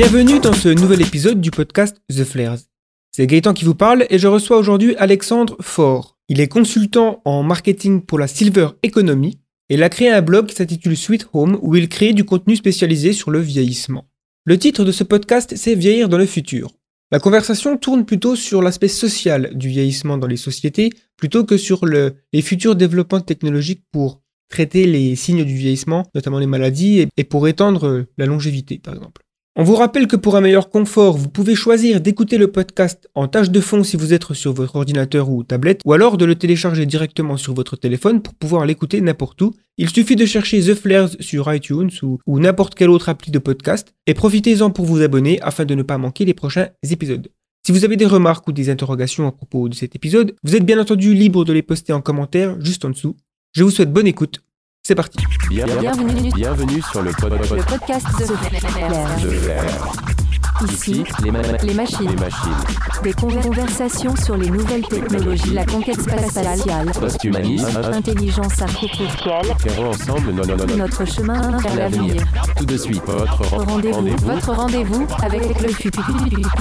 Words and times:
Bienvenue 0.00 0.38
dans 0.38 0.52
ce 0.52 0.68
nouvel 0.68 1.02
épisode 1.02 1.40
du 1.40 1.50
podcast 1.50 2.00
The 2.08 2.22
Flares. 2.22 2.60
C'est 3.10 3.26
Gaëtan 3.26 3.52
qui 3.52 3.64
vous 3.64 3.74
parle 3.74 4.06
et 4.10 4.20
je 4.20 4.28
reçois 4.28 4.56
aujourd'hui 4.56 4.94
Alexandre 4.94 5.56
Faure. 5.60 6.16
Il 6.28 6.40
est 6.40 6.46
consultant 6.46 7.20
en 7.24 7.42
marketing 7.42 8.02
pour 8.02 8.20
la 8.20 8.28
Silver 8.28 8.68
Economy 8.84 9.40
et 9.68 9.74
il 9.74 9.82
a 9.82 9.88
créé 9.88 10.08
un 10.08 10.22
blog 10.22 10.46
qui 10.46 10.54
s'intitule 10.54 10.96
Sweet 10.96 11.26
Home 11.32 11.58
où 11.62 11.74
il 11.74 11.88
crée 11.88 12.12
du 12.12 12.22
contenu 12.22 12.54
spécialisé 12.54 13.12
sur 13.12 13.32
le 13.32 13.40
vieillissement. 13.40 14.06
Le 14.44 14.56
titre 14.56 14.84
de 14.84 14.92
ce 14.92 15.02
podcast 15.02 15.54
c'est 15.56 15.74
Vieillir 15.74 16.08
dans 16.08 16.16
le 16.16 16.26
futur. 16.26 16.70
La 17.10 17.18
conversation 17.18 17.76
tourne 17.76 18.04
plutôt 18.06 18.36
sur 18.36 18.62
l'aspect 18.62 18.86
social 18.86 19.50
du 19.52 19.68
vieillissement 19.68 20.16
dans 20.16 20.28
les 20.28 20.36
sociétés 20.36 20.90
plutôt 21.16 21.42
que 21.42 21.56
sur 21.56 21.84
le, 21.84 22.14
les 22.32 22.42
futurs 22.42 22.76
développements 22.76 23.20
technologiques 23.20 23.82
pour 23.90 24.22
traiter 24.48 24.86
les 24.86 25.16
signes 25.16 25.44
du 25.44 25.56
vieillissement, 25.56 26.06
notamment 26.14 26.38
les 26.38 26.46
maladies, 26.46 27.00
et, 27.00 27.08
et 27.16 27.24
pour 27.24 27.48
étendre 27.48 28.06
la 28.16 28.26
longévité 28.26 28.78
par 28.78 28.94
exemple. 28.94 29.22
On 29.60 29.64
vous 29.64 29.74
rappelle 29.74 30.06
que 30.06 30.14
pour 30.14 30.36
un 30.36 30.40
meilleur 30.40 30.70
confort, 30.70 31.18
vous 31.18 31.28
pouvez 31.28 31.56
choisir 31.56 32.00
d'écouter 32.00 32.38
le 32.38 32.46
podcast 32.46 33.10
en 33.16 33.26
tâche 33.26 33.50
de 33.50 33.60
fond 33.60 33.82
si 33.82 33.96
vous 33.96 34.12
êtes 34.14 34.32
sur 34.32 34.52
votre 34.52 34.76
ordinateur 34.76 35.28
ou 35.30 35.42
tablette, 35.42 35.80
ou 35.84 35.92
alors 35.92 36.16
de 36.16 36.24
le 36.24 36.36
télécharger 36.36 36.86
directement 36.86 37.36
sur 37.36 37.54
votre 37.54 37.74
téléphone 37.74 38.22
pour 38.22 38.34
pouvoir 38.34 38.66
l'écouter 38.66 39.00
n'importe 39.00 39.42
où. 39.42 39.52
Il 39.76 39.90
suffit 39.90 40.14
de 40.14 40.26
chercher 40.26 40.60
The 40.60 40.76
Flares 40.76 41.16
sur 41.18 41.52
iTunes 41.52 41.90
ou, 42.04 42.38
n'importe 42.38 42.76
quelle 42.76 42.88
autre 42.88 43.08
appli 43.08 43.32
de 43.32 43.40
podcast, 43.40 43.92
et 44.06 44.14
profitez-en 44.14 44.70
pour 44.70 44.84
vous 44.84 45.02
abonner 45.02 45.40
afin 45.42 45.64
de 45.64 45.74
ne 45.74 45.82
pas 45.82 45.98
manquer 45.98 46.24
les 46.24 46.34
prochains 46.34 46.68
épisodes. 46.88 47.28
Si 47.66 47.72
vous 47.72 47.84
avez 47.84 47.96
des 47.96 48.06
remarques 48.06 48.46
ou 48.46 48.52
des 48.52 48.70
interrogations 48.70 49.26
à 49.26 49.32
propos 49.32 49.68
de 49.68 49.74
cet 49.74 49.96
épisode, 49.96 50.36
vous 50.44 50.54
êtes 50.54 50.64
bien 50.64 50.78
entendu 50.78 51.14
libre 51.14 51.44
de 51.44 51.52
les 51.52 51.62
poster 51.62 51.92
en 51.92 52.00
commentaire 52.00 52.60
juste 52.60 52.84
en 52.84 52.90
dessous. 52.90 53.16
Je 53.56 53.64
vous 53.64 53.72
souhaite 53.72 53.92
bonne 53.92 54.06
écoute. 54.06 54.40
C'est 54.88 54.94
parti. 54.94 55.18
Bienvenue, 55.50 56.32
Bienvenue 56.32 56.80
sur 56.80 57.02
le, 57.02 57.10
pod- 57.10 57.36
pod- 57.46 57.58
le 57.58 57.62
podcast 57.62 58.06
de 58.20 58.24
de. 59.22 60.27
Ici, 60.66 61.04
les, 61.22 61.30
ma- 61.30 61.40
les 61.42 61.74
machines. 61.74 62.08
les 62.08 62.16
machines. 62.16 62.52
Des 63.04 63.12
conver- 63.12 63.40
conversations 63.42 64.14
sur 64.16 64.36
les 64.36 64.50
nouvelles 64.50 64.82
technologies, 64.82 65.52
la 65.54 65.64
conquête 65.64 66.00
spatiale, 66.00 66.90
Post-humanisme. 66.98 67.66
l'intelligence 67.90 68.60
artificielle, 68.60 69.54
ensemble 69.78 70.32
no- 70.32 70.44
no- 70.44 70.56
no- 70.56 70.66
no- 70.66 70.76
notre 70.76 71.04
chemin 71.06 71.56
vers 71.58 71.76
l'avenir. 71.76 72.14
Tout 72.56 72.64
de 72.64 72.76
suite, 72.76 73.02
votre 73.06 73.40
ren- 73.54 73.64
Rendez-vous, 73.66 74.16
votre 74.24 74.52
rendez-vous 74.52 75.06
avec 75.22 75.62
le 75.62 75.68
futur. 75.68 76.02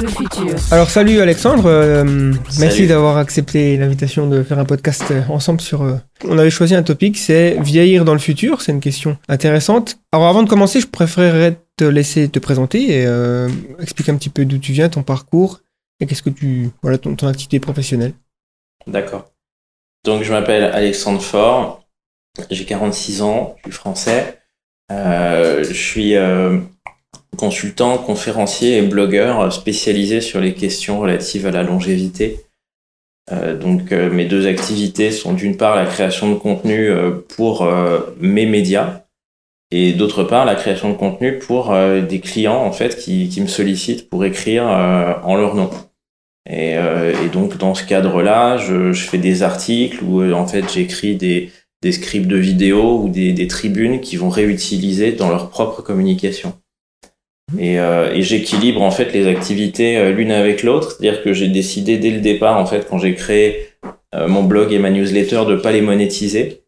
Le 0.01 0.07
futur. 0.07 0.55
Alors 0.71 0.89
salut 0.89 1.19
Alexandre, 1.19 1.63
euh, 1.65 2.33
merci 2.59 2.85
d'avoir 2.87 3.17
accepté 3.17 3.77
l'invitation 3.77 4.27
de 4.27 4.43
faire 4.43 4.59
un 4.59 4.65
podcast 4.65 5.05
euh, 5.11 5.21
ensemble 5.29 5.61
sur... 5.61 5.81
euh, 5.81 5.95
On 6.27 6.37
avait 6.37 6.49
choisi 6.51 6.75
un 6.75 6.83
topic, 6.83 7.17
c'est 7.17 7.57
vieillir 7.61 8.05
dans 8.05 8.13
le 8.13 8.19
futur, 8.19 8.61
c'est 8.61 8.71
une 8.71 8.79
question 8.79 9.17
intéressante. 9.27 9.97
Alors 10.11 10.27
avant 10.27 10.43
de 10.43 10.49
commencer, 10.49 10.81
je 10.81 10.87
préférerais 10.87 11.59
te 11.77 11.83
laisser 11.83 12.27
te 12.27 12.39
présenter 12.39 13.01
et 13.01 13.05
euh, 13.05 13.47
expliquer 13.79 14.11
un 14.11 14.17
petit 14.17 14.29
peu 14.29 14.43
d'où 14.45 14.57
tu 14.57 14.73
viens, 14.73 14.89
ton 14.89 15.03
parcours 15.03 15.61
et 15.99 16.05
qu'est-ce 16.05 16.23
que 16.23 16.29
tu... 16.29 16.71
Voilà, 16.81 16.97
ton, 16.97 17.13
activité 17.27 17.59
professionnelle. 17.59 18.13
D'accord. 18.87 19.31
Donc, 20.03 20.23
je 20.23 20.31
m'appelle 20.31 20.63
Alexandre 20.63 21.21
Faure, 21.21 21.83
j'ai 22.49 22.65
46 22.65 23.21
ans, 23.21 23.55
je 23.63 23.69
suis 23.69 23.77
français. 23.77 24.39
Euh, 24.91 25.63
je 25.63 25.73
suis 25.73 26.15
euh, 26.15 26.59
consultant, 27.35 27.97
conférencier 27.97 28.77
et 28.77 28.81
blogueur 28.81 29.51
spécialisé 29.51 30.21
sur 30.21 30.39
les 30.39 30.53
questions 30.53 30.99
relatives 30.99 31.45
à 31.45 31.51
la 31.51 31.63
longévité. 31.63 32.45
Euh, 33.31 33.57
donc, 33.57 33.91
mes 33.91 34.25
deux 34.25 34.47
activités 34.47 35.11
sont 35.11 35.33
d'une 35.33 35.57
part 35.57 35.75
la 35.75 35.85
création 35.85 36.31
de 36.31 36.35
contenu 36.35 36.89
pour 37.35 37.67
mes 38.19 38.45
médias 38.45 39.06
et 39.71 39.93
d'autre 39.93 40.23
part 40.23 40.45
la 40.45 40.55
création 40.55 40.89
de 40.89 40.95
contenu 40.95 41.39
pour 41.39 41.73
euh, 41.73 42.01
des 42.01 42.19
clients 42.19 42.63
en 42.63 42.71
fait 42.71 42.97
qui, 42.97 43.29
qui 43.29 43.41
me 43.41 43.47
sollicitent 43.47 44.09
pour 44.09 44.23
écrire 44.25 44.67
euh, 44.67 45.13
en 45.23 45.35
leur 45.35 45.55
nom. 45.55 45.69
Et, 46.49 46.77
euh, 46.77 47.13
et 47.25 47.29
donc 47.29 47.57
dans 47.57 47.75
ce 47.75 47.83
cadre-là, 47.83 48.57
je, 48.57 48.93
je 48.93 49.03
fais 49.03 49.17
des 49.17 49.43
articles 49.43 50.01
où 50.03 50.21
euh, 50.21 50.31
en 50.31 50.47
fait 50.47 50.71
j'écris 50.71 51.15
des, 51.15 51.49
des 51.81 51.91
scripts 51.91 52.27
de 52.27 52.37
vidéos 52.37 53.01
ou 53.01 53.09
des, 53.09 53.33
des 53.33 53.47
tribunes 53.47 53.99
qui 53.99 54.15
vont 54.15 54.29
réutiliser 54.29 55.11
dans 55.11 55.29
leur 55.29 55.49
propre 55.49 55.81
communication. 55.81 56.53
Et, 57.57 57.79
euh, 57.79 58.13
et 58.13 58.23
j'équilibre 58.23 58.81
en 58.81 58.91
fait 58.91 59.13
les 59.13 59.27
activités 59.27 59.97
euh, 59.97 60.11
l'une 60.11 60.31
avec 60.31 60.63
l'autre, 60.63 60.91
c'est-à-dire 60.91 61.23
que 61.23 61.33
j'ai 61.33 61.47
décidé 61.47 61.97
dès 61.97 62.11
le 62.11 62.19
départ 62.19 62.57
en 62.57 62.65
fait 62.65 62.87
quand 62.89 62.97
j'ai 62.97 63.15
créé 63.15 63.69
euh, 64.15 64.27
mon 64.27 64.43
blog 64.43 64.73
et 64.73 64.79
ma 64.79 64.89
newsletter 64.89 65.43
de 65.47 65.55
pas 65.55 65.71
les 65.71 65.81
monétiser. 65.81 66.63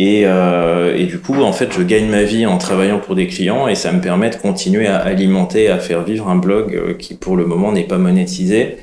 Et, 0.00 0.22
euh, 0.26 0.96
et 0.96 1.06
du 1.06 1.18
coup 1.18 1.42
en 1.42 1.52
fait 1.52 1.72
je 1.72 1.82
gagne 1.82 2.08
ma 2.08 2.22
vie 2.22 2.46
en 2.46 2.56
travaillant 2.56 3.00
pour 3.00 3.16
des 3.16 3.26
clients 3.26 3.66
et 3.66 3.74
ça 3.74 3.90
me 3.90 4.00
permet 4.00 4.30
de 4.30 4.36
continuer 4.36 4.86
à 4.86 4.98
alimenter, 4.98 5.68
à 5.68 5.80
faire 5.80 6.04
vivre 6.04 6.28
un 6.28 6.36
blog 6.36 6.76
euh, 6.76 6.94
qui 6.94 7.16
pour 7.16 7.36
le 7.36 7.44
moment 7.44 7.72
n'est 7.72 7.86
pas 7.86 7.98
monétisé 7.98 8.78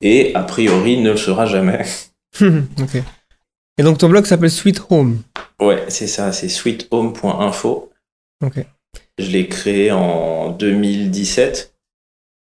et 0.00 0.34
a 0.34 0.42
priori 0.42 0.96
ne 0.96 1.10
le 1.10 1.16
sera 1.18 1.44
jamais. 1.44 1.84
ok. 2.40 3.02
Et 3.76 3.82
donc 3.82 3.98
ton 3.98 4.08
blog 4.08 4.24
s'appelle 4.24 4.50
Sweet 4.50 4.80
Home. 4.88 5.20
Ouais, 5.60 5.84
c'est 5.88 6.06
ça, 6.06 6.32
c'est 6.32 6.48
sweethome.info. 6.48 7.90
Ok. 8.42 8.64
Je 9.18 9.30
l'ai 9.30 9.48
créé 9.48 9.92
en 9.92 10.50
2017 10.50 11.74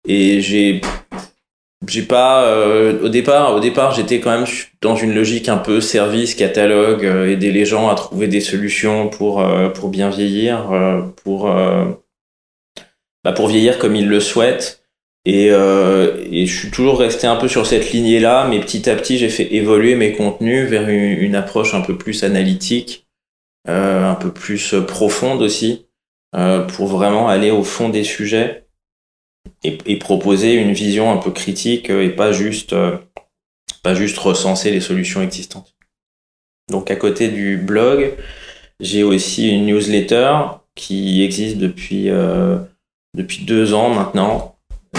et 0.10 0.42
j'ai 0.42 0.82
j'ai 1.88 2.04
pas 2.04 2.44
euh, 2.46 3.04
au 3.04 3.10
départ 3.10 3.56
au 3.56 3.60
départ 3.60 3.94
j'étais 3.94 4.20
quand 4.20 4.32
même 4.32 4.48
dans 4.82 4.96
une 4.96 5.14
logique 5.14 5.48
un 5.48 5.58
peu 5.58 5.80
service 5.80 6.36
catalogue 6.36 7.06
euh, 7.06 7.32
aider 7.32 7.52
les 7.52 7.66
gens 7.66 7.88
à 7.88 7.96
trouver 7.96 8.28
des 8.28 8.42
solutions 8.42 9.08
pour 9.08 9.42
euh, 9.42 9.70
pour 9.70 9.90
bien 9.90 10.10
vieillir 10.10 10.72
euh, 10.72 11.02
pour 11.24 11.50
euh, 11.50 11.86
bah, 13.24 13.32
pour 13.32 13.48
vieillir 13.48 13.80
comme 13.80 13.96
ils 13.96 14.08
le 14.08 14.20
souhaitent. 14.20 14.78
Et, 15.26 15.50
euh, 15.52 16.26
et 16.32 16.46
je 16.46 16.58
suis 16.58 16.72
toujours 16.72 16.98
resté 16.98 17.28
un 17.28 17.36
peu 17.36 17.50
sur 17.50 17.66
cette 17.66 17.92
lignée 17.92 18.22
là 18.22 18.48
mais 18.50 18.60
petit 18.62 18.90
à 18.90 18.96
petit 18.96 19.18
j'ai 19.18 19.30
fait 19.30 19.54
évoluer 19.54 19.96
mes 19.96 20.14
contenus 20.14 20.68
vers 20.70 20.88
une, 20.88 21.12
une 21.12 21.36
approche 21.36 21.74
un 21.74 21.82
peu 21.82 21.98
plus 21.98 22.24
analytique 22.24 23.06
un 23.68 24.16
peu 24.16 24.32
plus 24.32 24.74
profonde 24.88 25.42
aussi 25.42 25.86
pour 26.32 26.88
vraiment 26.88 27.28
aller 27.28 27.52
au 27.52 27.64
fond 27.64 27.90
des 27.90 28.06
sujets 28.06 28.69
et, 29.64 29.78
et 29.86 29.98
proposer 29.98 30.54
une 30.54 30.74
vision 30.74 31.12
un 31.12 31.18
peu 31.18 31.32
critique 31.32 31.90
euh, 31.90 32.04
et 32.04 32.10
pas 32.10 32.32
juste 32.32 32.74
euh, 32.74 32.98
pas 33.84 33.94
juste 33.96 34.18
recenser 34.18 34.72
les 34.72 34.82
solutions 34.82 35.22
existantes. 35.22 35.76
Donc 36.70 36.92
à 36.92 36.96
côté 36.96 37.30
du 37.30 37.58
blog, 37.58 38.14
j'ai 38.80 39.04
aussi 39.04 39.50
une 39.50 39.66
newsletter 39.66 40.38
qui 40.76 41.24
existe 41.24 41.58
depuis 41.58 42.10
euh, 42.10 42.58
depuis 43.16 43.44
deux 43.44 43.74
ans 43.74 43.90
maintenant. 43.90 44.56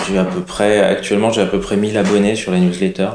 J'ai 0.06 0.19
à 0.19 0.25
peu 0.25 0.41
près 0.41 0.81
actuellement 0.81 1.31
j'ai 1.31 1.43
à 1.43 1.47
peu 1.47 1.61
près 1.61 1.77
1000 1.77 1.97
abonnés 1.97 2.37
sur 2.37 2.53
la 2.53 2.59
newsletter. 2.59 3.11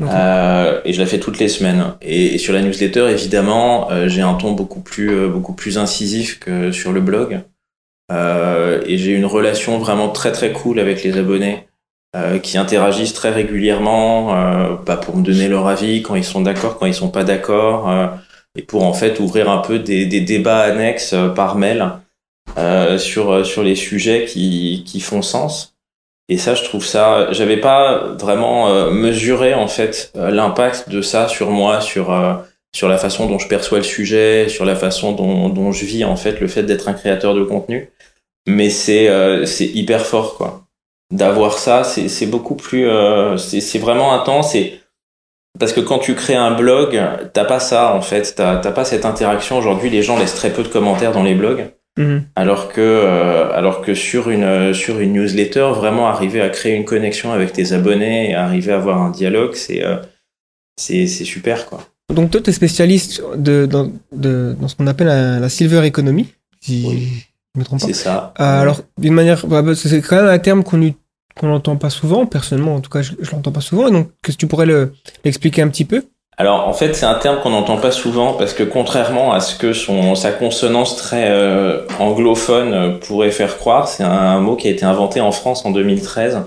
Euh, 0.00 0.80
et 0.84 0.92
je 0.92 1.00
la 1.00 1.06
fais 1.06 1.20
toutes 1.20 1.38
les 1.38 1.48
semaines. 1.48 1.94
Et, 2.00 2.34
et 2.34 2.38
sur 2.38 2.52
la 2.52 2.60
newsletter, 2.60 3.08
évidemment, 3.10 3.88
euh, 3.92 4.08
j'ai 4.08 4.22
un 4.22 4.34
ton 4.34 4.50
beaucoup 4.50 4.80
plus 4.80 5.28
beaucoup 5.28 5.52
plus 5.52 5.78
incisif 5.78 6.40
que 6.40 6.72
sur 6.72 6.92
le 6.92 7.00
blog. 7.00 7.42
Euh, 8.10 8.82
et 8.86 8.98
j'ai 8.98 9.12
une 9.12 9.26
relation 9.26 9.78
vraiment 9.78 10.08
très 10.08 10.32
très 10.32 10.52
cool 10.52 10.80
avec 10.80 11.02
les 11.04 11.16
abonnés 11.16 11.68
euh, 12.14 12.38
qui 12.38 12.58
interagissent 12.58 13.14
très 13.14 13.30
régulièrement 13.30 14.36
euh, 14.36 14.76
bah, 14.84 14.98
pour 14.98 15.16
me 15.16 15.22
donner 15.22 15.48
leur 15.48 15.66
avis 15.66 16.02
quand 16.02 16.14
ils 16.14 16.24
sont 16.24 16.42
d'accord, 16.42 16.78
quand 16.78 16.84
ils 16.84 16.94
sont 16.94 17.08
pas 17.08 17.24
d'accord, 17.24 17.90
et 18.54 18.62
pour 18.62 18.84
en 18.84 18.92
fait 18.92 19.18
ouvrir 19.18 19.50
un 19.50 19.58
peu 19.58 19.78
des, 19.78 20.04
des 20.04 20.20
débats 20.20 20.60
annexes 20.60 21.14
par 21.34 21.56
mail 21.56 21.92
euh, 22.58 22.98
sur 22.98 23.46
sur 23.46 23.62
les 23.62 23.76
sujets 23.76 24.26
qui 24.26 24.84
qui 24.86 25.00
font 25.00 25.22
sens. 25.22 25.74
Et 26.28 26.36
ça, 26.38 26.54
je 26.54 26.64
trouve 26.64 26.84
ça, 26.84 27.32
j'avais 27.32 27.56
pas 27.56 28.14
vraiment 28.18 28.90
mesuré 28.90 29.54
en 29.54 29.66
fait 29.66 30.12
l'impact 30.14 30.88
de 30.88 31.02
ça 31.02 31.28
sur 31.28 31.50
moi, 31.50 31.80
sur 31.80 32.10
sur 32.74 32.88
la 32.88 32.96
façon 32.96 33.26
dont 33.26 33.38
je 33.38 33.48
perçois 33.48 33.78
le 33.78 33.84
sujet, 33.84 34.48
sur 34.48 34.64
la 34.64 34.76
façon 34.76 35.12
dont, 35.12 35.48
dont 35.48 35.72
je 35.72 35.84
vis 35.84 36.04
en 36.04 36.16
fait 36.16 36.40
le 36.40 36.48
fait 36.48 36.62
d'être 36.62 36.88
un 36.88 36.94
créateur 36.94 37.34
de 37.34 37.44
contenu. 37.44 37.90
Mais 38.46 38.70
c'est 38.70 39.08
euh, 39.08 39.44
c'est 39.46 39.66
hyper 39.66 40.04
fort 40.04 40.36
quoi. 40.36 40.64
D'avoir 41.12 41.58
ça, 41.58 41.84
c'est 41.84 42.08
c'est 42.08 42.26
beaucoup 42.26 42.56
plus, 42.56 42.88
euh, 42.88 43.36
c'est 43.36 43.60
c'est 43.60 43.78
vraiment 43.78 44.12
intense. 44.14 44.54
Et 44.54 44.80
parce 45.58 45.72
que 45.72 45.80
quand 45.80 45.98
tu 45.98 46.14
crées 46.14 46.34
un 46.34 46.52
blog, 46.52 47.00
t'as 47.34 47.44
pas 47.44 47.60
ça 47.60 47.94
en 47.94 48.00
fait, 48.00 48.34
t'as 48.34 48.56
t'as 48.56 48.72
pas 48.72 48.84
cette 48.84 49.04
interaction. 49.04 49.58
Aujourd'hui, 49.58 49.90
les 49.90 50.02
gens 50.02 50.18
laissent 50.18 50.34
très 50.34 50.50
peu 50.50 50.62
de 50.62 50.68
commentaires 50.68 51.12
dans 51.12 51.22
les 51.22 51.34
blogs. 51.34 51.70
Mhm. 51.98 52.24
Alors 52.36 52.68
que, 52.68 52.80
euh, 52.80 53.52
alors 53.52 53.82
que 53.82 53.94
sur 53.94 54.30
une, 54.30 54.72
sur 54.72 54.98
une 54.98 55.12
newsletter, 55.12 55.72
vraiment 55.74 56.08
arriver 56.08 56.40
à 56.40 56.48
créer 56.48 56.74
une 56.74 56.86
connexion 56.86 57.32
avec 57.32 57.52
tes 57.52 57.72
abonnés 57.72 58.30
et 58.30 58.34
arriver 58.34 58.72
à 58.72 58.76
avoir 58.76 59.02
un 59.02 59.10
dialogue, 59.10 59.54
c'est 59.54 59.84
c'est 60.78 61.06
c'est 61.06 61.24
super 61.24 61.66
quoi. 61.66 61.91
Donc 62.12 62.30
toi, 62.30 62.40
tu 62.40 62.50
es 62.50 62.52
spécialiste 62.52 63.22
de, 63.36 63.66
dans, 63.66 63.90
de, 64.12 64.54
dans 64.60 64.68
ce 64.68 64.76
qu'on 64.76 64.86
appelle 64.86 65.06
la, 65.08 65.38
la 65.40 65.48
Silver 65.48 65.86
Economy, 65.86 66.28
si 66.60 66.84
Oui. 66.86 67.08
je 67.54 67.60
me 67.60 67.64
trompe 67.64 67.80
pas. 67.80 67.86
C'est 67.86 67.92
ça. 67.94 68.34
Euh, 68.40 68.60
alors, 68.62 68.80
d'une 68.98 69.14
manière, 69.14 69.46
bah, 69.46 69.62
bah, 69.62 69.74
c'est 69.74 70.00
quand 70.02 70.16
même 70.16 70.26
un 70.26 70.38
terme 70.38 70.62
qu'on 70.64 70.78
n'entend 71.42 71.76
pas 71.76 71.90
souvent, 71.90 72.26
personnellement, 72.26 72.74
en 72.76 72.80
tout 72.80 72.90
cas, 72.90 73.02
je, 73.02 73.12
je 73.20 73.30
l'entends 73.32 73.52
pas 73.52 73.60
souvent, 73.60 73.88
et 73.88 73.90
donc, 73.90 74.08
que 74.22 74.32
tu 74.32 74.46
pourrais 74.46 74.66
le- 74.66 74.92
l'expliquer 75.24 75.62
un 75.62 75.68
petit 75.68 75.84
peu? 75.84 76.04
Alors 76.38 76.66
en 76.66 76.72
fait 76.72 76.94
c'est 76.94 77.04
un 77.04 77.14
terme 77.16 77.40
qu'on 77.42 77.50
n'entend 77.50 77.76
pas 77.76 77.90
souvent 77.90 78.32
parce 78.32 78.54
que 78.54 78.62
contrairement 78.62 79.34
à 79.34 79.40
ce 79.40 79.54
que 79.54 79.74
son 79.74 80.14
sa 80.14 80.32
consonance 80.32 80.96
très 80.96 81.26
euh, 81.28 81.82
anglophone 82.00 82.72
euh, 82.72 82.98
pourrait 82.98 83.30
faire 83.30 83.58
croire, 83.58 83.86
c'est 83.86 84.02
un, 84.02 84.40
mot 84.40 84.56
qui 84.56 84.66
a 84.66 84.70
été 84.70 84.86
inventé 84.86 85.20
en 85.20 85.30
France 85.30 85.66
en 85.66 85.70
2013 85.72 86.40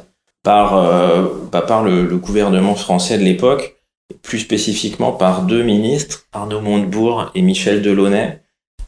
par 0.44 0.75
euh, 0.75 1.25
bah, 1.51 1.61
par 1.61 1.83
le, 1.83 2.03
le, 2.07 2.18
gouvernement 2.18 2.73
français 2.73 3.19
de 3.19 3.23
l'époque, 3.23 3.75
plus 4.22 4.40
spécifiquement 4.40 5.12
par 5.12 5.44
deux 5.44 5.63
ministres, 5.63 6.28
Arnaud 6.34 6.62
Montebourg 6.62 7.31
et 7.36 7.42
Michel 7.42 7.81
Delaunay, 7.81 8.42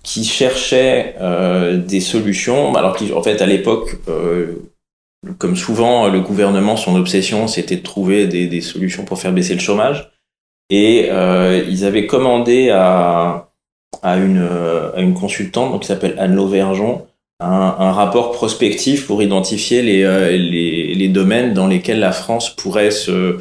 qui 0.03 0.23
cherchaient 0.23 1.15
euh, 1.19 1.77
des 1.77 1.99
solutions. 2.01 2.75
Alors 2.75 2.95
qu'en 2.97 3.23
fait 3.23 3.41
à 3.41 3.45
l'époque 3.45 3.97
comme 5.37 5.55
souvent, 5.55 6.07
le 6.07 6.21
gouvernement, 6.21 6.77
son 6.77 6.95
obsession, 6.95 7.47
c'était 7.47 7.77
de 7.77 7.83
trouver 7.83 8.27
des, 8.27 8.47
des, 8.47 8.61
solutions 8.61 9.03
pour 9.03 9.19
faire 9.19 9.33
baisser 9.33 9.53
le 9.53 9.59
chômage. 9.59 10.11
Et 10.69 11.07
euh, 11.11 11.63
ils 11.67 11.85
avaient 11.85 12.07
commandé 12.07 12.69
à, 12.69 13.49
à, 14.01 14.17
une, 14.17 14.39
euh, 14.39 14.95
à 14.95 15.01
une 15.01 15.13
consultante 15.13 15.71
donc, 15.71 15.81
qui 15.81 15.87
s'appelle 15.87 16.15
Anne 16.19 16.35
Lauvergeon 16.35 17.07
un, 17.39 17.75
un, 17.77 17.91
rapport 17.91 18.31
prospectif 18.31 19.05
pour 19.05 19.21
identifier 19.21 19.83
les, 19.83 20.03
euh, 20.03 20.31
les, 20.31 20.95
les, 20.95 21.07
domaines 21.07 21.53
dans 21.53 21.67
lesquels 21.67 21.99
la 21.99 22.11
France 22.11 22.49
pourrait 22.49 22.89
se, 22.89 23.37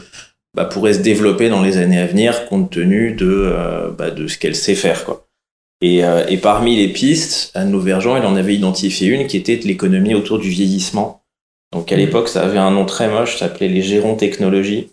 bah, 0.56 0.64
pourrait 0.64 0.94
se 0.94 1.00
développer 1.00 1.48
dans 1.48 1.62
les 1.62 1.76
années 1.76 2.00
à 2.00 2.06
venir 2.06 2.48
compte 2.48 2.70
tenu 2.70 3.12
de, 3.12 3.26
euh, 3.28 3.90
bah, 3.96 4.10
de 4.10 4.26
ce 4.26 4.38
qu'elle 4.38 4.56
sait 4.56 4.74
faire. 4.74 5.04
Quoi. 5.04 5.26
Et, 5.82 6.00
et 6.28 6.38
parmi 6.38 6.74
les 6.74 6.88
pistes, 6.88 7.50
Anne 7.54 7.70
Lauvergeon, 7.70 8.16
elle 8.16 8.24
en 8.24 8.34
avait 8.34 8.54
identifié 8.54 9.08
une 9.08 9.26
qui 9.26 9.36
était 9.36 9.60
l'économie 9.62 10.14
autour 10.14 10.38
du 10.38 10.48
vieillissement. 10.48 11.20
Donc 11.72 11.92
à 11.92 11.96
l'époque, 11.96 12.28
ça 12.28 12.42
avait 12.42 12.58
un 12.58 12.70
nom 12.70 12.86
très 12.86 13.08
moche, 13.08 13.34
ça 13.34 13.40
s'appelait 13.40 13.68
les 13.68 13.82
gérons 13.82 14.14
technologie. 14.14 14.88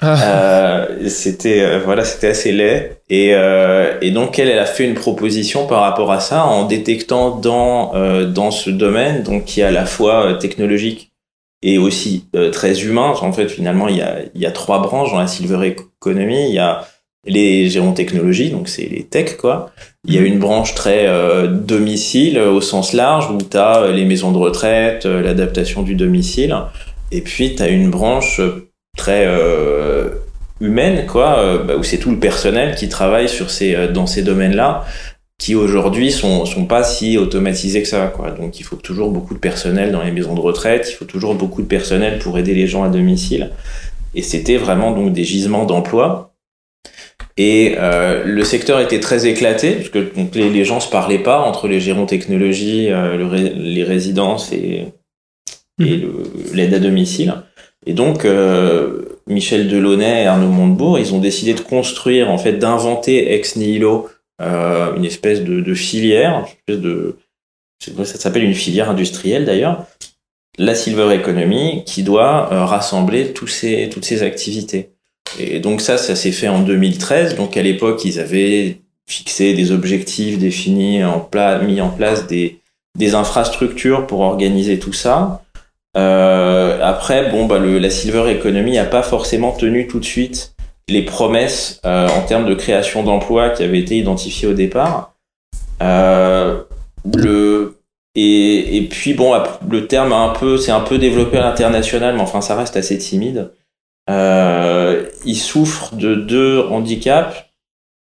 Ah. 0.00 0.22
Euh, 0.22 1.08
c'était 1.08 1.60
euh, 1.60 1.80
voilà, 1.84 2.04
c'était 2.04 2.28
assez 2.28 2.52
laid. 2.52 2.98
Et, 3.10 3.34
euh, 3.34 3.98
et 4.00 4.10
donc 4.10 4.38
elle, 4.38 4.48
elle 4.48 4.58
a 4.58 4.64
fait 4.66 4.84
une 4.84 4.94
proposition 4.94 5.66
par 5.66 5.80
rapport 5.82 6.12
à 6.12 6.20
ça 6.20 6.44
en 6.44 6.64
détectant 6.64 7.36
dans 7.36 7.94
euh, 7.94 8.24
dans 8.24 8.50
ce 8.50 8.70
domaine, 8.70 9.22
donc 9.22 9.44
qui 9.44 9.60
est 9.60 9.64
à 9.64 9.70
la 9.70 9.84
fois 9.84 10.26
euh, 10.26 10.34
technologique 10.38 11.10
et 11.62 11.78
aussi 11.78 12.26
très 12.52 12.82
humain. 12.82 13.14
En 13.20 13.32
fait, 13.32 13.48
finalement, 13.48 13.88
il 13.88 13.96
y 13.96 14.02
a 14.02 14.18
il 14.34 14.40
y 14.40 14.46
a 14.46 14.50
trois 14.50 14.82
branches 14.82 15.12
dans 15.12 15.18
la 15.18 15.26
silver 15.26 15.66
economy. 15.66 16.48
Il 16.48 16.54
y 16.54 16.58
a 16.58 16.86
les 17.24 17.68
gérants 17.68 17.92
technologie, 17.92 18.50
donc 18.50 18.68
c'est 18.68 18.86
les 18.86 19.02
tech 19.02 19.36
quoi. 19.36 19.72
Il 20.04 20.14
y 20.14 20.18
a 20.18 20.20
une 20.20 20.38
branche 20.38 20.74
très 20.74 21.08
domicile 21.48 22.38
au 22.38 22.60
sens 22.60 22.92
large 22.92 23.30
où 23.30 23.38
tu 23.38 23.56
as 23.56 23.90
les 23.90 24.04
maisons 24.04 24.30
de 24.30 24.38
retraite, 24.38 25.06
l'adaptation 25.06 25.82
du 25.82 25.96
domicile. 25.96 26.56
Et 27.10 27.20
puis 27.20 27.56
tu 27.56 27.62
as 27.62 27.68
une 27.68 27.90
branche 27.90 28.40
très 28.96 29.26
euh, 29.26 30.08
humaine, 30.60 31.06
quoi, 31.06 31.38
euh, 31.38 31.62
bah, 31.62 31.76
où 31.76 31.84
c'est 31.84 31.98
tout 31.98 32.10
le 32.10 32.18
personnel 32.18 32.74
qui 32.74 32.88
travaille 32.88 33.28
sur 33.28 33.50
ces, 33.50 33.74
euh, 33.74 33.92
dans 33.92 34.06
ces 34.06 34.22
domaines-là, 34.22 34.84
qui 35.38 35.54
aujourd'hui 35.54 36.10
sont, 36.10 36.46
sont 36.46 36.64
pas 36.64 36.82
si 36.82 37.18
automatisés 37.18 37.82
que 37.82 37.88
ça, 37.88 38.06
quoi. 38.06 38.30
Donc 38.30 38.58
il 38.58 38.62
faut 38.62 38.76
toujours 38.76 39.10
beaucoup 39.10 39.34
de 39.34 39.38
personnel 39.38 39.92
dans 39.92 40.02
les 40.02 40.10
maisons 40.10 40.34
de 40.34 40.40
retraite, 40.40 40.88
il 40.90 40.94
faut 40.94 41.04
toujours 41.04 41.34
beaucoup 41.34 41.62
de 41.62 41.66
personnel 41.66 42.18
pour 42.18 42.38
aider 42.38 42.54
les 42.54 42.66
gens 42.66 42.82
à 42.84 42.88
domicile. 42.88 43.50
Et 44.14 44.22
c'était 44.22 44.56
vraiment 44.56 44.92
donc 44.92 45.12
des 45.12 45.24
gisements 45.24 45.66
d'emploi. 45.66 46.32
Et 47.36 47.74
euh, 47.76 48.24
le 48.24 48.44
secteur 48.44 48.80
était 48.80 49.00
très 49.00 49.26
éclaté, 49.26 49.72
parce 49.72 49.90
que 49.90 49.98
donc, 50.16 50.34
les, 50.34 50.48
les 50.48 50.64
gens 50.64 50.80
se 50.80 50.88
parlaient 50.88 51.18
pas 51.18 51.40
entre 51.40 51.68
les 51.68 51.80
gérants 51.80 52.06
technologie, 52.06 52.88
euh, 52.88 53.16
le, 53.16 53.36
les 53.36 53.84
résidences 53.84 54.52
et, 54.52 54.86
et 55.78 55.96
mmh. 55.98 56.54
l'aide 56.54 56.72
à 56.72 56.78
domicile. 56.78 57.34
Et 57.84 57.92
donc, 57.92 58.24
euh, 58.24 59.02
Michel 59.26 59.68
Delaunay 59.68 60.22
et 60.22 60.26
Arnaud 60.26 60.48
Montebourg, 60.48 60.98
ils 60.98 61.14
ont 61.14 61.18
décidé 61.18 61.52
de 61.52 61.60
construire, 61.60 62.30
en 62.30 62.38
fait, 62.38 62.54
d'inventer 62.54 63.34
ex 63.34 63.56
nihilo 63.56 64.08
une 64.38 65.04
espèce 65.04 65.42
de, 65.42 65.60
de, 65.60 65.74
filière, 65.74 66.38
une 66.38 66.44
espèce 66.44 66.80
de, 66.80 67.16
ça 68.04 68.18
s'appelle 68.18 68.44
une 68.44 68.54
filière 68.54 68.90
industrielle 68.90 69.44
d'ailleurs, 69.44 69.86
la 70.58 70.74
Silver 70.74 71.14
Economy, 71.14 71.82
qui 71.84 72.02
doit 72.02 72.52
euh, 72.52 72.64
rassembler 72.64 73.32
tous 73.32 73.46
ces, 73.46 73.90
toutes 73.90 74.04
ces 74.04 74.22
activités. 74.22 74.90
Et 75.38 75.60
donc 75.60 75.80
ça, 75.80 75.98
ça 75.98 76.16
s'est 76.16 76.32
fait 76.32 76.48
en 76.48 76.60
2013. 76.60 77.36
Donc 77.36 77.56
à 77.56 77.62
l'époque, 77.62 78.04
ils 78.04 78.18
avaient 78.18 78.78
fixé 79.06 79.54
des 79.54 79.70
objectifs 79.70 80.38
définis, 80.38 81.04
en 81.04 81.20
pla 81.20 81.58
mis 81.58 81.80
en 81.80 81.90
place 81.90 82.26
des, 82.26 82.60
des 82.96 83.14
infrastructures 83.14 84.06
pour 84.06 84.20
organiser 84.20 84.78
tout 84.78 84.92
ça. 84.92 85.42
Euh, 85.96 86.78
après, 86.82 87.30
bon, 87.30 87.46
bah, 87.46 87.58
le, 87.58 87.78
la 87.78 87.90
silver 87.90 88.30
economy 88.30 88.72
n'a 88.72 88.84
pas 88.84 89.02
forcément 89.02 89.52
tenu 89.52 89.86
tout 89.86 90.00
de 90.00 90.04
suite 90.04 90.55
les 90.88 91.02
promesses 91.02 91.80
euh, 91.84 92.08
en 92.08 92.22
termes 92.22 92.46
de 92.46 92.54
création 92.54 93.02
d'emplois 93.02 93.50
qui 93.50 93.62
avaient 93.62 93.80
été 93.80 93.96
identifiées 93.96 94.48
au 94.48 94.54
départ. 94.54 95.14
Euh, 95.82 96.62
le 97.16 97.76
et, 98.14 98.78
et 98.78 98.82
puis 98.88 99.12
bon, 99.12 99.34
le 99.70 99.86
terme 99.86 100.12
a 100.12 100.16
un 100.16 100.30
peu, 100.30 100.56
c'est 100.56 100.72
un 100.72 100.80
peu 100.80 100.96
développé 100.96 101.36
à 101.36 101.42
l'international, 101.42 102.14
mais 102.14 102.22
enfin 102.22 102.40
ça 102.40 102.56
reste 102.56 102.76
assez 102.76 102.96
timide. 102.96 103.52
Euh, 104.08 105.08
il 105.24 105.36
souffre 105.36 105.94
de 105.94 106.14
deux 106.14 106.60
handicaps. 106.60 107.44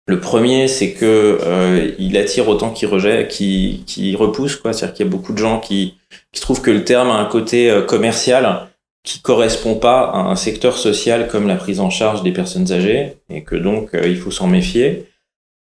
Le 0.06 0.20
premier, 0.20 0.68
c'est 0.68 0.92
que 0.92 1.38
euh, 1.40 1.92
il 1.98 2.18
attire 2.18 2.48
autant 2.48 2.70
qu'il 2.70 2.88
rejette, 2.88 3.28
qu'il 3.28 3.84
qui 3.84 4.14
repousse, 4.14 4.56
quoi. 4.56 4.74
C'est-à-dire 4.74 4.94
qu'il 4.94 5.06
y 5.06 5.08
a 5.08 5.10
beaucoup 5.10 5.32
de 5.32 5.38
gens 5.38 5.60
qui 5.60 5.96
qui 6.32 6.42
trouve 6.42 6.60
que 6.60 6.70
le 6.70 6.84
terme 6.84 7.08
a 7.08 7.14
un 7.14 7.24
côté 7.24 7.70
euh, 7.70 7.80
commercial 7.80 8.68
qui 9.04 9.20
correspond 9.20 9.74
pas 9.74 10.10
à 10.10 10.18
un 10.18 10.36
secteur 10.36 10.76
social 10.76 11.28
comme 11.28 11.46
la 11.46 11.56
prise 11.56 11.78
en 11.78 11.90
charge 11.90 12.22
des 12.22 12.32
personnes 12.32 12.72
âgées 12.72 13.18
et 13.30 13.42
que 13.42 13.54
donc 13.54 13.94
euh, 13.94 14.08
il 14.08 14.16
faut 14.16 14.30
s'en 14.30 14.46
méfier. 14.46 15.06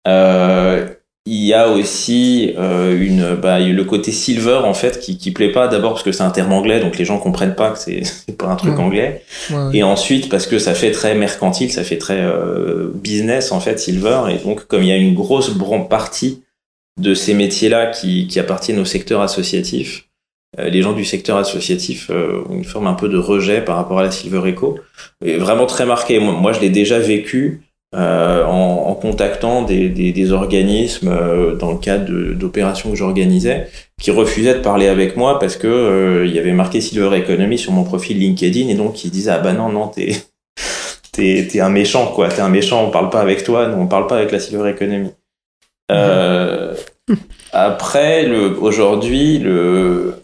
Euh, 0.08 0.88
il 1.26 1.42
y 1.42 1.54
a 1.54 1.70
aussi 1.70 2.52
euh, 2.58 3.00
une 3.00 3.34
bah, 3.34 3.58
le 3.58 3.84
côté 3.84 4.12
silver 4.12 4.60
en 4.64 4.74
fait 4.74 5.00
qui 5.00 5.16
qui 5.16 5.30
plaît 5.30 5.52
pas 5.52 5.68
d'abord 5.68 5.92
parce 5.92 6.02
que 6.02 6.12
c'est 6.12 6.22
un 6.22 6.30
terme 6.30 6.52
anglais 6.52 6.80
donc 6.80 6.98
les 6.98 7.06
gens 7.06 7.18
comprennent 7.18 7.54
pas 7.54 7.70
que 7.70 7.78
c'est 7.78 8.04
c'est 8.04 8.36
pas 8.36 8.46
un 8.46 8.56
truc 8.56 8.78
anglais 8.78 9.22
ouais, 9.50 9.56
ouais. 9.56 9.76
et 9.78 9.82
ensuite 9.82 10.28
parce 10.28 10.46
que 10.46 10.58
ça 10.58 10.74
fait 10.74 10.90
très 10.90 11.14
mercantile 11.14 11.72
ça 11.72 11.82
fait 11.82 11.96
très 11.96 12.20
euh, 12.20 12.90
business 12.94 13.52
en 13.52 13.60
fait 13.60 13.78
silver 13.78 14.24
et 14.30 14.44
donc 14.44 14.66
comme 14.66 14.82
il 14.82 14.88
y 14.88 14.92
a 14.92 14.96
une 14.96 15.14
grosse 15.14 15.50
partie 15.88 16.42
de 17.00 17.14
ces 17.14 17.32
métiers 17.32 17.70
là 17.70 17.86
qui 17.86 18.26
qui 18.26 18.38
appartiennent 18.38 18.78
au 18.78 18.84
secteur 18.84 19.22
associatif 19.22 20.08
les 20.58 20.82
gens 20.82 20.92
du 20.92 21.04
secteur 21.04 21.36
associatif 21.36 22.10
euh, 22.10 22.42
ont 22.48 22.54
une 22.54 22.64
forme 22.64 22.86
un 22.86 22.94
peu 22.94 23.08
de 23.08 23.18
rejet 23.18 23.60
par 23.60 23.76
rapport 23.76 23.98
à 23.98 24.02
la 24.02 24.10
Silver 24.10 24.48
Eco. 24.50 24.78
Et 25.24 25.36
vraiment 25.36 25.66
très 25.66 25.86
marqué. 25.86 26.18
Moi, 26.18 26.34
moi 26.34 26.52
je 26.52 26.60
l'ai 26.60 26.70
déjà 26.70 26.98
vécu 26.98 27.62
euh, 27.94 28.44
en, 28.44 28.88
en, 28.88 28.94
contactant 28.94 29.62
des, 29.62 29.88
des, 29.88 30.10
des 30.10 30.32
organismes 30.32 31.08
euh, 31.08 31.54
dans 31.54 31.70
le 31.70 31.78
cadre 31.78 32.32
d'opérations 32.34 32.90
que 32.90 32.96
j'organisais 32.96 33.68
qui 34.00 34.10
refusaient 34.10 34.54
de 34.54 34.60
parler 34.60 34.88
avec 34.88 35.16
moi 35.16 35.38
parce 35.38 35.56
que 35.56 35.68
euh, 35.68 36.26
il 36.26 36.34
y 36.34 36.40
avait 36.40 36.54
marqué 36.54 36.80
Silver 36.80 37.16
Economy 37.16 37.56
sur 37.56 37.70
mon 37.70 37.84
profil 37.84 38.18
LinkedIn 38.18 38.68
et 38.68 38.74
donc 38.74 39.04
ils 39.04 39.12
disaient 39.12 39.30
ah 39.30 39.38
bah 39.38 39.52
non 39.52 39.68
non 39.68 39.86
t'es 39.86 40.16
t'es 41.12 41.46
es 41.54 41.60
un 41.60 41.68
méchant 41.68 42.08
quoi 42.08 42.28
t'es 42.28 42.40
un 42.40 42.48
méchant 42.48 42.84
on 42.84 42.90
parle 42.90 43.10
pas 43.10 43.20
avec 43.20 43.44
toi 43.44 43.68
nous 43.68 43.80
on 43.80 43.86
parle 43.86 44.08
pas 44.08 44.16
avec 44.16 44.32
la 44.32 44.40
Silver 44.40 44.68
Economy. 44.70 45.10
Euh, 45.92 46.74
après 47.52 48.26
le 48.26 48.60
aujourd'hui 48.60 49.38
le 49.38 50.14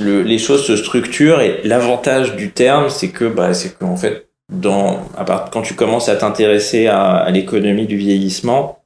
le, 0.00 0.22
les 0.22 0.38
choses 0.38 0.64
se 0.64 0.76
structurent 0.76 1.40
et 1.40 1.60
l'avantage 1.64 2.36
du 2.36 2.50
terme, 2.50 2.90
c'est 2.90 3.10
que, 3.10 3.24
bah, 3.24 3.54
c'est 3.54 3.78
qu'en 3.78 3.96
fait, 3.96 4.28
dans, 4.52 5.08
à 5.16 5.24
part, 5.24 5.50
quand 5.50 5.62
tu 5.62 5.74
commences 5.74 6.08
à 6.08 6.16
t'intéresser 6.16 6.86
à, 6.86 7.12
à 7.12 7.30
l'économie 7.30 7.86
du 7.86 7.96
vieillissement, 7.96 8.84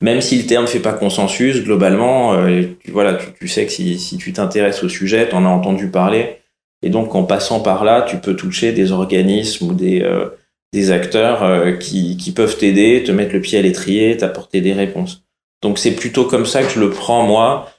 même 0.00 0.20
si 0.20 0.40
le 0.40 0.46
terme 0.46 0.66
fait 0.66 0.80
pas 0.80 0.92
consensus, 0.92 1.62
globalement, 1.62 2.34
euh, 2.34 2.64
tu, 2.82 2.90
voilà, 2.90 3.14
tu, 3.14 3.26
tu, 3.38 3.48
sais 3.48 3.66
que 3.66 3.72
si, 3.72 3.98
si 3.98 4.16
tu 4.16 4.32
t'intéresses 4.32 4.82
au 4.82 4.88
sujet, 4.88 5.28
tu 5.28 5.34
en 5.34 5.44
as 5.44 5.48
entendu 5.48 5.88
parler, 5.88 6.38
et 6.82 6.90
donc 6.90 7.14
en 7.14 7.24
passant 7.24 7.60
par 7.60 7.84
là, 7.84 8.02
tu 8.02 8.16
peux 8.16 8.34
toucher 8.34 8.72
des 8.72 8.90
organismes 8.90 9.70
ou 9.70 9.74
des, 9.74 10.02
euh, 10.02 10.30
des 10.72 10.90
acteurs 10.90 11.44
euh, 11.44 11.72
qui, 11.72 12.16
qui 12.16 12.32
peuvent 12.32 12.56
t'aider, 12.56 13.04
te 13.04 13.12
mettre 13.12 13.32
le 13.32 13.40
pied 13.40 13.58
à 13.58 13.62
l'étrier, 13.62 14.16
t'apporter 14.16 14.60
des 14.60 14.72
réponses. 14.72 15.22
Donc 15.62 15.78
c'est 15.78 15.94
plutôt 15.94 16.24
comme 16.24 16.46
ça 16.46 16.62
que 16.62 16.70
je 16.70 16.80
le 16.80 16.90
prends 16.90 17.22
moi 17.22 17.70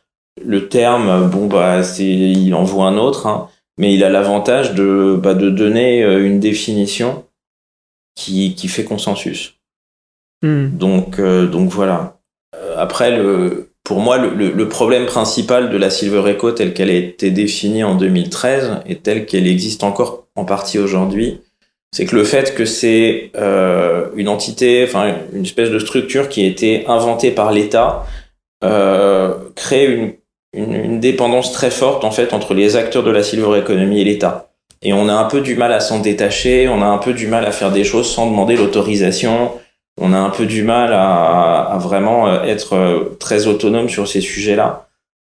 le 0.41 0.67
terme, 0.67 1.29
bon 1.29 1.47
bah 1.47 1.83
c'est, 1.83 2.05
il 2.05 2.53
en 2.53 2.63
vaut 2.63 2.81
un 2.81 2.97
autre, 2.97 3.27
hein, 3.27 3.49
mais 3.77 3.93
il 3.93 4.03
a 4.03 4.09
l'avantage 4.09 4.73
de, 4.73 5.19
bah, 5.21 5.33
de 5.33 5.49
donner 5.49 6.03
euh, 6.03 6.25
une 6.25 6.39
définition 6.39 7.25
qui, 8.15 8.55
qui 8.55 8.67
fait 8.67 8.83
consensus. 8.83 9.55
Mm. 10.43 10.77
Donc, 10.77 11.19
euh, 11.19 11.47
donc 11.47 11.69
voilà. 11.69 12.19
Euh, 12.55 12.75
après, 12.77 13.17
le, 13.17 13.71
pour 13.83 13.99
moi, 13.99 14.17
le, 14.17 14.51
le, 14.51 14.69
problème 14.69 15.05
principal 15.05 15.69
de 15.69 15.77
la 15.77 15.89
Silver 15.89 16.31
Eco 16.31 16.51
telle 16.51 16.73
qu'elle 16.73 16.89
a 16.89 16.95
été 16.95 17.31
définie 17.31 17.83
en 17.83 17.95
2013 17.95 18.81
et 18.85 18.97
telle 18.97 19.25
qu'elle 19.25 19.47
existe 19.47 19.83
encore 19.83 20.27
en 20.35 20.45
partie 20.45 20.79
aujourd'hui, 20.79 21.41
c'est 21.93 22.05
que 22.05 22.15
le 22.15 22.23
fait 22.23 22.55
que 22.55 22.65
c'est 22.65 23.31
euh, 23.35 24.09
une 24.15 24.27
entité, 24.27 24.83
enfin 24.83 25.15
une 25.31 25.43
espèce 25.43 25.69
de 25.69 25.79
structure 25.79 26.27
qui 26.27 26.43
a 26.43 26.47
été 26.47 26.87
inventée 26.87 27.31
par 27.31 27.51
l'État, 27.51 28.05
euh, 28.63 29.35
crée 29.55 29.85
une 29.85 30.13
une, 30.53 30.75
une, 30.75 30.99
dépendance 30.99 31.51
très 31.51 31.71
forte 31.71 32.03
en 32.03 32.11
fait 32.11 32.33
entre 32.33 32.53
les 32.53 32.75
acteurs 32.75 33.03
de 33.03 33.11
la 33.11 33.23
silver 33.23 33.59
economy 33.59 34.01
et 34.01 34.03
l'État. 34.03 34.49
Et 34.81 34.93
on 34.93 35.07
a 35.07 35.13
un 35.13 35.25
peu 35.25 35.41
du 35.41 35.55
mal 35.55 35.71
à 35.71 35.79
s'en 35.79 35.99
détacher, 35.99 36.67
on 36.67 36.81
a 36.81 36.85
un 36.85 36.97
peu 36.97 37.13
du 37.13 37.27
mal 37.27 37.45
à 37.45 37.51
faire 37.51 37.71
des 37.71 37.83
choses 37.83 38.09
sans 38.09 38.29
demander 38.29 38.55
l'autorisation 38.55 39.51
on 39.99 40.13
a 40.13 40.17
un 40.17 40.29
peu 40.29 40.45
du 40.45 40.63
mal 40.63 40.93
à, 40.93 41.61
à 41.63 41.77
vraiment 41.77 42.27
euh, 42.27 42.43
être 42.43 42.73
euh, 42.73 43.15
très 43.19 43.47
autonome 43.47 43.89
sur 43.89 44.07
ces 44.07 44.21
sujets-là. 44.21 44.87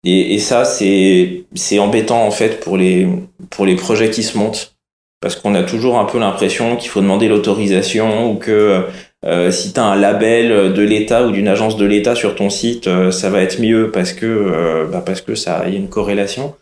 Et, 0.04 0.34
et 0.34 0.38
ça, 0.38 0.64
c'est 0.64 1.44
c'est 1.54 1.78
embêtant 1.78 2.26
en 2.26 2.30
fait 2.30 2.60
pour 2.60 2.76
les 2.76 3.08
pour 3.50 3.66
les 3.66 3.76
projets 3.76 4.10
qui 4.10 4.22
se 4.22 4.36
montent, 4.38 4.76
parce 5.20 5.36
qu'on 5.36 5.54
a 5.54 5.62
toujours 5.62 5.98
un 5.98 6.04
peu 6.04 6.18
l'impression 6.18 6.76
qu'il 6.76 6.90
faut 6.90 7.00
demander 7.00 7.28
l'autorisation 7.28 8.30
ou 8.30 8.36
que 8.36 8.84
euh, 9.24 9.50
si 9.50 9.72
tu 9.72 9.80
as 9.80 9.84
un 9.84 9.96
label 9.96 10.72
de 10.72 10.82
l'État 10.82 11.26
ou 11.26 11.32
d'une 11.32 11.48
agence 11.48 11.76
de 11.76 11.84
l'État 11.84 12.14
sur 12.14 12.36
ton 12.36 12.50
site, 12.50 12.86
euh, 12.86 13.10
ça 13.10 13.30
va 13.30 13.42
être 13.42 13.60
mieux 13.60 13.90
parce 13.90 14.12
que 14.12 14.26
euh, 14.26 14.86
bah 14.86 15.02
parce 15.04 15.22
que 15.22 15.34
ça 15.34 15.68
y 15.68 15.74
a 15.74 15.76
une 15.76 15.88
corrélation. 15.88 16.54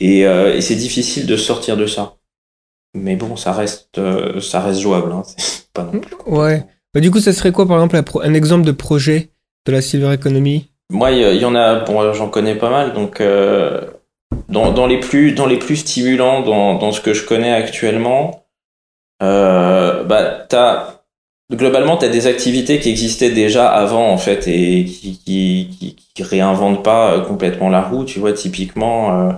Et, 0.00 0.22
et 0.22 0.60
c'est 0.60 0.74
difficile 0.74 1.24
de 1.26 1.36
sortir 1.36 1.76
de 1.76 1.86
ça. 1.86 2.16
Mais 2.94 3.16
bon, 3.16 3.36
ça 3.36 3.52
reste 3.52 4.00
ça 4.40 4.60
reste 4.60 4.80
jouable. 4.80 5.12
Hein. 5.12 5.22
C'est 5.36 5.72
pas 5.72 5.84
non 5.84 6.00
plus 6.00 6.14
Ouais. 6.26 6.64
Bah, 6.92 7.00
du 7.00 7.10
coup, 7.10 7.20
ça 7.20 7.32
serait 7.32 7.52
quoi, 7.52 7.66
par 7.66 7.76
exemple, 7.76 7.96
un, 8.22 8.34
exemple 8.34 8.66
de 8.66 8.72
projet 8.72 9.30
de 9.66 9.72
la 9.72 9.80
Silver 9.80 10.12
Economy 10.12 10.70
Moi, 10.90 11.12
il 11.12 11.40
y, 11.40 11.44
en 11.44 11.54
a, 11.54 11.80
bon, 11.80 12.12
j'en 12.12 12.28
connais 12.28 12.54
pas 12.56 12.70
mal, 12.70 12.92
donc 12.92 13.22
dans, 14.48 14.72
dans 14.72 14.86
les 14.86 15.00
plus 15.00 15.32
dans 15.32 15.46
les 15.46 15.58
plus 15.58 15.76
stimulants 15.76 16.42
dans, 16.42 16.74
dans 16.74 16.92
ce 16.92 17.00
que 17.00 17.14
je 17.14 17.24
connais 17.24 17.52
actuellement, 17.52 18.44
bah 19.20 20.44
t'as 20.48 20.93
globalement 21.56 21.96
t'as 21.96 22.08
des 22.08 22.26
activités 22.26 22.78
qui 22.78 22.90
existaient 22.90 23.30
déjà 23.30 23.68
avant 23.68 24.10
en 24.10 24.18
fait 24.18 24.46
et 24.48 24.84
qui 24.84 25.20
qui, 25.24 25.68
qui, 25.78 25.96
qui 26.14 26.22
réinventent 26.22 26.84
pas 26.84 27.12
euh, 27.12 27.20
complètement 27.20 27.68
la 27.68 27.82
roue. 27.82 28.04
Tu 28.04 28.18
vois, 28.18 28.32
typiquement. 28.32 29.28
Euh, 29.28 29.32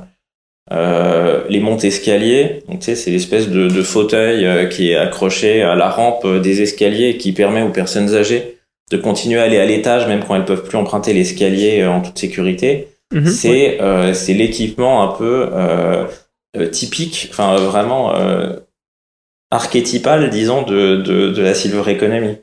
euh, 0.73 1.45
les 1.49 1.61
montes 1.61 1.85
escaliers, 1.85 2.65
tu 2.69 2.77
sais, 2.81 2.97
c'est 2.97 3.13
l'espèce 3.13 3.49
de, 3.49 3.69
de 3.69 3.83
fauteuil 3.85 4.69
qui 4.69 4.91
est 4.91 4.97
accroché 4.97 5.63
à 5.63 5.77
la 5.77 5.89
rampe 5.89 6.27
des 6.43 6.61
escaliers 6.61 7.11
et 7.11 7.17
qui 7.19 7.31
permet 7.31 7.63
aux 7.63 7.69
personnes 7.69 8.17
âgées 8.17 8.59
de 8.91 8.97
continuer 8.97 9.39
à 9.39 9.45
aller 9.45 9.59
à 9.59 9.65
l'étage 9.65 10.09
même 10.09 10.25
quand 10.27 10.35
elles 10.35 10.45
peuvent 10.45 10.65
plus 10.65 10.77
emprunter 10.77 11.13
l'escalier 11.13 11.87
en 11.87 12.01
toute 12.01 12.19
sécurité. 12.19 12.89
Mhm. 13.13 13.27
C'est 13.27 13.81
euh, 13.81 14.13
c'est 14.13 14.35
l'équipement 14.35 15.05
un 15.05 15.17
peu 15.17 15.51
typique, 16.73 17.29
enfin 17.31 17.55
euh, 17.55 17.67
vraiment 17.67 18.15
euh, 19.53 19.57
archétypal, 19.57 20.31
disons, 20.31 20.63
de, 20.63 20.97
de, 20.97 21.31
de 21.31 21.43
la 21.43 21.55
silver 21.55 21.91
economy. 21.91 22.39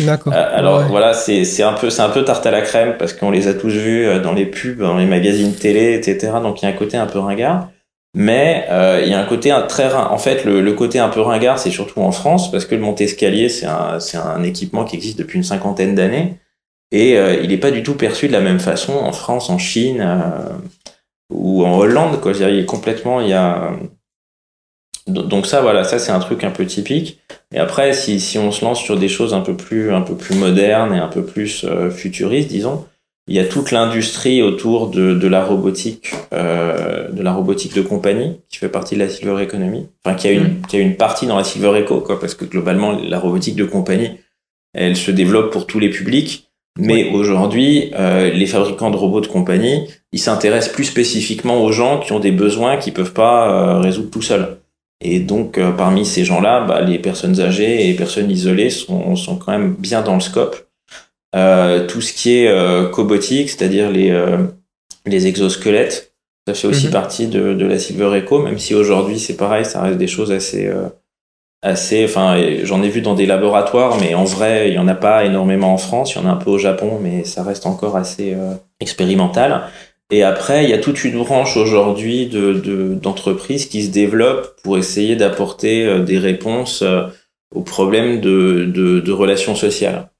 D'accord. 0.00 0.32
Euh, 0.32 0.56
alors 0.56 0.80
Ouais. 0.80 0.86
voilà, 0.88 1.12
c'est 1.12 1.44
c'est 1.44 1.62
un 1.64 1.72
peu 1.72 1.90
c'est 1.90 2.02
un 2.02 2.10
peu 2.10 2.24
tarte 2.24 2.46
à 2.46 2.50
la 2.52 2.62
crème 2.62 2.96
parce 2.98 3.12
qu'on 3.12 3.30
les 3.30 3.48
a 3.48 3.54
tous 3.54 3.70
vus 3.70 4.06
euh, 4.06 4.20
dans 4.20 4.32
les 4.32 4.46
pubs, 4.46 4.78
dans 4.80 4.96
les 4.96 5.06
magazines 5.06 5.54
télé, 5.54 5.94
etc. 5.94 6.34
Donc 6.42 6.62
il 6.62 6.66
y 6.66 6.68
a 6.68 6.70
un 6.70 6.76
côté 6.76 6.96
un 6.96 7.06
peu 7.06 7.18
ringard. 7.18 7.70
Mais 8.14 8.66
euh, 8.70 9.02
il 9.04 9.10
y 9.10 9.14
a 9.14 9.20
un 9.20 9.26
côté 9.26 9.50
un, 9.50 9.62
très 9.62 9.92
en 9.94 10.18
fait 10.18 10.44
le, 10.44 10.60
le 10.62 10.72
côté 10.72 10.98
un 10.98 11.08
peu 11.10 11.20
ringard 11.20 11.58
c'est 11.58 11.70
surtout 11.70 12.00
en 12.00 12.12
France 12.12 12.50
parce 12.50 12.64
que 12.64 12.74
le 12.74 12.80
monte-escalier 12.80 13.48
c'est 13.48 13.66
un 13.66 14.00
c'est 14.00 14.16
un 14.18 14.42
équipement 14.42 14.84
qui 14.84 14.96
existe 14.96 15.18
depuis 15.18 15.36
une 15.36 15.44
cinquantaine 15.44 15.94
d'années 15.94 16.36
et 16.92 17.18
euh, 17.18 17.34
il 17.42 17.50
n'est 17.50 17.58
pas 17.58 17.70
du 17.70 17.82
tout 17.82 17.94
perçu 17.94 18.28
de 18.28 18.32
la 18.32 18.40
même 18.40 18.60
façon 18.60 18.94
en 18.94 19.12
France, 19.12 19.50
en 19.50 19.58
Chine 19.58 20.00
euh, 20.00 20.48
ou 21.32 21.64
en 21.66 21.76
Hollande 21.78 22.20
quoi. 22.20 22.32
Je 22.32 22.38
veux 22.38 22.46
dire, 22.46 22.54
il 22.54 22.60
est 22.62 22.66
complètement 22.66 23.20
il 23.20 23.28
y 23.28 23.34
a 23.34 23.72
donc 25.08 25.46
ça 25.46 25.60
voilà 25.60 25.84
ça 25.84 25.98
c'est 25.98 26.12
un 26.12 26.20
truc 26.20 26.44
un 26.44 26.50
peu 26.50 26.66
typique. 26.66 27.20
Et 27.54 27.58
après, 27.58 27.94
si, 27.94 28.20
si 28.20 28.38
on 28.38 28.52
se 28.52 28.64
lance 28.64 28.80
sur 28.80 28.98
des 28.98 29.08
choses 29.08 29.32
un 29.32 29.40
peu 29.40 29.56
plus, 29.56 29.92
un 29.92 30.02
peu 30.02 30.14
plus 30.14 30.36
modernes 30.36 30.94
et 30.94 30.98
un 30.98 31.08
peu 31.08 31.24
plus 31.24 31.64
euh, 31.64 31.90
futuristes, 31.90 32.48
disons, 32.48 32.84
il 33.26 33.36
y 33.36 33.38
a 33.38 33.44
toute 33.44 33.70
l'industrie 33.70 34.42
autour 34.42 34.88
de, 34.88 35.14
de 35.14 35.28
la 35.28 35.44
robotique, 35.44 36.12
euh, 36.32 37.08
de 37.10 37.22
la 37.22 37.32
robotique 37.32 37.74
de 37.74 37.82
compagnie, 37.82 38.40
qui 38.50 38.58
fait 38.58 38.68
partie 38.68 38.96
de 38.96 39.00
la 39.00 39.08
silver 39.08 39.42
economy. 39.42 39.86
Enfin, 40.04 40.16
qui 40.16 40.28
a 40.28 40.32
une, 40.32 40.60
qui 40.62 40.76
a 40.76 40.80
une 40.80 40.96
partie 40.96 41.26
dans 41.26 41.36
la 41.36 41.44
silver 41.44 41.80
eco, 41.80 42.00
quoi, 42.00 42.20
parce 42.20 42.34
que 42.34 42.44
globalement, 42.44 42.92
la 42.92 43.18
robotique 43.18 43.56
de 43.56 43.64
compagnie, 43.64 44.10
elle 44.74 44.96
se 44.96 45.10
développe 45.10 45.52
pour 45.52 45.66
tous 45.66 45.78
les 45.78 45.90
publics. 45.90 46.50
Mais 46.78 47.10
aujourd'hui, 47.10 47.90
euh, 47.98 48.30
les 48.30 48.46
fabricants 48.46 48.90
de 48.90 48.96
robots 48.96 49.20
de 49.20 49.26
compagnie, 49.26 49.88
ils 50.12 50.20
s'intéressent 50.20 50.72
plus 50.72 50.84
spécifiquement 50.84 51.62
aux 51.64 51.72
gens 51.72 51.98
qui 51.98 52.12
ont 52.12 52.20
des 52.20 52.30
besoins 52.30 52.76
qu'ils 52.76 52.92
peuvent 52.92 53.14
pas 53.14 53.50
euh, 53.50 53.80
résoudre 53.80 54.10
tout 54.10 54.22
seuls. 54.22 54.58
Et 55.00 55.20
donc, 55.20 55.58
euh, 55.58 55.70
parmi 55.72 56.04
ces 56.04 56.24
gens-là, 56.24 56.64
bah, 56.64 56.80
les 56.80 56.98
personnes 56.98 57.40
âgées 57.40 57.84
et 57.84 57.86
les 57.88 57.94
personnes 57.94 58.30
isolées 58.30 58.70
sont, 58.70 59.14
sont 59.16 59.36
quand 59.36 59.52
même 59.52 59.74
bien 59.78 60.02
dans 60.02 60.14
le 60.14 60.20
scope. 60.20 60.66
Euh, 61.36 61.86
tout 61.86 62.00
ce 62.00 62.12
qui 62.12 62.38
est 62.38 62.48
euh, 62.48 62.88
cobotique, 62.88 63.50
c'est-à-dire 63.50 63.90
les, 63.90 64.10
euh, 64.10 64.38
les 65.06 65.26
exosquelettes, 65.26 66.12
ça 66.48 66.54
fait 66.54 66.66
aussi 66.66 66.86
Mhm. 66.86 66.92
partie 66.92 67.26
de, 67.26 67.52
de 67.54 67.66
la 67.66 67.78
Silver 67.78 68.18
Eco, 68.18 68.40
même 68.40 68.58
si 68.58 68.74
aujourd'hui 68.74 69.18
c'est 69.20 69.36
pareil, 69.36 69.64
ça 69.64 69.82
reste 69.82 69.98
des 69.98 70.06
choses 70.08 70.32
assez, 70.32 70.66
euh, 70.66 70.88
assez. 71.62 72.04
Enfin, 72.04 72.36
j'en 72.64 72.82
ai 72.82 72.88
vu 72.88 73.02
dans 73.02 73.14
des 73.14 73.26
laboratoires, 73.26 73.98
mais 74.00 74.14
en 74.14 74.24
vrai, 74.24 74.68
il 74.68 74.74
y 74.74 74.78
en 74.78 74.88
a 74.88 74.94
pas 74.94 75.24
énormément 75.24 75.72
en 75.74 75.78
France. 75.78 76.14
Il 76.14 76.18
y 76.18 76.24
en 76.24 76.26
a 76.26 76.32
un 76.32 76.36
peu 76.36 76.50
au 76.50 76.58
Japon, 76.58 76.98
mais 77.02 77.24
ça 77.24 77.42
reste 77.42 77.66
encore 77.66 77.96
assez 77.96 78.32
euh, 78.34 78.54
expérimental. 78.80 79.62
Et 80.10 80.22
après, 80.22 80.64
il 80.64 80.70
y 80.70 80.74
a 80.74 80.78
toute 80.78 81.04
une 81.04 81.18
branche 81.18 81.56
aujourd'hui 81.56 82.26
de, 82.26 82.54
de, 82.54 82.94
d'entreprises 82.94 83.66
qui 83.66 83.82
se 83.82 83.90
développent 83.90 84.56
pour 84.62 84.78
essayer 84.78 85.16
d'apporter 85.16 85.86
euh, 85.86 86.02
des 86.02 86.18
réponses 86.18 86.82
euh, 86.82 87.06
aux 87.54 87.62
problèmes 87.62 88.20
de, 88.20 88.64
de, 88.64 89.00
de 89.00 89.12
relations 89.12 89.54
sociales. 89.54 90.10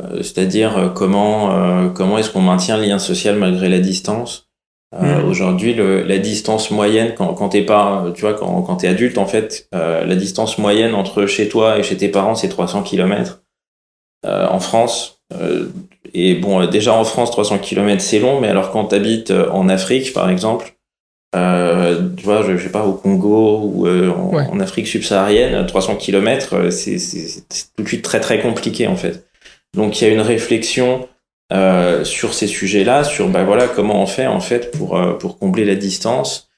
Euh, 0.00 0.18
C'est-à-dire 0.22 0.92
comment, 0.94 1.90
comment 1.90 2.18
est-ce 2.18 2.30
qu'on 2.30 2.40
maintient 2.40 2.76
le 2.76 2.84
lien 2.84 2.98
social 2.98 3.36
malgré 3.36 3.68
la 3.68 3.80
distance? 3.80 4.50
Euh, 4.94 5.20
Mhm. 5.22 5.28
Aujourd'hui, 5.28 5.74
la 5.74 6.18
distance 6.18 6.70
moyenne, 6.70 7.14
quand, 7.16 7.34
quand 7.34 7.50
t'es 7.50 7.62
pas, 7.62 8.06
tu 8.14 8.22
vois, 8.22 8.34
quand, 8.34 8.62
quand 8.62 8.76
t'es 8.76 8.88
adulte, 8.88 9.18
en 9.18 9.26
fait, 9.26 9.68
euh, 9.74 10.04
la 10.04 10.16
distance 10.16 10.58
moyenne 10.58 10.94
entre 10.94 11.26
chez 11.26 11.48
toi 11.48 11.78
et 11.78 11.82
chez 11.82 11.96
tes 11.96 12.08
parents, 12.08 12.34
c'est 12.34 12.48
300 12.48 12.82
km. 12.82 13.42
Euh, 14.26 14.48
en 14.48 14.60
France, 14.60 15.22
et 16.14 16.34
bon, 16.34 16.62
euh, 16.62 16.66
déjà 16.66 16.94
en 16.94 17.04
France, 17.04 17.30
300 17.30 17.58
km 17.58 18.02
c'est 18.02 18.18
long, 18.18 18.40
mais 18.40 18.48
alors 18.48 18.70
quand 18.70 18.86
t'habites 18.86 19.30
euh, 19.30 19.50
en 19.50 19.68
Afrique, 19.68 20.12
par 20.12 20.30
exemple, 20.30 20.74
euh, 21.36 22.08
tu 22.16 22.24
vois, 22.24 22.42
je, 22.42 22.56
je 22.56 22.64
sais 22.64 22.72
pas, 22.72 22.84
au 22.84 22.92
Congo 22.94 23.60
ou 23.64 23.86
euh, 23.86 24.10
en, 24.10 24.34
Ouais. 24.34 24.46
en 24.50 24.60
Afrique 24.60 24.86
subsaharienne, 24.88 25.66
300 25.66 25.96
km, 25.96 26.70
c'est 26.70 26.98
c'est- 26.98 27.44
c'est 27.48 27.64
tout 27.76 27.82
de 27.84 27.88
suite 27.88 28.02
très 28.02 28.20
très 28.20 28.40
compliqué 28.40 28.86
en 28.88 28.96
fait. 28.96 29.26
Donc 29.76 30.00
il 30.00 30.08
y 30.08 30.10
a 30.10 30.14
une 30.14 30.20
réflexion 30.20 31.08
euh, 31.52 32.04
sur 32.04 32.34
ces 32.34 32.46
sujets-là, 32.48 33.04
sur 33.04 33.28
bah 33.28 33.44
voilà 33.44 33.68
comment 33.68 34.02
on 34.02 34.06
fait 34.06 34.26
en 34.26 34.40
fait 34.40 34.70
pour 34.72 34.96
euh, 34.96 35.14
pour 35.14 35.38
combler 35.38 35.64
la 35.64 35.74
distance. 35.76 36.48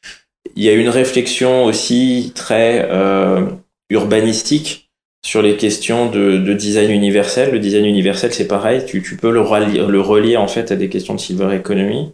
Il 0.57 0.63
y 0.65 0.69
a 0.69 0.73
une 0.75 0.89
réflexion 0.91 1.65
aussi 1.65 2.33
très 2.35 2.89
euh, 2.91 3.47
urbanistique 3.91 4.82
sur 5.25 5.41
les 5.41 5.57
questions 5.57 6.11
de, 6.11 6.37
de 6.37 6.53
design 6.53 6.91
universel. 6.91 7.53
Le 7.53 7.59
design 7.59 7.85
universel, 7.85 8.33
c'est 8.33 8.49
pareil, 8.49 8.85
tu, 8.85 9.01
peux 9.17 9.31
le 9.31 9.41
relier, 9.41 9.85
le 9.87 10.01
relier 10.01 10.37
en 10.37 10.49
fait 10.49 10.73
à 10.73 10.77
des 10.77 10.89
questions 10.89 11.15
de 11.15 11.21
silver 11.21 11.55
economy. 11.55 12.13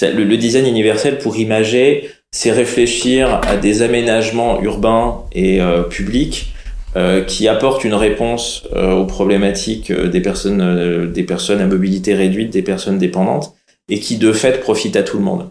Le, 0.00 0.36
design 0.36 0.66
universel 0.66 1.18
pour 1.18 1.36
imager, 1.36 2.10
c'est 2.30 2.52
réfléchir 2.52 3.40
à 3.46 3.56
des 3.56 3.82
aménagements 3.82 4.62
urbains 4.62 5.24
et 5.32 5.60
euh, 5.60 5.82
publics 5.82 6.52
euh, 6.96 7.24
qui 7.24 7.48
apportent 7.48 7.84
une 7.84 7.94
réponse 7.94 8.66
euh, 8.74 8.92
aux 8.92 9.06
problématiques 9.06 9.92
des 9.92 10.20
personnes, 10.20 11.12
des 11.12 11.24
personnes 11.24 11.60
à 11.60 11.66
mobilité 11.66 12.14
réduite, 12.14 12.50
des 12.50 12.62
personnes 12.62 12.98
dépendantes, 12.98 13.54
et 13.90 13.98
qui 13.98 14.18
de 14.18 14.32
fait 14.32 14.60
profitent 14.60 14.96
à 14.96 15.02
tout 15.02 15.18
le 15.18 15.24
monde. 15.24 15.50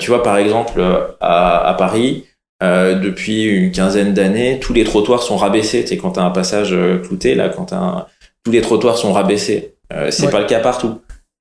Tu 0.00 0.08
vois, 0.08 0.22
par 0.22 0.38
exemple, 0.38 0.82
à 1.20 1.74
Paris, 1.76 2.24
euh, 2.64 2.94
depuis 2.94 3.44
une 3.44 3.70
quinzaine 3.70 4.12
d'années, 4.14 4.58
tous 4.60 4.72
les 4.72 4.84
trottoirs 4.84 5.22
sont 5.22 5.36
rabaissés. 5.36 5.82
Tu 5.82 5.88
sais, 5.88 5.96
quand 5.96 6.12
t'as 6.12 6.22
un 6.24 6.30
passage 6.30 6.72
euh, 6.72 6.98
clouté, 6.98 7.34
là, 7.34 7.48
quand 7.48 7.72
un... 7.72 8.06
tous 8.44 8.52
les 8.52 8.60
trottoirs 8.62 8.96
sont 8.98 9.12
rabaissés. 9.12 9.74
Euh, 9.92 10.10
c'est 10.10 10.26
Ouais. 10.26 10.32
pas 10.32 10.40
le 10.40 10.46
cas 10.46 10.60
partout. 10.60 10.94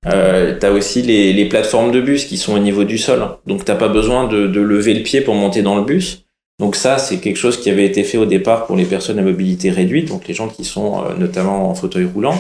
Euh, 0.06 0.56
t'as 0.60 0.72
aussi 0.72 1.02
les, 1.02 1.32
les 1.32 1.46
plateformes 1.46 1.92
de 1.92 2.02
bus 2.02 2.26
qui 2.26 2.38
sont 2.38 2.54
au 2.54 2.60
niveau 2.60 2.84
du 2.84 2.98
sol. 2.98 3.22
Donc 3.48 3.64
t'as 3.64 3.76
pas 3.76 3.88
besoin 3.88 4.28
de, 4.28 4.48
de 4.48 4.60
lever 4.62 4.94
le 4.94 5.02
pied 5.04 5.22
pour 5.22 5.34
monter 5.36 5.62
dans 5.62 5.76
le 5.78 5.84
bus. 5.84 6.26
Donc 6.60 6.76
ça, 6.76 6.98
c'est 6.98 7.18
quelque 7.18 7.38
chose 7.38 7.58
qui 7.60 7.70
avait 7.70 7.86
été 7.86 8.04
fait 8.04 8.18
au 8.18 8.26
départ 8.26 8.66
pour 8.66 8.76
les 8.76 8.86
personnes 8.86 9.18
à 9.18 9.22
mobilité 9.22 9.70
réduite, 9.72 10.10
donc 10.10 10.28
les 10.28 10.34
gens 10.34 10.50
qui 10.50 10.66
sont 10.66 11.00
euh, 11.00 11.16
notamment 11.18 11.70
en 11.70 11.74
fauteuil 11.74 12.06
roulant. 12.14 12.36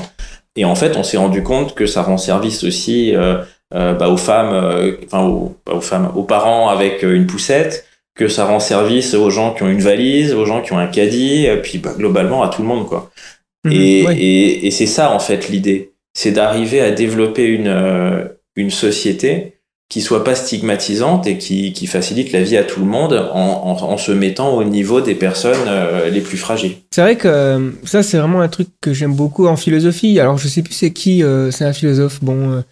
Et 0.56 0.66
en 0.66 0.76
fait, 0.76 0.98
on 0.98 1.04
s'est 1.04 1.18
rendu 1.18 1.42
compte 1.42 1.74
que 1.74 1.86
ça 1.86 2.02
rend 2.04 2.18
service 2.18 2.64
aussi 2.64 3.16
euh, 3.16 3.38
bah, 3.72 4.08
aux 4.10 4.18
femmes, 4.18 4.54
enfin 5.06 5.22
aux, 5.26 5.56
pas 5.66 5.74
aux 5.74 5.82
femmes, 5.82 6.12
aux 6.16 6.24
parents 6.24 6.68
avec 6.70 7.02
une 7.02 7.26
poussette, 7.26 7.86
que 8.16 8.28
ça 8.28 8.46
rend 8.46 8.60
service 8.60 9.14
aux 9.16 9.30
gens 9.30 9.54
qui 9.54 9.64
ont 9.64 9.70
une 9.70 9.82
valise, 9.82 10.34
aux 10.34 10.46
gens 10.46 10.62
qui 10.62 10.74
ont 10.74 10.78
un 10.78 10.88
caddie, 10.88 11.46
et 11.46 11.58
puis 11.58 11.80
bah, 11.80 11.94
globalement 11.98 12.44
à 12.44 12.50
tout 12.50 12.62
le 12.62 12.68
monde 12.68 12.88
quoi. 12.88 13.12
Mhm, 13.66 13.72
Et, 13.74 14.06
ouais. 14.06 14.18
et, 14.18 14.68
et 14.68 14.72
c'est 14.72 14.86
ça 14.86 15.12
en 15.12 15.20
fait 15.20 15.50
l'idée, 15.50 15.94
c'est 16.14 16.32
d'arriver 16.32 16.82
à 16.82 16.92
développer 16.92 17.46
une 17.46 17.68
euh, 17.68 18.26
une 18.56 18.70
société 18.70 19.54
qui 19.90 20.02
soit 20.02 20.24
pas 20.24 20.34
stigmatisante 20.36 21.28
et 21.28 21.38
qui, 21.38 21.72
qui 21.72 21.86
facilite 21.86 22.32
la 22.32 22.42
vie 22.42 22.58
à 22.58 22.64
tout 22.64 22.80
le 22.80 22.86
monde 22.86 23.14
en, 23.32 23.38
en, 23.38 23.84
en 23.84 23.98
se 23.98 24.12
mettant 24.12 24.56
au 24.56 24.64
niveau 24.64 25.02
des 25.02 25.14
personnes 25.14 25.68
euh, 25.68 26.10
les 26.10 26.22
plus 26.22 26.38
fragiles. 26.38 26.78
C'est 26.92 27.02
vrai 27.02 27.16
que 27.16 27.28
euh, 27.28 27.70
ça, 27.84 28.02
c'est 28.02 28.18
vraiment 28.18 28.42
un 28.42 28.48
truc 28.48 28.70
que 28.82 28.92
j'aime 28.92 29.14
beaucoup 29.14 29.46
en 29.46 29.56
philosophie. 29.56 30.20
Alors, 30.20 30.38
je 30.38 30.48
sais 30.48 30.64
plus 30.64 30.74
c'est 30.74 30.94
qui, 30.94 31.24
c'est 31.52 31.66
un 31.66 31.74
philosophe. 31.74 32.24
Bon, 32.24 32.64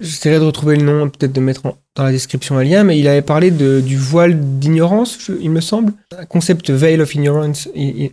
j'essaierai 0.00 0.38
de 0.38 0.44
retrouver 0.44 0.76
le 0.76 0.82
nom, 0.84 1.08
peut-être 1.08 1.32
de 1.32 1.40
mettre 1.40 1.62
dans 1.94 2.04
la 2.04 2.10
description 2.12 2.56
un 2.58 2.64
lien, 2.64 2.84
mais 2.84 2.98
il 2.98 3.08
avait 3.08 3.22
parlé 3.22 3.50
de, 3.50 3.80
du 3.80 3.96
voile 3.96 4.38
d'ignorance, 4.58 5.30
il 5.40 5.50
me 5.50 5.60
semble. 5.60 5.92
Un 6.18 6.24
concept 6.26 6.70
veil 6.70 7.00
of 7.00 7.14
ignorance 7.14 7.68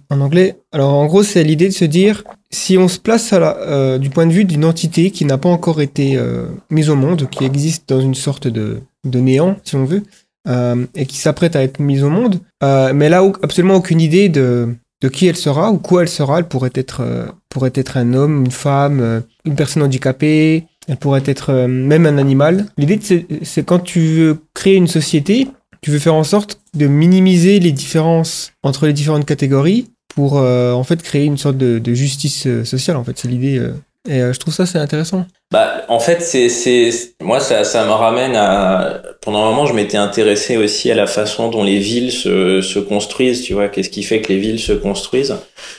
en 0.09 0.21
anglais. 0.21 0.57
Alors, 0.71 0.93
en 0.93 1.05
gros, 1.05 1.23
c'est 1.23 1.43
l'idée 1.43 1.67
de 1.67 1.73
se 1.73 1.85
dire, 1.85 2.23
si 2.51 2.77
on 2.77 2.87
se 2.87 2.99
place 2.99 3.29
euh, 3.33 3.97
du 3.97 4.09
point 4.09 4.25
de 4.25 4.33
vue 4.33 4.45
d'une 4.45 4.65
entité 4.65 5.11
qui 5.11 5.25
n'a 5.25 5.37
pas 5.37 5.49
encore 5.49 5.81
été 5.81 6.17
euh, 6.17 6.45
mise 6.69 6.89
au 6.89 6.95
monde, 6.95 7.29
qui 7.29 7.43
existe 7.43 7.89
dans 7.89 8.01
une 8.01 8.15
sorte 8.15 8.47
de, 8.47 8.79
de 9.05 9.19
néant, 9.19 9.57
si 9.63 9.75
on 9.75 9.85
veut, 9.85 10.03
euh, 10.47 10.85
et 10.95 11.05
qui 11.05 11.17
s'apprête 11.17 11.55
à 11.55 11.63
être 11.63 11.79
mise 11.79 12.03
au 12.03 12.09
monde, 12.09 12.39
mais 12.61 13.17
au- 13.17 13.33
absolument 13.41 13.75
aucune 13.75 14.01
idée 14.01 14.27
de, 14.29 14.69
de 15.01 15.09
qui 15.09 15.27
elle 15.27 15.37
sera 15.37 15.71
ou 15.71 15.77
quoi 15.77 16.01
elle 16.01 16.09
sera. 16.09 16.39
Elle 16.39 16.47
pourrait 16.47 16.71
être, 16.75 17.01
pourrait 17.49 17.71
être 17.75 17.97
un 17.97 18.13
homme, 18.13 18.45
une 18.45 18.51
femme, 18.51 19.23
une 19.45 19.55
personne 19.55 19.83
handicapée, 19.83 20.65
elle 20.87 20.97
pourrait 20.97 21.23
être 21.25 21.51
euh, 21.51 21.67
même 21.67 22.05
un 22.05 22.17
animal. 22.17 22.65
L'idée, 22.77 22.99
c'est 23.43 23.63
quand 23.63 23.79
tu 23.79 23.99
veux 23.99 24.37
créer 24.53 24.75
une 24.75 24.87
société, 24.87 25.47
tu 25.81 25.91
veux 25.91 25.99
faire 25.99 26.15
en 26.15 26.23
sorte 26.23 26.59
de 26.75 26.87
minimiser 26.87 27.59
les 27.59 27.71
différences 27.71 28.51
entre 28.63 28.85
les 28.87 28.93
différentes 28.93 29.25
catégories 29.25 29.87
pour 30.15 30.37
euh, 30.37 30.73
en 30.73 30.83
fait 30.83 31.01
créer 31.01 31.25
une 31.25 31.37
sorte 31.37 31.57
de, 31.57 31.79
de 31.79 31.93
justice 31.93 32.47
euh, 32.47 32.63
sociale. 32.63 32.97
En 32.97 33.03
fait, 33.03 33.17
c'est 33.17 33.27
l'idée. 33.27 33.57
euh, 33.57 33.73
et 34.07 34.21
euh, 34.21 34.33
je 34.33 34.39
trouve 34.39 34.53
ça 34.53 34.65
c'est 34.65 34.79
intéressant. 34.79 35.25
Bah, 35.51 35.83
en 35.87 35.99
fait, 35.99 36.21
c'est, 36.21 36.49
c'est, 36.49 36.89
moi, 37.21 37.39
ça, 37.39 37.63
ça 37.63 37.85
me 37.85 37.91
ramène 37.91 38.35
à, 38.35 39.01
pendant 39.21 39.43
un 39.45 39.49
moment, 39.51 39.65
je 39.67 39.73
m'étais 39.73 39.97
intéressé 39.97 40.57
aussi 40.57 40.89
à 40.89 40.95
la 40.95 41.05
façon 41.05 41.49
dont 41.49 41.63
les 41.63 41.77
villes 41.77 42.11
se, 42.11 42.61
se 42.61 42.79
construisent, 42.79 43.43
tu 43.43 43.53
vois, 43.53 43.67
qu'est-ce 43.69 43.91
qui 43.91 44.01
fait 44.03 44.19
que 44.19 44.33
les 44.33 44.39
villes 44.39 44.59
se 44.59 44.73
construisent? 44.73 45.35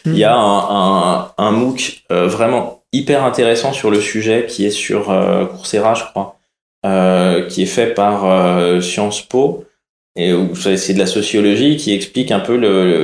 Il 0.06 0.16
y 0.16 0.22
a 0.24 0.32
un, 0.34 0.58
un, 0.58 1.32
un 1.36 1.50
MOOC 1.50 2.04
euh, 2.12 2.28
vraiment 2.28 2.83
hyper 2.94 3.24
intéressant 3.24 3.72
sur 3.72 3.90
le 3.90 4.00
sujet 4.00 4.46
qui 4.48 4.64
est 4.66 4.70
sur 4.70 5.10
euh, 5.10 5.46
Coursera, 5.46 5.94
je 5.94 6.04
crois, 6.04 6.38
euh, 6.86 7.46
qui 7.46 7.62
est 7.62 7.66
fait 7.66 7.94
par 7.94 8.24
euh, 8.24 8.80
Sciences 8.80 9.22
Po 9.22 9.64
et 10.16 10.32
où 10.32 10.54
c'est 10.54 10.94
de 10.94 10.98
la 10.98 11.06
sociologie 11.06 11.76
qui 11.76 11.92
explique 11.92 12.30
un 12.30 12.40
peu 12.40 12.56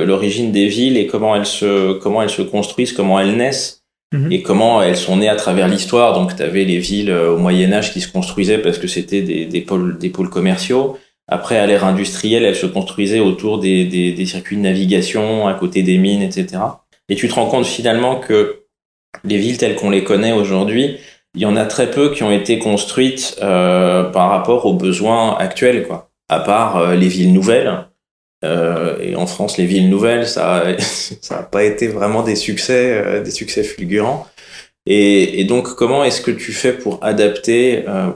l'origine 0.05 0.51
des 0.51 0.67
villes 0.67 0.95
et 0.95 1.07
comment 1.07 1.35
elles 1.35 1.45
se 1.45 1.93
comment 1.93 2.21
elles 2.21 2.29
se 2.29 2.41
construisent, 2.41 2.93
comment 2.93 3.19
elles 3.19 3.35
naissent 3.35 3.81
Mhm. 4.13 4.31
et 4.31 4.41
comment 4.41 4.81
elles 4.81 4.97
sont 4.97 5.17
nées 5.17 5.29
à 5.29 5.35
travers 5.35 5.67
l'histoire. 5.69 6.13
Donc, 6.13 6.35
tu 6.35 6.43
avais 6.43 6.65
les 6.65 6.79
villes 6.79 7.11
euh, 7.11 7.33
au 7.33 7.37
Moyen 7.37 7.71
Âge 7.71 7.93
qui 7.93 8.01
se 8.01 8.11
construisaient 8.11 8.57
parce 8.57 8.77
que 8.77 8.87
c'était 8.87 9.21
des, 9.21 9.45
des 9.45 9.61
pôles 9.61 9.97
des 9.97 10.09
pôles 10.09 10.29
commerciaux. 10.29 10.97
Après, 11.27 11.57
à 11.57 11.65
l'ère 11.65 11.85
industrielle, 11.85 12.43
elles 12.43 12.57
se 12.57 12.65
construisaient 12.65 13.21
autour 13.21 13.59
des, 13.59 13.85
des, 13.85 14.11
des 14.11 14.25
circuits 14.25 14.57
de 14.57 14.61
navigation, 14.61 15.47
à 15.47 15.53
côté 15.53 15.81
des 15.81 15.97
mines, 15.97 16.21
etc. 16.21 16.61
Et 17.07 17.15
tu 17.15 17.29
te 17.29 17.33
rends 17.33 17.45
compte 17.45 17.65
finalement 17.65 18.17
que 18.17 18.60
les 19.23 19.37
villes 19.37 19.57
telles 19.57 19.75
qu'on 19.75 19.89
les 19.89 20.03
connaît 20.03 20.31
aujourd'hui, 20.31 20.97
il 21.35 21.41
y 21.41 21.45
en 21.45 21.55
a 21.55 21.65
très 21.65 21.89
peu 21.91 22.13
qui 22.13 22.23
ont 22.23 22.31
été 22.31 22.59
construites 22.59 23.37
euh, 23.41 24.03
par 24.03 24.29
rapport 24.29 24.65
aux 24.65 24.73
besoins 24.73 25.37
actuels, 25.37 25.87
quoi. 25.87 26.09
À 26.29 26.39
part 26.39 26.77
euh, 26.77 26.95
les 26.95 27.07
villes 27.07 27.33
nouvelles. 27.33 27.85
Euh, 28.43 28.97
et 29.01 29.15
en 29.15 29.27
France, 29.27 29.57
les 29.57 29.65
villes 29.65 29.89
nouvelles, 29.89 30.27
ça, 30.27 30.63
ça 31.21 31.35
n'a 31.37 31.43
pas 31.43 31.63
été 31.63 31.87
vraiment 31.87 32.23
des 32.23 32.35
succès, 32.35 32.91
euh, 33.05 33.21
des 33.23 33.31
succès 33.31 33.63
fulgurants. 33.63 34.27
Et, 34.87 35.39
et 35.39 35.43
donc, 35.43 35.75
comment 35.75 36.03
est-ce 36.03 36.21
que 36.21 36.31
tu 36.31 36.51
fais 36.53 36.73
pour 36.73 37.03
adapter 37.03 37.83
euh, 37.87 38.07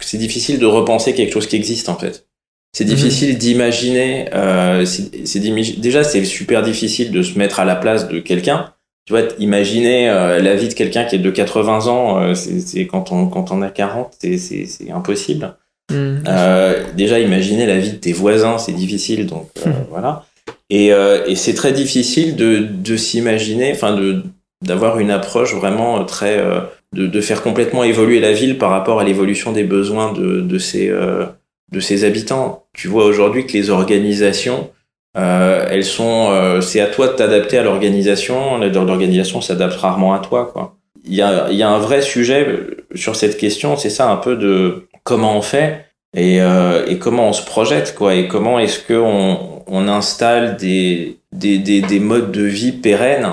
C'est 0.00 0.16
difficile 0.18 0.58
de 0.58 0.66
repenser 0.66 1.14
quelque 1.14 1.32
chose 1.34 1.46
qui 1.46 1.56
existe 1.56 1.88
en 1.88 1.96
fait. 1.96 2.26
C'est 2.72 2.84
Mhm. 2.84 2.90
difficile 2.94 3.38
d'imaginer. 3.38 4.26
Euh, 4.34 4.84
c'est 4.84 5.40
déjà, 5.80 6.04
c'est 6.04 6.24
super 6.24 6.62
difficile 6.62 7.10
de 7.10 7.22
se 7.22 7.38
mettre 7.38 7.60
à 7.60 7.64
la 7.64 7.76
place 7.76 8.08
de 8.08 8.18
quelqu'un. 8.18 8.72
Tu 9.06 9.12
vois, 9.12 9.22
imaginer 9.38 10.10
euh, 10.10 10.40
la 10.40 10.56
vie 10.56 10.68
de 10.68 10.74
quelqu'un 10.74 11.04
qui 11.04 11.14
est 11.16 11.20
de 11.20 11.30
80 11.30 11.86
ans, 11.86 12.20
euh, 12.20 12.34
c'est 12.34 12.60
c'est 12.60 12.86
quand 12.86 13.12
on 13.12 13.28
quand 13.28 13.52
on 13.52 13.62
a 13.62 13.70
40, 13.70 14.14
c'est 14.18 14.36
c'est 14.36 14.90
impossible. 14.90 15.54
Mhm. 15.90 16.24
Euh, 16.26 16.82
déjà, 16.96 17.20
imaginer 17.20 17.66
la 17.66 17.78
vie 17.78 17.92
de 17.92 17.96
tes 17.96 18.12
voisins, 18.12 18.58
c'est 18.58 18.72
difficile, 18.72 19.26
donc 19.26 19.48
euh, 19.64 19.70
voilà. 19.90 20.24
Et, 20.68 20.92
euh, 20.92 21.24
et 21.26 21.36
c'est 21.36 21.54
très 21.54 21.72
difficile 21.72 22.34
de, 22.36 22.58
de 22.58 22.96
s'imaginer, 22.96 23.70
enfin 23.72 23.94
de 23.96 24.22
d'avoir 24.64 24.98
une 24.98 25.10
approche 25.10 25.54
vraiment 25.54 26.02
très 26.04 26.38
euh, 26.38 26.60
de, 26.94 27.06
de 27.06 27.20
faire 27.20 27.42
complètement 27.42 27.84
évoluer 27.84 28.20
la 28.20 28.32
ville 28.32 28.58
par 28.58 28.70
rapport 28.70 28.98
à 29.00 29.04
l'évolution 29.04 29.52
des 29.52 29.64
besoins 29.64 30.12
de, 30.12 30.40
de 30.40 30.58
ses 30.58 30.88
euh, 30.88 31.26
de 31.70 31.78
ses 31.78 32.04
habitants. 32.04 32.64
Tu 32.72 32.88
vois 32.88 33.04
aujourd'hui 33.04 33.46
que 33.46 33.52
les 33.52 33.70
organisations, 33.70 34.70
euh, 35.16 35.66
elles 35.70 35.84
sont, 35.84 36.28
euh, 36.30 36.60
c'est 36.60 36.80
à 36.80 36.86
toi 36.86 37.08
de 37.08 37.12
t'adapter 37.12 37.58
à 37.58 37.62
l'organisation. 37.62 38.58
L'organisation 38.58 39.40
s'adapte 39.40 39.76
rarement 39.76 40.14
à 40.14 40.18
toi, 40.18 40.50
quoi. 40.52 40.76
Il 41.04 41.14
y 41.14 41.22
a, 41.22 41.48
il 41.50 41.56
y 41.56 41.62
a 41.62 41.70
un 41.70 41.78
vrai 41.78 42.02
sujet 42.02 42.46
sur 42.94 43.14
cette 43.14 43.36
question, 43.36 43.76
c'est 43.76 43.90
ça 43.90 44.10
un 44.10 44.16
peu 44.16 44.36
de 44.36 44.88
comment 45.04 45.36
on 45.36 45.40
fait 45.40 45.86
et, 46.16 46.40
euh, 46.40 46.84
et 46.86 46.98
comment 46.98 47.28
on 47.28 47.32
se 47.32 47.44
projette 47.44 47.94
quoi 47.94 48.14
et 48.14 48.26
comment 48.26 48.58
est-ce 48.58 48.80
que 48.80 48.94
on, 48.94 49.88
installe 49.88 50.56
des, 50.56 51.18
des, 51.32 51.58
des, 51.58 51.80
des 51.80 52.00
modes 52.00 52.32
de 52.32 52.42
vie 52.42 52.72
pérennes 52.72 53.28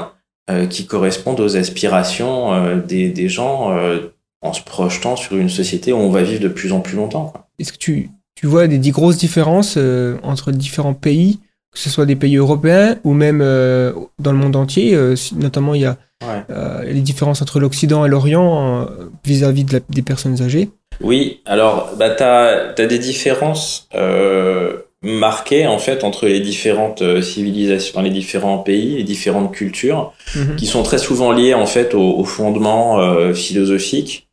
euh, 0.49 0.67
qui 0.67 0.85
correspondent 0.85 1.39
aux 1.39 1.57
aspirations 1.57 2.53
euh, 2.53 2.75
des, 2.79 3.09
des 3.09 3.29
gens 3.29 3.71
euh, 3.71 4.13
en 4.41 4.53
se 4.53 4.61
projetant 4.61 5.15
sur 5.15 5.37
une 5.37 5.49
société 5.49 5.93
où 5.93 5.97
on 5.97 6.09
va 6.09 6.21
vivre 6.21 6.41
de 6.41 6.47
plus 6.47 6.73
en 6.73 6.81
plus 6.81 6.97
longtemps. 6.97 7.33
Est-ce 7.59 7.71
que 7.71 7.77
tu, 7.77 8.09
tu 8.35 8.45
vois 8.45 8.67
des, 8.67 8.77
des 8.77 8.91
grosses 8.91 9.17
différences 9.17 9.79
entre 10.21 10.51
différents 10.51 10.93
pays, 10.93 11.39
que 11.73 11.79
ce 11.79 11.89
soit 11.89 12.05
des 12.05 12.15
pays 12.15 12.37
européens 12.37 12.97
ou 13.03 13.13
même 13.13 13.41
euh, 13.41 13.91
dans 14.19 14.31
le 14.31 14.37
monde 14.37 14.55
entier 14.55 14.93
euh, 14.95 15.15
Notamment, 15.35 15.73
il 15.73 15.81
y 15.81 15.85
a 15.85 15.97
Ouais. 16.23 16.41
euh, 16.51 16.83
les 16.85 17.01
différences 17.01 17.41
entre 17.41 17.59
l'Occident 17.59 18.05
et 18.05 18.07
l'Orient 18.09 18.83
euh, 18.83 18.85
vis-à-vis 19.25 19.65
de 19.65 19.81
des 19.89 20.01
personnes 20.03 20.41
âgées. 20.41 20.69
Oui, 21.01 21.41
alors 21.45 21.89
bah 21.99 22.11
t'as 22.11 22.69
as 22.77 22.85
des 22.85 22.97
différences 22.99 23.89
euh, 23.93 24.77
marquées 25.01 25.67
en 25.67 25.79
fait 25.79 26.05
entre 26.05 26.27
les 26.27 26.39
différentes 26.39 27.03
civilisations, 27.21 28.01
les 28.01 28.09
différents 28.09 28.59
pays, 28.59 28.95
les 28.95 29.03
différentes 29.03 29.51
cultures. 29.53 30.13
Mhm. 30.33 30.55
qui 30.55 30.65
sont 30.65 30.81
très 30.83 30.97
souvent 30.97 31.33
liés 31.33 31.53
en 31.55 31.65
fait 31.65 31.93
au, 31.93 32.01
au 32.19 32.23
fondement 32.23 33.01
euh, 33.01 33.33
philosophique. 33.33 34.29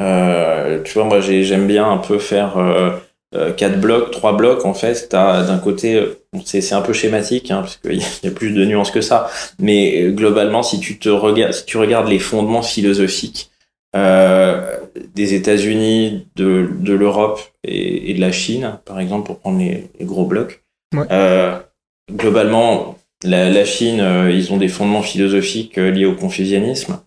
Euh, 0.00 0.82
tu 0.84 0.94
vois, 0.94 1.04
moi 1.04 1.20
j'ai- 1.20 1.44
j'aime 1.44 1.66
bien 1.68 1.88
un 1.88 1.98
peu 1.98 2.18
faire 2.18 2.58
quatre 3.56 3.80
blocs, 3.80 4.10
trois 4.10 4.36
blocs 4.36 4.64
en 4.64 4.74
fait. 4.74 5.08
T'as 5.10 5.42
d'un 5.44 5.58
côté, 5.58 5.96
euh, 5.96 6.18
c'est 6.44 6.72
un 6.72 6.80
peu 6.80 6.92
schématique 6.92 7.50
hein, 7.50 7.60
parce 7.60 7.76
qu'il 7.76 7.98
y, 7.98 8.26
a- 8.26 8.30
plus 8.30 8.52
de 8.52 8.64
nuances 8.64 8.90
que 8.90 9.00
ça, 9.02 9.28
mais 9.58 10.02
euh, 10.02 10.10
globalement, 10.12 10.62
si 10.62 10.80
tu 10.80 10.98
te 10.98 11.08
regardes, 11.08 11.52
si 11.52 11.64
tu 11.66 11.76
regardes 11.76 12.08
les 12.08 12.18
fondements 12.18 12.62
philosophiques 12.62 13.50
euh, 13.96 14.76
des 15.14 15.34
États-Unis, 15.34 16.26
de, 16.36 16.68
de 16.80 16.92
l'Europe 16.94 17.40
et, 17.64 18.10
et 18.10 18.14
de 18.14 18.20
la 18.20 18.32
Chine, 18.32 18.78
par 18.84 19.00
exemple, 19.00 19.26
pour 19.26 19.38
prendre 19.38 19.58
les, 19.58 19.88
les 19.98 20.04
gros 20.06 20.24
blocs, 20.24 20.62
Ouais. 20.94 21.04
euh, 21.10 21.54
globalement, 22.10 22.96
la, 23.24 23.50
la 23.50 23.64
Chine, 23.64 24.00
euh, 24.00 24.30
ils 24.30 24.52
ont 24.52 24.56
des 24.56 24.68
fondements 24.68 25.02
philosophiques 25.02 25.76
euh, 25.78 25.90
liés 25.90 26.06
au 26.06 26.14
confucianisme. 26.14 27.00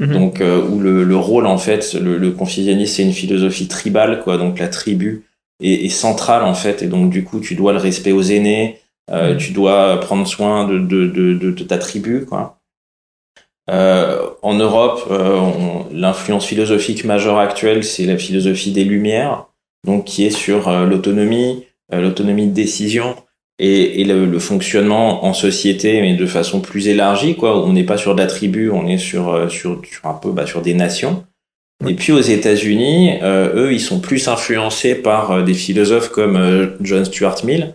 Mhm. 0.00 0.12
Donc, 0.12 0.40
euh, 0.40 0.60
où 0.62 0.80
le, 0.80 1.04
le 1.04 1.16
rôle, 1.16 1.46
en 1.46 1.58
fait, 1.58 1.94
le, 1.94 2.18
le 2.18 2.30
confucianisme, 2.32 2.94
c'est 2.94 3.02
une 3.02 3.12
philosophie 3.12 3.68
tribale, 3.68 4.20
quoi. 4.22 4.36
Donc, 4.36 4.58
la 4.58 4.68
tribu 4.68 5.22
est, 5.62 5.84
est 5.86 5.88
centrale, 5.88 6.44
en 6.44 6.54
fait. 6.54 6.82
Et 6.82 6.86
donc, 6.86 7.10
du 7.10 7.24
coup, 7.24 7.40
tu 7.40 7.54
dois 7.54 7.72
le 7.72 7.78
respect 7.78 8.12
aux 8.12 8.22
aînés, 8.22 8.78
euh, 9.10 9.32
Mhm. 9.32 9.36
tu 9.38 9.52
dois 9.52 9.98
prendre 10.00 10.26
soin 10.26 10.66
de, 10.68 10.78
de, 10.78 11.06
de, 11.06 11.34
de, 11.34 11.64
ta 11.64 11.78
tribu, 11.78 12.24
quoi. 12.26 12.58
Euh, 13.70 14.28
en 14.42 14.54
Europe, 14.54 15.06
euh, 15.10 15.40
l'influence 15.92 16.46
philosophique 16.46 17.04
majeure 17.04 17.38
actuelle, 17.38 17.84
c'est 17.84 18.06
la 18.06 18.16
philosophie 18.18 18.72
des 18.72 18.84
Lumières, 18.84 19.46
donc 19.86 20.04
qui 20.04 20.24
est 20.24 20.30
sur 20.30 20.70
l'autonomie, 20.86 21.64
l'autonomie 21.92 22.46
de 22.48 22.52
décision 22.54 23.14
et, 23.58 24.00
et 24.00 24.04
le, 24.04 24.26
le 24.26 24.38
fonctionnement 24.40 25.24
en 25.24 25.32
société, 25.32 26.00
mais 26.00 26.14
de 26.16 26.26
façon 26.26 26.60
plus 26.60 26.88
élargie, 26.88 27.36
quoi. 27.36 27.64
On 27.64 27.72
n'est 27.72 27.84
pas 27.84 27.96
sur 27.98 28.14
de 28.14 28.20
la 28.20 28.26
tribu, 28.26 28.70
on 28.70 28.86
est 28.88 28.98
sur 28.98 29.50
sur, 29.50 29.80
sur 29.84 30.06
un 30.06 30.14
peu 30.14 30.32
bah, 30.32 30.46
sur 30.46 30.62
des 30.62 30.74
nations. 30.74 31.24
Et 31.88 31.94
puis 31.94 32.12
aux 32.12 32.20
États-Unis, 32.20 33.18
euh, 33.22 33.66
eux, 33.66 33.72
ils 33.72 33.80
sont 33.80 34.00
plus 34.00 34.28
influencés 34.28 34.94
par 34.94 35.30
euh, 35.30 35.42
des 35.42 35.54
philosophes 35.54 36.10
comme 36.10 36.36
euh, 36.36 36.66
John 36.80 37.04
Stuart 37.04 37.44
Mill, 37.44 37.74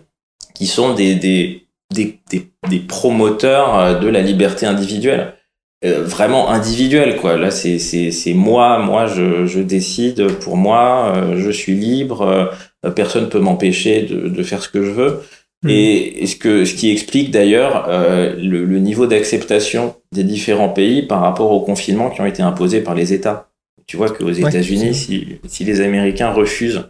qui 0.54 0.66
sont 0.66 0.94
des 0.94 1.14
des 1.14 1.66
des, 1.94 2.18
des, 2.30 2.48
des 2.68 2.80
promoteurs 2.80 3.98
de 3.98 4.08
la 4.08 4.20
liberté 4.20 4.66
individuelle. 4.66 5.34
Vraiment 5.82 6.50
individuel 6.50 7.16
quoi. 7.16 7.38
Là 7.38 7.50
c'est 7.50 7.78
c'est 7.78 8.10
c'est 8.10 8.34
moi 8.34 8.78
moi 8.80 9.06
je 9.06 9.46
je 9.46 9.60
décide 9.60 10.26
pour 10.40 10.56
moi 10.56 11.14
je 11.36 11.50
suis 11.50 11.72
libre 11.74 12.50
personne 12.96 13.28
peut 13.28 13.38
m'empêcher 13.38 14.02
de 14.02 14.28
de 14.28 14.42
faire 14.42 14.60
ce 14.60 14.68
que 14.68 14.82
je 14.82 14.90
veux. 14.90 15.20
Mhm. 15.62 15.70
et, 15.70 16.22
et 16.22 16.26
ce 16.26 16.36
que 16.36 16.64
ce 16.64 16.74
qui 16.74 16.90
explique 16.90 17.30
d'ailleurs 17.30 17.88
le, 17.88 18.64
le 18.64 18.78
niveau 18.80 19.06
d'acceptation 19.06 19.94
des 20.12 20.24
différents 20.24 20.68
pays 20.68 21.02
par 21.02 21.20
rapport 21.20 21.52
aux 21.52 21.60
confinements 21.60 22.10
qui 22.10 22.20
ont 22.20 22.26
été 22.26 22.42
imposés 22.42 22.80
par 22.80 22.96
les 22.96 23.12
États 23.12 23.47
tu 23.88 23.96
vois 23.96 24.10
qu'aux 24.10 24.26
Ouais, 24.26 24.38
États-Unis 24.38 24.94
si 24.94 25.40
si 25.48 25.64
les 25.64 25.80
Américains 25.80 26.30
refusent 26.30 26.84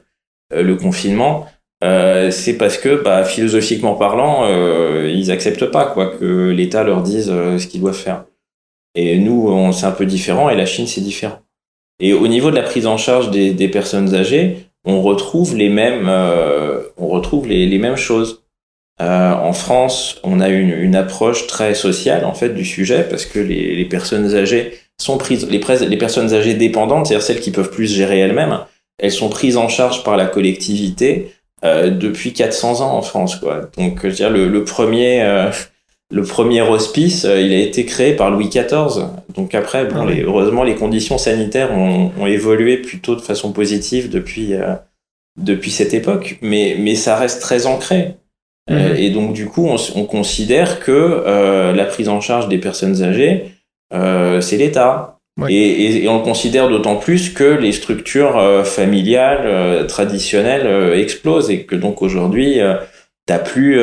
euh, 0.53 0.63
le 0.63 0.77
confinement 0.77 1.47
euh, 1.85 2.31
c'est 2.33 2.59
parce 2.59 2.77
que 2.77 3.03
bah, 3.03 3.25
philosophiquement 3.25 3.95
parlant 3.95 4.45
euh, 4.45 5.11
ils 5.15 5.31
acceptent 5.31 5.71
pas 5.71 5.87
quoi 5.87 6.09
que 6.09 6.51
l'État 6.51 6.83
leur 6.85 7.03
dise 7.03 7.31
euh, 7.31 7.59
ce 7.59 7.67
qu'ils 7.69 7.81
doivent 7.81 7.95
faire 7.97 8.25
et 8.95 9.17
nous, 9.19 9.73
c'est 9.73 9.87
un 9.87 9.93
peu 9.93 10.07
différent, 10.07 10.51
et 10.51 10.57
la 10.57 10.67
Chine, 10.67 10.89
c'est 10.89 11.03
différent. 11.03 11.39
Et 12.01 12.15
au 12.15 12.27
niveau 12.27 12.51
de 12.51 12.57
la 12.57 12.63
prise 12.63 12.87
en 12.87 12.97
charge 12.97 13.31
des, 13.31 13.53
des 13.53 13.69
personnes 13.69 14.13
âgées, 14.13 14.71
on 14.85 15.03
retrouve 15.03 15.57
les 15.57 15.69
mêmes, 15.69 16.09
on 16.97 17.07
retrouve 17.07 17.47
les, 17.47 17.67
les 17.67 17.79
mêmes 17.79 17.97
choses. 17.97 18.43
En 18.99 19.53
France, 19.53 20.19
on 20.25 20.41
a 20.41 20.49
une, 20.49 20.71
une 20.71 20.97
approche 20.97 21.47
très 21.47 21.75
sociale 21.75 22.25
en 22.25 22.35
fait 22.35 22.49
du 22.49 22.65
sujet 22.65 23.07
parce 23.09 23.25
que 23.25 23.39
les, 23.39 23.77
les 23.77 23.85
personnes 23.85 24.35
âgées 24.35 24.73
sont 25.01 25.17
prises, 25.19 25.49
les, 25.49 25.59
personnes 25.97 26.33
âgées 26.35 26.55
dépendantes, 26.55 27.07
c'est-à-dire 27.07 27.25
celles 27.27 27.41
qui 27.41 27.51
peuvent 27.51 27.71
plus 27.71 27.87
gérer 27.93 28.19
elles-mêmes, 28.19 28.59
elles 28.99 29.13
sont 29.13 29.29
prises 29.29 29.57
en 29.57 29.69
charge 29.69 30.03
par 30.05 30.17
la 30.17 30.27
collectivité 30.27 31.33
euh, 31.65 31.91
depuis 31.91 32.33
400 32.33 32.81
ans 32.81 32.97
en 32.97 33.03
France, 33.03 33.37
quoi. 33.37 33.71
Donc, 33.77 34.01
je 34.03 34.09
veux 34.09 34.13
dire, 34.13 34.31
le, 34.31 34.49
le 34.49 34.65
premier, 34.65 35.23
euh, 35.23 35.51
le 36.11 36.23
premier 36.23 36.63
hospice, 36.63 37.25
euh, 37.25 37.41
il 37.41 37.53
a 37.53 37.59
été 37.59 37.85
créé 37.85 38.15
par 38.15 38.31
Louis 38.31 38.49
XIV. 38.49 39.05
Donc 39.37 39.55
après, 39.55 39.85
bon, 39.87 39.97
Ah 40.01 40.05
oui. 40.07 40.17
les- 40.17 40.23
heureusement, 40.23 40.65
les 40.65 40.75
conditions 40.75 41.19
sanitaires 41.19 41.73
ont, 41.77 42.11
ont 42.19 42.27
évolué 42.27 42.79
plutôt 42.79 43.15
de 43.15 43.21
façon 43.21 43.53
positive 43.53 44.09
depuis 44.11 44.55
euh, 44.55 44.75
depuis 45.37 45.71
cette 45.71 45.95
époque, 45.95 46.39
mais 46.43 46.75
mais 46.79 46.97
ça 46.97 47.15
reste 47.17 47.41
très 47.41 47.67
ancré. 47.67 48.17
Euh, 48.71 48.91
Mhm. 48.91 48.97
et 48.97 49.11
donc 49.11 49.33
du 49.33 49.47
coup, 49.47 49.67
on, 49.69 49.77
on 49.95 50.05
considère 50.05 50.81
que 50.81 50.91
euh, 50.93 51.73
la 51.73 51.85
prise 51.87 52.09
en 52.09 52.21
charge 52.21 52.49
des 52.49 52.59
personnes 52.59 53.03
âgées, 53.03 53.45
euh, 53.93 54.41
c'est 54.41 54.57
l'État. 54.57 55.19
Ouais. 55.41 55.53
Et, 55.53 55.85
et, 55.85 56.05
et 56.05 56.09
on 56.09 56.19
le 56.19 56.25
considère 56.25 56.69
d'autant 56.69 56.97
plus 56.97 57.31
que 57.31 57.45
les 57.45 57.73
structures 57.73 58.37
euh, 58.39 58.65
familiales 58.65 59.45
euh, 59.45 59.85
traditionnelles 59.87 60.99
explosent 60.99 61.51
et 61.51 61.65
que 61.65 61.77
donc 61.77 62.03
aujourd'hui, 62.03 62.59
t'as 63.27 63.39
plus, 63.39 63.81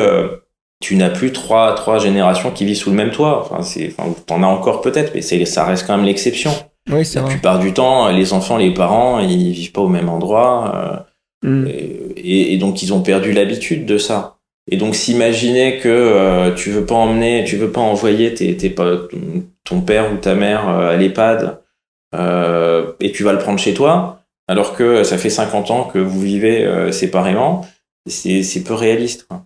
tu 0.80 0.96
n'as 0.96 1.10
plus 1.10 1.32
trois 1.32 1.74
trois 1.74 1.98
générations 1.98 2.50
qui 2.50 2.64
vivent 2.64 2.76
sous 2.76 2.90
le 2.90 2.96
même 2.96 3.10
toit. 3.10 3.40
Enfin, 3.40 3.62
c'est, 3.62 3.92
enfin, 3.96 4.14
t'en 4.26 4.42
as 4.42 4.46
encore 4.46 4.80
peut-être, 4.80 5.12
mais 5.14 5.22
c'est, 5.22 5.44
ça 5.44 5.64
reste 5.64 5.86
quand 5.86 5.96
même 5.96 6.06
l'exception. 6.06 6.50
Oui, 6.90 7.02
La 7.14 7.22
vrai. 7.22 7.30
plupart 7.32 7.58
du 7.58 7.72
temps, 7.72 8.08
les 8.10 8.32
enfants, 8.32 8.58
les 8.58 8.72
parents, 8.72 9.18
ils 9.18 9.50
vivent 9.50 9.72
pas 9.72 9.80
au 9.80 9.88
même 9.88 10.08
endroit. 10.08 11.06
Mm. 11.42 11.66
et, 12.16 12.54
et 12.54 12.56
donc 12.58 12.82
ils 12.82 12.92
ont 12.92 13.02
perdu 13.02 13.32
l'habitude 13.32 13.86
de 13.86 13.98
ça. 13.98 14.36
Et 14.70 14.76
donc 14.76 14.94
s'imaginer 14.96 15.78
que 15.78 15.88
euh, 15.88 16.52
tu 16.54 16.70
veux 16.70 16.84
pas 16.84 16.94
emmener, 16.96 17.44
tu 17.44 17.56
veux 17.56 17.70
pas 17.70 17.80
envoyer 17.80 18.34
tes, 18.34 18.56
tes, 18.56 18.74
ton- 19.66 19.80
père 19.82 20.12
ou 20.12 20.16
ta 20.16 20.34
mère 20.34 20.68
euh, 20.68 20.90
à 20.94 20.96
l'EHPAD 20.96 21.60
euh, 22.14 22.92
et 23.00 23.12
tu 23.12 23.22
vas 23.24 23.32
le 23.32 23.38
prendre 23.38 23.58
chez 23.58 23.74
toi, 23.74 24.20
alors 24.48 24.74
que 24.74 25.02
ça 25.04 25.18
fait 25.18 25.30
50 25.30 25.70
ans 25.70 25.84
que 25.84 25.98
vous 25.98 26.20
vivez 26.20 26.64
euh, 26.64 26.92
séparément, 26.92 27.66
c'est 28.06 28.62
peu 28.64 28.74
réaliste. 28.74 29.26
quoi. 29.28 29.42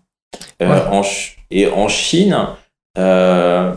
Euh, 0.63 0.69
Ouais. 0.69 0.83
en 0.91 1.03
Ch- 1.03 1.39
et 1.51 1.67
en 1.69 1.89
Chine, 1.89 2.37
euh, 2.99 3.75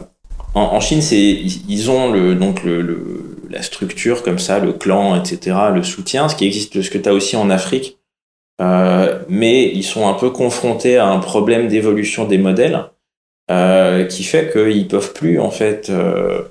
en, 0.54 0.62
en 0.62 0.80
Chine, 0.80 1.02
c'est 1.02 1.18
ils 1.20 1.70
ils 1.70 1.90
ont 1.90 2.12
le 2.12 2.36
donc 2.36 2.64
le, 2.64 2.82
le- 2.82 3.38
la 3.50 3.62
structure 3.62 4.22
comme 4.24 4.40
ça, 4.40 4.60
le 4.60 4.74
clan, 4.74 5.16
etc., 5.16 5.56
le 5.74 5.84
soutien, 5.84 6.28
ce 6.28 6.36
qui 6.36 6.46
existe, 6.46 6.82
ce 6.82 6.90
que 6.90 6.98
tu 6.98 7.08
as 7.10 7.14
aussi 7.14 7.36
en 7.36 7.50
Afrique. 7.50 7.98
Euh, 8.62 9.20
mais 9.30 9.66
ils 9.74 9.84
sont 9.84 10.08
un 10.08 10.14
peu 10.14 10.30
confrontés 10.30 10.98
à 10.98 11.08
un 11.08 11.20
problème 11.20 11.68
d'évolution 11.68 12.26
des 12.26 12.38
modèles 12.38 12.84
euh, 13.52 14.06
qui 14.06 14.24
fait 14.24 14.52
qu'ils 14.52 14.88
peuvent 14.88 15.14
plus 15.14 15.40
en 15.40 15.52
fait 15.52 15.90
euh, 15.90 16.42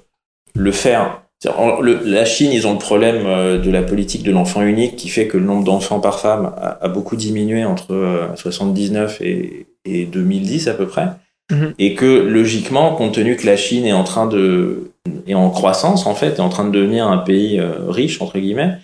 le 0.54 0.72
faire. 0.72 1.22
C'est-à-dire, 1.40 1.60
en- 1.60 1.80
le- 1.80 2.00
la 2.04 2.24
Chine, 2.24 2.50
ils 2.52 2.66
ont 2.66 2.72
le 2.72 2.78
problème 2.78 3.24
euh, 3.26 3.58
de 3.58 3.70
la 3.70 3.82
politique 3.82 4.22
de 4.22 4.30
l'enfant 4.30 4.62
unique 4.62 4.96
qui 4.96 5.08
fait 5.08 5.26
que 5.26 5.36
le 5.38 5.44
nombre 5.44 5.64
d'enfants 5.64 6.00
par 6.00 6.20
femme 6.20 6.52
a, 6.56 6.78
a 6.84 6.88
beaucoup 6.88 7.16
diminué 7.16 7.64
entre 7.64 7.92
euh, 7.94 8.26
79 8.36 9.20
et, 9.22 9.66
et 9.84 10.04
2010 10.06 10.68
à 10.68 10.74
peu 10.74 10.86
près. 10.86 11.06
Mhm. 11.50 11.74
Et 11.78 11.94
que 11.94 12.06
logiquement, 12.06 12.94
compte 12.94 13.14
tenu 13.14 13.36
que 13.36 13.46
la 13.46 13.56
Chine 13.56 13.84
est 13.86 13.92
en 13.92 14.04
train 14.04 14.26
de 14.26 14.90
est 15.26 15.34
en 15.34 15.50
croissance 15.50 16.06
en 16.06 16.14
fait, 16.14 16.36
est 16.36 16.40
en 16.40 16.48
train 16.48 16.64
de 16.64 16.70
devenir 16.70 17.08
un 17.08 17.18
pays 17.18 17.60
riche 17.88 18.22
entre 18.22 18.38
guillemets, 18.38 18.76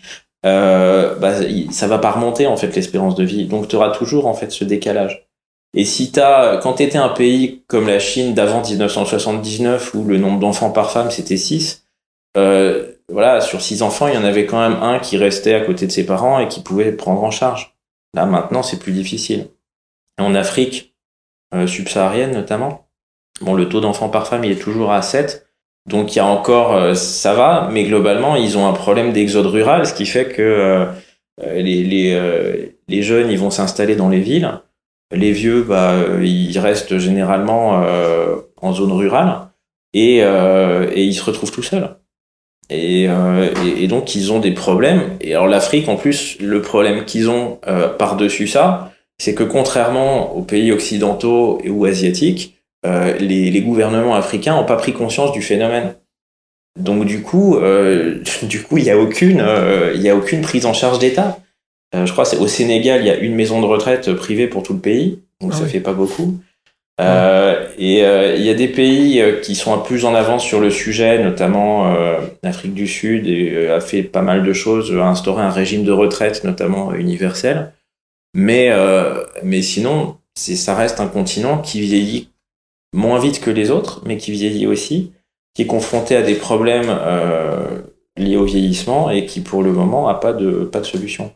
bah, 0.42 1.33
ça 1.71 1.87
va 1.87 1.99
pas 1.99 2.11
remonter 2.11 2.47
en 2.47 2.57
fait 2.57 2.75
l'espérance 2.75 3.14
de 3.14 3.25
vie. 3.25 3.47
Donc 3.47 3.68
tu 3.68 3.77
auras 3.77 3.90
toujours 3.90 4.27
en 4.27 4.35
fait 4.35 4.51
ce 4.51 4.64
décalage. 4.64 5.28
Et 5.74 5.85
si 5.85 6.11
t'as, 6.12 6.59
quand 6.59 6.74
tu 6.74 6.83
étais 6.83 6.98
un 6.98 7.11
pays 7.11 7.62
comme 7.66 7.87
la 7.87 7.98
Chine 7.98 8.35
d'avant 8.35 8.62
1979 8.62 9.94
où 9.94 10.04
le 10.04 10.18
nombre 10.18 10.40
d'enfants 10.40 10.70
par 10.70 10.90
femme 10.90 11.11
c'était 11.11 11.37
6, 11.37 11.87
euh, 12.37 12.92
voilà, 13.11 13.40
sur 13.40 13.61
6 13.61 13.83
enfants, 13.83 14.09
il 14.09 14.14
y 14.14 14.18
en 14.18 14.24
avait 14.24 14.46
quand 14.46 14.61
même 14.61 14.83
un 14.83 14.98
qui 14.98 15.16
restait 15.16 15.54
à 15.54 15.61
côté 15.61 15.87
de 15.87 15.92
ses 15.92 16.07
parents 16.07 16.40
et 16.40 16.48
qui 16.48 16.61
pouvait 16.61 16.92
prendre 16.92 17.22
en 17.22 17.31
charge. 17.31 17.76
Là 18.14 18.26
maintenant, 18.26 18.62
c'est 18.62 18.78
plus 18.78 18.92
difficile. 18.92 19.48
En 20.18 20.35
Afrique 20.35 20.94
euh, 21.54 21.66
subsaharienne 21.66 22.33
notamment, 22.33 22.88
bon, 23.40 23.54
le 23.54 23.68
taux 23.68 23.81
d'enfants 23.81 24.09
par 24.09 24.26
femme 24.26 24.44
il 24.44 24.52
est 24.52 24.62
toujours 24.62 24.92
à 24.92 25.02
7. 25.02 25.48
Donc 25.88 26.14
il 26.14 26.18
y 26.18 26.20
a 26.20 26.26
encore, 26.26 26.74
euh, 26.74 26.94
ça 26.94 27.35
va, 27.35 27.68
mais 27.72 27.85
globalement 27.85 28.37
ils 28.37 28.59
ont 28.59 28.66
un 28.66 28.74
problème 28.74 29.12
d'exode 29.12 29.46
rural, 29.46 29.87
ce 29.87 29.94
qui 29.94 30.04
fait 30.07 30.28
que 30.28 30.42
euh, 30.42 30.87
les, 31.54 31.83
les, 31.83 32.12
euh, 32.12 32.66
les 32.88 33.02
jeunes 33.02 33.31
ils 33.31 33.38
vont 33.38 33.50
s'installer 33.50 33.96
dans 33.96 34.11
les 34.11 34.20
villes, 34.20 34.61
les 35.11 35.33
vieux 35.33 35.62
bah 35.62 35.92
euh, 35.92 36.25
ils 36.25 36.59
restent 36.59 36.99
généralement 36.99 37.83
euh, 37.83 38.37
en 38.61 38.73
zone 38.73 38.92
rurale 38.92 39.49
et, 39.94 40.21
euh, 40.23 40.90
et 40.94 41.05
ils 41.05 41.14
se 41.14 41.25
retrouvent 41.25 41.53
tout 41.53 41.62
seuls. 41.62 41.97
Et, 42.71 43.09
donc 43.88 44.14
ils 44.14 44.31
ont 44.31 44.40
des 44.40 44.51
problèmes. 44.51 45.16
Et 45.23 45.35
alors 45.35 45.47
l'Afrique 45.47 45.88
en 45.88 45.97
plus, 45.97 46.38
le 46.38 46.61
problème 46.61 47.07
qu'ils 47.07 47.31
ont 47.31 47.59
par-dessus 47.99 48.47
ça, 48.47 48.92
c'est 49.16 49.35
que 49.35 49.42
contrairement 49.42 50.37
aux 50.37 50.42
pays 50.42 50.71
occidentaux 50.71 51.62
ou 51.66 51.87
asiatiques, 51.87 52.59
les, 52.85 53.62
gouvernements 53.62 54.16
africains 54.16 54.55
n'ont 54.55 54.66
pas 54.66 54.77
pris 54.77 54.92
conscience 54.92 55.33
du 55.33 55.40
phénomène. 55.40 55.94
Donc 56.79 57.07
du 57.07 57.23
coup, 57.23 57.59
du 58.42 58.62
coup, 58.62 58.77
il 58.77 58.85
y 58.85 58.90
a 58.90 58.99
aucune, 58.99 59.40
a 59.40 60.14
aucune 60.14 60.42
prise 60.42 60.66
en 60.66 60.75
charge 60.75 60.99
d'État. 60.99 61.38
Euh, 61.94 62.05
je 62.07 62.12
crois 62.12 62.24
c'est 62.24 62.37
au 62.38 62.46
Sénégal, 62.46 63.01
il 63.01 63.07
y 63.07 63.11
a 63.11 63.16
une 63.16 63.35
maison 63.35 63.61
de 63.61 63.66
retraite 63.66 64.12
privée 64.14 64.46
pour 64.46 64.62
tout 64.62 64.74
le 64.74 64.79
pays, 64.81 65.20
donc 65.40 65.53
Ah 65.55 65.59
ça 65.59 65.64
oui. 65.64 65.70
fait 65.70 65.81
pas 65.81 65.94
beaucoup. 65.94 66.38
Euh, 67.01 67.68
et 67.79 68.05
euh, 68.05 68.35
il 68.35 68.42
y 68.42 68.51
a 68.51 68.55
des 68.55 68.66
pays 68.66 69.20
euh, 69.20 69.40
qui 69.40 69.55
sont 69.55 69.72
un 69.72 69.79
peu 69.79 69.85
plus 69.85 70.05
en 70.05 70.14
avance 70.14 70.42
sur 70.44 70.61
le 70.61 70.68
sujet, 70.70 71.22
notamment 71.22 71.94
euh, 71.94 72.18
l'Afrique 72.42 72.74
du 72.74 72.88
Sud 72.88 73.27
et, 73.29 73.53
euh, 73.55 73.77
a 73.77 73.81
fait 73.81 74.03
pas 74.03 74.20
mal 74.22 74.42
de 74.44 74.53
choses, 74.53 74.92
a 74.92 75.07
instauré 75.07 75.42
un 75.42 75.51
régime 75.51 75.85
de 75.85 75.92
retraite, 75.92 76.42
notamment 76.42 76.90
euh, 76.90 76.96
universel. 76.96 77.72
Mais, 78.35 78.70
euh, 78.72 79.24
mais 79.44 79.62
sinon, 79.62 80.16
c'est, 80.35 80.57
ça 80.57 80.74
reste 80.74 80.98
un 81.01 81.07
continent 81.07 81.59
qui 81.59 81.81
vieillit 81.81 82.31
moins 82.92 83.20
vite 83.20 83.40
que 83.40 83.51
les 83.51 83.70
autres, 83.70 84.03
mais 84.05 84.16
qui 84.16 84.33
vieillit 84.33 84.66
aussi, 84.66 85.12
qui 85.55 85.62
est 85.62 85.66
confronté 85.66 86.16
à 86.16 86.22
des 86.22 86.35
problèmes 86.35 86.88
euh, 86.90 87.81
liés 88.16 88.37
au 88.37 88.44
vieillissement 88.44 89.09
et 89.11 89.24
qui 89.24 89.40
pour 89.40 89.62
le 89.62 89.72
moment 89.72 90.09
a 90.09 90.14
pas 90.14 90.33
de, 90.33 90.64
pas 90.64 90.81
de 90.81 90.85
solution. 90.87 91.33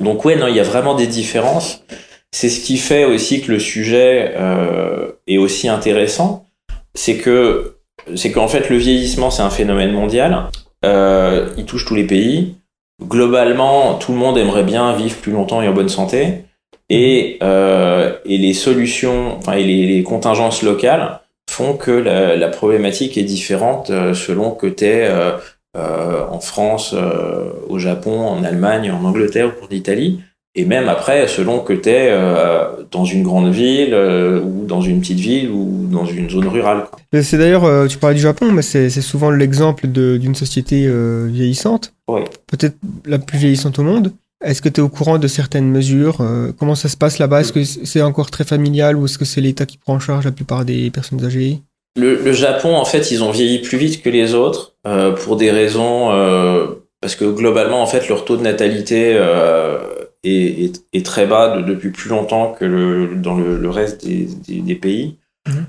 Donc 0.00 0.24
ouais, 0.24 0.36
non, 0.36 0.46
il 0.46 0.54
y 0.54 0.60
a 0.60 0.64
vraiment 0.64 0.94
des 0.94 1.06
différences. 1.06 1.84
C'est 2.30 2.48
ce 2.48 2.60
qui 2.60 2.76
fait 2.76 3.04
aussi 3.04 3.40
que 3.40 3.52
le 3.52 3.58
sujet 3.58 4.34
euh, 4.36 5.12
est 5.26 5.38
aussi 5.38 5.68
intéressant, 5.68 6.46
c'est 6.94 7.16
que 7.16 7.76
c'est 8.14 8.30
qu'en 8.30 8.48
fait 8.48 8.68
le 8.68 8.76
vieillissement 8.76 9.30
c'est 9.30 9.42
un 9.42 9.50
phénomène 9.50 9.92
mondial, 9.92 10.50
euh, 10.84 11.48
il 11.56 11.64
touche 11.64 11.84
tous 11.86 11.94
les 11.94 12.04
pays. 12.04 12.56
Globalement, 13.02 13.94
tout 13.94 14.12
le 14.12 14.18
monde 14.18 14.36
aimerait 14.38 14.64
bien 14.64 14.92
vivre 14.92 15.16
plus 15.16 15.32
longtemps 15.32 15.62
et 15.62 15.68
en 15.68 15.72
bonne 15.72 15.88
santé, 15.88 16.44
et 16.90 17.38
euh, 17.42 18.16
et 18.24 18.38
les 18.38 18.54
solutions, 18.54 19.36
enfin 19.38 19.54
et 19.54 19.64
les, 19.64 20.02
contingences 20.02 20.62
locales 20.62 21.20
font 21.50 21.76
que 21.76 21.90
la, 21.90 22.36
la 22.36 22.48
problématique 22.48 23.16
est 23.16 23.22
différente 23.22 23.90
euh, 23.90 24.14
selon 24.14 24.50
que 24.50 24.66
t'es 24.66 25.06
euh, 25.08 25.32
euh, 25.76 26.24
en 26.30 26.40
France, 26.40 26.94
euh, 26.96 27.50
au 27.68 27.78
Japon, 27.78 28.20
en 28.26 28.42
Allemagne, 28.44 28.90
en 28.90 29.04
Angleterre 29.04 29.52
ou 29.60 29.64
en 29.66 29.68
Italie. 29.74 30.20
Et 30.54 30.64
même 30.64 30.88
après, 30.88 31.28
selon 31.28 31.60
que 31.60 31.72
tu 31.72 31.88
es 31.90 32.10
dans 32.90 33.04
une 33.04 33.22
grande 33.22 33.50
ville 33.52 33.90
euh, 33.92 34.40
ou 34.40 34.64
dans 34.66 34.80
une 34.80 35.00
petite 35.00 35.18
ville 35.20 35.50
ou 35.50 35.86
dans 35.90 36.04
une 36.06 36.28
zone 36.30 36.48
rurale. 36.48 36.84
C'est 37.22 37.38
d'ailleurs, 37.38 37.64
euh, 37.64 37.86
tu 37.86 37.98
parlais 37.98 38.16
du 38.16 38.22
Japon, 38.22 38.50
mais 38.50 38.62
c'est 38.62 38.88
souvent 38.90 39.30
l'exemple 39.30 39.86
d'une 39.86 40.34
société 40.34 40.86
euh, 40.86 41.28
vieillissante, 41.30 41.92
Oui. 42.08 42.22
peut-être 42.46 42.76
la 43.04 43.18
plus 43.18 43.38
vieillissante 43.38 43.78
au 43.78 43.82
monde. 43.82 44.12
Est-ce 44.44 44.62
que 44.62 44.68
tu 44.68 44.80
es 44.80 44.82
au 44.82 44.88
courant 44.88 45.18
de 45.18 45.26
certaines 45.26 45.68
mesures 45.68 46.18
euh, 46.20 46.52
Comment 46.58 46.76
ça 46.76 46.88
se 46.88 46.96
passe 46.96 47.18
là-bas? 47.18 47.40
Est-ce 47.40 47.52
que 47.52 47.64
c'est 47.64 48.02
encore 48.02 48.30
très 48.30 48.44
familial 48.44 48.96
ou 48.96 49.04
est-ce 49.06 49.18
que 49.18 49.24
c'est 49.24 49.40
l'État 49.40 49.66
qui 49.66 49.78
prend 49.78 49.94
en 49.94 50.00
charge 50.00 50.24
la 50.24 50.32
plupart 50.32 50.64
des 50.64 50.90
personnes 50.90 51.24
âgées? 51.24 51.60
Le, 51.96 52.14
le 52.22 52.32
Japon, 52.32 52.76
en 52.76 52.84
fait, 52.84 53.10
ils 53.10 53.24
ont 53.24 53.32
vieilli 53.32 53.58
plus 53.58 53.76
vite 53.78 54.00
que 54.02 54.08
les 54.10 54.34
autres 54.34 54.74
euh, 54.88 55.12
pour 55.12 55.36
des 55.36 55.50
raisons 55.50 56.10
euh, 56.12 56.66
parce 57.00 57.14
que 57.14 57.24
globalement, 57.26 57.80
en 57.82 57.86
fait, 57.86 58.08
leur 58.08 58.24
taux 58.24 58.36
de 58.36 58.42
natalité 58.42 59.14
euh, 59.16 59.78
est, 60.24 60.64
est, 60.64 60.72
est 60.92 61.06
très 61.06 61.26
bas 61.26 61.56
de- 61.56 61.62
depuis 61.62 61.90
plus 61.90 62.08
longtemps 62.10 62.52
que 62.58 62.64
le, 62.64 63.14
dans 63.14 63.36
le, 63.36 63.56
le 63.56 63.70
reste 63.70 64.04
des, 64.04 64.26
des, 64.46 64.60
des 64.60 64.74
pays. 64.74 65.16
Mhm. 65.46 65.66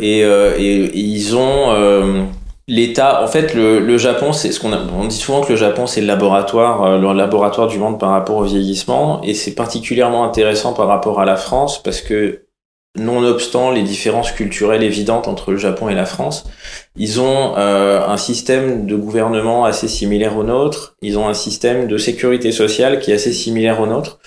Et, 0.00 0.20
et, 0.20 0.84
et 0.84 0.98
ils 0.98 1.36
ont 1.36 2.28
l'État. 2.66 3.22
En 3.22 3.26
fait, 3.26 3.54
le, 3.54 3.80
le 3.80 3.98
Japon, 3.98 4.32
c'est 4.32 4.52
ce 4.52 4.60
qu'on 4.60 4.72
a. 4.72 4.78
On 4.98 5.06
dit 5.06 5.16
souvent 5.16 5.42
que 5.42 5.50
le 5.52 5.56
Japon, 5.58 5.86
c'est 5.86 6.00
le 6.00 6.06
laboratoire, 6.06 6.82
euh, 6.84 6.98
le 6.98 7.12
laboratoire 7.14 7.68
du 7.68 7.78
monde 7.78 7.98
par 7.98 8.10
rapport 8.10 8.36
au 8.36 8.44
vieillissement, 8.44 9.22
et 9.22 9.34
c'est 9.34 9.54
particulièrement 9.54 10.24
intéressant 10.24 10.72
par 10.74 10.86
rapport 10.86 11.20
à 11.20 11.24
la 11.24 11.36
France 11.36 11.82
parce 11.82 12.00
que 12.00 12.42
nonobstant 12.96 13.70
les 13.70 13.82
différences 13.82 14.32
culturelles 14.32 14.82
évidentes 14.82 15.28
entre 15.28 15.52
le 15.52 15.58
Japon 15.58 15.88
et 15.88 15.94
la 15.94 16.06
France, 16.06 16.44
ils 16.96 17.20
ont 17.20 17.56
euh, 17.56 18.06
un 18.06 18.16
système 18.16 18.86
de 18.86 18.96
gouvernement 18.96 19.64
assez 19.64 19.88
similaire 19.88 20.36
au 20.36 20.44
nôtre, 20.44 20.96
ils 21.02 21.18
ont 21.18 21.28
un 21.28 21.34
système 21.34 21.86
de 21.86 21.98
sécurité 21.98 22.52
sociale 22.52 23.00
qui 23.00 23.10
est 23.10 23.14
assez 23.14 23.32
similaire 23.32 23.80
au 23.80 23.86
nôtre, 23.86 24.18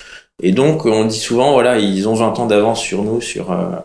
Et 0.43 0.51
donc, 0.51 0.85
on 0.85 1.05
dit 1.05 1.19
souvent, 1.19 1.53
voilà, 1.53 1.77
ils 1.77 2.07
ont 2.07 2.15
20 2.15 2.39
ans 2.39 2.45
d'avance 2.47 2.81
sur 2.81 3.03
nous 3.03 3.21
sur, 3.21 3.51
euh, 3.51 3.75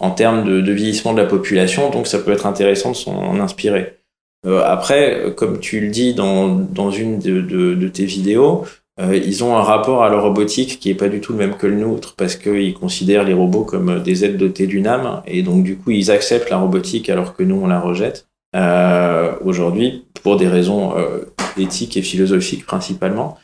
en 0.00 0.10
termes 0.10 0.44
de, 0.44 0.72
vieillissement 0.72 1.12
de 1.12 1.20
la 1.20 1.26
population, 1.26 1.90
donc 1.90 2.06
ça 2.06 2.18
peut 2.18 2.32
être 2.32 2.46
intéressant 2.46 2.90
de 2.90 2.96
s'en 2.96 3.40
inspirer. 3.40 3.98
Euh, 4.46 4.62
après, 4.64 5.34
comme 5.36 5.58
tu 5.60 5.80
le 5.80 5.88
dis 5.88 6.14
dans, 6.14 6.90
une 6.90 7.18
de 7.18 7.88
tes 7.88 8.04
vidéos, 8.04 8.64
euh, 9.00 9.16
ils 9.16 9.44
ont 9.44 9.56
un 9.56 9.62
rapport 9.62 10.02
à 10.02 10.08
la 10.08 10.18
robotique 10.18 10.80
qui 10.80 10.90
est 10.90 10.94
pas 10.94 11.08
du 11.08 11.20
tout 11.20 11.32
le 11.32 11.38
même 11.38 11.56
que 11.56 11.66
le 11.66 11.76
nôtre 11.76 12.14
parce 12.16 12.34
qu'ils 12.34 12.74
considèrent 12.74 13.24
les 13.24 13.34
robots 13.34 13.64
comme 13.64 14.02
des 14.02 14.24
êtres 14.24 14.38
dotés 14.38 14.66
d'une 14.66 14.86
âme 14.88 15.22
et 15.26 15.42
donc 15.42 15.62
du 15.62 15.76
coup 15.76 15.92
ils 15.92 16.10
acceptent 16.10 16.50
la 16.50 16.58
robotique 16.58 17.08
alors 17.08 17.34
que 17.36 17.42
nous 17.42 17.60
on 17.62 17.68
la 17.68 17.80
rejette. 17.80 18.26
Euh, 18.56 19.34
aujourd'hui 19.44 20.06
pour 20.22 20.36
des 20.36 20.48
raisons 20.48 20.96
euh, 20.96 21.26
éthiques 21.58 21.96
et 21.98 22.02
philosophiques 22.02 22.64
principalement. 22.64 23.36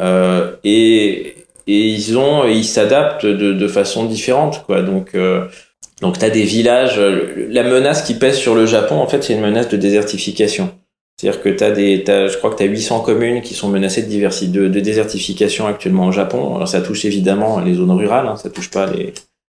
Euh, 0.00 0.52
et, 0.62 1.34
et 1.66 1.88
ils 1.88 2.16
ont 2.16 2.46
ils 2.46 2.64
s'adaptent 2.64 3.26
de, 3.26 3.52
de 3.52 3.68
façon 3.68 4.04
différente 4.04 4.64
quoi. 4.64 4.82
Donc 4.82 5.14
euh, 5.14 5.46
donc 6.00 6.18
tu 6.18 6.24
as 6.24 6.30
des 6.30 6.44
villages 6.44 6.98
la 6.98 7.62
menace 7.62 8.02
qui 8.02 8.14
pèse 8.14 8.36
sur 8.36 8.54
le 8.54 8.64
Japon 8.64 8.96
en 8.96 9.06
fait 9.06 9.22
c'est 9.22 9.34
une 9.34 9.40
menace 9.40 9.68
de 9.68 9.76
désertification 9.76 10.70
c'est-à-dire 11.16 11.42
que 11.42 11.48
t'as 11.48 11.70
des, 11.70 12.02
t'as, 12.04 12.26
je 12.26 12.36
crois 12.38 12.50
que 12.50 12.56
tu 12.56 12.64
as 12.64 12.66
800 12.66 13.00
communes 13.00 13.40
qui 13.40 13.54
sont 13.54 13.68
menacées 13.68 14.02
de, 14.02 14.08
diversi, 14.08 14.48
de, 14.48 14.68
de, 14.68 14.80
désertification 14.80 15.66
actuellement 15.66 16.06
au 16.06 16.12
Japon. 16.12 16.56
Alors 16.56 16.68
ça 16.68 16.80
touche 16.80 17.04
évidemment 17.04 17.60
les 17.60 17.74
zones 17.74 17.92
rurales, 17.92 18.26
hein, 18.26 18.36
ça 18.36 18.50
touche 18.50 18.70
pas 18.70 18.86
les, 18.86 19.14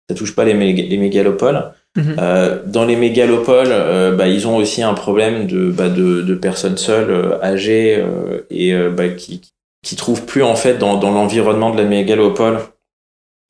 ça 0.08 0.14
touche 0.16 0.34
pas 0.34 0.44
les, 0.44 0.54
les 0.54 0.96
mégalopoles. 0.96 1.72
Mhm. 1.96 2.16
Euh, 2.18 2.62
dans 2.64 2.84
les 2.84 2.94
mégalopoles, 2.94 3.70
euh, 3.70 4.14
bah, 4.14 4.28
ils 4.28 4.46
ont 4.46 4.56
aussi 4.56 4.82
un 4.82 4.94
problème 4.94 5.46
de, 5.46 5.70
bah, 5.70 5.88
de, 5.88 6.22
de 6.22 6.34
personnes 6.34 6.76
seules, 6.76 7.10
euh, 7.10 7.42
âgées 7.42 7.96
euh, 7.98 8.46
et 8.50 8.72
euh, 8.72 8.90
bah, 8.90 9.08
qui, 9.08 9.40
qui 9.82 9.96
trouvent 9.96 10.24
plus 10.24 10.44
en 10.44 10.54
fait 10.54 10.78
dans, 10.78 10.96
dans 10.96 11.10
l'environnement 11.10 11.70
de 11.70 11.78
la 11.78 11.88
mégalopole 11.88 12.60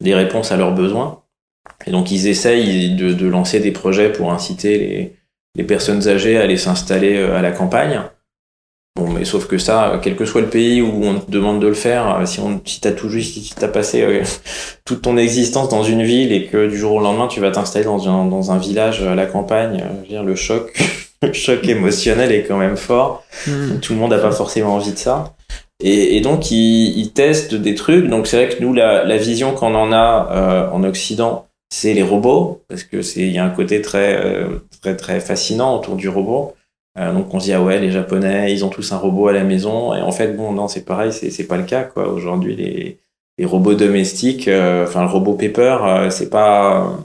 des 0.02 0.14
réponses 0.14 0.50
à 0.50 0.56
leurs 0.56 0.74
besoins. 0.74 1.22
Et 1.86 1.90
donc 1.90 2.10
ils 2.10 2.26
essayent 2.26 2.94
de, 2.96 3.12
de 3.12 3.26
lancer 3.28 3.60
des 3.60 3.72
projets 3.72 4.10
pour 4.10 4.32
inciter 4.32 4.78
les, 4.78 5.17
les 5.56 5.64
personnes 5.64 6.06
âgées 6.08 6.38
à 6.38 6.42
aller 6.42 6.56
s'installer 6.56 7.16
euh, 7.16 7.36
à 7.36 7.42
la 7.42 7.52
campagne. 7.52 8.00
Bon, 8.96 9.08
mais 9.10 9.24
sauf 9.24 9.46
que 9.46 9.58
ça, 9.58 10.00
quel 10.02 10.16
que 10.16 10.24
soit 10.24 10.40
le 10.40 10.48
pays 10.48 10.82
où 10.82 11.04
on 11.04 11.20
te 11.20 11.30
demande 11.30 11.60
de 11.60 11.68
le 11.68 11.74
faire, 11.74 12.20
si 12.26 12.40
on, 12.40 12.60
si 12.64 12.80
t'as 12.80 12.90
tout 12.90 13.08
juste, 13.08 13.34
si 13.34 13.54
t'as 13.54 13.68
passé 13.68 14.02
euh, 14.02 14.22
toute 14.84 15.02
ton 15.02 15.16
existence 15.16 15.68
dans 15.68 15.84
une 15.84 16.02
ville 16.02 16.32
et 16.32 16.46
que 16.46 16.68
du 16.68 16.76
jour 16.76 16.94
au 16.94 17.00
lendemain 17.00 17.28
tu 17.28 17.38
vas 17.38 17.50
t'installer 17.50 17.84
dans 17.84 18.08
un, 18.08 18.26
dans 18.26 18.50
un 18.50 18.58
village 18.58 19.02
à 19.02 19.14
la 19.14 19.26
campagne, 19.26 19.84
je 19.84 20.00
veux 20.00 20.06
dire, 20.08 20.24
le 20.24 20.34
choc, 20.34 20.76
le 21.22 21.32
choc 21.32 21.66
émotionnel 21.68 22.32
est 22.32 22.42
quand 22.42 22.58
même 22.58 22.76
fort. 22.76 23.24
Mhm. 23.46 23.80
Tout 23.80 23.92
le 23.92 23.98
monde 24.00 24.10
n'a 24.10 24.18
pas 24.18 24.32
forcément 24.32 24.74
envie 24.74 24.92
de 24.92 24.98
ça. 24.98 25.34
Et, 25.80 26.16
et 26.16 26.20
donc 26.20 26.50
ils, 26.50 26.98
ils 26.98 27.12
testent 27.12 27.54
des 27.54 27.74
trucs. 27.74 28.08
Donc 28.08 28.26
c'est 28.26 28.36
vrai 28.36 28.54
que 28.54 28.62
nous, 28.62 28.74
la, 28.74 29.04
la 29.04 29.16
vision 29.16 29.52
qu'on 29.52 29.74
en 29.74 29.92
a 29.92 30.28
euh, 30.32 30.70
en 30.72 30.82
Occident, 30.82 31.47
c'est 31.70 31.94
les 31.94 32.02
robots, 32.02 32.62
parce 32.68 32.84
que 32.84 33.02
c'est 33.02 33.20
il 33.20 33.32
y 33.32 33.38
a 33.38 33.44
un 33.44 33.50
côté 33.50 33.82
très 33.82 34.16
euh, 34.24 34.58
très 34.80 34.96
très 34.96 35.20
fascinant 35.20 35.76
autour 35.76 35.96
du 35.96 36.08
robot. 36.08 36.54
Euh, 36.98 37.12
donc 37.12 37.32
on 37.34 37.40
se 37.40 37.46
dit 37.46 37.52
ah 37.52 37.62
ouais 37.62 37.78
les 37.78 37.90
japonais 37.90 38.52
ils 38.52 38.64
ont 38.64 38.70
tous 38.70 38.92
un 38.92 38.96
robot 38.96 39.28
à 39.28 39.32
la 39.32 39.44
maison 39.44 39.94
et 39.94 40.00
en 40.00 40.10
fait 40.10 40.32
bon 40.36 40.52
non 40.52 40.68
c'est 40.68 40.84
pareil 40.84 41.12
c'est 41.12 41.30
c'est 41.30 41.46
pas 41.46 41.56
le 41.56 41.64
cas 41.64 41.84
quoi 41.84 42.08
aujourd'hui 42.08 42.56
les 42.56 42.98
les 43.38 43.44
robots 43.44 43.74
domestiques 43.74 44.48
euh, 44.48 44.84
enfin 44.84 45.02
le 45.02 45.08
robot 45.08 45.34
Pepper 45.34 45.78
euh, 45.82 46.10
c'est 46.10 46.28
pas 46.28 46.98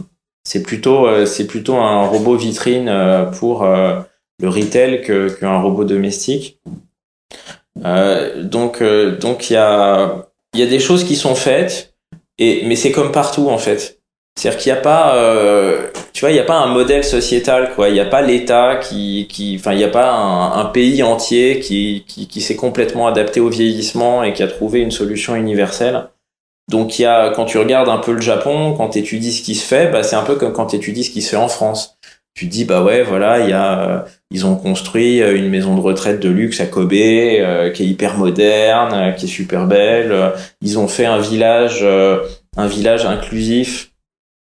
c'est 0.43 0.63
plutôt 0.63 1.07
euh, 1.07 1.25
c'est 1.25 1.47
plutôt 1.47 1.75
un 1.75 2.07
robot 2.07 2.35
vitrine 2.35 2.89
euh, 2.89 3.25
pour 3.25 3.63
le 3.65 4.49
retail 4.49 5.01
que 5.01 5.29
qu'un 5.29 5.59
robot 5.61 5.85
domestique. 5.85 6.59
Donc 7.75 8.83
donc 9.21 9.49
il 9.49 9.53
y 9.53 9.57
a 9.57 10.27
il 10.53 10.59
y 10.59 10.63
a 10.63 10.67
des 10.67 10.79
choses 10.79 11.03
qui 11.03 11.15
sont 11.15 11.35
faites 11.35 11.95
et 12.39 12.65
mais 12.65 12.75
c'est 12.75 12.91
comme 12.91 13.11
partout 13.11 13.49
en 13.49 13.57
fait. 13.57 14.02
C'est-à-dire 14.35 14.59
qu'il 14.59 14.73
n'y 14.73 14.79
a 14.79 14.81
pas, 14.81 15.15
euh, 15.15 15.87
tu 16.11 16.21
vois, 16.21 16.31
il 16.31 16.33
n'y 16.33 16.39
a 16.39 16.43
pas 16.45 16.55
un 16.55 16.67
modèle 16.67 17.03
sociétal, 17.03 17.71
quoi. 17.75 17.89
Il 17.89 17.93
n'y 17.93 17.99
a 17.99 18.05
pas 18.05 18.21
l'État 18.21 18.77
qui, 18.77 19.27
qui, 19.29 19.57
enfin, 19.59 19.73
il 19.73 19.77
n'y 19.77 19.83
a 19.83 19.89
pas 19.89 20.11
un, 20.11 20.65
pays 20.65 21.03
entier 21.03 21.59
qui, 21.59 22.03
qui, 22.07 22.27
qui 22.27 22.41
s'est 22.41 22.55
complètement 22.55 23.07
adapté 23.07 23.39
au 23.39 23.49
vieillissement 23.49 24.23
et 24.23 24.33
qui 24.33 24.41
a 24.43 24.47
trouvé 24.47 24.79
une 24.81 24.91
solution 24.91 25.35
universelle. 25.35 26.07
Donc 26.69 26.97
il 26.97 27.03
y 27.03 27.05
a, 27.05 27.29
quand 27.31 27.45
tu 27.45 27.57
regardes 27.57 27.89
un 27.89 27.97
peu 27.97 28.13
le 28.13 28.21
Japon, 28.21 28.73
quand 28.75 28.89
tu 28.89 28.99
étudies 28.99 29.33
ce 29.33 29.41
qui 29.43 29.55
se 29.55 29.65
fait, 29.65 29.91
bah, 29.91 30.03
c'est 30.03 30.15
un 30.15 30.23
peu 30.23 30.35
comme 30.35 30.53
quand 30.53 30.67
tu 30.67 30.77
étudies 30.77 31.03
ce 31.03 31.11
qui 31.11 31.21
se 31.21 31.31
fait 31.31 31.35
en 31.35 31.49
France. 31.49 31.97
Tu 32.35 32.47
te 32.47 32.51
dis, 32.51 32.65
bah 32.65 32.83
ouais, 32.83 33.03
voilà, 33.03 33.41
il 33.41 33.49
y 33.49 33.53
a, 33.53 33.89
euh, 33.89 33.99
ils 34.31 34.45
ont 34.47 34.55
construit 34.55 35.21
euh, 35.21 35.37
une 35.37 35.49
maison 35.49 35.75
de 35.75 35.81
retraite 35.81 36.19
de 36.19 36.29
luxe 36.29 36.61
à 36.61 36.65
Kobe, 36.65 36.93
euh, 36.93 37.69
qui 37.69 37.83
est 37.83 37.85
hyper 37.85 38.17
moderne, 38.17 38.91
euh, 38.93 39.11
qui 39.11 39.25
est 39.25 39.29
super 39.29 39.67
belle. 39.67 40.11
Euh, 40.11 40.31
Ils 40.61 40.79
ont 40.79 40.87
fait 40.87 41.05
un 41.05 41.19
village, 41.19 41.85
un 42.57 42.67
village 42.67 43.05
inclusif 43.05 43.92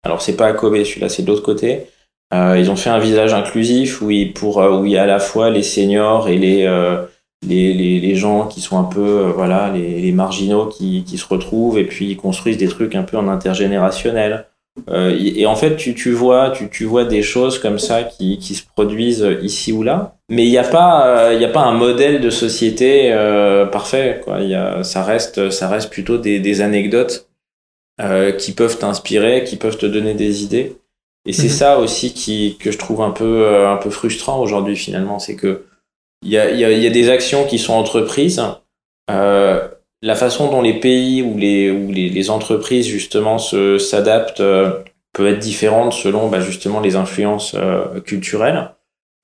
alors 0.03 0.21
c'est 0.21 0.35
pas 0.35 0.47
à 0.47 0.53
Kobe, 0.53 0.83
celui-là 0.83 1.09
c'est 1.09 1.23
de 1.23 1.27
l'autre 1.27 1.43
côté. 1.43 1.87
Euh, 2.33 2.57
ils 2.57 2.71
ont 2.71 2.75
fait 2.75 2.89
un 2.89 2.99
village 2.99 3.33
inclusif 3.33 4.01
où 4.01 4.09
il, 4.09 4.33
pour 4.33 4.61
euh, 4.61 4.79
où 4.79 4.85
il 4.85 4.93
y 4.93 4.97
a 4.97 5.03
à 5.03 5.07
la 5.07 5.19
fois 5.19 5.49
les 5.49 5.63
seniors 5.63 6.29
et 6.29 6.37
les 6.37 6.65
euh, 6.65 7.03
les, 7.47 7.73
les, 7.99 8.15
gens 8.15 8.47
qui 8.47 8.61
sont 8.61 8.77
un 8.77 8.83
peu 8.83 9.01
euh, 9.01 9.31
voilà 9.35 9.71
les, 9.73 9.99
les 9.99 10.11
marginaux 10.11 10.67
qui, 10.67 11.03
qui 11.03 11.17
se 11.17 11.27
retrouvent 11.27 11.79
et 11.79 11.85
puis 11.85 12.05
ils 12.11 12.17
construisent 12.17 12.57
des 12.57 12.67
trucs 12.67 12.95
un 12.95 13.03
peu 13.03 13.17
en 13.17 13.27
intergénérationnel. 13.27 14.45
Euh, 14.89 15.17
et 15.19 15.41
et 15.41 15.45
en 15.45 15.55
fait 15.55 15.75
tu, 15.75 15.93
tu 15.93 16.11
vois 16.11 16.51
tu, 16.51 16.69
tu 16.69 16.85
vois 16.85 17.03
des 17.03 17.21
choses 17.21 17.59
comme 17.59 17.77
ça 17.77 18.03
qui, 18.03 18.37
qui 18.37 18.55
se 18.55 18.63
produisent 18.63 19.27
ici 19.41 19.73
ou 19.73 19.83
là, 19.83 20.15
mais 20.29 20.45
il 20.45 20.49
n'y 20.49 20.57
a 20.57 20.63
pas 20.63 21.33
il 21.33 21.43
a 21.43 21.49
pas 21.49 21.61
un 21.61 21.73
modèle 21.73 22.21
de 22.21 22.29
société 22.29 23.13
parfait 23.71 24.21
quoi. 24.23 24.39
Y 24.39 24.55
a 24.55 24.83
ça 24.83 25.03
reste 25.03 25.49
ça 25.49 25.67
reste 25.67 25.89
plutôt 25.89 26.17
des, 26.17 26.39
des 26.39 26.61
anecdotes 26.61 27.27
euh, 28.01 28.31
qui 28.31 28.53
peuvent 28.53 28.77
t'inspirer, 28.77 29.43
qui 29.43 29.57
peuvent 29.57 29.77
te 29.77 29.85
donner 29.85 30.13
des 30.13 30.43
idées. 30.43 30.77
Et 31.25 31.33
c'est 31.33 31.43
Mhm. 31.47 31.49
ça 31.53 31.79
aussi 31.79 32.13
qui, 32.13 32.57
que 32.59 32.71
je 32.71 32.77
trouve 32.77 33.01
un 33.01 33.11
peu, 33.11 33.43
euh, 33.45 33.71
un 33.71 33.77
peu 33.77 33.89
frustrant 33.89 34.39
aujourd'hui 34.41 34.75
finalement, 34.75 35.19
c'est 35.19 35.35
que 35.35 35.65
il 36.23 36.31
y 36.31 36.37
a, 36.37 36.51
y, 36.51 36.63
a, 36.65 36.71
y 36.71 36.87
a 36.87 36.89
des 36.91 37.09
actions 37.09 37.45
qui 37.45 37.57
sont 37.59 37.73
entreprises. 37.73 38.41
Euh, 39.09 39.67
la 40.03 40.15
façon 40.15 40.49
dont 40.49 40.61
les 40.61 40.79
pays 40.79 41.21
ou 41.21 41.37
les, 41.37 41.69
ou 41.71 41.91
les, 41.91 42.09
les 42.09 42.29
entreprises 42.29 42.87
justement 42.87 43.37
se 43.37 43.77
s'adaptent 43.77 44.43
peut 45.13 45.27
être 45.27 45.39
différente 45.39 45.93
selon 45.93 46.29
bah, 46.29 46.39
justement 46.39 46.79
les 46.79 46.95
influences 46.95 47.55
culturelles. 48.05 48.71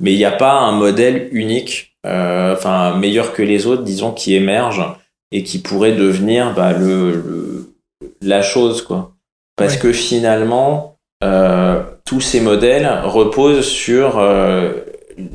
Mais 0.01 0.13
il 0.13 0.17
n'y 0.17 0.25
a 0.25 0.31
pas 0.31 0.53
un 0.53 0.71
modèle 0.73 1.29
unique, 1.31 1.97
enfin 2.03 2.95
meilleur 2.97 3.33
que 3.33 3.41
les 3.41 3.65
autres, 3.65 3.83
disons, 3.83 4.11
qui 4.11 4.35
émerge 4.35 4.83
et 5.31 5.43
qui 5.43 5.59
pourrait 5.59 5.93
devenir 5.93 6.53
bah, 6.53 6.73
le, 6.73 7.11
le 7.11 7.56
la 8.21 8.41
chose 8.41 8.81
quoi 8.81 9.13
parce 9.55 9.73
Ouais. 9.75 9.79
que 9.79 9.91
finalement 9.93 10.97
euh, 11.23 11.81
tous 12.05 12.21
ces 12.21 12.39
modèles 12.41 12.87
reposent 13.03 13.65
sur 13.65 14.19
euh, 14.19 14.73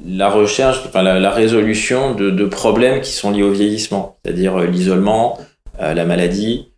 la 0.07 0.29
recherche 0.31 0.81
enfin 0.87 1.03
la, 1.03 1.19
la 1.19 1.31
résolution 1.31 2.15
de, 2.15 2.31
de 2.31 2.45
problèmes 2.47 3.01
qui 3.01 3.11
sont 3.13 3.31
liés 3.33 3.43
au 3.43 3.51
vieillissement 3.53 4.17
c'est-à-dire 4.25 4.57
euh, 4.61 4.67
l'isolement 4.67 5.39
euh, 5.81 5.93
la 5.95 6.05
maladie 6.05 6.69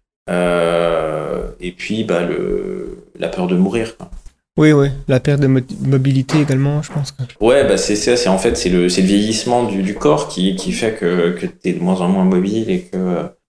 et 1.61 1.73
puis 1.73 2.05
bah, 2.05 2.23
le 2.23 2.99
la 3.19 3.29
peur 3.29 3.47
de 3.47 3.57
mourir 3.57 3.97
quoi. 3.97 4.11
Oui, 4.57 4.71
oui, 4.73 4.89
la 5.09 5.19
perte 5.19 5.41
de 5.41 5.49
mo- 5.49 5.61
mobilité 5.81 6.41
également, 6.41 6.81
je 6.81 6.93
pense. 6.93 7.13
Ouais, 7.41 7.67
bah 7.67 7.77
c'est 7.77 7.97
ça, 7.97 8.17
c'est 8.17 8.29
en 8.29 8.39
fait 8.39 8.57
c'est 8.57 8.69
le 8.69 8.83
le 8.83 8.87
vieillissement 8.89 9.65
du, 9.65 9.83
du 9.83 9.95
corps 9.95 10.29
qui, 10.29 10.55
qui 10.55 10.71
fait 10.73 10.95
que 10.95 11.31
que 11.33 11.47
t'es 11.47 11.73
de 11.73 11.81
moins 11.81 12.01
en 12.01 12.09
moins 12.09 12.25
mobile 12.25 12.71
et 12.71 12.83
que 12.83 12.97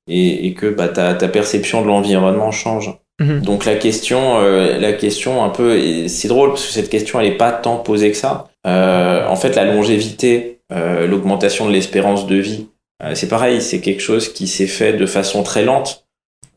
et, 0.07 0.47
et 0.47 0.53
que 0.53 0.67
bah 0.67 0.87
ta 0.87 1.13
ta 1.13 1.27
perception 1.27 1.81
de 1.81 1.87
l'environnement 1.87 2.51
change. 2.51 2.97
Mhm. 3.19 3.41
Donc 3.41 3.65
la 3.65 3.75
question 3.75 4.39
euh, 4.39 4.77
la 4.77 4.93
question 4.93 5.43
un 5.43 5.49
peu 5.49 6.07
c'est 6.07 6.27
drôle 6.27 6.49
parce 6.49 6.65
que 6.65 6.73
cette 6.73 6.89
question 6.89 7.19
elle 7.19 7.27
est 7.27 7.37
pas 7.37 7.51
tant 7.51 7.77
posée 7.77 8.11
que 8.11 8.17
ça. 8.17 8.49
Euh, 8.67 9.25
en 9.27 9.35
fait 9.35 9.55
la 9.55 9.65
longévité, 9.65 10.59
euh, 10.73 11.07
l'augmentation 11.07 11.67
de 11.67 11.71
l'espérance 11.71 12.27
de 12.27 12.35
vie, 12.35 12.67
c'est 13.13 13.27
pareil, 13.27 13.61
c'est 13.61 13.81
quelque 13.81 14.01
chose 14.01 14.31
qui 14.31 14.47
s'est 14.47 14.67
fait 14.67 14.93
de 14.93 15.05
façon 15.05 15.43
très 15.43 15.63
lente. 15.63 16.05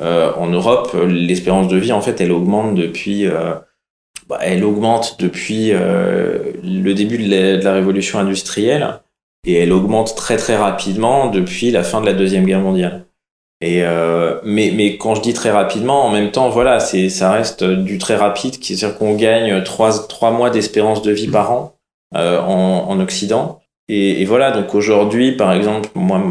En 0.01 0.47
Europe, 0.47 0.97
l'espérance 1.09 1.67
de 1.67 1.77
vie 1.77 1.93
en 1.93 2.01
fait 2.01 2.21
elle 2.21 2.31
augmente 2.31 2.77
depuis 2.77 3.27
bah, 4.29 4.39
elle 4.41 4.65
augmente 4.65 5.17
depuis 5.21 5.73
le 5.73 6.93
début 6.93 7.19
de 7.19 7.29
la, 7.29 7.57
de 7.57 7.65
la 7.65 7.73
révolution 7.73 8.21
industrielle 8.21 9.01
et 9.45 9.55
elle 9.55 9.73
augmente 9.73 10.15
très 10.15 10.37
très 10.37 10.57
rapidement 10.57 11.29
depuis 11.31 11.73
la 11.73 11.83
fin 11.83 12.01
de 12.01 12.07
la 12.07 12.15
deuxième 12.15 12.47
guerre 12.47 12.61
mondiale. 12.61 13.08
Et 13.61 13.83
euh, 13.83 14.39
mais 14.45 14.73
mais 14.75 14.97
quand 14.99 15.17
je 15.17 15.21
dis 15.21 15.35
très 15.35 15.51
rapidement, 15.51 16.05
en 16.07 16.11
même 16.11 16.31
temps, 16.31 16.49
voilà, 16.49 16.79
c'est 16.79 17.09
ça 17.09 17.33
reste 17.33 17.65
du 17.65 17.99
très 17.99 18.15
rapide, 18.15 18.59
qui 18.59 18.77
c'est-à-dire 18.77 18.99
qu'on 18.99 19.15
gagne 19.15 19.63
trois 19.65 20.07
trois 20.07 20.31
mois 20.31 20.51
d'espérance 20.51 21.03
de 21.03 21.11
vie 21.11 21.27
par 21.27 21.51
an 21.51 21.75
euh, 22.15 22.41
en, 22.41 22.89
en 22.89 23.01
Occident. 23.01 23.61
Et, 23.89 24.23
et 24.23 24.25
voilà, 24.25 24.53
donc 24.53 24.75
aujourd'hui, 24.75 25.33
par 25.33 25.53
exemple, 25.53 25.89
moi, 25.95 26.23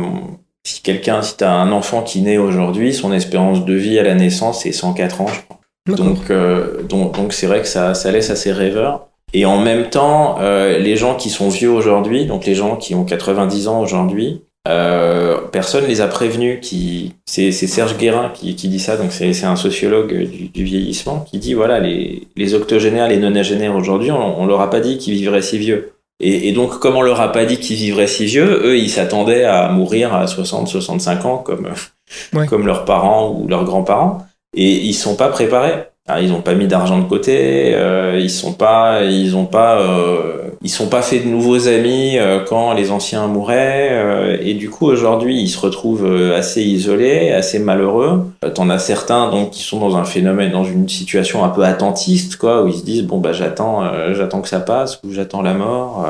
si 0.63 0.81
quelqu'un, 0.81 1.21
si 1.21 1.35
t'as 1.35 1.51
un 1.51 1.71
enfant 1.71 2.01
qui 2.01 2.21
naît 2.21 2.37
aujourd'hui, 2.37 2.93
son 2.93 3.11
espérance 3.11 3.65
de 3.65 3.73
vie 3.73 3.99
à 3.99 4.03
la 4.03 4.15
naissance 4.15 4.63
c'est 4.63 4.71
104 4.71 5.21
ans, 5.21 5.27
je 5.27 5.41
crois. 5.41 5.57
Donc, 5.95 6.29
euh, 6.29 6.83
donc, 6.83 7.15
donc 7.15 7.33
c'est 7.33 7.47
vrai 7.47 7.61
que 7.61 7.67
ça, 7.67 7.93
ça 7.93 8.11
laisse 8.11 8.29
assez 8.29 8.51
rêveur. 8.51 9.07
Et 9.33 9.45
en 9.45 9.59
même 9.59 9.89
temps, 9.89 10.37
euh, 10.39 10.77
les 10.77 10.95
gens 10.95 11.15
qui 11.15 11.29
sont 11.29 11.49
vieux 11.49 11.69
aujourd'hui, 11.69 12.25
donc 12.25 12.45
les 12.45 12.55
gens 12.55 12.75
qui 12.75 12.95
ont 12.95 13.03
90 13.03 13.67
ans 13.67 13.81
aujourd'hui, 13.81 14.41
euh, 14.67 15.37
personne 15.51 15.85
les 15.87 16.01
a 16.01 16.07
prévenus. 16.07 16.59
Qui, 16.61 17.13
c'est, 17.25 17.51
Serge 17.51 17.97
Guérin 17.97 18.31
qui, 18.33 18.55
qui 18.55 18.67
dit 18.67 18.79
ça, 18.79 18.97
donc 18.97 19.11
c'est, 19.11 19.43
un 19.43 19.55
sociologue 19.55 20.13
du, 20.13 20.49
du 20.49 20.63
vieillissement 20.63 21.21
qui 21.29 21.39
dit 21.39 21.53
voilà 21.53 21.79
les, 21.79 22.27
les 22.35 22.53
octogénaires, 22.53 23.07
les 23.07 23.17
nonagénaires 23.17 23.75
aujourd'hui, 23.75 24.11
on, 24.11 24.41
on 24.41 24.45
leur 24.45 24.61
a 24.61 24.69
pas 24.69 24.79
dit 24.79 24.97
qu'ils 24.97 25.15
vivraient 25.15 25.41
si 25.41 25.57
vieux. 25.57 25.93
Et, 26.19 26.49
et 26.49 26.51
donc 26.51 26.79
comme 26.79 26.95
on 26.95 27.01
leur 27.01 27.21
a 27.21 27.31
pas 27.31 27.45
dit 27.45 27.57
qu'ils 27.57 27.77
vivraient 27.77 28.07
si 28.07 28.25
vieux, 28.25 28.61
eux 28.65 28.77
ils 28.77 28.89
s'attendaient 28.89 29.43
à 29.43 29.69
mourir 29.69 30.13
à 30.15 30.27
60, 30.27 30.67
65 30.67 31.25
ans 31.25 31.37
comme 31.37 31.69
Ouais. 32.33 32.45
comme 32.45 32.65
leurs 32.65 32.85
parents 32.85 33.31
ou 33.31 33.47
leurs 33.47 33.65
grands-parents, 33.65 34.25
et 34.55 34.71
ils 34.71 34.93
sont 34.93 35.15
pas 35.15 35.29
préparés. 35.29 35.83
Ah, 36.07 36.21
ils 36.21 36.31
ont 36.31 36.41
pas 36.41 36.53
mis 36.53 36.67
d'argent 36.67 36.99
de 36.99 37.03
côté, 37.07 37.73
euh, 37.75 38.17
ils 38.17 38.29
sont 38.29 38.53
pas, 38.53 39.03
ils 39.03 39.35
ont 39.35 39.45
pas, 39.45 39.81
euh, 39.81 40.46
ils 40.61 40.69
sont 40.69 40.87
pas 40.87 41.01
fait 41.01 41.19
de 41.19 41.27
nouveaux 41.27 41.67
amis 41.67 42.17
euh, 42.17 42.39
quand 42.43 42.73
les 42.73 42.91
anciens 42.91 43.27
mouraient, 43.27 43.89
euh, 43.91 44.37
et 44.41 44.53
du 44.53 44.69
coup 44.69 44.85
aujourd'hui 44.85 45.39
ils 45.39 45.49
se 45.49 45.59
retrouvent 45.59 46.05
euh, 46.05 46.37
assez 46.37 46.63
isolés, 46.63 47.31
assez 47.31 47.59
malheureux. 47.59 48.25
T'en 48.55 48.69
as 48.69 48.79
certains 48.79 49.29
donc 49.29 49.51
qui 49.51 49.63
sont 49.63 49.79
dans 49.79 49.97
un 49.97 50.03
phénomène, 50.03 50.51
dans 50.51 50.63
une 50.63 50.89
situation 50.89 51.43
un 51.43 51.49
peu 51.49 51.63
attentiste, 51.63 52.37
quoi, 52.37 52.63
où 52.63 52.67
ils 52.67 52.75
se 52.79 52.83
disent 52.83 53.03
bon 53.03 53.19
bah 53.19 53.33
j'attends, 53.33 54.13
j'attends 54.13 54.41
que 54.41 54.49
ça 54.49 54.59
passe 54.59 54.99
ou 55.03 55.11
j'attends 55.11 55.41
la 55.41 55.53
mort. 55.53 56.05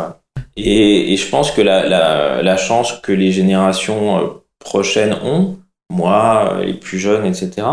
Et, 0.56 1.14
et 1.14 1.18
je 1.18 1.30
pense 1.30 1.52
que 1.52 1.62
la, 1.62 1.88
la, 1.88 2.42
la 2.42 2.58
chance 2.58 2.94
que 3.04 3.12
les 3.12 3.32
générations 3.32 4.34
prochaines 4.60 5.16
ont, 5.24 5.58
moi, 5.94 6.58
les 6.64 6.74
plus 6.74 7.00
jeunes, 7.00 7.26
etc., 7.26 7.64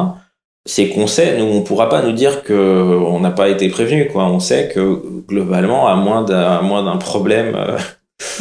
c'est 0.66 0.88
qu'on 0.88 1.06
sait, 1.06 1.36
nous, 1.38 1.44
on 1.44 1.62
pourra 1.62 1.88
pas 1.88 2.02
nous 2.02 2.12
dire 2.12 2.42
que 2.42 2.54
on 2.54 3.20
n'a 3.20 3.30
pas 3.30 3.48
été 3.48 3.68
prévenu, 3.68 4.08
quoi. 4.08 4.24
On 4.24 4.40
sait 4.40 4.68
que 4.68 5.00
globalement, 5.28 5.88
à 5.88 5.96
moins 5.96 6.22
d'un, 6.22 6.40
à 6.40 6.62
moins 6.62 6.82
d'un 6.84 6.96
problème, 6.96 7.54
euh, 7.54 7.76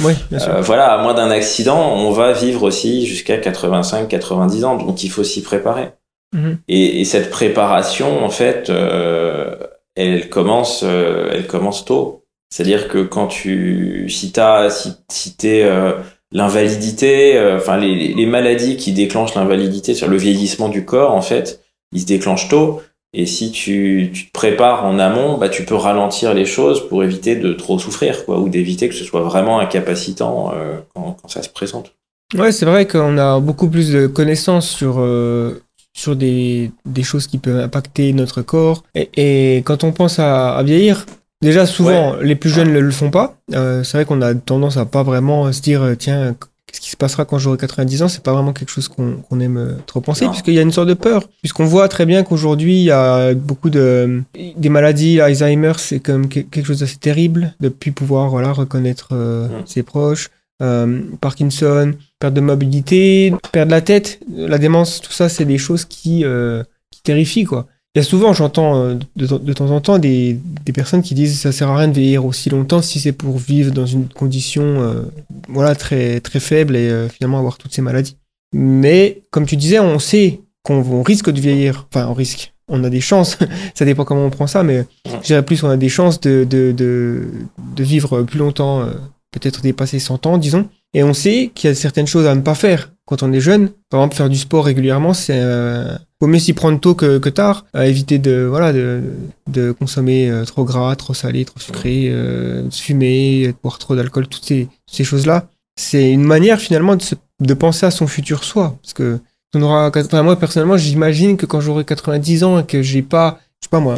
Oui, 0.03 0.13
bien 0.29 0.39
sûr. 0.39 0.53
euh, 0.55 0.61
voilà, 0.61 0.93
à 0.93 1.01
moins 1.03 1.13
d'un 1.13 1.29
accident, 1.31 1.93
on 1.95 2.11
va 2.11 2.31
vivre 2.31 2.63
aussi 2.63 3.05
jusqu'à 3.05 3.37
85, 3.37 4.07
90 4.07 4.63
ans. 4.65 4.77
Donc, 4.77 5.03
il 5.03 5.09
faut 5.09 5.23
s'y 5.23 5.41
préparer. 5.43 5.89
Mhm. 6.33 6.59
Et, 6.69 7.01
et 7.01 7.05
cette 7.05 7.29
préparation, 7.29 8.23
en 8.23 8.29
fait, 8.29 8.69
euh, 8.69 9.55
elle 9.95 10.29
commence, 10.29 10.83
euh, 10.83 11.29
elle 11.33 11.45
commence 11.47 11.83
tôt. 11.85 12.23
C'est-à-dire 12.49 12.87
que 12.87 12.99
quand 12.99 13.27
tu, 13.27 14.07
si 14.09 14.31
t'as, 14.31 14.69
si, 14.69 14.93
si 15.11 15.35
t'es 15.35 15.63
euh, 15.63 15.93
l'invalidité, 16.31 17.39
enfin 17.55 17.77
les- 17.77 18.13
les 18.13 18.25
maladies 18.25 18.77
qui 18.77 18.91
déclenchent 18.93 19.35
l'invalidité, 19.35 19.93
sur 19.95 20.07
le 20.07 20.17
vieillissement 20.17 20.69
du 20.69 20.85
corps, 20.85 21.13
en 21.13 21.21
fait, 21.21 21.62
ils 21.93 22.01
se 22.01 22.05
déclenchent 22.05 22.49
tôt. 22.49 22.81
Et 23.15 23.27
si 23.27 23.51
tu, 23.51 24.09
tu 24.11 24.25
te 24.25 24.31
prépares 24.31 24.85
en 24.85 24.97
amont, 24.97 25.37
bah 25.37 25.47
tu 25.47 25.65
peux 25.65 25.75
ralentir 25.75 26.33
les 26.33 26.45
choses 26.45 26.87
pour 26.89 27.03
éviter 27.03 27.35
de 27.35 27.53
trop 27.53 27.77
souffrir, 27.77 28.25
quoi, 28.25 28.39
ou 28.39 28.49
d'éviter 28.49 28.89
que 28.89 28.95
ce 28.95 29.03
soit 29.03 29.21
vraiment 29.21 29.59
incapacitant 29.59 30.51
euh, 30.55 30.79
quand, 30.95 31.17
quand 31.21 31.27
ça 31.27 31.43
se 31.43 31.49
présente. 31.49 31.93
Ouais, 32.35 32.51
c'est 32.51 32.65
vrai 32.65 32.87
qu'on 32.87 33.19
a 33.19 33.39
beaucoup 33.39 33.69
plus 33.69 33.91
de 33.91 34.07
connaissances 34.07 34.67
sur, 34.67 34.95
euh, 34.97 35.61
sur 35.93 36.15
des, 36.15 36.71
des 36.85 37.03
choses 37.03 37.27
qui 37.27 37.37
peuvent 37.37 37.59
impacter 37.59 38.13
notre 38.13 38.41
corps. 38.41 38.83
Et, 38.95 39.09
et 39.15 39.57
quand 39.57 39.83
on 39.83 39.91
pense 39.91 40.17
à, 40.17 40.55
à 40.55 40.63
vieillir, 40.63 41.05
déjà 41.43 41.67
souvent, 41.67 42.15
les 42.15 42.35
plus 42.35 42.49
jeunes 42.49 42.73
ne 42.73 42.79
le 42.79 42.89
font 42.89 43.11
pas. 43.11 43.35
Euh, 43.53 43.83
c'est 43.83 43.97
vrai 43.97 44.05
qu'on 44.05 44.23
a 44.23 44.33
tendance 44.33 44.77
à 44.77 44.85
pas 44.85 45.03
vraiment 45.03 45.51
se 45.51 45.61
dire, 45.61 45.95
tiens, 45.99 46.35
qu'est-ce 46.67 46.81
qui 46.81 46.89
se 46.89 46.97
passera 46.97 47.25
quand 47.25 47.37
j'aurai 47.39 47.57
90 47.57 48.03
ans 48.03 48.07
C'est 48.07 48.23
pas 48.23 48.33
vraiment 48.33 48.53
quelque 48.53 48.69
chose 48.71 48.87
qu'on 48.87 49.39
aime 49.39 49.57
euh, 49.57 49.73
trop 49.85 50.01
penser, 50.01 50.27
puisqu'il 50.27 50.53
y 50.53 50.59
a 50.59 50.61
une 50.61 50.71
sorte 50.71 50.87
de 50.89 50.93
peur. 50.93 51.27
Puisqu'on 51.41 51.65
voit 51.65 51.87
très 51.87 52.05
bien 52.05 52.23
qu'aujourd'hui, 52.23 52.77
il 52.79 52.83
y 52.85 52.91
a 52.91 53.33
beaucoup 53.33 53.69
de 53.69 54.21
des 54.57 54.69
maladies, 54.69 55.19
Alzheimer, 55.21 55.73
c'est 55.77 55.99
quand 55.99 56.13
même 56.13 56.29
que- 56.29 56.39
quelque 56.39 56.65
chose 56.65 56.79
d'assez 56.79 56.97
terrible, 56.97 57.53
de 57.59 57.69
plus 57.69 57.91
pouvoir 57.91 58.29
voilà, 58.29 58.51
reconnaître 58.51 59.09
euh, 59.11 59.47
Mm. 59.47 59.63
ses 59.65 59.83
proches. 59.83 60.29
Euh, 60.61 61.01
Parkinson, 61.19 61.93
perte 62.19 62.33
de 62.35 62.39
mobilité, 62.41 63.33
perdre 63.51 63.71
la 63.71 63.81
tête, 63.81 64.19
la 64.33 64.57
démence, 64.57 65.01
tout 65.01 65.11
ça, 65.11 65.27
c'est 65.27 65.45
des 65.45 65.57
choses 65.57 65.83
qui, 65.83 66.23
euh, 66.23 66.63
qui 66.91 67.01
terrifient, 67.01 67.43
quoi. 67.43 67.67
Il 67.95 67.99
y 67.99 68.01
a 68.01 68.03
souvent, 68.03 68.33
j'entends 68.33 68.75
euh, 68.75 68.95
de, 69.15 69.53
temps 69.53 69.69
en 69.69 69.79
temps 69.79 69.99
des, 69.99 70.39
des 70.65 70.73
personnes 70.73 71.03
qui 71.03 71.13
disent 71.13 71.39
ça 71.39 71.51
sert 71.51 71.69
à 71.69 71.77
rien 71.77 71.87
de 71.87 71.93
vieillir 71.93 72.25
aussi 72.25 72.49
longtemps 72.49 72.81
si 72.81 72.99
c'est 72.99 73.11
pour 73.11 73.37
vivre 73.37 73.71
dans 73.71 73.85
une 73.85 74.07
condition 74.07 74.63
euh, 74.63 75.03
voilà 75.47 75.75
très 75.75 76.19
très 76.19 76.39
faible 76.39 76.75
et 76.75 76.89
euh, 76.89 77.07
finalement 77.07 77.37
avoir 77.37 77.59
toutes 77.59 77.71
ces 77.71 77.83
maladies. 77.83 78.17
Mais 78.51 79.21
comme 79.29 79.45
tu 79.45 79.57
disais, 79.57 79.79
on 79.79 79.99
sait 79.99 80.41
qu'on 80.63 80.81
on 80.81 81.03
risque 81.03 81.29
de 81.29 81.39
vieillir. 81.39 81.87
Enfin, 81.93 82.07
on 82.07 82.13
risque. 82.13 82.53
On 82.67 82.83
a 82.83 82.89
des 82.89 83.01
chances. 83.01 83.37
ça 83.75 83.85
dépend 83.85 84.05
comment 84.05 84.25
on 84.25 84.31
prend 84.31 84.47
ça, 84.47 84.63
mais 84.63 84.85
je 85.23 85.39
plus 85.41 85.63
on 85.63 85.69
a 85.69 85.77
des 85.77 85.89
chances 85.89 86.19
de 86.19 86.47
de 86.49 86.71
de, 86.71 87.27
de 87.75 87.83
vivre 87.83 88.23
plus 88.23 88.39
longtemps, 88.39 88.81
euh, 88.81 88.93
peut-être 89.31 89.61
dépasser 89.61 89.99
100 89.99 90.25
ans, 90.25 90.37
disons. 90.39 90.67
Et 90.93 91.03
on 91.03 91.13
sait 91.13 91.51
qu'il 91.53 91.69
y 91.69 91.71
a 91.71 91.75
certaines 91.75 92.07
choses 92.07 92.27
à 92.27 92.35
ne 92.35 92.41
pas 92.41 92.55
faire 92.55 92.91
quand 93.05 93.23
on 93.23 93.33
est 93.33 93.39
jeune. 93.41 93.69
Par 93.89 93.99
exemple, 94.01 94.15
faire 94.15 94.29
du 94.29 94.37
sport 94.37 94.65
régulièrement, 94.65 95.13
c'est 95.13 95.39
euh, 95.39 95.95
vaut 96.21 96.27
mieux 96.27 96.39
s'y 96.39 96.53
prendre 96.53 96.79
tôt 96.79 96.93
que, 96.95 97.17
que 97.17 97.29
tard. 97.29 97.65
À 97.73 97.87
éviter 97.87 98.19
de 98.19 98.43
voilà 98.49 98.71
de, 98.73 99.01
de 99.47 99.71
consommer 99.71 100.29
euh, 100.29 100.45
trop 100.45 100.63
gras, 100.63 100.95
trop 100.95 101.13
salé, 101.13 101.45
trop 101.45 101.59
sucré, 101.59 102.07
euh, 102.09 102.63
de 102.63 102.73
fumer, 102.73 103.47
de 103.47 103.55
boire 103.61 103.79
trop 103.79 103.95
d'alcool, 103.95 104.27
toutes 104.27 104.45
ces, 104.45 104.67
ces 104.85 105.03
choses-là. 105.03 105.47
C'est 105.75 106.11
une 106.11 106.23
manière 106.23 106.59
finalement 106.59 106.95
de, 106.95 107.01
se- 107.01 107.15
de 107.39 107.53
penser 107.55 107.85
à 107.85 107.91
son 107.91 108.05
futur 108.07 108.43
soi. 108.43 108.77
Parce 108.81 108.93
que 108.93 109.19
on 109.55 109.61
aura, 109.61 109.91
moi 110.23 110.39
personnellement, 110.39 110.77
j'imagine 110.77 111.37
que 111.37 111.45
quand 111.45 111.61
j'aurai 111.61 111.85
90 111.85 112.43
ans 112.43 112.59
et 112.59 112.65
que 112.65 112.81
j'ai 112.81 113.01
pas, 113.03 113.39
je 113.61 113.65
sais 113.65 113.69
pas 113.69 113.79
moi, 113.79 113.97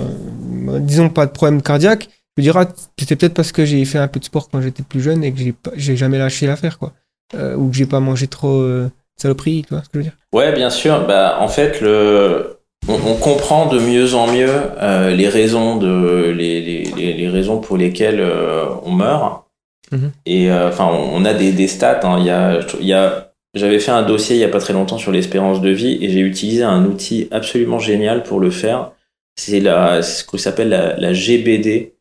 euh, 0.70 0.80
disons 0.80 1.10
pas 1.10 1.26
de 1.26 1.32
problème 1.32 1.62
cardiaque, 1.62 2.10
me 2.38 2.44
dirais 2.44 2.66
ah, 2.70 2.74
c'était 3.00 3.16
peut-être 3.16 3.34
parce 3.34 3.52
que 3.52 3.66
j'ai 3.66 3.84
fait 3.86 3.98
un 4.00 4.08
peu 4.08 4.20
de 4.20 4.26
sport 4.26 4.50
quand 4.50 4.62
j'étais 4.62 4.84
plus 4.84 5.02
jeune 5.02 5.24
et 5.24 5.32
que 5.32 5.40
j'ai 5.40 5.52
pas- 5.54 5.72
j'ai 5.76 5.96
jamais 5.96 6.18
lâché 6.18 6.48
l'affaire 6.48 6.78
quoi. 6.80 6.94
Euh, 7.34 7.56
ou 7.56 7.70
que 7.70 7.76
j'ai 7.76 7.86
pas 7.88 8.00
mangé 8.00 8.28
trop 8.28 8.62
euh, 8.62 8.86
de 8.86 9.22
saloperies, 9.22 9.64
tu 9.68 9.74
vois 9.74 9.84
ce 9.84 9.90
que 9.90 9.94
je 9.96 9.98
veux 10.00 10.04
dire? 10.04 10.18
Ouais, 10.34 10.54
bien 10.54 10.70
sûr. 10.70 11.08
Bah, 11.08 11.38
en 11.40 11.48
fait, 11.48 11.82
le, 11.82 12.58
on, 12.88 12.94
on 12.94 13.16
comprend 13.16 13.66
de 13.66 13.80
mieux 13.80 14.14
en 14.14 14.28
mieux 14.32 14.48
euh, 14.82 15.10
les 15.10 15.28
raisons 15.28 15.78
de, 15.78 16.30
les, 16.38 16.62
les, 16.62 17.14
les, 17.14 17.30
raisons 17.30 17.60
pour 17.60 17.78
lesquelles 17.78 18.20
euh, 18.20 18.66
on 18.84 18.92
meurt. 18.92 19.46
Mhm. 19.92 20.12
Et 20.28 20.52
enfin, 20.52 20.86
on 20.88 21.26
a 21.26 21.34
des, 21.34 21.52
des 21.52 21.68
stats. 21.68 22.02
hein. 22.04 22.18
Il 22.20 22.26
y 22.26 22.30
a, 22.30 22.60
il 22.80 22.86
y 22.88 22.94
a, 22.94 23.32
j'avais 23.56 23.80
fait 23.80 23.92
un 23.92 24.04
dossier 24.04 24.36
il 24.36 24.40
y 24.40 24.44
a 24.44 24.50
pas 24.50 24.60
très 24.60 24.74
longtemps 24.74 24.98
sur 25.00 25.12
l'espérance 25.12 25.62
de 25.62 25.70
vie 25.70 25.98
et 26.02 26.10
j'ai 26.10 26.20
utilisé 26.20 26.64
un 26.64 26.86
outil 26.86 27.28
absolument 27.32 27.80
génial 27.80 28.22
pour 28.24 28.40
le 28.40 28.52
faire. 28.52 28.92
C'est 29.36 29.62
ce 29.62 30.24
qu'on 30.24 30.38
s'appelle 30.38 30.70
la, 30.70 30.96
la 30.98 31.14
GBD. 31.14 31.95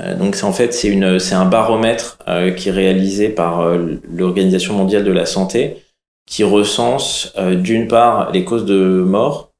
Euh, 0.00 0.14
donc 0.16 0.36
c'est 0.36 0.44
en 0.44 0.52
fait 0.52 0.72
c'est 0.72 0.88
une, 0.88 1.18
c'est 1.18 1.34
un 1.34 1.44
baromètre 1.44 2.18
euh, 2.28 2.50
qui 2.52 2.68
est 2.68 2.72
réalisé 2.72 3.28
par 3.28 3.60
euh, 3.60 4.00
l'Organisation 4.10 4.74
mondiale 4.74 5.04
de 5.04 5.12
la 5.12 5.26
santé 5.26 5.78
qui 6.26 6.44
recense 6.44 7.32
euh, 7.38 7.54
d'une 7.54 7.88
part 7.88 8.30
les 8.32 8.44
causes 8.44 8.64
de 8.64 9.02
mort 9.02 9.50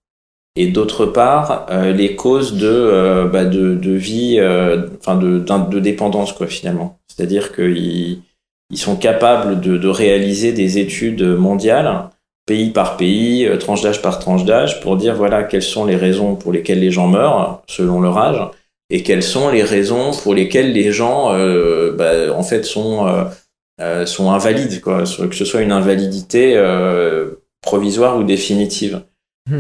et 0.55 0.69
d'autre 0.69 1.07
part 1.07 1.67
euh, 1.71 1.93
les 1.93 2.15
causes 2.15 2.55
de, 2.55 3.29
bah, 3.33 3.45
de, 3.45 3.75
de 3.75 3.93
vie, 3.93 4.41
enfin 4.99 5.17
de, 5.17 5.39
de 5.39 5.79
dépendance 5.81 6.33
quoi 6.33 6.47
finalement. 6.47 6.99
C'est-à-dire 7.09 7.55
qu'ils 7.55 8.21
ils 8.71 8.79
sont 8.79 8.97
capables 8.97 9.61
de, 9.61 9.79
de 9.79 9.89
réaliser 9.89 10.53
des 10.53 10.79
études 10.79 11.23
mondiales, 11.23 12.11
pays 12.47 12.71
par 12.71 12.97
pays, 12.99 13.49
tranche 13.59 13.81
d'âge 13.81 14.03
par 14.03 14.19
tranche 14.19 14.45
d'âge, 14.45 14.81
pour 14.81 14.97
dire 14.97 15.15
voilà 15.15 15.43
quelles 15.45 15.63
sont 15.63 15.87
les 15.87 15.97
raisons 15.97 16.35
pour 16.35 16.53
lesquelles 16.53 16.81
les 16.81 16.91
gens 16.91 17.07
meurent 17.07 17.63
selon 17.67 18.01
leur 18.01 18.19
âge 18.19 18.41
et 18.91 19.03
quelles 19.03 19.23
sont 19.23 19.51
les 19.51 19.63
raisons 19.63 20.13
pour 20.13 20.35
lesquelles 20.35 20.73
les 20.73 20.93
gens 20.93 21.33
euh, 21.35 21.93
bah, 21.93 22.33
en 22.35 22.43
fait 22.43 22.65
sont 22.65 23.07
euh, 23.07 23.25
euh, 23.81 24.07
sont 24.07 24.33
invalides, 24.33 24.81
quoi, 24.81 25.05
que 25.05 25.35
ce 25.37 25.45
soit 25.45 25.61
une 25.61 25.71
invalidité 25.71 26.55
euh, 26.57 27.31
provisoire 27.63 28.19
ou 28.19 28.25
définitive. 28.25 29.03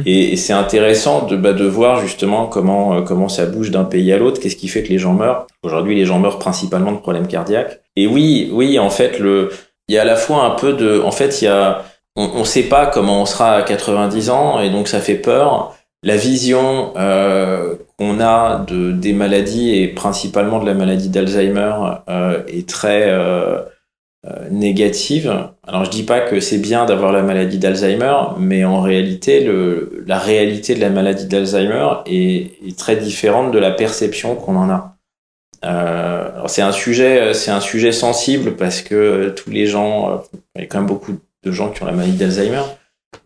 Et, 0.04 0.32
et 0.32 0.36
c'est 0.36 0.52
intéressant 0.52 1.24
de, 1.26 1.36
bah, 1.36 1.52
de 1.54 1.64
voir 1.64 2.00
justement 2.00 2.46
comment, 2.46 2.96
euh, 2.98 3.02
comment 3.02 3.28
ça 3.28 3.46
bouge 3.46 3.70
d'un 3.70 3.84
pays 3.84 4.12
à 4.12 4.18
l'autre, 4.18 4.40
qu'est-ce 4.40 4.56
qui 4.56 4.68
fait 4.68 4.82
que 4.82 4.88
les 4.88 4.98
gens 4.98 5.14
meurent. 5.14 5.46
Aujourd'hui, 5.62 5.94
les 5.94 6.04
gens 6.04 6.18
meurent 6.18 6.38
principalement 6.38 6.92
de 6.92 6.98
problèmes 6.98 7.26
cardiaques. 7.28 7.80
Et 7.96 8.06
oui, 8.06 8.50
oui, 8.52 8.78
en 8.78 8.90
fait, 8.90 9.18
le, 9.18 9.50
il 9.88 9.94
y 9.94 9.98
a 9.98 10.02
à 10.02 10.04
la 10.04 10.16
fois 10.16 10.44
un 10.44 10.50
peu 10.50 10.74
de, 10.74 11.00
en 11.00 11.10
fait, 11.10 11.40
il 11.40 11.46
y 11.46 11.48
a, 11.48 11.84
on 12.16 12.40
ne 12.40 12.44
sait 12.44 12.64
pas 12.64 12.86
comment 12.86 13.22
on 13.22 13.26
sera 13.26 13.52
à 13.52 13.62
90 13.62 14.30
ans, 14.30 14.60
et 14.60 14.68
donc 14.68 14.88
ça 14.88 15.00
fait 15.00 15.14
peur. 15.14 15.74
La 16.04 16.16
vision 16.16 16.92
euh, 16.96 17.74
qu'on 17.98 18.20
a 18.20 18.64
de, 18.66 18.92
des 18.92 19.12
maladies, 19.12 19.74
et 19.74 19.88
principalement 19.88 20.60
de 20.60 20.66
la 20.66 20.74
maladie 20.74 21.08
d'Alzheimer, 21.08 21.74
euh, 22.08 22.42
est 22.46 22.68
très 22.68 23.10
euh, 23.10 23.62
euh, 24.26 24.48
négative. 24.50 25.50
Alors 25.66 25.84
je 25.84 25.90
dis 25.90 26.04
pas 26.04 26.20
que 26.20 26.38
c'est 26.38 26.58
bien 26.58 26.86
d'avoir 26.86 27.12
la 27.12 27.22
maladie 27.22 27.58
d'Alzheimer, 27.58 28.14
mais 28.38 28.64
en 28.64 28.80
réalité, 28.80 29.42
le, 29.42 30.04
la 30.06 30.18
réalité 30.18 30.74
de 30.74 30.80
la 30.80 30.90
maladie 30.90 31.26
d'Alzheimer 31.26 31.88
est, 32.06 32.52
est 32.66 32.78
très 32.78 32.96
différente 32.96 33.52
de 33.52 33.58
la 33.58 33.72
perception 33.72 34.36
qu'on 34.36 34.56
en 34.56 34.70
a. 34.70 34.94
Euh, 35.64 36.30
c'est 36.46 36.62
un 36.62 36.70
sujet, 36.70 37.34
c'est 37.34 37.50
un 37.50 37.60
sujet 37.60 37.90
sensible 37.90 38.54
parce 38.54 38.82
que 38.82 39.30
tous 39.30 39.50
les 39.50 39.66
gens, 39.66 40.10
euh, 40.10 40.16
il 40.54 40.60
y 40.60 40.64
a 40.64 40.66
quand 40.68 40.78
même 40.78 40.86
beaucoup 40.86 41.18
de 41.42 41.50
gens 41.50 41.70
qui 41.70 41.82
ont 41.82 41.86
la 41.86 41.92
maladie 41.92 42.16
d'Alzheimer. 42.16 42.62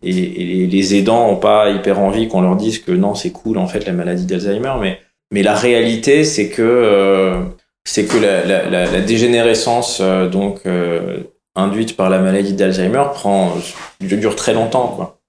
Et, 0.01 0.09
et 0.09 0.67
les, 0.67 0.95
aidants 0.95 1.29
ont 1.29 1.37
pas 1.37 1.69
hyper 1.69 1.99
envie 1.99 2.27
qu'on 2.27 2.41
leur 2.41 2.55
dise 2.55 2.79
que 2.79 2.91
non, 2.91 3.15
c'est 3.15 3.31
cool 3.31 3.57
en 3.57 3.67
fait 3.67 3.85
la 3.85 3.93
maladie 3.93 4.25
d'Alzheimer, 4.25 4.73
mais 4.81 4.99
mais 5.31 5.43
la 5.43 5.55
réalité 5.55 6.23
c'est 6.23 6.49
que 6.49 6.61
euh, 6.61 7.41
c'est 7.85 8.05
que 8.05 8.17
la, 8.17 8.45
la, 8.45 8.69
la, 8.69 8.85
la 8.85 9.01
dégénérescence 9.01 9.99
euh, 10.01 10.29
donc 10.29 10.61
euh, 10.65 11.17
induite 11.55 11.97
par 11.97 12.09
la 12.09 12.19
maladie 12.19 12.53
d'Alzheimer 12.53 13.03
prend 13.13 13.53
dure 13.99 14.35
très 14.35 14.53
longtemps 14.53 14.87
quoi. 14.87 15.19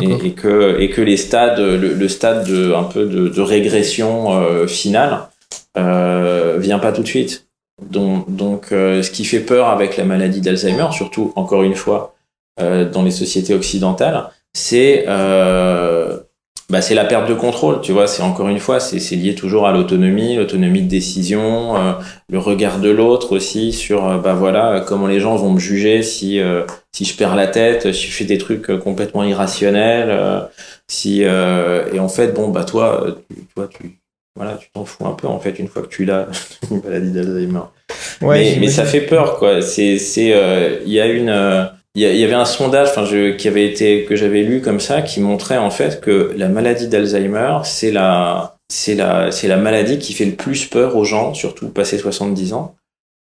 Et, 0.00 0.28
et 0.28 0.32
que 0.32 0.80
et 0.80 0.88
que 0.88 1.02
les 1.02 1.18
stades 1.18 1.58
le, 1.58 1.76
le 1.76 2.08
stade 2.08 2.48
de 2.48 2.72
un 2.72 2.84
peu 2.84 3.04
de, 3.04 3.28
de 3.28 3.40
régression 3.42 4.66
finale 4.66 5.28
vient 5.76 6.78
pas 6.78 6.90
tout 6.90 7.02
de 7.02 7.06
suite. 7.06 7.46
Donc 7.82 8.34
donc 8.34 8.68
ce 8.70 9.10
qui 9.10 9.24
fait 9.24 9.40
peur 9.40 9.68
avec 9.68 9.96
la 9.98 10.04
maladie 10.04 10.40
d'Alzheimer, 10.40 10.86
surtout 10.92 11.32
encore 11.36 11.64
une 11.64 11.74
fois 11.74 12.13
euh, 12.60 12.88
dans 12.88 13.02
les 13.02 13.10
sociétés 13.10 13.54
occidentales, 13.54 14.30
c'est 14.52 15.04
euh, 15.08 16.18
bah, 16.70 16.80
c'est 16.80 16.94
la 16.94 17.04
perte 17.04 17.28
de 17.28 17.34
contrôle, 17.34 17.80
tu 17.82 17.92
vois. 17.92 18.06
C'est 18.06 18.22
encore 18.22 18.48
une 18.48 18.58
fois, 18.58 18.80
c'est 18.80 18.98
c'est 18.98 19.16
lié 19.16 19.34
toujours 19.34 19.66
à 19.66 19.72
l'autonomie, 19.72 20.36
l'autonomie 20.36 20.82
de 20.82 20.88
décision, 20.88 21.76
euh, 21.76 21.92
le 22.28 22.38
regard 22.38 22.80
de 22.80 22.88
l'autre 22.90 23.36
aussi 23.36 23.72
sur, 23.72 24.08
euh, 24.08 24.18
bah 24.18 24.34
voilà, 24.34 24.82
comment 24.86 25.06
les 25.06 25.20
gens 25.20 25.36
vont 25.36 25.50
me 25.50 25.58
juger 25.60 26.02
si 26.02 26.40
euh, 26.40 26.64
si 26.92 27.04
je 27.04 27.16
perds 27.16 27.36
la 27.36 27.48
tête, 27.48 27.92
si 27.92 28.06
je 28.06 28.12
fais 28.12 28.24
des 28.24 28.38
trucs 28.38 28.66
complètement 28.78 29.24
irrationnels, 29.24 30.08
euh, 30.10 30.40
si 30.88 31.24
euh, 31.24 31.92
et 31.92 32.00
en 32.00 32.08
fait, 32.08 32.28
bon 32.28 32.48
bah 32.48 32.64
toi, 32.64 33.06
tu, 33.28 33.36
toi 33.54 33.68
tu 33.68 34.00
voilà, 34.36 34.56
tu 34.56 34.68
t'en 34.72 34.84
fous 34.84 35.06
un 35.06 35.12
peu 35.12 35.28
en 35.28 35.38
fait 35.38 35.58
une 35.58 35.68
fois 35.68 35.82
que 35.82 35.88
tu 35.88 36.04
l'as, 36.04 36.26
une 36.70 36.82
maladie 36.82 37.12
d'Alzheimer. 37.12 37.60
Ouais, 38.20 38.54
mais, 38.54 38.56
mais 38.60 38.68
ça 38.68 38.84
fait 38.84 39.02
peur 39.02 39.38
quoi. 39.38 39.62
C'est 39.62 39.98
c'est 39.98 40.32
euh, 40.32 40.80
il 40.84 40.92
y 40.92 41.00
a 41.00 41.06
une 41.06 41.28
euh, 41.28 41.64
il 41.96 42.02
y, 42.02 42.24
avait 42.24 42.34
un 42.34 42.44
sondage 42.44 42.88
enfin 42.88 43.04
je 43.04 43.30
qui 43.30 43.46
avait 43.46 43.66
été 43.66 44.04
que 44.04 44.16
j'avais 44.16 44.42
lu 44.42 44.60
comme 44.60 44.80
ça 44.80 45.00
qui 45.00 45.20
montrait 45.20 45.58
en 45.58 45.70
fait 45.70 46.00
que 46.00 46.34
la 46.36 46.48
maladie 46.48 46.88
d'Alzheimer 46.88 47.58
c'est 47.62 47.92
la 47.92 48.56
c'est 48.68 48.96
la 48.96 49.30
c'est 49.30 49.46
la 49.46 49.56
maladie 49.56 50.00
qui 50.00 50.12
fait 50.12 50.24
le 50.24 50.34
plus 50.34 50.66
peur 50.66 50.96
aux 50.96 51.04
gens 51.04 51.34
surtout 51.34 51.68
passé 51.68 51.98
70 51.98 52.52
ans 52.52 52.74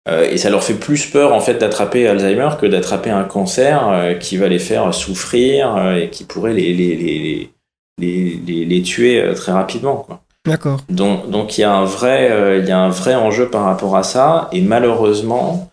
Euh, 0.08 0.30
et 0.30 0.38
ça 0.38 0.48
leur 0.48 0.62
fait 0.62 0.74
plus 0.74 1.06
peur 1.06 1.34
en 1.34 1.40
fait 1.40 1.58
d'attraper 1.58 2.08
Alzheimer 2.08 2.50
que 2.60 2.66
d'attraper 2.66 3.10
un 3.10 3.24
cancer 3.24 3.88
euh, 3.88 4.14
qui 4.14 4.36
va 4.38 4.48
les 4.48 4.58
faire 4.58 4.94
souffrir 4.94 5.76
euh, 5.76 5.96
et 5.96 6.08
qui 6.08 6.24
pourrait 6.24 6.54
les 6.54 6.72
les 6.72 6.96
les 6.96 7.50
les 7.98 8.64
les, 8.64 8.82
tuer 8.82 9.14
très 9.34 9.52
rapidement 9.52 9.96
quoi 9.96 10.22
D'accord. 10.46 10.80
donc, 10.88 11.28
donc 11.28 11.58
il 11.58 11.62
y 11.62 11.64
a 11.64 11.74
un 11.74 11.84
vrai, 11.84 12.20
il 12.60 12.66
y 12.66 12.70
a 12.70 12.78
un 12.78 12.88
vrai 12.88 13.14
enjeu 13.16 13.50
par 13.50 13.64
rapport 13.64 13.96
à 13.96 14.04
ça. 14.04 14.48
Et 14.52 14.62
malheureusement, 14.62 15.68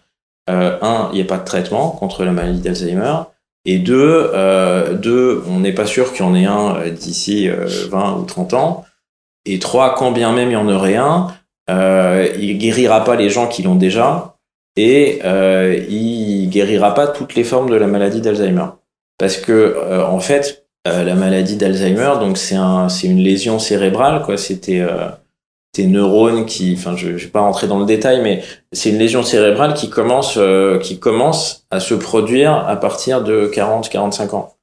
euh, 0.50 0.78
un, 0.82 1.10
il 1.12 1.16
n'y 1.16 1.22
a 1.22 1.26
pas 1.26 1.38
de 1.38 1.46
traitement 1.46 1.89
contre 1.89 2.24
la 2.24 2.32
maladie 2.32 2.60
d'Alzheimer. 2.60 3.16
Et 3.66 3.80
deux, 3.80 4.30
euh, 4.34 4.93
deux, 4.93 5.43
on 5.50 5.60
n'est 5.60 5.74
pas 5.74 5.88
sûr 5.88 6.14
qu'il 6.14 6.24
y 6.24 6.28
en 6.28 6.36
ait 6.36 6.46
un 6.46 6.76
euh, 6.76 6.89
d'ici 6.91 7.50
euh, 7.50 7.66
20 7.89 8.18
ou 8.20 8.24
30 8.24 8.54
ans. 8.54 8.86
Et 9.46 9.58
trois, 9.60 9.96
quand 9.96 10.12
bien 10.12 10.32
même 10.32 10.50
il 10.50 10.54
y 10.54 10.58
en 10.58 10.70
aurait 10.70 10.96
un, 10.96 11.28
il 11.68 12.58
guérira 12.58 13.04
pas 13.04 13.16
les 13.16 13.30
gens 13.30 13.48
qui 13.48 13.64
l'ont 13.64 13.76
déjà. 13.76 14.38
Et 14.76 15.20
il 15.89 16.50
guérira 16.50 16.93
pas 16.93 17.08
toutes 17.08 17.36
les 17.36 17.43
formes 17.43 17.70
de 17.70 17.76
la 17.76 17.88
maladie 17.88 18.22
d'Alzheimer. 18.22 18.66
Parce 19.20 19.38
que, 19.38 19.78
en 20.04 20.20
fait, 20.20 20.66
la 20.84 21.14
maladie 21.14 21.58
d'Alzheimer, 21.58 22.14
donc 22.20 22.39
c'est 22.39 22.56
un, 22.56 22.88
une 22.88 23.20
lésion 23.20 23.60
cérébrale, 23.60 24.24
quoi. 24.24 24.36
C'était 24.38 24.84
tes 25.76 25.88
neurones 25.88 26.46
qui, 26.46 26.74
enfin, 26.78 26.96
je, 26.96 27.18
je 27.18 27.26
vais 27.26 27.32
pas 27.32 27.42
rentrer 27.42 27.68
dans 27.68 27.80
le 27.80 27.86
détail, 27.86 28.22
mais 28.22 28.42
c'est 28.72 28.92
une 28.92 28.98
lésion 28.98 29.24
cérébrale 29.24 29.74
qui 29.74 29.90
commence, 29.90 30.36
euh, 30.38 30.80
qui 30.80 31.00
commence 31.00 31.66
à 31.70 31.82
se 31.82 31.94
produire 31.94 32.54
à 32.54 32.78
partir 32.78 33.22
de 33.22 33.52
40-45 33.54 34.36
ans. 34.36 34.56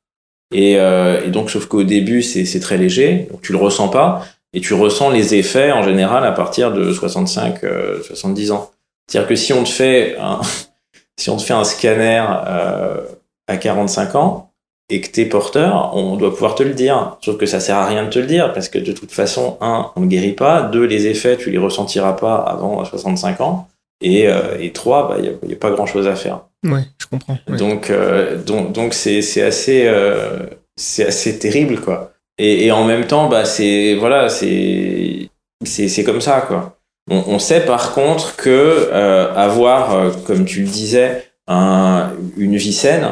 Et, 0.55 0.79
euh, 0.79 1.23
et 1.23 1.29
donc, 1.29 1.51
sauf 1.51 1.67
qu'au 1.67 1.83
début, 1.83 2.23
c'est 2.23 2.47
c'est 2.47 2.61
très 2.61 2.79
léger, 2.79 3.29
donc 3.31 3.43
tu 3.43 3.53
le 3.53 3.59
ressens 3.59 3.89
pas, 3.89 4.25
et 4.55 4.63
tu 4.63 4.73
ressens 4.73 5.11
les 5.11 5.35
effets 5.35 5.71
en 5.71 5.83
général 5.83 6.25
à 6.25 6.33
partir 6.33 6.73
de 6.73 6.91
65, 6.91 7.63
euh, 7.65 8.03
70 8.03 8.53
ans. 8.53 8.71
C'est-à-dire 9.07 9.29
que 9.29 9.37
si 9.37 9.53
on 9.53 9.65
te 9.65 9.69
fait 9.69 10.17
un, 10.19 10.41
si 11.19 11.29
on 11.29 11.37
te 11.37 11.43
fait 11.43 11.55
un 11.55 11.65
scanner 11.65 12.25
euh, 12.47 13.03
à 13.49 13.59
45 13.59 14.15
ans 14.15 14.52
et 14.93 15.01
que 15.01 15.09
t'es 15.11 15.25
porteur, 15.25 15.97
on 15.97 16.17
doit 16.17 16.31
pouvoir 16.31 16.55
te 16.55 16.63
le 16.63 16.75
dire. 16.75 17.17
Sauf 17.23 17.39
que 17.39 17.47
ça 17.47 17.61
sert 17.61 17.77
à 17.77 17.87
rien 17.87 18.05
de 18.05 18.11
te 18.11 18.19
le 18.19 18.27
dire 18.27 18.53
parce 18.53 18.69
que 18.69 18.79
de 18.79 18.93
toute 18.93 19.11
façon, 19.11 19.57
un, 19.63 19.91
on 19.97 20.03
ne 20.03 20.07
guérit 20.07 20.35
pas. 20.35 20.61
Deux, 20.61 20.85
les 20.85 21.07
effets, 21.07 21.39
tu 21.39 21.51
les 21.51 21.57
ressentiras 21.57 22.13
pas 22.13 22.37
avant 22.37 22.85
65 22.85 23.41
ans. 23.41 23.69
Et, 24.03 24.29
euh, 24.29 24.59
et 24.61 24.73
trois, 24.73 25.09
bah, 25.09 25.15
il 25.19 25.23
n'y 25.23 25.29
a, 25.29 25.33
y 25.49 25.53
a 25.55 25.57
pas 25.57 25.71
grand-chose 25.71 26.07
à 26.07 26.15
faire. 26.15 26.41
Ouais, 26.63 26.83
je 27.01 27.07
comprends. 27.07 27.39
ouais. 27.49 27.57
Donc, 27.57 27.89
euh, 27.89 28.37
donc, 28.37 28.73
donc 28.73 28.93
c'est, 28.93 29.23
c'est 29.23 29.41
assez, 29.41 29.85
euh, 29.87 30.41
c'est 30.77 31.07
assez 31.07 31.39
terrible, 31.39 31.81
quoi. 31.81 32.13
Et, 32.37 32.67
et 32.67 32.73
en 32.73 32.85
même 32.85 33.07
temps, 33.07 33.29
bah, 33.31 33.47
c'est, 33.47 33.95
voilà, 33.95 34.29
c'est, 34.29 35.31
c'est, 35.65 35.89
c'est 35.89 36.05
comme 36.05 36.21
ça, 36.21 36.43
quoi. 36.43 36.77
On, 37.11 37.25
on 37.29 37.39
sait 37.39 37.65
par 37.65 37.95
contre 37.95 38.37
que 38.37 38.93
avoir, 38.93 40.13
comme 40.25 40.45
tu 40.45 40.61
le 40.61 40.69
disais, 40.69 41.25
un, 41.49 42.11
une 42.37 42.57
vie 42.57 42.73
saine, 42.75 43.09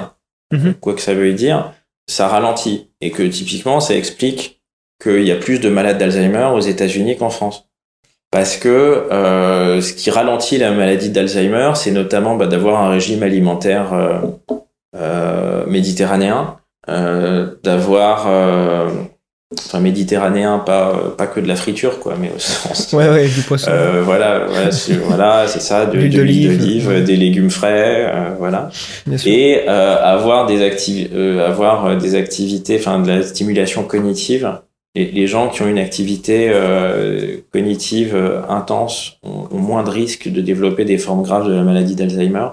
Mhm. 0.53 0.75
quoi 0.75 0.95
que 0.95 1.01
ça 1.01 1.15
veuille 1.15 1.35
dire, 1.35 1.73
ça 2.09 2.29
ralentit. 2.29 2.91
Et 3.01 3.11
que 3.11 3.23
typiquement, 3.23 3.81
ça 3.81 3.95
explique 3.95 4.61
qu'il 5.03 5.25
y 5.25 5.33
a 5.33 5.37
plus 5.37 5.61
de 5.61 5.69
malades 5.69 5.99
d'Alzheimer 5.99 6.51
aux 6.55 6.61
États-Unis 6.61 7.17
qu'en 7.17 7.31
France. 7.31 7.67
Parce 8.31 8.57
que 8.57 8.69
euh, 8.69 9.81
ce 9.81 9.93
qui 9.93 10.11
ralentit 10.11 10.59
la 10.59 10.71
maladie 10.71 11.11
d'Alzheimer, 11.11 11.73
c'est 11.75 11.91
notamment 11.91 12.37
bah, 12.37 12.47
d'avoir 12.47 12.81
un 12.81 12.91
régime 12.91 13.23
alimentaire 13.25 13.93
euh, 13.93 14.21
euh, 14.97 15.67
méditerranéen, 15.67 16.57
euh, 16.89 17.57
d'avoir, 17.65 18.27
euh, 18.29 18.89
enfin 19.59 19.81
méditerranéen, 19.81 20.59
pas 20.61 21.13
pas 21.19 21.27
que 21.27 21.41
de 21.41 21.49
la 21.49 21.57
friture 21.57 21.99
quoi, 21.99 22.15
mais 22.21 22.31
au 22.35 22.39
sens. 22.39 22.93
Ouais, 22.93 23.09
ouais, 23.09 23.29
du 23.29 23.41
poisson. 23.43 23.71
Euh, 23.73 24.03
voilà, 24.03 24.47
voilà, 24.47 24.71
c'est, 24.73 24.95
voilà, 24.95 25.47
c'est 25.49 25.61
ça, 25.61 25.87
de, 25.87 25.97
L'huile 25.99 26.11
de 26.13 26.23
l'huile 26.23 26.59
d'olive. 26.59 26.89
Ouais. 26.89 27.03
des 27.03 27.17
légumes 27.17 27.51
frais, 27.51 28.11
euh, 28.15 28.31
voilà 28.39 28.71
et 29.27 29.63
euh, 29.69 29.97
avoir 30.03 30.47
des 30.47 30.61
activi- 30.61 31.09
euh, 31.13 31.47
avoir 31.49 31.87
euh, 31.87 31.97
des 31.97 32.15
activités 32.15 32.77
enfin 32.79 33.01
de 33.01 33.09
la 33.09 33.23
stimulation 33.23 33.83
cognitive 33.85 34.61
les, 34.95 35.07
les 35.11 35.27
gens 35.27 35.49
qui 35.49 35.63
ont 35.63 35.69
une 35.69 35.79
activité 35.79 36.49
euh, 36.53 37.37
cognitive 37.53 38.15
euh, 38.15 38.43
intense 38.49 39.19
ont, 39.23 39.49
ont 39.51 39.59
moins 39.59 39.83
de 39.83 39.91
risques 39.91 40.29
de 40.29 40.41
développer 40.41 40.85
des 40.85 40.99
formes 40.99 41.23
graves 41.23 41.47
de 41.49 41.53
la 41.55 41.63
maladie 41.63 41.95
d'Alzheimer 41.97 42.47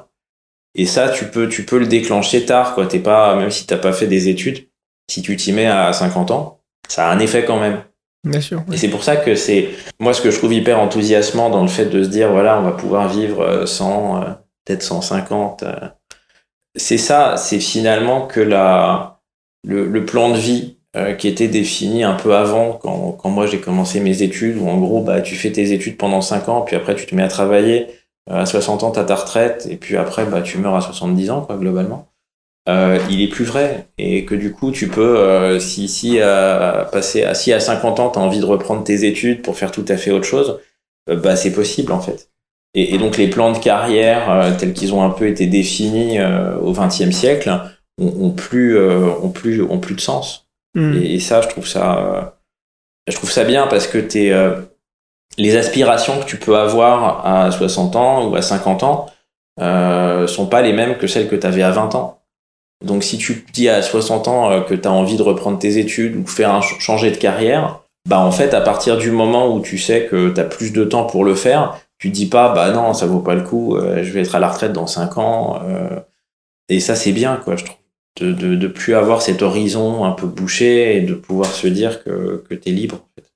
et 0.75 0.85
ça 0.85 1.09
tu 1.09 1.25
peux 1.25 1.47
tu 1.47 1.63
peux 1.63 1.77
le 1.79 1.87
déclencher 1.87 2.45
tard 2.45 2.73
quoi 2.75 2.85
t'es 2.87 2.99
pas 2.99 3.35
même 3.35 3.51
si 3.51 3.65
t'as 3.67 3.77
pas 3.77 3.93
fait 3.93 4.07
des 4.07 4.29
études 4.29 4.67
si 5.09 5.21
tu 5.21 5.35
t'y 5.37 5.51
mets 5.53 5.67
à 5.67 5.93
50 5.93 6.31
ans 6.31 6.56
ça 6.87 7.09
a 7.09 7.13
un 7.13 7.19
effet 7.19 7.45
quand 7.45 7.59
même 7.59 7.81
Bien 8.23 8.41
sûr. 8.41 8.63
et 8.73 8.77
c'est 8.77 8.89
pour 8.89 9.03
ça 9.03 9.15
que 9.15 9.35
c'est 9.35 9.69
moi 9.99 10.13
ce 10.13 10.21
que 10.21 10.31
je 10.31 10.37
trouve 10.37 10.53
hyper 10.53 10.79
enthousiasmant 10.79 11.49
dans 11.49 11.61
le 11.61 11.67
fait 11.69 11.85
de 11.85 12.03
se 12.03 12.09
dire 12.09 12.31
voilà 12.31 12.59
on 12.59 12.63
va 12.63 12.71
pouvoir 12.71 13.07
vivre 13.07 13.41
euh, 13.41 13.65
100 13.65 14.21
euh, 14.21 14.25
peut-être 14.65 14.83
150 14.83 15.63
euh. 15.63 15.75
c'est 16.75 16.97
ça 16.97 17.37
c'est 17.37 17.59
finalement 17.59 18.27
que 18.27 18.39
la 18.39 19.19
le, 19.63 19.87
le 19.87 20.05
plan 20.05 20.29
de 20.31 20.37
vie 20.37 20.77
euh, 20.95 21.13
qui 21.13 21.27
était 21.27 21.47
défini 21.47 22.03
un 22.03 22.13
peu 22.13 22.35
avant 22.35 22.73
quand, 22.73 23.11
quand 23.13 23.29
moi 23.29 23.45
j'ai 23.47 23.59
commencé 23.59 23.99
mes 23.99 24.21
études 24.23 24.57
où 24.57 24.67
en 24.67 24.77
gros 24.77 25.01
bah 25.01 25.21
tu 25.21 25.35
fais 25.35 25.51
tes 25.51 25.71
études 25.73 25.97
pendant 25.97 26.21
5 26.21 26.49
ans 26.49 26.61
puis 26.61 26.75
après 26.75 26.95
tu 26.95 27.05
te 27.05 27.15
mets 27.15 27.23
à 27.23 27.27
travailler 27.29 27.87
Euh, 28.29 28.41
à 28.41 28.45
60 28.45 28.83
ans 28.83 28.91
t'as 28.91 29.05
ta 29.05 29.15
retraite 29.15 29.67
et 29.71 29.77
puis 29.77 29.95
après 29.95 30.25
bah 30.25 30.41
tu 30.41 30.57
meurs 30.57 30.75
à 30.75 30.81
70 30.81 31.29
ans 31.31 31.41
quoi 31.45 31.55
globalement 31.57 32.07
euh, 32.67 32.99
il 33.09 33.21
est 33.21 33.27
plus 33.27 33.45
vrai 33.45 33.87
et 33.97 34.25
que 34.25 34.35
du 34.35 34.51
coup 34.51 34.71
tu 34.71 34.87
peux 34.89 35.17
euh, 35.17 35.59
si 35.59 35.87
si 35.87 36.19
à 36.19 36.87
passer 36.91 37.23
à 37.23 37.33
si 37.33 37.53
à 37.53 37.59
50 37.59 37.99
ans 37.99 38.09
tu 38.09 38.19
as 38.19 38.21
envie 38.21 38.39
de 38.39 38.45
reprendre 38.45 38.83
tes 38.83 39.05
études 39.05 39.41
pour 39.41 39.55
faire 39.57 39.71
tout 39.71 39.85
à 39.87 39.95
fait 39.97 40.11
autre 40.11 40.25
chose 40.25 40.59
euh, 41.09 41.15
bah 41.15 41.35
c'est 41.35 41.53
possible 41.53 41.91
en 41.91 42.01
fait. 42.01 42.29
Et, 42.73 42.95
et 42.95 42.97
donc 42.97 43.17
les 43.17 43.29
plans 43.29 43.51
de 43.53 43.57
carrière 43.57 44.29
euh, 44.29 44.51
tels 44.57 44.73
qu'ils 44.73 44.93
ont 44.93 45.03
un 45.03 45.09
peu 45.09 45.27
été 45.27 45.47
définis 45.47 46.19
euh, 46.19 46.57
au 46.57 46.73
XXe 46.73 47.11
siècle 47.11 47.49
ont, 47.99 48.13
ont 48.27 48.31
plus 48.31 48.77
euh, 48.77 49.07
ont 49.23 49.29
plus 49.29 49.61
ont 49.61 49.79
plus 49.79 49.95
de 49.95 50.01
sens. 50.01 50.47
Hmm. 50.75 50.93
et, 50.95 51.15
et 51.15 51.19
ça 51.19 51.41
je 51.41 51.47
trouve 51.47 51.65
ça 51.67 51.97
euh, 51.99 52.21
je 53.07 53.15
trouve 53.15 53.31
ça 53.31 53.45
bien 53.45 53.67
parce 53.67 53.87
que 53.87 53.97
t'es 53.97 54.31
euh, 54.31 54.61
les 55.37 55.55
aspirations 55.55 56.19
que 56.19 56.25
tu 56.25 56.37
peux 56.37 56.57
avoir 56.57 57.25
à 57.25 57.51
60 57.51 57.95
ans 57.95 58.27
ou 58.27 58.35
à 58.35 58.41
50 58.41 58.83
ans 58.83 59.05
euh, 59.59 60.27
sont 60.27 60.47
pas 60.47 60.61
les 60.61 60.73
mêmes 60.73 60.97
que 60.97 61.07
celles 61.07 61.29
que 61.29 61.35
tu 61.35 61.47
avais 61.47 61.63
à 61.63 61.71
20 61.71 61.95
ans 61.95 62.16
donc 62.83 63.03
si 63.03 63.17
tu 63.17 63.43
te 63.43 63.51
dis 63.51 63.69
à 63.69 63.81
60 63.81 64.27
ans 64.27 64.51
euh, 64.51 64.61
que 64.61 64.73
tu 64.73 64.87
as 64.87 64.91
envie 64.91 65.17
de 65.17 65.23
reprendre 65.23 65.57
tes 65.59 65.77
études 65.77 66.15
ou 66.15 66.25
faire 66.27 66.53
un 66.53 66.61
ch- 66.61 66.79
changer 66.79 67.11
de 67.11 67.17
carrière, 67.17 67.79
bah 68.07 68.19
en 68.19 68.31
fait 68.31 68.53
à 68.53 68.61
partir 68.61 68.97
du 68.97 69.11
moment 69.11 69.53
où 69.53 69.61
tu 69.61 69.77
sais 69.77 70.05
que 70.05 70.29
tu 70.29 70.39
as 70.39 70.43
plus 70.45 70.71
de 70.73 70.83
temps 70.83 71.05
pour 71.05 71.25
le 71.25 71.35
faire, 71.35 71.77
tu 71.99 72.09
te 72.09 72.15
dis 72.15 72.27
pas 72.27 72.53
bah 72.53 72.71
non, 72.71 72.93
ça 72.93 73.05
vaut 73.07 73.19
pas 73.21 73.35
le 73.35 73.41
coup, 73.43 73.75
euh, 73.75 74.03
je 74.03 74.11
vais 74.11 74.21
être 74.21 74.35
à 74.35 74.39
la 74.39 74.47
retraite 74.49 74.73
dans 74.73 74.87
5 74.87 75.17
ans 75.17 75.59
euh, 75.65 75.99
et 76.69 76.79
ça 76.79 76.95
c'est 76.95 77.11
bien 77.11 77.37
quoi, 77.37 77.55
je 77.55 77.65
trouve 77.65 77.77
de, 78.21 78.31
de 78.33 78.55
de 78.55 78.67
plus 78.67 78.95
avoir 78.95 79.21
cet 79.21 79.41
horizon 79.41 80.05
un 80.05 80.11
peu 80.11 80.27
bouché 80.27 80.97
et 80.97 81.01
de 81.01 81.13
pouvoir 81.13 81.51
se 81.51 81.67
dire 81.67 82.03
que 82.03 82.43
que 82.49 82.55
tu 82.55 82.69
es 82.69 82.71
libre 82.71 82.95
en 82.95 83.09
fait. 83.15 83.27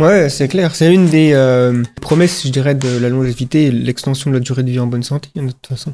Ouais, 0.00 0.30
c'est 0.30 0.48
clair. 0.48 0.74
C'est 0.74 0.90
une 0.92 1.06
des 1.10 1.32
euh, 1.34 1.82
promesses, 2.00 2.46
je 2.46 2.50
dirais, 2.50 2.74
de 2.74 2.96
la 2.98 3.10
longévité, 3.10 3.64
et 3.66 3.70
l'extension 3.70 4.30
de 4.30 4.36
la 4.36 4.40
durée 4.40 4.62
de 4.62 4.70
vie 4.70 4.80
en 4.80 4.86
bonne 4.86 5.02
santé, 5.02 5.28
de 5.36 5.50
toute 5.50 5.66
façon. 5.66 5.92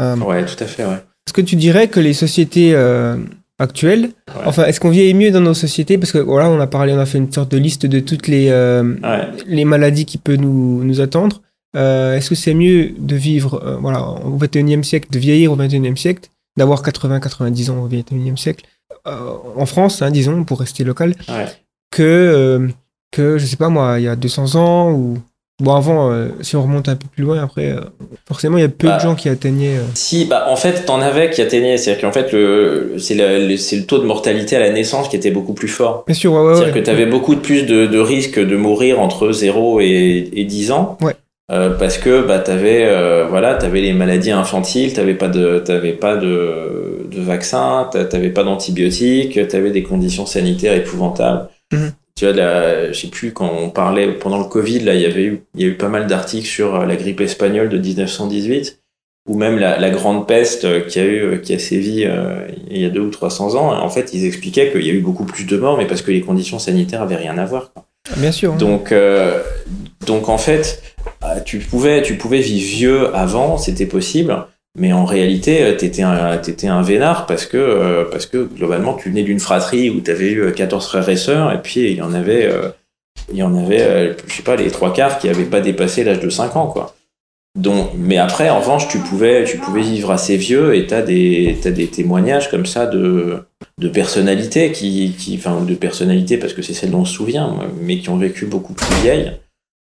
Euh, 0.00 0.16
Ouais, 0.16 0.44
tout 0.44 0.56
à 0.64 0.66
fait 0.66 0.84
ouais. 0.84 1.00
Est-ce 1.26 1.32
que 1.34 1.40
tu 1.40 1.56
dirais 1.56 1.88
que 1.88 1.98
les 1.98 2.12
sociétés 2.14 2.72
euh, 2.74 3.16
actuelles, 3.58 4.10
Ouais. 4.28 4.42
enfin, 4.44 4.64
est-ce 4.66 4.78
qu'on 4.78 4.90
vieillit 4.90 5.14
mieux 5.14 5.30
dans 5.32 5.40
nos 5.40 5.54
sociétés? 5.54 5.98
Parce 5.98 6.12
que 6.12 6.18
voilà, 6.18 6.48
on 6.50 6.60
a 6.60 6.66
parlé, 6.68 6.92
on 6.92 6.98
a 7.00 7.06
fait 7.06 7.18
une 7.18 7.32
sorte 7.32 7.50
de 7.50 7.58
liste 7.58 7.84
de 7.86 7.98
toutes 8.00 8.28
les, 8.28 8.48
euh, 8.50 8.94
Ouais. 9.02 9.28
les 9.46 9.64
maladies 9.64 10.04
qui 10.06 10.18
peuvent 10.18 10.36
nous, 10.38 10.84
nous 10.84 11.00
attendre. 11.00 11.42
euh, 11.76 12.16
est-ce 12.16 12.30
que 12.30 12.34
c'est 12.36 12.54
mieux 12.54 12.92
de 12.96 13.16
vivre 13.16 13.78
voilà, 13.82 14.00
au 14.02 14.38
21e 14.38 14.82
siècle, 14.82 15.08
de 15.10 15.18
vieillir 15.18 15.52
au 15.52 15.56
21e 15.56 15.96
siècle, 15.96 16.30
d'avoir 16.56 16.82
80-90 16.82 17.70
ans 17.70 17.82
au 17.82 17.88
21e 17.88 18.36
siècle, 18.38 18.64
en 19.04 19.66
France, 19.66 20.00
hein, 20.00 20.10
disons, 20.10 20.44
pour 20.44 20.60
rester 20.60 20.84
local, 20.84 21.14
Ouais. 21.28 21.44
que, 21.90 22.68
que, 23.12 23.36
je 23.36 23.44
sais 23.44 23.56
pas 23.56 23.68
moi, 23.68 23.98
il 23.98 24.04
y 24.04 24.08
a 24.08 24.16
200 24.16 24.54
ans 24.54 24.90
ou. 24.92 25.18
Bon, 25.58 25.74
avant, 25.74 26.12
euh, 26.12 26.28
si 26.42 26.54
on 26.54 26.62
remonte 26.62 26.86
un 26.90 26.96
peu 26.96 27.06
plus 27.10 27.24
loin, 27.24 27.42
après, 27.42 27.72
euh, 27.72 27.80
forcément, 28.28 28.58
il 28.58 28.60
y 28.60 28.64
a 28.64 28.68
peu 28.68 28.88
Bah. 28.88 28.96
de 28.96 29.00
gens 29.00 29.14
qui 29.14 29.30
atteignaient. 29.30 29.78
euh, 29.78 29.84
Si, 29.94 30.26
bah, 30.26 30.46
en 30.50 30.56
fait, 30.56 30.84
t'en 30.84 31.00
avais 31.00 31.30
qui 31.30 31.40
atteignaient. 31.40 31.78
C'est-à-dire 31.78 32.02
qu'en 32.02 32.12
fait, 32.12 32.30
le, 32.32 32.96
c'est 32.98 33.14
le, 33.14 33.86
taux 33.86 33.98
de 33.98 34.04
mortalité 34.04 34.56
à 34.56 34.60
la 34.60 34.70
naissance 34.70 35.08
qui 35.08 35.16
était 35.16 35.30
beaucoup 35.30 35.54
plus 35.54 35.68
fort. 35.68 36.04
Bien 36.06 36.14
sûr, 36.14 36.32
ouais, 36.34 36.40
ouais. 36.40 36.54
C'est-à-dire 36.56 36.74
ouais. 36.74 36.80
que 36.80 36.84
tu 36.84 36.90
avais 36.90 37.06
beaucoup 37.06 37.34
de 37.34 37.40
plus 37.40 37.62
de, 37.62 37.86
de 37.86 37.98
risques 37.98 38.38
de 38.38 38.56
mourir 38.56 39.00
entre 39.00 39.32
0 39.32 39.80
et, 39.80 40.28
et 40.34 40.44
10 40.44 40.72
ans. 40.72 40.98
Ouais. 41.00 41.14
Parce 41.48 41.96
que 41.96 42.26
bah, 42.26 42.40
tu 42.40 42.50
avais, 42.50 42.84
voilà, 43.28 43.54
t'avais 43.54 43.80
les 43.80 43.92
maladies 43.92 44.32
infantiles, 44.32 44.92
tu 44.92 45.14
pas 45.14 45.28
de, 45.28 45.60
t'avais 45.60 45.92
pas 45.92 46.16
de, 46.16 47.06
de 47.08 47.20
vaccin, 47.22 47.88
n'avais 47.94 48.30
pas 48.30 48.42
d'antibiotiques, 48.42 49.48
tu 49.48 49.56
avais 49.56 49.70
des 49.70 49.84
conditions 49.84 50.26
sanitaires 50.26 50.74
épouvantables. 50.74 51.48
Mhm. 51.72 51.92
Tu 52.16 52.24
vois, 52.24 52.34
là, 52.34 52.92
je 52.92 52.98
sais 52.98 53.08
plus, 53.08 53.32
quand 53.32 53.50
on 53.50 53.68
parlait 53.70 54.10
pendant 54.12 54.38
le 54.38 54.44
Covid, 54.46 54.80
là, 54.80 54.94
il 54.94 55.02
y 55.02 55.06
avait 55.06 55.24
eu, 55.24 55.42
il 55.54 55.60
y 55.60 55.64
a 55.64 55.68
eu 55.68 55.74
pas 55.76 55.88
mal 55.88 56.06
d'articles 56.06 56.46
sur 56.46 56.74
euh, 56.74 56.86
la 56.86 56.96
grippe 56.96 57.20
espagnole 57.20 57.68
de 57.68 57.78
1918 57.78 58.80
ou 59.28 59.36
même 59.36 59.58
la, 59.58 59.78
la 59.78 59.90
grande 59.90 60.26
peste 60.26 60.64
euh, 60.64 60.80
qui 60.80 60.98
a 61.00 61.04
eu 61.04 61.20
euh, 61.22 61.36
qui 61.38 61.52
a 61.52 61.58
sévi 61.58 62.04
euh, 62.06 62.46
il 62.70 62.80
y 62.80 62.84
a 62.84 62.90
deux 62.90 63.00
ou 63.00 63.10
300 63.10 63.56
ans 63.56 63.72
en 63.76 63.88
fait 63.88 64.14
ils 64.14 64.24
expliquaient 64.24 64.70
qu'il 64.70 64.86
y 64.86 64.90
a 64.90 64.92
eu 64.92 65.00
beaucoup 65.00 65.24
plus 65.24 65.44
de 65.44 65.56
morts 65.56 65.76
mais 65.76 65.86
parce 65.86 66.00
que 66.00 66.12
les 66.12 66.20
conditions 66.20 66.60
sanitaires 66.60 67.02
avaient 67.02 67.16
rien 67.16 67.36
à 67.36 67.44
voir 67.44 67.72
quoi. 67.72 67.86
Bien 68.18 68.30
sûr. 68.30 68.52
hein. 68.52 68.56
donc 68.56 68.92
euh, 68.92 69.42
donc 70.06 70.28
en 70.28 70.38
fait 70.38 70.80
tu 71.44 71.58
pouvais 71.58 72.02
tu 72.02 72.14
pouvais 72.14 72.38
vivre 72.38 72.66
vieux 72.68 73.16
avant 73.16 73.58
c'était 73.58 73.86
possible 73.86 74.46
mais 74.76 74.92
en 74.92 75.04
réalité 75.04 75.62
euh, 75.62 75.74
t'étais 75.74 76.02
un 76.02 76.38
un 76.64 76.82
vénard 76.82 77.26
parce 77.26 77.46
que 77.46 77.56
euh, 77.56 78.04
parce 78.10 78.26
que 78.26 78.44
globalement 78.44 78.94
tu 78.94 79.08
venais 79.08 79.22
d'une 79.22 79.40
fratrie 79.40 79.90
où 79.90 80.00
t'avais 80.00 80.30
eu 80.30 80.40
euh, 80.42 80.50
14 80.52 80.86
frères 80.86 81.08
et 81.08 81.16
sœurs 81.16 81.52
et 81.52 81.60
puis 81.62 81.90
il 81.90 81.96
y 81.96 82.02
en 82.02 82.12
avait 82.12 82.44
euh, 82.44 82.68
il 83.32 83.38
y 83.38 83.42
en 83.42 83.56
avait 83.56 83.82
euh, 83.82 84.14
je 84.26 84.34
sais 84.34 84.42
pas 84.42 84.56
les 84.56 84.70
trois 84.70 84.92
quarts 84.92 85.18
qui 85.18 85.28
avaient 85.28 85.44
pas 85.44 85.60
dépassé 85.60 86.04
l'âge 86.04 86.20
de 86.20 86.30
5 86.30 86.56
ans 86.56 86.66
quoi 86.66 86.94
donc, 87.56 87.92
mais 87.96 88.18
après, 88.18 88.50
en 88.50 88.60
revanche, 88.60 88.86
tu 88.86 88.98
pouvais, 88.98 89.44
tu 89.44 89.56
pouvais 89.56 89.80
vivre 89.80 90.10
assez 90.10 90.36
vieux 90.36 90.74
et 90.74 90.86
t'as 90.86 91.00
des, 91.00 91.54
des 91.64 91.86
témoignages 91.86 92.50
comme 92.50 92.66
ça 92.66 92.84
de, 92.84 93.38
de 93.78 93.88
personnalités 93.88 94.72
qui, 94.72 95.14
qui, 95.18 95.36
enfin, 95.36 95.62
de 95.62 95.74
personnalités 95.74 96.36
parce 96.36 96.52
que 96.52 96.60
c'est 96.60 96.74
celles 96.74 96.90
dont 96.90 97.00
on 97.00 97.04
se 97.06 97.14
souvient, 97.14 97.56
mais 97.80 97.98
qui 97.98 98.10
ont 98.10 98.18
vécu 98.18 98.44
beaucoup 98.44 98.74
plus 98.74 98.94
vieilles. 98.96 99.32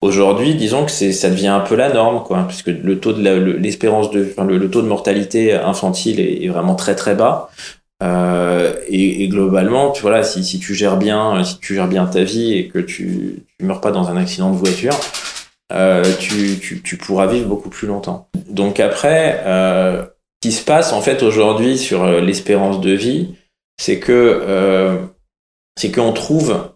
Aujourd'hui, 0.03 0.55
disons 0.55 0.83
que 0.83 0.91
ça 0.91 1.29
devient 1.29 1.47
un 1.47 1.61
peu 1.61 1.75
la 1.75 1.87
norme, 1.87 2.23
quoi, 2.25 2.43
puisque 2.45 2.67
le 2.67 2.99
taux 2.99 3.13
de 3.13 3.21
l'espérance 3.53 4.11
de, 4.11 4.33
le, 4.37 4.69
taux 4.69 4.81
de 4.81 4.87
mortalité 4.87 5.53
infantile 5.53 6.19
est, 6.19 6.49
vraiment 6.49 6.75
très 6.75 6.93
très 6.93 7.15
bas. 7.15 7.49
Euh, 8.03 8.73
et, 8.89 9.29
globalement, 9.29 9.91
tu 9.91 10.03
si, 10.23 10.59
tu 10.59 10.75
gères 10.75 10.97
bien, 10.97 11.41
si 11.45 11.57
tu 11.59 11.75
gères 11.75 11.87
bien 11.87 12.05
ta 12.05 12.21
vie 12.21 12.53
et 12.53 12.67
que 12.67 12.79
tu, 12.79 13.45
tu 13.57 13.65
meurs 13.65 13.79
pas 13.79 13.91
dans 13.91 14.09
un 14.09 14.17
accident 14.17 14.51
de 14.51 14.57
voiture, 14.57 14.99
euh, 15.71 16.03
tu, 16.19 16.97
pourras 16.97 17.27
vivre 17.27 17.47
beaucoup 17.47 17.69
plus 17.69 17.87
longtemps. 17.87 18.27
Donc 18.49 18.81
après, 18.81 19.41
euh, 19.45 20.03
ce 20.03 20.49
qui 20.49 20.51
se 20.51 20.65
passe 20.65 20.91
en 20.91 20.99
fait 20.99 21.23
aujourd'hui 21.23 21.77
sur 21.77 22.05
l'espérance 22.19 22.81
de 22.81 22.91
vie, 22.91 23.35
c'est 23.79 23.99
que 23.99 24.99
c'est 25.79 25.93
qu'on 25.93 26.11
trouve 26.11 26.71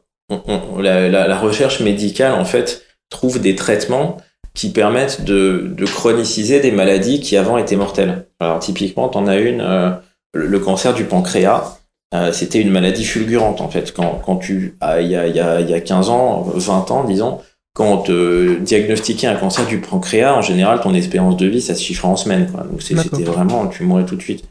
la, 0.80 1.09
la 1.09 1.38
recherche 1.38 1.82
médicale 1.82 2.32
en 2.32 2.45
fait 2.45 2.86
trouve 3.10 3.39
des 3.39 3.55
traitements 3.55 4.18
qui 4.53 4.72
permettent 4.72 5.24
de, 5.24 5.72
de 5.72 5.86
chroniciser 5.86 6.60
des 6.60 6.72
maladies 6.72 7.20
qui 7.20 7.38
avant 7.38 7.58
étaient 7.58 7.76
mortelles. 7.76 8.28
Alors 8.39 8.60
typiquement, 8.60 9.08
t'en 9.10 9.28
as 9.28 9.38
une, 9.38 9.62
euh, 9.62 9.91
le, 10.34 10.47
le 10.47 10.60
cancer 10.60 10.93
du 10.93 11.03
pancréas. 11.05 11.78
euh, 12.16 12.32
c'était 12.32 12.60
une 12.62 12.72
maladie 12.72 13.05
fulgurante 13.05 13.62
en 13.62 13.70
fait. 13.70 13.93
Quand, 13.93 14.22
quand 14.26 14.38
tu, 14.38 14.76
ah, 14.82 15.01
il 15.01 15.10
y, 15.10 15.16
a, 15.16 15.28
y, 15.28 15.39
a, 15.39 15.62
y 15.62 15.74
a 15.74 15.80
15 15.82 16.10
ans, 16.10 16.41
20 16.55 16.91
ans 16.91 17.03
disons, 17.03 17.39
quand 17.76 17.86
on 17.93 17.97
te 17.97 18.58
diagnostiquait 18.60 19.28
un 19.28 19.36
cancer 19.36 19.68
du 19.68 19.80
pancréas, 19.80 20.34
en 20.36 20.41
général, 20.41 20.82
ton 20.82 20.95
espérance 20.95 21.38
de 21.38 21.45
vie, 21.45 21.62
ça 21.62 21.76
se 21.76 21.84
chiffrait 21.84 22.08
en 22.08 22.16
semaines. 22.16 22.49
Quoi. 22.51 22.64
Donc 22.64 22.82
c'était 22.82 23.24
vraiment, 23.24 23.68
tu 23.68 23.84
mourais 23.84 24.05
tout 24.05 24.16
de 24.16 24.22
suite. 24.24 24.43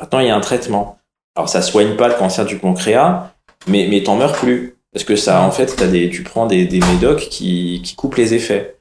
Maintenant, 0.00 0.20
il 0.20 0.28
y 0.28 0.30
a 0.30 0.36
un 0.36 0.40
traitement. 0.40 0.98
Alors 1.34 1.48
ça 1.48 1.62
soigne 1.62 1.96
pas 1.96 2.06
le 2.06 2.14
cancer 2.14 2.46
du 2.46 2.56
pancréas, 2.58 3.32
mais, 3.66 3.88
mais 3.90 4.04
t'en 4.04 4.14
meurs 4.14 4.32
plus. 4.34 4.76
Parce 4.98 5.06
que 5.06 5.14
ça, 5.14 5.42
en 5.42 5.52
fait, 5.52 5.76
t'as 5.76 5.86
des, 5.86 6.10
tu 6.10 6.24
prends 6.24 6.46
des, 6.46 6.64
des 6.64 6.80
médocs 6.80 7.28
qui, 7.30 7.80
qui 7.84 7.94
coupent 7.94 8.16
les 8.16 8.34
effets. 8.34 8.78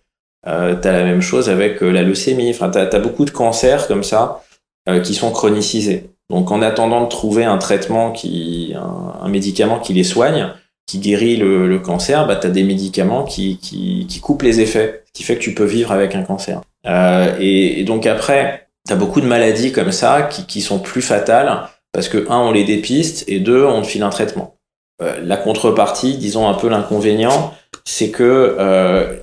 Euh, 0.48 0.74
t'as 0.74 0.92
la 0.92 1.04
même 1.04 1.22
chose 1.22 1.48
avec 1.48 1.84
euh, 1.84 1.92
la 1.92 2.02
leucémie. 2.02 2.50
Enfin, 2.50 2.70
t'as, 2.70 2.88
t'as 2.88 2.98
beaucoup 2.98 3.24
de 3.24 3.30
cancers 3.30 3.88
comme 3.88 4.04
ça 4.04 4.42
euh, 4.90 5.00
qui 5.00 5.14
sont 5.14 5.30
chronicisés. 5.30 6.10
Donc, 6.32 6.50
en 6.50 6.64
attendant 6.64 7.04
de 7.04 7.08
trouver 7.08 7.46
un 7.46 7.60
traitement 7.60 8.12
qui, 8.12 8.74
un, 8.76 9.30
médicament 9.30 9.78
qui 9.78 9.94
les 9.94 10.04
soigne, 10.04 10.48
qui 10.88 10.98
guérit 10.98 11.38
le, 11.38 11.78
cancer, 11.78 12.26
bah, 12.26 12.36
t'as 12.36 12.50
des 12.50 12.64
médicaments 12.64 13.24
qui, 13.24 13.60
qui, 13.60 14.08
qui 14.10 14.20
coupent 14.20 14.42
les 14.42 14.60
effets, 14.60 15.04
ce 15.06 15.12
qui 15.12 15.22
fait 15.22 15.36
que 15.36 15.44
tu 15.44 15.54
peux 15.54 15.66
vivre 15.66 15.92
avec 15.92 16.16
un 16.16 16.24
cancer. 16.24 16.62
Euh, 16.88 17.36
et, 17.40 17.80
et 17.80 17.84
donc 17.84 18.08
après, 18.08 18.70
t'as 18.88 18.96
beaucoup 18.96 19.22
de 19.22 19.28
maladies 19.28 19.72
comme 19.72 19.92
ça 19.92 20.24
qui, 20.24 20.48
qui 20.48 20.62
sont 20.62 20.80
plus 20.80 21.04
fatales 21.04 21.70
parce 21.94 22.10
que 22.10 22.28
un, 22.32 22.40
on 22.40 22.52
les 22.52 22.64
dépiste 22.64 23.24
et 23.28 23.40
deux, 23.40 23.64
on 23.64 23.84
te 23.84 23.88
file 23.88 24.02
un 24.02 24.10
traitement. 24.10 24.57
Euh, 25.02 25.20
la 25.24 25.38
contrepartie, 25.38 26.18
disons 26.18 26.48
un 26.48 26.54
peu 26.54 26.70
l'inconvénient, 26.70 27.54
c'est 27.86 28.10
que 28.10 28.56
euh, 28.60 29.16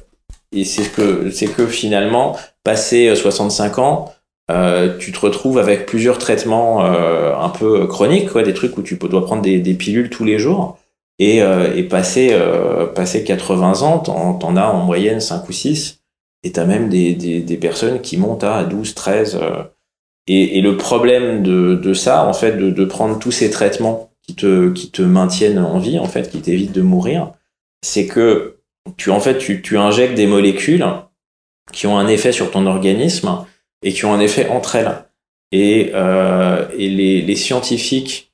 et 0.52 0.64
c'est 0.64 0.90
que 0.92 1.30
c'est 1.30 1.48
que 1.48 1.66
finalement, 1.66 2.36
passé 2.62 3.08
euh, 3.08 3.16
65 3.16 3.78
ans, 3.78 4.12
euh, 4.50 4.96
tu 4.98 5.10
te 5.10 5.18
retrouves 5.20 5.58
avec 5.58 5.86
plusieurs 5.86 6.18
traitements 6.18 6.84
euh, 6.84 7.34
un 7.36 7.48
peu 7.48 7.86
chroniques, 7.86 8.30
quoi, 8.30 8.42
des 8.42 8.54
trucs 8.54 8.76
où 8.78 8.82
tu 8.82 8.96
dois 8.96 9.24
prendre 9.24 9.42
des, 9.42 9.58
des 9.58 9.74
pilules 9.74 10.10
tous 10.10 10.24
les 10.24 10.38
jours. 10.38 10.78
Et, 11.18 11.42
euh, 11.42 11.72
et 11.74 11.84
passé, 11.84 12.30
euh, 12.32 12.86
passé 12.86 13.24
80 13.24 13.82
ans, 13.82 13.98
t'en, 14.00 14.34
t'en 14.34 14.56
as 14.56 14.66
en 14.66 14.78
moyenne 14.84 15.20
5 15.20 15.48
ou 15.48 15.52
6. 15.52 16.00
Et 16.42 16.52
t'as 16.52 16.64
même 16.66 16.88
des, 16.88 17.14
des, 17.14 17.40
des 17.40 17.56
personnes 17.56 18.00
qui 18.00 18.16
montent 18.16 18.44
à 18.44 18.64
12, 18.64 18.94
13. 18.94 19.38
euh. 19.40 19.62
et, 20.26 20.58
et 20.58 20.60
le 20.60 20.76
problème 20.76 21.42
de, 21.42 21.74
de 21.74 21.94
ça, 21.94 22.26
en 22.26 22.32
fait, 22.32 22.52
de, 22.52 22.70
de 22.70 22.84
prendre 22.84 23.18
tous 23.18 23.30
ces 23.30 23.50
traitements 23.50 24.10
qui 24.26 24.34
te, 24.34 24.72
qui 24.72 24.90
te 24.90 25.02
maintiennent 25.02 25.58
en 25.58 25.78
vie, 25.78 25.98
en 25.98 26.06
fait, 26.06 26.30
qui 26.30 26.40
t'évitent 26.40 26.72
de 26.72 26.82
mourir, 26.82 27.32
c'est 27.82 28.06
que 28.06 28.58
tu, 28.96 29.10
en 29.10 29.20
fait, 29.20 29.38
tu, 29.38 29.62
tu 29.62 29.78
injectes 29.78 30.14
des 30.14 30.26
molécules 30.26 30.86
qui 31.72 31.86
ont 31.86 31.98
un 31.98 32.08
effet 32.08 32.32
sur 32.32 32.50
ton 32.50 32.66
organisme 32.66 33.44
et 33.82 33.92
qui 33.92 34.04
ont 34.04 34.14
un 34.14 34.20
effet 34.20 34.48
entre 34.48 34.76
elles. 34.76 35.04
Et, 35.52 35.92
euh, 35.94 36.66
et 36.76 36.88
les, 36.88 37.22
les 37.22 37.36
scientifiques, 37.36 38.32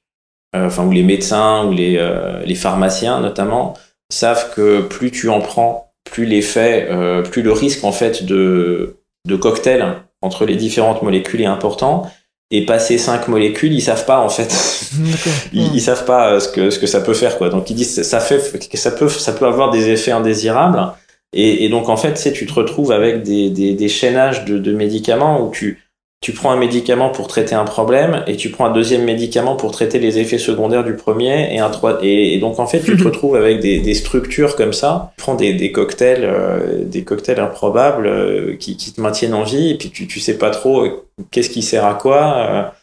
euh, 0.57 0.67
enfin, 0.67 0.85
ou 0.85 0.93
les 0.93 1.03
médecins, 1.03 1.67
ou 1.67 1.73
les, 1.73 1.97
euh, 1.99 2.43
les 2.45 2.55
pharmaciens 2.55 3.21
notamment, 3.21 3.75
savent 4.11 4.55
que 4.55 4.81
plus 4.81 5.11
tu 5.11 5.29
en 5.29 5.41
prends, 5.41 5.93
plus 6.05 6.25
l'effet, 6.25 6.89
euh, 6.91 7.23
plus 7.23 7.43
le 7.43 7.53
risque, 7.53 7.85
en 7.85 7.93
fait, 7.93 8.25
de, 8.25 8.97
de 9.27 9.37
cocktail 9.37 10.03
entre 10.23 10.45
les 10.45 10.57
différentes 10.57 11.03
molécules 11.03 11.43
est 11.43 11.47
important. 11.47 12.11
Et 12.53 12.67
passer 12.67 12.99
cinq 12.99 13.29
molécules, 13.29 13.73
ils 13.73 13.81
savent 13.81 14.05
pas, 14.07 14.19
en 14.21 14.29
fait. 14.29 14.53
Ils 15.53 15.81
savent 15.81 16.05
pas 16.05 16.33
euh, 16.33 16.41
ce 16.41 16.49
que 16.49 16.71
ce 16.71 16.79
que 16.79 16.87
ça 16.87 17.01
peut 17.01 17.15
faire 17.15 17.39
quoi. 17.39 17.49
Donc 17.49 17.71
ils 17.71 17.75
disent 17.77 18.03
ça 18.03 18.21
fait 18.21 18.41
que 18.69 18.77
ça 18.77 18.91
peut 18.91 19.09
ça 19.09 19.33
peut 19.33 19.47
avoir 19.47 19.71
des 19.71 19.89
effets 19.89 20.11
indésirables. 20.11 20.81
Et, 21.33 21.65
et 21.65 21.69
donc 21.69 21.89
en 21.89 21.97
fait 21.97 22.19
c'est 22.19 22.33
tu 22.33 22.47
te 22.47 22.53
retrouves 22.53 22.91
avec 22.93 23.23
des 23.23 23.51
des, 23.51 23.75
des 23.75 23.89
chaînages 23.89 24.45
de, 24.45 24.59
de 24.59 24.73
médicaments 24.73 25.47
où 25.47 25.51
tu 25.51 25.79
tu 26.21 26.33
prends 26.33 26.51
un 26.51 26.57
médicament 26.57 27.09
pour 27.09 27.29
traiter 27.29 27.55
un 27.55 27.65
problème 27.65 28.25
et 28.27 28.37
tu 28.37 28.51
prends 28.51 28.67
un 28.67 28.73
deuxième 28.73 29.05
médicament 29.05 29.57
pour 29.57 29.73
traiter 29.73 29.99
les 29.99 30.19
effets 30.19 30.37
secondaires 30.37 30.85
du 30.85 30.95
premier 30.95 31.55
et 31.55 31.61
un 31.61 31.71
trois 31.71 31.99
et, 32.03 32.35
et 32.35 32.39
donc 32.39 32.59
en 32.59 32.67
fait 32.67 32.81
tu 32.81 32.95
te 32.95 33.05
retrouves 33.05 33.37
avec 33.37 33.61
des, 33.61 33.81
des 33.81 33.95
structures 33.95 34.55
comme 34.55 34.75
ça. 34.75 35.13
Tu 35.17 35.23
prends 35.23 35.35
des, 35.35 35.55
des 35.55 35.73
cocktails 35.73 36.25
euh, 36.25 36.85
des 36.85 37.05
cocktails 37.05 37.41
improbables 37.41 38.07
euh, 38.07 38.57
qui, 38.57 38.77
qui 38.77 38.93
te 38.93 39.01
maintiennent 39.01 39.33
en 39.35 39.45
vie 39.45 39.71
et 39.71 39.79
puis 39.79 39.91
tu 39.91 40.07
tu 40.07 40.21
sais 40.21 40.37
pas 40.37 40.51
trop 40.51 40.85
euh, 40.85 41.07
qu'est-ce 41.31 41.49
qui 41.49 41.63
sert 41.63 41.87
à 41.87 41.95
quoi 41.95 42.75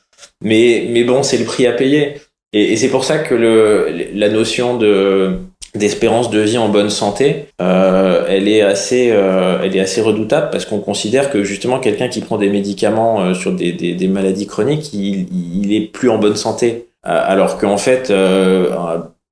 mais 0.42 0.88
mais 0.90 1.04
bon 1.04 1.22
c'est 1.22 1.38
le 1.38 1.46
prix 1.46 1.68
à 1.68 1.74
payer. 1.74 2.16
Et, 2.54 2.74
et 2.74 2.78
c'est 2.78 2.90
pour 2.90 3.04
ça 3.04 3.20
que 3.20 3.36
le, 3.36 4.10
la 4.14 4.30
notion 4.30 4.78
de 4.78 5.38
d'espérance 5.78 6.30
de 6.30 6.40
vie 6.40 6.58
en 6.58 6.70
bonne 6.70 6.90
santé, 6.90 7.46
euh, 7.62 8.26
elle 8.28 8.48
est 8.48 8.62
assez, 8.62 9.10
euh, 9.12 9.60
elle 9.64 9.76
est 9.76 9.80
assez 9.80 10.02
redoutable 10.02 10.50
parce 10.52 10.66
qu'on 10.66 10.80
considère 10.80 11.30
que 11.30 11.44
justement 11.44 11.80
quelqu'un 11.80 12.08
qui 12.08 12.22
prend 12.22 12.38
des 12.38 12.50
médicaments 12.50 13.22
euh, 13.22 13.34
sur 13.34 13.52
des, 13.52 13.72
des, 13.72 13.94
des 13.94 14.08
maladies 14.08 14.48
chroniques, 14.48 14.94
il, 14.94 15.28
il 15.64 15.74
est 15.74 15.82
plus 15.82 16.10
en 16.10 16.18
bonne 16.18 16.36
santé, 16.36 16.88
alors 17.04 17.58
qu'en 17.58 17.78
fait, 17.78 18.12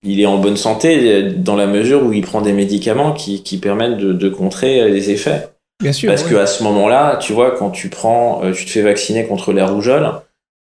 il 0.03 0.21
est 0.21 0.25
en 0.25 0.37
bonne 0.37 0.55
santé 0.55 1.23
dans 1.23 1.55
la 1.55 1.65
mesure 1.67 2.03
où 2.03 2.13
il 2.13 2.21
prend 2.21 2.41
des 2.41 2.53
médicaments 2.53 3.11
qui, 3.11 3.43
qui 3.43 3.57
permettent 3.57 3.97
de, 3.97 4.13
de 4.13 4.29
contrer 4.29 4.87
les 4.89 5.09
effets. 5.11 5.49
Bien 5.81 5.91
sûr. 5.91 6.09
Parce 6.09 6.23
ouais. 6.23 6.29
que 6.31 6.35
à 6.35 6.45
ce 6.45 6.63
moment-là, 6.63 7.17
tu 7.17 7.33
vois, 7.33 7.51
quand 7.51 7.69
tu 7.71 7.89
prends, 7.89 8.41
tu 8.53 8.63
te 8.65 8.69
fais 8.69 8.81
vacciner 8.81 9.25
contre 9.25 9.51
la 9.51 9.65
rougeole, 9.65 10.09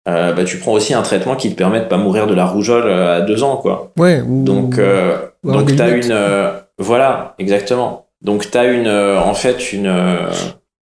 euh, 0.08 0.34
bah, 0.34 0.44
tu 0.46 0.58
prends 0.58 0.72
aussi 0.72 0.94
un 0.94 1.02
traitement 1.04 1.36
qui 1.36 1.52
te 1.52 1.56
permet 1.56 1.80
de 1.80 1.86
pas 1.86 1.98
mourir 1.98 2.28
de 2.28 2.34
la 2.34 2.46
rougeole 2.46 2.90
à 2.92 3.22
deux 3.22 3.44
ans, 3.44 3.58
quoi. 3.58 3.92
Ouais, 4.00 4.22
ou- 4.22 4.44
Donc, 4.44 4.80
euh, 4.80 5.18
donc 5.54 5.76
t'as 5.76 5.88
lunettes. 5.88 6.06
une, 6.06 6.12
euh, 6.12 6.60
voilà, 6.78 7.36
exactement. 7.40 8.08
Donc 8.22 8.50
t'as 8.52 8.72
une, 8.72 8.88
euh, 8.88 9.20
en 9.20 9.34
fait, 9.34 9.74
une, 9.74 9.88
euh, 9.88 10.32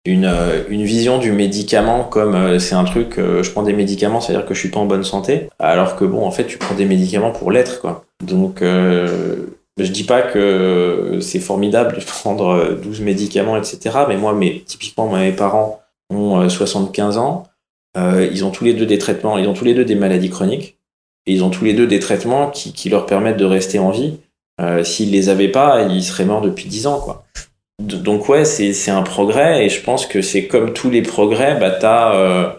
une, 0.06 0.26
euh, 0.26 0.64
une 0.70 0.84
vision 0.84 1.18
du 1.18 1.32
médicament 1.32 2.04
comme 2.04 2.36
euh, 2.36 2.60
c'est 2.60 2.76
un 2.76 2.84
truc, 2.84 3.18
euh, 3.18 3.44
je 3.44 3.52
prends 3.52 3.64
des 3.64 3.74
médicaments, 3.74 4.22
c'est-à-dire 4.22 4.46
que 4.46 4.54
je 4.54 4.60
suis 4.60 4.70
pas 4.70 4.80
en 4.80 4.86
bonne 4.86 5.04
santé, 5.04 5.50
alors 5.60 5.96
que 5.96 6.06
bon, 6.06 6.26
en 6.26 6.32
fait, 6.32 6.46
tu 6.46 6.58
prends 6.58 6.76
des 6.76 6.86
médicaments 6.86 7.32
pour 7.32 7.52
l'être, 7.52 7.82
quoi. 7.82 8.06
Donc, 8.24 8.62
euh, 8.62 9.48
je 9.78 9.92
dis 9.92 10.04
pas 10.04 10.22
que 10.22 11.20
c'est 11.22 11.40
formidable 11.40 11.98
de 11.98 12.04
prendre 12.04 12.50
euh, 12.50 12.76
12 12.76 13.02
médicaments, 13.02 13.58
etc. 13.58 14.00
Mais 14.08 14.18
moi, 14.18 14.34
mes, 14.34 14.62
typiquement, 14.62 15.08
moi, 15.08 15.20
mes 15.20 15.32
parents 15.32 15.82
ont 16.10 16.42
euh, 16.42 16.50
75 16.50 17.18
ans, 17.18 17.44
euh, 17.98 18.28
ils 18.32 18.44
ont 18.46 18.52
tous 18.52 18.64
les 18.64 18.74
deux 18.74 18.86
des 18.86 18.98
traitements, 18.98 19.38
ils 19.38 19.48
ont 19.48 19.54
tous 19.54 19.66
les 19.66 19.74
deux 19.74 19.86
des 19.86 19.96
maladies 19.96 20.30
chroniques, 20.30 20.78
et 21.26 21.34
ils 21.34 21.44
ont 21.44 21.50
tous 21.50 21.64
les 21.66 21.74
deux 21.74 21.88
des 21.88 22.00
traitements 22.00 22.50
qui, 22.50 22.74
qui 22.74 22.90
leur 22.90 23.06
permettent 23.06 23.38
de 23.38 23.46
rester 23.46 23.80
en 23.80 23.92
vie. 23.92 24.20
Euh, 24.62 24.84
S'ils 24.84 25.12
les 25.12 25.30
avaient 25.30 25.50
pas, 25.50 25.84
ils 25.84 26.04
seraient 26.04 26.26
morts 26.26 26.42
depuis 26.42 26.66
10 26.66 26.88
ans, 26.88 27.00
quoi. 27.00 27.24
Donc 27.80 28.30
ouais, 28.30 28.46
c'est 28.46 28.92
un 28.92 29.02
progrès 29.02 29.66
et 29.66 29.70
je 29.70 29.82
pense 29.82 30.06
que 30.06 30.22
c'est 30.22 30.46
comme 30.46 30.72
tous 30.72 30.92
les 30.92 31.02
progrès, 31.02 31.60
bah 31.60 31.72
t'as 31.72 32.14
euh, 32.14 32.50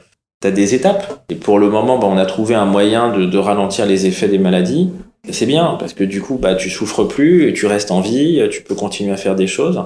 t'as 0.41 0.51
des 0.51 0.75
étapes. 0.75 1.25
Et 1.29 1.37
pour 1.37 1.61
le 1.61 1.71
moment, 1.71 1.97
bah, 1.97 2.09
on 2.11 2.17
a 2.17 2.27
trouvé 2.27 2.57
un 2.57 2.65
moyen 2.65 3.17
de, 3.17 3.39
ralentir 3.39 3.87
les 3.87 4.07
effets 4.07 4.27
des 4.27 4.39
maladies. 4.39 4.91
C'est 5.31 5.47
bien 5.47 5.77
parce 5.79 5.93
que 5.93 6.03
du 6.03 6.21
coup, 6.21 6.39
bah 6.39 6.57
tu 6.57 6.71
souffres 6.71 7.05
plus, 7.05 7.49
et 7.49 7.53
tu 7.53 7.67
restes 7.67 7.93
en 7.93 8.01
vie, 8.01 8.43
tu 8.51 8.63
peux 8.63 8.75
continuer 8.75 9.13
à 9.13 9.17
faire 9.17 9.37
des 9.37 9.47
choses. 9.47 9.81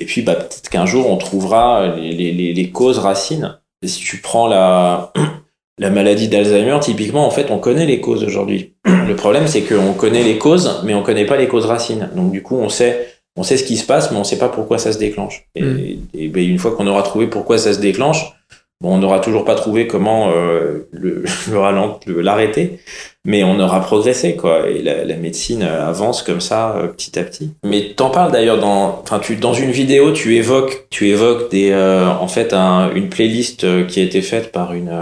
Et 0.00 0.06
puis 0.06 0.22
bah 0.22 0.36
peut-être 0.36 0.70
qu'un 0.70 0.86
jour 0.86 1.10
on 1.10 1.18
trouvera 1.18 1.96
les, 1.96 2.32
les 2.32 2.70
causes 2.70 2.98
racines. 2.98 3.58
Et 3.82 3.88
si 3.88 4.02
tu 4.02 4.22
prends 4.22 4.46
la 4.46 5.12
la 5.78 5.90
maladie 5.90 6.28
d'Alzheimer, 6.28 6.78
typiquement, 6.80 7.26
en 7.26 7.30
fait, 7.30 7.50
on 7.50 7.58
connaît 7.58 7.86
les 7.86 8.00
causes 8.00 8.24
aujourd'hui. 8.24 8.74
Le 8.86 9.14
problème, 9.14 9.46
c'est 9.46 9.62
qu'on 9.62 9.92
connaît 9.94 10.22
les 10.22 10.38
causes, 10.38 10.80
mais 10.84 10.94
on 10.94 11.02
connaît 11.02 11.26
pas 11.26 11.36
les 11.36 11.48
causes 11.48 11.66
racines. 11.66 12.10
Donc 12.14 12.32
du 12.32 12.42
coup, 12.42 12.56
on 12.56 12.68
sait 12.68 13.06
on 13.36 13.44
sait 13.44 13.56
ce 13.56 13.62
qui 13.62 13.76
se 13.76 13.86
passe, 13.86 14.10
mais 14.10 14.16
on 14.16 14.24
sait 14.24 14.38
pas 14.38 14.48
pourquoi 14.48 14.78
ça 14.78 14.90
se 14.92 14.98
déclenche. 14.98 15.46
Et, 15.54 15.62
Mm. 15.62 15.98
et 16.14 16.28
ben, 16.28 16.44
une 16.44 16.58
fois 16.58 16.72
qu'on 16.72 16.88
aura 16.88 17.02
trouvé 17.02 17.28
pourquoi 17.28 17.56
ça 17.56 17.72
se 17.72 17.78
déclenche, 17.78 18.32
bon, 18.80 18.94
on 18.94 18.98
n'aura 18.98 19.20
toujours 19.20 19.44
pas 19.44 19.54
trouvé 19.54 19.86
comment 19.86 20.30
euh, 20.30 20.88
le, 20.92 21.24
le 22.06 22.20
l'arrêter, 22.20 22.80
mais 23.24 23.44
on 23.44 23.58
aura 23.60 23.80
progressé, 23.80 24.36
quoi. 24.36 24.68
Et 24.70 24.82
la, 24.82 25.04
la 25.04 25.16
médecine 25.16 25.62
euh, 25.62 25.86
avance 25.88 26.22
comme 26.22 26.40
ça, 26.40 26.76
euh, 26.76 26.86
petit 26.88 27.18
à 27.18 27.22
petit. 27.24 27.50
Mais 27.64 27.92
t'en 27.96 28.10
parles 28.10 28.32
d'ailleurs 28.32 28.58
dans, 28.60 29.00
enfin, 29.02 29.18
tu, 29.18 29.36
dans 29.36 29.54
une 29.54 29.70
vidéo, 29.70 30.12
tu 30.12 30.36
évoques, 30.36 30.86
tu 30.90 31.08
évoques 31.08 31.50
des, 31.50 31.70
euh, 31.72 32.06
en 32.08 32.28
fait, 32.28 32.52
un- 32.52 32.90
une 32.94 33.08
playlist 33.08 33.64
euh, 33.64 33.84
qui 33.84 34.00
a 34.00 34.02
été 34.04 34.22
faite 34.22 34.52
par 34.52 34.72
une, 34.74 34.92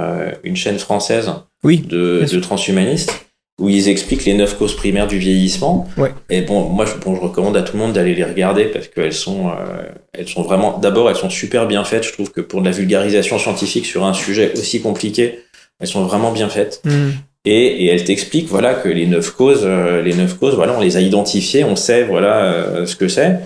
une 0.44 0.56
chaîne 0.56 0.78
française 0.78 1.30
Oui, 1.64 1.78
de, 1.86 2.24
de 2.30 2.40
transhumanistes 2.40 3.25
où 3.60 3.70
ils 3.70 3.88
expliquent 3.88 4.26
les 4.26 4.34
neuf 4.34 4.58
causes 4.58 4.76
primaires 4.76 5.06
du 5.06 5.18
vieillissement. 5.18 5.88
Ouais. 5.96 6.12
Et 6.28 6.42
bon, 6.42 6.68
moi, 6.68 6.84
je, 6.84 6.94
bon, 7.02 7.14
je 7.14 7.20
recommande 7.20 7.56
à 7.56 7.62
tout 7.62 7.76
le 7.76 7.82
monde 7.82 7.94
d'aller 7.94 8.14
les 8.14 8.24
regarder 8.24 8.66
parce 8.66 8.88
qu'elles 8.88 9.14
sont, 9.14 9.48
euh, 9.48 9.82
elles 10.12 10.28
sont 10.28 10.42
vraiment, 10.42 10.78
d'abord, 10.78 11.08
elles 11.08 11.16
sont 11.16 11.30
super 11.30 11.66
bien 11.66 11.82
faites. 11.84 12.04
Je 12.04 12.12
trouve 12.12 12.30
que 12.30 12.42
pour 12.42 12.60
de 12.60 12.66
la 12.66 12.72
vulgarisation 12.72 13.38
scientifique 13.38 13.86
sur 13.86 14.04
un 14.04 14.12
sujet 14.12 14.52
aussi 14.58 14.82
compliqué, 14.82 15.40
elles 15.80 15.88
sont 15.88 16.04
vraiment 16.04 16.32
bien 16.32 16.50
faites. 16.50 16.82
Hmm. 16.84 17.10
Et, 17.46 17.84
et 17.84 17.86
elles 17.86 18.04
t'expliquent, 18.04 18.48
voilà, 18.48 18.74
que 18.74 18.88
les 18.88 19.06
neuf 19.06 19.30
causes, 19.30 19.62
euh, 19.64 20.02
les 20.02 20.12
neuf 20.12 20.34
causes, 20.34 20.54
voilà, 20.54 20.76
on 20.76 20.80
les 20.80 20.98
a 20.98 21.00
identifiées, 21.00 21.64
on 21.64 21.76
sait, 21.76 22.04
voilà, 22.04 22.44
euh, 22.44 22.86
ce 22.86 22.96
que 22.96 23.08
c'est. 23.08 23.38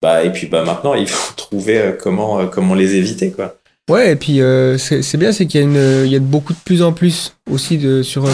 Bah, 0.00 0.22
et 0.22 0.30
puis, 0.30 0.46
bah, 0.46 0.62
maintenant, 0.62 0.94
il 0.94 1.08
faut 1.08 1.32
trouver 1.36 1.94
comment, 2.00 2.46
comment 2.46 2.74
les 2.74 2.94
éviter, 2.94 3.32
quoi. 3.32 3.56
Ouais, 3.88 4.12
et 4.12 4.16
puis 4.16 4.40
euh, 4.40 4.78
c'est 4.78 5.00
c'est 5.02 5.16
bien, 5.16 5.30
c'est 5.30 5.46
qu'il 5.46 5.60
y 5.60 5.62
a 5.62 5.66
une, 5.66 6.04
il 6.06 6.10
y 6.10 6.16
a 6.16 6.18
beaucoup 6.18 6.52
de 6.52 6.58
plus 6.64 6.82
en 6.82 6.92
plus 6.92 7.36
aussi 7.48 7.78
de 7.78 8.02
sur 8.02 8.26
euh, 8.26 8.30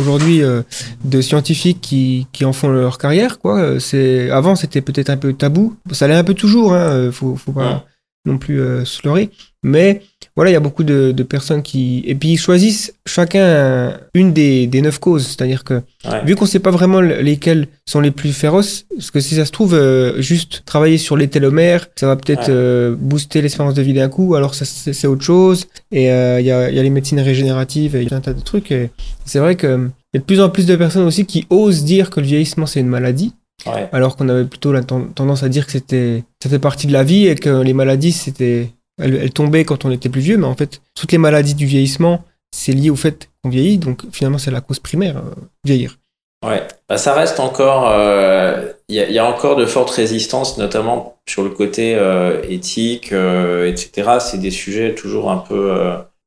aujourd'hui 0.00 0.42
euh, 0.42 0.62
de 1.04 1.20
scientifiques 1.20 1.82
qui, 1.82 2.26
qui 2.32 2.46
en 2.46 2.54
font 2.54 2.68
leur 2.70 2.96
carrière, 2.96 3.38
quoi. 3.38 3.58
Euh, 3.60 3.78
C'est 3.78 4.30
avant 4.30 4.56
c'était 4.56 4.80
peut-être 4.80 5.10
un 5.10 5.18
peu 5.18 5.34
tabou, 5.34 5.76
ça 5.92 6.08
l'est 6.08 6.14
un 6.14 6.24
peu 6.24 6.32
toujours, 6.32 6.72
hein. 6.72 6.78
euh, 6.88 7.12
Faut, 7.12 7.36
faut 7.36 7.52
pas 7.52 7.66
Ouais. 7.74 8.32
non 8.32 8.38
plus 8.38 8.58
euh, 8.62 8.86
se 8.86 9.02
leurrer, 9.04 9.28
mais 9.62 10.00
voilà, 10.36 10.50
il 10.50 10.54
y 10.54 10.56
a 10.56 10.60
beaucoup 10.60 10.82
de, 10.84 11.12
de 11.12 11.22
personnes 11.22 11.62
qui 11.62 12.02
et 12.06 12.14
puis 12.16 12.30
ils 12.30 12.36
choisissent 12.38 12.92
chacun 13.06 13.44
un- 13.44 14.00
une 14.14 14.32
des, 14.32 14.66
des 14.66 14.82
neuf 14.82 14.98
causes, 14.98 15.26
c'est-à-dire 15.26 15.62
que 15.64 15.74
Ouais. 16.10 16.24
vu 16.26 16.34
qu'on 16.36 16.44
sait 16.46 16.58
pas 16.58 16.70
vraiment 16.72 17.00
lesquelles 17.00 17.68
sont 17.86 18.00
les 18.00 18.10
plus 18.10 18.32
féroces, 18.32 18.84
parce 18.94 19.10
que 19.10 19.20
si 19.20 19.36
ça 19.36 19.44
se 19.44 19.52
trouve 19.52 19.74
euh, 19.74 20.20
juste 20.20 20.62
travailler 20.66 20.98
sur 20.98 21.16
les 21.16 21.28
télomères, 21.28 21.86
ça 21.96 22.06
va 22.06 22.16
peut-être 22.16 22.48
Ouais. 22.48 22.54
euh, 22.54 22.94
booster 22.98 23.40
l'espérance 23.42 23.74
de 23.74 23.82
vie 23.82 23.94
d'un 23.94 24.08
coup, 24.08 24.34
alors 24.34 24.54
ça, 24.54 24.64
c'est 24.64 25.06
autre 25.06 25.22
chose. 25.24 25.66
Et 25.92 26.10
euh, 26.10 26.40
il 26.40 26.46
y, 26.46 26.50
a, 26.50 26.68
il 26.70 26.76
y 26.76 26.78
a 26.78 26.82
les 26.82 26.90
médecines 26.90 27.20
régénératives, 27.20 27.94
et 27.96 28.02
il 28.02 28.10
y 28.10 28.12
a 28.14 28.16
un 28.16 28.20
tas 28.20 28.32
de 28.34 28.40
trucs. 28.40 28.70
Et 28.72 28.90
c'est 29.24 29.38
vrai 29.38 29.54
que 29.56 29.66
euh, 29.66 29.88
il 30.12 30.16
y 30.16 30.18
a 30.18 30.20
de 30.20 30.24
plus 30.24 30.40
en 30.40 30.48
plus 30.50 30.66
de 30.66 30.76
personnes 30.76 31.04
aussi 31.06 31.24
qui 31.26 31.46
osent 31.50 31.84
dire 31.84 32.10
que 32.10 32.20
le 32.20 32.26
vieillissement 32.26 32.66
c'est 32.66 32.80
une 32.80 32.88
maladie, 32.88 33.32
Ouais. 33.66 33.88
alors 33.92 34.16
qu'on 34.16 34.28
avait 34.28 34.44
plutôt 34.44 34.72
la 34.72 34.82
ten- 34.82 35.08
tendance 35.14 35.42
à 35.42 35.48
dire 35.48 35.64
que 35.64 35.72
c'était 35.72 36.24
ça 36.42 36.50
fait 36.50 36.58
partie 36.58 36.86
de 36.86 36.92
la 36.92 37.02
vie 37.04 37.26
et 37.28 37.34
que 37.36 37.62
les 37.62 37.72
maladies 37.72 38.12
c'était 38.12 38.68
elles 38.98 39.32
tombaient 39.32 39.64
quand 39.64 39.84
on 39.84 39.90
était 39.90 40.08
plus 40.08 40.20
vieux, 40.20 40.36
mais 40.36 40.46
en 40.46 40.54
fait 40.54 40.80
toutes 40.94 41.12
les 41.12 41.18
maladies 41.18 41.54
du 41.54 41.66
vieillissement 41.66 42.24
c'est 42.54 42.72
lié 42.72 42.90
au 42.90 42.96
fait 42.96 43.28
qu'on 43.42 43.50
vieillit, 43.50 43.78
donc 43.78 44.02
finalement 44.12 44.38
c'est 44.38 44.52
la 44.52 44.60
cause 44.60 44.78
primaire, 44.78 45.16
euh, 45.16 45.34
vieillir. 45.64 45.98
Ouais, 46.46 46.62
bah, 46.88 46.98
ça 46.98 47.14
reste 47.14 47.40
encore, 47.40 47.88
euh, 47.88 48.72
il 48.88 48.96
y, 48.96 49.00
a, 49.00 49.08
il 49.08 49.14
y 49.14 49.18
a 49.18 49.26
encore 49.26 49.56
de 49.56 49.66
fortes 49.66 49.90
résistances, 49.90 50.56
notamment 50.58 51.18
sur 51.26 51.42
le 51.42 51.50
côté 51.50 51.94
euh, 51.96 52.42
éthique, 52.48 53.12
etc. 53.12 54.18
C'est 54.20 54.38
des 54.38 54.50
sujets 54.50 54.94
toujours 54.94 55.30
un 55.30 55.38
peu, 55.38 55.72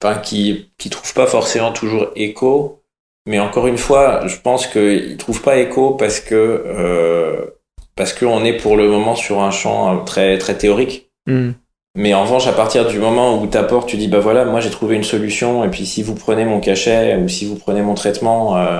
enfin, 0.01 0.19
qui 0.19 0.71
qui 0.77 0.89
trouvent 0.89 1.13
pas 1.13 1.27
forcément 1.27 1.71
toujours 1.71 2.07
écho. 2.15 2.81
Mais 3.27 3.39
encore 3.39 3.67
une 3.67 3.77
fois, 3.77 4.25
je 4.25 4.37
pense 4.37 4.67
qu'ils 4.67 5.17
trouvent 5.17 5.41
pas 5.41 5.57
écho 5.57 5.91
parce 5.91 6.19
que 6.19 7.53
parce 7.95 8.13
qu'on 8.13 8.43
est 8.43 8.57
pour 8.57 8.75
le 8.75 8.89
moment 8.89 9.15
sur 9.15 9.41
un 9.41 9.51
champ 9.51 10.03
très 10.03 10.39
très 10.39 10.57
théorique. 10.57 11.11
Hmm. 11.27 11.51
Mais 11.99 12.13
en 12.13 12.21
revanche, 12.23 12.45
à 12.47 12.51
partir 12.53 12.87
du 12.87 12.99
moment 12.99 13.41
où 13.41 13.47
t'apportes, 13.47 13.89
tu 13.89 13.97
dis 13.97 14.07
bah 14.07 14.19
voilà, 14.19 14.45
moi 14.45 14.59
j'ai 14.59 14.69
trouvé 14.69 14.95
une 14.95 15.03
solution, 15.03 15.63
et 15.65 15.69
puis 15.69 15.85
si 15.85 16.03
vous 16.03 16.13
prenez 16.13 16.45
mon 16.45 16.59
cachet 16.59 17.15
ou 17.17 17.27
si 17.27 17.45
vous 17.45 17.55
prenez 17.55 17.81
mon 17.81 17.95
traitement, 17.95 18.55
euh, 18.55 18.79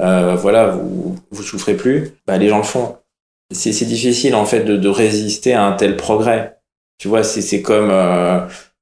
euh, 0.00 0.34
voilà, 0.34 0.66
vous 0.68 1.16
vous 1.30 1.42
souffrez 1.44 1.74
plus, 1.74 2.12
bah 2.26 2.36
les 2.38 2.48
gens 2.48 2.58
le 2.58 2.64
font. 2.64 2.96
C'est 3.54 3.72
c'est 3.72 3.84
difficile 3.84 4.34
en 4.34 4.44
fait 4.44 4.64
de, 4.64 4.76
de 4.76 4.88
résister 4.88 5.54
à 5.54 5.64
un 5.64 5.72
tel 5.72 5.96
progrès. 5.96 6.58
Tu 6.98 7.06
vois, 7.08 7.22
c'est 7.22 7.40
c'est 7.40 7.62
comme 7.62 7.90
euh, 7.92 8.40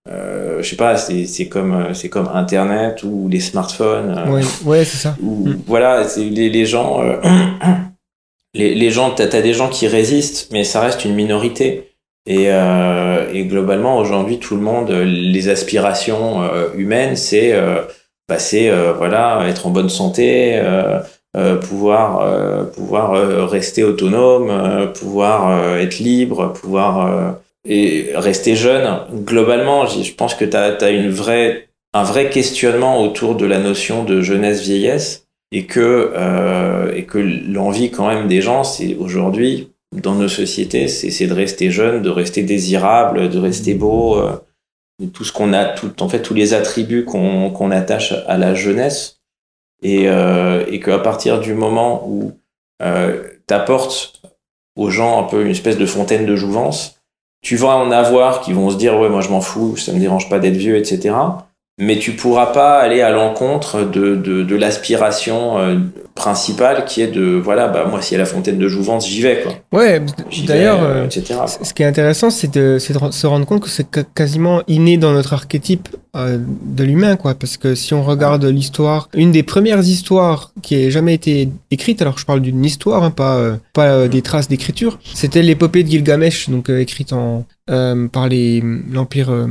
euh, 0.09 0.62
je 0.62 0.68
sais 0.70 0.76
pas, 0.76 0.97
c'est 0.97 1.26
c'est 1.26 1.49
comme 1.49 1.74
euh, 1.74 1.93
c'est 1.95 2.09
comme 2.09 2.28
Internet 2.32 3.03
ou 3.03 3.28
les 3.28 3.41
smartphones. 3.41 4.14
euh, 4.16 4.30
Ouais, 4.32 4.43
ouais 4.64 4.85
c'est 4.87 4.97
ça. 4.97 5.14
ou 5.22 5.47
Mm. 5.49 5.62
voilà, 5.66 6.05
c'est 6.09 6.24
les, 6.24 6.49
les 6.49 6.64
gens, 6.64 7.03
les, 8.55 8.74
les 8.74 8.91
gens, 8.91 9.11
t'as 9.11 9.24
as 9.24 9.43
des 9.43 9.53
gens 9.55 9.68
qui 9.68 9.87
résistent, 9.89 10.49
mais 10.53 10.64
ça 10.64 10.80
reste 10.80 11.05
une 11.05 11.14
minorité. 11.14 11.91
Et, 12.26 12.46
euh, 12.48 13.30
et 13.32 13.44
globalement, 13.44 13.98
aujourd'hui, 13.98 14.38
tout 14.38 14.56
le 14.56 14.62
monde, 14.62 14.90
euh, 14.90 15.04
les 15.04 15.48
aspirations 15.50 16.42
euh, 16.42 16.68
humaines, 16.74 17.16
c'est 17.16 17.52
euh, 17.52 17.82
bah, 18.28 18.38
euh, 18.54 18.92
voilà, 18.96 19.46
être 19.46 19.66
en 19.66 19.70
bonne 19.70 19.90
santé, 19.90 20.60
pouvoir 21.62 22.70
pouvoir 22.72 23.10
rester 23.50 23.82
autonome, 23.82 24.92
pouvoir 24.94 25.76
être 25.78 25.98
libre, 25.98 26.52
pouvoir 26.52 27.38
et 27.66 28.12
rester 28.14 28.54
jeune. 28.54 29.00
Globalement, 29.12 29.86
je 29.86 30.14
pense 30.14 30.34
que 30.34 30.44
tu 30.44 30.56
as, 30.56 30.90
une 30.90 31.10
vraie 31.10 31.68
un 31.92 32.04
vrai 32.04 32.30
questionnement 32.30 33.02
autour 33.02 33.34
de 33.34 33.46
la 33.46 33.58
notion 33.58 34.04
de 34.04 34.20
jeunesse 34.20 34.62
vieillesse 34.62 35.26
et 35.50 35.66
que 35.66 36.12
et 36.94 37.04
que 37.04 37.18
l'envie 37.18 37.90
quand 37.90 38.06
même 38.06 38.28
des 38.28 38.40
gens 38.40 38.62
c'est 38.62 38.94
aujourd'hui 38.94 39.73
dans 39.95 40.14
nos 40.14 40.28
sociétés 40.28 40.88
c'est 40.88 41.26
de 41.26 41.32
rester 41.32 41.70
jeune 41.70 42.03
de 42.03 42.11
rester 42.11 42.42
désirable 42.42 43.28
de 43.28 43.38
rester 43.38 43.74
beau 43.74 44.16
euh, 44.18 44.36
tout 45.12 45.24
ce 45.24 45.32
qu'on 45.32 45.53
a 45.53 45.64
tout 45.64 46.03
en 46.03 46.09
fait 46.09 46.22
tous 46.22 46.34
les 46.34 46.55
attributs 46.55 47.05
qu'on 47.05 47.70
attache 47.70 48.14
à 48.26 48.38
la 48.38 48.55
jeunesse. 48.55 49.20
Et 49.82 50.09
euh, 50.09 50.64
et 50.68 50.80
qu'à 50.80 50.99
partir 50.99 51.40
du 51.40 51.53
moment 51.53 52.09
où 52.09 52.32
euh, 52.82 53.22
t'apportes 53.47 54.22
aux 54.76 54.90
gens 54.90 55.20
un 55.20 55.24
peu 55.24 55.45
une 55.45 55.51
espèce 55.51 55.76
de 55.76 55.86
fontaine 55.86 56.26
de 56.26 56.36
jouvence 56.36 57.01
tu 57.42 57.57
vas 57.57 57.76
en 57.76 57.90
avoir 57.90 58.40
qui 58.40 58.53
vont 58.53 58.70
se 58.70 58.76
dire 58.76 58.99
ouais 58.99 59.11
moi 59.11 59.20
je 59.20 59.28
m'en 59.28 59.42
fous 59.42 59.76
ça 59.76 59.92
me 59.92 59.99
dérange 59.99 60.30
pas 60.30 60.38
d'être 60.38 60.57
vieux 60.57 60.76
etc 60.76 61.14
mais 61.78 61.98
tu 61.98 62.12
pourras 62.12 62.46
pas 62.46 62.78
aller 62.78 63.00
à 63.00 63.10
l'encontre 63.10 63.82
de, 63.82 64.14
de, 64.14 64.42
de 64.44 64.56
l'aspiration 64.56 65.58
euh, 65.58 65.76
principale 66.14 66.84
qui 66.84 67.02
est 67.02 67.08
de 67.08 67.34
voilà 67.34 67.66
bah 67.66 67.86
moi 67.90 67.98
y 68.08 68.14
a 68.14 68.18
la 68.18 68.24
fontaine 68.26 68.58
de 68.58 68.68
jouvence 68.68 69.08
j'y 69.08 69.20
vais 69.20 69.42
quoi 69.42 69.52
Ouais, 69.72 70.00
d'ailleurs, 70.46 70.80
euh, 70.82 71.08
quoi. 71.08 71.46
ce 71.48 71.74
qui 71.74 71.82
est 71.82 71.86
intéressant, 71.86 72.30
c'est 72.30 72.54
de, 72.54 72.78
c'est 72.78 72.92
de 72.94 73.10
se 73.10 73.26
rendre 73.26 73.44
compte 73.44 73.62
que 73.62 73.68
c'est 73.68 73.88
quasiment 74.14 74.62
inné 74.68 74.98
dans 74.98 75.12
notre 75.12 75.32
archétype 75.32 75.88
euh, 76.14 76.38
de 76.62 76.84
l'humain, 76.84 77.16
quoi. 77.16 77.34
Parce 77.34 77.56
que 77.56 77.74
si 77.74 77.92
on 77.92 78.04
regarde 78.04 78.44
l'histoire, 78.44 79.08
une 79.14 79.32
des 79.32 79.42
premières 79.42 79.80
histoires 79.80 80.52
qui 80.62 80.76
ait 80.76 80.90
jamais 80.92 81.14
été 81.14 81.48
écrite, 81.72 82.00
alors 82.02 82.18
je 82.18 82.24
parle 82.24 82.40
d'une 82.40 82.64
histoire, 82.64 83.02
hein, 83.02 83.10
pas, 83.10 83.34
euh, 83.36 83.56
pas 83.72 83.88
euh, 83.88 84.06
des 84.08 84.22
traces 84.22 84.46
d'écriture, 84.46 85.00
c'était 85.14 85.42
l'épopée 85.42 85.82
de 85.82 85.90
Gilgamesh, 85.90 86.48
donc 86.50 86.70
euh, 86.70 86.78
écrite 86.80 87.12
en, 87.12 87.44
euh, 87.68 88.06
par 88.06 88.28
les, 88.28 88.62
l'empire, 88.92 89.30
euh, 89.32 89.48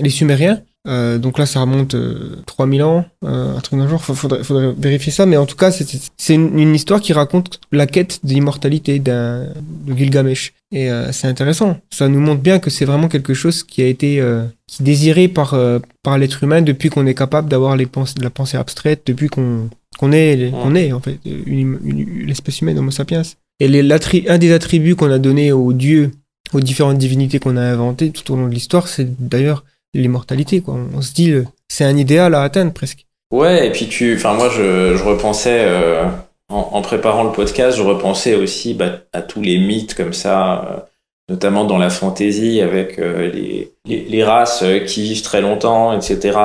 les 0.00 0.10
Sumériens. 0.10 0.62
Euh, 0.86 1.18
donc 1.18 1.38
là, 1.38 1.44
ça 1.44 1.60
remonte 1.60 1.94
euh, 1.94 2.36
3000 2.46 2.82
ans, 2.82 3.04
euh, 3.24 3.56
un 3.56 3.60
truc 3.60 3.78
d'un 3.78 3.88
genre. 3.88 4.02
Faudrait, 4.02 4.42
faudrait 4.44 4.72
vérifier 4.78 5.12
ça, 5.12 5.26
mais 5.26 5.36
en 5.36 5.44
tout 5.44 5.56
cas, 5.56 5.70
c'est- 5.70 6.34
une, 6.34 6.58
une 6.58 6.74
histoire 6.74 7.00
qui 7.00 7.12
raconte 7.12 7.60
la 7.72 7.86
quête 7.86 8.20
d'immortalité 8.22 8.98
d'un 8.98 9.46
de 9.86 9.94
Gilgamesh. 9.96 10.52
Et 10.72 10.90
euh, 10.90 11.10
c'est 11.12 11.26
intéressant. 11.26 11.78
Ça 11.90 12.08
nous 12.08 12.20
montre 12.20 12.40
bien 12.42 12.58
que 12.58 12.70
c'est 12.70 12.84
vraiment 12.84 13.08
quelque 13.08 13.34
chose 13.34 13.62
qui 13.64 13.82
a 13.82 13.86
été 13.86 14.22
qui 14.66 14.82
désiré 14.82 15.28
par 15.28 15.54
par 16.02 16.16
l'être 16.18 16.42
humain 16.44 16.62
depuis 16.62 16.90
qu'on 16.90 17.06
est 17.06 17.14
capable 17.14 17.48
d'avoir 17.48 17.76
les 17.76 17.86
de 17.86 18.22
la 18.22 18.30
pensée 18.30 18.56
abstraite, 18.56 19.02
depuis 19.06 19.28
qu'on 19.28 19.68
qu'on 19.98 20.12
est 20.12 20.50
qu'on 20.52 20.74
est 20.74 20.92
en 20.92 21.00
fait 21.00 21.18
l'espèce 21.24 22.60
humaine 22.60 22.78
Homo 22.78 22.90
sapiens. 22.90 23.22
Et 23.60 23.68
les, 23.68 23.82
un 24.28 24.38
des 24.38 24.52
attributs 24.52 24.94
qu'on 24.94 25.10
a 25.10 25.18
donné 25.18 25.50
aux 25.52 25.72
dieux, 25.72 26.12
aux 26.52 26.60
différentes 26.60 26.98
divinités 26.98 27.38
qu'on 27.40 27.56
a 27.56 27.62
inventées 27.62 28.10
tout 28.10 28.32
au 28.32 28.36
long 28.36 28.46
de 28.48 28.54
l'histoire, 28.54 28.86
c'est 28.88 29.08
d'ailleurs 29.20 29.64
l'immortalité. 29.94 30.60
Quoi. 30.60 30.76
On, 30.94 31.02
se 31.02 31.12
dit, 31.12 31.34
c'est 31.68 31.84
un 31.84 31.96
idéal 31.96 32.34
à 32.34 32.42
atteindre 32.42 32.72
presque. 32.72 33.08
Ouais, 33.30 33.66
et 33.66 33.70
puis 33.70 33.88
tu, 33.88 34.14
enfin 34.16 34.32
moi 34.32 34.48
je, 34.48 34.96
je 34.96 35.04
repensais 35.04 35.58
euh, 35.60 36.04
en, 36.48 36.80
préparant 36.80 37.24
le 37.24 37.32
podcast, 37.32 37.76
je 37.76 37.82
repensais 37.82 38.34
aussi 38.34 38.72
bah, 38.72 39.00
à 39.12 39.20
tous 39.20 39.42
les 39.42 39.58
mythes 39.58 39.94
comme 39.94 40.14
ça, 40.14 40.64
euh, 40.64 40.80
notamment 41.28 41.64
dans 41.66 41.76
la 41.76 41.90
fantasy 41.90 42.62
avec 42.62 42.98
euh, 42.98 43.30
les, 43.30 43.74
les, 43.84 44.24
races 44.24 44.64
qui 44.86 45.02
vivent 45.02 45.20
très 45.20 45.42
longtemps, 45.42 45.92
etc. 45.92 46.38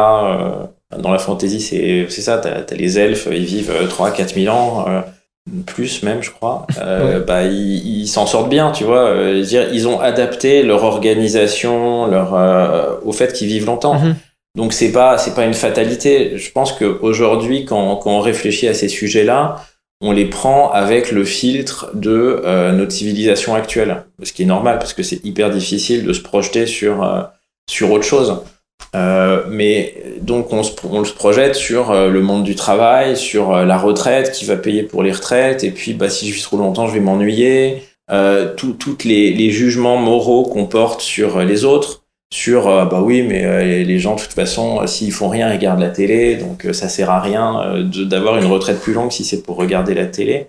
Dans 1.00 1.12
la 1.12 1.20
fantasy, 1.20 1.62
c'est 1.62 2.10
ça, 2.10 2.38
t'as 2.38 2.64
as 2.70 2.76
les 2.76 3.00
elfes, 3.00 3.30
ils 3.32 3.46
vivent 3.46 3.72
3-4 3.89 4.34
000 4.44 4.54
ans, 4.54 4.86
plus 5.66 6.04
même, 6.04 6.24
je 6.24 6.32
crois. 6.32 6.66
Euh, 6.78 7.24
Bah 7.28 7.44
ils 7.44 8.08
s'en 8.08 8.26
sortent 8.26 8.50
bien, 8.50 8.72
tu 8.72 8.84
vois. 8.84 9.08
Euh, 9.08 9.41
dire, 9.41 9.74
ils 9.74 9.88
ont 9.88 10.00
adapté 10.00 10.64
leur 10.64 10.84
organisation, 10.84 12.08
leur 12.08 12.34
euh, 12.34 12.96
au 13.04 13.12
fait 13.12 13.34
qu'ils 13.34 13.48
vivent 13.48 13.66
longtemps. 13.66 13.96
Mhm. 13.96 14.16
Donc 14.56 14.74
c'est 14.74 14.91
pas 14.91 15.18
c'est 15.18 15.34
pas 15.34 15.46
une 15.46 15.54
fatalité. 15.54 16.38
Je 16.38 16.52
pense 16.52 16.72
qu'aujourd'hui, 16.74 17.66
quand, 17.66 17.96
quand 17.98 18.12
on 18.12 18.20
réfléchit 18.20 18.68
à 18.68 18.74
ces 18.74 18.88
sujets-là, 18.88 19.58
on 20.04 20.12
les 20.12 20.26
prend 20.26 20.70
avec 20.72 21.12
le 21.12 21.24
filtre 21.24 21.89
de 21.94 22.41
euh, 22.44 22.74
notre 22.74 22.91
civilisation 22.91 23.56
actuelle, 23.56 24.04
ce 24.22 24.34
qui 24.34 24.44
est 24.44 24.46
normal 24.46 24.78
parce 24.78 24.94
que 24.94 25.02
c'est 25.02 25.24
hyper 25.26 25.50
difficile 25.50 26.04
de 26.04 26.12
se 26.12 26.20
projeter 26.20 26.66
sur 26.66 27.04
euh, 27.04 27.22
sur 27.70 27.89
autre 27.91 28.04
chose. 28.04 28.44
Euh, 28.96 29.44
mais 29.50 29.96
donc 30.22 30.54
on 30.54 30.62
se, 30.62 30.72
on 30.89 31.04
se 31.04 31.14
projette 31.14 31.56
sur 31.56 31.89
euh, 31.91 32.10
le 32.10 32.22
monde 32.22 32.44
du 32.44 32.56
travail, 32.56 33.18
sur 33.18 33.56
euh, 33.56 33.66
la 33.66 33.78
retraite, 33.78 34.32
qui 34.32 34.46
va 34.46 34.56
payer 34.56 34.84
pour 34.84 35.02
les 35.02 35.12
retraites, 35.12 35.64
et 35.64 35.72
puis 35.72 35.94
bah 35.94 36.10
si 36.10 36.28
je 36.30 36.34
vis 36.36 36.44
trop 36.44 36.58
longtemps, 36.58 36.88
je 36.88 36.94
vais 36.94 37.00
m'ennuyer. 37.00 37.84
Euh, 38.12 38.54
toutes 38.56 39.04
les, 39.06 39.32
les 39.34 39.50
jugements 39.50 39.98
moraux 39.98 40.44
qu'on 40.44 40.66
porte 40.66 41.02
sur 41.02 41.39
les 41.39 41.64
autres, 41.66 42.04
sur 42.34 42.66
bah 42.66 43.02
oui 43.02 43.22
mais 43.22 43.84
les- 43.86 44.00
gens 44.00 44.16
de 44.16 44.22
toute 44.22 44.34
façon 44.34 44.86
s'ils 44.88 45.12
font 45.12 45.30
rien 45.30 45.50
ils 45.50 45.54
regardent 45.54 45.80
la 45.80 45.89
télé. 45.89 46.36
Donc 46.36 46.68
ça 46.74 46.89
sert 46.89 47.10
à 47.10 47.22
rien 47.22 47.82
d'avoir 48.10 48.38
une 48.38 48.46
retraite 48.46 48.82
plus 48.82 48.94
longue 48.94 49.12
si 49.12 49.24
c'est 49.24 49.41
pour 49.44 49.56
regarder 49.56 49.94
la 49.94 50.06
télé. 50.06 50.48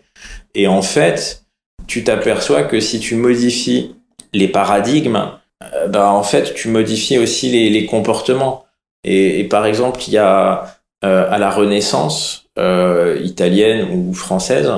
Et 0.55 0.67
en 0.67 0.83
fait 0.83 1.45
tu 1.87 2.03
t'aperçois 2.03 2.63
que 2.65 2.81
si 2.81 2.99
tu 3.01 3.15
modifies 3.17 3.95
les 4.33 4.49
paradigmes 4.49 5.27
euh, 5.63 5.89
bah 5.89 6.11
en 6.11 6.23
fait 6.23 6.55
tu 6.55 6.69
modifies 6.69 7.19
aussi 7.19 7.51
les, 7.51 7.71
les 7.71 7.87
comportements 7.87 8.65
et, 9.05 9.41
et 9.41 9.45
par 9.45 9.67
exemple 9.67 10.01
il 10.07 10.15
y 10.15 10.19
a 10.19 10.79
euh, 11.05 11.31
à 11.31 11.39
la 11.39 11.51
Renaissance 11.51 12.47
euh, 12.59 13.19
italienne 13.23 13.89
ou 13.93 14.15
française 14.15 14.71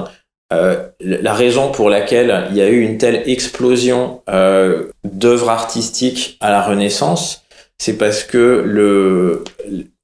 euh, 0.53 0.89
la 1.01 1.35
raison 1.35 1.73
pour 1.73 1.91
laquelle 1.91 2.47
il 2.51 2.57
y 2.57 2.63
a 2.63 2.69
eu 2.69 2.81
une 2.81 2.99
telle 2.99 3.29
explosion 3.29 4.23
euh, 4.29 4.91
d'œuvres 5.03 5.49
artistiques 5.49 6.37
à 6.41 6.51
la 6.51 6.63
Renaissance, 6.63 7.43
c'est 7.79 7.99
parce 7.99 8.23
que 8.23 8.63
le, 8.65 9.43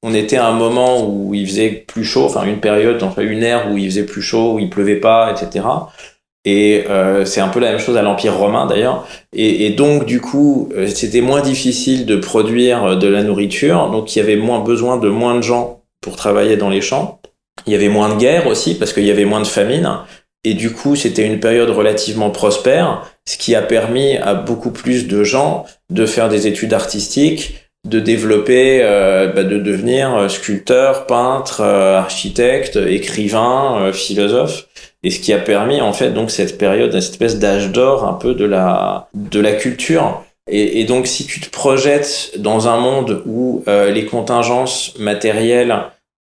on 0.02 0.12
était 0.14 0.36
à 0.36 0.48
un 0.48 0.52
moment 0.52 1.06
où 1.06 1.32
il 1.32 1.46
faisait 1.46 1.70
plus 1.70 2.04
chaud, 2.04 2.24
enfin 2.24 2.44
une 2.44 2.58
période, 2.58 3.04
enfin 3.04 3.22
une 3.22 3.44
ère 3.44 3.70
où 3.70 3.78
il 3.78 3.88
faisait 3.88 4.04
plus 4.04 4.22
chaud, 4.22 4.54
où 4.54 4.58
il 4.58 4.68
pleuvait 4.68 4.96
pas, 4.96 5.30
etc. 5.32 5.64
Et 6.44 6.84
euh, 6.88 7.24
c'est 7.24 7.40
un 7.40 7.48
peu 7.48 7.60
la 7.60 7.70
même 7.70 7.78
chose 7.78 7.96
à 7.96 8.02
l'Empire 8.02 8.36
romain 8.36 8.66
d'ailleurs. 8.66 9.06
Et, 9.32 9.66
et 9.66 9.70
donc 9.70 10.06
du 10.06 10.20
coup, 10.20 10.68
euh, 10.76 10.88
c'était 10.88 11.20
moins 11.20 11.40
difficile 11.40 12.04
de 12.04 12.16
produire 12.16 12.84
euh, 12.84 12.96
de 12.96 13.06
la 13.06 13.22
nourriture, 13.22 13.90
donc 13.90 14.14
il 14.14 14.18
y 14.18 14.22
avait 14.22 14.36
moins 14.36 14.60
besoin 14.60 14.96
de 14.96 15.08
moins 15.08 15.36
de 15.36 15.42
gens 15.42 15.82
pour 16.00 16.16
travailler 16.16 16.56
dans 16.56 16.68
les 16.68 16.80
champs. 16.80 17.20
Il 17.66 17.72
y 17.72 17.76
avait 17.76 17.88
moins 17.88 18.12
de 18.12 18.18
guerres 18.18 18.48
aussi 18.48 18.74
parce 18.74 18.92
qu'il 18.92 19.04
y 19.04 19.10
avait 19.10 19.24
moins 19.24 19.40
de 19.40 19.46
famine. 19.46 19.88
Et 20.44 20.54
du 20.54 20.72
coup, 20.72 20.96
c'était 20.96 21.24
une 21.24 21.38
période 21.38 21.70
relativement 21.70 22.30
prospère, 22.30 23.08
ce 23.24 23.36
qui 23.36 23.54
a 23.54 23.62
permis 23.62 24.16
à 24.16 24.34
beaucoup 24.34 24.72
plus 24.72 25.06
de 25.06 25.22
gens 25.22 25.64
de 25.90 26.04
faire 26.04 26.28
des 26.28 26.48
études 26.48 26.74
artistiques, 26.74 27.61
de 27.88 27.98
développer, 27.98 28.80
euh, 28.82 29.26
bah, 29.32 29.42
de 29.42 29.58
devenir 29.58 30.14
euh, 30.14 30.28
sculpteur, 30.28 31.06
peintre, 31.06 31.60
euh, 31.62 31.98
architecte, 31.98 32.76
écrivain, 32.76 33.78
euh, 33.80 33.92
philosophe. 33.92 34.68
Et 35.02 35.10
ce 35.10 35.18
qui 35.18 35.32
a 35.32 35.38
permis 35.38 35.80
en 35.80 35.92
fait 35.92 36.10
donc 36.10 36.30
cette 36.30 36.58
période, 36.58 36.92
cette 36.92 37.12
espèce 37.12 37.38
d'âge 37.40 37.72
d'or 37.72 38.04
un 38.04 38.12
peu 38.12 38.34
de 38.34 38.44
la 38.44 39.08
de 39.14 39.40
la 39.40 39.52
culture. 39.52 40.22
Et, 40.48 40.80
et 40.80 40.84
donc 40.84 41.08
si 41.08 41.26
tu 41.26 41.40
te 41.40 41.50
projettes 41.50 42.32
dans 42.38 42.68
un 42.68 42.78
monde 42.78 43.22
où 43.26 43.64
euh, 43.66 43.90
les 43.90 44.06
contingences 44.06 44.94
matérielles 45.00 45.76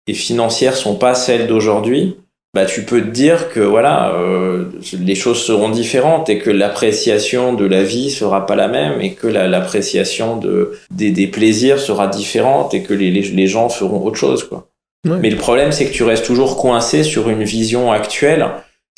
et 0.07 0.15
financières 0.15 0.75
sont 0.75 0.95
pas 0.95 1.13
celles 1.13 1.45
d'aujourd'hui, 1.45 2.17
bah 2.53 2.65
tu 2.65 2.83
peux 2.83 3.01
te 3.01 3.07
dire 3.07 3.49
que 3.49 3.61
voilà 3.61 4.13
euh, 4.15 4.65
les 4.99 5.15
choses 5.15 5.41
seront 5.41 5.69
différentes 5.69 6.29
et 6.29 6.37
que 6.37 6.49
l'appréciation 6.49 7.53
de 7.53 7.65
la 7.65 7.81
vie 7.83 8.11
sera 8.11 8.45
pas 8.45 8.55
la 8.57 8.67
même 8.67 8.99
et 8.99 9.13
que 9.13 9.27
la- 9.27 9.47
l'appréciation 9.47 10.35
de 10.35 10.73
des, 10.91 11.11
des 11.11 11.27
plaisirs 11.27 11.79
sera 11.79 12.07
différente 12.07 12.73
et 12.73 12.83
que 12.83 12.93
les, 12.93 13.09
les, 13.09 13.21
les 13.21 13.47
gens 13.47 13.69
feront 13.69 14.05
autre 14.05 14.17
chose 14.17 14.43
quoi. 14.43 14.67
Ouais. 15.07 15.17
Mais 15.21 15.29
le 15.29 15.37
problème 15.37 15.71
c'est 15.71 15.85
que 15.85 15.93
tu 15.93 16.03
restes 16.03 16.25
toujours 16.25 16.57
coincé 16.57 17.03
sur 17.03 17.29
une 17.29 17.43
vision 17.43 17.91
actuelle, 17.91 18.45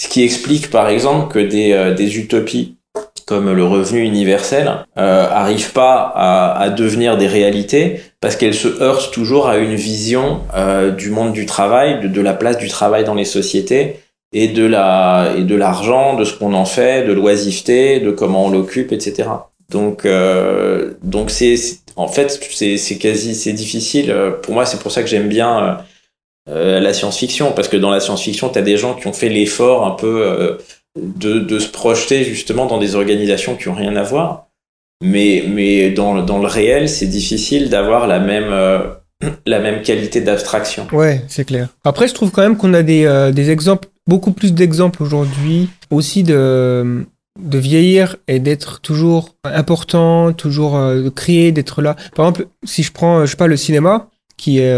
ce 0.01 0.07
qui 0.07 0.23
explique 0.23 0.71
par 0.71 0.89
exemple 0.89 1.31
que 1.31 1.39
des 1.39 1.73
euh, 1.73 1.93
des 1.93 2.17
utopies 2.17 2.77
comme 3.25 3.51
le 3.51 3.65
revenu 3.65 4.01
universel 4.01 4.71
euh, 4.97 5.27
arrivent 5.29 5.73
pas 5.73 6.11
à, 6.15 6.59
à 6.59 6.69
devenir 6.69 7.17
des 7.17 7.27
réalités 7.27 8.01
parce 8.21 8.35
qu'elles 8.35 8.53
se 8.53 8.81
heurtent 8.81 9.11
toujours 9.11 9.47
à 9.47 9.57
une 9.57 9.75
vision 9.75 10.41
euh, 10.55 10.91
du 10.91 11.09
monde 11.09 11.33
du 11.33 11.45
travail, 11.45 12.01
de, 12.01 12.07
de 12.07 12.21
la 12.21 12.33
place 12.33 12.57
du 12.57 12.67
travail 12.67 13.03
dans 13.03 13.15
les 13.15 13.25
sociétés 13.25 13.99
et 14.33 14.47
de 14.47 14.65
la 14.65 15.33
et 15.37 15.43
de 15.43 15.55
l'argent, 15.55 16.15
de 16.15 16.25
ce 16.25 16.33
qu'on 16.33 16.53
en 16.53 16.65
fait, 16.65 17.05
de 17.05 17.13
l'oisiveté, 17.13 17.99
de 17.99 18.11
comment 18.11 18.45
on 18.45 18.49
l'occupe, 18.49 18.91
etc. 18.91 19.29
Donc 19.69 20.05
euh, 20.05 20.93
donc 21.03 21.29
c'est 21.29 21.55
en 21.95 22.07
fait 22.07 22.29
c'est 22.51 22.77
c'est 22.77 22.97
quasi 22.97 23.35
c'est 23.35 23.53
difficile 23.53 24.11
euh, 24.11 24.31
pour 24.31 24.53
moi 24.53 24.65
c'est 24.65 24.79
pour 24.79 24.91
ça 24.91 25.01
que 25.01 25.07
j'aime 25.09 25.29
bien 25.29 25.63
euh, 25.63 25.73
euh, 26.49 26.79
la 26.79 26.93
science-fiction 26.93 27.53
parce 27.53 27.69
que 27.69 27.77
dans 27.77 27.89
la 27.89 27.99
science-fiction 27.99 28.49
tu 28.49 28.59
as 28.59 28.61
des 28.61 28.77
gens 28.77 28.95
qui 28.95 29.07
ont 29.07 29.13
fait 29.13 29.29
l'effort 29.29 29.85
un 29.85 29.91
peu 29.91 30.23
euh, 30.27 30.57
de, 30.99 31.39
de 31.39 31.59
se 31.59 31.69
projeter 31.69 32.23
justement 32.23 32.65
dans 32.65 32.77
des 32.77 32.95
organisations 32.95 33.55
qui 33.55 33.67
ont 33.67 33.73
rien 33.73 33.95
à 33.95 34.03
voir. 34.03 34.47
Mais, 35.03 35.43
mais 35.47 35.91
dans, 35.91 36.23
dans 36.23 36.39
le 36.39 36.47
réel, 36.47 36.87
c'est 36.87 37.07
difficile 37.07 37.69
d'avoir 37.69 38.07
la 38.07 38.19
même, 38.19 38.51
euh, 38.51 38.79
la 39.45 39.59
même 39.59 39.81
qualité 39.81 40.21
d'abstraction. 40.21 40.87
Ouais, 40.93 41.21
c'est 41.27 41.45
clair. 41.45 41.69
Après, 41.83 42.07
je 42.07 42.13
trouve 42.13 42.31
quand 42.31 42.41
même 42.41 42.57
qu'on 42.57 42.73
a 42.73 42.83
des, 42.83 43.05
euh, 43.05 43.31
des 43.31 43.49
exemples, 43.49 43.89
beaucoup 44.07 44.31
plus 44.31 44.53
d'exemples 44.53 45.03
aujourd'hui, 45.03 45.69
aussi 45.89 46.23
de, 46.23 47.05
de 47.41 47.57
vieillir 47.57 48.15
et 48.27 48.39
d'être 48.39 48.79
toujours 48.79 49.35
important, 49.43 50.31
toujours 50.31 50.77
euh, 50.77 51.03
de 51.03 51.09
créer, 51.09 51.51
d'être 51.51 51.81
là. 51.81 51.95
Par 52.15 52.27
exemple, 52.27 52.47
si 52.63 52.83
je 52.83 52.91
prends, 52.93 53.25
je 53.25 53.31
sais 53.31 53.37
pas, 53.37 53.47
le 53.47 53.57
cinéma, 53.57 54.09
qui 54.37 54.59
est 54.59 54.73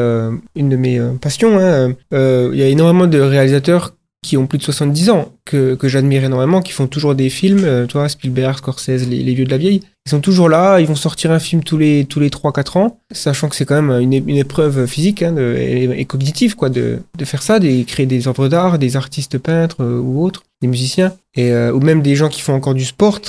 une 0.55 0.69
de 0.69 0.75
mes 0.75 0.99
passions, 1.19 1.57
hein, 1.57 1.95
il 2.11 2.55
y 2.55 2.61
a 2.61 2.67
énormément 2.67 3.07
de 3.07 3.19
réalisateurs 3.19 3.94
qui 4.25 4.37
ont 4.37 4.47
plus 4.47 4.57
de 4.57 4.63
70 4.63 5.11
ans, 5.11 5.31
que, 5.45 5.75
que 5.75 5.87
j'admire 5.87 6.23
énormément, 6.23 6.61
qui 6.61 6.71
font 6.71 6.87
toujours 6.87 7.13
des 7.13 7.29
films, 7.29 7.63
euh, 7.63 7.85
toi, 7.85 8.09
Spielberg, 8.09 8.57
Scorsese, 8.57 9.07
les, 9.07 9.21
les 9.21 9.33
vieux 9.35 9.45
de 9.45 9.51
la 9.51 9.57
vieille. 9.57 9.81
Ils 10.07 10.09
sont 10.09 10.19
toujours 10.19 10.49
là, 10.49 10.79
ils 10.79 10.87
vont 10.87 10.95
sortir 10.95 11.31
un 11.31 11.37
film 11.37 11.63
tous 11.63 11.77
les, 11.77 12.05
tous 12.05 12.19
les 12.19 12.29
3-4 12.29 12.79
ans, 12.79 12.99
sachant 13.11 13.49
que 13.49 13.55
c'est 13.55 13.65
quand 13.65 13.79
même 13.79 14.01
une, 14.01 14.13
une 14.13 14.37
épreuve 14.37 14.87
physique 14.87 15.21
hein, 15.21 15.35
et, 15.37 16.05
cognitive 16.05 16.55
quoi, 16.55 16.69
de, 16.69 16.99
de 17.15 17.25
faire 17.25 17.43
ça, 17.43 17.59
de 17.59 17.83
créer 17.83 18.07
des 18.07 18.27
œuvres 18.27 18.47
d'art, 18.47 18.79
des 18.79 18.97
artistes 18.97 19.37
peintres 19.37 19.83
euh, 19.83 19.99
ou 19.99 20.23
autres, 20.23 20.43
des 20.61 20.67
musiciens, 20.67 21.13
et, 21.35 21.51
euh, 21.51 21.71
ou 21.71 21.79
même 21.79 22.01
des 22.01 22.15
gens 22.15 22.29
qui 22.29 22.41
font 22.41 22.53
encore 22.53 22.73
du 22.73 22.85
sport 22.85 23.19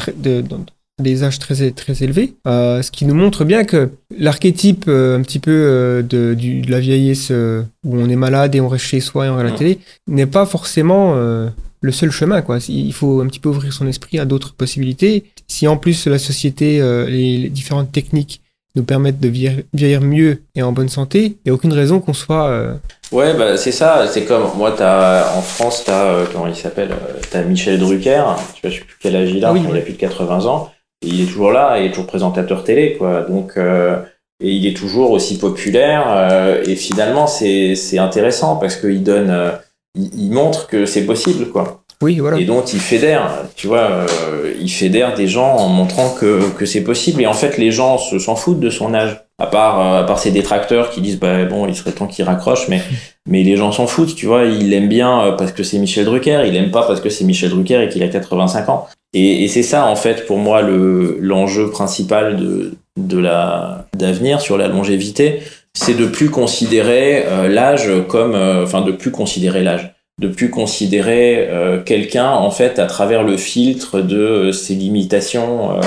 des 1.03 1.25
âges 1.25 1.39
très, 1.39 1.71
très 1.73 2.03
élevés, 2.03 2.35
euh, 2.47 2.81
ce 2.81 2.91
qui 2.91 3.05
nous 3.05 3.15
montre 3.15 3.45
bien 3.45 3.65
que 3.65 3.91
l'archétype 4.19 4.87
euh, 4.89 5.19
un 5.19 5.23
petit 5.23 5.39
peu 5.39 5.51
euh, 5.53 6.03
de, 6.03 6.33
du- 6.33 6.63
de 6.63 6.71
la 6.71 6.81
vieillesse 6.81 7.29
euh, 7.31 7.63
où 7.85 7.97
on 7.99 8.09
est 8.09 8.17
malade 8.17 8.55
et 8.55 8.61
on 8.63 8.69
reste 8.69 8.87
chez 8.87 9.01
soi 9.01 9.27
et 9.27 9.29
on 9.29 9.35
regarde 9.37 9.53
la 9.53 9.59
télé 9.59 9.79
n'est 10.07 10.25
pas 10.27 10.47
forcément 10.47 11.13
euh, 11.15 11.49
le 11.83 11.93
seul 11.93 12.11
chemin. 12.11 12.41
Quoi. 12.41 12.59
Il 12.69 12.95
faut 12.95 13.21
un 13.21 13.27
petit 13.27 13.41
peu 13.41 13.51
ouvrir 13.51 13.75
son 13.75 13.87
esprit 13.87 14.19
à 14.19 14.25
d'autres 14.25 14.55
possibilités. 14.55 15.25
Si 15.49 15.69
en 15.69 15.77
plus 15.77 16.07
la 16.07 16.19
société, 16.19 16.81
euh, 16.81 17.05
les, 17.07 17.37
les 17.39 17.49
différentes 17.51 17.93
techniques 17.93 18.41
nous 18.75 18.83
permettent 18.83 19.21
de 19.21 19.29
vieillir, 19.29 19.63
vieillir 19.75 20.01
mieux 20.01 20.43
et 20.55 20.63
en 20.63 20.73
bonne 20.73 20.89
santé, 20.89 21.25
il 21.27 21.37
n'y 21.47 21.51
a 21.51 21.55
aucune 21.55 21.73
raison 21.75 22.01
qu'on 22.01 22.15
soit... 22.15 22.49
euh, 22.49 22.75
Ouais, 23.13 23.35
bah, 23.37 23.57
c'est 23.59 23.71
ça. 23.73 24.07
C'est 24.11 24.25
comme, 24.25 24.45
moi, 24.57 24.75
t'as, 24.77 25.35
en 25.37 25.41
France, 25.43 25.83
t'as, 25.85 26.05
euh, 26.07 26.25
comment 26.33 26.47
il 26.47 26.57
s'appelle, 26.57 26.91
t'as 27.31 27.43
Michel 27.43 27.79
Drucker. 27.79 28.23
Tu 28.55 28.61
vois, 28.63 28.71
je 28.71 28.79
sais 28.79 28.85
plus 28.85 28.97
quel 29.01 29.15
âge 29.17 29.31
il 29.31 29.45
a, 29.45 29.49
Ah 29.51 29.53
oui, 29.53 29.61
il 29.65 29.71
oui. 29.73 29.79
a 29.79 29.83
plus 29.83 29.93
de 29.93 29.99
80 29.99 30.47
ans. 30.47 30.71
Et 31.03 31.09
il 31.09 31.21
est 31.23 31.27
toujours 31.27 31.53
là, 31.53 31.79
il 31.79 31.87
est 31.87 31.91
toujours 31.91 32.07
présentateur 32.07 32.65
télé, 32.65 32.97
quoi. 32.97 33.23
Donc, 33.23 33.53
euh, 33.57 34.01
et 34.41 34.51
il 34.51 34.67
est 34.67 34.77
toujours 34.77 35.11
aussi 35.13 35.39
populaire. 35.39 36.05
euh, 36.09 36.63
et 36.67 36.77
finalement, 36.77 37.27
c'est 37.27 37.75
c'est 37.75 37.99
intéressant 37.99 38.57
parce 38.57 38.77
qu'il 38.77 39.03
donne, 39.03 39.31
euh, 39.31 39.53
il, 39.95 40.11
il 40.27 40.31
montre 40.33 40.67
que 40.67 40.87
c'est 40.87 41.05
possible, 41.07 41.49
quoi. 41.51 41.83
Oui, 42.03 42.19
voilà. 42.19 42.39
Et 42.39 42.45
donc, 42.45 42.75
il 42.75 42.81
fédère, 42.81 43.31
tu 43.55 43.67
vois, 43.69 43.89
euh, 43.91 44.53
il 44.61 44.71
fédère 44.71 45.15
des 45.15 45.27
gens 45.27 45.57
en 45.57 45.69
montrant 45.69 46.11
que, 46.11 46.51
que 46.51 46.67
c'est 46.67 46.83
possible. 46.83 47.23
Et 47.23 47.27
en 47.27 47.33
fait, 47.33 47.57
les 47.57 47.71
gens 47.71 47.97
se 47.97 48.19
s'en 48.19 48.37
foutent 48.37 48.61
de 48.61 48.69
son 48.71 48.93
âge. 48.93 49.23
À 49.39 49.47
part, 49.47 49.81
euh, 49.81 50.01
à 50.01 50.05
part 50.05 50.19
ses 50.19 50.31
détracteurs 50.31 50.91
qui 50.91 51.01
disent, 51.01 51.19
bah 51.19 51.45
bon, 51.45 51.67
il 51.67 51.77
serait 51.77 51.93
temps 51.93 52.07
qu'il 52.07 52.25
raccroche, 52.25 52.69
mais, 52.69 52.81
mais 53.29 53.43
les 53.43 53.57
gens 53.57 53.73
s'en 53.73 53.87
foutent, 53.87 54.15
tu 54.15 54.27
vois. 54.27 54.45
Il 54.45 54.71
l'aime 54.71 54.89
bien 54.89 55.21
euh, 55.21 55.33
parce 55.33 55.53
que 55.53 55.63
c'est 55.63 55.79
Michel 55.79 56.05
Drucker, 56.05 56.45
il 56.47 56.57
aime 56.57 56.71
pas 56.71 56.87
parce 56.87 57.01
que 57.01 57.11
c'est 57.11 57.25
Michel 57.25 57.51
Drucker 57.51 57.83
et 57.83 57.89
qu'il 57.89 58.03
a 58.03 58.09
85 58.09 58.69
ans. 58.69 58.87
Et, 59.13 59.45
et 59.45 59.49
c'est 59.49 59.63
ça, 59.63 59.87
en 59.87 59.97
fait, 59.97 60.27
pour 60.27 60.39
moi, 60.39 60.63
le, 60.63 61.19
l'enjeu 61.21 61.71
principal 61.71 62.37
de, 62.37 62.75
de 62.97 63.19
la, 63.19 63.87
d'avenir 63.97 64.41
sur 64.41 64.59
la 64.59 64.69
longévité, 64.69 65.41
c'est 65.75 65.95
de 65.95 66.07
plus 66.07 66.31
considérer 66.31 67.25
euh, 67.27 67.49
l'âge 67.49 67.91
comme, 68.09 68.35
euh, 68.35 68.65
enfin, 68.65 68.81
de 68.81 68.93
plus 68.93 69.11
considérer 69.11 69.63
l'âge 69.63 69.93
de 70.21 70.29
plus 70.29 70.49
considérer 70.49 71.47
euh, 71.51 71.83
quelqu'un 71.83 72.31
en 72.31 72.51
fait 72.51 72.79
à 72.79 72.87
travers 72.87 73.23
le 73.23 73.37
filtre 73.37 74.01
de 74.01 74.17
euh, 74.17 74.53
ses 74.53 74.75
limitations 74.75 75.79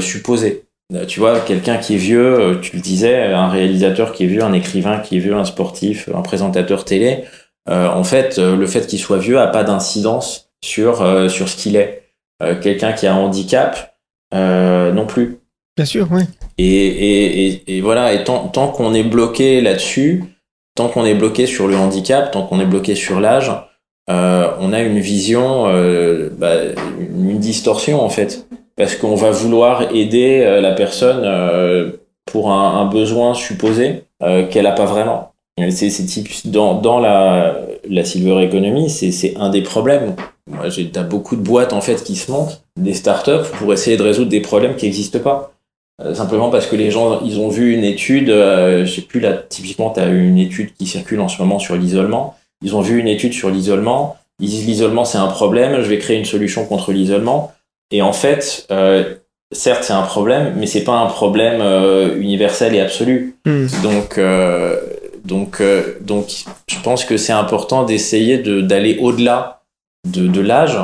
supposées. 0.00 0.61
Euh, 0.94 1.06
Tu 1.06 1.20
vois, 1.20 1.40
quelqu'un 1.40 1.78
qui 1.78 1.94
est 1.94 1.98
vieux, 1.98 2.40
euh, 2.40 2.54
tu 2.60 2.76
le 2.76 2.82
disais, 2.82 3.24
un 3.32 3.48
réalisateur 3.48 4.12
qui 4.12 4.24
est 4.24 4.26
vieux, 4.26 4.42
un 4.42 4.52
écrivain 4.52 4.98
qui 4.98 5.16
est 5.16 5.20
vieux, 5.20 5.34
un 5.34 5.44
sportif, 5.44 6.08
un 6.14 6.22
présentateur 6.22 6.84
télé, 6.84 7.24
euh, 7.68 7.88
en 7.88 8.04
fait, 8.04 8.38
euh, 8.38 8.56
le 8.56 8.66
fait 8.66 8.86
qu'il 8.86 8.98
soit 8.98 9.18
vieux 9.18 9.38
a 9.38 9.46
pas 9.46 9.64
d'incidence 9.64 10.50
sur 10.64 11.02
euh, 11.02 11.28
sur 11.28 11.48
ce 11.48 11.56
qu'il 11.56 11.76
est. 11.76 12.02
Euh, 12.42 12.56
quelqu'un 12.60 12.92
qui 12.92 13.06
a 13.06 13.14
un 13.14 13.18
handicap, 13.18 13.94
euh, 14.34 14.92
non 14.92 15.06
plus. 15.06 15.38
Bien 15.76 15.86
sûr, 15.86 16.08
oui. 16.10 16.22
Et, 16.58 16.66
et, 16.66 17.46
et, 17.46 17.76
et 17.76 17.80
voilà, 17.80 18.12
et 18.12 18.24
tant, 18.24 18.48
tant 18.48 18.68
qu'on 18.68 18.92
est 18.94 19.04
bloqué 19.04 19.60
là-dessus, 19.60 20.24
tant 20.74 20.88
qu'on 20.88 21.04
est 21.04 21.14
bloqué 21.14 21.46
sur 21.46 21.68
le 21.68 21.76
handicap, 21.76 22.30
tant 22.30 22.42
qu'on 22.46 22.60
est 22.60 22.66
bloqué 22.66 22.94
sur 22.94 23.20
l'âge, 23.20 23.50
euh, 24.10 24.50
on 24.60 24.72
a 24.72 24.80
une 24.80 24.98
vision, 24.98 25.68
euh, 25.68 26.28
bah, 26.36 26.56
une 26.98 27.38
distorsion 27.38 28.02
en 28.02 28.10
fait, 28.10 28.46
parce 28.76 28.96
qu'on 28.96 29.14
va 29.14 29.30
vouloir 29.30 29.94
aider 29.94 30.42
euh, 30.44 30.60
la 30.60 30.72
personne 30.72 31.22
euh, 31.24 31.92
pour 32.26 32.50
un, 32.50 32.80
un 32.80 32.86
besoin 32.86 33.34
supposé 33.34 34.04
euh, 34.22 34.46
qu'elle 34.46 34.66
a 34.66 34.72
pas 34.72 34.86
vraiment. 34.86 35.32
C'est 35.70 35.88
typique 35.88 36.50
dans, 36.50 36.74
dans 36.80 36.98
la, 36.98 37.56
la 37.88 38.04
silver 38.04 38.42
economy, 38.42 38.88
c'est 38.88 39.36
un 39.36 39.50
des 39.50 39.62
problèmes. 39.62 40.16
Moi, 40.50 40.70
j'ai 40.70 40.90
beaucoup 41.08 41.36
de 41.36 41.42
boîtes 41.42 41.72
en 41.72 41.80
fait 41.80 42.02
qui 42.02 42.16
se 42.16 42.32
montent, 42.32 42.64
des 42.76 42.94
startups 42.94 43.48
pour 43.58 43.72
essayer 43.72 43.96
de 43.96 44.02
résoudre 44.02 44.30
des 44.30 44.40
problèmes 44.40 44.76
qui 44.76 44.86
n'existent 44.86 45.18
pas. 45.18 45.52
Simplement 46.14 46.50
parce 46.50 46.66
que 46.66 46.74
les 46.74 46.90
gens, 46.90 47.20
ils 47.24 47.38
ont 47.38 47.48
vu 47.48 47.74
une 47.74 47.84
étude, 47.84 48.28
euh, 48.30 48.84
je 48.84 48.92
sais 48.92 49.02
plus 49.02 49.20
là, 49.20 49.34
typiquement, 49.34 49.90
tu 49.90 50.00
as 50.00 50.06
une 50.08 50.38
étude 50.38 50.74
qui 50.74 50.86
circule 50.86 51.20
en 51.20 51.28
ce 51.28 51.40
moment 51.40 51.58
sur 51.58 51.76
l'isolement. 51.76 52.34
Ils 52.64 52.74
ont 52.74 52.80
vu 52.80 52.98
une 52.98 53.08
étude 53.08 53.32
sur 53.32 53.50
l'isolement. 53.50 54.16
Ils 54.40 54.48
disent 54.48 54.66
l'isolement 54.66 55.04
c'est 55.04 55.18
un 55.18 55.28
problème, 55.28 55.82
je 55.82 55.88
vais 55.88 55.98
créer 55.98 56.18
une 56.18 56.24
solution 56.24 56.64
contre 56.64 56.92
l'isolement. 56.92 57.52
Et 57.92 58.02
en 58.02 58.12
fait, 58.12 58.66
euh, 58.72 59.14
certes 59.52 59.84
c'est 59.84 59.92
un 59.92 60.02
problème, 60.02 60.54
mais 60.56 60.66
c'est 60.66 60.82
pas 60.82 60.98
un 60.98 61.06
problème 61.06 61.60
euh, 61.60 62.16
universel 62.18 62.74
et 62.74 62.80
absolu. 62.80 63.36
Hmm. 63.46 63.66
Donc, 63.82 64.18
euh, 64.18 64.76
donc, 65.24 65.62
donc, 66.00 66.26
je 66.68 66.80
pense 66.82 67.04
que 67.04 67.16
c'est 67.16 67.32
important 67.32 67.84
d'essayer 67.84 68.38
de 68.38 68.60
d'aller 68.60 68.98
au-delà 69.00 69.62
de, 70.08 70.26
de 70.26 70.40
l'âge 70.40 70.78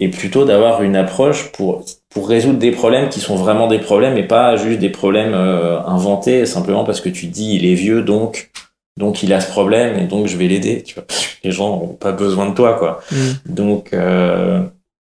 et 0.00 0.08
plutôt 0.08 0.44
d'avoir 0.44 0.82
une 0.82 0.96
approche 0.96 1.50
pour 1.52 1.84
pour 2.10 2.28
résoudre 2.28 2.58
des 2.58 2.72
problèmes 2.72 3.08
qui 3.08 3.20
sont 3.20 3.36
vraiment 3.36 3.68
des 3.68 3.78
problèmes 3.78 4.18
et 4.18 4.26
pas 4.26 4.56
juste 4.56 4.80
des 4.80 4.90
problèmes 4.90 5.34
inventés 5.34 6.44
simplement 6.44 6.84
parce 6.84 7.00
que 7.00 7.08
tu 7.08 7.26
dis 7.26 7.54
il 7.54 7.64
est 7.64 7.74
vieux 7.74 8.02
donc 8.02 8.50
donc 8.98 9.22
il 9.22 9.32
a 9.32 9.40
ce 9.40 9.50
problème 9.50 9.98
et 9.98 10.06
donc 10.06 10.26
je 10.26 10.36
vais 10.36 10.46
l'aider 10.46 10.82
tu 10.82 10.94
vois 10.94 11.04
les 11.42 11.52
gens 11.52 11.70
ont 11.82 11.94
pas 11.94 12.12
besoin 12.12 12.48
de 12.50 12.54
toi 12.54 12.74
quoi 12.74 13.00
Hmm. 13.10 13.32
donc 13.46 13.92
euh, 13.92 14.60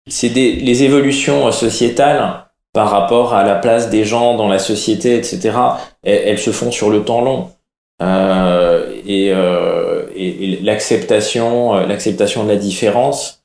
c'est 0.07 0.29
les 0.29 0.83
évolutions 0.83 1.51
sociétales 1.51 2.45
par 2.73 2.89
rapport 2.89 3.33
à 3.33 3.43
la 3.43 3.55
place 3.55 3.89
des 3.89 4.05
gens 4.05 4.35
dans 4.35 4.47
la 4.47 4.59
société 4.59 5.15
etc 5.15 5.57
elles, 6.03 6.39
se 6.39 6.51
font 6.51 6.71
sur 6.71 6.89
le 6.89 7.03
temps 7.03 7.21
long 7.21 7.49
euh, 8.01 8.93
et, 9.05 9.31
euh, 9.33 10.05
et, 10.15 10.59
l'acceptation 10.61 11.75
euh, 11.75 11.85
l'acceptation 11.87 12.43
de 12.43 12.49
la 12.49 12.57
différence 12.57 13.37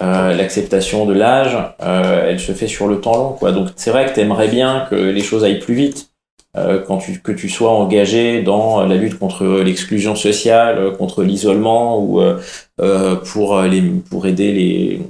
euh, 0.00 0.32
l'acceptation 0.32 1.06
de 1.06 1.12
l'âge, 1.12 1.56
euh, 1.82 2.28
elle 2.30 2.38
se 2.38 2.52
fait 2.52 2.68
sur 2.68 2.86
le 2.86 3.00
temps 3.00 3.16
long, 3.16 3.32
quoi. 3.32 3.50
Donc 3.50 3.70
c'est 3.74 3.90
vrai 3.90 4.06
que 4.06 4.14
t'aimerais 4.14 4.46
bien 4.46 4.86
que 4.88 4.94
les 4.94 5.22
choses 5.22 5.42
aillent 5.42 5.58
plus 5.58 5.74
vite, 5.74 6.10
euh, 6.56 6.80
quand 6.86 6.98
tu 6.98 7.20
que 7.20 7.32
tu 7.32 7.48
sois 7.48 7.70
engagé 7.72 8.42
dans 8.42 8.86
la 8.86 8.94
lutte 8.94 9.18
contre 9.18 9.44
l'exclusion 9.60 10.14
sociale, 10.14 10.78
euh, 10.78 10.90
contre 10.92 11.24
l'isolement 11.24 11.98
ou 11.98 12.20
euh, 12.20 12.38
euh, 12.80 13.16
pour 13.16 13.60
les 13.62 13.82
pour 14.08 14.26
aider 14.28 14.52
les 14.52 15.00
euh, 15.00 15.02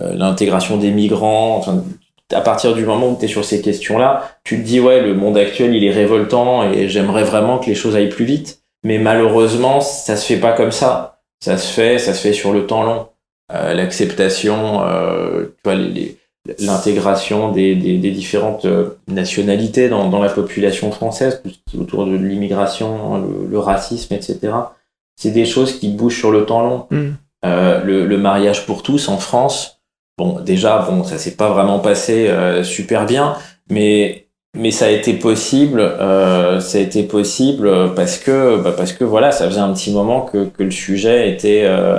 l'intégration 0.00 0.76
des 0.76 0.90
migrants. 0.90 1.56
Enfin, 1.56 1.84
à 2.32 2.40
partir 2.40 2.74
du 2.74 2.84
moment 2.84 3.10
où 3.10 3.16
tu 3.18 3.26
es 3.26 3.28
sur 3.28 3.44
ces 3.44 3.60
questions-là, 3.60 4.30
tu 4.44 4.56
te 4.58 4.62
dis 4.66 4.80
ouais, 4.80 5.00
le 5.00 5.14
monde 5.14 5.36
actuel 5.36 5.74
il 5.74 5.84
est 5.84 5.92
révoltant 5.92 6.70
et 6.70 6.88
j'aimerais 6.88 7.24
vraiment 7.24 7.58
que 7.58 7.66
les 7.66 7.74
choses 7.74 7.96
aillent 7.96 8.08
plus 8.08 8.24
vite. 8.24 8.62
Mais 8.84 8.98
malheureusement, 8.98 9.80
ça 9.80 10.16
se 10.16 10.26
fait 10.26 10.40
pas 10.40 10.52
comme 10.52 10.72
ça. 10.72 11.20
Ça 11.40 11.56
se 11.56 11.72
fait, 11.72 11.98
ça 11.98 12.14
se 12.14 12.20
fait 12.20 12.32
sur 12.32 12.52
le 12.52 12.66
temps 12.66 12.82
long. 12.82 13.08
Euh, 13.52 13.74
l'acceptation, 13.74 14.82
euh, 14.82 15.46
tu 15.46 15.70
vois, 15.70 15.74
l'intégration 16.58 17.52
des, 17.52 17.74
des, 17.74 17.98
des 17.98 18.10
différentes 18.10 18.64
euh, 18.64 18.98
nationalités 19.08 19.88
dans, 19.88 20.08
dans 20.08 20.22
la 20.22 20.30
population 20.30 20.90
française, 20.90 21.42
autour 21.78 22.06
de 22.06 22.16
l'immigration, 22.16 23.18
le, 23.18 23.46
le 23.48 23.58
racisme, 23.58 24.14
etc. 24.14 24.52
C'est 25.16 25.30
des 25.30 25.44
choses 25.44 25.78
qui 25.78 25.88
bougent 25.88 26.18
sur 26.18 26.30
le 26.30 26.46
temps 26.46 26.62
long. 26.62 26.86
Hmm. 26.90 27.10
Euh, 27.44 27.82
le, 27.82 28.06
le 28.06 28.18
mariage 28.18 28.66
pour 28.66 28.82
tous 28.82 29.08
en 29.08 29.18
France, 29.18 29.81
bon, 30.22 30.40
déjà, 30.40 30.78
bon, 30.88 31.04
ça 31.04 31.18
s'est 31.18 31.36
pas 31.36 31.50
vraiment 31.50 31.78
passé 31.78 32.28
euh, 32.28 32.62
super 32.64 33.06
bien, 33.06 33.36
mais 33.70 34.26
mais 34.54 34.70
ça 34.70 34.86
a 34.86 34.90
été 34.90 35.14
possible, 35.14 35.80
euh, 35.80 36.60
ça 36.60 36.76
a 36.78 36.80
été 36.82 37.04
possible 37.04 37.94
parce 37.96 38.18
que 38.18 38.58
bah, 38.62 38.72
parce 38.76 38.92
que 38.92 39.04
voilà, 39.04 39.32
ça 39.32 39.46
faisait 39.48 39.60
un 39.60 39.72
petit 39.72 39.90
moment 39.92 40.22
que 40.22 40.44
que 40.46 40.62
le 40.62 40.70
sujet 40.70 41.30
était 41.30 41.62
euh, 41.64 41.98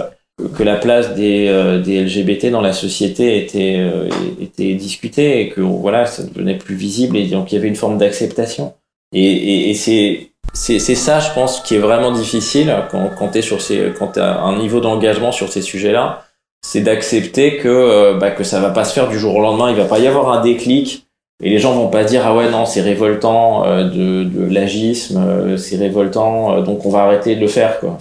que- 0.55 0.63
la 0.63 0.75
place 0.77 1.13
des, 1.15 1.47
euh, 1.49 1.79
des 1.81 1.95
LGBT 2.03 2.51
dans 2.51 2.61
la 2.61 2.73
société 2.73 3.37
était, 3.43 3.77
euh, 3.79 4.09
était 4.41 4.73
discutée 4.75 5.41
et 5.41 5.49
que 5.49 5.61
voilà, 5.61 6.05
ça 6.05 6.23
devenait 6.23 6.57
plus 6.57 6.75
visible 6.75 7.17
et 7.17 7.27
donc 7.27 7.51
il 7.51 7.55
y 7.55 7.57
avait 7.57 7.67
une 7.67 7.75
forme 7.75 7.97
d'acceptation. 7.97 8.73
Et, 9.13 9.23
et, 9.23 9.69
et 9.69 9.73
c'est 9.73 10.29
c'est 10.53 10.79
c'est 10.79 10.95
ça, 10.95 11.19
je 11.19 11.31
pense, 11.33 11.61
qui 11.61 11.75
est 11.75 11.79
vraiment 11.79 12.11
difficile 12.11 12.73
quand 12.91 13.09
quand 13.17 13.29
t'es 13.29 13.41
sur 13.41 13.61
ces 13.61 13.93
quand 13.97 14.07
t'as 14.09 14.41
un 14.41 14.57
niveau 14.57 14.79
d'engagement 14.79 15.31
sur 15.31 15.49
ces 15.51 15.61
sujets-là, 15.61 16.23
c'est 16.65 16.81
d'accepter 16.81 17.57
que 17.57 17.67
euh, 17.67 18.17
bah, 18.17 18.31
que 18.31 18.43
ça 18.43 18.59
va 18.59 18.69
pas 18.69 18.85
se 18.85 18.93
faire 18.93 19.09
du 19.09 19.19
jour 19.19 19.35
au 19.35 19.41
lendemain. 19.41 19.69
Il 19.69 19.77
va 19.77 19.85
pas 19.85 19.99
y 19.99 20.07
avoir 20.07 20.31
un 20.31 20.41
déclic 20.41 21.07
et 21.43 21.49
les 21.49 21.59
gens 21.59 21.73
vont 21.73 21.89
pas 21.89 22.03
dire 22.03 22.23
ah 22.25 22.35
ouais 22.35 22.49
non 22.49 22.65
c'est 22.65 22.81
révoltant 22.81 23.65
euh, 23.65 23.83
de 23.83 24.23
de 24.23 24.45
l'agisme, 24.53 25.17
euh, 25.17 25.57
c'est 25.57 25.77
révoltant 25.77 26.57
euh, 26.57 26.61
donc 26.61 26.85
on 26.85 26.89
va 26.89 27.03
arrêter 27.03 27.35
de 27.35 27.41
le 27.41 27.47
faire 27.47 27.79
quoi. 27.79 27.97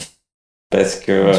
Parce 0.71 0.95
que 0.97 1.33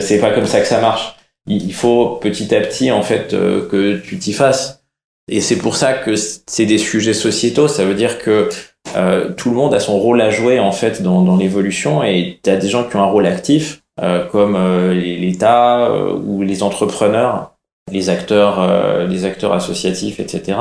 c'est 0.00 0.20
pas 0.20 0.30
comme 0.30 0.46
ça 0.46 0.60
que 0.60 0.66
ça 0.66 0.80
marche. 0.80 1.16
Il 1.46 1.74
faut 1.74 2.16
petit 2.16 2.54
à 2.54 2.62
petit 2.62 2.90
en 2.90 3.02
fait 3.02 3.32
que 3.32 3.98
tu 3.98 4.18
t'y 4.18 4.32
fasses. 4.32 4.84
Et 5.30 5.42
c'est 5.42 5.58
pour 5.58 5.76
ça 5.76 5.92
que 5.92 6.14
c'est 6.16 6.64
des 6.64 6.78
sujets 6.78 7.12
sociétaux. 7.12 7.68
Ça 7.68 7.84
veut 7.84 7.94
dire 7.94 8.18
que 8.18 8.48
euh, 8.96 9.32
tout 9.32 9.50
le 9.50 9.56
monde 9.56 9.74
a 9.74 9.80
son 9.80 9.98
rôle 9.98 10.20
à 10.20 10.30
jouer 10.30 10.58
en 10.58 10.72
fait 10.72 11.02
dans, 11.02 11.22
dans 11.22 11.36
l'évolution 11.36 12.02
et 12.04 12.38
tu 12.42 12.50
as 12.50 12.56
des 12.56 12.68
gens 12.68 12.84
qui 12.84 12.96
ont 12.96 13.02
un 13.02 13.06
rôle 13.06 13.26
actif 13.26 13.82
comme 14.30 14.56
euh, 14.56 14.92
l'État 14.94 15.86
euh, 15.86 16.14
ou 16.14 16.42
les 16.42 16.62
entrepreneurs, 16.62 17.52
les 17.92 18.10
acteurs, 18.10 18.60
euh, 18.60 19.06
les 19.06 19.24
acteurs 19.24 19.52
associatifs, 19.52 20.20
etc. 20.20 20.58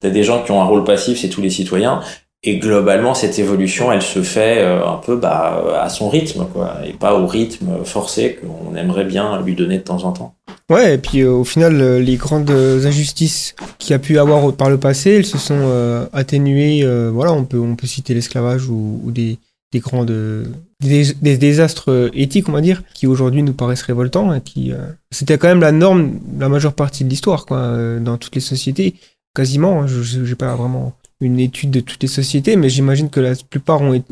Tu 0.00 0.06
as 0.06 0.10
des 0.10 0.24
gens 0.24 0.42
qui 0.42 0.52
ont 0.52 0.60
un 0.60 0.66
rôle 0.66 0.84
passif, 0.84 1.18
c'est 1.20 1.28
tous 1.28 1.40
les 1.40 1.50
citoyens. 1.50 2.00
Et 2.46 2.58
globalement, 2.58 3.14
cette 3.14 3.38
évolution, 3.38 3.90
elle 3.90 4.02
se 4.02 4.22
fait 4.22 4.58
euh, 4.58 4.86
un 4.86 4.96
peu 4.96 5.16
bah, 5.16 5.80
à 5.80 5.88
son 5.88 6.10
rythme, 6.10 6.44
quoi, 6.52 6.74
et 6.86 6.92
pas 6.92 7.14
au 7.14 7.26
rythme 7.26 7.84
forcé 7.84 8.38
qu'on 8.38 8.76
aimerait 8.76 9.06
bien 9.06 9.40
lui 9.40 9.54
donner 9.54 9.78
de 9.78 9.82
temps 9.82 10.04
en 10.04 10.12
temps. 10.12 10.34
Ouais, 10.70 10.94
et 10.94 10.98
puis 10.98 11.20
euh, 11.20 11.30
au 11.30 11.44
final, 11.44 11.80
euh, 11.80 12.00
les 12.00 12.16
grandes 12.16 12.50
euh, 12.50 12.84
injustices 12.86 13.54
qu'il 13.78 13.92
y 13.92 13.94
a 13.94 13.98
pu 13.98 14.18
avoir 14.18 14.52
par 14.52 14.68
le 14.68 14.78
passé, 14.78 15.12
elles 15.12 15.24
se 15.24 15.38
sont 15.38 15.56
euh, 15.58 16.06
atténuées. 16.12 16.82
euh, 16.84 17.10
voilà, 17.10 17.32
on 17.32 17.44
peut, 17.44 17.58
on 17.58 17.76
peut 17.76 17.86
citer 17.86 18.12
l'esclavage 18.12 18.68
ou, 18.68 19.00
ou 19.04 19.10
des, 19.10 19.38
des 19.72 19.80
grandes 19.80 20.10
euh, 20.10 20.44
des, 20.88 21.36
désastres 21.36 21.90
euh, 21.90 22.10
éthiques, 22.14 22.48
on 22.48 22.52
va 22.52 22.60
dire, 22.60 22.82
qui 22.94 23.06
aujourd'hui 23.06 23.42
nous 23.42 23.52
paraissent 23.52 23.82
révoltants 23.82 24.32
et 24.34 24.40
qui 24.40 24.72
euh, 24.72 24.86
c'était 25.10 25.38
quand 25.38 25.48
même 25.48 25.60
la 25.60 25.72
norme 25.72 26.20
la 26.38 26.48
majeure 26.48 26.74
partie 26.74 27.04
de 27.04 27.10
l'histoire, 27.10 27.46
quoi, 27.46 27.58
euh, 27.58 28.00
dans 28.00 28.16
toutes 28.16 28.34
les 28.34 28.40
sociétés, 28.40 28.94
quasiment. 29.34 29.82
hein. 29.82 29.86
Je 29.86 30.24
j'ai 30.24 30.34
pas 30.34 30.54
vraiment 30.54 30.94
une 31.20 31.38
étude 31.40 31.70
de 31.70 31.80
toutes 31.80 32.02
les 32.02 32.08
sociétés, 32.08 32.56
mais 32.56 32.68
j'imagine 32.68 33.08
que 33.08 33.20
la 33.20 33.34
plupart 33.48 33.80
ont, 33.82 34.02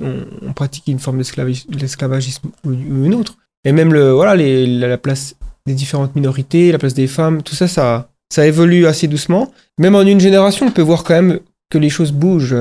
pratiqué 0.54 0.92
une 0.92 0.98
forme 0.98 1.18
d'esclavagisme 1.18 2.50
ou, 2.64 2.72
une 2.72 3.14
autre. 3.14 3.36
Et 3.64 3.72
même 3.72 3.92
le, 3.92 4.12
voilà, 4.12 4.34
les, 4.34 4.66
la, 4.66 4.88
la 4.88 4.98
place 4.98 5.36
des 5.66 5.74
différentes 5.74 6.14
minorités, 6.16 6.72
la 6.72 6.78
place 6.78 6.94
des 6.94 7.06
femmes, 7.06 7.42
tout 7.42 7.54
ça, 7.54 7.68
ça, 7.68 8.08
ça 8.32 8.46
évolue 8.46 8.86
assez 8.86 9.08
doucement. 9.08 9.52
Même 9.78 9.94
en 9.94 10.02
une 10.02 10.20
génération, 10.20 10.66
on 10.66 10.70
peut 10.70 10.82
voir 10.82 11.04
quand 11.04 11.14
même 11.14 11.40
que 11.70 11.78
les 11.78 11.90
choses 11.90 12.12
bougent. 12.12 12.56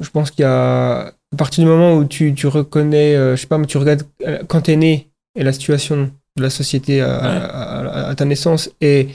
Je 0.00 0.10
pense 0.12 0.30
qu'il 0.30 0.42
y 0.42 0.46
a 0.46 1.12
à 1.36 1.44
partir 1.44 1.62
du 1.64 1.68
moment 1.70 1.94
où 1.96 2.04
tu, 2.06 2.32
tu 2.34 2.46
reconnais, 2.46 3.14
euh, 3.14 3.36
je 3.36 3.42
sais 3.42 3.46
pas, 3.46 3.58
mais 3.58 3.66
tu 3.66 3.76
regardes 3.76 4.04
euh, 4.26 4.38
quand 4.48 4.62
t'es 4.62 4.76
né 4.76 5.08
et 5.38 5.44
la 5.44 5.52
situation 5.52 6.10
de 6.36 6.42
la 6.42 6.48
société 6.50 7.02
à, 7.02 7.06
Ouais. 7.06 7.12
à- 7.24 7.80
à- 8.06 8.08
à 8.08 8.14
ta 8.14 8.24
naissance 8.24 8.70
et 8.80 9.08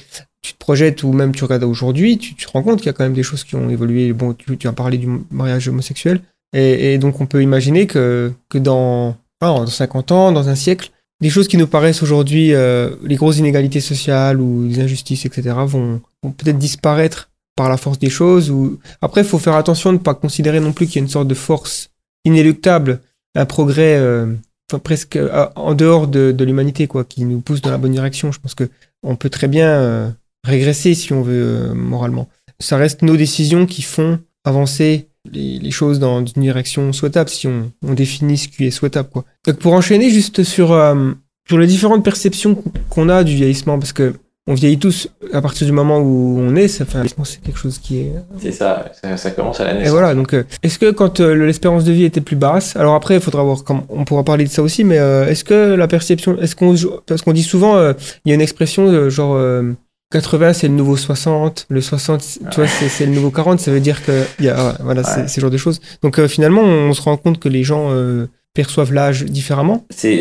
tu 0.43 0.53
te 0.53 0.57
projettes 0.59 1.03
ou 1.03 1.13
même 1.13 1.33
tu 1.33 1.43
regardes 1.43 1.63
aujourd'hui, 1.63 2.17
tu, 2.19 2.35
tu 2.35 2.45
te 2.45 2.51
rends 2.51 2.61
compte 2.63 2.77
qu'il 2.77 2.87
y 2.87 2.89
a 2.89 2.93
quand 2.93 3.03
même 3.03 3.13
des 3.13 3.23
choses 3.23 3.43
qui 3.43 3.55
ont 3.55 3.69
évolué. 3.69 4.13
Bon, 4.13 4.33
tu, 4.33 4.55
tu 4.57 4.67
as 4.67 4.71
parlé 4.73 4.97
du 4.99 5.07
mariage 5.31 5.67
homosexuel 5.67 6.21
et, 6.53 6.93
et 6.93 6.97
donc 6.99 7.21
on 7.21 7.25
peut 7.25 7.41
imaginer 7.41 7.87
que, 7.87 8.31
que 8.49 8.57
dans, 8.59 9.15
enfin, 9.41 9.59
dans 9.63 9.67
50 9.67 10.11
ans, 10.11 10.31
dans 10.31 10.47
un 10.49 10.55
siècle, 10.55 10.91
des 11.21 11.29
choses 11.29 11.47
qui 11.47 11.57
nous 11.57 11.67
paraissent 11.67 12.01
aujourd'hui, 12.03 12.53
euh, 12.53 12.91
les 13.03 13.15
grosses 13.15 13.37
inégalités 13.37 13.81
sociales 13.81 14.39
ou 14.41 14.67
les 14.67 14.79
injustices, 14.79 15.25
etc., 15.25 15.55
vont, 15.65 16.01
vont 16.23 16.31
peut-être 16.31 16.57
disparaître 16.57 17.29
par 17.55 17.69
la 17.69 17.77
force 17.77 17.99
des 17.99 18.09
choses. 18.09 18.49
Ou... 18.49 18.79
Après, 19.01 19.21
il 19.21 19.27
faut 19.27 19.37
faire 19.37 19.55
attention 19.55 19.91
de 19.93 19.97
ne 19.99 20.03
pas 20.03 20.15
considérer 20.15 20.59
non 20.59 20.71
plus 20.73 20.87
qu'il 20.87 20.95
y 20.95 20.99
a 20.99 21.03
une 21.03 21.09
sorte 21.09 21.27
de 21.27 21.35
force 21.35 21.90
inéluctable, 22.25 23.01
un 23.35 23.45
progrès 23.45 23.97
euh, 23.97 24.33
enfin, 24.69 24.79
presque 24.79 25.15
euh, 25.15 25.47
en 25.55 25.73
dehors 25.73 26.07
de, 26.07 26.31
de 26.31 26.45
l'humanité, 26.45 26.87
quoi, 26.87 27.03
qui 27.03 27.25
nous 27.25 27.39
pousse 27.41 27.61
dans 27.61 27.71
la 27.71 27.77
bonne 27.77 27.91
direction. 27.93 28.31
Je 28.31 28.39
pense 28.39 28.55
que 28.55 28.69
on 29.03 29.15
peut 29.15 29.29
très 29.29 29.47
bien 29.47 29.69
euh, 29.69 30.09
régresser 30.43 30.93
si 30.93 31.13
on 31.13 31.21
veut 31.21 31.43
euh, 31.43 31.73
moralement. 31.73 32.29
Ça 32.59 32.77
reste 32.77 33.01
nos 33.01 33.17
décisions 33.17 33.65
qui 33.65 33.81
font 33.81 34.19
avancer 34.43 35.07
les, 35.31 35.59
les 35.59 35.71
choses 35.71 35.99
dans 35.99 36.23
une 36.25 36.41
direction 36.41 36.93
souhaitable, 36.93 37.29
si 37.29 37.47
on, 37.47 37.71
on 37.83 37.93
définit 37.93 38.37
ce 38.37 38.47
qui 38.47 38.65
est 38.65 38.71
souhaitable. 38.71 39.09
Quoi. 39.09 39.25
Donc 39.45 39.57
pour 39.57 39.73
enchaîner 39.73 40.09
juste 40.09 40.43
sur, 40.43 40.71
euh, 40.71 41.11
sur 41.47 41.57
les 41.57 41.67
différentes 41.67 42.03
perceptions 42.03 42.63
qu'on 42.89 43.09
a 43.09 43.23
du 43.23 43.35
vieillissement, 43.35 43.79
parce 43.79 43.93
que 43.93 44.13
on 44.47 44.53
vieillit 44.55 44.79
tous 44.79 45.07
à 45.33 45.41
partir 45.41 45.67
du 45.67 45.71
moment 45.71 45.99
où 45.99 46.37
on 46.39 46.55
est, 46.55 46.67
ça 46.67 46.83
vieillissement, 46.83 47.23
c'est 47.23 47.41
quelque 47.41 47.59
chose 47.59 47.77
qui 47.77 47.99
est 47.99 48.11
C'est 48.39 48.51
ça, 48.51 48.91
ça, 48.99 49.15
ça 49.15 49.31
commence 49.31 49.59
à 49.59 49.65
la 49.65 49.71
et 49.71 49.75
naissance. 49.75 49.91
voilà, 49.91 50.15
donc 50.15 50.33
euh, 50.33 50.43
est-ce 50.63 50.79
que 50.79 50.89
quand 50.91 51.19
euh, 51.19 51.33
l'espérance 51.45 51.83
de 51.83 51.91
vie 51.91 52.05
était 52.05 52.21
plus 52.21 52.35
basse, 52.35 52.75
alors 52.75 52.95
après 52.95 53.15
il 53.15 53.21
faudra 53.21 53.43
voir 53.43 53.59
on 53.89 54.03
pourra 54.03 54.23
parler 54.23 54.45
de 54.45 54.49
ça 54.49 54.63
aussi, 54.63 54.83
mais 54.83 54.97
euh, 54.97 55.27
est-ce 55.27 55.43
que 55.43 55.75
la 55.75 55.87
perception, 55.87 56.39
est-ce 56.39 56.55
qu'on 56.55 56.75
parce 57.05 57.21
qu'on 57.21 57.33
dit 57.33 57.43
souvent, 57.43 57.79
il 58.25 58.29
y 58.29 58.31
a 58.31 58.35
une 58.35 58.41
expression 58.41 59.09
genre 59.09 59.35
euh, 59.35 59.73
80 60.11 60.53
c'est 60.53 60.67
le 60.67 60.73
nouveau 60.73 60.97
60, 60.97 61.67
le 61.69 61.79
60 61.79 62.39
tu 62.49 62.55
vois 62.55 62.67
c'est 62.67 63.05
le 63.05 63.11
nouveau 63.11 63.29
40, 63.29 63.59
ça 63.59 63.71
veut 63.71 63.79
dire 63.79 64.03
que 64.03 64.23
y 64.39 64.49
a 64.49 64.75
voilà 64.81 65.03
c'est 65.03 65.21
Ouais. 65.21 65.27
c'est 65.27 65.35
ce 65.35 65.41
genre 65.41 65.51
de 65.51 65.57
choses. 65.57 65.79
Donc 66.01 66.19
finalement 66.25 66.61
on 66.63 66.93
se 66.93 67.01
rend 67.03 67.15
compte 67.15 67.39
que 67.39 67.47
les 67.47 67.63
gens 67.63 67.89
perçoivent 68.53 68.91
l'âge 68.91 69.23
différemment. 69.23 69.85
C'est 69.95 70.19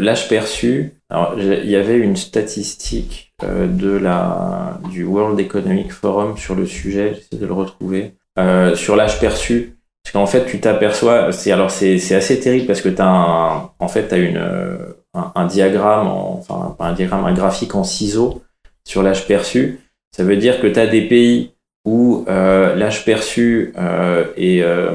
l'âge 0.00 0.28
perçu. 0.28 0.94
Alors, 1.10 1.36
il 1.38 1.70
y 1.70 1.76
avait 1.76 1.96
une 1.98 2.16
statistique 2.16 3.27
de 3.42 3.90
la 3.96 4.78
du 4.90 5.04
World 5.04 5.38
Economic 5.38 5.92
Forum 5.92 6.36
sur 6.36 6.54
le 6.54 6.66
sujet. 6.66 7.14
J'essaie 7.14 7.40
de 7.40 7.46
le 7.46 7.52
retrouver 7.52 8.14
euh, 8.38 8.74
sur 8.74 8.96
l'âge 8.96 9.20
perçu. 9.20 9.74
Parce 10.04 10.12
qu'en 10.12 10.26
fait, 10.26 10.46
tu 10.46 10.60
t'aperçois. 10.60 11.32
C'est 11.32 11.52
alors 11.52 11.70
c'est 11.70 11.98
c'est 11.98 12.14
assez 12.14 12.40
terrible 12.40 12.66
parce 12.66 12.80
que 12.80 12.88
t'as 12.88 13.06
un 13.06 13.70
en 13.78 13.88
fait 13.88 14.08
t'as 14.08 14.18
une 14.18 14.38
euh, 14.38 14.76
un, 15.14 15.46
diagramme 15.46 16.06
en- 16.06 16.38
enfin 16.38 16.74
pas 16.78 16.86
un 16.86 16.92
diagramme 16.92 17.24
un 17.24 17.32
graphique 17.34 17.74
en 17.74 17.84
ciseaux 17.84 18.42
sur 18.86 19.02
l'âge 19.02 19.26
perçu. 19.26 19.80
Ça 20.16 20.24
veut 20.24 20.36
dire 20.36 20.60
que 20.60 20.66
t'as 20.66 20.86
des 20.86 21.02
pays 21.06 21.52
où 21.84 22.24
euh, 22.28 22.74
l'âge 22.74 23.04
perçu 23.04 23.72
euh, 23.78 24.24
est 24.36 24.62
euh, 24.62 24.92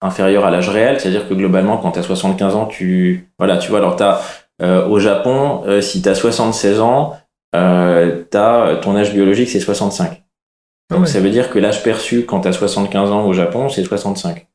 inférieur 0.00 0.44
à 0.44 0.50
l'âge 0.50 0.68
réel, 0.68 0.98
c'est-à-dire 1.00 1.28
que 1.28 1.34
globalement, 1.34 1.76
quand 1.78 1.92
tu 1.92 2.00
as 2.00 2.02
75 2.02 2.56
ans, 2.56 2.66
tu 2.66 3.28
voilà, 3.38 3.56
tu 3.56 3.70
vois, 3.70 3.78
alors 3.78 3.94
t'as 3.96 4.20
euh, 4.60 4.86
au 4.88 4.98
Japon, 4.98 5.62
euh, 5.66 5.80
si 5.80 6.02
tu 6.02 6.08
as 6.08 6.14
76 6.14 6.80
ans, 6.80 7.16
euh, 7.54 8.22
t'as 8.30 8.76
ton 8.76 8.96
âge 8.96 9.12
biologique 9.12 9.48
c'est 9.50 9.60
65. 9.60 10.10
Donc 10.10 10.20
Ah 10.90 10.96
ouais. 11.00 11.06
ça 11.06 11.20
veut 11.20 11.30
dire 11.30 11.50
que 11.50 11.58
l'âge 11.58 11.82
perçu 11.82 12.24
quand 12.24 12.40
tu 12.42 12.48
as 12.48 12.52
75 12.52 13.10
ans 13.10 13.26
au 13.26 13.32
Japon, 13.32 13.68
c'est 13.68 13.84
65. 13.84 14.46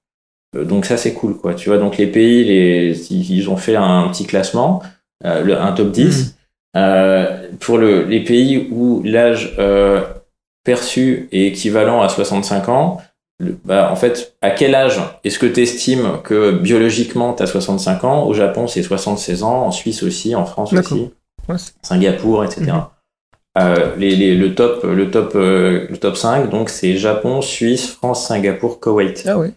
Euh, 0.56 0.64
donc 0.66 0.86
ça 0.86 0.98
c'est 0.98 1.14
cool 1.14 1.38
quoi. 1.38 1.54
Tu 1.56 1.70
vois, 1.70 1.78
donc 1.78 1.98
les 1.98 2.08
pays 2.08 2.44
les 2.44 3.12
ils 3.14 3.50
ont 3.50 3.58
fait 3.58 3.76
un 3.76 4.08
petit 4.10 4.26
classement, 4.26 4.82
euh, 5.26 5.42
le, 5.44 5.60
un 5.60 5.72
top 5.74 5.92
10 5.92 6.36
Euh, 6.76 7.48
pour 7.60 7.80
le, 7.80 8.04
les 8.04 8.24
pays 8.24 8.68
où 8.72 9.02
l'âge 9.04 9.56
perçu 10.64 11.28
est 11.32 11.46
équivalent 11.48 12.02
à 12.02 12.10
65 12.10 12.70
ans, 12.70 13.02
le- 13.40 13.58
bah, 13.66 13.90
en 13.92 13.96
fait, 13.96 14.36
à 14.42 14.52
quel 14.52 14.76
âge 14.76 15.00
est-ce 15.24 15.40
que 15.40 15.46
tu 15.46 15.62
estimes 15.62 16.20
que 16.24 16.52
biologiquement 16.52 17.34
tu 17.34 17.44
as 17.44 17.48
65 17.48 18.04
ans? 18.04 18.26
Au 18.28 18.34
Japon, 18.34 18.68
c'est 18.68 18.84
76 18.84 19.44
ans, 19.44 19.66
en 19.66 19.72
Suisse 19.72 20.04
aussi, 20.04 20.36
en 20.36 20.46
France 20.46 20.72
aussi, 20.96 21.10
Singapour, 21.82 22.44
etc. 22.46 22.62
Mhm. 22.62 22.82
Euh, 23.58 23.96
les, 23.98 24.16
les, 24.16 24.36
le 24.36 24.54
top, 24.54 24.84
le 24.84 25.10
top, 25.10 25.32
euh, 25.36 25.88
le 25.90 25.98
top 25.98 26.16
5, 26.16 26.50
donc 26.50 26.70
c'est 26.70 26.96
Japon, 26.96 27.42
Suisse, 27.42 27.90
France, 27.92 28.28
Singapour, 28.28 28.80
Koweït. 28.80 29.24
Ah 29.28 29.38
ouais. 29.38 29.52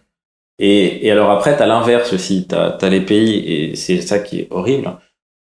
Et, 0.58 1.06
et 1.06 1.10
alors 1.10 1.30
après, 1.30 1.56
tu 1.56 1.62
as 1.62 1.66
l'inverse 1.66 2.12
aussi. 2.12 2.46
Tu 2.48 2.54
as, 2.54 2.88
les 2.88 3.00
pays, 3.00 3.38
et 3.52 3.76
c'est 3.76 4.00
ça 4.00 4.18
qui 4.18 4.40
est 4.40 4.48
horrible, 4.50 4.90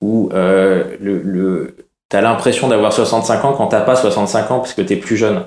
où 0.01 0.31
euh, 0.33 0.97
le, 1.01 1.21
le, 1.23 1.77
tu 2.11 2.17
as 2.17 2.21
l'impression 2.21 2.69
d'avoir 2.69 2.93
65 2.93 3.45
ans 3.45 3.53
quand 3.53 3.69
t'as 3.69 3.83
pas 3.83 3.97
65 3.97 4.51
ans 4.51 4.59
parce 4.59 4.75
que 4.75 4.83
tu 4.83 4.95
es 4.95 4.97
plus 4.97 5.17
jeune. 5.17 5.45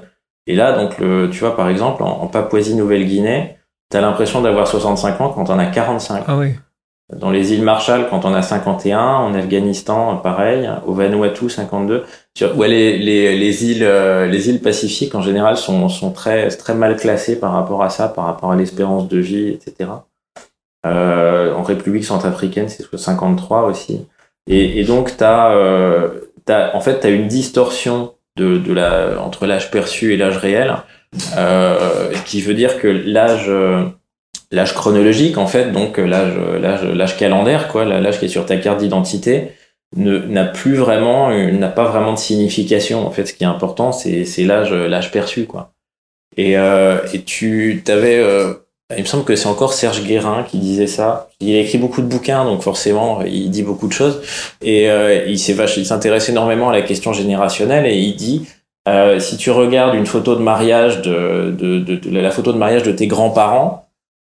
Et 0.48 0.56
là, 0.56 0.74
donc, 0.74 0.98
le, 1.00 1.30
tu 1.30 1.39
vois, 1.39 1.56
par 1.56 1.70
exemple, 1.70 2.04
en, 2.04 2.22
en 2.22 2.28
Papouasie-Nouvelle-Guinée, 2.28 3.58
tu 3.89 3.98
as 3.98 4.02
l'impression 4.02 4.41
d'avoir 4.41 4.68
65 4.68 5.22
ans 5.22 5.30
quand 5.30 5.50
on 5.50 5.60
a 5.60 5.66
45. 5.66 6.24
Ah 6.28 6.38
ouais. 6.38 6.56
Dans 7.18 7.32
les 7.32 7.53
îles 7.53 7.64
Marshall, 7.64 8.07
quand 8.09 8.26
on 8.26 8.34
a 8.34 8.41
51, 8.41 8.99
en 8.99 9.34
Afghanistan, 9.34 10.18
pareil, 10.18 10.70
au 10.86 10.93
Vanuatu, 10.93 11.49
52. 11.49 12.03
Sur, 12.36 12.57
ouais, 12.57 12.68
les, 12.68 12.97
les, 12.97 13.38
les 13.38 13.66
îles, 13.66 13.84
euh, 13.84 14.26
les 14.28 14.49
îles 14.49 14.61
Pacifiques, 14.61 15.16
en 15.16 15.22
général, 15.22 15.57
sont, 15.57 15.89
sont 15.89 16.11
très, 16.11 16.47
très 16.49 16.74
mal 16.74 16.95
classées 16.95 17.39
par 17.39 17.53
rapport 17.53 17.84
à 17.84 17.89
ça, 17.89 18.07
par 18.07 18.26
rapport 18.26 18.51
à 18.51 18.55
l'espérance 18.55 19.07
de 19.07 19.18
vie, 19.18 19.49
etc. 19.49 19.89
Euh, 20.86 21.53
en 21.53 21.64
République 21.64 22.05
centrafricaine, 22.05 22.70
c'est 22.70 22.86
53 22.95 23.64
aussi. 23.64 24.05
Et, 24.47 24.84
donc, 24.84 25.16
t'as, 25.16 25.55
euh, 25.55 26.09
t'as, 26.45 26.76
en 26.76 26.82
fait, 26.82 26.99
tu 26.99 27.07
as 27.07 27.09
une 27.11 27.28
distorsion 27.28 28.14
de, 28.36 28.57
de 28.57 28.74
la, 28.74 29.22
entre 29.22 29.45
l'âge 29.45 29.72
perçu 29.72 30.14
et 30.14 30.18
l'âge 30.18 30.38
réel, 30.38 30.76
euh, 31.38 32.11
qui 32.26 32.41
veut 32.41 32.53
dire 32.53 32.80
que 32.80 32.88
l'âge... 32.88 33.51
euh, 34.54 34.56
l'âge 34.56 34.74
chronologique 34.74 35.38
en 35.38 35.47
fait 35.47 35.72
donc 35.72 35.99
euh, 35.99 36.06
l'âge 36.06 36.34
l'âge 36.62 36.84
l'âge 36.84 37.18
calendaire 37.18 37.68
quoi 37.68 37.86
l'âge 37.86 38.20
qui 38.20 38.26
est 38.26 38.30
sur 38.30 38.45
ta 38.45 38.58
carte 38.58 38.80
d'identité 38.80 39.49
ne 39.95 40.18
n'a 40.18 40.45
plus 40.45 40.76
vraiment 40.76 41.32
une- 41.32 41.60
n'a 41.60 41.70
pas 41.70 41.86
vraiment 41.86 42.14
de 42.14 42.18
signification 42.18 43.06
en 43.06 43.12
fait. 43.12 43.26
Ce 43.28 43.34
qui 43.34 43.43
est 43.43 43.47
important 43.47 43.91
c'est 43.91 44.26
c'est 44.26 44.43
l'âge 44.43 44.72
l'âge 44.74 45.12
perçu 45.12 45.45
quoi. 45.45 45.72
Et 46.38 46.58
euh, 46.58 46.97
et 47.14 47.22
tu 47.22 47.82
t'avais 47.86 48.18
euh, 48.18 48.54
il 48.97 49.01
me 49.01 49.08
semble 49.08 49.24
que 49.24 49.36
c'est 49.36 49.47
encore 49.47 49.74
Serge 49.74 50.04
Guérin 50.04 50.43
qui 50.49 50.58
disait 50.58 50.88
ça. 50.88 51.30
Il 51.39 51.56
a 51.56 51.60
écrit 51.60 51.78
beaucoup 51.78 52.01
de 52.01 52.08
bouquins 52.08 52.43
donc 52.45 52.62
forcément 52.64 53.22
il 53.24 53.49
dit 53.51 53.64
beaucoup 53.64 53.88
de 53.88 53.93
choses. 53.93 54.22
Et 54.62 54.89
euh, 54.89 55.26
il 55.28 55.38
s'intéresse 55.38 56.30
énormément 56.30 56.70
à 56.70 56.74
la 56.74 56.82
question 56.82 57.14
générationnelle 57.14 57.86
et 57.86 57.95
il 57.97 58.16
dit 58.16 58.47
euh, 58.89 59.20
si 59.20 59.38
tu 59.38 59.51
regardes 59.51 59.95
une 59.95 60.06
photo 60.08 60.36
de 60.36 60.41
mariage 60.41 61.01
de, 61.04 61.51
de, 61.51 61.80
de 61.80 62.20
la 62.20 62.32
photo 62.32 62.51
de 62.51 62.58
mariage 62.58 62.84
de 62.84 62.91
tes 62.91 63.08
grands-parents 63.08 63.83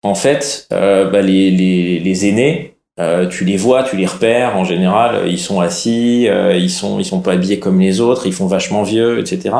en 0.05 0.15
fait, 0.15 0.67
euh, 0.71 1.09
bah, 1.09 1.21
les, 1.21 1.49
les, 1.51 1.99
les 1.99 2.27
aînés, 2.27 2.77
euh, 2.99 3.27
tu 3.27 3.43
les 3.43 3.57
vois, 3.57 3.83
tu 3.83 3.97
les 3.97 4.05
repères. 4.05 4.55
En 4.55 4.63
général, 4.63 5.23
ils 5.27 5.39
sont 5.39 5.59
assis, 5.59 6.27
euh, 6.29 6.55
ils 6.55 6.69
sont 6.69 6.99
ils 6.99 7.05
sont 7.05 7.21
pas 7.21 7.33
habillés 7.33 7.59
comme 7.59 7.79
les 7.79 8.01
autres, 8.01 8.27
ils 8.27 8.33
font 8.33 8.45
vachement 8.45 8.83
vieux, 8.83 9.19
etc. 9.19 9.55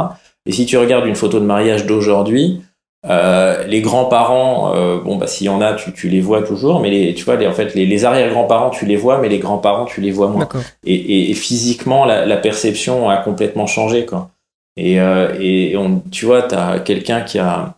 Et 0.46 0.52
si 0.52 0.66
tu 0.66 0.78
regardes 0.78 1.08
une 1.08 1.16
photo 1.16 1.40
de 1.40 1.46
mariage 1.46 1.86
d'aujourd'hui, 1.88 2.62
euh, 3.08 3.66
les 3.66 3.82
grands-parents, 3.82 4.74
euh, 4.76 5.00
bon 5.00 5.16
bah 5.16 5.28
s'il 5.28 5.48
y 5.48 5.50
en 5.50 5.62
a, 5.62 5.74
tu, 5.74 5.94
tu 5.94 6.10
les 6.10 6.22
vois 6.22 6.44
toujours, 6.44 6.80
mais 6.80 6.92
les, 6.92 7.14
tu 7.16 7.24
vois, 7.26 7.36
les, 7.36 7.48
en 7.48 7.54
fait, 7.54 7.74
les, 7.76 7.86
les 7.88 8.06
arrière-grands-parents, 8.06 8.70
tu 8.70 8.86
les 8.86 8.96
vois, 8.96 9.20
mais 9.20 9.30
les 9.30 9.40
grands-parents, 9.40 9.86
tu 9.86 10.00
les 10.00 10.12
vois 10.12 10.28
moins 10.28 10.48
et, 10.86 10.94
et, 10.94 11.32
et 11.32 11.34
physiquement 11.34 12.06
la, 12.06 12.26
la 12.26 12.38
perception 12.38 13.10
a 13.10 13.18
complètement 13.18 13.68
changé 13.68 14.06
quoi 14.06 14.30
et, 14.78 15.00
euh, 15.00 15.34
et 15.40 15.76
on, 15.78 16.02
tu 16.12 16.26
vois 16.26 16.42
t'as 16.44 16.80
quelqu'un 16.80 17.22
qui 17.22 17.40
a 17.40 17.76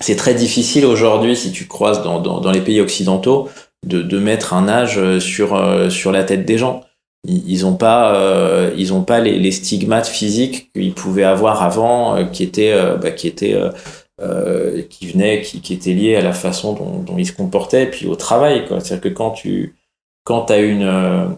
c'est 0.00 0.16
très 0.16 0.34
difficile 0.34 0.86
aujourd'hui 0.86 1.36
si 1.36 1.52
tu 1.52 1.66
croises 1.66 2.02
dans, 2.02 2.20
dans, 2.20 2.50
les 2.50 2.60
pays 2.60 2.80
occidentaux 2.80 3.48
de, 3.86 4.02
de 4.02 4.18
mettre 4.18 4.54
un 4.54 4.68
âge 4.68 4.98
euh, 4.98 5.20
sur 5.20 5.54
euh, 5.54 5.90
sur 5.90 6.12
la 6.12 6.24
tête 6.24 6.44
des 6.44 6.58
gens. 6.58 6.82
Ils, 7.26 7.48
ils 7.50 7.66
ont 7.66 7.76
pas 7.76 8.14
euh, 8.14 8.72
ils 8.76 8.92
ont 8.92 9.02
pas 9.02 9.20
les, 9.20 9.38
les 9.38 9.52
stigmates 9.52 10.06
physiques 10.06 10.72
qu'ils 10.72 10.94
pouvaient 10.94 11.24
avoir 11.24 11.62
avant 11.62 12.16
euh, 12.16 12.24
qui 12.24 12.42
étaient 12.42 12.72
euh, 12.72 12.96
bah, 12.96 13.10
qui 13.10 13.34
euh, 13.42 13.70
euh, 14.20 14.82
qui 14.88 15.12
qui, 15.42 15.60
qui 15.60 15.94
liés 15.94 16.16
à 16.16 16.22
la 16.22 16.32
façon 16.32 16.72
dont, 16.74 17.16
ils 17.16 17.26
se 17.26 17.32
comportaient 17.32 17.84
et 17.84 17.90
puis 17.90 18.06
au 18.06 18.16
travail 18.16 18.66
quoi. 18.66 18.80
C'est 18.80 18.94
à 18.94 18.96
dire 18.96 19.02
que 19.02 19.08
quand 19.08 19.30
tu 19.30 19.76
euh, 20.30 21.28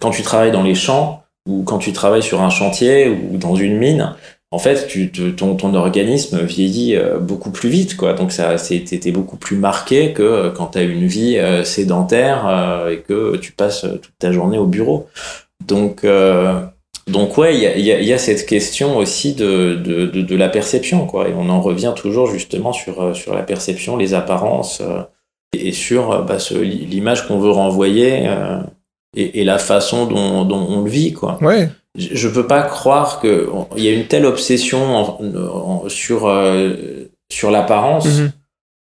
quand 0.00 0.10
tu 0.10 0.22
travailles 0.22 0.52
dans 0.52 0.62
les 0.62 0.74
champs 0.74 1.22
ou 1.48 1.64
quand 1.64 1.78
tu 1.78 1.92
travailles 1.92 2.22
sur 2.22 2.40
un 2.40 2.50
chantier 2.50 3.08
ou 3.08 3.36
dans 3.36 3.56
une 3.56 3.76
mine, 3.76 4.14
en 4.52 4.58
fait, 4.58 4.86
tu, 4.86 5.10
ton, 5.10 5.56
ton 5.56 5.74
organisme 5.74 6.42
vieillit 6.42 6.94
euh, 6.94 7.18
beaucoup 7.18 7.50
plus 7.50 7.70
vite, 7.70 7.96
quoi. 7.96 8.12
Donc 8.12 8.30
ça, 8.30 8.58
c'était 8.58 9.10
beaucoup 9.10 9.36
plus 9.36 9.56
marqué 9.56 10.12
que 10.12 10.22
euh, 10.22 10.50
quand 10.50 10.68
tu 10.68 10.78
as 10.78 10.82
une 10.82 11.06
vie 11.06 11.38
euh, 11.38 11.64
sédentaire 11.64 12.86
et 12.90 12.98
que 12.98 13.36
tu 13.38 13.52
passes 13.52 13.80
toute 13.80 14.18
ta 14.18 14.30
journée 14.30 14.58
au 14.58 14.66
bureau. 14.66 15.08
Donc, 15.66 16.04
euh, 16.04 16.60
Donc 17.08 17.38
ouais, 17.38 17.56
il 17.56 17.62
y 17.62 17.66
a, 17.66 17.76
y, 17.76 17.90
a, 17.92 18.00
y 18.00 18.12
a 18.12 18.18
cette 18.18 18.46
question 18.46 18.96
aussi 18.98 19.34
de, 19.34 19.74
de, 19.74 20.06
de, 20.06 20.36
la 20.36 20.48
perception, 20.48 21.06
quoi. 21.06 21.28
Et 21.28 21.34
on 21.36 21.48
en 21.48 21.60
revient 21.60 21.94
toujours 21.96 22.26
justement 22.26 22.72
sur, 22.72 23.16
sur 23.16 23.34
la 23.34 23.42
perception, 23.42 23.96
les 23.96 24.14
apparences, 24.14 24.82
et 25.52 25.72
sur 25.72 26.24
bah, 26.24 26.38
l'image 26.60 27.26
qu'on 27.26 27.38
veut 27.38 27.50
renvoyer 27.50 28.26
euh, 28.26 28.60
et, 29.16 29.40
et 29.40 29.44
la 29.44 29.58
façon 29.58 30.06
dont, 30.06 30.44
dont 30.44 30.66
on 30.68 30.82
le 30.82 30.90
vit, 30.90 31.12
quoi. 31.12 31.38
Ouais. 31.42 31.68
Je 31.98 32.14
je 32.16 32.28
peux 32.28 32.46
pas 32.46 32.62
croire 32.62 33.20
que 33.20 33.48
on- 33.52 33.66
il 33.76 33.84
y 33.84 33.88
a 33.88 33.92
une 33.92 34.06
telle 34.06 34.24
obsession 34.26 34.96
en- 34.96 35.18
en- 35.82 35.88
sur 35.88 36.26
euh, 36.26 36.72
sur 37.30 37.50
l'apparence 37.50 38.06
Mhm. 38.06 38.32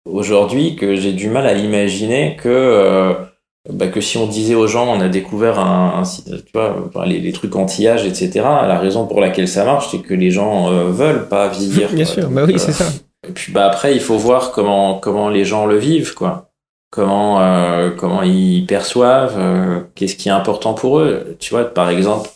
aujourd'hui 0.06 0.76
que 0.76 0.94
j'ai 0.96 1.12
du 1.12 1.28
mal 1.28 1.46
à 1.46 1.54
imaginer 1.54 2.36
que 2.40 2.48
euh, 2.48 3.12
bah, 3.70 3.86
que 3.88 4.00
si 4.00 4.18
on 4.18 4.26
disait 4.26 4.54
aux 4.56 4.66
gens 4.66 4.86
on 4.88 5.00
a 5.00 5.08
découvert 5.08 5.58
un, 5.60 5.94
un 5.98 6.04
site, 6.04 6.26
tu 6.44 6.52
vois 6.52 6.90
les, 7.06 7.20
les 7.20 7.32
trucs 7.32 7.54
anti-âge 7.56 8.04
etc 8.06 8.30
la 8.44 8.78
raison 8.78 9.06
pour 9.06 9.20
laquelle 9.20 9.48
ça 9.48 9.64
marche 9.64 9.88
c'est 9.90 10.00
que 10.00 10.14
les 10.14 10.30
gens 10.30 10.72
euh, 10.72 10.90
veulent 10.90 11.28
pas 11.28 11.48
vieillir 11.48 11.88
Bien 11.92 12.04
quoi. 12.04 12.14
sûr, 12.14 12.28
bah 12.30 12.42
oui, 12.46 12.54
euh, 12.54 12.58
c'est 12.58 12.72
ça. 12.72 12.86
et 13.28 13.32
puis 13.32 13.52
bah 13.52 13.66
après 13.66 13.94
il 13.94 14.00
faut 14.00 14.16
voir 14.18 14.50
comment 14.52 14.98
comment 14.98 15.28
les 15.28 15.44
gens 15.44 15.66
le 15.66 15.76
vivent 15.76 16.14
quoi 16.14 16.51
comment 16.92 17.40
euh, 17.40 17.90
comment 17.96 18.22
ils 18.22 18.64
perçoivent 18.66 19.36
euh, 19.38 19.80
qu'est-ce 19.96 20.14
qui 20.14 20.28
est 20.28 20.32
important 20.32 20.74
pour 20.74 20.98
eux 21.00 21.36
tu 21.40 21.50
vois 21.54 21.64
par 21.64 21.88
exemple 21.90 22.28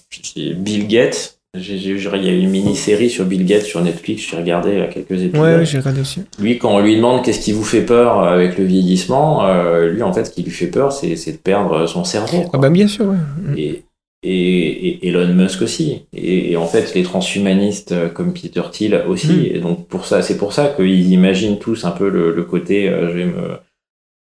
Bill 0.56 0.88
Gates 0.88 1.34
j'ai- 1.58 1.78
j'ai- 1.78 1.96
il 2.16 2.24
y 2.24 2.28
a 2.28 2.32
eu 2.32 2.40
une 2.40 2.50
mini-série 2.50 3.08
sur 3.10 3.24
Bill 3.26 3.44
Gates 3.46 3.62
sur 3.64 3.80
Netflix 3.82 4.22
j'ai 4.30 4.36
regardé 4.36 4.72
il 4.72 4.78
y 4.78 4.82
a 4.82 4.86
quelques 4.88 5.12
épisodes 5.22 5.36
Ouais, 5.42 5.56
ouais, 5.56 5.64
j'ai 5.66 5.78
regardé 5.78 6.00
aussi. 6.00 6.20
lui, 6.38 6.58
quand 6.58 6.70
on 6.74 6.80
lui 6.80 6.96
demande 6.96 7.22
qu'est-ce 7.24 7.40
qui 7.40 7.52
vous 7.52 7.64
fait 7.64 7.82
peur 7.82 8.20
euh, 8.22 8.34
avec 8.34 8.58
le 8.58 8.64
vieillissement, 8.64 9.46
euh, 9.46 9.90
lui, 9.90 10.02
en 10.02 10.12
fait, 10.12 10.24
ce 10.26 10.30
qui 10.30 10.42
lui 10.42 10.50
fait 10.50 10.66
peur, 10.66 10.92
c'est 10.92 11.16
c'est 11.16 11.32
de 11.32 11.38
perdre 11.38 11.86
son 11.86 12.04
cerveau. 12.04 12.44
Ah 12.52 12.58
bah 12.58 12.68
bien 12.68 12.86
sûr, 12.88 13.06
ouais. 13.06 13.16
Et, 13.56 13.84
et, 14.22 15.06
et 15.06 15.08
Elon 15.08 15.32
Musk 15.32 15.62
aussi. 15.62 16.02
Et, 16.14 16.52
et 16.52 16.56
en 16.58 16.66
fait, 16.66 16.94
les 16.94 17.02
transhumanistes 17.04 17.92
euh, 17.92 18.08
comme 18.10 18.34
Peter 18.34 18.62
Thiel 18.70 19.04
aussi. 19.08 19.28
Mm. 19.32 19.56
Et 19.56 19.58
donc, 19.60 19.86
pour 19.88 20.04
ça, 20.04 20.20
c'est 20.20 20.36
pour 20.36 20.52
ça 20.52 20.66
qu'ils 20.76 21.10
imaginent 21.12 21.58
tous 21.58 21.84
un 21.86 21.90
peu 21.92 22.10
le, 22.10 22.34
le 22.34 22.42
côté, 22.42 22.88
euh, 22.90 23.08
je 23.12 23.16
vais 23.16 23.24
me, 23.26 23.58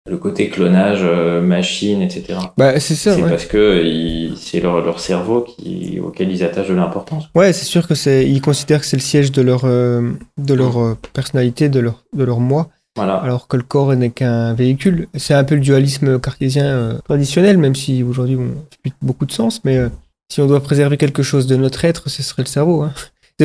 le 0.10 0.18
côté 0.18 0.50
clonage, 0.50 1.00
euh, 1.02 1.42
machine, 1.42 2.02
etc. 2.02 2.38
Bah 2.58 2.78
c'est 2.80 2.96
ça, 2.96 3.16
C'est 3.16 3.24
ouais. 3.24 3.30
parce 3.30 3.46
que 3.46 4.32
c'est 4.36 4.60
leur, 4.60 4.82
leur 4.82 5.00
cerveau 5.00 5.42
qui, 5.44 6.00
auquel 6.02 6.30
ils 6.30 6.44
attachent 6.44 6.68
de 6.68 6.74
l'importance. 6.74 7.26
Ouais, 7.36 7.54
c'est 7.54 7.64
sûr 7.66 7.88
que 7.88 7.96
c'est. 7.96 8.30
Ils 8.30 8.42
considèrent 8.42 8.82
que 8.82 8.86
c'est 8.86 8.98
le 8.98 9.02
siège 9.02 9.32
de 9.32 9.42
leur 9.42 9.62
euh, 9.64 10.12
de 10.38 10.54
leur 10.54 10.78
euh, 10.82 10.98
personnalité, 11.14 11.70
de 11.70 11.80
leur 11.80 12.04
de 12.12 12.24
leur 12.26 12.42
moi, 12.42 12.70
Voilà. 12.98 13.16
alors 13.16 13.48
que 13.48 13.56
le 13.56 13.64
corps 13.64 13.96
n'est 13.96 14.10
qu'un 14.10 14.54
véhicule. 14.54 15.08
C'est 15.16 15.34
un 15.36 15.46
peu 15.46 15.56
le 15.56 15.62
dualisme 15.62 16.20
cartésien 16.20 17.00
traditionnel, 17.06 17.58
même 17.58 17.76
si 17.76 18.04
aujourd'hui 18.04 18.36
fait 18.36 18.80
plus 18.90 18.92
beaucoup 19.02 19.26
de 19.26 19.32
sens. 19.32 19.62
Mais 19.64 19.80
si 20.30 20.42
on 20.42 20.48
doit 20.48 20.62
préserver 20.62 20.98
quelque 20.98 21.24
chose 21.24 21.48
de 21.48 21.56
notre 21.56 21.86
être, 21.86 22.10
ce 22.10 22.24
serait 22.24 22.44
le 22.44 22.48
cerveau. 22.50 22.82
Hein. 22.82 22.92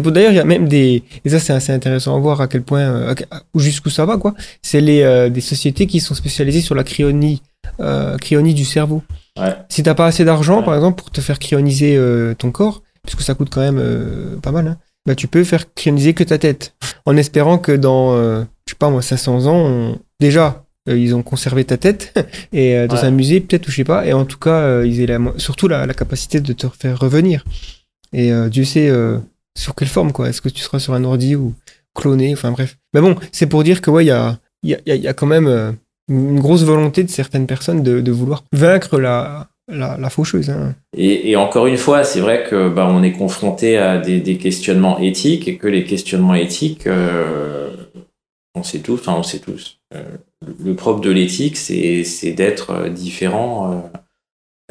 D'ailleurs 0.00 0.32
il 0.32 0.36
y 0.36 0.40
a 0.40 0.44
même 0.44 0.68
des 0.68 1.02
et 1.24 1.28
ça 1.28 1.38
c'est 1.40 1.52
assez 1.52 1.72
intéressant 1.72 2.16
à 2.16 2.18
voir 2.20 2.40
à 2.40 2.48
quel 2.48 2.62
point 2.62 2.80
euh, 2.80 3.14
jusqu'où 3.54 3.90
ça 3.90 4.04
va 4.04 4.16
quoi. 4.16 4.34
C'est 4.62 4.80
les 4.80 5.02
euh, 5.02 5.28
des 5.28 5.40
sociétés 5.40 5.86
qui 5.86 6.00
sont 6.00 6.14
spécialisées 6.14 6.60
sur 6.60 6.74
la 6.74 6.84
cryonie 6.84 7.42
euh, 7.80 8.16
cryonie 8.18 8.54
du 8.54 8.64
cerveau. 8.64 9.02
Ouais. 9.38 9.54
Si 9.68 9.82
t'as 9.82 9.94
pas 9.94 10.06
assez 10.06 10.24
d'argent 10.24 10.58
Ouais. 10.60 10.64
par 10.64 10.74
exemple 10.74 11.00
pour 11.02 11.10
te 11.10 11.20
faire 11.20 11.38
cryoniser 11.38 11.96
euh, 11.96 12.34
ton 12.34 12.50
corps, 12.50 12.82
puisque 13.04 13.22
ça 13.22 13.34
coûte 13.34 13.48
quand 13.52 13.60
même 13.60 14.38
pas 14.42 14.50
mal, 14.52 14.66
hein, 14.68 14.76
bah 15.06 15.14
tu 15.14 15.28
peux 15.28 15.44
faire 15.44 15.72
cryoniser 15.74 16.12
que 16.14 16.24
ta 16.24 16.38
tête, 16.38 16.74
en 17.06 17.16
espérant 17.16 17.58
que 17.58 17.72
dans 17.72 18.14
je 18.16 18.44
sais 18.72 18.76
pas 18.78 18.90
moi 18.90 19.00
500 19.02 19.46
ans 19.46 19.56
on- 19.66 19.98
déjà 20.20 20.64
ils 20.90 21.14
ont 21.14 21.22
conservé 21.22 21.64
ta 21.64 21.76
tête 21.76 22.14
et 22.52 22.74
euh, 22.76 22.86
dans 22.86 22.96
Ouais. 22.96 23.04
un 23.04 23.10
musée 23.10 23.40
peut-être 23.40 23.68
ou 23.68 23.70
je 23.70 23.76
sais 23.76 23.84
pas 23.84 24.06
et 24.06 24.12
en 24.14 24.24
tout 24.24 24.38
cas 24.38 24.50
euh, 24.60 24.86
ils 24.86 25.00
aient 25.02 25.06
la, 25.06 25.18
surtout 25.36 25.68
la, 25.68 25.84
la 25.86 25.92
capacité 25.94 26.40
de 26.40 26.52
te 26.54 26.66
faire 26.68 26.98
revenir 26.98 27.44
et 28.14 28.32
euh, 28.32 28.48
Dieu 28.48 28.64
sait 28.64 28.88
sur 29.58 29.74
quelle 29.74 29.88
forme 29.88 30.12
quoi 30.12 30.28
est-ce 30.28 30.40
que 30.40 30.48
tu 30.48 30.60
seras 30.60 30.78
sur 30.78 30.94
un 30.94 31.04
ordi 31.04 31.36
ou 31.36 31.54
cloné 31.94 32.32
enfin 32.32 32.52
bref 32.52 32.78
mais 32.94 33.00
bon 33.00 33.16
c'est 33.32 33.46
pour 33.46 33.64
dire 33.64 33.80
que 33.80 33.90
ouais 33.90 34.04
il 34.04 34.08
y 34.08 34.12
a 34.12 34.38
y 34.62 34.74
a, 34.74 34.94
y 34.94 35.08
a- 35.08 35.14
quand 35.14 35.26
même 35.26 35.46
euh, 35.46 35.72
une 36.08 36.40
grosse 36.40 36.62
volonté 36.62 37.04
de 37.04 37.10
certaines 37.10 37.46
personnes 37.46 37.82
de, 37.82 38.10
vouloir 38.10 38.44
vaincre 38.52 38.98
la 38.98 39.48
la, 39.70 40.08
faucheuse 40.08 40.48
hein. 40.48 40.74
Et, 40.96 41.36
encore 41.36 41.66
une 41.66 41.76
fois, 41.76 42.02
c'est 42.02 42.20
vrai 42.20 42.44
que 42.48 42.70
bah, 42.70 42.88
on 42.90 43.02
est 43.02 43.12
confronté 43.12 43.76
à 43.76 43.98
des, 43.98 44.38
questionnements 44.38 44.98
éthiques 44.98 45.46
et 45.46 45.58
que 45.58 45.66
les 45.66 45.84
questionnements 45.84 46.34
éthiques, 46.34 46.86
euh, 46.86 47.68
on 48.54 48.62
sait 48.62 48.78
tous, 48.78 48.94
enfin 48.94 49.14
on 49.18 49.22
sait 49.22 49.40
tous. 49.40 49.78
euh, 49.94 50.16
le 50.64 50.74
propre 50.74 51.02
de 51.02 51.10
l'éthique, 51.10 51.58
c'est 51.58 52.32
d'être 52.32 52.88
différent 52.88 53.90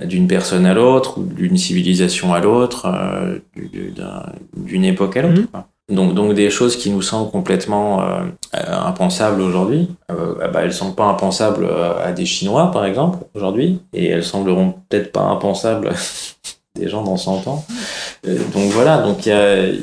d'une 0.03 0.27
personne 0.27 0.65
à 0.65 0.73
l'autre 0.73 1.17
ou 1.19 1.23
d'une 1.23 1.57
civilisation 1.57 2.33
à 2.33 2.39
l'autre, 2.39 2.85
euh, 2.85 3.39
du- 3.55 3.91
d'un- 3.91 4.31
d'une 4.55 4.85
époque 4.85 5.17
à 5.17 5.23
l'autre. 5.23 5.41
Mhm. 5.41 5.63
Donc, 5.89 6.13
donc 6.15 6.33
des 6.33 6.49
choses 6.49 6.75
qui 6.75 6.89
nous 6.91 7.01
semblent 7.01 7.31
complètement 7.31 8.01
euh, 8.01 8.19
impensables 8.53 9.41
aujourd'hui, 9.41 9.87
euh, 10.11 10.35
ah 10.43 10.49
bah, 10.49 10.59
elles 10.63 10.73
semblent 10.73 10.95
pas 10.95 11.05
impensables 11.05 11.63
euh, 11.65 12.03
à 12.05 12.11
des 12.11 12.25
Chinois 12.25 12.71
par 12.71 12.85
exemple 12.85 13.19
aujourd'hui, 13.33 13.79
et 13.93 14.07
elles 14.07 14.25
sembleront 14.25 14.73
peut-être 14.89 15.11
pas 15.13 15.21
impensables 15.21 15.91
des 16.77 16.89
gens 16.89 17.03
dans 17.03 17.17
100 17.17 17.47
ans. 17.47 17.65
Euh, 18.27 18.37
donc 18.53 18.71
voilà, 18.71 18.97
donc 18.99 19.25
il 19.25 19.33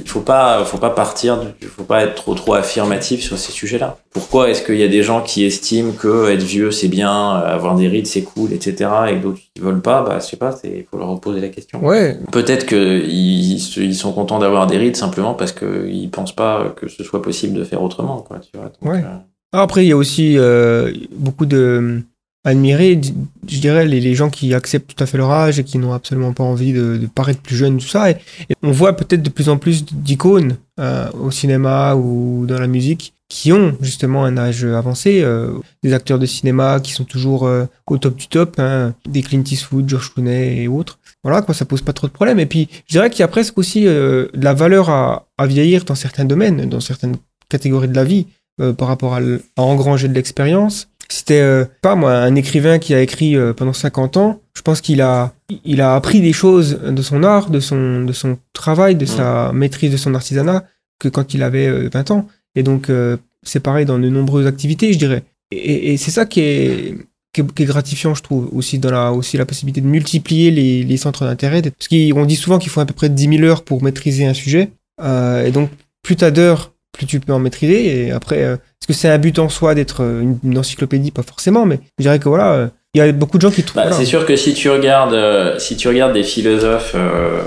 il 0.05 0.09
faut 0.09 0.21
pas, 0.21 0.65
faut 0.65 0.79
pas 0.79 0.91
partir, 0.91 1.39
il 1.61 1.69
faut 1.69 1.83
pas 1.85 2.03
être 2.05 2.15
trop 2.15 2.35
trop 2.35 2.55
affirmatif 2.55 3.23
sur 3.23 3.39
ces 3.39 3.53
sujets-là. 3.53 3.97
Pourquoi 4.13 4.49
est-ce 4.51 4.63
qu'il 4.63 4.77
y 4.77 4.83
a 4.83 4.89
des 4.89 5.03
gens 5.03 5.21
qui 5.23 5.45
estiment 5.45 5.93
que 5.93 6.31
être 6.31 6.43
vieux 6.43 6.71
c'est 6.71 6.89
bien, 6.89 7.11
euh, 7.37 7.55
avoir 7.55 7.75
des 7.75 7.89
rides 7.89 8.07
c'est 8.07 8.23
cool, 8.23 8.53
etc. 8.53 8.91
et 9.11 9.17
d'autres 9.17 9.39
qui 9.55 9.61
veulent 9.61 9.81
pas? 9.83 10.03
Bah 10.03 10.19
je 10.21 10.27
sais 10.27 10.37
pas, 10.37 10.55
il 10.65 10.85
faut 10.91 10.99
leur 10.99 11.21
poser 11.21 11.41
la 11.41 11.49
question. 11.49 11.85
ouais 11.85 12.19
Peut-être 12.33 12.67
qu'ils 12.67 13.53
ils 13.53 13.95
sont 13.95 14.13
contents 14.13 14.39
d'avoir 14.39 14.67
des 14.67 14.77
rides 14.79 14.97
simplement 14.97 15.35
parce 15.35 15.53
qu'ils 15.53 16.11
pensent 16.11 16.35
pas 16.35 16.73
que 16.77 16.89
ce 16.89 17.03
soit 17.05 17.23
possible 17.23 17.59
de 17.59 17.65
faire 17.65 17.83
autrement. 17.83 18.19
Quoi, 18.19 18.39
tu 18.39 18.57
vois. 18.59 18.67
Donc, 18.81 18.93
Ouais. 18.93 19.03
euh, 19.05 19.17
Après, 19.53 19.85
il 19.85 19.89
y 19.89 19.93
a 19.93 19.97
aussi 19.97 20.37
euh, 20.39 20.93
beaucoup 21.17 21.47
de 21.47 22.01
admirer, 22.45 23.01
je 23.49 23.59
dirais, 23.59 23.87
les, 23.87 24.15
gens 24.15 24.31
qui 24.31 24.55
acceptent 24.55 24.95
tout 24.95 25.03
à 25.03 25.07
fait 25.07 25.17
leur 25.19 25.31
âge 25.31 25.59
et 25.59 25.65
qui 25.65 25.79
n'ont 25.79 25.93
absolument 25.93 26.33
pas 26.33 26.45
envie 26.45 26.73
de, 26.73 26.97
de 26.99 27.07
paraître 27.07 27.41
plus 27.41 27.57
jeunes, 27.57 27.79
tout 27.79 27.89
ça. 27.89 28.11
Et, 28.11 28.17
on 28.63 28.71
voit 28.71 28.95
peut-être 28.95 29.23
de 29.23 29.31
plus 29.31 29.49
en 29.49 29.57
plus 29.57 29.85
d'icônes 29.85 30.57
euh, 30.79 31.11
au 31.13 31.31
cinéma 31.31 31.95
ou 31.95 32.45
dans 32.47 32.59
la 32.59 32.67
musique 32.67 33.15
qui 33.29 33.53
ont 33.53 33.77
justement 33.81 34.25
un 34.25 34.37
âge 34.37 34.65
avancé. 34.65 35.23
euh, 35.23 35.55
des 35.83 35.93
acteurs 35.93 36.19
de 36.19 36.27
cinéma 36.27 36.81
qui 36.81 36.93
sont 36.93 37.05
toujours 37.05 37.47
euh, 37.47 37.65
au 37.87 37.99
top 37.99 38.17
du 38.17 38.29
top, 38.29 38.57
hein, 38.59 38.95
des 39.09 39.23
Clint 39.23 39.43
Eastwood, 39.45 39.89
George 39.89 40.13
Clooney 40.13 40.63
et 40.63 40.69
autres. 40.69 40.99
Voilà, 41.23 41.43
quoi, 41.43 41.55
ça 41.55 41.65
pose 41.65 41.83
pas 41.83 41.93
trop 41.93 42.07
de 42.07 42.13
problèmes. 42.13 42.39
Et 42.39 42.47
puis, 42.47 42.69
je 42.87 42.93
dirais 42.93 43.11
qu'il 43.11 43.21
y 43.21 43.23
a 43.23 43.29
presque 43.29 43.57
aussi 43.59 43.87
euh, 43.87 44.29
de 44.35 44.45
la 44.45 44.55
valeur 44.55 44.91
à, 44.91 45.27
à 45.39 45.47
vieillir 45.47 45.85
dans 45.85 45.95
certains 45.95 46.25
domaines, 46.25 46.69
dans 46.69 46.81
certaines 46.81 47.17
catégories 47.49 47.89
de 47.89 47.97
la 47.97 48.05
vie 48.05 48.27
euh, 48.61 48.73
par 48.73 48.87
rapport 48.89 49.15
à, 49.15 49.19
à 49.19 49.63
engranger 49.63 50.07
de 50.07 50.15
l'expérience. 50.15 50.89
C'était 51.09 51.41
euh, 51.41 51.65
pas 51.83 51.95
moi 51.95 52.13
un 52.15 52.35
écrivain 52.35 52.79
qui 52.79 52.95
a 52.95 53.01
écrit 53.01 53.37
euh, 53.37 53.53
pendant 53.53 53.73
50 53.73 54.17
ans. 54.17 54.41
Je 54.57 54.63
pense 54.63 54.81
qu'il 54.81 55.01
a 55.01 55.33
il 55.65 55.81
a 55.81 55.95
appris 55.95 56.21
des 56.21 56.33
choses 56.33 56.79
de 56.81 57.03
son 57.03 57.23
art, 57.23 57.51
de 57.51 57.61
son 57.61 58.05
de 58.05 58.13
son 58.13 58.39
travail, 58.53 58.95
de 58.97 59.05
sa 59.07 59.53
maîtrise 59.53 59.93
de 59.93 59.97
son 59.97 60.15
artisanat 60.15 60.65
que 60.99 61.09
quand 61.09 61.35
il 61.35 61.43
avait 61.43 61.67
euh, 61.67 61.89
20 61.93 62.11
ans. 62.11 62.29
Et 62.55 62.63
donc 62.63 62.89
euh, 62.91 63.17
c'est 63.43 63.61
pareil 63.61 63.85
dans 63.85 63.99
de 63.99 64.09
nombreuses 64.09 64.47
activités, 64.47 64.93
je 64.93 64.99
dirais. 64.99 65.23
Et, 65.51 65.57
et- 65.59 65.93
et 65.93 65.97
c'est 65.99 66.11
ça 66.11 66.25
qui 66.25 66.41
est, 66.41 66.95
qui 67.33 67.41
est 67.43 67.53
qui 67.53 67.63
est 67.65 67.67
gratifiant, 67.67 68.15
je 68.15 68.23
trouve, 68.23 68.49
aussi 68.53 68.79
dans 68.79 68.91
la 68.91 69.13
aussi 69.13 69.37
la 69.37 69.45
possibilité 69.47 69.81
de 69.81 69.87
multiplier 69.87 70.51
les, 70.51 70.83
les 70.85 70.97
centres 70.97 71.25
d'intérêt. 71.27 71.63
Parce 71.63 71.89
qu'on 71.89 72.25
dit 72.27 72.37
souvent 72.37 72.59
qu'il 72.59 72.71
faut 72.71 72.81
à 72.81 72.87
peu 72.87 72.95
près 72.95 73.09
10 73.09 73.29
000 73.39 73.43
heures 73.45 73.65
pour 73.65 73.83
maîtriser 73.83 74.25
un 74.27 74.35
sujet. 74.35 74.71
Euh, 75.03 75.45
et 75.45 75.51
donc 75.51 75.71
plus 76.03 76.17
t'as 76.17 76.31
d'heures, 76.31 76.73
plus 76.95 77.07
tu 77.07 77.21
peux 77.21 77.33
en 77.33 77.39
maîtriser. 77.39 78.07
Et 78.07 78.11
après, 78.13 78.43
euh, 78.43 78.55
est-ce 78.55 78.87
que 78.89 78.93
c'est 78.95 79.09
un 79.09 79.19
but 79.19 79.39
en 79.39 79.49
soi 79.49 79.75
d'être 79.75 80.03
euh, 80.03 80.21
une, 80.23 80.39
une 80.45 80.59
encyclopédie 80.59 81.11
Pas 81.11 81.23
forcément, 81.23 81.67
mais 81.67 81.81
je 81.99 82.05
dirais 82.05 82.19
que 82.19 82.29
voilà, 82.29 82.53
euh, 82.55 82.69
il 82.95 82.99
y 82.99 83.01
a 83.03 83.13
beaucoup 83.13 83.37
de 83.39 83.43
gens 83.43 83.51
qui 83.51 83.63
trouvent. 83.63 83.77
Bah, 83.83 83.89
voilà. 83.89 83.97
C'est 83.97 84.05
sûr 84.07 84.25
que 84.25 84.37
si 84.37 84.55
tu 84.55 84.71
regardes, 84.71 85.13
euh, 85.15 85.59
si 85.59 85.77
tu 85.77 85.89
regardes 85.89 86.13
des 86.15 86.23
philosophes, 86.23 86.93
euh, 86.95 87.43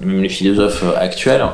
même 0.00 0.22
les 0.22 0.28
philosophes 0.28 0.82
euh, 0.84 0.96
actuels, 0.96 1.44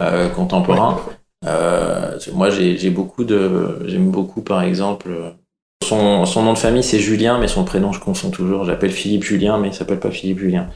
euh, 0.00 0.28
contemporains, 0.28 1.00
euh, 1.46 2.18
moi 2.32 2.50
j'ai 2.50 2.78
j'ai 2.78 2.90
beaucoup 2.90 3.24
de, 3.24 3.78
j'aime 3.86 4.10
beaucoup 4.10 4.42
par 4.42 4.62
exemple. 4.62 5.08
euh, 5.10 5.30
Son, 5.84 6.24
son 6.24 6.42
nom 6.42 6.54
de 6.54 6.58
famille 6.58 6.82
c'est 6.82 6.98
Julien, 7.00 7.36
mais 7.38 7.48
son 7.48 7.64
prénom 7.64 7.92
je 7.92 8.00
confonds 8.00 8.30
toujours. 8.30 8.64
J'appelle 8.64 8.90
Philippe 8.92 9.24
Julien, 9.24 9.58
mais 9.58 9.68
il 9.68 9.74
s'appelle 9.74 10.00
pas 10.00 10.10
Philippe 10.10 10.38
Julien. 10.38 10.68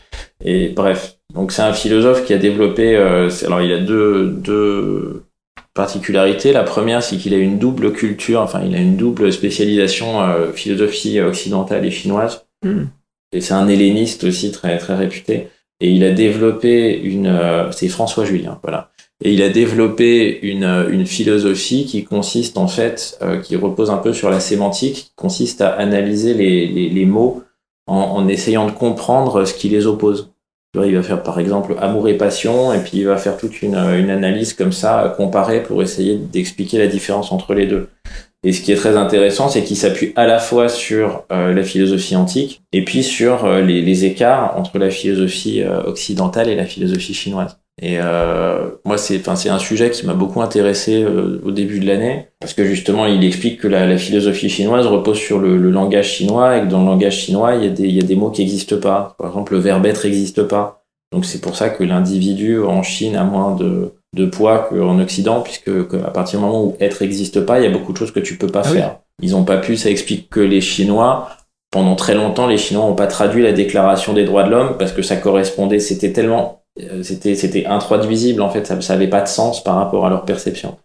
Et 0.44 0.68
bref, 0.68 1.16
donc 1.34 1.50
c'est 1.52 1.62
un 1.62 1.72
philosophe 1.72 2.24
qui 2.26 2.34
a 2.34 2.38
développé. 2.38 2.94
euh, 2.96 3.30
c'est- 3.30 3.46
alors 3.46 3.62
il 3.62 3.72
a 3.72 3.78
deux 3.78 4.26
deux 4.28 5.24
particularités. 5.78 6.52
La 6.52 6.64
première, 6.64 7.04
c'est 7.04 7.16
qu'il 7.16 7.32
a 7.32 7.38
une 7.38 7.58
double 7.58 7.92
culture, 7.92 8.40
enfin 8.40 8.60
il 8.66 8.74
a 8.74 8.78
une 8.78 8.96
double 8.96 9.32
spécialisation 9.32 10.20
euh, 10.20 10.52
philosophie 10.52 11.20
occidentale 11.20 11.86
et 11.86 11.92
chinoise. 11.92 12.46
Hmm. 12.64 12.86
Et 13.32 13.40
c'est 13.40 13.54
un 13.54 13.68
helléniste 13.68 14.24
aussi 14.24 14.50
très 14.50 14.76
très 14.78 14.96
réputé. 14.96 15.48
Et 15.80 15.92
il 15.92 16.02
a 16.02 16.10
développé 16.10 16.98
une, 16.98 17.28
euh, 17.28 17.70
c'est 17.70 17.88
François 17.88 18.24
Julien, 18.24 18.58
voilà. 18.64 18.90
Et 19.24 19.32
il 19.32 19.42
a 19.42 19.48
développé 19.48 20.40
une, 20.42 20.64
euh, 20.64 20.90
une 20.90 21.06
philosophie 21.06 21.86
qui 21.86 22.02
consiste 22.04 22.58
en 22.58 22.66
fait, 22.66 23.16
euh, 23.22 23.38
qui 23.38 23.54
repose 23.54 23.90
un 23.90 23.98
peu 23.98 24.12
sur 24.12 24.30
la 24.30 24.40
sémantique, 24.40 24.94
qui 24.94 25.12
consiste 25.14 25.60
à 25.60 25.70
analyser 25.70 26.34
les, 26.34 26.66
les, 26.66 26.88
les 26.88 27.06
mots 27.06 27.44
en, 27.86 28.00
en 28.18 28.26
essayant 28.26 28.66
de 28.66 28.72
comprendre 28.72 29.44
ce 29.44 29.54
qui 29.54 29.68
les 29.68 29.86
oppose. 29.86 30.32
Il 30.74 30.94
va 30.94 31.02
faire 31.02 31.22
par 31.22 31.40
exemple 31.40 31.74
amour 31.80 32.08
et 32.08 32.16
passion, 32.16 32.72
et 32.72 32.78
puis 32.78 32.98
il 32.98 33.06
va 33.06 33.16
faire 33.16 33.36
toute 33.36 33.62
une, 33.62 33.74
une 33.74 34.10
analyse 34.10 34.52
comme 34.52 34.72
ça, 34.72 35.04
euh, 35.04 35.08
comparée, 35.08 35.62
pour 35.62 35.82
essayer 35.82 36.16
d'expliquer 36.16 36.78
la 36.78 36.86
différence 36.86 37.32
entre 37.32 37.54
les 37.54 37.66
deux. 37.66 37.88
Et 38.44 38.52
ce 38.52 38.60
qui 38.60 38.70
est 38.70 38.76
très 38.76 38.96
intéressant, 38.96 39.48
c'est 39.48 39.64
qu'il 39.64 39.76
s'appuie 39.76 40.12
à 40.14 40.26
la 40.26 40.38
fois 40.38 40.68
sur 40.68 41.24
euh, 41.32 41.52
la 41.52 41.64
philosophie 41.64 42.14
antique, 42.14 42.62
et 42.72 42.84
puis 42.84 43.02
sur 43.02 43.44
euh, 43.44 43.62
les, 43.62 44.04
écarts 44.04 44.56
entre 44.56 44.78
la 44.78 44.90
philosophie 44.90 45.62
euh, 45.62 45.82
occidentale 45.82 46.48
et 46.48 46.54
la 46.54 46.64
philosophie 46.64 47.14
chinoise. 47.14 47.58
Et 47.80 47.98
euh, 48.00 48.70
moi, 48.84 48.98
c'est, 48.98 49.18
enfin, 49.20 49.36
c'est 49.36 49.50
un 49.50 49.58
sujet 49.58 49.90
qui 49.90 50.04
m'a 50.06 50.14
beaucoup 50.14 50.42
intéressé 50.42 51.02
euh, 51.02 51.40
au 51.44 51.52
début 51.52 51.78
de 51.78 51.86
l'année, 51.86 52.26
parce 52.40 52.52
que 52.54 52.64
justement, 52.64 53.06
il 53.06 53.24
explique 53.24 53.60
que 53.60 53.68
la, 53.68 53.86
la 53.86 53.98
philosophie 53.98 54.48
chinoise 54.48 54.86
repose 54.86 55.18
sur 55.18 55.38
le, 55.38 55.56
le, 55.56 55.70
langage 55.70 56.10
chinois, 56.14 56.56
et 56.58 56.60
que 56.62 56.66
dans 56.66 56.80
le 56.80 56.86
langage 56.86 57.16
chinois, 57.18 57.54
il 57.54 57.64
y 57.64 57.66
a 57.66 57.70
des, 57.70 57.84
il 57.84 57.94
y 57.94 58.00
a 58.00 58.04
des 58.04 58.16
mots 58.16 58.30
qui 58.30 58.42
n'existent 58.42 58.80
pas. 58.80 59.14
Par 59.18 59.28
exemple, 59.28 59.52
le 59.52 59.60
verbe 59.60 59.86
être 59.86 60.04
n'existe 60.04 60.42
pas. 60.42 60.84
Donc 61.12 61.24
c'est 61.24 61.40
pour 61.40 61.56
ça 61.56 61.70
que 61.70 61.84
l'individu 61.84 62.60
en 62.60 62.82
Chine 62.82 63.16
a 63.16 63.24
moins 63.24 63.54
de, 63.54 63.92
de 64.14 64.26
poids 64.26 64.68
qu'en 64.68 64.98
Occident, 64.98 65.40
puisque 65.40 65.68
à 66.04 66.10
partir 66.10 66.40
du 66.40 66.44
moment 66.44 66.64
où 66.64 66.76
être 66.80 67.00
n'existe 67.02 67.40
pas, 67.42 67.60
il 67.60 67.64
y 67.64 67.66
a 67.66 67.70
beaucoup 67.70 67.92
de 67.92 67.98
choses 67.98 68.10
que 68.12 68.20
tu 68.20 68.36
peux 68.36 68.48
pas 68.48 68.62
Ah 68.64 68.68
oui. 68.70 68.76
faire. 68.78 68.96
Ils 69.22 69.34
ont 69.34 69.44
pas 69.44 69.58
pu, 69.58 69.76
ça 69.76 69.88
explique 69.90 70.28
que 70.30 70.40
les 70.40 70.60
Chinois, 70.60 71.28
pendant 71.70 71.96
très 71.96 72.14
longtemps, 72.14 72.46
les 72.46 72.58
Chinois 72.58 72.84
ont 72.84 72.94
pas 72.94 73.06
traduit 73.06 73.42
la 73.42 73.52
déclaration 73.52 74.12
des 74.12 74.24
droits 74.24 74.44
de 74.44 74.50
l'homme 74.50 74.76
parce 74.78 74.92
que 74.92 75.02
ça 75.02 75.16
correspondait, 75.16 75.80
c'était 75.80 76.12
tellement, 76.12 76.57
c'était, 77.02 77.34
c'était 77.34 77.66
intraduisible 77.66 78.42
en 78.42 78.50
fait, 78.50 78.66
ça, 78.66 78.80
ça 78.80 78.94
avait 78.94 79.08
pas 79.08 79.20
de 79.20 79.28
sens 79.28 79.62
par 79.62 79.76
rapport 79.76 80.06
à 80.06 80.10
leur 80.10 80.24
perception. 80.24 80.76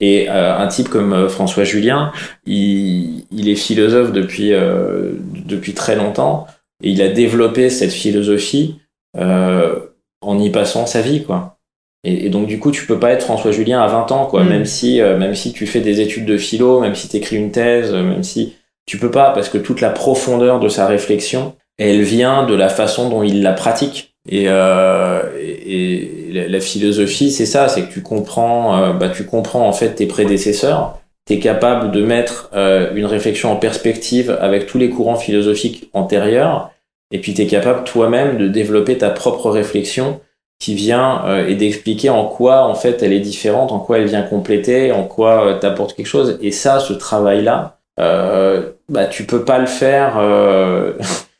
Et 0.00 0.28
euh, 0.28 0.56
un 0.56 0.66
type 0.66 0.88
comme 0.88 1.12
euh, 1.12 1.28
François 1.28 1.64
Julien, 1.64 2.12
il, 2.46 3.24
il 3.30 3.48
est 3.48 3.54
philosophe 3.54 4.12
depuis 4.12 4.52
euh, 4.52 5.12
depuis 5.46 5.72
très 5.72 5.94
longtemps 5.96 6.46
et 6.82 6.90
il 6.90 7.00
a 7.00 7.08
développé 7.08 7.70
cette 7.70 7.92
philosophie 7.92 8.80
euh, 9.16 9.78
en 10.20 10.38
y 10.38 10.50
passant 10.50 10.86
sa 10.86 11.00
vie 11.00 11.22
quoi. 11.22 11.58
Et, 12.02 12.26
et 12.26 12.28
donc 12.28 12.46
du 12.48 12.58
coup, 12.58 12.70
tu 12.70 12.86
peux 12.86 12.98
pas 12.98 13.12
être 13.12 13.22
François 13.22 13.52
Julien 13.52 13.80
à 13.80 13.86
20 13.86 14.12
ans 14.12 14.26
quoi, 14.26 14.42
Mm. 14.44 14.48
même 14.48 14.64
si 14.64 15.00
euh, 15.00 15.16
même 15.16 15.34
si 15.34 15.52
tu 15.52 15.66
fais 15.66 15.80
des 15.80 16.00
études 16.00 16.26
de 16.26 16.36
philo, 16.36 16.80
même 16.80 16.94
si 16.94 17.08
tu 17.08 17.16
écris 17.16 17.36
une 17.36 17.52
thèse, 17.52 17.92
euh, 17.94 18.02
même 18.02 18.24
si 18.24 18.54
tu 18.86 18.98
peux 18.98 19.10
pas 19.10 19.30
parce 19.30 19.48
que 19.48 19.58
toute 19.58 19.80
la 19.80 19.90
profondeur 19.90 20.60
de 20.60 20.68
sa 20.68 20.86
réflexion, 20.86 21.54
elle 21.78 22.02
vient 22.02 22.44
de 22.44 22.54
la 22.54 22.68
façon 22.68 23.08
dont 23.08 23.22
il 23.22 23.42
la 23.42 23.52
pratique. 23.52 24.13
Et, 24.28 24.44
euh, 24.48 25.22
et, 25.38 26.30
et 26.30 26.48
la, 26.48 26.60
philosophie, 26.60 27.30
c'est 27.30 27.46
ça, 27.46 27.68
c'est 27.68 27.82
que 27.82 27.92
tu 27.92 28.02
comprends, 28.02 28.82
euh, 28.82 28.92
bah, 28.92 29.10
tu 29.10 29.24
comprends 29.26 29.68
en 29.68 29.72
fait 29.72 29.94
tes 29.94 30.06
prédécesseurs. 30.06 30.98
Tu 31.26 31.34
es 31.34 31.38
capable 31.38 31.90
de 31.90 32.02
mettre 32.02 32.50
euh, 32.54 32.94
une 32.94 33.06
réflexion 33.06 33.50
en 33.50 33.56
perspective 33.56 34.36
avec 34.40 34.66
tous 34.66 34.78
les 34.78 34.90
courants 34.90 35.16
philosophiques 35.16 35.88
antérieurs, 35.94 36.70
et 37.10 37.18
puis 37.18 37.32
tu 37.32 37.42
es 37.42 37.46
capable 37.46 37.84
toi-même 37.84 38.36
de 38.36 38.48
développer 38.48 38.98
ta 38.98 39.10
propre 39.10 39.50
réflexion 39.50 40.20
qui 40.58 40.74
vient 40.74 41.24
euh, 41.26 41.46
et 41.46 41.54
d'expliquer 41.54 42.10
en 42.10 42.26
quoi 42.26 42.64
en 42.64 42.74
fait 42.74 43.02
elle 43.02 43.12
est 43.12 43.20
différente, 43.20 43.72
en 43.72 43.78
quoi 43.78 43.98
elle 43.98 44.06
vient 44.06 44.22
compléter, 44.22 44.92
en 44.92 45.04
quoi 45.04 45.46
euh, 45.46 45.58
t'apporte 45.58 45.94
quelque 45.94 46.06
chose. 46.06 46.38
Et 46.42 46.50
ça, 46.50 46.78
ce 46.78 46.92
travail-là, 46.92 47.78
bah 47.96 49.06
tu 49.10 49.24
peux 49.24 49.44
pas 49.44 49.58
le 49.58 49.66
faire. 49.66 50.18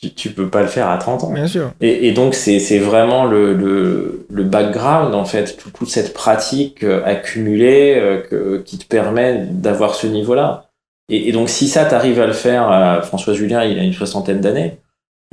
tu, 0.00 0.12
tu 0.14 0.30
peux 0.30 0.48
pas 0.48 0.62
le 0.62 0.68
faire 0.68 0.88
à 0.88 0.96
30 0.98 1.24
ans. 1.24 1.32
Bien 1.32 1.46
sûr. 1.46 1.72
Et, 1.80 2.08
et 2.08 2.12
donc 2.12 2.34
c'est 2.34 2.78
vraiment 2.78 3.24
le, 3.26 3.52
le, 3.54 4.26
le 4.30 4.44
background 4.44 5.14
en 5.14 5.24
fait, 5.24 5.56
tout- 5.56 5.70
toute 5.70 5.88
cette 5.90 6.14
pratique 6.14 6.82
euh, 6.84 7.02
accumulée 7.04 7.94
euh, 7.96 8.20
que, 8.20 8.58
qui 8.64 8.78
te 8.78 8.86
permet 8.86 9.46
d'avoir 9.50 9.94
ce 9.94 10.06
niveau-là. 10.06 10.66
Et, 11.10 11.28
et 11.28 11.32
donc 11.32 11.48
si 11.48 11.68
ça 11.68 11.84
t'arrive 11.84 12.20
à 12.20 12.26
le 12.26 12.32
faire, 12.32 13.00
François 13.04 13.34
Julien 13.34 13.64
il 13.64 13.78
a 13.78 13.82
une 13.82 13.92
soixantaine 13.92 14.40
d'années, 14.40 14.78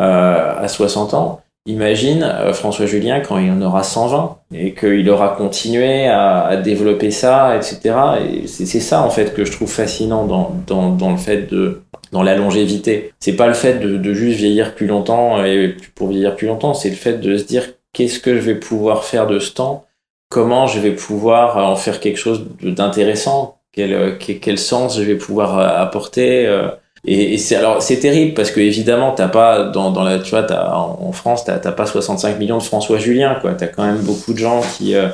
euh, 0.02 0.54
à 0.60 0.68
60 0.68 1.14
ans, 1.14 1.42
imagine 1.66 2.24
euh, 2.24 2.54
François 2.54 2.86
Julien 2.86 3.20
quand 3.22 3.38
il 3.40 3.52
en 3.52 3.62
aura 3.62 3.84
120 3.84 4.38
et 4.54 4.74
qu'il 4.74 5.10
aura 5.10 5.30
continué 5.30 6.08
à, 6.08 6.46
à 6.46 6.58
développer 6.58 7.12
ça, 7.12 7.56
etc. 7.56 7.96
Et 8.30 8.48
c'est 8.48 8.66
c'est 8.66 8.80
ça 8.80 9.02
en 9.02 9.10
fait 9.10 9.34
que 9.34 9.44
je 9.46 9.52
trouve 9.52 9.70
fascinant 9.72 10.26
dans, 10.26 10.52
dans, 10.68 10.90
dans 10.92 11.12
le 11.12 11.18
fait 11.18 11.50
de 11.52 11.82
dans 12.12 12.24
la 12.24 12.36
longévité. 12.36 13.14
C'est 13.20 13.36
pas 13.36 13.48
le 13.48 13.54
fait 13.54 13.80
de, 13.80 13.98
de 13.98 14.14
juste 14.14 14.38
vieillir 14.38 14.76
plus 14.76 14.88
longtemps 14.88 15.44
et 15.44 15.76
pour 15.96 16.10
vieillir 16.10 16.36
plus 16.36 16.48
longtemps, 16.48 16.74
c'est 16.74 16.90
le 16.90 16.96
fait 16.96 17.20
de 17.20 17.38
se 17.38 17.44
dire 17.44 17.64
qu'est-ce 17.94 18.20
que 18.20 18.36
je 18.36 18.42
vais 18.42 18.56
pouvoir 18.56 19.04
faire 19.04 19.28
de 19.28 19.40
ce 19.40 19.52
temps, 19.52 19.86
comment 20.30 20.68
je 20.68 20.80
vais 20.80 20.92
pouvoir 20.92 21.58
en 21.58 21.76
faire 21.76 22.00
quelque 22.00 22.18
chose 22.18 22.46
d'intéressant, 22.62 23.58
quel, 23.72 23.94
euh, 23.94 24.12
quel, 24.18 24.58
sens 24.58 24.98
je 24.98 25.04
vais 25.04 25.16
pouvoir 25.16 25.58
euh, 25.60 25.84
apporter. 25.84 26.46
euh? 26.46 26.70
Et, 27.06 27.36
et 27.36 27.38
c'est 27.38 27.56
alors 27.56 27.82
c'est 27.82 28.00
terrible 28.00 28.34
parce 28.34 28.52
que 28.52 28.60
évidemment 28.60 29.12
t'as 29.12 29.28
pas 29.28 29.66
dans, 29.66 29.92
dans 29.92 30.04
la 30.04 30.20
tu 30.20 30.32
vois 30.32 30.44
t'as, 30.44 30.74
en, 30.74 31.12
France 31.12 31.46
t'as 31.46 31.60
pas 31.60 31.86
65 31.86 32.40
millions 32.40 32.58
de 32.58 32.64
François 32.64 32.98
Julien 32.98 33.38
quoi 33.40 33.54
t'as 33.54 33.68
quand 33.68 33.86
même 33.86 34.00
beaucoup 34.00 34.34
de 34.34 34.40
gens 34.40 34.62
qui 34.78 34.96
euh, 34.96 35.08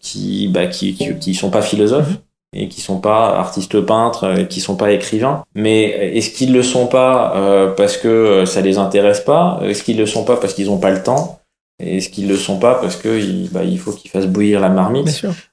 qui 0.00 0.48
bah 0.48 0.66
qui, 0.66 0.94
qui 0.94 1.14
qui 1.16 1.34
sont 1.34 1.48
pas 1.48 1.62
philosophes 1.62 2.10
et 2.52 2.68
qui 2.68 2.80
sont 2.80 3.00
pas 3.00 3.36
artistes 3.38 3.80
peintres, 3.80 4.24
euh, 4.24 4.44
qui 4.44 4.60
sont 4.60 4.76
pas 4.76 4.92
écrivains. 4.92 5.44
Mais 5.54 5.82
est-ce 6.16 6.30
qu'ils 6.30 6.52
le 6.52 6.62
sont 6.62 6.86
pas 6.86 7.36
euh, 7.36 7.68
parce 7.74 7.96
que 7.96 8.08
euh, 8.08 8.46
ça 8.46 8.60
les 8.60 8.78
intéresse 8.78 9.20
pas? 9.20 9.60
Est-ce 9.62 9.82
qu'ils 9.82 9.98
le 9.98 10.06
sont 10.06 10.24
pas 10.24 10.36
parce 10.36 10.54
qu'ils 10.54 10.70
ont 10.70 10.78
pas 10.78 10.90
le 10.90 11.02
temps? 11.02 11.40
Et 11.82 11.98
Est-ce 11.98 12.08
qu'ils 12.08 12.28
le 12.28 12.36
sont 12.36 12.58
pas 12.58 12.76
parce 12.76 12.96
que 12.96 13.18
il, 13.20 13.50
bah, 13.50 13.64
il 13.64 13.78
faut 13.78 13.92
qu'ils 13.92 14.10
fassent 14.10 14.26
bouillir 14.26 14.60
la 14.60 14.70
marmite? 14.70 15.06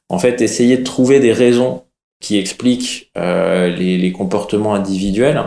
En 0.10 0.20
fait, 0.20 0.42
essayer 0.42 0.78
de 0.78 0.84
trouver 0.84 1.20
des 1.20 1.34
raisons 1.34 1.84
qui 2.22 2.38
expliquent 2.38 3.12
euh, 3.18 3.68
les, 3.76 3.98
les 3.98 4.12
comportements 4.14 4.74
individuels, 4.74 5.44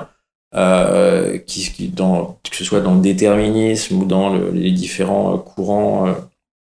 euh, 0.54 1.38
qui, 1.38 1.72
qui 1.72 1.88
dans, 1.88 2.38
que 2.50 2.56
ce 2.56 2.64
soit 2.64 2.80
dans 2.80 2.94
le 2.94 3.00
déterminisme 3.00 3.96
ou 4.02 4.04
dans 4.04 4.28
le- 4.34 4.50
les 4.50 4.70
différents 4.72 5.34
euh, 5.34 5.38
courants 5.38 6.08
euh, 6.08 6.12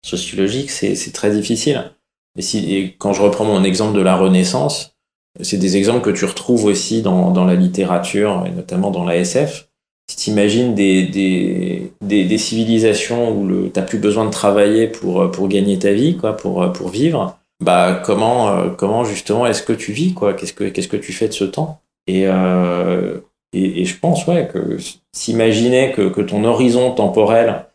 sociologiques, 0.05 0.71
c'est 0.71 1.13
très 1.13 1.31
difficile. 1.31 1.93
Et, 2.37 2.43
si, 2.43 2.75
et 2.75 2.95
quand 2.99 3.13
je 3.13 3.23
reprends 3.23 3.45
mon 3.45 3.65
exemple 3.65 3.97
de 3.97 4.03
la 4.03 4.17
Renaissance, 4.17 4.97
c'est 5.41 5.59
des 5.59 5.77
exemples 5.77 6.01
que 6.01 6.17
tu 6.17 6.25
retrouves 6.25 6.65
aussi 6.65 7.03
dans, 7.03 7.31
dans 7.31 7.45
la 7.45 7.55
littérature, 7.55 8.45
et 8.47 8.51
notamment 8.51 8.91
dans 8.91 9.05
la 9.05 9.17
SF. 9.17 9.69
Si 10.09 10.17
tu 10.17 10.31
imagines 10.31 10.75
des, 10.75 11.03
des, 11.03 11.93
des, 12.01 12.39
civilisations 12.39 13.37
où 13.37 13.69
tu 13.69 13.73
n'as 13.75 13.85
plus 13.85 13.99
besoin 13.99 14.25
de 14.25 14.31
travailler 14.31 14.87
pour, 14.87 15.31
pour 15.31 15.49
gagner 15.49 15.79
ta 15.79 15.93
vie, 15.93 16.17
quoi, 16.17 16.37
pour, 16.37 16.73
pour 16.73 16.89
vivre, 16.89 17.37
bah 17.61 18.03
comment, 18.05 18.49
euh, 18.51 18.71
comment 18.71 19.05
justement 19.05 19.47
est-ce 19.47 19.63
que 19.63 19.73
tu 19.73 19.93
vis 19.93 20.13
quoi? 20.15 20.35
Qu'est-ce 20.35 20.53
que 20.53 20.65
qu'est-ce 20.65 20.89
que 20.89 20.97
tu 20.97 21.13
fais 21.13 21.29
de 21.29 21.33
ce 21.33 21.45
temps? 21.45 21.81
Et, 22.07 22.27
euh, 22.27 23.21
et 23.53 23.85
je 23.85 23.99
pense 23.99 24.27
ouais 24.27 24.49
que 24.53 24.77
s'imaginer 25.13 25.93
que, 25.93 26.09
que 26.09 26.21
ton 26.21 26.45
horizon 26.45 26.93
temporel 26.93 27.67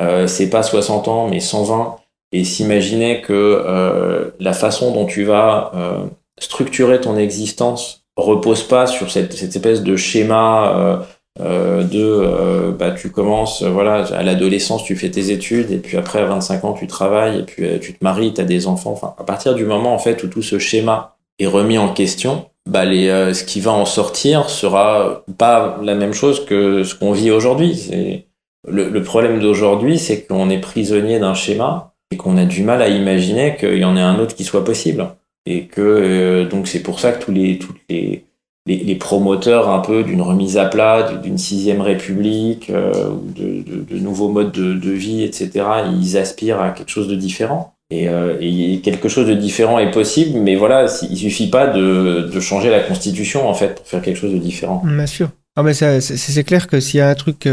euh, 0.00 0.26
c'est 0.26 0.48
pas 0.48 0.62
60 0.62 1.08
ans 1.08 1.28
mais 1.28 1.40
120 1.40 1.96
et 2.36 2.44
s'imaginer 2.44 3.22
que 3.22 3.32
euh, 3.32 4.30
la 4.40 4.52
façon 4.52 4.92
dont 4.92 5.06
tu 5.06 5.24
vas 5.24 5.72
euh, 5.74 6.04
structurer 6.38 7.00
ton 7.00 7.16
existence 7.16 8.04
repose 8.16 8.62
pas 8.62 8.86
sur 8.86 9.10
cette, 9.10 9.34
espèce 9.42 9.82
de 9.82 9.96
schéma 9.96 11.02
euh, 11.40 11.82
de 11.82 12.72
bah 12.78 12.92
tu 12.92 13.10
commences 13.10 13.62
voilà 13.62 14.04
à 14.06 14.22
l'adolescence 14.22 14.84
tu 14.84 14.96
fais 14.96 15.10
tes 15.10 15.30
études 15.30 15.70
et 15.70 15.76
puis 15.76 15.98
après 15.98 16.20
à 16.20 16.24
25 16.24 16.64
ans 16.64 16.72
tu 16.72 16.86
travailles 16.86 17.40
et 17.40 17.42
puis 17.42 17.78
tu 17.78 17.92
te 17.92 18.02
maries 18.02 18.32
tu 18.32 18.40
as 18.40 18.44
des 18.44 18.66
enfants. 18.66 18.92
Enfin 18.92 19.14
à 19.18 19.24
partir 19.24 19.54
du 19.54 19.64
moment 19.64 19.94
en 19.94 19.98
fait 19.98 20.22
où 20.22 20.28
tout 20.28 20.42
ce 20.42 20.58
schéma 20.58 21.16
est 21.38 21.46
remis 21.46 21.76
en 21.76 21.92
question 21.92 22.46
bah 22.66 22.84
ce 22.84 23.44
qui 23.44 23.60
va 23.60 23.72
en 23.72 23.84
sortir 23.84 24.48
sera 24.48 25.24
pas 25.36 25.78
la 25.82 25.94
même 25.94 26.14
chose 26.14 26.44
que 26.46 26.84
ce 26.84 26.94
qu'on 26.94 27.12
vit 27.12 27.30
aujourd'hui. 27.30 28.24
Le 28.66 29.02
problème 29.02 29.38
d'aujourd'hui 29.40 29.98
c'est 29.98 30.22
qu'on 30.22 30.48
est 30.48 30.58
prisonnier 30.58 31.18
d'un 31.18 31.34
schéma 31.34 31.95
et 32.12 32.16
qu'on 32.16 32.36
a 32.36 32.44
du 32.44 32.62
mal 32.62 32.82
à 32.82 32.88
imaginer 32.88 33.56
qu'il 33.58 33.78
y 33.78 33.84
en 33.84 33.96
ait 33.96 34.00
un 34.00 34.18
autre 34.18 34.34
qui 34.34 34.44
soit 34.44 34.64
possible 34.64 35.06
et 35.46 35.64
que 35.64 35.80
euh, 35.80 36.48
donc 36.48 36.68
c'est 36.68 36.82
pour 36.82 37.00
ça 37.00 37.12
que 37.12 37.24
tous 37.24 37.32
les 37.32 37.58
toutes 37.58 37.78
les 37.88 38.24
les, 38.66 38.96
promoteurs 38.96 39.70
un 39.70 39.78
peu 39.78 40.02
d'une 40.02 40.22
remise 40.22 40.58
à 40.58 40.66
plat, 40.66 41.04
du- 41.04 41.18
d'une 41.28 41.38
sixième 41.38 41.80
république, 41.80 42.68
euh, 42.70 42.92
de, 43.36 43.62
de, 43.62 43.82
de 43.82 43.98
nouveaux 44.00 44.28
modes 44.28 44.50
de, 44.52 44.74
de 44.74 44.90
vie, 44.90 45.22
etc., 45.22 45.64
ils 46.00 46.16
aspirent 46.18 46.60
à 46.60 46.70
quelque 46.70 46.90
chose 46.90 47.06
de 47.08 47.14
différent. 47.14 47.74
Et, 47.90 48.08
euh, 48.08 48.36
et 48.40 48.80
quelque 48.82 49.08
chose 49.08 49.28
de 49.28 49.34
différent 49.34 49.78
est 49.78 49.92
possible, 49.92 50.40
mais 50.40 50.56
voilà, 50.56 50.86
il 51.08 51.16
suffit 51.16 51.48
pas 51.48 51.68
de, 51.68 52.28
de 52.32 52.40
changer 52.40 52.68
la 52.68 52.80
constitution 52.80 53.48
en 53.48 53.54
fait 53.54 53.76
pour 53.76 53.86
faire 53.86 54.02
quelque 54.02 54.18
chose 54.18 54.32
de 54.32 54.38
différent. 54.38 54.82
Bien 54.84 55.06
sûr. 55.06 55.28
Ah, 55.54 55.72
ça, 55.72 56.00
c'est, 56.00 56.42
clair 56.44 56.66
que 56.66 56.80
s'il 56.80 56.98
y 56.98 57.00
a 57.00 57.08
un 57.08 57.14
truc. 57.14 57.48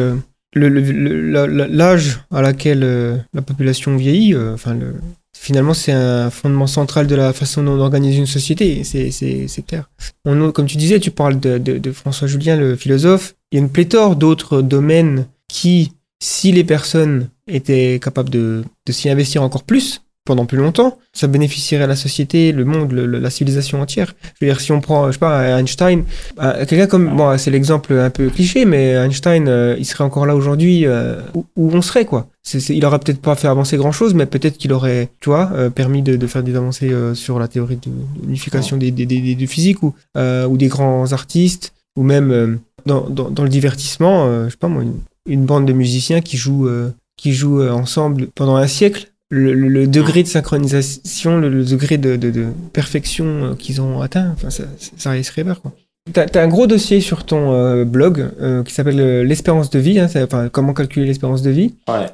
L'âge 0.56 2.20
à 2.32 2.42
laquelle 2.42 2.84
euh, 2.84 3.18
la 3.34 3.42
population 3.42 3.96
vieillit, 3.98 4.34
euh, 4.34 4.54
enfin, 4.54 4.74
le, 4.74 4.96
finalement, 5.38 5.74
c'est 5.74 5.92
un 5.92 6.30
fondement 6.30 6.68
central 6.68 7.08
de 7.08 7.16
la 7.16 7.34
façon 7.34 7.64
dont 7.64 7.74
on 7.74 7.80
organise 7.80 8.18
une 8.18 8.26
société. 8.26 8.84
C'est 8.84 9.66
clair. 9.68 9.90
On, 10.26 10.52
comme 10.52 10.68
tu 10.68 10.78
disais, 10.78 11.00
tu 11.00 11.12
parles 11.12 11.40
de, 11.40 11.58
de, 11.58 11.78
de 11.78 11.92
François 11.92 12.28
Julien, 12.28 12.56
le 12.56 12.76
philosophe. 12.76 13.36
Il 13.52 13.56
y 13.56 13.60
a 13.60 13.64
une 13.64 13.70
pléthore 13.70 14.16
d'autres 14.16 14.62
domaines 14.62 15.26
qui, 15.48 15.94
si 16.22 16.52
les 16.52 16.64
personnes 16.64 17.30
étaient 17.48 18.00
capables 18.02 18.30
de, 18.30 18.64
de 18.86 18.92
s'y 18.92 19.10
investir 19.10 19.44
encore 19.44 19.64
plus, 19.64 20.02
pendant 20.26 20.46
plus 20.46 20.58
longtemps, 20.58 20.98
ça 21.12 21.28
bénéficierait 21.28 21.84
à 21.84 21.88
la 21.88 21.96
société, 21.98 22.52
le 22.54 22.64
monde, 22.64 22.94
le- 22.94 23.06
la 23.06 23.30
civilisation 23.30 23.82
entière. 23.82 24.14
Je 24.40 24.46
veux 24.46 24.52
dire, 24.52 24.62
si 24.62 24.72
on 24.72 24.80
prend, 24.80 25.08
je 25.08 25.14
sais 25.14 25.20
pas, 25.20 25.60
Einstein, 25.60 26.04
euh, 26.42 26.66
quelqu'un 26.66 26.88
comme, 26.88 27.16
bon, 27.16 27.38
c'est 27.38 27.52
l'exemple 27.52 27.94
un 27.94 28.10
peu 28.10 28.30
cliché, 28.30 28.64
mais 28.66 28.92
Einstein, 28.92 29.48
euh, 29.48 29.76
il 29.78 29.86
serait 29.86 30.04
encore 30.06 30.26
là 30.26 30.36
aujourd'hui, 30.36 30.86
euh, 30.86 31.20
où, 31.34 31.46
où 31.58 31.72
on 31.74 31.82
serait, 31.82 32.06
quoi. 32.06 32.28
C'est, 32.42 32.60
c'est- 32.62 32.76
il 32.76 32.86
aurait 32.86 33.00
peut-être 33.00 33.20
pas 33.22 33.36
fait 33.36 33.48
avancer 33.50 33.76
grand 33.78 33.92
chose, 33.92 34.14
mais 34.14 34.26
peut-être 34.26 34.58
qu'il 34.58 34.72
aurait, 34.74 35.10
tu 35.20 35.30
vois, 35.30 35.52
permis 35.76 36.02
de, 36.02 36.16
de 36.16 36.28
faire 36.28 36.44
des 36.44 36.56
avancées 36.56 36.92
sur 37.16 37.38
la 37.40 37.48
théorie 37.50 37.78
de 37.78 37.92
l'unification 38.22 38.78
des, 38.78 38.92
des, 38.92 39.06
des, 39.06 39.20
des- 39.20 39.36
du 39.36 39.48
physique 39.48 39.84
ou, 39.84 39.94
ou 40.18 40.58
des 40.58 40.68
grands 40.68 41.12
artistes, 41.12 41.74
ou 41.98 42.04
même 42.04 42.60
dans, 42.86 43.10
dans, 43.10 43.30
dans 43.30 43.44
le 43.44 43.50
divertissement, 43.50 44.46
je 44.46 44.50
sais 44.52 44.58
pas 44.58 44.68
moi, 44.68 44.84
une, 44.84 45.00
une 45.26 45.46
bande 45.46 45.66
de 45.66 45.74
musiciens 45.74 46.22
qui 46.22 46.38
jouent, 46.38 46.70
qui 47.18 47.34
jouent 47.34 47.68
ensemble 47.68 48.28
pendant 48.36 48.56
un 48.56 48.68
siècle. 48.68 49.10
Le, 49.36 49.54
le- 49.54 49.68
le 49.68 49.88
degré 49.88 50.22
de 50.22 50.28
synchronisation, 50.28 51.38
le, 51.40 51.50
le 51.50 51.64
degré 51.66 51.98
de, 51.98 52.16
de, 52.18 52.30
de 52.30 52.46
perfection 52.72 53.26
euh, 53.26 53.56
qu'ils 53.56 53.82
ont 53.82 54.02
atteint, 54.02 54.32
enfin, 54.36 54.50
ça, 54.50 54.64
ça 54.98 55.10
reste 55.12 55.32
rêveur, 55.32 55.62
quoi. 55.62 55.72
T'as, 56.12 56.28
un 56.44 56.48
gros 56.50 56.68
dossier 56.68 57.00
sur 57.00 57.24
ton 57.26 57.54
euh, 57.54 57.86
blog 57.86 58.30
euh, 58.42 58.62
qui 58.64 58.74
s'appelle 58.74 59.00
euh, 59.00 59.24
l'espérance 59.24 59.70
de 59.70 59.80
vie, 59.80 60.00
hein, 60.00 60.10
enfin 60.18 60.50
comment 60.50 60.74
calculer 60.74 61.06
l'espérance 61.06 61.42
de 61.42 61.50
vie. 61.50 61.74
Ouais. 61.88 62.08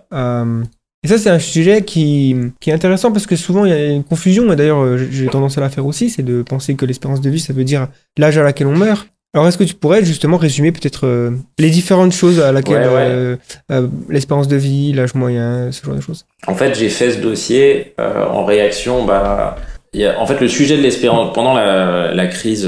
Et 1.03 1.07
ça, 1.07 1.17
c'est 1.17 1.29
un 1.29 1.39
sujet 1.39 1.83
qui, 1.83 2.35
qui 2.59 2.69
est 2.69 2.73
intéressant 2.73 3.11
parce 3.11 3.25
que 3.25 3.35
souvent 3.35 3.65
il 3.65 3.69
y 3.71 3.73
a 3.73 3.87
une 3.87 4.03
confusion, 4.03 4.51
et 4.53 4.55
d'ailleurs 4.55 4.97
j'ai 4.97 5.27
tendance 5.27 5.57
à 5.57 5.61
la 5.61 5.69
faire 5.69 5.85
aussi, 5.85 6.09
c'est 6.09 6.23
de 6.23 6.41
penser 6.43 6.75
que 6.75 6.85
l'espérance 6.85 7.21
de 7.21 7.29
vie, 7.29 7.39
ça 7.39 7.53
veut 7.53 7.63
dire 7.63 7.87
l'âge 8.17 8.37
à 8.37 8.43
laquelle 8.43 8.67
on 8.67 8.77
meurt. 8.77 9.07
Alors 9.33 9.47
est-ce 9.47 9.57
que 9.59 9.63
tu 9.63 9.75
pourrais 9.75 10.03
justement 10.03 10.37
résumer 10.37 10.71
peut-être 10.71 11.05
euh, 11.05 11.31
les 11.59 11.69
différentes 11.69 12.13
choses 12.13 12.39
à 12.39 12.51
laquelle 12.51 12.87
Ouais, 12.87 12.95
ouais. 12.95 13.05
euh, 13.07 13.35
euh, 13.71 13.87
l'espérance 14.09 14.47
de 14.47 14.55
vie, 14.55 14.91
l'âge 14.91 15.13
moyen, 15.13 15.71
ce 15.71 15.85
genre 15.85 15.95
de 15.95 16.01
choses? 16.01 16.25
En 16.47 16.55
fait, 16.55 16.73
j'ai 16.73 16.89
fait 16.89 17.11
ce 17.11 17.19
dossier 17.19 17.93
en 17.99 18.43
réaction. 18.45 19.05
Bah, 19.05 19.55
il 19.93 20.01
y 20.01 20.05
a, 20.05 20.19
en 20.19 20.25
fait, 20.25 20.39
le 20.41 20.47
sujet 20.47 20.77
de 20.77 20.81
l'espérance 20.81 21.33
pendant 21.33 21.53
la, 21.53 22.13
la 22.13 22.27
crise 22.27 22.67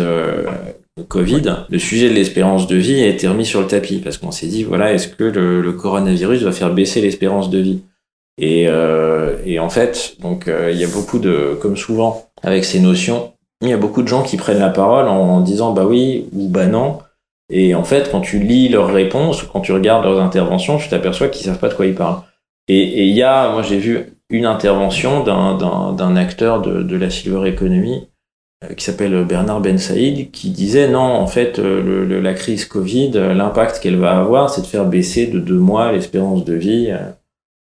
Covid, 1.08 1.42
le 1.70 1.80
sujet 1.80 2.10
de 2.10 2.14
l'espérance 2.14 2.68
de 2.68 2.76
vie 2.76 3.02
a 3.02 3.08
été 3.08 3.28
remis 3.28 3.46
sur 3.46 3.62
le 3.62 3.68
tapis 3.68 4.00
parce 4.04 4.18
qu'on 4.18 4.32
s'est 4.32 4.48
dit 4.48 4.64
voilà, 4.64 4.94
est-ce 4.94 5.08
que 5.08 5.24
le, 5.24 5.62
le 5.62 5.72
coronavirus 5.72 6.44
va 6.44 6.52
faire 6.52 6.74
baisser 6.74 7.02
l'espérance 7.02 7.50
de 7.50 7.60
vie? 7.60 7.82
Et, 8.38 8.66
euh, 8.68 9.38
et 9.46 9.60
en 9.60 9.70
fait, 9.70 10.16
donc 10.20 10.48
euh, 10.48 10.70
il 10.72 10.80
y 10.80 10.84
a 10.84 10.88
beaucoup 10.88 11.20
de, 11.20 11.58
comme 11.62 11.78
souvent 11.78 12.30
avec 12.44 12.66
ces 12.66 12.80
notions, 12.80 13.34
il 13.62 13.70
y 13.70 13.74
a 13.74 13.78
beaucoup 13.78 14.02
de 14.02 14.08
gens 14.08 14.24
qui 14.24 14.38
prennent 14.38 14.60
la 14.60 14.70
parole 14.70 15.08
en, 15.08 15.42
disant 15.42 15.74
bah 15.74 15.86
oui 15.86 16.28
ou 16.34 16.48
bah 16.48 16.68
non. 16.68 17.00
Et 17.50 17.76
en 17.76 17.84
fait, 17.84 18.10
quand 18.12 18.22
tu 18.22 18.40
lis 18.40 18.70
leurs 18.70 18.88
réponses 18.92 19.44
ou 19.44 19.48
quand 19.48 19.62
tu 19.62 19.74
regardes 19.74 20.06
leurs 20.06 20.22
interventions, 20.22 20.78
tu 20.78 20.90
t'aperçois 20.90 21.28
qu'ils 21.28 21.46
savent 21.46 21.60
pas 21.60 21.70
de 21.70 21.74
quoi 21.74 21.86
ils 21.86 21.96
parlent. 21.96 22.22
Et 22.68 23.08
il 23.08 23.14
y 23.14 23.24
a, 23.24 23.52
moi 23.52 23.62
j'ai 23.62 23.78
vu 23.78 24.18
une 24.30 24.46
intervention 24.46 25.24
d'un- 25.24 26.16
acteur 26.16 26.62
de, 26.62 26.96
la 26.96 27.10
silver 27.10 27.50
economy 27.50 28.08
euh, 28.64 28.74
qui 28.76 28.86
s'appelle 28.86 29.26
Bernard 29.26 29.60
Ben 29.60 29.78
Saïd 29.78 30.32
qui 30.32 30.50
disait 30.52 30.88
non, 30.88 31.00
en 31.00 31.28
fait, 31.28 31.60
euh, 31.60 32.22
la 32.22 32.34
crise 32.34 32.66
Covid, 32.66 33.12
euh, 33.16 33.34
l'impact 33.34 33.80
qu'elle 33.80 33.98
va 33.98 34.18
avoir, 34.18 34.50
c'est 34.50 34.62
de 34.62 34.68
faire 34.68 34.86
baisser 34.86 35.28
de 35.28 35.40
deux 35.40 35.60
mois 35.60 35.92
l'espérance 35.92 36.46
de 36.46 36.54
vie, 36.54 36.94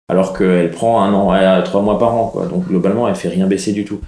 alors 0.08 0.38
qu'elle 0.38 0.70
prend 0.72 1.02
un 1.02 1.14
an, 1.14 1.64
trois 1.64 1.82
mois 1.82 1.98
par 1.98 2.14
an, 2.16 2.28
quoi. 2.28 2.46
Donc 2.46 2.68
globalement, 2.68 3.08
elle 3.08 3.16
fait 3.16 3.30
rien 3.30 3.48
baisser 3.48 3.74
du 3.74 3.86
tout. 3.86 4.02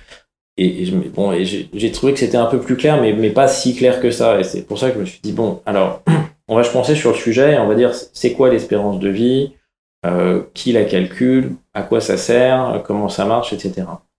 Et, 0.62 0.82
et 0.82 0.86
je 0.86 0.96
me- 0.96 1.10
bon, 1.10 1.32
et 1.32 1.44
j'ai 1.46 1.92
trouvé 1.92 2.14
que 2.14 2.20
c'était 2.20 2.38
un 2.38 2.46
peu 2.46 2.60
plus 2.60 2.76
clair, 2.76 3.02
mais, 3.02 3.14
mais 3.14 3.30
pas 3.32 3.48
si 3.48 3.76
clair 3.76 4.00
que 4.00 4.12
ça. 4.12 4.40
Et 4.40 4.44
c'est 4.44 4.62
pour 4.68 4.78
ça 4.78 4.90
que 4.90 4.96
je 4.96 5.00
me 5.02 5.06
suis 5.06 5.20
dit 5.24 5.32
bon, 5.32 5.60
alors 5.66 6.02
on 6.48 6.56
va 6.56 6.64
se 6.64 6.72
pencher 6.72 6.96
sur 6.96 7.12
le 7.12 7.18
sujet 7.18 7.54
et 7.54 7.58
on 7.58 7.68
va 7.68 7.76
dire 7.76 7.92
c'est 8.14 8.34
quoi 8.34 8.50
l'espérance 8.50 9.00
de 9.00 9.10
vie, 9.10 9.54
euh, 10.06 10.42
qui 10.54 10.72
la 10.72 10.84
calcule, 10.84 11.52
à 11.74 11.82
quoi 11.84 12.00
ça 12.02 12.18
sert, 12.18 12.82
comment 12.86 13.10
ça 13.10 13.26
marche, 13.26 13.54
etc. 13.54 13.74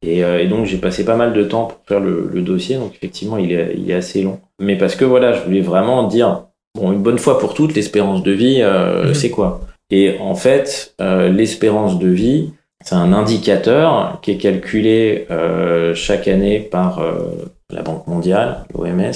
Et, 0.04 0.24
euh, 0.24 0.40
et 0.42 0.46
donc 0.48 0.64
j'ai 0.66 0.78
passé 0.78 1.04
pas 1.04 1.16
mal 1.16 1.32
de 1.32 1.44
temps 1.44 1.66
pour 1.66 1.78
faire 1.86 2.00
le, 2.00 2.28
le 2.32 2.40
dossier, 2.42 2.76
donc 2.76 2.92
effectivement 2.94 3.36
il 3.36 3.52
est, 3.52 3.74
il 3.76 3.90
est 3.90 3.94
assez 3.94 4.22
long. 4.22 4.40
Mais 4.60 4.76
parce 4.76 4.96
que 4.96 5.04
voilà, 5.04 5.32
je 5.32 5.42
voulais 5.42 5.60
vraiment 5.60 6.04
dire, 6.08 6.44
bon, 6.74 6.90
une 6.92 7.02
bonne 7.02 7.18
fois 7.18 7.38
pour 7.38 7.54
toutes, 7.54 7.74
l'espérance 7.74 8.22
de 8.22 8.32
vie, 8.32 8.58
euh, 8.62 9.08
Mhm. 9.08 9.14
c'est 9.14 9.30
quoi? 9.30 9.60
Et 9.90 10.16
en 10.20 10.34
fait, 10.34 10.94
l'espérance 11.30 11.98
de 11.98 12.08
vie, 12.08 12.52
c'est 12.84 12.94
un 12.94 13.12
indicateur 13.12 14.18
qui 14.22 14.32
est 14.32 14.38
calculé 14.38 15.26
euh, 15.30 15.94
chaque 15.94 16.28
année 16.28 16.60
par 16.60 16.98
euh, 16.98 17.52
la 17.70 17.82
Banque 17.82 18.06
mondiale, 18.06 18.64
l'OMS. 18.74 19.12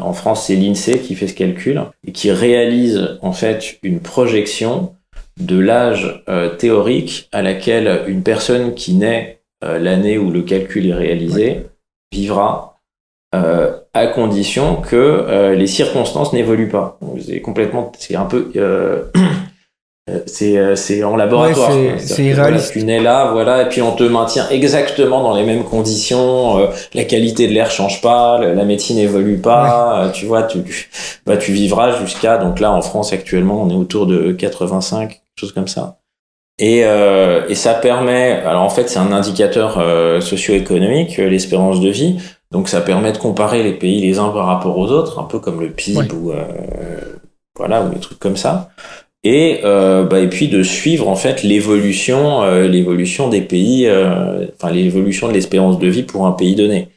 En 0.00 0.12
France, 0.12 0.46
c'est 0.46 0.56
l'INSEE 0.56 1.00
qui 1.00 1.14
fait 1.14 1.28
ce 1.28 1.34
calcul 1.34 1.82
et 2.06 2.12
qui 2.12 2.30
réalise 2.32 3.18
en 3.22 3.32
fait 3.32 3.78
une 3.82 4.00
projection 4.00 4.94
de 5.38 5.58
l'âge 5.58 6.24
euh, 6.28 6.56
théorique 6.56 7.28
à 7.30 7.42
laquelle 7.42 8.04
une 8.06 8.22
personne 8.22 8.74
qui 8.74 8.94
naît 8.94 9.40
euh, 9.64 9.78
l'année 9.78 10.18
où 10.18 10.30
le 10.30 10.42
calcul 10.42 10.88
est 10.88 10.94
réalisé 10.94 11.66
vivra 12.10 12.76
euh, 13.34 13.72
à 13.92 14.06
condition 14.06 14.76
que 14.76 14.96
euh, 14.96 15.54
les 15.54 15.66
circonstances 15.66 16.32
n'évoluent 16.32 16.68
pas. 16.68 16.98
C'est 17.20 17.40
complètement, 17.40 17.92
c'est 17.98 18.14
un 18.14 18.24
peu, 18.24 18.50
euh, 18.56 19.04
c'est 20.26 20.56
euh, 20.56 20.76
c'est 20.76 21.02
en 21.02 21.16
laboratoire. 21.16 21.70
Ouais, 21.74 21.96
c'est- 21.98 22.24
irréaliste. 22.24 22.72
tu 22.72 22.84
nais 22.84 23.00
là, 23.00 23.32
voilà, 23.32 23.62
et 23.62 23.68
puis 23.68 23.82
on 23.82 23.90
te 23.92 24.04
maintient 24.04 24.48
exactement 24.50 25.22
dans 25.22 25.34
les 25.36 25.42
mêmes 25.42 25.64
conditions. 25.64 26.58
euh, 26.58 26.66
la 26.94 27.04
qualité 27.04 27.48
de 27.48 27.52
l'air 27.52 27.70
change 27.70 28.00
pas, 28.00 28.38
la 28.38 28.64
médecine 28.64 28.98
évolue 28.98 29.38
pas. 29.38 30.04
euh, 30.06 30.10
tu 30.12 30.26
vois, 30.26 30.44
tu, 30.44 30.58
bah, 31.26 31.36
tu 31.36 31.52
vivras 31.52 31.98
jusqu'à 31.98 32.38
donc 32.38 32.60
là 32.60 32.70
en 32.70 32.82
France 32.82 33.12
actuellement, 33.12 33.60
on 33.62 33.68
est 33.70 33.74
autour 33.74 34.06
de 34.06 34.30
85, 34.32 35.08
quelque 35.08 35.20
chose 35.40 35.52
comme 35.52 35.68
ça. 35.68 35.98
Et, 36.58 36.84
euh, 36.84 37.42
et 37.48 37.54
ça 37.56 37.74
permet, 37.74 38.32
alors 38.46 38.62
en 38.62 38.70
fait 38.70 38.88
c'est 38.88 38.98
un 39.00 39.12
indicateur 39.12 39.78
euh, 39.78 40.20
socio-économique, 40.20 41.16
l'espérance 41.18 41.80
de 41.80 41.90
vie, 41.90 42.16
donc 42.52 42.68
ça 42.68 42.80
permet 42.80 43.10
de 43.12 43.18
comparer 43.18 43.62
les 43.64 43.74
pays 43.74 44.00
les 44.02 44.18
uns 44.20 44.28
par 44.30 44.46
rapport 44.46 44.78
aux 44.78 44.86
autres, 44.92 45.18
un 45.18 45.24
peu 45.24 45.38
comme 45.40 45.60
le 45.60 45.68
PIB 45.70 45.98
Ouais. 45.98 46.12
ou 46.12 46.32
voilà 47.58 47.82
ou 47.82 47.88
des 47.88 48.00
trucs 48.00 48.18
comme 48.18 48.36
ça. 48.36 48.70
Et 49.28 49.62
euh, 49.64 50.04
bah, 50.04 50.20
et 50.20 50.28
puis 50.28 50.46
de 50.46 50.62
suivre 50.62 51.08
en 51.08 51.16
fait 51.16 51.42
l'évolution, 51.42 52.44
euh, 52.44 52.68
l'évolution 52.68 53.28
des 53.28 53.40
pays, 53.40 53.88
euh, 53.88 54.46
enfin 54.54 54.70
l'évolution 54.70 55.26
de 55.26 55.32
l'espérance 55.32 55.80
de 55.80 55.88
vie 55.88 56.04
pour 56.04 56.28
un 56.28 56.30
pays 56.30 56.54
donné. 56.54 56.90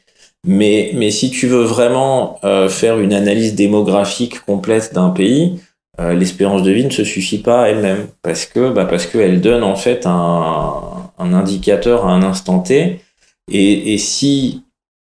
Mais 0.46 0.92
mais 0.94 1.10
si 1.10 1.32
tu 1.32 1.48
veux 1.48 1.64
vraiment 1.64 2.38
faire 2.68 3.00
une 3.00 3.12
analyse 3.12 3.56
démographique 3.56 4.40
complète 4.46 4.94
d'un 4.94 5.10
pays, 5.10 5.60
l'espérance 5.98 6.62
de 6.62 6.70
vie 6.70 6.84
ne 6.84 6.90
se 6.90 7.04
suffit 7.04 7.38
pas 7.38 7.68
elle-même 7.68 8.06
parce 8.22 8.46
que 8.46 8.70
bah 8.70 8.86
parce 8.86 9.06
qu'elle 9.06 9.40
donne 9.40 9.64
en 9.64 9.76
fait 9.76 10.06
un, 10.06 11.10
un 11.18 11.32
indicateur 11.34 12.06
à 12.06 12.12
un 12.12 12.22
instant 12.22 12.60
T 12.60 13.00
et, 13.52 13.92
et 13.92 13.98
si 13.98 14.62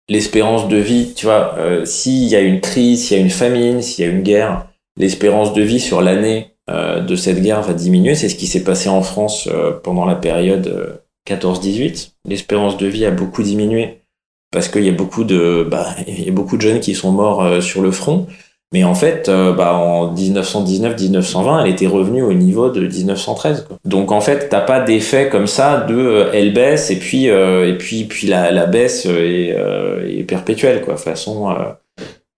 l'espérance 0.08 0.66
de 0.66 0.78
vie 0.78 1.12
tu 1.14 1.26
vois 1.26 1.56
s'il 1.84 2.24
y 2.24 2.34
a 2.34 2.40
une 2.40 2.60
crise 2.60 3.04
s'il 3.04 3.16
y 3.16 3.20
a 3.20 3.22
une 3.22 3.30
famine 3.30 3.80
s'il 3.80 4.04
y 4.04 4.08
a 4.08 4.10
une 4.10 4.22
guerre 4.22 4.66
l'espérance 4.96 5.52
de 5.52 5.62
vie 5.62 5.78
sur 5.78 6.00
l'année 6.02 6.51
de 7.00 7.16
cette 7.16 7.42
guerre 7.42 7.62
va 7.62 7.74
diminuer 7.74 8.14
c'est 8.14 8.28
ce 8.28 8.34
qui 8.34 8.46
s'est 8.46 8.64
passé 8.64 8.88
en 8.88 9.02
France 9.02 9.48
euh, 9.52 9.72
pendant 9.72 10.04
la 10.04 10.14
période 10.14 10.66
euh, 10.66 10.96
14-18 11.28 12.12
l'espérance 12.26 12.76
de 12.76 12.86
vie 12.86 13.04
a 13.04 13.10
beaucoup 13.10 13.42
diminué 13.42 14.02
parce 14.50 14.68
qu'il 14.68 14.84
y 14.84 14.88
a 14.88 14.92
beaucoup 14.92 15.24
de 15.24 15.66
bah, 15.68 15.86
y 16.06 16.28
a 16.28 16.32
beaucoup 16.32 16.56
de 16.56 16.62
jeunes 16.62 16.80
qui 16.80 16.94
sont 16.94 17.12
morts 17.12 17.42
euh, 17.42 17.60
sur 17.60 17.82
le 17.82 17.90
front 17.90 18.26
mais 18.72 18.84
en 18.84 18.94
fait, 18.94 19.28
euh, 19.28 19.52
bah, 19.52 19.74
en 19.74 20.14
1919-1920, 20.14 21.62
elle 21.62 21.70
était 21.70 21.86
revenue 21.86 22.22
au 22.22 22.32
niveau 22.32 22.70
de 22.70 22.86
1913. 22.86 23.66
Quoi. 23.68 23.76
Donc 23.84 24.10
en 24.10 24.22
fait, 24.22 24.48
t'as 24.48 24.62
pas 24.62 24.80
d'effet 24.80 25.28
comme 25.28 25.46
ça 25.46 25.80
de 25.80 25.94
euh, 25.94 26.30
elle 26.32 26.54
baisse 26.54 26.90
et 26.90 26.98
puis 26.98 27.28
euh, 27.28 27.68
et 27.68 27.76
puis 27.76 28.04
puis 28.04 28.26
la, 28.26 28.50
la 28.50 28.64
baisse 28.64 29.04
est, 29.04 29.54
euh, 29.54 30.08
est 30.08 30.24
perpétuelle 30.24 30.80
quoi. 30.80 30.96
Façon 30.96 31.50
euh, 31.50 31.54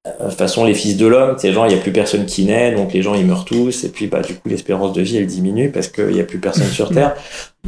euh, 0.06 0.30
façon 0.30 0.64
les 0.64 0.74
fils 0.74 0.96
de 0.96 1.06
l'homme, 1.06 1.36
ces 1.38 1.52
gens, 1.52 1.64
il 1.64 1.72
y 1.72 1.74
a 1.74 1.80
plus 1.80 1.92
personne 1.92 2.26
qui 2.26 2.44
naît, 2.44 2.72
donc 2.72 2.92
les 2.92 3.02
gens 3.02 3.14
ils 3.14 3.24
meurent 3.24 3.44
tous 3.44 3.84
et 3.84 3.88
puis 3.88 4.06
bah 4.06 4.20
du 4.20 4.34
coup 4.34 4.48
l'espérance 4.48 4.92
de 4.92 5.02
vie 5.02 5.16
elle 5.16 5.26
diminue 5.26 5.70
parce 5.70 5.88
qu'il 5.88 6.14
y 6.14 6.20
a 6.20 6.24
plus 6.24 6.38
personne 6.38 6.66
sur 6.66 6.90
terre. 6.90 7.14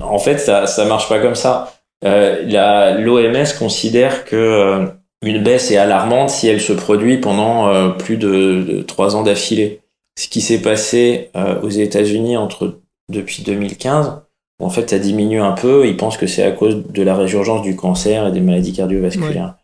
En 0.00 0.18
fait, 0.18 0.38
ça 0.38 0.66
ça 0.66 0.84
marche 0.84 1.08
pas 1.08 1.18
comme 1.18 1.34
ça. 1.34 1.72
Euh, 2.04 2.42
la 2.46 2.98
l'OMS 2.98 3.46
considère 3.58 4.24
que 4.24 4.36
euh, 4.36 4.86
une 5.22 5.42
baisse 5.42 5.70
est 5.70 5.76
alarmante 5.76 6.30
si 6.30 6.46
elle 6.46 6.60
se 6.60 6.72
produit 6.72 7.18
pendant 7.18 7.68
euh, 7.68 7.90
plus 7.90 8.16
de, 8.16 8.62
de 8.62 8.82
trois 8.82 9.16
ans 9.16 9.22
d'affilée. 9.22 9.80
Ce 10.18 10.28
qui 10.28 10.40
s'est 10.40 10.60
passé 10.60 11.30
euh, 11.36 11.60
aux 11.62 11.68
États-Unis 11.68 12.36
entre 12.36 12.80
depuis 13.10 13.42
2015, 13.42 14.22
en 14.62 14.70
fait, 14.70 14.88
ça 14.88 14.98
diminue 14.98 15.40
un 15.40 15.52
peu. 15.52 15.86
Ils 15.86 15.96
pensent 15.96 16.16
que 16.16 16.26
c'est 16.26 16.42
à 16.42 16.50
cause 16.52 16.86
de 16.88 17.02
la 17.02 17.14
résurgence 17.14 17.62
du 17.62 17.76
cancer 17.76 18.26
et 18.26 18.32
des 18.32 18.40
maladies 18.40 18.72
cardiovasculaires. 18.72 19.54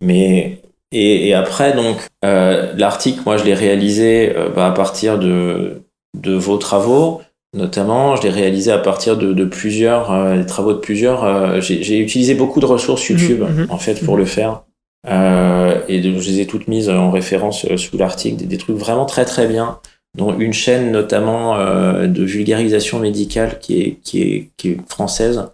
Mais 0.00 0.60
et, 0.92 1.28
et 1.28 1.34
après, 1.34 1.74
donc, 1.74 1.96
euh, 2.24 2.72
l'article, 2.76 3.20
moi, 3.26 3.36
je 3.36 3.44
l'ai 3.44 3.54
réalisé 3.54 4.32
euh, 4.36 4.48
bah, 4.54 4.66
à 4.68 4.70
partir 4.72 5.18
de 5.18 5.82
de 6.16 6.32
vos 6.34 6.56
travaux, 6.56 7.20
notamment. 7.54 8.16
Je 8.16 8.22
l'ai 8.22 8.30
réalisé 8.30 8.72
à 8.72 8.78
partir 8.78 9.16
de, 9.18 9.32
de 9.34 9.44
plusieurs 9.44 10.10
euh, 10.12 10.36
des 10.38 10.46
travaux 10.46 10.72
de 10.72 10.78
plusieurs. 10.78 11.24
euh, 11.24 11.60
J'ai 11.60 11.98
utilisé 11.98 12.34
beaucoup 12.34 12.60
de 12.60 12.66
ressources 12.66 13.06
YouTube 13.08 13.42
Mhm. 13.42 13.66
en 13.70 13.76
fait 13.78 14.02
pour 14.04 14.16
le 14.16 14.24
faire. 14.24 14.62
Euh, 15.08 15.78
et 15.88 16.00
de- 16.00 16.18
je 16.18 16.30
les 16.30 16.40
ai 16.40 16.46
toutes 16.46 16.68
mises 16.68 16.88
en 16.88 17.10
référence 17.10 17.66
sous 17.76 17.96
l'article, 17.98 18.36
des, 18.36 18.46
des 18.46 18.58
trucs 18.58 18.76
vraiment 18.76 19.04
très 19.04 19.24
très 19.24 19.46
bien, 19.46 19.78
dont 20.16 20.36
une 20.38 20.52
chaîne 20.52 20.90
notamment 20.90 21.56
euh, 21.56 22.06
de 22.06 22.24
vulgarisation 22.24 22.98
médicale 22.98 23.58
qui 23.60 23.80
est, 23.82 23.90
qui 24.02 24.22
est, 24.22 24.50
qui 24.56 24.70
est 24.70 24.78
française, 24.88 25.44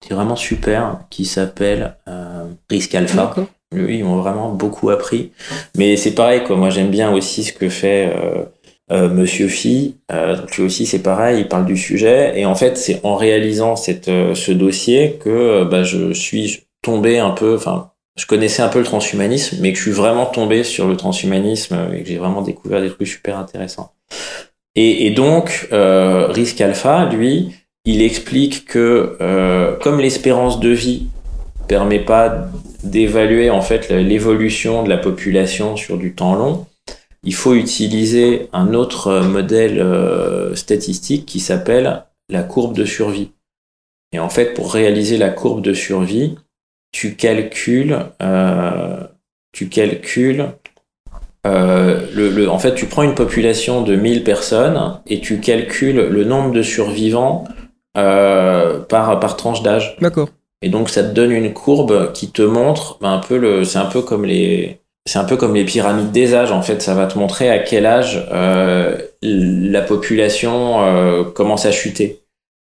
qui 0.00 0.12
est 0.12 0.16
vraiment 0.16 0.36
super, 0.36 0.98
qui 1.10 1.24
s'appelle 1.24 1.96
euh, 2.08 2.44
Risk 2.68 2.94
Alpha. 2.94 3.34
Oui, 3.74 3.98
ils 3.98 4.04
m'ont 4.04 4.16
vraiment 4.16 4.50
beaucoup 4.50 4.88
appris. 4.90 5.32
Mais 5.76 5.96
c'est 5.96 6.14
pareil, 6.14 6.42
quoi. 6.44 6.56
Moi, 6.56 6.70
j'aime 6.70 6.90
bien 6.90 7.12
aussi 7.12 7.44
ce 7.44 7.52
que 7.52 7.68
fait 7.68 8.12
euh, 8.16 8.44
euh, 8.90 9.10
Monsieur 9.10 9.48
Phi. 9.48 9.96
Euh, 10.10 10.36
donc 10.36 10.56
lui 10.56 10.64
aussi, 10.64 10.86
c'est 10.86 11.02
pareil. 11.02 11.40
Il 11.40 11.48
parle 11.48 11.66
du 11.66 11.76
sujet. 11.76 12.32
Et 12.40 12.46
en 12.46 12.54
fait, 12.54 12.78
c'est 12.78 13.00
en 13.04 13.16
réalisant 13.16 13.76
cette, 13.76 14.08
euh, 14.08 14.34
ce 14.34 14.52
dossier 14.52 15.18
que 15.22 15.28
euh, 15.28 15.64
bah, 15.66 15.82
je 15.82 16.12
suis 16.14 16.64
tombé 16.80 17.18
un 17.18 17.30
peu. 17.30 17.56
Enfin, 17.56 17.90
je 18.16 18.24
connaissais 18.24 18.62
un 18.62 18.68
peu 18.68 18.78
le 18.78 18.86
transhumanisme, 18.86 19.58
mais 19.60 19.72
que 19.72 19.76
je 19.76 19.82
suis 19.82 19.92
vraiment 19.92 20.26
tombé 20.26 20.64
sur 20.64 20.88
le 20.88 20.96
transhumanisme 20.96 21.76
et 21.94 22.02
que 22.02 22.08
j'ai 22.08 22.16
vraiment 22.16 22.40
découvert 22.40 22.80
des 22.80 22.88
trucs 22.88 23.06
super 23.06 23.38
intéressants. 23.38 23.92
Et, 24.74 25.06
et 25.06 25.10
donc, 25.10 25.68
euh, 25.72 26.26
Risk 26.28 26.60
Alpha, 26.62 27.04
lui, 27.04 27.50
il 27.84 28.00
explique 28.00 28.64
que 28.64 29.16
comme 29.82 30.00
l'espérance 30.00 30.58
de 30.58 30.70
vie 30.70 31.06
permet 31.68 32.00
pas 32.00 32.48
d'évaluer 32.84 33.50
en 33.50 33.62
fait 33.62 33.90
l'évolution 33.90 34.82
de 34.82 34.88
la 34.88 34.98
population 34.98 35.76
sur 35.76 35.96
du 35.98 36.14
temps 36.14 36.34
long, 36.34 36.66
il 37.24 37.34
faut 37.34 37.54
utiliser 37.54 38.48
un 38.52 38.74
autre 38.74 39.08
euh, 39.08 39.22
modèle 39.24 39.80
euh, 39.80 40.54
statistique 40.54 41.26
qui 41.26 41.40
s'appelle 41.40 42.04
la 42.30 42.42
courbe 42.42 42.76
de 42.76 42.84
survie. 42.84 43.30
Et 44.12 44.18
en 44.18 44.28
fait, 44.28 44.54
pour 44.54 44.72
réaliser 44.72 45.18
la 45.18 45.30
courbe 45.30 45.62
de 45.62 45.74
survie, 45.74 46.36
tu 46.92 47.14
calcules, 47.16 47.98
euh, 48.22 49.00
tu 49.52 49.68
calcules, 49.68 50.46
euh, 51.46 52.06
le, 52.14 52.30
le- 52.30 52.48
en 52.50 52.58
fait, 52.58 52.74
tu 52.74 52.86
prends 52.86 53.02
une 53.02 53.14
population 53.14 53.82
de 53.82 53.96
1000 53.96 54.24
personnes 54.24 55.00
et 55.06 55.20
tu 55.20 55.40
calcules 55.40 55.96
le 56.08 56.24
nombre 56.24 56.52
de 56.52 56.62
survivants 56.62 57.44
euh, 57.96 58.80
par, 58.80 59.18
par 59.20 59.36
tranche 59.36 59.62
d'âge. 59.62 59.96
D'accord. 60.00 60.28
Et 60.62 60.68
donc 60.68 60.88
ça 60.90 61.02
te 61.04 61.14
donne 61.14 61.30
une 61.32 61.52
courbe 61.52 62.12
qui 62.12 62.30
te 62.30 62.42
montre 62.42 62.98
ben, 63.00 63.12
un 63.12 63.18
peu 63.18 63.36
le, 63.38 63.64
c'est 63.64 63.78
un 63.78 63.86
peu 63.86 64.02
comme 64.02 64.24
les, 64.24 64.80
c'est 65.06 65.18
un 65.18 65.24
peu 65.24 65.36
comme 65.36 65.54
les 65.54 65.64
pyramides 65.64 66.10
des 66.10 66.34
âges 66.34 66.52
en 66.52 66.62
fait. 66.62 66.82
Ça 66.82 66.94
va 66.94 67.06
te 67.06 67.18
montrer 67.18 67.48
à 67.50 67.58
quel 67.60 67.86
âge 67.86 68.26
euh, 68.32 68.98
la 69.22 69.82
population 69.82 70.82
euh, 70.82 71.24
commence 71.24 71.64
à 71.66 71.72
chuter. 71.72 72.20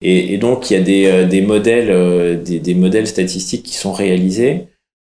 Et, 0.00 0.36
donc 0.38 0.70
il 0.70 0.74
y 0.74 0.76
a 0.76 0.82
des, 0.82 1.06
euh, 1.06 1.26
des 1.26 1.40
modèles, 1.42 1.90
euh, 1.90 2.34
des, 2.36 2.58
des 2.58 2.74
modèles 2.74 3.06
statistiques 3.06 3.64
qui 3.64 3.74
sont 3.76 3.92
réalisés. 3.92 4.66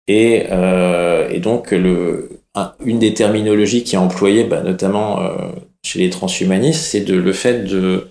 Et, 0.08 0.46
euh, 0.50 1.28
et 1.30 1.40
donc 1.40 1.70
le, 1.72 2.30
un- 2.54 2.72
une 2.84 2.98
des 2.98 3.14
terminologies 3.14 3.84
qui 3.84 3.94
est 3.96 3.98
employée, 3.98 4.44
bah, 4.44 4.62
notamment 4.62 5.20
euh, 5.20 5.30
chez 5.84 5.98
les 6.00 6.10
transhumanistes, 6.10 6.82
c'est 6.82 7.00
de 7.02 7.16
le 7.16 7.32
fait 7.32 7.64
de 7.64 8.08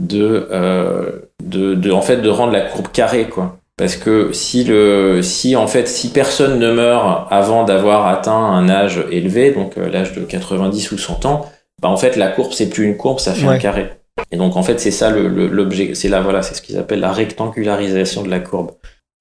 de, 0.00 0.48
euh, 0.50 1.20
de, 1.42 1.74
de 1.74 1.90
en 1.90 2.02
fait 2.02 2.18
de 2.18 2.28
rendre 2.28 2.52
la 2.52 2.62
courbe 2.62 2.88
carrée 2.92 3.28
quoi. 3.28 3.58
Parce 3.76 3.96
que 3.96 4.32
si 4.32 4.62
le, 4.64 5.20
si 5.22 5.56
en 5.56 5.66
fait, 5.66 5.88
si 5.88 6.10
personne 6.10 6.58
ne 6.60 6.72
meurt 6.72 7.26
avant 7.30 7.64
d'avoir 7.64 8.06
atteint 8.06 8.32
un 8.32 8.68
âge 8.68 9.00
élevé, 9.10 9.50
donc 9.50 9.76
euh, 9.78 9.90
l'âge 9.90 10.12
de 10.12 10.20
90 10.20 10.92
ou 10.92 10.98
100 10.98 11.24
ans, 11.26 11.50
bah 11.82 11.88
en 11.88 11.96
fait 11.96 12.14
la 12.16 12.28
courbe 12.28 12.52
c'est 12.52 12.68
plus 12.70 12.84
une 12.84 12.96
courbe, 12.96 13.18
ça 13.18 13.34
fait 13.34 13.46
Ouais. 13.48 13.54
un 13.54 13.58
carré. 13.58 13.90
Et 14.30 14.36
donc 14.36 14.54
en 14.56 14.62
fait 14.62 14.78
c'est 14.78 14.92
ça 14.92 15.10
l'objet, 15.10 15.94
c'est 15.94 16.08
là 16.08 16.20
voilà, 16.20 16.42
c'est 16.42 16.54
ce 16.54 16.62
qu'ils 16.62 16.78
appellent 16.78 17.00
la 17.00 17.12
rectangularisation 17.12 18.22
de 18.22 18.30
la 18.30 18.38
courbe. 18.38 18.70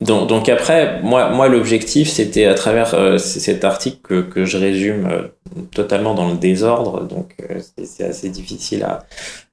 Donc, 0.01 0.27
donc 0.27 0.49
après, 0.49 0.99
moi, 1.01 1.29
moi 1.29 1.47
l'objectif 1.47 2.09
c'était 2.09 2.45
à 2.45 2.53
travers 2.53 2.93
euh, 2.93 3.17
cet 3.17 3.63
article 3.63 3.97
que, 4.03 4.21
que 4.21 4.45
je 4.45 4.57
résume 4.57 5.07
euh, 5.11 5.27
totalement 5.71 6.13
dans 6.13 6.27
le 6.29 6.35
désordre, 6.37 7.03
donc 7.03 7.35
euh, 7.49 7.59
c'est- 7.83 8.03
assez 8.03 8.29
difficile 8.29 8.83
à, 8.83 9.03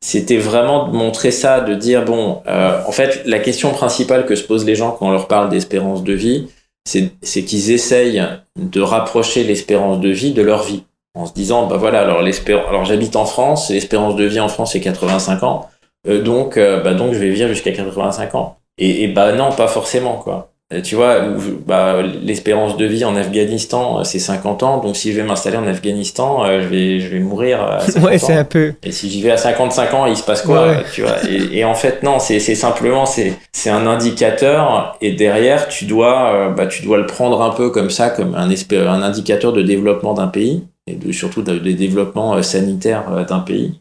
c'était 0.01 0.39
vraiment 0.39 0.89
de 0.89 0.93
montrer 0.97 1.31
ça, 1.31 1.61
de 1.61 1.75
dire 1.75 2.05
bon, 2.05 2.43
euh, 2.47 2.81
en 2.87 2.93
fait, 2.93 3.23
la 3.27 3.39
question 3.39 3.71
principale 3.73 4.27
que 4.27 4.35
se 4.35 4.45
posent 4.45 4.65
les 4.65 4.75
gens 4.75 4.93
quand 4.93 5.07
on 5.09 5.11
leur 5.11 5.29
parle 5.29 5.49
d'espérance 5.51 6.03
de 6.05 6.13
vie, 6.13 6.49
c'est 6.87 7.45
qu'ils 7.45 7.71
essayent 7.71 8.25
de 8.59 8.81
rapprocher 8.81 9.45
l'espérance 9.45 10.01
de 10.01 10.09
vie 10.09 10.33
de 10.33 10.43
leur 10.43 10.63
vie, 10.65 10.85
en 11.15 11.27
se 11.27 11.33
disant 11.35 11.67
bah 11.67 11.77
voilà, 11.77 12.01
alors 12.01 12.21
alors 12.69 12.85
j'habite 12.85 13.17
en 13.17 13.27
France, 13.27 13.71
l'espérance 13.71 14.17
de 14.17 14.25
vie 14.25 14.41
en 14.41 14.49
France 14.49 14.73
c'est 14.73 14.81
85 14.81 15.43
ans, 15.43 15.69
euh, 16.09 16.23
donc 16.23 16.57
bah 16.59 16.95
donc 16.95 17.13
je 17.13 17.19
vais 17.19 17.31
vivre 17.31 17.49
jusqu'à 17.49 17.73
85 17.73 18.35
ans. 18.35 18.57
Et, 18.79 19.05
et 19.05 19.09
bah 19.09 19.33
non, 19.33 19.53
pas 19.53 19.69
forcément 19.69 20.17
quoi. 20.17 20.50
Euh, 20.73 20.81
Tu 20.83 20.95
vois, 20.95 21.19
bah, 21.67 22.01
l'espérance 22.03 22.77
de 22.77 22.85
vie 22.85 23.05
en 23.05 23.17
Afghanistan, 23.17 23.99
euh, 24.01 24.05
c'est 24.05 24.21
50 24.21 24.63
ans. 24.63 24.79
Donc, 24.81 24.97
si 24.97 25.13
je 25.13 25.21
vais 25.21 25.27
m'installer 25.27 25.57
en 25.57 25.67
Afghanistan, 25.67 26.45
euh, 26.45 26.63
je 26.63 26.69
vais, 26.69 27.01
je 27.01 27.09
vais 27.09 27.19
mourir 27.19 27.61
à 27.61 27.81
50 27.81 28.05
Ouais, 28.05 28.19
c'est 28.19 28.35
un 28.35 28.45
peu. 28.45 28.75
Et 28.85 28.93
si 28.93 29.11
j'y 29.11 29.21
vais 29.21 29.33
à 29.33 29.37
55 29.37 29.93
ans, 29.95 30.07
il 30.07 30.17
se 30.17 30.23
passe 30.23 30.43
quoi, 30.43 30.69
Ouais. 30.69 30.85
tu 30.93 31.03
vois? 31.03 31.17
Et, 31.29 31.59
et 31.59 31.65
en 31.65 31.75
fait, 31.75 32.03
non, 32.05 32.21
c'est 32.21 32.39
c'est 32.39 32.55
simplement 32.55 33.05
c'est 33.05 33.33
c'est 33.53 33.71
un 33.71 33.87
indicateur 33.87 34.97
et 35.01 35.13
derrière 35.13 35.67
tu 35.69 35.87
dois 35.87 36.51
bah 36.57 36.67
tu 36.67 36.83
dois 36.83 36.99
le 36.99 37.07
prendre 37.07 37.43
un 37.43 37.51
peu 37.51 37.71
comme 37.71 37.91
ça, 37.91 38.11
comme 38.11 38.35
un 38.35 38.49
un 38.49 39.03
indicateur 39.03 39.53
de 39.53 39.63
développement 39.63 40.15
d'un 40.15 40.29
pays 40.29 40.65
et 40.87 40.95
de, 40.95 41.13
surtout 41.13 41.43
de, 41.43 41.59
de 41.59 41.73
développement 41.73 42.41
sanitaire 42.43 43.25
d'un 43.29 43.41
pays. 43.41 43.81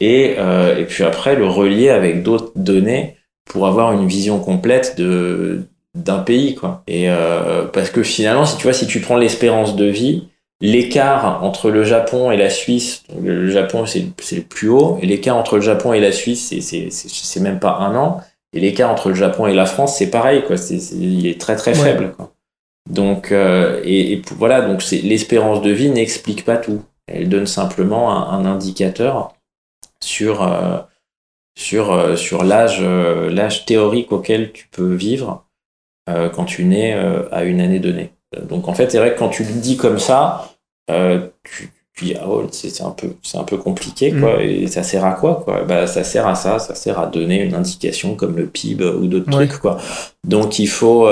Et 0.00 0.34
euh, 0.38 0.76
et 0.78 0.84
puis 0.84 1.04
après 1.04 1.36
le 1.36 1.46
relier 1.46 1.90
avec 1.90 2.22
d'autres 2.22 2.52
données 2.56 3.16
pour 3.44 3.66
avoir 3.66 3.92
une 3.92 4.06
vision 4.06 4.38
complète 4.40 4.96
de 4.98 5.66
d'un 5.94 6.18
pays 6.18 6.54
quoi. 6.54 6.82
Et 6.86 7.10
euh, 7.10 7.64
parce 7.66 7.90
que 7.90 8.02
finalement, 8.02 8.44
si 8.46 8.56
tu 8.56 8.62
vois, 8.64 8.72
si 8.72 8.86
tu 8.86 9.00
prends 9.00 9.16
l'espérance 9.16 9.76
de 9.76 9.84
vie 9.86 10.28
l'écart 10.64 11.42
entre 11.42 11.70
le 11.70 11.82
Japon 11.82 12.30
et 12.30 12.36
la 12.36 12.48
Suisse, 12.48 13.02
donc 13.08 13.24
le 13.24 13.50
Japon 13.50 13.84
c'est 13.84 14.06
le 14.32 14.42
plus 14.42 14.68
haut, 14.68 14.96
et 15.02 15.06
l'écart 15.06 15.36
entre 15.36 15.56
le 15.56 15.62
Japon 15.62 15.92
et 15.92 16.00
la 16.00 16.12
Suisse 16.12 16.48
c'est 16.48 16.60
c'est 16.60 16.88
c'est 16.90 17.08
c'est 17.10 17.40
même 17.40 17.58
pas 17.58 17.78
un 17.78 17.96
an, 17.96 18.20
et 18.52 18.60
l'écart 18.60 18.90
entre 18.90 19.08
le 19.08 19.14
Japon 19.16 19.46
et 19.48 19.54
la 19.54 19.66
France 19.66 19.96
c'est 19.96 20.08
pareil 20.10 20.44
quoi, 20.46 20.56
c'est 20.56 20.78
c'est- 20.78 20.94
il 20.94 21.26
est 21.26 21.40
très 21.40 21.56
très 21.56 21.72
Ouais. 21.78 21.84
faible 21.92 22.12
quoi. 22.16 22.32
Donc 22.88 23.32
euh, 23.32 23.80
et, 23.84 24.22
voilà 24.38 24.60
donc 24.62 24.82
c'est 24.82 24.98
l'espérance 24.98 25.62
de 25.62 25.70
vie 25.70 25.90
n'explique 25.90 26.44
pas 26.44 26.56
tout, 26.56 26.82
elle 27.08 27.28
donne 27.28 27.46
simplement 27.46 28.12
un, 28.12 28.38
un 28.38 28.44
indicateur 28.46 29.34
sur 30.00 30.42
euh, 30.42 30.78
sur 31.58 31.92
euh, 31.92 32.16
sur 32.16 32.44
l'âge 32.44 32.78
euh, 32.82 33.30
l'âge 33.30 33.66
théorique 33.66 34.12
auquel 34.12 34.52
tu 34.52 34.68
peux 34.70 34.94
vivre 34.94 35.44
euh, 36.08 36.28
quand 36.28 36.44
tu 36.44 36.64
nais 36.64 36.94
euh, 36.94 37.22
à 37.32 37.44
une 37.44 37.60
année 37.60 37.78
donnée. 37.78 38.10
Donc 38.48 38.68
en 38.68 38.74
fait, 38.74 38.90
c'est 38.90 38.98
vrai 38.98 39.14
que 39.14 39.18
quand 39.18 39.28
tu 39.28 39.44
le 39.44 39.52
dis 39.60 39.76
comme 39.76 39.98
ça, 39.98 40.50
euh, 40.90 41.28
tu, 41.44 41.70
tu 41.94 42.06
dis 42.06 42.14
ah 42.20 42.26
ouais, 42.28 42.44
c'est 42.50 42.82
un 42.82 42.90
peu 42.90 43.08
c'est 43.22 43.36
un 43.38 43.44
peu 43.44 43.56
compliqué 43.58 44.10
quoi. 44.12 44.42
Et 44.42 44.66
ça 44.66 44.82
sert 44.82 45.04
à 45.04 45.12
quoi 45.12 45.42
quoi? 45.44 45.62
Bah 45.64 45.86
ça 45.86 46.02
sert 46.02 46.26
à 46.26 46.34
ça, 46.34 46.58
ça 46.58 46.74
sert 46.74 46.98
à 46.98 47.06
donner 47.06 47.42
une 47.42 47.54
indication 47.54 48.14
comme 48.14 48.36
le 48.36 48.46
PIB 48.46 48.84
ou 48.84 49.06
d'autres 49.06 49.28
Ouais. 49.36 49.46
trucs 49.46 49.60
quoi. 49.60 49.78
Donc 50.26 50.58
il 50.58 50.68
faut 50.68 51.08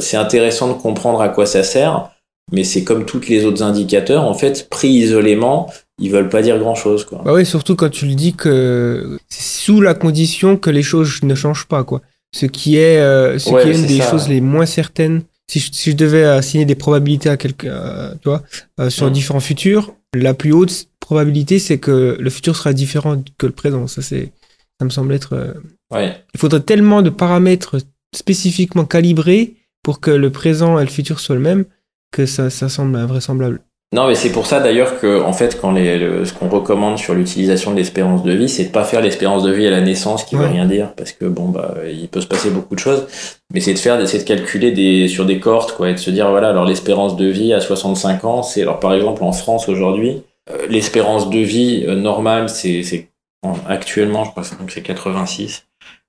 c'est 0.00 0.16
intéressant 0.16 0.68
de 0.68 0.74
comprendre 0.74 1.20
à 1.20 1.28
quoi 1.28 1.46
ça 1.46 1.62
sert, 1.62 2.10
mais 2.52 2.64
c'est 2.64 2.82
comme 2.84 3.04
tous 3.04 3.20
les 3.28 3.44
autres 3.44 3.62
indicateurs 3.62 4.24
en 4.24 4.34
fait 4.34 4.68
pris 4.68 4.88
isolément, 4.88 5.70
ils 6.00 6.10
veulent 6.10 6.28
pas 6.28 6.42
dire 6.42 6.58
grand 6.58 6.74
chose 6.74 7.04
quoi. 7.04 7.22
Bah 7.24 7.32
oui, 7.32 7.46
surtout 7.46 7.76
quand 7.76 7.90
tu 7.90 8.06
le 8.06 8.14
dis 8.16 8.34
que 8.34 9.18
c'est 9.28 9.60
sous 9.64 9.80
la 9.80 9.94
condition 9.94 10.56
que 10.56 10.70
les 10.70 10.82
choses 10.82 11.22
ne 11.22 11.34
changent 11.36 11.66
pas, 11.68 11.84
quoi. 11.84 12.02
Ce 12.34 12.46
qui 12.46 12.76
est, 12.76 12.98
euh, 12.98 13.38
ce 13.38 13.50
Ouais, 13.50 13.62
qui 13.62 13.68
est 13.70 13.74
une 13.80 13.86
des 13.86 13.98
ça, 13.98 14.10
choses 14.10 14.28
les 14.28 14.40
moins 14.40 14.66
certaines. 14.66 15.22
Si 15.48 15.60
je, 15.60 15.70
si 15.72 15.90
je 15.92 15.96
devais 15.96 16.24
assigner 16.24 16.64
des 16.64 16.74
probabilités 16.74 17.28
à 17.28 17.36
quelqu'un, 17.36 17.68
euh, 17.70 18.14
tu 18.20 18.28
vois, 18.28 18.42
euh, 18.80 18.90
sur 18.90 19.10
différents 19.10 19.40
futurs, 19.40 19.94
la 20.14 20.34
plus 20.34 20.52
haute 20.52 20.88
probabilité, 21.00 21.58
c'est 21.58 21.78
que 21.78 22.16
le 22.18 22.30
futur 22.30 22.56
sera 22.56 22.72
différent 22.72 23.22
que 23.38 23.46
le 23.46 23.52
présent. 23.52 23.86
Ça, 23.86 24.02
c'est, 24.02 24.32
ça 24.80 24.84
me 24.84 24.90
semble 24.90 25.14
être. 25.14 25.34
euh, 25.34 25.54
Ouais. 25.92 26.16
Il 26.34 26.40
faudrait 26.40 26.60
tellement 26.60 27.00
de 27.00 27.10
paramètres 27.10 27.76
spécifiquement 28.14 28.84
calibrés 28.84 29.54
pour 29.84 30.00
que 30.00 30.10
le 30.10 30.30
présent 30.30 30.80
et 30.80 30.84
le 30.84 30.90
futur 30.90 31.20
soient 31.20 31.36
le 31.36 31.40
même 31.40 31.64
que 32.10 32.26
ça, 32.26 32.50
ça 32.50 32.68
semble 32.68 32.96
invraisemblable. 32.96 33.60
Non, 33.94 34.08
mais 34.08 34.16
c'est 34.16 34.32
pour 34.32 34.46
ça 34.46 34.58
d'ailleurs 34.58 34.98
que, 35.00 35.22
en 35.22 35.32
fait, 35.32 35.60
quand 35.60 35.70
les, 35.70 35.96
le- 35.96 36.24
ce 36.24 36.32
qu'on 36.32 36.48
recommande 36.48 36.98
sur 36.98 37.14
l'utilisation 37.14 37.70
de 37.70 37.76
l'espérance 37.76 38.24
de 38.24 38.32
vie, 38.32 38.48
c'est 38.48 38.64
de 38.64 38.70
pas 38.70 38.82
faire 38.84 39.00
l'espérance 39.00 39.44
de 39.44 39.52
vie 39.52 39.66
à 39.66 39.70
la 39.70 39.80
naissance, 39.80 40.24
qui 40.24 40.34
veut 40.34 40.42
Ouais. 40.42 40.50
rien 40.50 40.66
dire, 40.66 40.92
parce 40.96 41.12
que 41.12 41.24
bon, 41.24 41.48
bah, 41.48 41.76
il 41.88 42.08
peut 42.08 42.20
se 42.20 42.26
passer 42.26 42.50
beaucoup 42.50 42.74
de 42.74 42.80
choses, 42.80 43.06
mais 43.54 43.60
c'est 43.60 43.74
de 43.74 43.78
faire, 43.78 43.96
d'essayer 43.96 44.22
de 44.22 44.28
calculer 44.28 44.72
des, 44.72 45.06
sur 45.06 45.24
des 45.24 45.38
cohortes, 45.38 45.72
quoi, 45.72 45.88
et 45.90 45.92
de 45.94 45.98
se 45.98 46.10
dire, 46.10 46.28
voilà, 46.30 46.48
alors 46.50 46.64
l'espérance 46.64 47.16
de 47.16 47.26
vie 47.26 47.52
à 47.54 47.60
65 47.60 48.24
ans, 48.24 48.42
c'est, 48.42 48.62
alors 48.62 48.80
par 48.80 48.92
exemple, 48.92 49.22
en 49.22 49.32
France 49.32 49.68
aujourd'hui, 49.68 50.22
euh, 50.50 50.66
l'espérance 50.68 51.30
de 51.30 51.38
vie 51.38 51.84
euh, 51.86 51.94
normale, 51.94 52.48
c'est, 52.48 52.82
c'est, 52.82 53.08
en- 53.44 53.54
actuellement, 53.68 54.24
je 54.24 54.30
crois 54.30 54.42
que 54.42 54.48
c'est- 54.48 54.58
donc 54.58 54.72
c'est 54.72 54.82
86, 54.82 55.64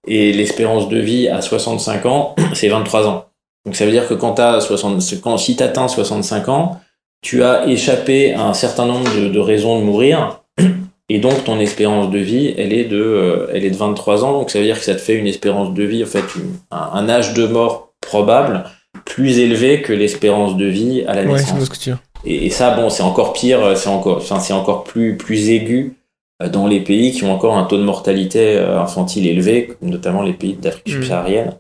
et 0.08 0.34
l'espérance 0.34 0.90
de 0.90 0.98
vie 0.98 1.30
à 1.30 1.42
65 1.42 2.08
ans, 2.08 2.34
c'est 2.54 2.70
23 2.70 3.08
ans. 3.08 3.26
Donc 3.68 3.76
ça 3.76 3.86
veut 3.86 3.92
dire 3.92 4.08
que 4.08 4.16
quand 4.16 4.34
t'as 4.34 4.62
60, 4.62 5.00
quand, 5.22 5.38
si 5.38 5.56
t'atteins 5.56 5.88
65 5.88 6.50
ans, 6.50 6.80
tu 7.22 7.44
as 7.44 7.68
échappé 7.68 8.34
à 8.34 8.44
un 8.44 8.54
certain 8.54 8.86
nombre 8.86 9.10
de, 9.16 9.28
de 9.30 9.40
raisons 9.40 9.80
de 9.80 9.84
mourir, 9.86 10.42
et 11.10 11.20
donc 11.20 11.44
ton 11.44 11.60
espérance 11.60 12.10
de 12.12 12.20
vie, 12.20 12.54
elle 12.58 12.74
est 12.74 12.86
de, 12.86 12.98
euh, 13.02 13.48
elle 13.54 13.66
est 13.66 13.70
de 13.72 13.76
23 13.76 14.24
ans, 14.24 14.34
donc 14.34 14.50
ça 14.50 14.60
veut 14.60 14.66
dire 14.66 14.78
que 14.80 14.86
ça 14.86 14.94
te 14.96 15.00
fait 15.02 15.16
une 15.16 15.28
espérance 15.28 15.74
de 15.74 15.84
vie, 15.84 16.04
en 16.04 16.08
fait, 16.08 16.24
une- 16.36 16.56
un, 16.72 16.90
un 16.94 17.10
âge 17.10 17.34
de 17.34 17.46
mort 17.48 17.94
probable 18.02 18.64
plus 19.06 19.40
élevé 19.40 19.82
que 19.82 19.94
l'espérance 19.94 20.58
de 20.58 20.66
vie 20.66 21.04
à 21.08 21.14
la 21.14 21.24
Ouais, 21.24 21.34
naissance. 21.34 21.70
que 21.70 21.78
tu. 21.78 21.92
Et, 22.26 22.48
et 22.48 22.50
ça, 22.50 22.72
bon, 22.76 22.90
c'est 22.90 23.04
encore 23.04 23.34
pire, 23.34 23.78
c'est 23.78 23.90
encore, 23.90 24.18
enfin, 24.18 24.40
c'est 24.40 24.54
encore 24.54 24.84
plus, 24.84 25.18
plus 25.18 25.50
aigu 25.50 25.94
euh, 26.42 26.50
dans 26.50 26.68
les 26.68 26.80
pays 26.82 27.12
qui 27.12 27.24
ont 27.24 27.32
encore 27.34 27.58
un 27.58 27.64
taux 27.66 27.78
de 27.78 27.84
mortalité 27.84 28.56
euh, 28.58 28.80
infantile 28.80 29.28
élevé, 29.28 29.74
notamment 29.82 30.22
les 30.24 30.34
pays 30.34 30.54
d'Afrique 30.54 30.88
Mhm. 30.88 30.94
subsaharienne. 30.94 31.54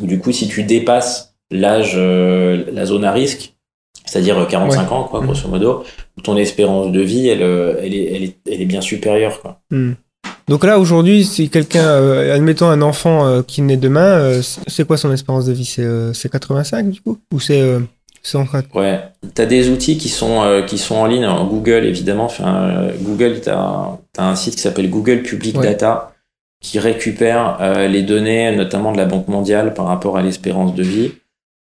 Du 0.00 0.18
coup, 0.18 0.32
si 0.32 0.48
tu 0.48 0.62
dépasses 0.64 1.34
l'âge, 1.50 1.92
euh, 1.96 2.64
la 2.72 2.84
zone 2.86 3.04
à 3.04 3.12
risque, 3.12 3.54
c'est-à-dire 4.04 4.46
45 4.48 4.92
ans, 4.92 5.04
quoi, 5.04 5.20
Mhm. 5.20 5.26
grosso 5.26 5.48
modo, 5.48 5.84
ton 6.24 6.36
espérance 6.36 6.90
de 6.92 7.00
vie, 7.00 7.28
elle, 7.28 7.42
euh, 7.42 7.74
elle, 7.82 7.94
est, 7.94 8.12
elle, 8.14 8.22
est, 8.24 8.36
elle 8.50 8.60
est 8.62 8.66
bien 8.66 8.80
supérieure. 8.80 9.40
Quoi. 9.40 9.60
Hmm. 9.70 9.92
Donc 10.48 10.64
là, 10.64 10.78
aujourd'hui, 10.78 11.24
si 11.24 11.48
quelqu'un, 11.48 11.84
euh, 11.86 12.34
admettons 12.34 12.66
un 12.66 12.82
enfant 12.82 13.26
euh, 13.26 13.42
qui 13.42 13.62
naît 13.62 13.76
demain, 13.76 14.00
euh, 14.18 14.42
c'est 14.66 14.86
quoi 14.86 14.96
son 14.96 15.12
espérance 15.12 15.46
de 15.46 15.52
vie? 15.52 15.64
C'est 15.64 15.84
euh, 15.84 16.12
c'est 16.12 16.30
85 16.30 16.90
du 16.90 17.00
coup? 17.00 17.18
Ou 17.32 17.38
c'est 17.40 17.60
euh, 17.60 17.80
104 18.22 18.74
Ouais, 18.76 19.00
t'as 19.34 19.46
des 19.46 19.68
outils 19.70 19.98
qui 19.98 20.08
sont 20.08 20.42
euh, 20.42 20.62
qui 20.62 20.78
sont 20.78 20.96
en 20.96 21.06
ligne, 21.06 21.26
en 21.26 21.44
Google 21.46 21.84
évidemment. 21.84 22.24
Enfin, 22.24 22.54
euh, 22.56 22.92
Google, 23.00 23.40
t'as 23.40 23.56
un, 23.58 23.98
t'as 24.12 24.24
un 24.24 24.34
site 24.36 24.56
qui 24.56 24.60
s'appelle 24.60 24.90
Google 24.90 25.22
Public 25.22 25.56
Ouais. 25.58 25.64
Data 25.64 26.12
qui 26.60 26.78
récupère 26.78 27.58
euh, 27.60 27.88
les 27.88 28.02
données, 28.02 28.54
notamment 28.54 28.92
de 28.92 28.96
la 28.98 29.06
Banque 29.06 29.26
mondiale, 29.26 29.74
par 29.74 29.86
rapport 29.86 30.16
à 30.16 30.22
l'espérance 30.22 30.74
de 30.76 30.82
vie, 30.84 31.10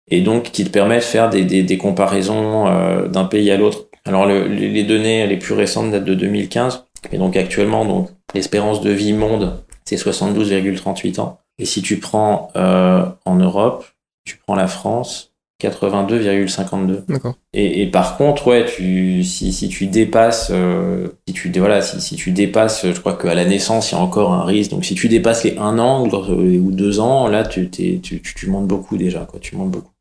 et 0.09 0.21
donc 0.21 0.43
qui 0.51 0.63
te 0.63 0.69
permet 0.69 0.97
de 0.97 1.03
faire 1.03 1.30
des 1.30 1.45
des, 1.45 1.63
des 1.63 1.77
comparaisons 1.77 2.67
euh, 2.67 3.07
d'un 3.07 3.25
pays 3.25 3.51
à 3.51 3.57
l'autre. 3.57 3.88
Alors 4.05 4.25
le- 4.25 4.47
les, 4.47 4.84
données 4.84 5.25
les 5.27 5.38
plus 5.38 5.53
récentes 5.53 5.91
datent 5.91 6.03
de 6.05 6.13
2015, 6.15 6.85
et 7.11 7.17
donc 7.17 7.38
actuellement 7.38 7.85
donc 7.85 8.09
l'espérance 8.34 8.81
de 8.81 8.91
vie 8.91 9.13
monde 9.13 9.63
c'est 9.85 9.95
72,38 9.97 11.19
ans. 11.19 11.39
Et 11.59 11.65
si 11.65 11.81
tu 11.81 11.99
prends 11.99 12.49
euh, 12.55 13.05
en 13.25 13.35
Europe, 13.35 13.85
tu 14.25 14.38
prends 14.38 14.55
la 14.55 14.67
France, 14.67 15.34
82,52. 15.61 17.03
D'accord. 17.07 17.35
Et, 17.53 17.81
et 17.84 17.88
par 17.91 18.17
contre, 18.17 18.47
ouais, 18.47 18.65
tu, 18.65 19.23
si, 19.23 19.53
si 19.53 19.69
tu 19.69 19.88
dépasses, 19.88 20.49
euh, 20.53 21.07
si 21.27 21.34
tu, 21.34 21.51
voilà, 21.59 21.81
si, 21.81 22.01
si 22.01 22.15
tu 22.15 22.31
dépasses, 22.31 22.88
je 22.88 22.99
crois 22.99 23.13
qu'à 23.15 23.35
la 23.35 23.45
naissance, 23.45 23.91
il 23.91 23.95
y 23.95 23.97
a 23.97 24.01
encore 24.01 24.34
un 24.34 24.43
risque. 24.45 24.71
Donc, 24.71 24.84
si 24.85 24.95
tu 24.95 25.07
dépasses 25.09 25.43
les 25.43 25.57
un 25.57 25.80
an 25.80 26.05
ou, 26.05 26.71
deux 26.71 26.99
ans, 26.99 27.27
là, 27.27 27.43
tu, 27.45 27.69
tu, 27.69 27.99
tu, 28.01 28.21
tu 28.21 28.49
montes 28.49 28.67
beaucoup 28.67 28.97
déjà, 28.97 29.25
quoi. 29.25 29.39
Tu 29.39 29.55
montes 29.55 29.71
beaucoup. 29.71 29.91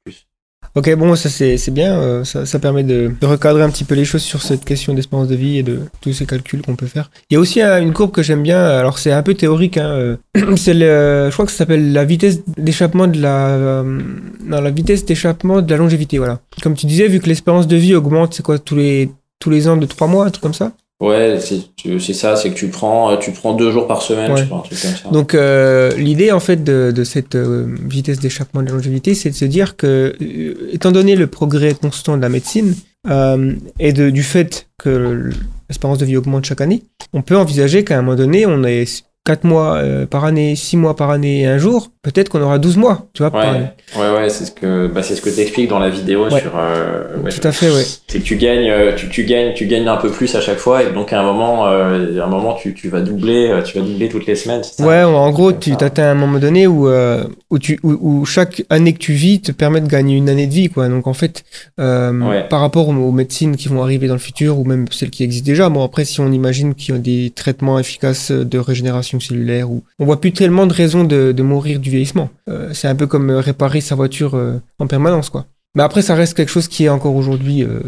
Ok, 0.74 0.94
bon, 0.94 1.15
ça 1.16 1.28
c'est 1.28 1.70
bien, 1.70 1.99
euh, 1.99 2.24
ça, 2.24 2.59
permet 2.59 2.82
de, 2.82 3.12
recadrer 3.23 3.62
un 3.62 3.69
petit 3.69 3.85
peu 3.85 3.94
les 3.94 4.07
choses 4.07 4.23
sur 4.23 4.40
cette 4.40 4.65
question 4.65 4.94
d'espérance 4.94 5.28
de 5.28 5.35
vie 5.35 5.59
et 5.59 5.62
de 5.62 5.81
tous 6.01 6.15
ces 6.15 6.24
calculs 6.24 6.62
qu'on 6.62 6.77
peut 6.77 6.86
faire. 6.86 7.11
Il 7.28 7.35
y 7.35 7.36
a 7.36 7.40
aussi 7.40 7.61
une 7.61 7.93
courbe 7.93 8.11
que 8.11 8.23
j'aime 8.23 8.43
bien, 8.43 8.65
alors 8.65 8.99
c'est 8.99 9.12
un 9.12 9.23
peu 9.23 9.35
théorique, 9.35 9.77
hein, 9.77 9.90
euh, 9.90 10.16
c'est 10.57 10.73
le, 10.73 11.27
je 11.28 11.32
crois 11.32 11.44
que 11.44 11.53
ça 11.53 11.59
s'appelle 11.59 11.93
la 11.93 12.07
vitesse 12.07 12.40
d'échappement 12.57 13.07
de 13.07 13.20
la, 13.20 13.49
euh, 13.49 14.01
la 14.49 14.70
vitesse 14.70 15.05
d'échappement 15.05 15.61
de 15.61 15.70
la 15.70 15.77
longévité, 15.77 16.16
voilà. 16.16 16.40
Comme 16.62 16.74
tu 16.74 16.86
disais, 16.86 17.07
vu 17.07 17.20
que 17.20 17.27
l'espérance 17.28 17.66
de 17.66 17.77
vie 17.77 17.94
augmente, 17.94 18.32
c'est 18.32 18.43
quoi, 18.43 18.59
tous 18.59 18.77
les, 18.77 19.11
tous 19.40 19.51
les 19.51 19.69
ans 19.69 19.77
de 19.77 19.85
trois 19.85 20.07
mois, 20.07 20.24
un 20.24 20.31
truc 20.31 20.43
comme 20.43 20.55
ça 20.55 20.73
Ouais, 21.04 21.38
c'est, 21.40 22.12
ça, 22.14 22.36
c'est 22.36 22.50
que 22.50 22.54
tu 22.54 22.68
prends, 22.68 23.16
tu 23.16 23.32
prends 23.32 23.54
deux 23.54 23.72
jours 23.72 23.86
par 23.88 24.02
semaine, 24.02 24.30
Ouais. 24.30 24.40
je 24.40 24.44
crois, 24.46 24.58
un 24.58 24.62
truc 24.62 24.80
comme 24.80 24.90
ça. 24.92 25.08
Donc 25.10 25.34
euh, 25.34 25.90
l'idée 25.96 26.30
en 26.30 26.38
fait 26.40 26.62
de, 26.62 26.92
de 26.94 27.02
cette 27.04 27.34
euh, 27.34 27.66
vitesse 27.88 28.20
d'échappement 28.20 28.62
de 28.62 28.68
la 28.68 28.74
longévité, 28.74 29.14
c'est 29.14 29.30
de 29.30 29.34
se 29.34 29.44
dire 29.44 29.76
que 29.76 30.14
euh, 30.22 30.68
étant 30.72 30.92
donné 30.92 31.16
le 31.16 31.26
progrès 31.26 31.74
constant 31.74 32.16
de 32.16 32.22
la 32.22 32.28
médecine 32.28 32.74
euh, 33.10 33.54
et 33.80 33.92
de, 33.92 34.10
du 34.10 34.22
fait 34.22 34.68
que 34.78 35.30
l'espérance 35.68 35.98
de 35.98 36.04
vie 36.04 36.16
augmente 36.16 36.44
chaque 36.44 36.60
année, 36.60 36.82
on 37.12 37.22
peut 37.22 37.36
envisager 37.36 37.82
qu'à 37.82 37.98
un 37.98 38.02
moment 38.02 38.16
donné, 38.16 38.46
on 38.46 38.62
ait 38.62 38.84
4 39.24 39.44
mois 39.44 39.77
euh, 39.77 40.05
par 40.05 40.24
année, 40.24 40.57
6 40.57 40.77
mois 40.77 40.97
par 40.97 41.11
année 41.11 41.43
et 41.43 41.47
un 41.47 41.57
jour, 41.59 41.90
peut-être 42.03 42.28
qu'on 42.28 42.43
aura 42.43 42.59
12 42.59 42.77
mois, 42.77 43.07
tu 43.12 43.23
vois. 43.23 43.31
par 43.31 43.43
année. 43.49 43.66
Ouais, 43.97 44.03
ouais, 44.11 44.16
ouais, 44.16 44.28
c'est 44.28 44.47
ce 44.47 44.51
que, 44.51 44.89
bah, 44.89 45.05
c'est 45.05 45.15
ce 45.15 45.23
que 45.23 45.31
t'expliques 45.31 45.69
dans 45.70 45.78
la 45.78 45.90
vidéo 45.90 46.24
Ouais. 46.28 46.40
sur, 46.40 46.51
euh, 46.57 47.19
ouais, 47.23 47.31
Tout 47.31 47.47
à 47.47 47.53
fait, 47.53 47.70
ouais. 47.70 47.85
c'est 48.09 48.19
que 48.19 48.24
tu 48.24 48.35
gagnes, 48.35 48.69
euh, 48.69 48.97
tu, 48.97 49.09
tu 49.09 49.23
gagnes, 49.23 49.55
tu 49.55 49.66
gagnes 49.66 49.86
un 49.86 49.97
peu 49.97 50.11
plus 50.11 50.35
à 50.35 50.40
chaque 50.40 50.59
fois, 50.59 50.82
et 50.82 50.90
donc 50.90 51.12
à 51.12 51.20
un 51.20 51.23
moment, 51.23 51.66
euh, 51.69 52.20
à 52.20 52.24
un 52.24 52.28
moment, 52.28 52.55
tu, 52.55 52.74
tu 52.74 52.89
vas 52.89 53.01
doubler, 53.01 53.61
tu 53.65 53.78
vas 53.78 53.85
doubler 53.86 54.09
toutes 54.09 54.27
les 54.27 54.35
semaines. 54.35 54.65
ça? 54.65 54.85
Ouais, 54.85 55.05
en 55.05 55.31
gros, 55.31 55.53
tu 55.53 55.77
t'atteins 55.77 56.11
un 56.11 56.15
moment 56.15 56.40
donné 56.40 56.66
où, 56.66 56.89
où, 56.89 57.59
tu, 57.61 57.78
où, 57.85 57.93
où 58.01 58.24
chaque 58.24 58.65
année 58.70 58.93
que 58.93 58.99
tu 58.99 59.12
vis 59.12 59.40
te 59.40 59.53
permet 59.53 59.81
de 59.81 59.86
gagner 59.89 60.16
une 60.16 60.28
année 60.31 60.49
de 60.49 60.53
vie, 60.55 60.69
quoi. 60.69 60.89
Donc, 60.89 61.07
en 61.07 61.15
fait, 61.15 61.44
Ouais. 61.78 62.43
par 62.51 62.59
rapport 62.61 62.89
aux, 62.89 62.93
aux 62.93 63.12
médecines 63.12 63.55
qui 63.57 63.69
vont 63.69 63.82
arriver 63.85 64.09
dans 64.09 64.15
le 64.15 64.19
futur, 64.20 64.59
ou 64.59 64.65
même 64.65 64.86
celles 64.90 65.11
qui 65.11 65.23
existent 65.23 65.47
déjà, 65.47 65.69
bon, 65.69 65.85
après, 65.85 66.05
si 66.05 66.19
on 66.20 66.32
imagine 66.32 66.74
qu'il 66.74 66.93
y 66.94 66.99
a 66.99 67.01
des 67.01 67.31
traitements 67.32 67.78
efficaces 67.78 68.32
de 68.32 68.59
régénération 68.59 69.11
cellulaire, 69.20 69.70
ou 69.70 69.82
on 69.98 70.05
voit 70.05 70.20
plus 70.20 70.32
tellement 70.32 70.66
de 70.66 70.72
raisons 70.72 71.05
de, 71.05 71.32
de 71.32 71.43
mourir 71.43 71.80
du 71.80 71.90
vieillissement. 71.90 72.30
Euh, 72.48 72.70
c'est 72.72 72.89
un 72.89 72.94
peu 72.94 73.06
comme 73.06 73.30
euh, 73.30 73.40
réparer 73.40 73.80
sa 73.80 73.94
voiture 73.94 74.34
euh, 74.34 74.59
en 74.78 74.86
permanence, 74.86 75.30
quoi. 75.30 75.47
Mais 75.74 75.82
après, 75.82 76.02
ça 76.02 76.14
reste 76.14 76.34
quelque 76.34 76.51
chose 76.51 76.68
qui 76.68 76.84
est 76.84 76.89
encore 76.89 77.14
aujourd'hui, 77.16 77.62
euh, 77.62 77.80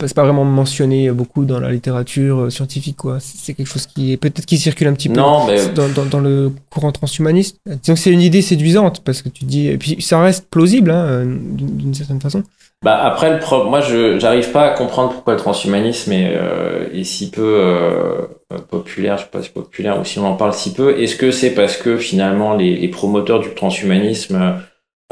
c'est 0.00 0.14
pas, 0.14 0.24
vraiment 0.24 0.44
mentionné 0.44 1.10
beaucoup 1.10 1.44
dans 1.44 1.60
la 1.60 1.70
littérature 1.70 2.50
scientifique, 2.50 2.96
quoi. 2.96 3.18
C'est 3.20 3.54
quelque 3.54 3.66
chose 3.68 3.86
qui 3.86 4.12
est 4.12 4.16
peut-être 4.16 4.46
qui 4.46 4.58
circule 4.58 4.88
un 4.88 4.94
petit 4.94 5.08
peu 5.08 5.16
Non, 5.16 5.46
mais 5.46 5.68
dans, 5.74 5.88
dans, 5.88 6.04
dans 6.06 6.20
le 6.20 6.52
courant 6.70 6.92
transhumaniste. 6.92 7.58
Disons 7.66 7.94
que 7.94 8.00
c'est 8.00 8.12
une 8.12 8.20
idée 8.20 8.42
séduisante 8.42 9.02
parce 9.04 9.22
que 9.22 9.28
tu 9.28 9.44
dis, 9.44 9.68
et 9.68 9.78
puis 9.78 10.00
ça 10.00 10.20
reste 10.20 10.46
plausible 10.50 10.90
hein, 10.90 11.24
d'une 11.24 11.94
certaine 11.94 12.20
façon. 12.20 12.42
Bah 12.86 13.02
après 13.02 13.32
le 13.32 13.40
pro... 13.40 13.64
moi 13.64 13.80
je 13.80 14.20
j'arrive 14.20 14.52
pas 14.52 14.66
à 14.66 14.70
comprendre 14.70 15.10
pourquoi 15.10 15.32
le 15.32 15.40
transhumanisme 15.40 16.12
est, 16.12 16.36
euh, 16.36 16.88
est 16.94 17.02
si 17.02 17.32
peu 17.32 17.42
euh, 17.42 18.22
populaire, 18.70 19.18
je 19.18 19.24
sais 19.24 19.28
pas 19.28 19.42
si 19.42 19.50
populaire 19.50 19.98
ou 20.00 20.04
si 20.04 20.20
on 20.20 20.24
en 20.24 20.36
parle 20.36 20.52
si 20.52 20.72
peu. 20.72 20.96
Est-ce 21.00 21.16
que 21.16 21.32
c'est 21.32 21.52
parce 21.52 21.76
que 21.76 21.96
finalement 21.96 22.54
les, 22.54 22.76
les 22.76 22.86
promoteurs 22.86 23.40
du 23.40 23.52
transhumanisme 23.54 24.60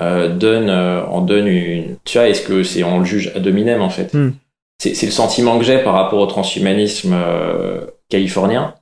euh, 0.00 0.28
donnent 0.28 0.70
euh, 0.70 1.04
en 1.06 1.20
donnent 1.20 1.48
une 1.48 1.96
tu 2.04 2.16
vois 2.18 2.28
est-ce 2.28 2.42
que 2.42 2.62
c'est 2.62 2.84
on 2.84 3.00
le 3.00 3.04
juge 3.04 3.32
ad 3.34 3.44
hominem 3.44 3.82
en 3.82 3.90
fait? 3.90 4.12
C'est 4.78 4.94
c'est 4.94 5.06
le 5.06 5.12
sentiment 5.12 5.58
que 5.58 5.64
j'ai 5.64 5.78
par 5.78 5.94
rapport 5.94 6.20
au 6.20 6.26
transhumanisme 6.26 7.12
euh, 7.12 7.86
californien 8.08 8.74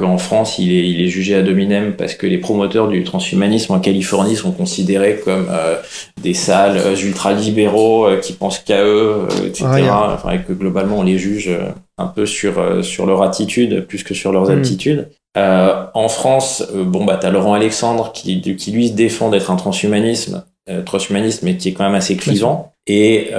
qu'en 0.00 0.18
France 0.18 0.58
il 0.58 0.72
est 0.72 0.88
il 0.88 1.02
est 1.02 1.08
jugé 1.08 1.34
ad 1.34 1.46
hominem 1.46 1.94
parce 1.96 2.14
que 2.14 2.26
les 2.26 2.38
promoteurs 2.38 2.88
du 2.88 3.04
transhumanisme 3.04 3.74
en 3.74 3.80
Californie 3.80 4.34
sont 4.34 4.50
considérés 4.50 5.20
comme 5.22 5.46
euh, 5.50 5.76
des 6.22 6.34
salles 6.34 6.78
euh, 6.78 6.96
ultra-libéraux 6.96 8.06
euh, 8.06 8.16
qui 8.16 8.32
pensent 8.32 8.58
qu'à 8.58 8.82
eux, 8.82 9.26
euh, 9.30 9.46
etc. 9.46 9.66
Ah. 9.90 10.12
Enfin, 10.14 10.30
et 10.32 10.38
que 10.40 10.52
globalement, 10.52 10.98
on 10.98 11.02
les 11.02 11.18
juge 11.18 11.50
un 11.98 12.06
peu 12.06 12.26
sur, 12.26 12.84
sur 12.84 13.06
leur 13.06 13.22
attitude 13.22 13.86
plus 13.86 14.02
que 14.02 14.14
sur 14.14 14.32
leurs 14.32 14.48
Mm. 14.48 14.58
aptitudes. 14.58 15.08
En 15.36 16.08
France, 16.08 16.66
bon, 16.74 17.04
bah, 17.04 17.18
t'as 17.20 17.30
Laurent 17.30 17.54
Alexandre 17.54 18.12
qui, 18.12 18.40
qui 18.56 18.72
lui 18.72 18.88
se 18.88 18.94
défend 18.94 19.30
d'être 19.30 19.50
un 19.50 19.56
transhumanisme, 19.56 20.44
transhumanisme, 20.86 21.44
mais 21.44 21.56
qui 21.56 21.68
est 21.68 21.72
quand 21.72 21.84
même 21.84 21.94
assez 21.94 22.16
clivant. 22.16 22.72
Et, 22.86 23.30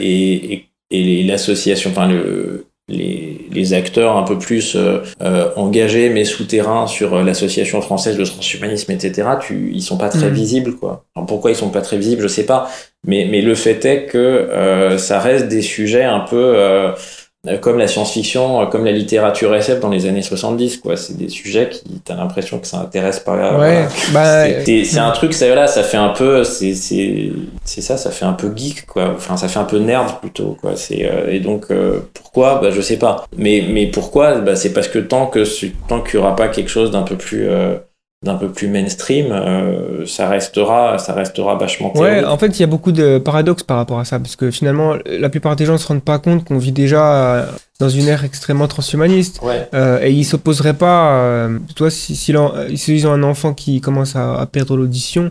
et, 0.00 0.64
et, 0.90 1.22
l'association, 1.24 1.90
enfin, 1.90 2.08
le, 2.08 2.66
les, 2.88 3.46
les 3.52 3.74
acteurs 3.74 4.16
un 4.16 4.22
peu 4.22 4.38
plus 4.38 4.74
euh, 4.76 4.98
euh, 5.22 5.50
engagés 5.56 6.08
mais 6.10 6.24
souterrains 6.24 6.86
sur 6.86 7.14
euh, 7.14 7.22
l'association 7.24 7.80
française 7.82 8.16
de 8.16 8.24
transhumanisme, 8.24 8.90
etc. 8.92 9.38
Tu, 9.40 9.70
ils 9.74 9.82
sont 9.82 9.98
pas 9.98 10.08
très 10.08 10.30
Mhm. 10.30 10.34
visibles, 10.34 10.76
quoi. 10.76 11.04
Alors, 11.14 11.26
pourquoi 11.26 11.50
ils 11.50 11.56
sont 11.56 11.70
pas 11.70 11.82
très 11.82 11.98
visibles, 11.98 12.22
je 12.22 12.28
sais 12.28 12.46
pas. 12.46 12.68
Mais, 13.06 13.26
mais 13.30 13.42
le 13.42 13.54
fait 13.54 13.84
est 13.84 14.06
que 14.06 14.18
euh, 14.18 14.98
ça 14.98 15.20
reste 15.20 15.48
des 15.48 15.62
sujets 15.62 16.04
un 16.04 16.20
peu 16.20 16.36
euh, 16.56 16.92
comme 17.56 17.78
la 17.78 17.86
science-fiction, 17.88 18.60
euh, 18.62 18.66
comme 18.66 18.84
la 18.84 18.92
littérature 18.92 19.54
SF 19.54 19.80
dans 19.80 19.88
les 19.88 20.06
années 20.06 20.22
70, 20.22 20.76
quoi. 20.78 20.96
C'est 20.96 21.16
des 21.16 21.28
sujets 21.28 21.68
qui, 21.70 21.82
t'as 22.04 22.14
l'impression 22.14 22.58
que 22.58 22.66
ça 22.66 22.78
intéresse 22.80 23.20
pas. 23.20 23.34
ouais, 23.36 23.54
voilà. 23.56 23.88
bah, 24.12 24.44
C'est- 24.64 24.98
un 24.98 25.10
truc, 25.12 25.32
ça, 25.32 25.46
voilà, 25.46 25.66
ça 25.66 25.82
fait 25.82 25.96
un 25.96 26.10
peu, 26.10 26.44
c'est, 26.44 26.74
ça, 27.64 27.96
ça 27.96 28.10
fait 28.10 28.24
un 28.24 28.32
peu 28.32 28.52
geek, 28.54 28.86
quoi. 28.86 29.12
Enfin, 29.16 29.36
ça 29.36 29.48
fait 29.48 29.58
un 29.58 29.64
peu 29.64 29.78
nerd 29.78 30.20
plutôt, 30.20 30.56
quoi. 30.60 30.72
C'est 30.76 31.04
euh, 31.08 31.30
et 31.32 31.40
donc 31.40 31.66
euh, 31.70 32.00
pourquoi, 32.14 32.60
bah, 32.60 32.70
je 32.70 32.80
sais 32.80 32.96
pas. 32.98 33.24
Mais 33.36 33.64
mais 33.68 33.86
pourquoi, 33.86 34.38
bah, 34.40 34.56
c'est 34.56 34.72
parce 34.72 34.88
que 34.88 34.98
tant 34.98 35.26
que 35.26 35.44
tant 35.88 36.00
qu'il 36.00 36.14
y 36.14 36.22
aura 36.22 36.36
pas 36.36 36.48
quelque 36.48 36.70
chose 36.70 36.90
d'un 36.90 37.02
peu 37.02 37.16
plus 37.16 37.48
euh, 37.48 37.76
d'un 38.24 38.34
peu 38.34 38.48
plus 38.48 38.66
mainstream, 38.66 39.26
euh, 39.30 40.04
ça 40.04 40.28
restera, 40.28 40.98
ça 40.98 41.12
restera 41.12 41.54
vachement 41.54 41.96
Ouais, 41.96 42.14
théorique. 42.20 42.26
en 42.26 42.36
fait, 42.36 42.48
il 42.48 42.60
y 42.60 42.64
a 42.64 42.66
beaucoup 42.66 42.90
de 42.90 43.18
paradoxes 43.18 43.62
par 43.62 43.76
rapport 43.76 44.00
à 44.00 44.04
ça, 44.04 44.18
parce 44.18 44.34
que 44.34 44.50
finalement, 44.50 44.94
la 45.06 45.28
plupart 45.28 45.54
des 45.54 45.66
gens 45.66 45.78
se 45.78 45.86
rendent 45.86 46.02
pas 46.02 46.18
compte 46.18 46.44
qu'on 46.44 46.58
vit 46.58 46.72
déjà 46.72 47.14
euh, 47.14 47.46
dans 47.78 47.88
une 47.88 48.08
ère 48.08 48.24
extrêmement 48.24 48.66
transhumaniste, 48.66 49.40
Ouais. 49.42 49.68
euh, 49.72 50.00
et 50.02 50.10
ils 50.10 50.24
s'opposeraient 50.24 50.74
pas. 50.74 51.12
Euh, 51.12 51.58
toi, 51.76 51.90
si, 51.90 52.16
si 52.16 52.34
euh, 52.34 52.74
si 52.74 52.92
ils 52.96 53.06
ont 53.06 53.12
un 53.12 53.22
enfant 53.22 53.54
qui 53.54 53.80
commence 53.80 54.16
à, 54.16 54.34
à 54.40 54.46
perdre 54.46 54.76
l'audition, 54.76 55.30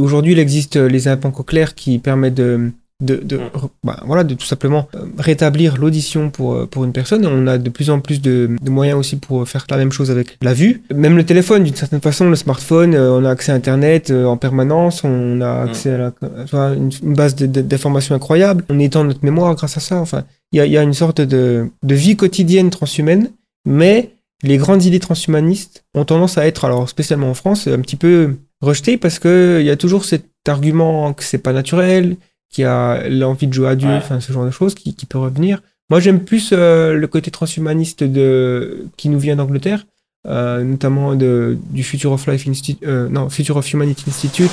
aujourd'hui, 0.00 0.32
il 0.32 0.38
existe 0.38 0.76
euh, 0.76 0.86
les 0.88 1.08
implants 1.08 1.32
cochléaires 1.32 1.74
qui 1.74 1.98
permettent 1.98 2.34
de 2.34 2.70
de, 3.02 3.16
de, 3.16 3.36
Mm. 3.38 3.50
bah, 3.82 4.00
voilà, 4.06 4.22
de 4.24 4.34
tout 4.34 4.46
simplement 4.46 4.88
euh, 4.94 5.00
rétablir 5.18 5.76
l'audition 5.78 6.30
pour, 6.30 6.54
euh, 6.54 6.66
pour 6.66 6.84
une 6.84 6.92
personne. 6.92 7.26
On 7.26 7.46
a 7.46 7.58
de 7.58 7.68
plus 7.70 7.90
en 7.90 8.00
plus 8.00 8.22
de, 8.22 8.50
de 8.62 8.70
moyens 8.70 8.98
aussi 8.98 9.16
pour 9.16 9.46
faire 9.48 9.66
la 9.68 9.76
même 9.76 9.90
chose 9.92 10.10
avec 10.10 10.38
la 10.42 10.54
vue. 10.54 10.82
Même 10.94 11.16
le 11.16 11.24
téléphone, 11.26 11.64
d'une 11.64 11.74
certaine 11.74 12.00
façon, 12.00 12.30
le 12.30 12.36
smartphone, 12.36 12.94
euh, 12.94 13.18
on 13.18 13.24
a 13.24 13.30
accès 13.30 13.52
à 13.52 13.56
Internet 13.56 14.10
euh, 14.10 14.26
en 14.26 14.36
permanence, 14.36 15.02
on 15.04 15.40
a 15.40 15.62
accès 15.62 15.90
à 15.90 15.98
la, 15.98 16.74
une, 16.74 16.90
une 17.02 17.14
base 17.14 17.34
d'informations 17.34 18.14
incroyable, 18.14 18.64
on 18.68 18.78
étend 18.78 19.04
notre 19.04 19.24
mémoire 19.24 19.54
grâce 19.54 19.76
à 19.76 19.80
ça. 19.80 19.96
Enfin, 20.00 20.24
il 20.52 20.58
y 20.58 20.60
a, 20.60 20.66
il 20.66 20.72
y 20.72 20.78
a 20.78 20.82
une 20.82 20.94
sorte 20.94 21.20
de, 21.20 21.68
de 21.82 21.94
vie 21.94 22.16
quotidienne 22.16 22.70
transhumaine, 22.70 23.30
mais 23.66 24.10
les 24.44 24.56
grandes 24.56 24.84
idées 24.84 25.00
transhumanistes 25.00 25.84
ont 25.94 26.04
tendance 26.04 26.38
à 26.38 26.46
être, 26.46 26.64
alors 26.64 26.88
spécialement 26.88 27.30
en 27.30 27.34
France, 27.34 27.66
un 27.66 27.80
petit 27.80 27.96
peu 27.96 28.36
rejetées 28.60 28.98
parce 28.98 29.18
que 29.18 29.58
il 29.60 29.66
y 29.66 29.70
a 29.70 29.76
toujours 29.76 30.04
cet 30.04 30.26
argument 30.46 31.12
que 31.12 31.24
c'est 31.24 31.38
pas 31.38 31.52
naturel, 31.52 32.16
qu'il 32.54 32.62
y 32.62 32.66
a 32.66 33.08
l'envie 33.08 33.46
de 33.48 33.52
jouer 33.52 33.68
à 33.68 33.74
Dieu, 33.76 33.88
Ouais. 33.88 33.96
enfin 33.96 34.20
ce 34.20 34.32
genre 34.32 34.46
de 34.46 34.50
choses 34.50 34.74
qui, 34.74 34.94
qui 34.94 35.06
peut 35.06 35.18
revenir. 35.18 35.60
Moi, 35.90 36.00
j'aime 36.00 36.20
plus 36.20 36.50
euh, 36.52 36.94
le 36.94 37.06
côté 37.08 37.30
transhumaniste 37.30 38.04
de 38.04 38.86
qui 38.96 39.08
nous 39.10 39.18
vient 39.18 39.36
d'Angleterre, 39.36 39.84
euh, 40.26 40.62
notamment 40.64 41.14
de, 41.14 41.58
du 41.70 41.82
Future 41.82 42.12
of 42.12 42.26
Life 42.26 42.48
Institute, 42.48 42.82
euh, 42.86 43.08
non, 43.10 43.28
Future 43.28 43.56
of 43.56 43.70
Humanity 43.70 44.04
Institute, 44.08 44.52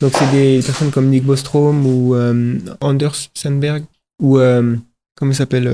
Donc 0.00 0.12
c'est 0.14 0.30
des 0.30 0.60
personnes 0.64 0.90
comme 0.90 1.08
Nick 1.10 1.24
Bostrom 1.24 1.84
ou 1.86 2.16
Anders 2.80 3.16
Sandberg 3.34 3.82
ou 4.22 4.38
comment 4.38 5.32
il 5.32 5.34
s'appelle 5.34 5.70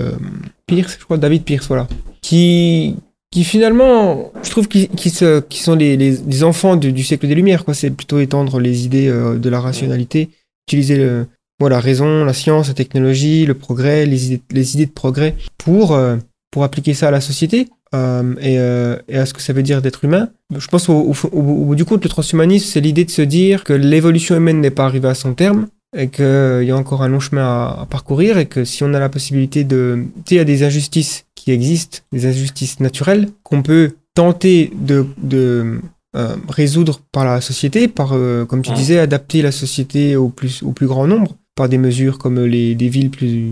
Pierce, 0.67 0.97
je 0.99 1.05
crois, 1.05 1.19
David 1.19 1.45
Pierce, 1.45 1.67
voilà, 1.69 1.87
qui 2.23 2.97
qui 3.33 3.45
finalement, 3.45 4.33
je 4.43 4.51
trouve 4.51 4.67
qu'ils 4.67 4.89
qui 4.89 5.13
qui 5.49 5.63
sont 5.63 5.77
les, 5.77 5.97
les, 5.97 6.17
les 6.17 6.43
enfants 6.43 6.75
du, 6.77 6.93
du 6.93 7.05
siècle 7.05 7.29
des 7.29 7.35
Lumières, 7.35 7.65
quoi. 7.65 7.75
C'est 7.75 7.91
plutôt 7.91 8.19
étendre 8.19 8.59
les 8.61 8.85
idées 8.87 9.09
de 9.09 9.49
la 9.51 9.61
rationalité, 9.61 10.31
utiliser 10.67 10.97
le, 10.97 11.27
voilà, 11.61 11.77
la 11.77 11.81
raison, 11.81 12.25
la 12.25 12.33
science, 12.35 12.69
la 12.69 12.75
technologie, 12.75 13.47
le 13.47 13.55
progrès, 13.55 14.07
les 14.07 14.27
idées, 14.27 14.43
les 14.51 14.75
idées 14.75 14.87
de 14.87 14.91
progrès 14.93 15.35
pour 15.59 15.93
euh, 15.95 16.17
pour 16.51 16.65
appliquer 16.65 16.95
ça 16.95 17.09
à 17.09 17.11
la 17.11 17.21
société 17.21 17.69
euh, 17.95 18.35
et, 18.41 18.59
euh, 18.59 18.97
et 19.09 19.17
à 19.19 19.27
ce 19.27 19.35
que 19.35 19.43
ça 19.43 19.53
veut 19.53 19.63
dire 19.63 19.83
d'être 19.83 20.05
humain. 20.05 20.29
Je 20.57 20.67
pense 20.69 20.89
au, 20.89 20.95
au, 20.95 21.15
au- 21.33 21.39
au 21.39 21.65
bout 21.67 21.75
du 21.75 21.85
compte, 21.85 22.03
le 22.05 22.09
transhumanisme, 22.11 22.67
c'est 22.71 22.81
l'idée 22.81 23.05
de 23.05 23.11
se 23.11 23.23
dire 23.23 23.65
que 23.65 23.73
l'évolution 23.73 24.37
humaine 24.37 24.61
n'est 24.61 24.71
pas 24.71 24.85
arrivée 24.85 25.09
à 25.09 25.15
son 25.15 25.35
terme 25.35 25.69
et 25.97 26.09
qu'il 26.09 26.25
y 26.65 26.71
a 26.71 26.77
encore 26.77 27.03
un 27.03 27.09
long 27.09 27.21
chemin 27.21 27.43
à, 27.45 27.83
à 27.83 27.87
parcourir 27.87 28.39
et 28.39 28.47
que 28.47 28.65
si 28.65 28.83
on 28.85 28.93
a 28.95 28.99
la 29.01 29.09
possibilité 29.09 29.65
de... 29.65 30.05
Tu 30.17 30.21
sais, 30.31 30.35
il 30.35 30.39
y 30.39 30.41
a 30.41 30.45
des 30.45 30.63
injustices 30.63 31.25
qui 31.35 31.53
existent, 31.53 31.99
des 32.13 32.27
injustices 32.27 32.81
naturelles 32.81 33.29
qu'on 33.43 33.63
peut 33.63 33.93
tenter 34.15 34.73
de, 34.75 35.07
de 35.23 35.81
euh, 36.17 36.37
résoudre 36.49 37.01
par 37.13 37.25
la 37.25 37.41
société, 37.41 37.87
par, 37.89 38.11
euh, 38.13 38.45
comme 38.47 38.63
tu 38.63 38.73
disais, 38.73 38.99
adapter 38.99 39.43
la 39.43 39.53
société 39.53 40.17
au 40.17 40.29
plus, 40.29 40.63
au 40.63 40.73
plus 40.73 40.87
grand 40.87 41.07
nombre, 41.07 41.37
par 41.57 41.69
des 41.69 41.79
mesures 41.79 42.19
comme 42.19 42.45
les, 42.45 42.77
des 42.77 42.89
villes 42.89 43.11
plus 43.11 43.51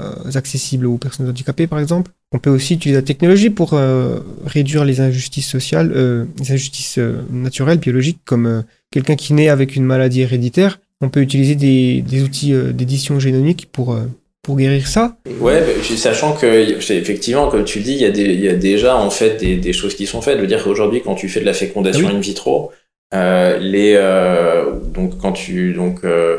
euh, 0.00 0.30
accessibles 0.34 0.86
aux 0.86 0.96
personnes 0.96 1.28
handicapées, 1.28 1.66
par 1.66 1.78
exemple. 1.78 2.10
On 2.32 2.38
peut 2.38 2.48
aussi 2.48 2.74
utiliser 2.74 2.98
la 3.00 3.06
technologie 3.06 3.50
pour 3.50 3.74
euh, 3.74 4.20
réduire 4.46 4.84
les 4.84 5.00
injustices 5.00 5.48
sociales, 5.48 5.92
euh, 5.94 6.24
les 6.38 6.52
injustices 6.52 6.98
naturelles, 7.30 7.78
biologiques, 7.78 8.20
comme 8.24 8.64
quelqu'un 8.90 9.16
qui 9.16 9.34
naît 9.34 9.50
avec 9.50 9.76
une 9.76 9.84
maladie 9.84 10.22
héréditaire. 10.22 10.80
On 11.02 11.10
peut 11.10 11.20
utiliser 11.20 11.56
des, 11.56 12.02
des 12.02 12.22
outils 12.22 12.54
d'édition 12.72 13.18
génomique 13.18 13.68
pour, 13.72 13.98
pour 14.42 14.56
guérir 14.56 14.86
ça. 14.86 15.16
Ouais, 15.40 15.60
bah, 15.60 15.96
sachant 15.96 16.34
que 16.34 16.46
effectivement, 16.92 17.48
comme 17.48 17.64
tu 17.64 17.78
le 17.78 17.84
dis, 17.84 17.92
il 17.94 18.00
y 18.00 18.04
a, 18.04 18.10
des, 18.10 18.24
il 18.24 18.40
y 18.40 18.48
a 18.48 18.54
déjà 18.54 18.96
en 18.96 19.10
fait 19.10 19.38
des, 19.38 19.56
des 19.56 19.72
choses 19.72 19.94
qui 19.94 20.06
sont 20.06 20.22
faites. 20.22 20.36
Je 20.36 20.42
veux 20.42 20.46
dire 20.46 20.62
qu'aujourd'hui, 20.62 21.02
quand 21.02 21.14
tu 21.14 21.28
fais 21.28 21.40
de 21.40 21.46
la 21.46 21.54
fécondation 21.54 22.06
Ah 22.06 22.10
oui. 22.12 22.16
in 22.16 22.20
vitro, 22.20 22.70
euh, 23.12 23.58
les 23.58 23.94
euh, 23.96 24.72
donc 24.94 25.18
quand 25.18 25.32
tu 25.32 25.72
donc 25.72 26.04
euh, 26.04 26.38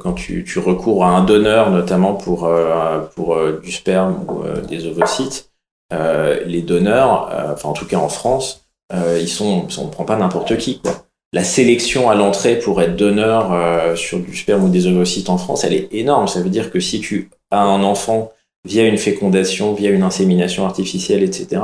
quand 0.00 0.12
tu, 0.14 0.44
tu 0.44 0.58
recours 0.58 1.04
à 1.04 1.10
un 1.10 1.24
donneur, 1.24 1.70
notamment 1.70 2.14
pour 2.14 2.46
euh, 2.46 3.00
pour 3.14 3.34
euh, 3.34 3.60
du 3.62 3.70
sperme 3.70 4.24
ou 4.28 4.42
euh, 4.42 4.60
des 4.62 4.86
ovocytes, 4.86 5.50
euh, 5.92 6.40
les 6.44 6.62
donneurs, 6.62 7.30
euh, 7.32 7.52
enfin 7.52 7.68
en 7.68 7.72
tout 7.72 7.86
cas 7.86 7.98
en 7.98 8.08
France, 8.08 8.66
euh, 8.92 9.18
ils 9.20 9.28
sont, 9.28 9.66
on 9.78 9.86
prend 9.88 10.04
pas 10.04 10.16
n'importe 10.16 10.56
qui 10.58 10.80
quoi. 10.80 10.92
La 11.32 11.44
sélection 11.44 12.10
à 12.10 12.16
l'entrée 12.16 12.58
pour 12.58 12.82
être 12.82 12.96
donneur 12.96 13.52
euh, 13.52 13.94
sur 13.94 14.18
du 14.18 14.36
sperme 14.36 14.64
ou 14.64 14.68
des 14.68 14.88
ovocytes 14.88 15.28
en 15.28 15.38
France, 15.38 15.62
elle 15.62 15.74
est 15.74 15.88
énorme. 15.92 16.26
Ça 16.26 16.40
veut 16.40 16.50
dire 16.50 16.72
que 16.72 16.80
si 16.80 17.00
tu 17.00 17.30
as 17.52 17.62
un 17.62 17.84
enfant 17.84 18.32
via 18.64 18.84
une 18.84 18.98
fécondation, 18.98 19.72
via 19.72 19.90
une 19.90 20.02
insémination 20.02 20.66
artificielle, 20.66 21.22
etc., 21.22 21.62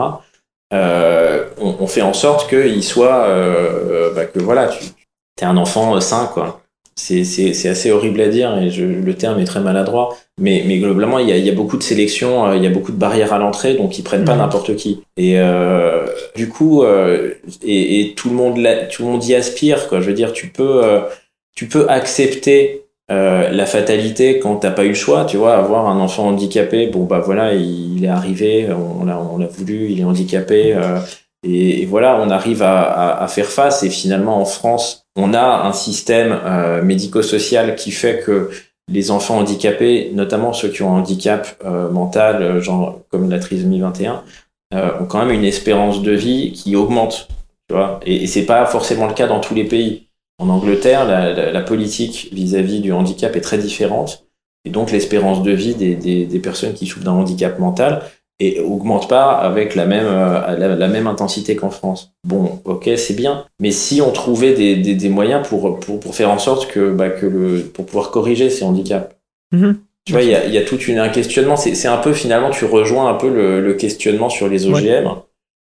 euh, 0.73 1.49
on, 1.61 1.77
on 1.81 1.87
fait 1.89 2.03
en 2.03 2.12
sorte 2.12 2.49
qu'il 2.49 2.85
soit, 2.85 3.24
euh, 3.27 4.12
bah, 4.15 4.27
que 4.27 4.39
voilà, 4.39 4.69
tu 4.69 4.85
es 5.41 5.45
un 5.45 5.57
enfant 5.57 6.01
sain, 6.01 6.31
quoi. 6.33 6.61
C'est, 6.98 7.24
c'est, 7.24 7.52
c'est 7.52 7.68
assez 7.68 7.90
horrible 7.90 8.20
à 8.23 8.28
dire 8.28 8.56
et 8.56 8.70
je, 8.70 8.85
le 8.85 9.14
terme 9.14 9.39
est 9.39 9.44
très 9.44 9.60
maladroit. 9.60 10.16
Mais, 10.40 10.64
mais 10.66 10.78
globalement, 10.78 11.18
il 11.18 11.28
y 11.28 11.32
a, 11.32 11.36
il 11.36 11.44
y 11.44 11.51
a 11.51 11.55
beaucoup 11.55 11.77
de 11.77 11.82
sélections, 11.82 12.47
euh, 12.47 12.56
il 12.56 12.62
y 12.62 12.66
a 12.66 12.70
beaucoup 12.70 12.93
de 12.93 12.97
barrières 12.97 13.32
à 13.35 13.39
l'entrée, 13.39 13.74
donc 13.74 13.98
ils 13.98 14.02
prennent 14.02 14.24
pas 14.24 14.35
n'importe 14.36 14.77
qui. 14.77 15.02
Et 15.18 15.39
euh, 15.39 16.06
du 16.35 16.48
coup, 16.48 16.82
euh, 16.85 17.35
et, 17.62 18.01
et 18.01 18.14
tout 18.14 18.31
le 18.31 18.35
monde, 18.35 18.56
l'a- 18.59 18.86
tout 18.86 19.02
le 19.05 19.10
monde 19.10 19.24
y 19.24 19.35
aspire, 19.35 19.89
quoi. 19.89 20.01
Je 20.01 20.06
veux 20.06 20.14
dire, 20.14 20.32
tu 20.32 20.48
peux, 20.48 20.85
euh, 20.85 21.01
tu 21.55 21.68
peux 21.68 21.89
accepter 21.89 22.85
euh, 23.10 23.51
la 23.51 23.66
fatalité 23.66 24.39
quand 24.39 24.56
t'as 24.56 24.70
pas 24.70 24.85
eu 24.85 24.89
le 24.89 24.94
choix, 24.94 25.24
tu 25.27 25.36
vois, 25.36 25.55
avoir 25.56 25.86
un 25.89 26.01
enfant 26.01 26.27
handicapé, 26.28 26.89
bon 26.89 27.05
bah 27.05 27.20
voilà, 27.20 27.55
il, 27.55 27.98
il 27.98 28.05
est 28.05 28.09
arrivé, 28.09 28.68
on 28.73 29.05
l'a, 29.05 29.18
on 29.18 29.39
l'a 29.39 29.47
voulu, 29.47 29.89
il 29.90 30.01
est 30.01 30.05
handicapé, 30.05 30.74
euh, 30.74 30.98
et, 31.44 31.82
et 31.82 31.86
voilà, 31.86 32.20
on 32.20 32.31
arrive 32.31 32.62
à, 32.62 32.82
à, 32.82 33.24
à 33.24 33.28
faire 33.28 33.47
face. 33.48 33.82
Et 33.82 33.90
finalement, 33.90 34.40
en 34.40 34.44
France, 34.44 35.06
on 35.16 35.34
a 35.34 35.66
un 35.66 35.72
système 35.72 36.38
euh, 36.44 36.82
médico-social 36.82 37.74
qui 37.74 37.90
fait 37.90 38.20
que 38.20 38.51
les 38.88 39.10
enfants 39.10 39.38
handicapés, 39.38 40.10
notamment 40.14 40.52
ceux 40.52 40.68
qui 40.68 40.82
ont 40.82 40.94
un 40.94 41.01
handicap 41.01 41.60
euh, 41.64 41.90
mental, 41.90 42.43
euh, 42.43 42.60
genre 42.60 43.01
comme 43.10 43.28
la 43.30 43.38
trisomie 43.38 43.80
21, 43.80 44.22
euh, 44.74 44.90
ont 45.01 45.06
quand 45.06 45.24
même 45.24 45.34
une 45.34 45.44
espérance 45.44 46.02
de 46.02 46.12
vie 46.12 46.52
qui 46.52 46.76
augmente, 46.76 47.28
tu 47.68 47.74
vois. 47.74 48.01
Et, 48.06 48.26
c'est 48.26 48.47
pas 48.47 48.66
forcément 48.66 49.06
le 49.06 49.14
cas 49.14 49.26
dans 49.26 49.40
tous 49.40 49.55
les 49.55 49.64
pays. 49.64 50.06
En 50.38 50.48
Angleterre, 50.51 51.06
la, 51.06 51.51
la, 51.51 51.62
politique 51.62 52.28
vis-à-vis 52.30 52.80
du 52.80 52.93
handicap 52.93 53.34
est 53.36 53.40
très 53.40 53.59
différente. 53.59 54.26
Et 54.66 54.70
donc, 54.70 54.90
l'espérance 54.90 55.43
de 55.43 55.52
vie 55.52 55.74
des, 55.74 55.94
des, 55.94 56.26
des 56.26 56.38
personnes 56.40 56.74
qui 56.74 56.86
souffrent 56.86 57.05
d'un 57.05 57.12
handicap 57.12 57.59
mental 57.59 58.02
et 58.38 58.60
augmente 58.60 59.08
pas 59.08 59.32
avec 59.32 59.74
la 59.74 59.86
même, 59.86 60.06
euh, 60.06 60.56
la, 60.56 60.76
la 60.76 60.88
même 60.88 61.06
intensité 61.06 61.56
qu'en 61.56 61.70
France. 61.70 62.12
Bon, 62.24 62.60
ok, 62.64 62.90
c'est 62.96 63.14
bien. 63.14 63.46
Mais 63.60 63.70
si 63.70 64.02
on 64.02 64.12
trouvait 64.12 64.52
des, 64.52 64.76
des, 64.76 64.94
des 64.94 65.08
moyens 65.08 65.46
pour, 65.46 65.80
pour, 65.80 66.00
pour 66.00 66.14
faire 66.14 66.30
en 66.30 66.38
sorte 66.38 66.68
que, 66.70 66.90
bah, 66.90 67.08
que 67.08 67.26
le, 67.26 67.60
pour 67.62 67.86
pouvoir 67.86 68.10
corriger 68.10 68.50
ces 68.50 68.64
handicaps. 68.64 69.14
Mhm. 69.52 69.78
Tu 70.04 70.12
vois, 70.12 70.22
il 70.22 70.30
y 70.30 70.34
a, 70.34 70.46
y 70.46 70.58
a 70.58 70.62
tout 70.62 70.78
une, 70.78 70.98
un 70.98 71.08
questionnement. 71.08 71.56
C'est 71.56 71.74
c'est 71.74 71.88
un 71.88 71.96
peu, 71.96 72.12
finalement, 72.12 72.50
tu 72.50 72.64
rejoins 72.64 73.08
un 73.08 73.14
peu 73.14 73.28
le, 73.28 73.60
le 73.60 73.74
questionnement 73.74 74.28
sur 74.28 74.48
les 74.48 74.66
OGM. 74.66 75.08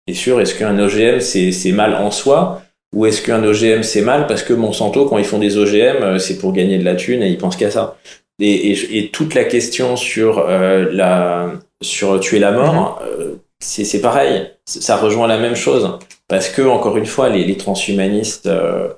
Et 0.07 0.13
sur 0.13 0.39
est-ce 0.39 0.53
qu'un 0.53 0.77
OGM, 0.77 1.19
c'est 1.19 1.51
c'est 1.51 1.71
mal 1.71 1.95
en 1.95 2.11
soi? 2.11 2.61
Ou 2.95 3.05
est-ce 3.05 3.21
qu'un 3.21 3.43
OGM, 3.43 3.83
c'est 3.83 4.01
mal 4.01 4.27
parce 4.27 4.43
que 4.43 4.53
Monsanto, 4.53 5.05
quand 5.05 5.17
ils 5.17 5.25
font 5.25 5.39
des 5.39 5.57
OGM, 5.57 6.03
euh, 6.03 6.19
c'est 6.19 6.37
pour 6.37 6.53
gagner 6.53 6.77
de 6.77 6.85
la 6.85 6.95
thune 6.95 7.21
et 7.23 7.29
ils 7.29 7.37
pensent 7.37 7.57
qu'à 7.57 7.71
ça? 7.71 7.97
Et, 8.39 8.71
et, 8.71 8.97
et 8.97 9.09
toute 9.09 9.33
la 9.33 9.43
question 9.43 9.95
sur 9.95 10.39
euh, 10.39 10.87
la 10.91 11.49
sur 11.81 12.19
tuer 12.19 12.39
la 12.39 12.51
mort, 12.51 13.01
euh, 13.03 13.35
c'est 13.59 13.85
c'est 13.85 14.01
pareil. 14.01 14.49
Ça 14.65 14.97
rejoint 14.97 15.27
la 15.27 15.37
même 15.37 15.55
chose 15.55 15.97
parce 16.27 16.49
que 16.49 16.61
encore 16.61 16.97
une 16.97 17.05
fois, 17.05 17.29
les, 17.29 17.43
les 17.45 17.57
transhumanistes 17.57 18.47
euh, 18.47 18.89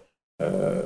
euh, 0.41 0.81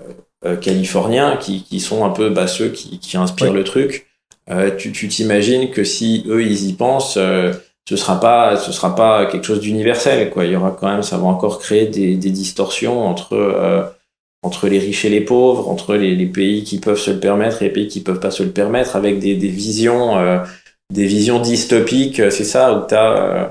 euh, 0.46 0.56
californiens, 0.58 1.38
qui, 1.38 1.64
qui 1.64 1.80
sont 1.80 2.04
un 2.06 2.10
peu 2.10 2.30
bah, 2.30 2.48
ceux 2.48 2.70
qui, 2.70 3.00
qui 3.00 3.18
inspirent 3.18 3.52
Ouais. 3.52 3.54
le 3.54 3.64
truc, 3.64 4.08
euh, 4.50 4.72
tu 4.76 4.92
tu 4.92 5.08
t'imagines 5.08 5.72
que 5.72 5.84
si 5.84 6.24
eux 6.28 6.44
ils 6.44 6.68
y 6.70 6.74
pensent, 6.74 7.16
euh, 7.18 7.54
ce 7.88 7.96
sera 7.96 8.20
pas 8.20 8.58
ce 8.58 8.72
sera 8.72 8.96
pas 8.96 9.26
quelque 9.28 9.46
chose 9.46 9.60
d'universel 9.62 10.30
quoi. 10.30 10.46
Il 10.46 10.52
y 10.52 10.56
aura 10.56 10.72
quand 10.72 10.88
même, 10.90 11.04
ça 11.04 11.18
va 11.18 11.26
encore 11.26 11.60
créer 11.60 11.86
des, 11.88 12.16
des 12.18 12.32
distorsions 12.32 13.06
entre 13.08 13.34
euh, 13.34 13.84
entre 14.44 14.68
les 14.68 14.80
riches 14.80 15.06
et 15.06 15.10
les 15.10 15.22
pauvres, 15.22 15.70
entre 15.70 15.96
les, 15.96 16.16
les 16.16 16.26
pays 16.26 16.64
qui 16.64 16.80
peuvent 16.80 17.00
se 17.00 17.12
le 17.12 17.20
permettre 17.20 17.62
et 17.62 17.66
les 17.66 17.72
pays 17.72 17.88
qui 17.88 18.02
peuvent 18.02 18.20
pas 18.20 18.32
se 18.32 18.44
le 18.44 18.52
permettre, 18.52 18.96
avec 18.98 19.20
des, 19.20 19.36
des 19.36 19.48
visions, 19.48 20.18
euh, 20.18 20.40
des 20.92 21.06
visions 21.06 21.40
dystopiques. 21.40 22.32
C'est 22.32 22.44
ça 22.44 22.74
où 22.74 22.86
t'as 22.88 23.18
euh, 23.18 23.48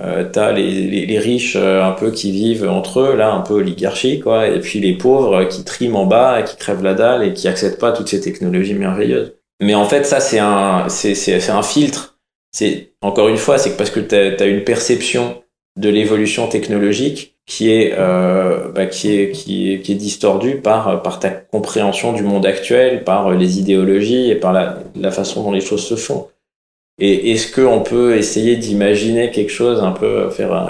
euh, 0.00 0.28
t'as 0.30 0.50
les, 0.50 1.06
les, 1.06 1.18
riches 1.20 1.54
euh, 1.54 1.84
un 1.84 1.92
peu 1.92 2.10
qui 2.10 2.32
vivent 2.32 2.68
entre 2.68 2.98
eux, 2.98 3.16
là 3.16 3.32
un 3.32 3.42
peu 3.42 3.54
oligarchie 3.54 4.18
quoi, 4.18 4.48
et 4.48 4.58
puis 4.58 4.80
les 4.80 4.94
pauvres 4.94 5.42
euh, 5.42 5.44
qui 5.44 5.62
triment 5.62 5.94
en 5.94 6.06
bas 6.06 6.42
qui 6.42 6.56
crèvent 6.56 6.82
la 6.82 6.94
dalle 6.94 7.22
et 7.22 7.32
qui 7.32 7.46
accèdent 7.46 7.78
pas 7.78 7.92
toutes 7.92 8.08
ces 8.08 8.20
technologies 8.20 8.74
merveilleuses. 8.74 9.34
Mais 9.62 9.76
en 9.76 9.84
fait, 9.84 10.04
ça 10.04 10.18
c'est 10.18 10.40
un 10.40 10.88
c'est 10.88 11.48
un 11.48 11.62
filtre. 11.62 12.18
C'est 12.50 12.94
encore 13.02 13.28
une 13.28 13.36
fois, 13.36 13.56
c'est 13.56 13.76
parce 13.76 13.90
que 13.90 14.00
t'as 14.00 14.42
as 14.42 14.46
une 14.46 14.64
perception 14.64 15.42
de 15.78 15.88
l'évolution 15.88 16.48
technologique 16.48 17.36
qui 17.46 17.70
est, 17.70 17.94
euh, 17.96 18.70
bah, 18.72 18.86
qui 18.86 19.12
est, 19.16 19.30
qui 19.30 19.74
est, 19.74 19.94
distordue 19.94 20.56
par, 20.56 21.02
par 21.02 21.20
ta 21.20 21.30
compréhension 21.30 22.12
du 22.12 22.22
monde 22.22 22.46
actuel, 22.46 23.04
par 23.04 23.30
les 23.32 23.58
idéologies 23.58 24.30
et 24.30 24.36
par 24.36 24.52
la 24.52 25.10
façon 25.12 25.44
dont 25.44 25.52
les 25.52 25.60
choses 25.60 25.84
se 25.84 25.94
font. 25.96 26.28
Et 27.00 27.32
est-ce 27.32 27.52
qu'on 27.52 27.80
peut 27.80 28.16
essayer 28.16 28.56
d'imaginer 28.56 29.30
quelque 29.30 29.50
chose, 29.52 29.80
un 29.82 29.90
peu 29.92 30.30
faire 30.30 30.52
un, 30.52 30.68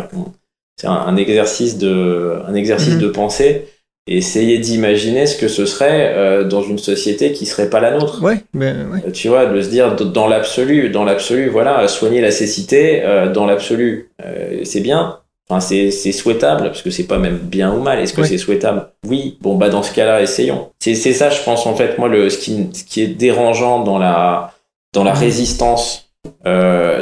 un, 0.84 0.90
un 0.92 1.16
exercice 1.16 1.76
de, 1.78 2.38
un 2.48 2.54
exercice 2.54 2.94
Mhm. 2.94 3.00
de 3.00 3.08
pensée, 3.08 3.66
et 4.06 4.18
essayer 4.18 4.58
d'imaginer 4.58 5.26
ce 5.26 5.36
que 5.38 5.48
ce 5.48 5.64
serait 5.64 6.12
euh, 6.14 6.44
dans 6.44 6.62
une 6.62 6.78
société 6.78 7.32
qui 7.32 7.46
serait 7.46 7.70
pas 7.70 7.80
la 7.80 7.90
nôtre? 7.96 8.22
Ouais, 8.22 8.42
ben 8.52 8.88
ouais. 8.90 9.00
Euh, 9.06 9.10
tu 9.10 9.28
vois, 9.28 9.46
de 9.46 9.60
se 9.62 9.68
dire 9.68 9.96
dans 9.96 10.28
l'absolu, 10.28 10.90
dans 10.90 11.04
l'absolu, 11.04 11.48
voilà, 11.48 11.88
soigner 11.88 12.20
la 12.20 12.30
cécité, 12.30 13.02
euh, 13.04 13.32
dans 13.32 13.46
l'absolu, 13.46 14.10
euh, 14.24 14.60
c'est 14.64 14.80
bien. 14.80 15.18
Enfin, 15.48 15.60
c'est 15.60 15.90
c'est 15.90 16.12
souhaitable, 16.12 16.64
parce 16.68 16.80
que 16.80 16.90
c'est 16.90 17.06
pas 17.06 17.18
même 17.18 17.36
bien 17.36 17.70
ou 17.74 17.80
mal. 17.82 17.98
Est-ce 18.00 18.14
que 18.14 18.22
Ouais. 18.22 18.26
c'est 18.26 18.38
souhaitable? 18.38 18.88
Oui. 19.06 19.36
Bon, 19.42 19.56
bah 19.56 19.68
dans 19.68 19.82
ce 19.82 19.92
cas-là, 19.92 20.22
essayons. 20.22 20.70
C'est 20.80 20.94
c'est 20.94 21.12
ça, 21.12 21.28
je 21.28 21.42
pense 21.42 21.66
en 21.66 21.74
fait, 21.74 21.98
moi, 21.98 22.08
le 22.08 22.30
ce 22.30 22.38
qui 22.38 22.68
ce 22.72 22.82
qui 22.84 23.02
est 23.02 23.08
dérangeant 23.08 23.84
dans 23.84 23.98
la 23.98 24.52
dans 24.94 25.04
la 25.04 25.12
Mhm. 25.12 25.18
résistance 25.20 26.00
euh, 26.00 26.03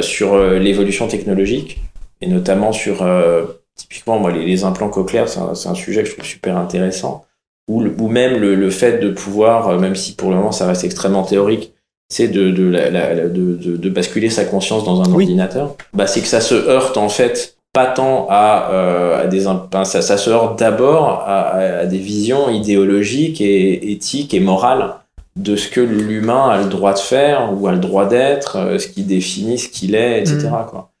sur 0.01 0.33
euh, 0.33 0.59
l'évolution 0.59 1.07
technologique 1.07 1.79
et 2.21 2.27
notamment 2.27 2.71
sur 2.71 3.03
euh, 3.03 3.43
typiquement 3.75 4.19
moi 4.19 4.31
les, 4.31 4.45
les 4.45 4.63
implants 4.63 4.89
cochléaires, 4.89 5.27
c'est 5.29 5.39
un, 5.69 5.75
sujet 5.75 6.03
que 6.03 6.09
je 6.09 6.13
trouve 6.13 6.25
super 6.25 6.57
intéressant. 6.57 7.25
Ou, 7.69 7.81
le- 7.81 7.93
ou 7.99 8.09
même 8.09 8.37
le, 8.37 8.55
le 8.55 8.69
fait 8.69 8.99
de 8.99 9.09
pouvoir, 9.09 9.69
euh, 9.69 9.79
même 9.79 9.95
si 9.95 10.15
pour 10.15 10.29
le 10.29 10.35
moment 10.35 10.51
ça 10.51 10.67
reste 10.67 10.83
extrêmement 10.83 11.23
théorique, 11.23 11.73
c'est 12.09 12.27
de, 12.27 12.51
de, 12.51 12.67
la- 12.69 12.89
la- 12.89 13.13
la- 13.13 13.27
de, 13.29 13.55
de, 13.55 13.77
de 13.77 13.89
basculer 13.89 14.29
sa 14.29 14.45
conscience 14.45 14.83
dans 14.83 15.01
un 15.01 15.05
Oui. 15.13 15.23
ordinateur, 15.23 15.75
bah, 15.93 16.05
c'est 16.07 16.21
que 16.21 16.27
ça 16.27 16.41
se 16.41 16.55
heurte 16.55 16.97
en 16.97 17.09
fait 17.09 17.55
pas 17.73 17.87
tant 17.87 18.27
à, 18.29 18.69
euh, 18.71 19.23
à 19.23 19.27
des 19.27 19.47
enfin, 19.47 19.83
ça, 19.83 20.01
ça 20.01 20.17
se 20.17 20.29
heurte 20.29 20.59
d'abord 20.59 21.23
à 21.25 21.85
des 21.87 21.97
visions 21.97 22.49
idéologiques 22.49 23.41
et 23.41 23.91
éthiques 23.91 24.33
et 24.35 24.39
morales 24.39 24.93
de 25.35 25.55
ce 25.55 25.67
que 25.69 25.81
l'humain 25.81 26.49
a 26.49 26.61
le 26.61 26.69
droit 26.69 26.93
de 26.93 26.99
faire 26.99 27.51
ou 27.53 27.67
a 27.67 27.71
le 27.71 27.79
droit 27.79 28.05
d'être, 28.07 28.57
euh, 28.57 28.77
ce 28.79 28.87
qui 28.87 29.03
définit 29.03 29.57
ce 29.57 29.69
qu'il 29.69 29.95
est, 29.95 30.19
etc. 30.21 30.49
Quoi. 30.69 30.91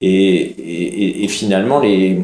Et, 0.00 0.08
et, 0.08 0.82
et- 1.20 1.24
et 1.24 1.28
finalement, 1.28 1.80
les, 1.80 2.22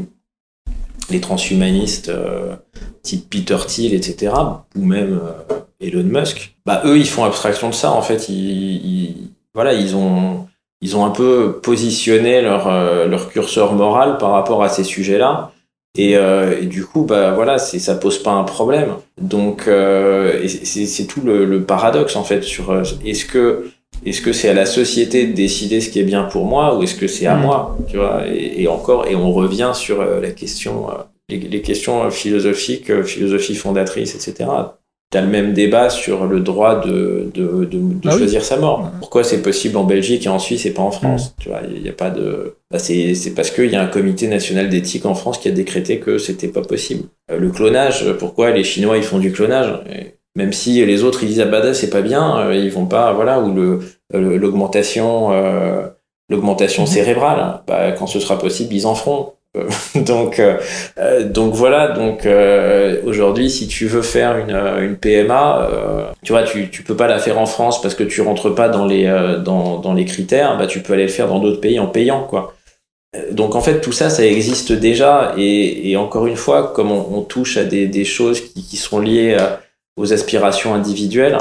les 1.10 1.20
transhumanistes 1.20 2.08
euh, 2.08 2.54
type 3.02 3.28
Peter 3.30 3.56
Thiel, 3.66 3.94
etc., 3.94 4.32
ou 4.76 4.84
même 4.84 5.20
euh, 5.50 5.58
Elon 5.80 6.04
Musk, 6.04 6.54
bah, 6.66 6.82
eux, 6.84 6.98
ils 6.98 7.08
font 7.08 7.24
abstraction 7.24 7.68
de 7.70 7.74
ça. 7.74 7.92
En 7.92 8.02
fait, 8.02 8.28
ils, 8.28 8.76
ils- 8.86 9.28
voilà, 9.54 9.72
ils 9.74 9.96
ont, 9.96 10.46
ils 10.80 10.96
ont 10.96 11.04
un 11.04 11.10
peu 11.10 11.60
positionné 11.62 12.40
leur, 12.42 12.68
euh, 12.68 13.06
leur 13.06 13.28
curseur 13.30 13.72
moral 13.74 14.18
par 14.18 14.30
rapport 14.32 14.62
à 14.62 14.68
ces 14.68 14.84
sujets-là. 14.84 15.52
Et, 15.98 16.16
euh, 16.16 16.60
et 16.60 16.66
du 16.66 16.84
coup, 16.84 17.04
bah 17.04 17.32
voilà, 17.34 17.58
c'est 17.58 17.80
ça 17.80 17.96
pose 17.96 18.22
pas 18.22 18.30
un 18.30 18.44
problème. 18.44 18.94
Donc, 19.20 19.66
euh, 19.66 20.46
c'est 20.46 21.06
tout 21.06 21.20
le, 21.20 21.44
le 21.44 21.64
paradoxe 21.64 22.14
en 22.16 22.22
fait 22.24 22.42
sur 22.42 22.70
euh, 22.70 22.82
est-ce 23.04 23.24
que 23.24 23.70
est-ce 24.06 24.22
que 24.22 24.32
c'est 24.32 24.48
à 24.48 24.54
la 24.54 24.66
société 24.66 25.26
de 25.26 25.32
décider 25.32 25.80
ce 25.80 25.90
qui 25.90 25.98
est 26.00 26.04
bien 26.04 26.24
pour 26.24 26.46
moi 26.46 26.76
ou 26.78 26.82
est-ce 26.82 26.94
que 26.94 27.06
c'est 27.08 27.26
à 27.26 27.34
moi, 27.34 27.76
tu 27.88 27.96
vois? 27.98 28.22
Et, 28.28 28.62
et 28.62 28.68
encore, 28.68 29.06
et 29.08 29.14
on 29.16 29.32
revient 29.32 29.72
sur 29.74 30.00
euh, 30.00 30.20
la 30.20 30.30
question, 30.30 30.88
euh, 30.90 30.94
les, 31.28 31.38
les 31.38 31.60
questions 31.60 32.04
euh, 32.04 32.10
philosophiques, 32.10 32.88
euh, 32.90 33.02
philosophie 33.02 33.54
fondatrice, 33.56 34.14
etc. 34.14 34.48
T'as 35.10 35.22
le 35.22 35.26
même 35.26 35.52
débat 35.54 35.90
sur 35.90 36.26
le 36.26 36.38
droit 36.38 36.80
de, 36.80 37.30
de, 37.34 37.64
de, 37.64 37.78
de 37.78 38.08
Ah 38.08 38.10
oui. 38.12 38.18
choisir 38.18 38.44
sa 38.44 38.56
mort. 38.58 38.90
Pourquoi 39.00 39.24
c'est 39.24 39.42
possible 39.42 39.76
en 39.76 39.82
Belgique 39.84 40.24
et 40.26 40.28
en 40.28 40.38
Suisse 40.38 40.66
et 40.66 40.72
pas 40.72 40.82
en 40.82 40.92
France 40.92 41.34
Tu 41.40 41.48
vois, 41.48 41.62
il 41.68 41.82
n'y 41.82 41.88
a 41.88 41.92
pas 41.92 42.10
de. 42.10 42.54
Bah, 42.70 42.78
c'est 42.78 43.14
c'est 43.16 43.34
parce 43.34 43.50
qu'il 43.50 43.70
y 43.70 43.74
a 43.76 43.82
un 43.82 43.88
comité 43.88 44.28
national 44.28 44.68
d'éthique 44.68 45.06
en 45.06 45.14
France 45.16 45.38
qui 45.38 45.48
a 45.48 45.50
décrété 45.50 45.98
que 45.98 46.18
c'était 46.18 46.46
pas 46.48 46.62
possible. 46.62 47.08
Euh, 47.32 47.38
le 47.38 47.50
clonage, 47.50 48.12
pourquoi 48.18 48.52
les 48.52 48.62
Chinois 48.62 48.98
ils 48.98 49.02
font 49.02 49.18
du 49.18 49.32
clonage? 49.32 49.80
Et 49.92 50.14
Même 50.36 50.52
si 50.52 50.84
les 50.86 51.02
autres 51.02 51.24
ils 51.24 51.28
disent 51.30 51.40
ah 51.40 51.46
bah 51.46 51.74
c'est 51.74 51.90
pas 51.90 52.02
bien, 52.02 52.38
euh, 52.38 52.54
ils 52.54 52.70
vont 52.70 52.86
pas 52.86 53.12
voilà 53.12 53.40
ou 53.40 53.52
le 53.52 53.80
l'augmentation 54.38 55.32
euh, 55.32 55.86
l'augmentation 56.28 56.86
cérébrale, 56.86 57.62
bah, 57.66 57.92
quand 57.92 58.06
ce 58.06 58.20
sera 58.20 58.38
possible 58.38 58.72
ils 58.74 58.86
en 58.86 58.94
feront. 58.94 59.32
Euh, 59.56 59.68
donc 60.06 60.38
euh, 60.38 60.58
euh, 60.98 61.24
donc 61.24 61.54
voilà 61.54 61.88
donc 61.88 62.24
euh, 62.24 63.00
aujourd'hui 63.04 63.50
si 63.50 63.66
tu 63.66 63.86
veux 63.86 64.02
faire 64.02 64.38
une 64.38 64.54
une 64.54 64.96
PMA 64.96 65.68
euh, 65.68 66.04
tu 66.22 66.30
vois 66.32 66.44
tu 66.44 66.70
tu 66.70 66.84
peux 66.84 66.94
pas 66.94 67.08
la 67.08 67.18
faire 67.18 67.36
en 67.38 67.46
France 67.46 67.82
parce 67.82 67.96
que 67.96 68.04
tu 68.04 68.20
rentres 68.20 68.54
pas 68.54 68.68
dans 68.68 68.86
les 68.86 69.06
dans 69.44 69.78
dans 69.78 69.92
les 69.92 70.04
critères 70.04 70.56
bah 70.56 70.68
tu 70.68 70.80
peux 70.80 70.92
aller 70.92 71.02
le 71.04 71.08
faire 71.08 71.26
dans 71.26 71.40
d'autres 71.40 71.60
pays 71.60 71.80
en 71.80 71.88
payant 71.88 72.22
quoi 72.22 72.54
donc 73.32 73.56
en 73.56 73.60
fait 73.60 73.80
tout 73.80 73.90
ça 73.90 74.08
ça 74.08 74.24
existe 74.24 74.70
déjà 74.70 75.34
et, 75.36 75.90
et 75.90 75.96
encore 75.96 76.28
une 76.28 76.36
fois 76.36 76.72
comme 76.72 76.92
on, 76.92 77.04
on 77.18 77.22
touche 77.22 77.56
à 77.56 77.64
des, 77.64 77.88
des 77.88 78.04
choses 78.04 78.40
qui, 78.40 78.62
qui 78.62 78.76
sont 78.76 79.00
liées 79.00 79.36
aux 79.96 80.12
aspirations 80.12 80.74
individuelles 80.74 81.38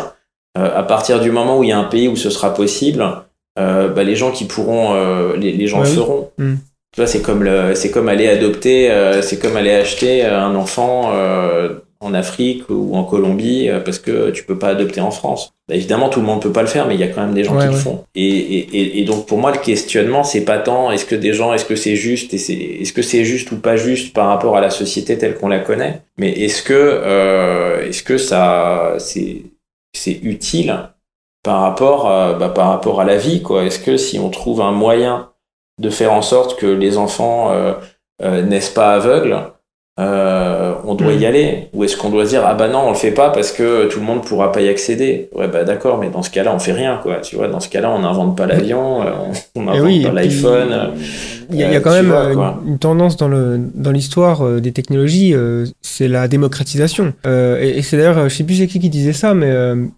à 0.55 0.81
partir 0.81 1.19
du 1.19 1.29
moment 1.29 1.59
où 1.59 1.63
il 1.63 1.69
y 1.69 1.73
a 1.73 1.77
un 1.77 1.83
pays 1.83 2.07
où 2.07 2.15
ce 2.15 2.31
sera 2.31 2.55
possible 2.55 3.05
bah, 3.55 4.03
les 4.03 4.15
gens 4.15 4.31
qui 4.31 4.45
pourront 4.45 4.95
les, 5.35 5.51
les 5.51 5.67
gens 5.67 5.81
Ouais, 5.81 5.83
le 5.85 5.89
oui. 5.91 5.95
feront 5.95 6.29
Mm. 6.39 6.55
Tu 6.93 7.01
vois, 7.01 7.07
c'est 7.07 7.21
comme 7.21 7.43
le, 7.43 7.75
c'est 7.75 7.91
comme 7.91 8.09
aller 8.09 8.27
adopter, 8.27 8.91
euh, 8.91 9.21
c'est 9.21 9.37
comme 9.39 9.55
aller 9.57 9.73
acheter 9.73 10.25
euh, 10.25 10.39
un 10.39 10.55
enfant 10.55 11.11
euh, 11.13 11.79
en 12.01 12.13
Afrique 12.13 12.63
ou 12.69 12.95
en 12.95 13.03
Colombie 13.03 13.69
euh, 13.69 13.79
parce 13.79 13.99
que 13.99 14.31
tu 14.31 14.43
peux 14.43 14.57
pas 14.57 14.69
adopter 14.69 15.01
en 15.01 15.11
France. 15.11 15.51
Bah, 15.67 15.75
évidemment, 15.75 16.09
tout 16.09 16.19
le 16.19 16.25
monde 16.25 16.41
peut 16.41 16.51
pas 16.51 16.61
le 16.61 16.67
faire, 16.67 16.87
mais 16.87 16.95
il 16.95 16.99
y 16.99 17.03
a 17.03 17.09
quand 17.09 17.21
même 17.21 17.33
des 17.33 17.43
gens 17.43 17.55
Ouais, 17.55 17.67
qui 17.67 17.73
le 17.73 17.77
font. 17.77 18.05
Et, 18.15 18.25
et, 18.25 18.99
et, 18.99 19.03
donc 19.03 19.27
pour 19.27 19.37
moi, 19.37 19.51
le 19.51 19.59
questionnement, 19.59 20.23
c'est 20.23 20.45
pas 20.45 20.57
tant 20.57 20.91
est-ce 20.91 21.05
que 21.05 21.15
des 21.15 21.33
gens, 21.33 21.53
est-ce 21.53 21.65
que 21.65 21.75
c'est 21.75 21.95
juste, 21.95 22.33
et 22.33 22.37
c'est, 22.37 22.53
est-ce 22.53 22.93
que 22.93 23.01
c'est 23.01 23.25
juste 23.25 23.51
ou 23.51 23.57
pas 23.57 23.75
juste 23.75 24.13
par 24.13 24.27
rapport 24.29 24.57
à 24.57 24.61
la 24.61 24.69
société 24.71 25.17
telle 25.17 25.35
qu'on 25.35 25.49
la 25.49 25.59
connaît, 25.59 26.01
mais 26.17 26.31
est-ce 26.31 26.63
que, 26.63 26.73
euh, 26.73 27.87
est-ce 27.87 28.01
que 28.01 28.17
ça, 28.17 28.95
c'est, 28.97 29.43
c'est 29.93 30.19
utile 30.23 30.75
par 31.43 31.61
rapport, 31.61 32.09
à, 32.09 32.33
bah, 32.33 32.49
par 32.49 32.69
rapport 32.69 33.01
à 33.01 33.05
la 33.05 33.17
vie, 33.17 33.41
quoi? 33.41 33.63
Est-ce 33.65 33.79
que 33.79 33.97
si 33.97 34.17
on 34.19 34.29
trouve 34.29 34.61
un 34.61 34.71
moyen 34.71 35.28
de 35.79 35.89
faire 35.89 36.13
en 36.13 36.21
sorte 36.21 36.59
que 36.59 36.67
les 36.67 36.97
enfants 36.97 37.51
euh, 37.51 37.73
euh, 38.21 38.41
naissent 38.43 38.69
pas 38.69 38.93
aveugles, 38.93 39.37
euh, 39.99 40.73
on 40.85 40.95
doit 40.95 41.13
y 41.13 41.19
Mm. 41.19 41.25
aller 41.25 41.67
Ou 41.73 41.83
est-ce 41.83 41.97
qu'on 41.97 42.09
doit 42.09 42.23
se 42.25 42.29
dire 42.29 42.43
ah 42.45 42.53
bah 42.53 42.67
non 42.69 42.79
on 42.85 42.89
le 42.89 42.95
fait 42.95 43.11
pas 43.11 43.29
parce 43.31 43.51
que 43.51 43.87
tout 43.87 43.99
le 43.99 44.05
monde 44.05 44.23
pourra 44.23 44.51
pas 44.51 44.61
y 44.61 44.69
accéder 44.69 45.29
Ouais 45.35 45.47
bah 45.49 45.63
d'accord 45.65 45.97
mais 45.99 46.09
dans 46.09 46.21
ce 46.23 46.29
cas-là 46.29 46.53
on 46.55 46.59
fait 46.59 46.71
rien 46.71 46.99
quoi 47.03 47.17
tu 47.17 47.35
vois 47.35 47.47
dans 47.49 47.59
ce 47.59 47.67
cas-là 47.69 47.91
on 47.91 47.99
n'invente 47.99 48.37
pas 48.37 48.45
l'avion 48.45 49.01
euh, 49.01 49.07
on 49.55 49.63
n'invente 49.63 49.81
oui, 49.83 50.03
pas 50.03 50.11
l'iPhone 50.13 50.91
Il 51.51 51.57
y 51.57 51.63
a, 51.63 51.71
y 51.71 51.75
Euh, 51.75 51.79
quand 51.81 51.91
même 51.91 52.07
vois, 52.07 52.57
une, 52.63 52.71
une 52.73 52.79
tendance 52.79 53.17
dans 53.17 53.27
le 53.27 53.59
dans 53.75 53.91
l'histoire 53.91 54.45
euh, 54.45 54.59
des 54.61 54.71
technologies, 54.71 55.33
c'est 55.81 56.07
la 56.07 56.27
démocratisation. 56.27 57.13
Et 57.25 57.79
et 57.79 57.81
c'est 57.81 57.97
d'ailleurs, 57.97 58.29
je 58.29 58.35
sais 58.35 58.43
plus 58.43 58.55
c'est 58.55 58.67
qui 58.67 58.79
qui 58.79 58.89
disait 58.89 59.13
ça, 59.13 59.33
mais 59.33 59.51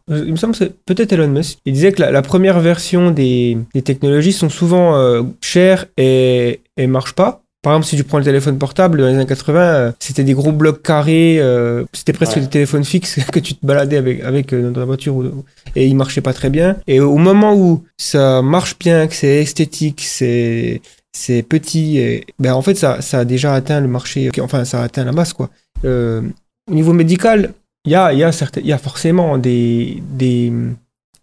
il 0.09 0.31
me 0.31 0.35
semble 0.37 0.53
que 0.53 0.59
c'est 0.59 0.73
peut-être 0.85 1.11
Elon 1.13 1.27
Musk. 1.27 1.59
Il 1.65 1.73
disait 1.73 1.91
que 1.91 2.01
la, 2.01 2.11
la 2.11 2.21
première 2.21 2.59
version 2.59 3.11
des, 3.11 3.57
des 3.73 3.81
technologies 3.81 4.31
sont 4.33 4.49
souvent 4.49 4.95
chères 5.41 5.85
et 5.97 6.61
et 6.77 6.87
marchent 6.87 7.15
pas. 7.15 7.41
Par 7.61 7.73
exemple, 7.73 7.85
si 7.87 7.95
tu 7.95 8.03
prends 8.03 8.17
le 8.17 8.23
téléphone 8.23 8.57
portable, 8.57 8.99
dans 8.99 9.07
les 9.07 9.13
années 9.13 9.25
80, 9.27 9.61
euh, 9.61 9.91
c'était 9.99 10.23
des 10.23 10.33
gros 10.33 10.51
blocs 10.51 10.81
carrés, 10.81 11.37
euh, 11.39 11.83
c'était 11.93 12.11
presque 12.13 12.37
Ouais. 12.37 12.41
des 12.41 12.47
téléphones 12.49 12.83
fixes 12.83 13.19
que 13.31 13.39
tu 13.39 13.53
te 13.53 13.63
baladais 13.65 13.97
avec, 13.97 14.21
avec 14.23 14.51
euh, 14.53 14.69
dans 14.71 14.79
ta 14.79 14.85
voiture 14.85 15.15
ou- 15.15 15.43
et 15.75 15.85
ils 15.85 15.95
marchaient 15.95 16.21
pas 16.21 16.33
très 16.33 16.49
bien. 16.49 16.77
Et 16.87 16.99
au 16.99 17.17
moment 17.17 17.55
où 17.55 17.83
ça 17.97 18.41
marche 18.41 18.77
bien, 18.79 19.05
que 19.07 19.13
c'est 19.13 19.41
esthétique, 19.41 20.01
c'est 20.03 20.81
c'est 21.13 21.43
petit, 21.43 21.97
et, 21.99 22.25
ben 22.39 22.53
en 22.53 22.61
fait 22.61 22.75
ça, 22.75 23.01
ça 23.01 23.19
a 23.19 23.25
déjà 23.25 23.53
atteint 23.53 23.81
le 23.81 23.87
marché, 23.89 24.31
enfin 24.41 24.63
ça 24.65 24.79
a 24.81 24.83
atteint 24.85 25.03
la 25.03 25.11
masse 25.11 25.33
quoi. 25.33 25.49
Euh, 25.85 26.21
au 26.69 26.73
niveau 26.73 26.93
médical, 26.93 27.53
il 27.85 27.91
y 27.91 27.95
a, 27.95 28.13
il 28.13 28.19
y, 28.19 28.23
a 28.23 28.31
il 28.57 28.65
y 28.65 28.71
a 28.73 28.77
forcément 28.77 29.37
des, 29.37 30.01
des 30.11 30.53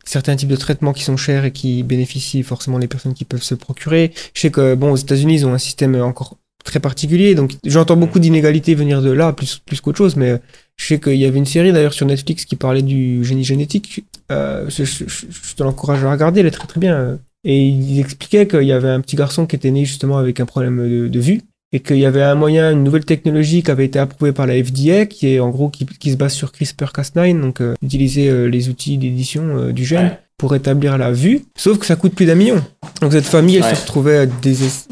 certains 0.08 0.36
types 0.36 0.48
de 0.48 0.56
traitements 0.56 0.92
qui 0.92 1.04
sont 1.04 1.16
chers 1.16 1.44
et 1.44 1.52
qui 1.52 1.82
bénéficient 1.82 2.42
forcément 2.42 2.78
les 2.78 2.88
personnes 2.88 3.14
qui 3.14 3.24
peuvent 3.24 3.42
se 3.42 3.54
procurer. 3.54 4.12
Je 4.34 4.40
sais 4.40 4.50
que 4.50 4.74
bon 4.74 4.90
aux 4.92 4.96
États-Unis 4.96 5.34
ils 5.34 5.46
ont 5.46 5.52
un 5.52 5.58
système 5.58 5.94
encore 6.00 6.36
très 6.64 6.80
particulier, 6.80 7.34
donc 7.34 7.52
j'entends 7.64 7.96
beaucoup 7.96 8.18
d'inégalités 8.18 8.74
venir 8.74 9.00
de 9.02 9.10
là 9.10 9.32
plus 9.32 9.58
plus 9.64 9.80
qu'autre 9.80 9.98
chose, 9.98 10.16
mais 10.16 10.40
je 10.76 10.86
sais 10.86 10.98
qu'il 11.00 11.14
y 11.16 11.24
avait 11.24 11.38
une 11.38 11.46
série 11.46 11.72
d'ailleurs 11.72 11.92
sur 11.94 12.06
Netflix 12.06 12.44
qui 12.44 12.56
parlait 12.56 12.82
du 12.82 13.24
génie 13.24 13.44
génétique. 13.44 14.04
Euh, 14.32 14.68
je, 14.68 14.84
je- 14.84 15.04
je- 15.08 15.54
te 15.54 15.62
l'encourage 15.62 16.04
à 16.04 16.10
regarder, 16.10 16.40
elle 16.40 16.46
est 16.46 16.50
très 16.50 16.66
très 16.66 16.80
bien. 16.80 17.18
Et 17.44 17.68
il 17.68 18.00
expliquait 18.00 18.46
qu'il 18.48 18.64
y 18.64 18.72
avait 18.72 18.88
un 18.90 19.00
petit 19.00 19.16
garçon 19.16 19.46
qui 19.46 19.56
était 19.56 19.70
né 19.70 19.84
justement 19.84 20.18
avec 20.18 20.40
un 20.40 20.46
problème 20.46 21.08
de 21.08 21.20
vue 21.20 21.40
et 21.72 21.80
qu'il 21.80 21.98
y 21.98 22.06
avait 22.06 22.22
un 22.22 22.34
moyen, 22.34 22.72
une 22.72 22.82
nouvelle 22.84 23.04
technologie 23.04 23.62
qui 23.62 23.70
avait 23.70 23.84
été 23.84 23.98
approuvée 23.98 24.32
par 24.32 24.46
la 24.46 24.54
FDA, 24.62 25.06
qui 25.06 25.28
est 25.34 25.40
en 25.40 25.50
gros 25.50 25.68
qui, 25.68 25.84
qui 25.84 26.10
se 26.12 26.16
base 26.16 26.32
sur 26.32 26.50
CRISPR-Cas9, 26.52 27.40
donc 27.40 27.60
euh, 27.60 27.74
utiliser 27.82 28.28
euh, 28.30 28.46
les 28.46 28.68
outils 28.68 28.96
d'édition 28.98 29.42
euh, 29.58 29.72
du 29.72 29.84
gène 29.84 30.06
Ouais. 30.06 30.18
pour 30.38 30.54
établir 30.54 30.96
la 30.98 31.12
vue. 31.12 31.44
Sauf 31.56 31.78
que 31.78 31.84
ça 31.86 31.96
coûte 31.96 32.14
plus 32.14 32.24
d'un 32.26 32.36
million. 32.36 32.62
Donc 33.02 33.12
cette 33.12 33.24
famille, 33.26 33.56
elle 33.56 33.64
Ouais. 33.64 33.74
se 33.74 33.80
retrouvait 33.82 34.28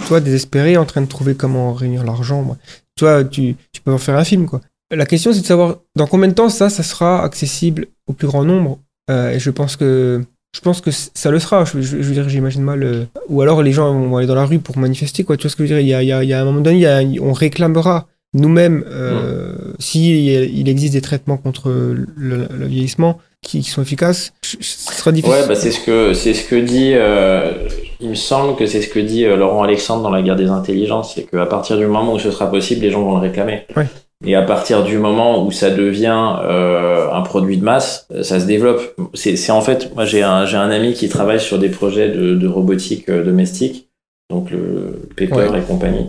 toi, 0.07 0.21
désespérée, 0.21 0.77
en 0.77 0.85
train 0.85 1.01
de 1.03 1.07
trouver 1.07 1.35
comment 1.35 1.73
réunir 1.73 2.05
l'argent. 2.05 2.57
Toi, 2.97 3.25
tu, 3.25 3.57
tu 3.73 3.81
peux 3.81 3.93
en 3.93 3.99
faire 3.99 4.17
un 4.17 4.25
film, 4.25 4.47
quoi. 4.47 4.61
La 4.95 5.07
question, 5.07 5.33
c'est 5.33 5.41
de 5.41 5.47
savoir 5.47 5.79
dans 5.97 6.07
combien 6.07 6.29
de 6.29 6.35
temps 6.35 6.49
ça, 6.49 6.69
ça 6.71 6.83
sera 6.83 7.25
accessible 7.25 7.87
au 8.07 8.13
plus 8.13 8.29
grand 8.29 8.45
nombre. 8.45 8.79
Euh, 9.11 9.31
et 9.33 9.39
je 9.39 9.51
pense 9.51 9.77
que 9.77 10.23
je 10.57 10.61
pense 10.63 10.81
que 10.81 10.91
ça 10.91 11.31
le 11.31 11.39
sera. 11.39 11.65
Je, 11.67 11.83
je- 11.83 11.99
je 11.99 12.09
veux 12.09 12.15
dire, 12.15 12.29
j'imagine 12.31 12.63
mal. 12.63 12.83
euh, 12.83 13.05
Ou 13.29 13.43
alors 13.43 13.63
les 13.63 13.73
gens 13.73 13.93
vont 13.93 14.17
aller 14.17 14.27
dans 14.27 14.35
la 14.35 14.47
rue 14.47 14.59
pour 14.59 14.79
manifester, 14.79 15.23
quoi. 15.23 15.37
Tu 15.37 15.43
vois 15.43 15.51
ce 15.51 15.57
que 15.57 15.67
je 15.67 15.75
veux 15.75 15.81
dire? 15.81 15.81
Il 15.81 15.89
y 15.89 15.95
a, 15.95 16.03
il 16.03 16.09
y 16.09 16.13
a- 16.13 16.23
il 16.25 16.29
y 16.31 16.33
a 16.33 16.41
un 16.41 16.45
moment 16.47 16.61
donné, 16.63 16.77
il 16.79 16.83
y 16.83 16.87
a- 16.87 17.03
on 17.23 17.33
réclamera 17.33 18.07
nous-mêmes 18.33 18.85
euh, 18.89 19.53
si 19.79 20.27
il 20.27 20.69
existe 20.69 20.93
des 20.95 21.01
traitements 21.03 21.37
contre 21.37 21.71
le, 21.71 22.47
le 22.51 22.67
vieillissement 22.67 23.19
qui, 23.43 23.61
qui 23.61 23.71
sont 23.71 23.83
efficaces. 23.83 24.33
Ce 24.43 24.57
sera 24.63 25.13
difficile. 25.13 25.41
Ouais, 25.43 25.47
bah 25.49 25.55
c'est 25.55 25.71
ce 25.71 25.81
que 25.85 26.13
c'est 26.15 26.35
ce 26.35 26.45
que 26.49 26.57
dit. 26.57 26.93
euh, 26.95 27.53
il 28.01 28.11
me 28.11 28.15
semble 28.15 28.57
que 28.57 28.67
c'est 28.67 28.83
ce 28.83 28.89
que 28.89 28.99
dit 28.99 29.25
euh, 29.25 29.37
Laurent 29.37 29.63
Alexandre 29.63 30.03
dans 30.03 30.11
la 30.11 30.21
guerre 30.23 30.37
des 30.37 30.49
intelligences, 30.51 31.13
c'est 31.15 31.23
qu'à 31.25 31.47
partir 31.47 31.79
du 31.79 31.87
moment 31.87 32.13
où 32.15 32.19
ce 32.19 32.31
sera 32.31 32.51
possible, 32.51 32.83
les 32.83 32.91
gens 32.91 33.03
vont 33.03 33.15
le 33.19 33.23
réclamer. 33.29 33.63
Ouais. 33.77 33.87
Et 34.27 34.35
à 34.35 34.43
partir 34.43 34.83
du 34.83 34.99
moment 34.99 35.45
où 35.47 35.53
ça 35.53 35.71
devient 35.71 36.35
euh, 36.43 37.09
un 37.13 37.23
produit 37.23 37.57
de 37.59 37.65
masse, 37.65 38.09
ça 38.23 38.41
se 38.41 38.47
développe. 38.47 38.83
C'est 39.15 39.51
en 39.53 39.61
fait, 39.61 39.95
moi 39.95 40.05
j'ai 40.05 40.23
un 40.23 40.45
un 40.45 40.71
ami 40.71 40.93
qui 40.95 41.09
travaille 41.09 41.41
sur 41.41 41.59
des 41.59 41.69
projets 41.69 42.09
de, 42.11 42.35
de 42.35 42.49
robotique 42.49 43.09
euh, 43.09 43.25
domestique, 43.25 43.89
donc 44.31 44.51
le 44.51 45.09
Pepper 45.17 45.49
Ouais. 45.51 45.59
et 45.61 45.63
compagnie. 45.63 46.07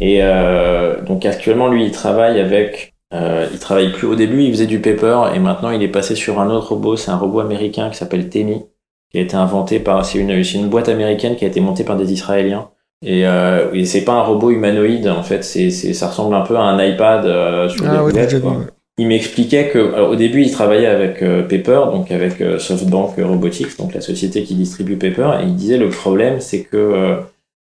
Et 0.00 0.18
euh, 0.22 1.00
donc 1.02 1.24
actuellement 1.24 1.68
lui 1.68 1.84
il 1.86 1.90
travaille 1.92 2.38
avec 2.40 2.94
euh, 3.14 3.46
il 3.52 3.58
travaille 3.58 3.90
plus 3.92 4.06
au 4.06 4.14
début, 4.14 4.42
il 4.44 4.50
faisait 4.52 4.66
du 4.66 4.80
paper 4.80 5.30
et 5.34 5.38
maintenant 5.38 5.70
il 5.70 5.82
est 5.82 5.88
passé 5.88 6.14
sur 6.14 6.40
un 6.40 6.50
autre 6.50 6.70
robot, 6.74 6.96
c'est 6.96 7.10
un 7.10 7.16
robot 7.16 7.40
américain 7.40 7.88
qui 7.90 7.96
s'appelle 7.96 8.28
Temi, 8.28 8.66
qui 9.10 9.18
a 9.18 9.22
été 9.22 9.36
inventé 9.36 9.80
par 9.80 10.04
c'est 10.04 10.18
une 10.18 10.44
c'est 10.44 10.58
une 10.58 10.68
boîte 10.68 10.90
américaine 10.90 11.36
qui 11.36 11.44
a 11.46 11.48
été 11.48 11.60
montée 11.60 11.84
par 11.84 11.96
des 11.96 12.12
Israéliens. 12.12 12.68
Et, 13.04 13.26
euh, 13.26 13.72
et 13.72 13.84
c'est 13.84 14.04
pas 14.04 14.14
un 14.14 14.22
robot 14.22 14.50
humanoïde 14.50 15.08
en 15.08 15.22
fait, 15.22 15.44
c'est 15.44 15.70
c'est 15.70 15.94
ça 15.94 16.08
ressemble 16.08 16.34
un 16.34 16.40
peu 16.40 16.56
à 16.56 16.62
un 16.62 16.84
iPad 16.84 17.26
euh, 17.26 17.68
sur 17.68 17.82
des 17.82 17.88
Ah 17.88 18.04
oui, 18.04 18.12
quoi. 18.12 18.50
ouais. 18.52 18.64
Il 19.00 19.06
m'expliquait 19.06 19.68
que 19.68 19.94
alors, 19.94 20.10
au 20.10 20.16
début 20.16 20.42
il 20.42 20.50
travaillait 20.50 20.88
avec 20.88 21.22
euh, 21.22 21.42
Pepper, 21.42 21.82
donc 21.92 22.10
avec 22.10 22.40
euh, 22.40 22.58
SoftBank 22.58 23.14
Robotics, 23.18 23.78
donc 23.78 23.94
la 23.94 24.00
société 24.00 24.42
qui 24.42 24.56
distribue 24.56 24.96
Pepper, 24.96 25.30
et 25.40 25.44
il 25.44 25.54
disait 25.54 25.78
le 25.78 25.90
problème 25.90 26.40
c'est 26.40 26.64
que 26.64 26.76
euh, 26.76 27.16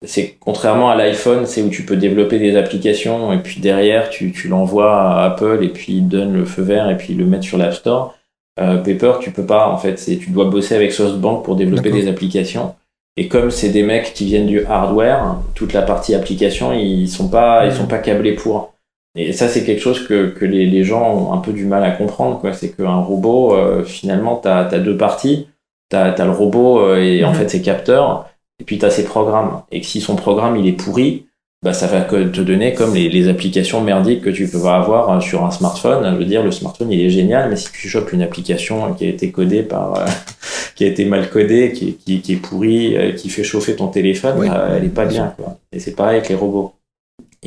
c'est 0.06 0.36
contrairement 0.38 0.90
à 0.90 0.96
l'iPhone, 0.96 1.46
c'est 1.46 1.62
où 1.62 1.68
tu 1.68 1.82
peux 1.82 1.96
développer 1.96 2.38
des 2.38 2.56
applications 2.56 3.32
et 3.32 3.38
puis 3.38 3.60
derrière 3.60 4.10
tu, 4.10 4.30
tu 4.30 4.46
l'envoies 4.46 4.92
à 4.92 5.24
Apple 5.24 5.60
et 5.62 5.68
puis 5.68 5.94
ils 5.94 6.06
donnent 6.06 6.34
le 6.34 6.44
feu 6.44 6.62
vert 6.62 6.88
et 6.90 6.96
puis 6.96 7.14
ils 7.14 7.18
le 7.18 7.24
mettent 7.24 7.42
sur 7.42 7.58
l'App 7.58 7.74
Store. 7.74 8.14
Euh, 8.60 8.76
Paper, 8.76 9.14
tu 9.20 9.32
peux 9.32 9.46
pas 9.46 9.66
en 9.68 9.78
fait, 9.78 9.98
c'est 9.98 10.16
tu 10.16 10.30
dois 10.30 10.44
bosser 10.44 10.76
avec 10.76 10.92
SoftBank 10.92 11.42
pour 11.44 11.56
développer 11.56 11.90
des 11.90 12.06
applications. 12.06 12.74
Et 13.16 13.28
comme 13.28 13.50
c'est 13.50 13.68
des 13.68 13.82
mecs 13.84 14.12
qui 14.12 14.24
viennent 14.24 14.46
du 14.46 14.64
hardware, 14.64 15.36
toute 15.54 15.72
la 15.72 15.82
partie 15.82 16.14
application, 16.14 16.72
ils 16.72 17.08
sont 17.08 17.28
pas, 17.28 17.66
ils 17.66 17.72
sont 17.72 17.86
pas 17.86 17.98
câblés 17.98 18.34
pour. 18.34 18.74
Et 19.16 19.32
ça, 19.32 19.46
c'est 19.48 19.64
quelque 19.64 19.80
chose 19.80 20.04
que, 20.08 20.26
que 20.30 20.44
les, 20.44 20.66
les 20.66 20.82
gens 20.82 21.08
ont 21.14 21.32
un 21.32 21.38
peu 21.38 21.52
du 21.52 21.64
mal 21.66 21.84
à 21.84 21.92
comprendre, 21.92 22.40
quoi. 22.40 22.52
C'est 22.52 22.70
qu'un 22.76 22.96
robot, 22.96 23.54
euh, 23.54 23.84
finalement, 23.84 24.36
t'as 24.36 24.66
as 24.68 24.78
deux 24.80 24.96
parties. 24.96 25.46
T'as 25.90 26.10
as 26.12 26.24
le 26.24 26.32
robot 26.32 26.80
euh, 26.80 26.96
et 26.96 27.24
en 27.24 27.30
Mhm. 27.30 27.36
fait 27.36 27.48
ses 27.48 27.62
capteurs, 27.62 28.26
et 28.58 28.64
puis 28.64 28.78
t'as 28.78 28.90
ses 28.90 29.04
programmes. 29.04 29.62
Et 29.70 29.80
que 29.80 29.86
si 29.86 30.00
son 30.00 30.16
programme 30.16 30.56
il 30.56 30.66
est 30.66 30.72
pourri, 30.72 31.26
bah 31.64 31.72
ça 31.72 31.86
va 31.86 32.02
te 32.02 32.40
donner 32.42 32.74
comme 32.74 32.94
les, 32.94 33.08
les 33.08 33.28
applications 33.28 33.80
merdiques 33.80 34.20
que 34.22 34.30
tu 34.30 34.46
peux 34.46 34.64
avoir 34.68 35.10
euh, 35.10 35.20
sur 35.20 35.44
un 35.44 35.50
smartphone. 35.50 36.04
Je 36.12 36.18
veux 36.18 36.24
dire, 36.26 36.42
le 36.44 36.50
smartphone 36.52 36.92
il 36.92 37.00
est 37.00 37.10
génial, 37.10 37.48
mais 37.50 37.56
si 37.56 37.68
tu 37.72 37.88
chopes 37.88 38.12
une 38.12 38.22
application 38.22 38.92
qui 38.94 39.06
a 39.06 39.08
été 39.08 39.30
codée 39.32 39.62
par, 39.62 39.96
euh, 39.98 40.04
qui 40.76 40.84
a 40.84 40.88
été 40.88 41.04
mal 41.06 41.30
codée, 41.30 41.72
qui, 41.72 41.94
qui, 41.94 42.20
qui 42.20 42.34
est 42.34 42.36
pourrie, 42.36 42.96
euh, 42.96 43.12
qui 43.12 43.30
fait 43.30 43.44
chauffer 43.44 43.74
ton 43.76 43.88
téléphone, 43.88 44.34
Oui, 44.38 44.48
bah, 44.48 44.66
elle 44.76 44.84
est 44.84 44.88
pas 44.88 45.06
bien 45.06 45.14
bien, 45.24 45.34
quoi. 45.36 45.56
Et 45.72 45.80
c'est 45.80 45.92
pareil 45.96 46.18
avec 46.18 46.28
les 46.28 46.34
robots. 46.34 46.74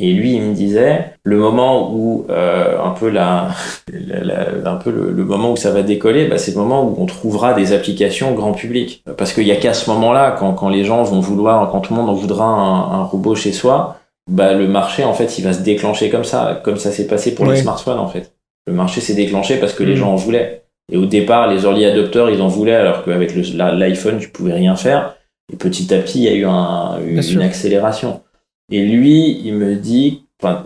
Et 0.00 0.12
lui, 0.12 0.34
il 0.34 0.42
me 0.42 0.54
disait, 0.54 1.12
le 1.24 1.38
moment 1.38 1.92
où 1.92 2.24
euh, 2.30 2.80
un 2.80 2.90
peu 2.90 3.08
la, 3.10 3.48
la- 3.92 4.22
la- 4.22 4.70
un 4.70 4.76
peu 4.76 4.90
le, 4.92 5.10
le 5.10 5.24
moment 5.24 5.52
où 5.52 5.56
ça 5.56 5.72
va 5.72 5.82
décoller, 5.82 6.26
bah, 6.28 6.38
c'est 6.38 6.52
le 6.52 6.58
moment 6.58 6.84
où 6.84 6.94
on 6.98 7.06
trouvera 7.06 7.52
des 7.52 7.72
applications 7.72 8.32
grand 8.32 8.52
public. 8.52 9.02
Parce 9.16 9.32
qu'il 9.32 9.46
y 9.46 9.52
a 9.52 9.56
qu'à 9.56 9.74
ce 9.74 9.90
moment-là, 9.90 10.36
quand, 10.38 10.52
quand 10.54 10.68
les 10.68 10.84
gens 10.84 11.02
vont 11.02 11.20
vouloir, 11.20 11.70
quand 11.70 11.80
tout 11.80 11.94
le 11.94 12.00
monde 12.00 12.10
en 12.10 12.14
voudra 12.14 12.44
un, 12.46 13.00
un 13.00 13.02
robot 13.04 13.34
chez 13.34 13.52
soi, 13.52 13.97
bah, 14.28 14.52
le 14.54 14.68
marché 14.68 15.04
en 15.04 15.14
fait, 15.14 15.38
il 15.38 15.44
va 15.44 15.52
se 15.52 15.62
déclencher 15.62 16.10
comme 16.10 16.24
ça, 16.24 16.60
comme 16.64 16.76
ça 16.76 16.92
s'est 16.92 17.06
passé 17.06 17.34
pour 17.34 17.46
les 17.46 17.56
smartphones 17.56 17.98
en 17.98 18.08
fait. 18.08 18.32
Le 18.66 18.72
marché 18.74 19.00
s'est 19.00 19.14
déclenché 19.14 19.56
parce 19.56 19.72
que 19.72 19.82
les 19.82 19.92
Mhm. 19.94 19.98
gens 19.98 20.12
en 20.12 20.16
voulaient. 20.16 20.62
Et 20.92 20.96
au 20.96 21.06
départ, 21.06 21.48
les 21.52 21.64
early 21.64 21.84
adopters, 21.84 22.30
ils 22.30 22.40
en 22.40 22.48
voulaient, 22.48 22.74
alors 22.74 23.04
qu'avec 23.04 23.34
l'iPhone, 23.34 24.18
tu 24.18 24.28
pouvais 24.28 24.54
rien 24.54 24.74
faire. 24.76 25.16
Et 25.52 25.56
petit 25.56 25.92
à 25.94 25.98
petit, 25.98 26.18
il 26.18 26.24
y 26.24 26.28
a 26.28 26.34
eu 26.34 26.44
un, 26.46 26.98
une, 27.06 27.20
sûr. 27.22 27.42
accélération. 27.42 28.22
Et 28.70 28.82
lui, 28.82 29.40
il 29.44 29.54
me 29.54 29.74
dit, 29.76 30.24
enfin, 30.42 30.64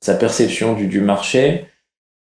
sa 0.00 0.14
perception 0.14 0.74
du, 0.74 0.86
du 0.86 1.00
marché, 1.00 1.66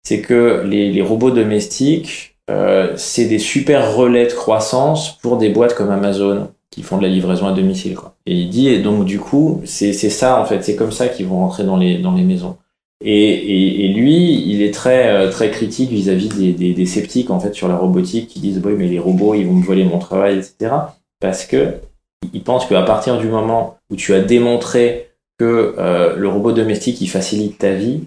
c'est 0.03 0.21
que 0.21 0.63
les, 0.65 0.91
les 0.91 1.01
robots 1.01 1.31
domestiques, 1.31 2.37
euh, 2.49 2.93
c'est 2.95 3.25
des 3.25 3.39
super 3.39 3.93
relais 3.95 4.27
de 4.27 4.33
croissance 4.33 5.17
pour 5.17 5.37
des 5.37 5.49
boîtes 5.49 5.73
comme 5.75 5.91
Amazon 5.91 6.49
qui 6.71 6.83
font 6.83 6.97
de 6.97 7.03
la 7.03 7.09
livraison 7.09 7.47
à 7.47 7.53
domicile. 7.53 7.95
Quoi. 7.95 8.15
Et 8.25 8.33
il 8.35 8.49
dit, 8.49 8.69
et 8.69 8.79
donc 8.79 9.05
du 9.05 9.19
coup, 9.19 9.61
c'est 9.65 9.93
c'est 9.93 10.09
ça 10.09 10.39
en 10.39 10.45
fait, 10.45 10.63
c'est 10.63 10.75
comme 10.75 10.91
ça 10.91 11.07
qu'ils 11.07 11.27
vont 11.27 11.39
rentrer 11.39 11.63
dans 11.63 11.77
les, 11.77 11.97
dans 11.97 12.13
les 12.13 12.23
maisons. 12.23 12.57
Et, 13.03 13.11
et, 13.13 13.85
et 13.85 13.93
lui, 13.93 14.41
il 14.49 14.61
est 14.63 14.73
très, 14.73 15.09
euh, 15.09 15.31
très 15.31 15.51
critique 15.51 15.91
vis-à-vis 15.91 16.29
des, 16.29 16.53
des, 16.53 16.73
des 16.73 16.85
sceptiques 16.87 17.29
en 17.29 17.39
fait 17.39 17.53
sur 17.53 17.67
la 17.67 17.77
robotique 17.77 18.27
qui 18.27 18.39
disent, 18.39 18.59
oui, 18.65 18.73
mais 18.75 18.87
les 18.87 18.99
robots, 18.99 19.35
ils 19.35 19.45
vont 19.45 19.53
me 19.53 19.63
voler 19.63 19.83
mon 19.83 19.99
travail, 19.99 20.37
etc. 20.37 20.73
Parce 21.19 21.45
que 21.45 21.75
il 22.33 22.43
pense 22.43 22.65
qu'à 22.65 22.81
partir 22.81 23.19
du 23.19 23.27
moment 23.27 23.77
où 23.91 23.95
tu 23.95 24.13
as 24.13 24.21
démontré 24.21 25.11
que 25.37 25.75
euh, 25.77 26.15
le 26.15 26.27
robot 26.27 26.51
domestique 26.51 26.99
il 27.01 27.07
facilite 27.07 27.59
ta 27.59 27.73
vie, 27.73 28.05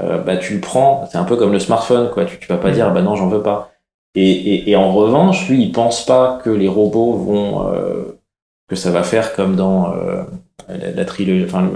euh, 0.00 0.18
bah 0.18 0.38
tu 0.38 0.54
le 0.54 0.60
prends. 0.60 1.06
C'est 1.10 1.18
un 1.18 1.24
peu 1.24 1.36
comme 1.36 1.52
le 1.52 1.58
smartphone, 1.58 2.10
quoi. 2.10 2.24
Tu, 2.24 2.38
tu 2.38 2.48
vas 2.48 2.56
pas 2.56 2.70
dire 2.70 2.90
bah 2.92 3.02
non 3.02 3.14
j'en 3.14 3.28
veux 3.28 3.42
pas. 3.42 3.71
Et, 4.14 4.30
et, 4.30 4.70
et 4.70 4.76
en 4.76 4.92
revanche, 4.92 5.48
lui, 5.48 5.62
il 5.62 5.72
pense 5.72 6.04
pas 6.04 6.40
que 6.44 6.50
les 6.50 6.68
robots 6.68 7.14
vont 7.14 7.68
euh, 7.68 8.18
que 8.68 8.76
ça 8.76 8.90
va 8.90 9.02
faire 9.02 9.34
comme 9.34 9.56
dans 9.56 9.92
euh, 9.92 10.22
la, 10.68 11.04
trilogie, 11.04 11.44
enfin 11.44 11.70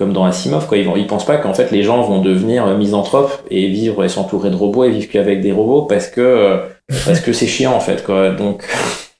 comme 0.00 0.14
dans 0.14 0.24
Asimov, 0.24 0.66
quoi. 0.66 0.78
Ils 0.78 0.86
vont, 0.86 0.96
ils 0.96 1.06
pensent 1.06 1.26
pas 1.26 1.36
qu'en 1.36 1.52
fait 1.52 1.70
les 1.70 1.82
gens 1.82 2.00
vont 2.02 2.22
devenir 2.22 2.66
euh, 2.66 2.76
misanthropes 2.76 3.42
et 3.50 3.68
vivre 3.68 4.02
et 4.02 4.08
s'entourer 4.08 4.48
de 4.50 4.56
robots 4.56 4.84
et 4.84 4.90
vivre 4.90 5.10
qu'avec 5.10 5.42
des 5.42 5.52
robots 5.52 5.82
parce 5.82 6.06
que 6.06 6.22
euh, 6.22 6.56
parce 7.04 7.20
que 7.20 7.34
c'est 7.34 7.46
chiant 7.46 7.74
en 7.74 7.80
fait, 7.80 8.02
quoi. 8.02 8.30
Donc 8.30 8.64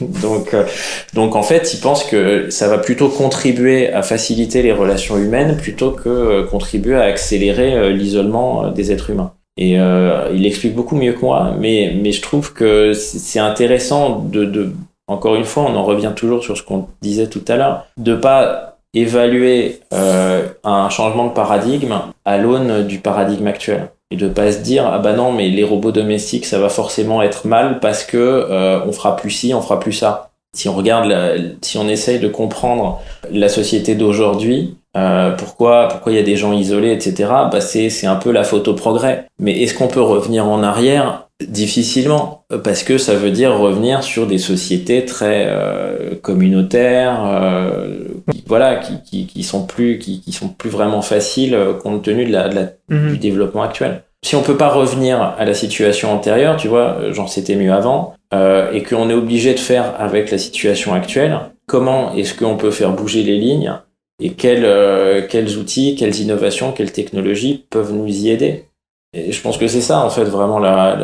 donc 0.23 0.55
euh, 0.55 0.65
donc 1.13 1.37
en 1.37 1.43
fait, 1.43 1.75
il 1.75 1.81
pense 1.81 2.05
que 2.05 2.49
ça 2.49 2.69
va 2.69 2.79
plutôt 2.79 3.11
contribuer 3.11 3.93
à 3.93 4.03
faciliter 4.03 4.63
les 4.63 4.73
relations 4.73 5.19
humaines 5.19 5.59
plutôt 5.59 5.91
que 5.91 6.45
contribuer 6.51 6.97
à 6.97 7.03
accélérer 7.03 7.93
l'isolement 7.93 8.71
des 8.71 8.91
êtres 8.91 9.11
humains. 9.11 9.35
Et 9.57 9.79
euh, 9.79 10.31
il 10.35 10.47
explique 10.47 10.75
beaucoup 10.75 10.97
mieux 10.97 11.13
que 11.13 11.21
moi, 11.21 11.55
mais 11.59 11.93
mais 12.01 12.13
je 12.13 12.23
trouve 12.23 12.53
que 12.53 12.93
c'est 12.93 13.41
intéressant 13.41 14.21
de, 14.21 14.45
de 14.45 14.73
encore 15.07 15.35
une 15.35 15.45
fois, 15.45 15.65
on 15.65 15.75
en 15.77 15.85
revient 15.85 16.13
toujours 16.15 16.43
sur 16.43 16.57
ce 16.57 16.63
qu'on 16.63 16.87
disait 17.03 17.27
tout 17.27 17.43
à 17.49 17.57
l'heure, 17.57 17.87
de 17.99 18.15
pas 18.15 18.79
évaluer 18.95 19.81
euh, 19.93 20.47
un 20.65 20.89
changement 20.89 21.27
de 21.27 21.33
paradigme 21.33 21.95
à 22.25 22.39
l'aune 22.39 22.87
du 22.87 22.99
paradigme 22.99 23.47
actuel. 23.47 23.91
Et 24.13 24.17
de 24.17 24.29
pas 24.29 24.51
se 24.51 24.59
dire 24.59 24.89
ah 24.93 24.99
bah 24.99 25.13
non 25.13 25.31
mais 25.31 25.49
les 25.49 25.63
robots 25.63 25.93
domestiques 25.93 26.45
ça 26.45 26.59
va 26.59 26.69
forcément 26.69 27.23
être 27.23 27.47
mal 27.47 27.79
parce 27.79 28.03
que 28.03 28.17
euh, 28.17 28.81
on 28.85 28.91
fera 28.91 29.15
plus 29.15 29.31
ci 29.31 29.55
on 29.55 29.63
fera 29.63 29.79
plus 29.79 29.93
ça. 29.93 30.31
Si 30.57 30.69
on 30.69 30.75
regarde 30.75 31.07
la- 31.09 31.35
si 31.63 31.79
on 31.79 31.89
essaye 31.89 32.19
de 32.19 32.27
comprendre 32.27 33.01
la 33.31 33.49
société 33.49 33.95
d'aujourd'hui 33.95 34.75
euh, 34.97 35.31
pourquoi 35.33 35.89
pourquoi 35.89 36.13
il 36.13 36.17
y 36.17 36.19
a 36.19 36.25
des 36.25 36.37
gens 36.37 36.53
isolés 36.53 36.93
etc 36.93 37.29
bah 37.53 37.61
c'est 37.61 37.91
c'est 37.91 38.07
un 38.09 38.17
peu 38.17 38.33
la 38.33 38.43
photo 38.45 38.75
progrès 38.75 39.27
mais 39.39 39.61
est-ce 39.63 39.75
qu'on 39.75 39.89
peut 39.89 40.01
revenir 40.03 40.47
en 40.47 40.63
arrière? 40.63 41.27
Difficilement 41.49 42.45
parce 42.65 42.83
que 42.83 42.99
ça 42.99 43.15
veut 43.15 43.31
dire 43.31 43.57
revenir 43.57 44.03
sur 44.03 44.27
des 44.27 44.37
sociétés 44.37 45.07
très 45.07 45.47
euh, 45.49 46.15
communautaires 46.21 47.21
euh, 47.25 48.05
qui, 48.31 48.45
voilà 48.47 48.77
qui, 48.77 49.03
qui, 49.03 49.27
qui 49.27 49.43
sont 49.43 49.65
plus 49.65 49.99
qui, 49.99 50.21
qui 50.21 50.33
sont 50.33 50.49
plus 50.49 50.69
vraiment 50.69 51.01
faciles 51.03 51.55
euh, 51.55 51.73
compte 51.73 52.03
tenu 52.03 52.27
de 52.27 52.33
la, 52.33 52.49
de 52.49 52.55
la 52.57 52.63
Mhm. 52.91 53.13
du 53.13 53.19
développement 53.19 53.63
actuel. 53.63 54.03
Si 54.23 54.35
on 54.37 54.43
peut 54.43 54.57
pas 54.57 54.69
revenir 54.69 55.23
à 55.39 55.45
la 55.45 55.55
situation 55.55 56.13
antérieure, 56.13 56.57
tu 56.57 56.67
vois, 56.69 56.97
euh, 57.01 57.13
genre 57.15 57.29
c'était 57.29 57.55
mieux 57.55 57.73
avant, 57.73 58.15
euh, 58.35 58.71
et 58.73 58.83
qu'on 58.83 59.09
est 59.09 59.15
obligé 59.15 59.55
de 59.55 59.61
faire 59.61 59.95
avec 59.99 60.31
la 60.31 60.39
situation 60.39 60.93
actuelle, 60.93 61.39
comment 61.67 62.13
est-ce 62.15 62.35
qu'on 62.35 62.57
peut 62.57 62.73
faire 62.73 62.91
bouger 62.91 63.23
les 63.23 63.39
lignes 63.39 63.73
et 64.21 64.35
quels, 64.35 64.65
euh, 64.65 65.27
quels 65.27 65.59
outils, 65.59 65.97
quelles 65.97 66.21
innovations, 66.21 66.73
quelles 66.73 66.93
technologies 66.93 67.67
peuvent 67.71 67.93
nous 67.93 68.07
y 68.07 68.31
aider? 68.31 68.70
Je 69.13 69.41
pense 69.41 69.59
que 69.59 69.67
c'est 69.67 69.81
ça, 69.81 70.05
en 70.05 70.11
fait, 70.11 70.23
vraiment 70.23 70.61
la, 70.61 70.97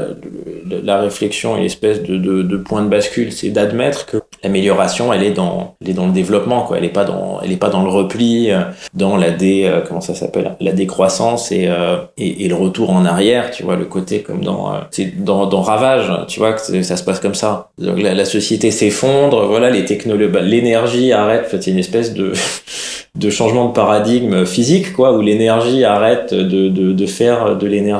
la, 0.64 1.00
réflexion 1.00 1.56
et 1.56 1.62
l'espèce 1.62 2.04
de, 2.04 2.16
de, 2.16 2.56
point 2.56 2.82
de 2.82 2.88
bascule, 2.88 3.32
c'est 3.32 3.48
d'admettre 3.48 4.06
que 4.06 4.18
l'amélioration, 4.44 5.12
elle 5.12 5.24
est 5.24 5.32
dans, 5.32 5.74
elle 5.82 5.90
est 5.90 5.92
dans 5.92 6.06
le 6.06 6.12
développement, 6.12 6.62
quoi. 6.62 6.78
Elle 6.78 6.84
est 6.84 6.88
pas 6.88 7.04
dans, 7.04 7.40
pas 7.58 7.68
dans 7.68 7.82
le 7.82 7.88
repli, 7.88 8.52
euh, 8.52 8.60
dans 8.94 9.16
la 9.16 9.32
dé, 9.32 9.64
euh, 9.64 9.80
comment 9.80 10.00
ça 10.00 10.14
s'appelle, 10.14 10.54
la 10.60 10.70
décroissance 10.70 11.50
et, 11.50 11.66
euh, 11.66 11.96
et, 12.16 12.44
et 12.44 12.48
le 12.48 12.54
retour 12.54 12.90
en 12.90 13.04
arrière, 13.04 13.50
tu 13.50 13.64
vois, 13.64 13.74
le 13.74 13.86
côté 13.86 14.20
comme 14.20 14.44
dans, 14.44 14.72
euh, 14.72 15.04
dans, 15.16 15.46
dans 15.46 15.62
Ravage, 15.62 16.12
tu 16.28 16.38
vois, 16.38 16.52
que 16.52 16.82
ça 16.82 16.96
se 16.96 17.02
passe 17.02 17.18
comme 17.18 17.34
ça. 17.34 17.70
Donc, 17.78 18.00
la, 18.00 18.24
société 18.24 18.70
s'effondre, 18.70 19.46
voilà, 19.46 19.68
les 19.68 19.84
technologies, 19.84 20.30
bah, 20.30 20.42
l'énergie 20.42 21.12
arrête, 21.12 21.48
c'est 21.50 21.66
une 21.68 21.78
espèce 21.78 22.14
de, 22.14 22.32
de 23.16 23.30
changement 23.30 23.66
de 23.66 23.72
paradigme 23.72 24.44
physique, 24.46 24.92
quoi, 24.92 25.12
où 25.12 25.22
l'énergie 25.22 25.82
arrête 25.82 26.32
de, 26.32 26.68
de, 26.68 26.92
de 26.92 27.06
faire 27.06 27.56
de 27.56 27.66
l'énergie. 27.66 27.95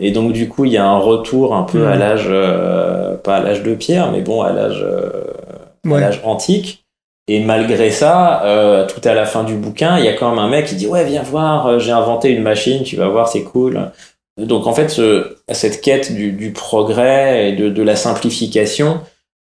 Et 0.00 0.10
donc, 0.12 0.32
du 0.32 0.48
coup, 0.48 0.64
il 0.64 0.72
y 0.72 0.76
a 0.76 0.86
un 0.86 0.98
retour 0.98 1.54
un 1.56 1.64
peu 1.64 1.80
Mhm. 1.80 1.86
à 1.92 1.96
l'âge, 1.96 2.26
euh, 2.28 3.16
pas 3.16 3.36
à 3.36 3.40
l'âge 3.40 3.62
de 3.62 3.74
pierre, 3.74 4.12
mais 4.12 4.20
bon, 4.20 4.42
à 4.42 4.52
l'âge, 4.52 4.80
euh, 4.82 5.10
à 5.84 5.88
Ouais. 5.88 6.00
l'âge 6.00 6.20
antique. 6.24 6.84
Et 7.30 7.40
malgré 7.40 7.90
ça, 7.90 8.42
euh, 8.44 8.86
tout 8.86 9.00
à 9.06 9.12
la 9.12 9.26
fin 9.26 9.44
du 9.44 9.54
bouquin, 9.54 9.98
il 9.98 10.04
y 10.04 10.08
a 10.08 10.14
quand 10.14 10.30
même 10.30 10.38
un 10.38 10.48
mec 10.48 10.66
qui 10.66 10.76
dit 10.76 10.86
ouais 10.86 11.04
viens 11.04 11.22
voir, 11.22 11.78
j'ai 11.78 11.92
inventé 11.92 12.30
une 12.30 12.42
machine, 12.42 12.84
tu 12.84 12.96
vas 12.96 13.08
voir 13.08 13.28
c'est 13.28 13.42
cool. 13.42 13.90
Donc 14.38 14.66
en 14.66 14.72
fait, 14.72 14.88
ce, 14.88 15.36
cette 15.50 15.80
quête 15.82 16.14
du, 16.14 16.32
du 16.32 16.52
progrès 16.52 17.50
et 17.50 17.52
de, 17.52 17.68
de 17.68 17.82
la 17.82 17.96
simplification, 17.96 19.00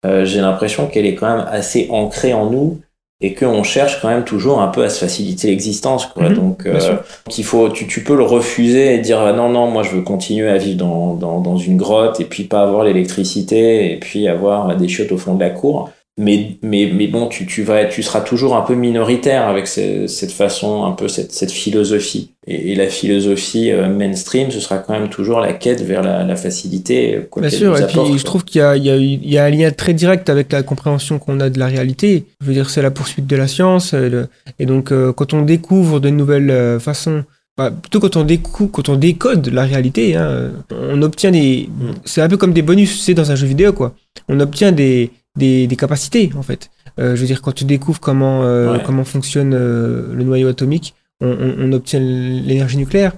euh, 0.05 0.25
j'ai 0.25 0.41
l'impression 0.41 0.87
qu'elle 0.87 1.05
est 1.05 1.15
quand 1.15 1.29
même 1.37 1.45
assez 1.49 1.87
ancrée 1.91 2.33
en 2.33 2.47
nous 2.49 2.81
et 3.21 3.33
qu'on 3.33 3.63
cherche 3.63 4.01
quand 4.01 4.07
même 4.07 4.23
toujours 4.23 4.61
un 4.61 4.69
peu 4.69 4.83
à 4.83 4.89
se 4.89 4.99
faciliter 4.99 5.47
l'existence. 5.49 6.05
Quoi. 6.05 6.29
Mhm, 6.29 6.35
Donc 6.35 6.65
euh, 6.65 6.97
qu'il 7.29 7.43
faut, 7.43 7.69
tu, 7.69 7.85
tu 7.85 8.03
peux 8.03 8.15
le 8.15 8.23
refuser 8.23 8.95
et 8.95 8.99
dire 8.99 9.19
ah, 9.19 9.33
non 9.33 9.49
non 9.49 9.69
moi 9.69 9.83
je 9.83 9.91
veux 9.91 10.01
continuer 10.01 10.49
à 10.49 10.57
vivre 10.57 10.77
dans, 10.77 11.13
dans, 11.15 11.41
dans 11.41 11.57
une 11.57 11.75
grotte 11.75 12.19
et 12.21 12.25
puis 12.25 12.45
pas 12.45 12.61
avoir 12.61 12.83
l'électricité 12.85 13.91
et 13.91 13.97
puis 13.97 14.27
avoir 14.27 14.75
des 14.77 14.87
chiottes 14.87 15.11
au 15.11 15.17
fond 15.17 15.35
de 15.35 15.41
la 15.41 15.49
cour 15.49 15.89
mais 16.21 16.57
mais 16.61 16.91
mais 16.93 17.07
bon 17.07 17.27
tu 17.27 17.45
tu 17.45 17.63
vas 17.63 17.85
tu 17.85 18.03
seras 18.03 18.19
toujours 18.21 18.55
un 18.57 18.61
peu 18.61 18.75
minoritaire 18.75 19.47
avec 19.47 19.67
ce- 19.67 20.05
cette 20.07 20.31
façon 20.33 20.83
un 20.83 20.91
peu 20.91 21.07
cette 21.07 21.31
cette 21.31 21.51
philosophie 21.51 22.31
et, 22.45 22.71
et 22.71 22.75
la 22.75 22.87
philosophie 22.87 23.71
euh, 23.71 23.87
mainstream 23.87 24.51
ce 24.51 24.59
sera 24.59 24.79
quand 24.79 24.91
même 24.93 25.07
toujours 25.09 25.39
la 25.39 25.53
quête 25.53 25.81
vers 25.81 26.03
la, 26.03 26.23
la 26.25 26.35
facilité 26.35 27.21
quoi 27.31 27.41
Bien 27.41 27.49
sûr, 27.49 27.71
nous 27.71 27.77
et 27.81 27.85
puis 27.87 28.17
je 28.19 28.23
trouve 28.25 28.43
qu'il 28.43 28.59
y 28.59 28.63
a, 28.63 28.75
il 28.75 28.83
y, 28.85 28.89
a, 28.89 28.95
il 28.97 29.29
y 29.31 29.37
a 29.37 29.45
un 29.45 29.49
lien 29.49 29.71
très 29.71 29.93
direct 29.93 30.29
avec 30.29 30.51
la 30.51 30.61
compréhension 30.61 31.19
qu'on 31.19 31.39
a 31.39 31.49
de 31.49 31.57
la 31.59 31.67
réalité. 31.67 32.25
Je 32.41 32.47
veux 32.47 32.53
dire, 32.53 32.69
c'est 32.69 32.81
la 32.81 32.91
poursuite 32.91 33.25
de 33.27 33.35
la 33.35 33.47
science. 33.47 33.93
euh, 33.93 34.09
le- 34.09 34.27
Et 34.59 34.65
donc, 34.65 34.91
euh, 34.91 35.13
quand 35.13 35.33
on 35.33 35.41
découvre 35.43 35.99
de 35.99 36.09
nouvelles 36.09 36.51
euh, 36.51 36.79
façons, 36.79 37.23
bah, 37.57 37.71
plutôt 37.71 37.99
quand 37.99 38.15
on, 38.17 38.23
décou 38.23 38.67
quand 38.67 38.89
on 38.89 38.95
décode 38.95 39.47
la 39.53 39.63
réalité, 39.63 40.15
hein, 40.15 40.51
on 40.71 41.01
obtient 41.01 41.31
des. 41.31 41.69
Mm. 41.69 41.91
C'est 42.05 42.21
un 42.21 42.27
peu 42.29 42.37
comme 42.37 42.53
des 42.53 42.61
bonus, 42.61 43.01
c'est 43.01 43.13
dans 43.13 43.31
un 43.31 43.35
jeu 43.35 43.47
vidéo, 43.47 43.71
quoi. 43.73 43.93
On 44.27 44.39
obtient 44.39 44.71
des, 44.71 45.11
des, 45.39 45.65
des 45.67 45.75
capacités, 45.75 46.29
en 46.37 46.43
fait. 46.43 46.69
Euh, 46.99 47.15
je 47.15 47.21
veux 47.21 47.27
dire, 47.27 47.41
quand 47.41 47.53
tu 47.53 47.65
découvres 47.65 47.99
comment, 47.99 48.43
euh, 48.43 48.73
Ouais. 48.73 48.83
comment 48.85 49.03
fonctionne 49.05 49.53
euh, 49.55 50.13
le 50.13 50.23
noyau 50.23 50.47
atomique, 50.49 50.93
on, 51.21 51.29
on- 51.29 51.55
on 51.63 51.71
obtient 51.73 51.99
l'énergie 51.99 52.77
nucléaire. 52.77 53.13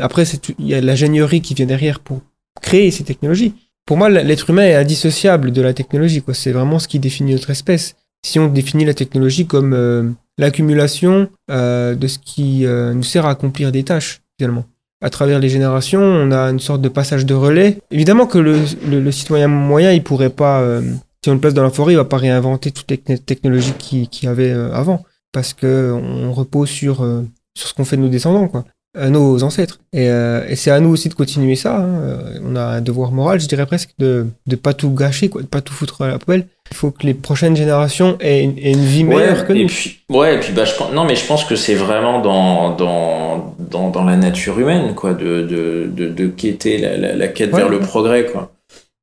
Après, 0.00 0.24
il 0.58 0.66
y 0.66 0.74
a 0.74 0.80
l'ingénierie 0.80 1.40
qui 1.40 1.54
vient 1.54 1.66
derrière 1.66 2.00
pour 2.00 2.20
créer 2.60 2.90
ces 2.90 3.04
technologies. 3.04 3.54
Pour 3.86 3.96
moi, 3.96 4.10
l'être 4.10 4.50
humain 4.50 4.64
est 4.64 4.74
indissociable 4.74 5.52
de 5.52 5.62
la 5.62 5.72
technologie. 5.72 6.20
quoi. 6.20 6.34
C'est 6.34 6.52
vraiment 6.52 6.78
ce 6.78 6.86
qui 6.88 6.98
définit 6.98 7.32
notre 7.32 7.50
espèce. 7.50 7.94
Si 8.26 8.38
on 8.38 8.48
définit 8.48 8.84
la 8.84 8.92
technologie 8.94 9.46
comme 9.46 10.14
l'accumulation 10.36 11.28
de 11.48 12.06
ce 12.06 12.18
qui 12.18 12.66
nous 12.66 13.02
sert 13.02 13.24
à 13.26 13.30
accomplir 13.30 13.72
des 13.72 13.84
tâches, 13.84 14.20
finalement. 14.38 14.64
À 15.00 15.10
travers 15.10 15.38
les 15.38 15.48
générations, 15.48 16.02
on 16.02 16.30
a 16.32 16.40
une 16.50 16.58
sorte 16.60 16.82
de 16.82 16.88
passage 16.88 17.24
de 17.24 17.32
relais. 17.32 17.78
Évidemment 17.92 18.26
que 18.26 18.38
le, 18.38 18.56
le- 18.90 19.00
le 19.00 19.12
citoyen 19.12 19.46
moyen, 19.48 19.92
il 19.92 20.02
pourrait 20.02 20.28
pas, 20.44 20.60
euh, 20.60 20.82
si 21.24 21.30
on 21.30 21.34
le 21.34 21.40
place 21.40 21.54
dans 21.54 21.62
la 21.62 21.70
forêt, 21.70 21.94
il 21.94 21.96
va 21.96 22.04
pas 22.04 22.16
réinventer 22.18 22.70
toutes 22.70 22.90
les 22.90 22.96
techn- 22.98 23.18
technologies 23.18 23.72
qu'il 23.78 24.08
y 24.22 24.26
avait 24.26 24.50
euh, 24.52 24.72
avant, 24.72 25.04
parce 25.32 25.52
que 25.54 25.92
on 25.92 26.32
repose 26.32 26.68
sur 26.68 27.02
euh, 27.02 27.22
sur 27.56 27.68
ce 27.68 27.74
qu'on 27.74 27.84
fait 27.84 27.96
de 27.96 28.02
nos 28.02 28.08
descendants, 28.08 28.46
quoi, 28.48 28.64
nos 29.10 29.42
ancêtres. 29.42 29.80
Et, 29.92 30.08
euh, 30.08 30.46
et 30.48 30.54
c'est 30.56 30.70
à 30.70 30.78
nous 30.80 30.90
aussi 30.90 31.08
de 31.08 31.14
continuer 31.14 31.56
ça. 31.56 31.76
hein. 31.78 32.18
On 32.44 32.54
a 32.56 32.62
un 32.62 32.80
devoir 32.80 33.10
moral, 33.10 33.40
je 33.40 33.46
dirais 33.48 33.66
presque, 33.66 33.90
de 33.98 34.26
de 34.46 34.56
pas 34.56 34.74
tout 34.74 34.90
gâcher, 34.90 35.28
quoi, 35.28 35.42
de 35.42 35.46
pas 35.48 35.60
tout 35.60 35.74
foutre 35.74 36.02
à 36.02 36.08
la 36.08 36.18
poubelle. 36.18 36.46
Il 36.70 36.76
faut 36.76 36.90
que 36.92 37.04
les 37.06 37.14
prochaines 37.14 37.56
générations 37.56 38.16
aient 38.20 38.44
une, 38.44 38.58
aient 38.58 38.72
une 38.72 38.84
vie 38.84 39.02
meilleure 39.04 39.46
que 39.46 39.52
et 39.54 39.62
nous. 39.62 39.68
puis 39.68 40.00
ouais 40.10 40.36
et 40.36 40.38
puis 40.40 40.52
bah 40.52 40.66
je 40.66 40.74
pense 40.74 40.92
non 40.92 41.04
mais 41.04 41.16
je 41.16 41.24
pense 41.26 41.44
que 41.44 41.56
c'est 41.56 41.74
vraiment 41.74 42.20
dans 42.20 42.76
dans 42.76 43.54
dans 43.58 43.88
dans 43.90 44.04
la 44.04 44.16
nature 44.16 44.58
humaine 44.60 44.94
quoi 44.94 45.14
de 45.14 45.42
de 45.42 45.90
de, 45.90 46.08
de 46.10 46.26
quêter 46.28 46.76
la, 46.78 46.96
la, 46.98 47.16
la 47.16 47.28
quête 47.28 47.52
Ouais. 47.52 47.60
vers 47.60 47.70
le 47.70 47.80
progrès 47.80 48.26
quoi 48.26 48.52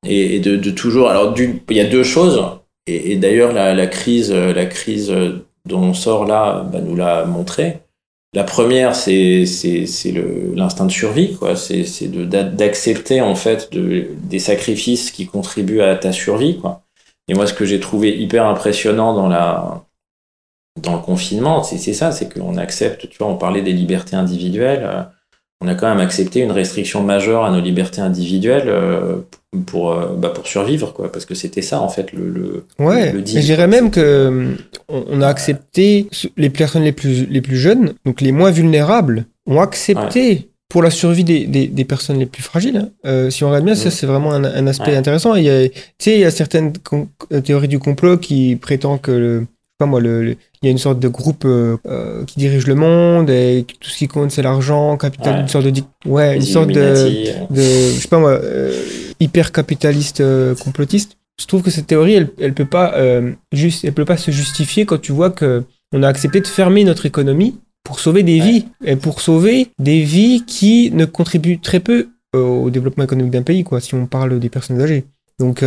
et, 0.05 0.39
de, 0.39 0.71
toujours 0.71 1.09
alors 1.09 1.33
il 1.37 1.77
y 1.77 1.79
a 1.79 1.85
deux 1.85 2.03
choses. 2.03 2.43
Et, 2.87 3.15
d'ailleurs 3.15 3.51
la, 3.51 3.87
crise 3.87 4.31
la 4.31 4.65
crise 4.65 5.13
dont 5.65 5.81
on 5.81 5.93
sort 5.93 6.25
là 6.25 6.65
bah, 6.71 6.79
nous 6.81 6.95
l'a 6.95 7.25
montré. 7.25 7.79
La 8.33 8.43
première 8.43 8.95
c'est 8.95 9.45
l'instinct 10.55 10.85
de 10.85 10.91
survie 10.91 11.35
quoi. 11.35 11.55
C'est 11.55 12.07
d'accepter 12.29 13.21
en 13.21 13.35
fait 13.35 13.71
de 13.71 14.07
des 14.23 14.39
sacrifices 14.39 15.11
qui 15.11 15.25
contribuent 15.25 15.81
à 15.81 15.95
ta 15.95 16.11
survie 16.11 16.57
quoi. 16.59 16.85
Et 17.27 17.33
moi, 17.33 17.47
ce 17.47 17.53
que 17.53 17.65
j'ai 17.65 17.79
trouvé 17.79 18.15
hyper 18.15 18.45
impressionnant 18.45 19.13
dans 19.13 19.85
dans 20.81 20.95
le 20.95 21.01
confinement, 21.01 21.63
c'est 21.63 21.77
c'est 21.77 21.93
ça, 21.93 22.11
c'est 22.11 22.33
qu'on 22.33 22.57
accepte, 22.57 23.09
tu 23.09 23.17
vois, 23.17 23.27
on 23.27 23.37
parlait 23.37 23.61
des 23.61 23.71
libertés 23.71 24.17
individuelles, 24.17 24.83
euh, 24.83 25.03
on 25.61 25.67
a 25.67 25.75
quand 25.75 25.87
même 25.87 25.99
accepté 25.99 26.41
une 26.41 26.51
restriction 26.51 27.01
majeure 27.03 27.45
à 27.45 27.51
nos 27.51 27.61
libertés 27.61 28.01
individuelles 28.01 28.67
euh, 28.67 29.17
pour 29.65 29.91
euh, 29.93 30.15
bah, 30.17 30.29
pour 30.29 30.45
survivre, 30.47 30.91
quoi, 30.93 31.11
parce 31.11 31.25
que 31.25 31.33
c'était 31.35 31.61
ça 31.61 31.79
en 31.81 31.89
fait 31.89 32.11
le 32.11 32.29
le, 32.29 32.65
Ouais, 32.77 33.11
le 33.13 33.19
et 33.21 33.25
je 33.25 33.39
dirais 33.39 33.67
même 33.67 33.89
que 33.89 33.99
euh, 34.01 34.55
on 34.89 35.21
a 35.21 35.27
accepté 35.27 36.07
ce- 36.11 36.27
les 36.37 36.49
personnes 36.49 36.83
les 36.83 36.91
plus 36.91 37.25
les 37.25 37.41
plus 37.41 37.57
jeunes, 37.57 37.93
donc 38.05 38.21
les 38.21 38.31
moins 38.33 38.51
vulnérables, 38.51 39.25
ont 39.47 39.61
accepté 39.61 40.49
pour 40.67 40.81
la 40.83 40.89
survie 40.89 41.23
des, 41.23 41.45
des, 41.45 41.67
des 41.67 41.85
personnes 41.85 42.17
les 42.19 42.25
plus 42.25 42.41
fragiles. 42.43 42.77
hein. 42.77 42.89
Euh, 43.05 43.29
si 43.29 43.43
on 43.43 43.47
regarde 43.49 43.63
bien, 43.65 43.75
ça 43.75 43.85
Mhm. 43.85 43.91
c'est 43.91 44.07
vraiment 44.07 44.33
un, 44.33 44.43
un 44.43 44.67
aspect 44.67 44.91
Ouais. 44.91 44.97
intéressant. 44.97 45.35
Il 45.35 45.43
y 45.45 45.49
a, 45.49 45.69
tu 45.69 45.75
sais, 45.99 46.15
il 46.15 46.19
y 46.19 46.25
a 46.25 46.31
certaines 46.31 46.73
euh, 47.31 47.39
théories 47.41 47.67
du 47.69 47.79
complot 47.79 48.17
qui 48.17 48.57
prétendent 48.57 48.99
que 48.99 49.11
le, 49.11 49.45
pas 49.77 49.85
moi, 49.85 49.99
le, 49.99 50.23
le- 50.23 50.31
il 50.61 50.65
y 50.65 50.67
a 50.67 50.71
une 50.71 50.77
sorte 50.77 50.99
de 50.99 51.07
groupe 51.07 51.43
euh, 51.45 51.77
euh, 51.87 52.23
qui 52.25 52.39
dirige 52.39 52.65
le 52.67 52.75
monde 52.75 53.29
et 53.29 53.65
tout 53.79 53.89
ce 53.89 53.97
qui 53.97 54.07
compte 54.07 54.31
c'est 54.31 54.41
l'argent, 54.41 54.97
capital, 54.97 55.35
Ouais. 55.35 55.41
une 55.41 55.47
sorte 55.47 55.65
de, 55.67 55.81
ouais, 56.09 56.35
une 56.37 56.41
sorte 56.41 56.69
de, 56.69 57.53
de 57.53 57.61
je 57.61 57.99
sais 57.99 58.07
pas 58.07 58.19
moi, 58.19 58.31
euh, 58.31 58.73
hyper 59.19 59.51
capitaliste 59.51 60.23
complotiste. 60.63 61.17
Je 61.39 61.45
trouve 61.47 61.61
que 61.61 61.69
cette 61.71 61.87
théorie, 61.87 62.13
elle, 62.13 62.29
elle 62.39 62.53
peut 62.53 62.65
pas 62.65 62.95
juste, 63.51 63.83
elle 63.83 63.91
peut 63.93 64.05
pas 64.05 64.15
se 64.17 64.31
justifier 64.31 64.85
quand 64.85 64.99
tu 65.01 65.11
vois 65.11 65.29
que 65.31 65.63
on 65.91 66.01
a 66.03 66.07
accepté 66.07 66.39
de 66.41 66.47
fermer 66.47 66.83
notre 66.85 67.05
économie 67.05 67.55
pour 67.83 67.99
sauver 67.99 68.23
des 68.23 68.39
Ouais. 68.39 68.47
vies 68.47 68.65
et 68.85 68.95
pour 68.95 69.21
sauver 69.21 69.67
des 69.77 70.01
vies 70.01 70.43
qui 70.47 70.91
ne 70.91 71.05
contribuent 71.05 71.59
très 71.59 71.79
peu 71.81 72.07
au 72.33 72.69
développement 72.69 73.03
économique 73.03 73.31
d'un 73.31 73.43
pays, 73.43 73.63
quoi. 73.63 73.79
Si 73.81 73.93
on 73.95 74.07
parle 74.07 74.39
des 74.39 74.49
personnes 74.49 74.81
âgées. 74.81 75.05
Donc, 75.39 75.61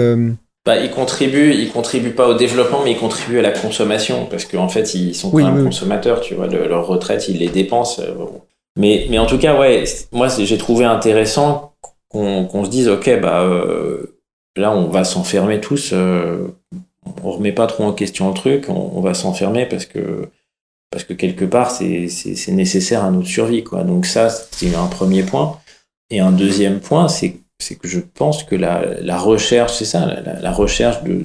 Bah, 0.68 0.76
ils 0.76 0.90
contribuent, 0.90 1.54
ils 1.54 1.72
contribuent 1.72 2.12
pas 2.12 2.28
au 2.28 2.34
développement, 2.34 2.82
mais 2.84 2.92
ils 2.92 2.98
contribuent 2.98 3.38
à 3.38 3.42
la 3.42 3.52
consommation, 3.52 4.26
parce 4.26 4.44
qu'en 4.44 4.68
fait, 4.68 4.94
ils 4.94 5.14
sont 5.14 5.30
quand 5.30 5.38
même 5.38 5.60
oui, 5.60 5.64
consommateurs, 5.64 6.20
tu 6.20 6.34
vois, 6.34 6.46
de 6.46 6.58
leur 6.58 6.86
retraite, 6.86 7.26
ils 7.30 7.38
les 7.38 7.48
dépensent. 7.48 8.02
euh, 8.02 8.12
bon. 8.12 8.42
Mais, 8.78 9.06
mais 9.08 9.18
en 9.18 9.24
tout 9.24 9.38
cas, 9.38 9.58
ouais, 9.58 9.84
moi, 10.12 10.28
j'ai 10.28 10.58
trouvé 10.58 10.84
intéressant 10.84 11.72
qu'on 12.10 12.64
se 12.66 12.68
dise, 12.68 12.86
ok, 12.90 13.18
bah, 13.18 13.44
euh, 13.44 14.18
là, 14.56 14.70
on 14.70 14.88
va 14.88 15.04
s'enfermer 15.04 15.58
tous, 15.58 15.92
euh, 15.94 16.48
on 17.24 17.30
remet 17.30 17.52
pas 17.52 17.66
trop 17.66 17.84
en 17.84 17.94
question 17.94 18.28
le 18.28 18.34
truc, 18.34 18.66
on, 18.68 18.92
on 18.94 19.00
va 19.00 19.14
s'enfermer 19.14 19.64
parce 19.64 19.86
que, 19.86 20.28
parce 20.90 21.04
que 21.04 21.14
quelque 21.14 21.46
part, 21.46 21.70
c'est 21.70 22.08
nécessaire 22.48 23.04
à 23.04 23.10
notre 23.10 23.26
survie, 23.28 23.64
quoi. 23.64 23.84
Donc 23.84 24.04
ça, 24.04 24.28
c'est 24.28 24.74
un 24.74 24.86
premier 24.88 25.22
point. 25.22 25.58
Et 26.10 26.20
un 26.20 26.30
deuxième 26.32 26.80
point, 26.80 27.08
c'est 27.08 27.36
c'est 27.60 27.76
que 27.76 27.89
je 27.89 28.01
pense 28.01 28.44
que 28.44 28.55
la, 28.55 28.82
la 29.01 29.18
recherche, 29.18 29.74
c'est 29.74 29.85
ça, 29.85 30.06
la, 30.40 30.52
recherche 30.52 31.02
de 31.02 31.22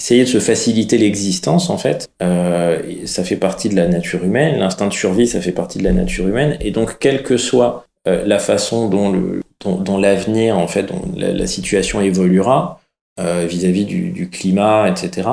essayer 0.00 0.24
de 0.24 0.28
se 0.28 0.38
faciliter 0.40 0.98
l'existence, 0.98 1.70
en 1.70 1.78
fait, 1.78 2.08
euh, 2.22 2.80
ça 3.06 3.24
fait 3.24 3.36
partie 3.36 3.68
de 3.68 3.76
la 3.76 3.86
nature 3.88 4.24
humaine. 4.24 4.58
L'instinct 4.58 4.88
de 4.88 4.92
survie, 4.92 5.26
ça 5.26 5.40
fait 5.40 5.52
partie 5.52 5.78
de 5.78 5.84
la 5.84 5.92
nature 5.92 6.28
humaine. 6.28 6.56
Et 6.60 6.70
donc, 6.70 6.98
quelle 6.98 7.22
que 7.22 7.36
soit 7.36 7.86
euh, 8.06 8.24
la 8.26 8.38
façon 8.38 8.88
dont 8.88 9.10
le 9.10 9.40
dont, 9.64 9.76
dont 9.76 9.98
l'avenir, 9.98 10.58
en 10.58 10.66
fait, 10.68 10.82
dont 10.84 11.02
la, 11.16 11.32
la 11.32 11.46
situation 11.46 12.00
évoluera 12.00 12.80
euh, 13.20 13.46
vis-à-vis 13.48 13.84
du, 13.84 14.10
du 14.10 14.28
climat, 14.30 14.88
etc., 14.88 15.28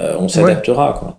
on 0.00 0.28
s'adaptera, 0.28 0.94
quoi. 0.98 1.18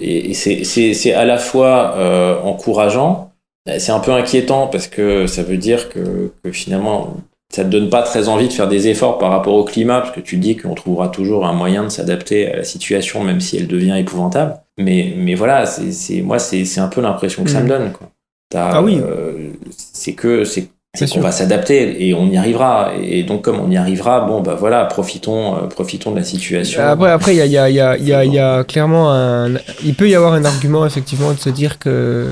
Et, 0.00 0.30
et 0.30 0.34
c'est- 0.34 0.64
c'est 0.64 0.92
c'est 0.92 1.12
à 1.14 1.24
la 1.24 1.38
fois 1.38 1.96
encourageant, 2.44 3.30
c'est 3.78 3.92
un 3.92 4.00
peu 4.00 4.12
inquiétant 4.12 4.66
parce 4.66 4.88
que 4.88 5.26
ça 5.28 5.42
veut 5.44 5.56
dire 5.56 5.88
que, 5.88 6.32
que 6.42 6.50
finalement 6.50 7.16
ça 7.54 7.64
te 7.64 7.68
donne 7.70 7.88
pas 7.88 8.02
très 8.02 8.28
envie 8.28 8.48
de 8.48 8.52
faire 8.52 8.68
des 8.68 8.88
efforts 8.88 9.18
par 9.18 9.30
rapport 9.30 9.54
au 9.54 9.64
climat 9.64 10.00
parce 10.00 10.14
que 10.14 10.20
tu 10.20 10.36
te 10.36 10.42
dis 10.42 10.56
qu'on 10.56 10.74
trouvera 10.74 11.08
toujours 11.08 11.46
un 11.46 11.52
moyen 11.54 11.84
de 11.84 11.88
s'adapter 11.88 12.52
à 12.52 12.56
la 12.56 12.64
situation 12.64 13.24
même 13.24 13.40
si 13.40 13.56
elle 13.56 13.66
devient 13.68 13.96
épouvantable. 13.98 14.56
Mais, 14.78 15.14
mais 15.16 15.34
voilà, 15.34 15.66
c'est 15.66 15.90
c'est- 15.92 16.20
moi 16.22 16.38
c'est 16.38 16.64
c'est 16.64 16.80
un 16.80 16.88
peu 16.88 17.00
l'impression 17.00 17.44
que 17.44 17.50
ça 17.50 17.60
me 17.60 17.68
donne. 17.68 17.92
Quoi. 17.92 18.10
Ah 18.54 18.82
oui. 18.82 19.00
euh, 19.02 19.50
c'est 19.70 20.12
que 20.14 20.44
c'est 20.44 20.68
qu'on 21.14 21.20
va 21.20 21.32
s'adapter 21.32 22.06
et 22.08 22.14
on 22.14 22.26
y 22.30 22.36
arrivera. 22.36 22.92
Et 23.02 23.22
donc 23.22 23.42
comme 23.42 23.60
on 23.60 23.70
y 23.70 23.76
arrivera, 23.76 24.20
bon 24.20 24.40
bah 24.40 24.54
voilà, 24.54 24.84
profitons 24.84 25.56
euh, 25.56 25.66
profitons 25.68 26.10
de 26.12 26.16
la 26.16 26.24
situation. 26.24 26.80
après, 26.82 27.10
après, 27.10 27.34
il 27.36 27.38
y 27.38 27.58
a, 27.58 27.68
il 27.68 27.74
y 27.74 27.80
a, 27.80 27.96
il 27.96 28.06
y 28.06 28.12
a, 28.12 28.24
y 28.24 28.38
a 28.38 28.64
clairement 28.64 29.12
un, 29.12 29.54
il 29.84 29.94
peut 29.94 30.08
y 30.08 30.14
avoir 30.14 30.32
un 30.34 30.44
argument 30.44 30.84
effectivement 30.86 31.32
de 31.32 31.38
se 31.38 31.50
dire 31.50 31.78
que 31.78 32.28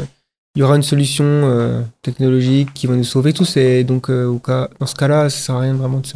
il 0.57 0.61
y 0.61 0.63
aura 0.63 0.75
une 0.77 0.83
solution 0.83 1.25
euh, 1.25 1.83
technologique 2.03 2.73
qui 2.75 2.87
va 2.87 2.95
nous 2.97 3.05
sauver 3.05 3.33
tous 3.35 3.57
et 3.59 3.85
donc 3.85 4.09
euh, 4.11 4.25
au 4.27 4.39
cas, 4.39 4.69
dans 4.81 4.87
ce 4.87 4.95
cas-là, 4.95 5.29
ça 5.29 5.39
sert 5.39 5.55
à 5.55 5.61
rien 5.61 5.75
vraiment 5.75 5.99
de 5.99 6.07
se 6.07 6.15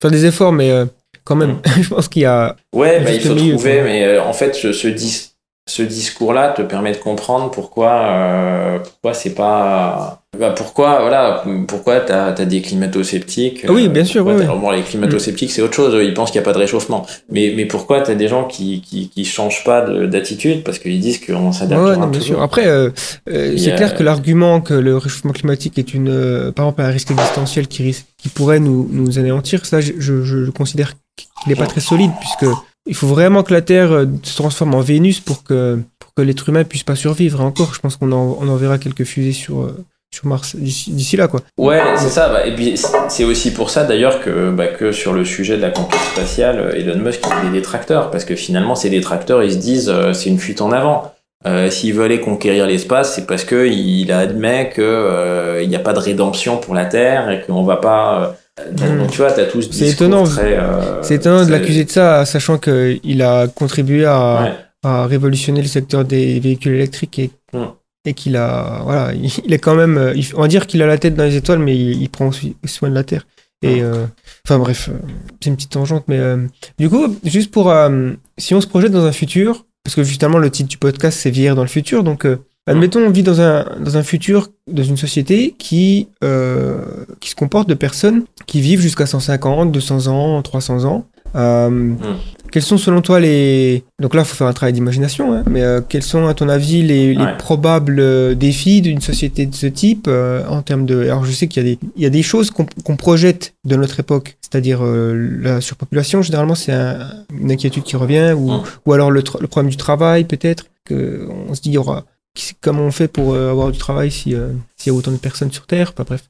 faire 0.00 0.10
des 0.10 0.24
efforts, 0.24 0.52
mais 0.52 0.70
euh, 0.70 0.86
quand 1.24 1.36
même, 1.36 1.58
je 1.80 1.88
pense 1.90 2.08
qu'il 2.08 2.22
y 2.22 2.24
a, 2.24 2.56
Ouais, 2.74 3.00
bah, 3.04 3.12
il 3.12 3.20
faut 3.20 3.34
milieu, 3.34 3.54
trouver, 3.54 3.82
mais 3.82 4.18
en 4.18 4.32
fait, 4.32 4.54
ce, 4.54 4.72
ce, 4.72 4.88
dis- 4.88 5.30
ce 5.68 5.82
discours-là 5.82 6.52
te 6.52 6.62
permet 6.62 6.92
de 6.92 6.96
comprendre 6.96 7.50
pourquoi, 7.50 8.80
pourquoi 8.82 9.14
c'est 9.14 9.34
pas. 9.34 10.21
Bah, 10.38 10.54
pourquoi, 10.56 11.00
voilà, 11.02 11.44
pourquoi 11.68 12.00
t'as 12.00 12.28
as 12.32 12.44
des 12.46 12.62
climato-sceptiques. 12.62 13.66
Ah 13.68 13.72
oui, 13.72 13.84
euh, 13.84 13.88
bien 13.90 14.04
sûr, 14.04 14.26
oui, 14.26 14.32
oui. 14.38 14.46
Bon, 14.46 14.70
les 14.70 14.80
climato-sceptiques, 14.80 15.50
c'est 15.52 15.60
autre 15.60 15.74
chose, 15.74 15.94
ils 16.02 16.14
pensent 16.14 16.30
qu'il 16.30 16.40
n'y 16.40 16.44
a 16.44 16.48
pas 16.48 16.54
de 16.54 16.58
réchauffement. 16.58 17.06
Mais, 17.30 17.52
mais 17.54 17.66
pourquoi 17.66 18.00
t'as 18.00 18.14
des 18.14 18.28
gens 18.28 18.44
qui, 18.44 18.80
qui, 18.80 19.10
qui 19.10 19.26
changent 19.26 19.62
pas 19.62 19.82
de- 19.82 20.06
d'attitude? 20.06 20.64
Parce 20.64 20.78
qu'ils 20.78 21.00
disent 21.00 21.20
qu'on 21.24 21.48
Ouais, 21.48 21.52
s'adaptera 21.52 21.96
non, 21.98 22.06
bien 22.06 22.20
sûr. 22.20 22.40
Après, 22.40 22.66
euh, 22.66 22.88
euh, 23.28 23.58
c'est 23.58 23.74
clair 23.74 23.94
que 23.94 24.02
l'argument 24.02 24.62
que 24.62 24.72
le 24.72 24.96
réchauffement 24.96 25.32
climatique 25.32 25.78
est 25.78 25.92
une, 25.92 26.08
euh, 26.08 26.50
par 26.50 26.64
exemple, 26.64 26.80
un 26.80 26.88
risque 26.88 27.10
existentiel 27.10 27.68
qui, 27.68 27.82
risque, 27.82 28.06
qui 28.16 28.30
pourrait 28.30 28.58
nous, 28.60 28.88
nous 28.90 29.18
anéantir, 29.18 29.66
ça, 29.66 29.82
je, 29.82 29.92
je, 29.98 30.22
je 30.24 30.50
considère 30.50 30.94
qu'il 31.14 31.28
n'est 31.48 31.56
pas 31.56 31.66
très 31.66 31.82
solide, 31.82 32.10
puisque 32.20 32.46
il 32.86 32.94
faut 32.94 33.06
vraiment 33.06 33.42
que 33.42 33.52
la 33.52 33.60
Terre 33.60 33.92
euh, 33.92 34.06
se 34.22 34.34
transforme 34.34 34.74
en 34.74 34.80
Vénus 34.80 35.20
pour 35.20 35.44
que, 35.44 35.78
pour 35.98 36.14
que 36.14 36.22
l'être 36.22 36.48
humain 36.48 36.64
puisse 36.64 36.84
pas 36.84 36.96
survivre. 36.96 37.42
Et 37.42 37.44
encore, 37.44 37.74
je 37.74 37.80
pense 37.80 37.96
qu'on 37.96 38.12
en, 38.12 38.38
on 38.40 38.48
enverra 38.48 38.78
quelques 38.78 39.04
fusées 39.04 39.32
sur, 39.32 39.60
euh, 39.60 39.76
d'ici 40.54 40.90
d'ici 40.92 41.16
là, 41.16 41.26
quoi. 41.28 41.40
Ouais, 41.58 41.80
c'est 41.96 42.08
ça. 42.08 42.28
bah, 42.28 42.46
et 42.46 42.54
puis 42.54 42.74
c'est- 43.08 43.24
aussi 43.24 43.52
pour 43.52 43.70
ça 43.70 43.84
d'ailleurs 43.84 44.20
que, 44.20 44.50
bah, 44.50 44.66
que 44.66 44.92
sur 44.92 45.12
le 45.12 45.24
sujet 45.24 45.56
de 45.56 45.62
la 45.62 45.70
conquête 45.70 46.00
spatiale, 46.12 46.58
euh, 46.58 46.74
Elon 46.74 46.98
Musk 47.02 47.20
il 47.26 47.32
a 47.46 47.50
des 47.50 47.58
détracteurs 47.58 48.10
parce 48.10 48.24
que 48.24 48.34
finalement 48.34 48.74
ces 48.74 48.90
détracteurs 48.90 49.42
ils 49.42 49.52
se 49.52 49.58
disent 49.58 49.88
euh, 49.88 50.12
c'est 50.12 50.28
une 50.28 50.38
fuite 50.38 50.60
en 50.60 50.70
avant. 50.72 51.12
Euh, 51.46 51.70
S'il 51.70 51.94
veut 51.94 52.04
aller 52.04 52.20
conquérir 52.20 52.66
l'espace, 52.68 53.14
c'est 53.16 53.26
parce 53.26 53.44
que 53.44 53.66
il 53.66 54.12
admet 54.12 54.70
que 54.70 54.80
euh, 54.82 55.60
il 55.62 55.68
n'y 55.68 55.74
a 55.76 55.80
pas 55.80 55.92
de 55.92 55.98
rédemption 55.98 56.56
pour 56.58 56.74
la 56.74 56.84
Terre 56.84 57.30
et 57.30 57.40
qu'on 57.40 57.64
va 57.64 57.76
pas. 57.78 58.36
euh, 58.60 58.70
donc, 58.98 59.10
tu 59.10 59.16
vois, 59.18 59.32
t'as 59.32 59.46
tous. 59.46 59.68
C'est 59.72 59.88
étonnant. 59.88 60.24
C'est 61.02 61.14
étonnant 61.16 61.44
de 61.44 61.50
l'accuser 61.50 61.84
de 61.84 61.90
ça, 61.90 62.24
sachant 62.26 62.58
qu'il 62.58 63.22
a 63.22 63.48
contribué 63.48 64.04
à, 64.04 64.42
Ouais. 64.42 64.52
à 64.84 65.06
révolutionner 65.06 65.62
le 65.62 65.66
secteur 65.68 66.04
des 66.04 66.38
véhicules 66.38 66.74
électriques 66.74 67.18
et, 67.18 67.30
Mm. 67.54 67.64
Et 68.04 68.14
qu'il 68.14 68.36
a 68.36 68.80
voilà 68.84 69.12
il, 69.44 69.52
est 69.52 69.58
quand 69.58 69.74
même 69.74 69.96
euh, 69.98 70.14
on 70.34 70.42
va 70.42 70.48
dire 70.48 70.66
qu'il 70.66 70.82
a 70.82 70.86
la 70.86 70.98
tête 70.98 71.14
dans 71.14 71.24
les 71.24 71.36
étoiles 71.36 71.58
mais 71.58 71.76
il, 71.76 72.02
il 72.02 72.08
prend 72.08 72.28
aussi 72.28 72.56
soin 72.64 72.90
de 72.90 72.94
la 72.94 73.04
terre 73.04 73.26
Et 73.62 73.82
euh, 73.82 74.06
enfin 74.44 74.58
bref, 74.58 74.88
euh, 74.88 74.98
c'est 75.40 75.50
une 75.50 75.56
petite 75.56 75.70
tangente, 75.70 76.04
mais 76.08 76.18
euh, 76.18 76.46
du 76.78 76.88
coup, 76.88 77.16
juste 77.24 77.50
pour 77.52 77.70
euh, 77.70 78.12
si 78.36 78.54
on 78.54 78.60
se 78.60 78.66
projette 78.66 78.90
dans 78.90 79.04
un 79.04 79.12
futur, 79.12 79.66
parce 79.84 79.94
que 79.94 80.02
justement 80.02 80.38
le 80.38 80.50
titre 80.50 80.68
du 80.68 80.78
podcast 80.78 81.18
c'est 81.18 81.30
vieillir 81.30 81.54
dans 81.54 81.62
le 81.62 81.68
futur, 81.68 82.02
donc 82.02 82.26
admettons 82.66 83.00
on 83.00 83.10
vit 83.10 83.22
dans 83.22 83.40
un 83.40 83.64
dans 83.80 83.96
un 83.96 84.02
futur 84.02 84.48
dans 84.66 84.82
une 84.82 84.96
société 84.96 85.54
qui 85.58 86.08
qui 87.20 87.30
se 87.30 87.34
comporte 87.34 87.68
de 87.68 87.74
personnes 87.74 88.24
qui 88.46 88.60
vivent 88.60 88.80
jusqu'à 88.80 89.06
150, 89.06 89.72
200 89.72 90.06
ans, 90.08 90.42
300 90.42 90.84
ans. 90.84 91.06
Euh, 91.34 91.94
Quels 92.52 92.62
sont 92.62 92.78
selon 92.78 93.00
toi 93.00 93.18
les 93.18 93.82
donc 94.00 94.14
là 94.14 94.22
il 94.22 94.24
faut 94.24 94.36
faire 94.36 94.46
un 94.46 94.52
travail 94.52 94.72
d'imagination, 94.74 95.32
hein, 95.34 95.42
mais 95.50 95.62
euh, 95.62 95.80
quels 95.80 96.02
sont 96.02 96.26
à 96.26 96.34
ton 96.34 96.48
avis 96.48 96.82
les, 96.82 97.14
les 97.14 97.24
Ouais. 97.24 97.36
probables 97.38 97.98
euh, 97.98 98.34
défis 98.34 98.82
d'une 98.82 99.00
société 99.00 99.46
de 99.46 99.54
ce 99.54 99.66
type 99.66 100.04
euh, 100.06 100.46
en 100.48 100.62
termes 100.62 100.84
de 100.86 101.02
alors 101.04 101.24
je 101.24 101.32
sais 101.32 101.48
qu'il 101.48 101.62
y 101.66 101.66
a 101.66 101.74
des 101.74 101.78
il 101.96 102.02
y 102.02 102.06
a 102.06 102.10
des 102.10 102.22
choses 102.22 102.50
qu'on 102.50 102.66
qu'on 102.84 102.96
projette 102.96 103.54
de 103.64 103.74
notre 103.76 103.98
époque, 104.00 104.36
c'est-à-dire 104.42 104.80
euh, 104.84 105.14
la 105.40 105.60
surpopulation 105.60 106.20
généralement 106.22 106.54
c'est 106.54 106.72
un- 106.72 107.08
une 107.40 107.50
inquiétude 107.50 107.82
qui 107.84 107.96
revient 107.96 108.32
ou 108.36 108.52
Mm. 108.52 108.62
ou 108.86 108.92
alors 108.92 109.10
le, 109.10 109.22
problème 109.22 109.70
du 109.70 109.76
travail 109.76 110.24
peut-être 110.24 110.66
que 110.84 111.26
on 111.48 111.54
se 111.54 111.60
dit 111.62 111.70
il 111.70 111.74
y 111.74 111.78
aura 111.78 112.04
comment 112.60 112.82
on 112.82 112.90
fait 112.90 113.08
pour 113.08 113.34
avoir 113.34 113.70
du 113.72 113.78
travail 113.78 114.10
si 114.10 114.34
s'il 114.76 114.86
y 114.86 114.90
a 114.90 114.94
autant 114.94 115.10
de 115.12 115.16
personnes 115.16 115.52
sur 115.52 115.66
terre, 115.66 115.92
enfin 115.94 116.04
bref. 116.06 116.24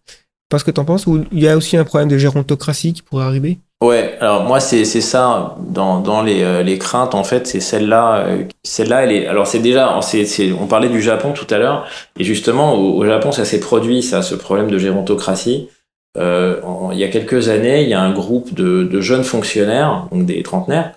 Pas 0.49 0.59
ce 0.59 0.65
que 0.65 0.70
t'en 0.70 0.85
penses 0.85 1.07
ou 1.07 1.24
il 1.32 1.40
y 1.40 1.49
a 1.49 1.57
aussi 1.57 1.77
un 1.78 1.85
problème 1.85 2.09
de 2.11 2.19
gérontocratie 2.19 2.93
qui 2.93 3.01
pourrait 3.03 3.24
arriver? 3.24 3.59
Ouais, 3.82 4.16
alors 4.20 4.44
moi 4.44 4.60
c'est 4.60 4.84
ça 4.84 5.56
dans 5.59 5.98
dans 5.98 6.22
les 6.22 6.44
euh, 6.44 6.62
les 6.62 6.78
craintes 6.78 7.16
en 7.16 7.24
fait 7.24 7.48
c'est 7.48 7.59
celle-là 7.59 8.26
euh, 8.26 8.44
celle-là 8.62 9.02
elle 9.02 9.10
est 9.12 9.26
alors 9.26 9.48
c'est 9.48 9.59
déjà 9.59 9.98
c'est 10.02 10.24
c'est 10.24 10.52
on 10.52 10.68
parlait 10.68 10.88
du 10.88 11.02
Japon 11.02 11.32
tout 11.32 11.52
à 11.52 11.59
l'heure 11.59 11.88
et 12.16 12.22
justement 12.22 12.74
au, 12.74 13.04
Japon 13.04 13.32
ça 13.32 13.44
s'est 13.44 13.59
produit 13.59 14.04
ça 14.04 14.22
ce 14.22 14.36
problème 14.36 14.70
de 14.70 14.78
gérontocratie. 14.78 15.68
Euh, 16.16 16.60
il 16.92 16.98
y 16.98 17.04
a 17.04 17.09
quelques 17.09 17.48
années 17.48 17.82
il 17.82 17.88
y 17.88 17.94
a 17.94 18.00
un 18.00 18.12
groupe 18.12 18.54
de 18.54 18.84
de 18.84 19.00
jeunes 19.00 19.24
fonctionnaires 19.24 20.06
donc 20.12 20.26
des 20.26 20.42
trentenaires 20.44 20.92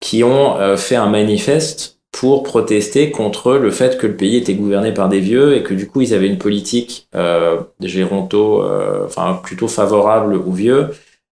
qui 0.00 0.24
ont 0.24 0.58
euh, 0.58 0.76
fait 0.76 0.96
un 0.96 1.08
manifeste 1.08 1.98
pour 2.12 2.42
protester 2.42 3.10
contre 3.10 3.54
le 3.54 3.70
fait 3.70 3.96
que 3.96 4.06
le 4.06 4.16
pays 4.16 4.36
était 4.36 4.54
gouverné 4.54 4.92
par 4.92 5.08
des 5.08 5.20
vieux 5.20 5.56
et 5.56 5.62
que 5.62 5.74
du 5.74 5.86
coup 5.86 6.00
ils 6.00 6.12
avaient 6.12 6.26
une 6.26 6.38
politique 6.38 7.06
euh, 7.14 7.60
géronto 7.80 8.62
euh, 8.62 9.04
enfin 9.06 9.38
plutôt 9.44 9.68
favorable 9.68 10.34
aux 10.34 10.50
vieux 10.50 10.90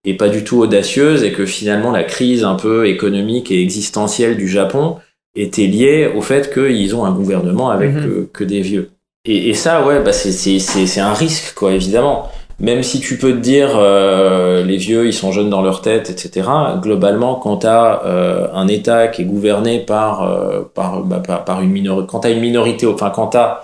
et 0.09 0.15
pas 0.15 0.29
du 0.29 0.45
tout 0.45 0.59
audacieuse 0.61 1.23
et 1.23 1.33
que 1.33 1.45
finalement 1.47 1.91
la 1.91 2.05
crise 2.05 2.45
un 2.45 2.55
peu 2.55 2.87
économique 2.89 3.51
et 3.51 3.63
existentielle 3.63 4.37
du 4.37 4.49
Japon 4.49 4.97
était 5.37 5.67
liée 5.67 6.11
au 6.17 6.23
fait 6.23 6.53
qu'ils 6.53 6.95
ont 6.97 7.05
un 7.05 7.13
gouvernement 7.13 7.71
avec 7.71 7.93
Mhm. 7.95 8.03
que, 8.03 8.29
que 8.33 8.45
des 8.45 8.61
vieux. 8.63 8.91
Et, 9.25 9.51
et 9.51 9.55
ça, 9.55 9.85
ouais, 9.87 10.01
bah 10.03 10.13
c'est 10.13 11.01
un 11.01 11.13
risque 11.13 11.55
quoi, 11.55 11.73
évidemment. 11.73 12.29
Même 12.61 12.83
si 12.83 12.99
tu 13.01 13.19
peux 13.19 13.33
te 13.33 13.39
dire 13.39 13.71
euh, 13.77 14.65
les 14.65 14.79
vieux 14.79 15.07
ils 15.07 15.13
sont 15.13 15.31
jeunes 15.31 15.51
dans 15.51 15.63
leur 15.63 15.81
tête, 15.81 16.11
etc. 16.11 16.49
Globalement, 16.83 17.37
quand 17.37 17.59
t'as 17.59 18.03
euh, 18.05 18.49
un 18.53 18.67
État 18.67 19.07
qui 19.09 19.23
est 19.23 19.25
gouverné 19.27 19.81
par 19.81 20.23
euh, 20.25 20.63
par 20.75 21.03
bah, 21.05 21.21
par, 21.25 21.45
par 21.45 21.61
une 21.63 21.71
minorité, 21.71 22.07
quand 22.11 22.21
t'as 22.21 22.31
une 22.33 22.41
minorité, 22.41 22.87
enfin 22.87 23.11
quand 23.11 23.29
t'as 23.29 23.61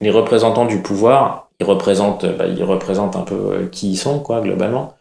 les 0.00 0.10
représentants 0.10 0.64
du 0.64 0.78
pouvoir, 0.80 1.50
ils 1.60 1.66
représentent 1.66 2.24
bah, 2.38 2.46
ils 2.46 2.64
représentent 2.64 3.16
un 3.16 3.22
peu 3.22 3.34
euh, 3.34 3.66
qui 3.70 3.90
ils 3.92 3.96
sont 3.96 4.20
quoi 4.20 4.40
globalement. 4.40 4.94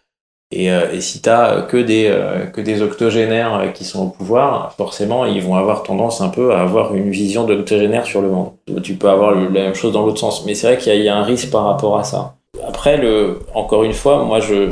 Et, 0.52 0.72
euh, 0.72 0.94
et 0.94 1.02
si 1.02 1.22
t'as 1.22 1.62
que 1.64 1.76
des 1.76 2.06
euh, 2.08 2.46
que 2.46 2.62
des 2.62 2.82
octogénaires 2.82 3.54
euh, 3.56 3.68
qui 3.68 3.84
sont 3.84 4.06
au 4.06 4.10
pouvoir, 4.10 4.74
forcément 4.78 5.26
ils 5.26 5.42
vont 5.42 5.56
avoir 5.56 5.84
tendance 5.84 6.22
un 6.22 6.30
peu 6.30 6.54
à 6.54 6.62
avoir 6.62 6.96
une 6.96 7.12
vision 7.12 7.44
d'octogénaire 7.44 8.06
sur 8.06 8.22
le 8.22 8.30
monde. 8.30 8.52
Tu 8.82 8.94
peux 8.94 9.10
avoir 9.10 9.32
la 9.36 9.50
même 9.50 9.76
chose 9.76 9.92
dans 9.92 10.06
l'autre 10.06 10.20
sens, 10.20 10.46
mais 10.46 10.56
c'est 10.56 10.68
vrai 10.68 10.78
qu'il 10.78 10.88
y, 10.94 10.96
a- 10.96 11.00
il 11.00 11.04
y 11.04 11.10
a 11.10 11.18
un 11.18 11.24
risque 11.24 11.52
par 11.52 11.66
rapport 11.66 11.98
à 12.00 12.06
ça. 12.06 12.36
Après 12.66 12.96
le 12.98 13.40
encore 13.54 13.84
une 13.84 13.92
fois, 13.94 14.24
moi 14.24 14.40
je 14.40 14.70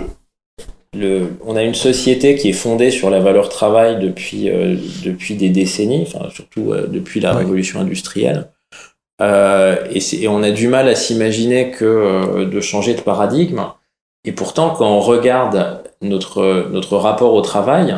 le 0.98 1.34
on 1.46 1.58
a 1.58 1.64
une 1.64 1.76
société 1.76 2.36
qui 2.36 2.50
est 2.50 2.54
fondée 2.54 2.90
sur 2.90 3.10
la 3.10 3.20
valeur 3.20 3.50
travail 3.50 4.00
depuis 4.00 4.50
euh, 4.50 4.76
depuis 5.04 5.36
des 5.36 5.50
décennies, 5.50 6.08
enfin 6.08 6.30
surtout 6.30 6.72
euh, 6.72 6.88
depuis 6.88 7.20
la 7.20 7.34
révolution 7.34 7.82
industrielle. 7.82 8.50
Euh, 9.22 9.76
et, 9.92 10.00
et 10.24 10.28
on 10.30 10.42
a 10.44 10.52
du 10.52 10.68
mal 10.70 10.88
à 10.88 10.96
s'imaginer 10.96 11.72
que 11.72 12.46
de 12.46 12.62
changer 12.62 12.94
de 12.94 13.02
paradigme. 13.02 13.62
Et 14.26 14.32
pourtant, 14.32 14.72
quand 14.72 14.90
on 14.90 15.00
regarde 15.00 15.84
notre, 16.02 16.98
rapport 16.98 17.34
au 17.34 17.42
travail, 17.42 17.96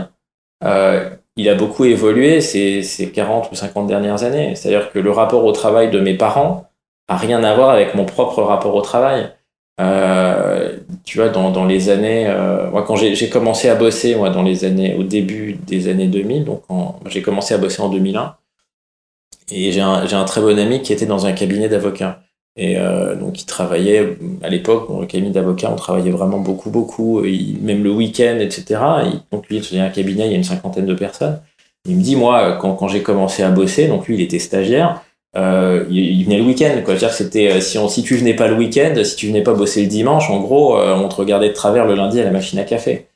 euh, 0.63 1.09
il 1.37 1.49
a 1.49 1.55
beaucoup 1.55 1.85
évolué 1.85 2.41
ces, 2.41 2.83
ces 2.83 3.11
40 3.11 3.51
ou 3.51 3.55
50 3.55 3.87
dernières 3.87 4.23
années. 4.23 4.53
C'est-à-dire 4.55 4.91
que 4.91 4.99
le 4.99 5.11
rapport 5.11 5.45
au 5.45 5.51
travail 5.53 5.89
de 5.89 5.99
mes 5.99 6.15
parents 6.15 6.69
a 7.07 7.15
rien 7.15 7.43
à 7.43 7.55
voir 7.55 7.69
avec 7.69 7.95
mon 7.95 8.05
propre 8.05 8.43
rapport 8.43 8.75
au 8.75 8.81
travail. 8.81 9.31
Euh, 9.79 10.77
tu 11.05 11.19
vois, 11.19 11.29
dans, 11.29 11.65
les 11.65 11.89
années, 11.89 12.25
euh, 12.27 12.69
moi, 12.71 12.83
quand 12.83 12.95
j'ai 12.95 13.29
commencé 13.29 13.69
à 13.69 13.75
bosser, 13.75 14.15
moi, 14.15 14.29
dans 14.29 14.43
les 14.43 14.65
années, 14.65 14.95
au 14.95 15.03
début 15.03 15.53
des 15.53 15.87
années 15.87 16.07
2000, 16.07 16.45
donc 16.45 16.63
j'ai 17.05 17.21
commencé 17.21 17.53
à 17.53 17.57
bosser 17.57 17.81
en 17.81 17.89
2001, 17.89 18.35
et 19.51 19.71
j'ai 19.71 19.81
un, 19.81 20.05
j'ai 20.07 20.15
un 20.15 20.25
très 20.25 20.41
bon 20.41 20.57
ami 20.57 20.81
qui 20.81 20.93
était 20.93 21.05
dans 21.05 21.25
un 21.25 21.31
cabinet 21.31 21.69
d'avocats. 21.69 22.21
Et 22.57 22.77
euh, 22.77 23.15
donc, 23.15 23.41
il 23.41 23.45
travaillait, 23.45 24.17
à 24.41 24.49
l'époque, 24.49 24.89
dans 24.89 24.99
le 24.99 25.05
cabinet 25.05 25.29
d'avocats, 25.29 25.71
on 25.71 25.75
travaillait 25.75 26.11
vraiment 26.11 26.39
beaucoup, 26.39 26.71
beaucoup, 26.71 27.21
même 27.21 27.83
le 27.83 27.91
week-end, 27.91 28.39
etc. 28.39 28.79
Donc, 29.31 29.47
lui, 29.47 29.57
il 29.57 29.79
un 29.79 29.89
cabinet, 29.89 30.25
il 30.25 30.31
y 30.31 30.33
a 30.33 30.37
une 30.37 30.43
cinquantaine 30.43 30.87
de 30.87 30.95
personnes. 30.95 31.39
Il 31.87 31.95
me 31.95 32.01
dit, 32.01 32.15
moi, 32.15 32.57
quand, 32.59 32.87
j'ai 32.87 33.03
commencé 33.03 33.43
à 33.43 33.49
bosser, 33.49 33.87
donc 33.87 34.07
lui, 34.07 34.15
il 34.15 34.21
était 34.21 34.39
stagiaire, 34.39 35.01
euh, 35.35 35.85
il, 35.89 36.23
venait 36.25 36.37
le 36.37 36.43
week-end. 36.43 36.71
C'est-à-dire 36.85 37.09
que 37.09 37.15
c'était, 37.15 37.51
euh, 37.51 37.61
si, 37.61 37.77
si 37.89 38.03
tu 38.03 38.15
venais 38.15 38.33
pas 38.33 38.47
le 38.47 38.55
week-end, 38.55 38.93
si 39.03 39.15
tu 39.15 39.27
venais 39.27 39.43
pas 39.43 39.53
bosser 39.53 39.81
le 39.81 39.87
dimanche, 39.87 40.29
en 40.29 40.39
gros, 40.39 40.77
euh, 40.77 40.95
on 40.95 41.07
te 41.09 41.15
regardait 41.15 41.49
de 41.49 41.53
travers 41.53 41.85
le 41.85 41.95
lundi 41.95 42.19
à 42.19 42.23
la 42.23 42.31
machine 42.31 42.59
à 42.59 42.63
café. 42.63 43.07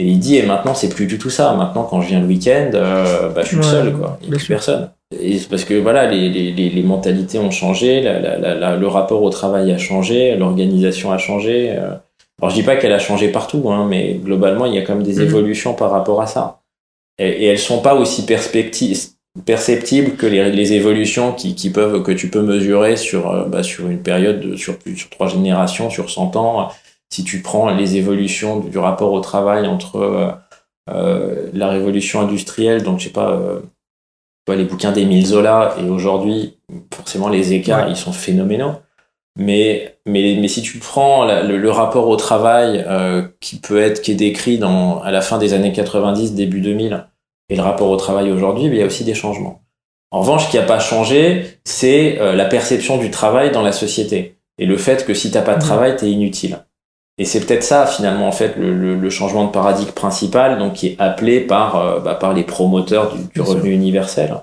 Et 0.00 0.04
il 0.06 0.18
dit, 0.20 0.36
et 0.36 0.42
maintenant, 0.46 0.74
c'est 0.74 0.88
plus 0.88 1.06
du 1.06 1.18
tout 1.18 1.28
ça. 1.30 1.52
Maintenant, 1.54 1.82
quand 1.82 2.00
je 2.00 2.08
viens 2.08 2.20
le 2.20 2.26
week-end, 2.26 2.70
euh, 2.74 3.30
bah, 3.30 3.42
je 3.42 3.48
suis 3.48 3.56
Ouais, 3.56 3.62
seul, 3.64 3.92
quoi. 3.92 4.16
Il 4.22 4.26
y 4.26 4.28
a 4.28 4.30
plus 4.36 4.40
sûr. 4.46 4.54
personne. 4.56 4.90
Et 5.20 5.38
c'est 5.38 5.48
parce 5.48 5.64
que 5.64 5.74
voilà, 5.74 6.06
les, 6.08 6.28
les, 6.28 6.52
les, 6.52 6.68
les 6.70 6.82
mentalités 6.82 7.38
ont 7.38 7.50
changé, 7.50 8.00
la, 8.02 8.20
la, 8.20 8.38
la, 8.38 8.54
la- 8.54 8.76
le 8.76 8.86
rapport 8.86 9.22
au 9.22 9.30
travail 9.30 9.72
a 9.72 9.78
changé, 9.78 10.36
l'organisation 10.36 11.10
a 11.12 11.18
changé. 11.18 11.70
euh. 11.76 11.90
Alors 12.40 12.50
je 12.50 12.54
dis 12.54 12.62
pas 12.62 12.76
qu'elle 12.76 12.92
a 12.92 12.98
changé 13.00 13.28
partout, 13.28 13.64
hein, 13.70 13.86
mais 13.88 14.14
globalement 14.22 14.66
il 14.66 14.74
y 14.74 14.78
a 14.78 14.82
quand 14.82 14.94
même 14.94 15.02
des 15.02 15.16
Mhm. 15.16 15.22
évolutions 15.22 15.74
par 15.74 15.90
rapport 15.90 16.20
à 16.22 16.26
ça. 16.26 16.60
Et, 17.18 17.26
et 17.28 17.46
elles 17.46 17.58
sont 17.58 17.80
pas 17.80 17.94
aussi 17.96 18.24
perceptibles 19.44 20.12
que 20.16 20.26
les, 20.26 20.50
les 20.52 20.72
évolutions 20.74 21.32
qui, 21.32 21.54
qui 21.54 21.70
peuvent 21.70 22.02
que 22.02 22.12
tu 22.12 22.28
peux 22.28 22.42
mesurer 22.42 22.96
sur 22.96 23.30
euh, 23.30 23.44
bah, 23.46 23.62
sur 23.62 23.88
une 23.88 24.02
période 24.02 24.40
de, 24.40 24.56
sur 24.56 24.74
sur 24.94 25.08
trois 25.10 25.28
générations, 25.28 25.90
sur 25.90 26.10
100 26.10 26.36
ans. 26.36 26.68
Si 27.10 27.24
tu 27.24 27.40
prends 27.42 27.70
les 27.74 27.96
évolutions 27.96 28.60
du, 28.60 28.76
rapport 28.78 29.12
au 29.12 29.20
travail 29.20 29.66
entre 29.66 29.96
euh, 29.96 30.30
euh, 30.90 31.50
la 31.54 31.68
révolution 31.68 32.20
industrielle, 32.20 32.82
donc 32.82 32.98
je 33.00 33.04
sais 33.04 33.10
pas. 33.10 33.30
euh, 33.32 33.60
tu 33.60 34.52
vois, 34.52 34.56
les 34.56 34.64
bouquins 34.64 34.92
d'Émile 34.92 35.26
Zola 35.26 35.74
et 35.80 35.88
aujourd'hui, 35.88 36.58
forcément, 36.94 37.28
les 37.28 37.52
écarts, 37.52 37.84
Ouais. 37.86 37.90
ils 37.92 37.96
sont 37.96 38.12
phénoménaux. 38.12 38.72
Mais, 39.38 39.96
mais, 40.06 40.36
mais 40.40 40.48
si 40.48 40.62
tu 40.62 40.78
prends 40.78 41.24
la- 41.24 41.42
le, 41.42 41.58
le 41.58 41.70
rapport 41.70 42.08
au 42.08 42.16
travail 42.16 42.84
euh, 42.88 43.22
qui 43.40 43.56
peut 43.60 43.78
être, 43.80 44.02
qui 44.02 44.12
est 44.12 44.16
décrit 44.16 44.58
dans, 44.58 45.00
à 45.02 45.10
la 45.12 45.20
fin 45.20 45.38
des 45.38 45.52
années 45.54 45.72
90, 45.72 46.34
début 46.34 46.60
2000, 46.60 47.06
et 47.50 47.56
le 47.56 47.62
rapport 47.62 47.88
au 47.90 47.96
travail 47.96 48.30
aujourd'hui, 48.32 48.64
il 48.66 48.74
y 48.74 48.82
a 48.82 48.86
aussi 48.86 49.04
des 49.04 49.14
changements. 49.14 49.62
En 50.10 50.20
revanche, 50.20 50.46
ce 50.46 50.50
qui 50.50 50.56
n'a 50.56 50.62
pas 50.64 50.80
changé, 50.80 51.58
c'est 51.64 52.18
euh, 52.20 52.34
la 52.34 52.46
perception 52.46 52.98
du 52.98 53.10
travail 53.10 53.50
dans 53.52 53.62
la 53.62 53.72
société. 53.72 54.38
Et 54.58 54.66
le 54.66 54.76
fait 54.76 55.04
que 55.06 55.14
si 55.14 55.30
t'as 55.30 55.42
pas 55.42 55.54
de 55.54 55.60
travail, 55.60 55.94
t'es 55.96 56.10
inutile. 56.10 56.64
Et 57.18 57.24
c'est 57.24 57.40
peut-être 57.44 57.64
ça, 57.64 57.84
finalement, 57.86 58.28
en 58.28 58.32
fait, 58.32 58.54
le, 58.56 58.72
le, 58.74 58.94
le 58.94 59.10
changement 59.10 59.44
de 59.44 59.50
paradigme 59.50 59.90
principal, 59.90 60.58
donc 60.58 60.74
qui 60.74 60.86
est 60.88 60.96
appelé 61.00 61.40
par, 61.40 61.76
euh, 61.76 61.98
bah, 61.98 62.14
par 62.14 62.32
les 62.32 62.44
promoteurs 62.44 63.12
du, 63.12 63.18
du 63.24 63.30
sûr. 63.34 63.46
revenu 63.46 63.70
universel, 63.72 64.34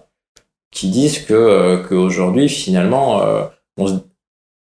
qui 0.72 0.90
disent 0.90 1.20
que 1.20 1.34
euh, 1.34 1.78
qu'aujourd'hui, 1.88 2.50
finalement, 2.50 3.22
euh, 3.22 3.44
on 3.78 3.88
se- 3.88 3.94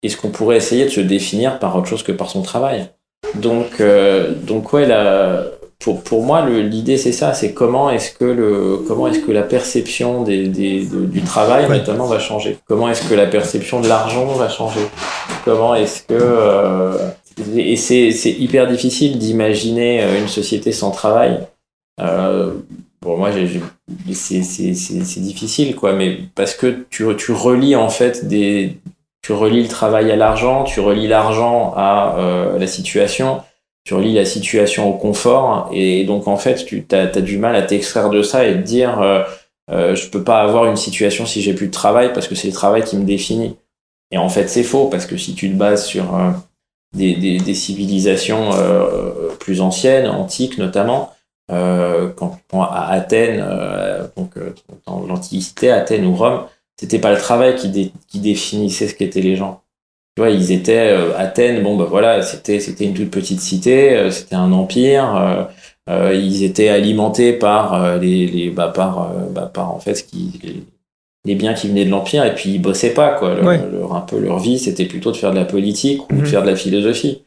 est-ce 0.02 0.16
qu'on 0.16 0.30
pourrait 0.30 0.56
essayer 0.56 0.84
de 0.86 0.90
se 0.90 1.00
définir 1.02 1.58
par 1.58 1.76
autre 1.76 1.88
chose 1.88 2.02
que 2.02 2.12
par 2.12 2.30
son 2.30 2.40
travail? 2.40 2.88
Donc, 3.34 3.80
euh, 3.80 4.32
donc 4.34 4.72
ouais, 4.72 4.86
la, 4.86 5.44
pour, 5.78 6.02
pour 6.02 6.22
moi, 6.24 6.40
le- 6.42 6.62
l'idée 6.62 6.96
c'est 6.96 7.12
ça, 7.12 7.34
c'est 7.34 7.52
comment 7.52 7.90
est-ce 7.90 8.12
que 8.14 8.24
le, 8.24 8.78
comment 8.88 9.08
est-ce 9.08 9.18
que 9.20 9.30
la 9.30 9.42
perception 9.42 10.22
des, 10.22 10.48
des, 10.48 10.86
de- 10.86 11.04
du 11.04 11.20
travail 11.20 11.66
Ouais. 11.66 11.76
notamment 11.78 12.06
va 12.06 12.18
changer? 12.18 12.56
Comment 12.66 12.88
est-ce 12.88 13.06
que 13.06 13.14
la 13.14 13.26
perception 13.26 13.82
de 13.82 13.88
l'argent 13.88 14.24
va 14.24 14.48
changer? 14.48 14.80
Comment 15.44 15.74
est-ce 15.74 16.02
que 16.02 16.14
euh, 16.18 16.96
et 17.56 17.76
c'est 17.76 18.32
hyper 18.32 18.66
difficile 18.66 19.18
d'imaginer 19.18 20.02
euh, 20.02 20.20
une 20.20 20.28
société 20.28 20.72
sans 20.72 20.90
travail. 20.90 21.40
Euh, 22.00 22.54
Bon, 23.02 23.16
moi, 23.16 23.30
c'est 24.12 25.20
difficile, 25.20 25.74
quoi, 25.74 25.94
mais 25.94 26.18
parce 26.34 26.54
que 26.54 26.84
tu, 26.90 27.04
tu 27.16 27.32
relis 27.32 27.74
en 27.74 27.88
fait 27.88 28.28
des. 28.28 28.76
Tu 29.22 29.32
relis 29.32 29.62
le 29.62 29.68
travail 29.68 30.10
à 30.10 30.16
l'argent, 30.16 30.64
tu 30.64 30.80
relis 30.80 31.06
l'argent 31.06 31.72
à 31.76 32.16
euh, 32.18 32.58
la 32.58 32.66
situation, 32.66 33.42
tu 33.84 33.94
relis 33.94 34.14
la 34.14 34.24
situation 34.24 34.88
au 34.88 34.94
confort, 34.94 35.68
et 35.72 36.04
donc 36.04 36.26
en 36.26 36.36
fait, 36.36 36.64
tu 36.64 36.86
as, 36.92 37.06
du 37.20 37.38
mal 37.38 37.54
à 37.54 37.62
t'extraire 37.62 38.08
de 38.10 38.22
ça 38.22 38.46
et 38.46 38.54
te 38.54 38.58
dire 38.58 39.00
euh, 39.00 39.22
euh, 39.70 39.94
je 39.94 40.08
peux 40.08 40.24
pas 40.24 40.40
avoir 40.40 40.66
une 40.66 40.76
situation 40.76 41.26
si 41.26 41.42
j'ai 41.42 41.54
plus 41.54 41.66
de 41.66 41.72
travail 41.72 42.12
parce 42.14 42.28
que 42.28 42.34
c'est 42.34 42.48
le 42.48 42.54
travail 42.54 42.82
qui 42.82 42.96
me 42.96 43.04
définit. 43.04 43.56
Et 44.10 44.18
en 44.18 44.28
fait, 44.28 44.48
c'est 44.48 44.62
faux 44.62 44.86
parce 44.86 45.06
que 45.06 45.16
si 45.16 45.34
tu 45.34 45.50
te 45.50 45.54
bases 45.56 45.86
sur. 45.86 46.18
Des, 46.94 47.14
des, 47.16 47.38
des 47.38 47.54
civilisations 47.54 48.50
euh, 48.54 49.28
plus 49.38 49.60
anciennes, 49.60 50.06
antiques 50.08 50.58
notamment. 50.58 51.12
Euh, 51.50 52.10
quand 52.16 52.26
on 52.26 52.38
prend 52.48 52.62
à 52.64 52.86
Athènes, 52.90 53.40
euh, 53.44 54.06
donc 54.16 54.32
dans 54.86 55.00
l'Antiquité, 55.06 55.70
Athènes 55.70 56.06
ou 56.06 56.14
Rome, 56.14 56.44
c'était 56.76 56.98
pas 57.00 57.12
le 57.12 57.18
travail 57.18 57.56
qui, 57.56 57.68
dé- 57.68 57.92
qui 58.08 58.20
définissait 58.20 58.88
ce 58.88 58.94
qu'étaient 58.94 59.20
les 59.20 59.36
gens. 59.36 59.62
Tu 60.16 60.22
vois, 60.22 60.30
ils 60.30 60.52
étaient 60.52 60.94
Athènes, 61.16 61.62
bon 61.62 61.76
bah 61.76 61.86
voilà, 61.88 62.22
c'était 62.22 62.60
c'était 62.60 62.84
une 62.84 62.94
toute 62.94 63.10
petite 63.10 63.40
cité, 63.40 64.10
c'était 64.10 64.36
un 64.36 64.52
empire. 64.52 65.48
euh, 65.88 66.14
ils 66.14 66.44
étaient 66.44 66.68
alimentés 66.68 67.32
par 67.32 67.98
les, 67.98 68.26
les 68.26 68.50
bah, 68.50 68.68
par 68.68 69.12
bah, 69.30 69.50
par 69.52 69.74
en 69.74 69.80
fait 69.80 69.94
ce 69.94 70.04
qui 70.04 70.40
les, 70.42 70.64
les 71.26 71.34
biens 71.34 71.54
qui 71.54 71.68
venaient 71.68 71.84
de 71.84 71.90
l'empire 71.90 72.24
et 72.24 72.34
puis 72.34 72.50
ils 72.50 72.58
bossaient 72.62 72.94
pas 72.94 73.10
quoi. 73.10 73.34
Leur, 73.34 73.44
Ouais. 73.44 73.60
leur- 73.72 73.94
un 73.94 74.00
peu 74.00 74.18
leur 74.18 74.38
vie 74.38 74.58
c'était 74.58 74.86
plutôt 74.86 75.12
de 75.12 75.16
faire 75.16 75.30
de 75.32 75.36
la 75.36 75.44
politique 75.44 76.02
ou 76.10 76.14
Mhm. 76.14 76.20
de 76.20 76.26
faire 76.26 76.42
de 76.42 76.48
la 76.48 76.56
philosophie. 76.56 77.22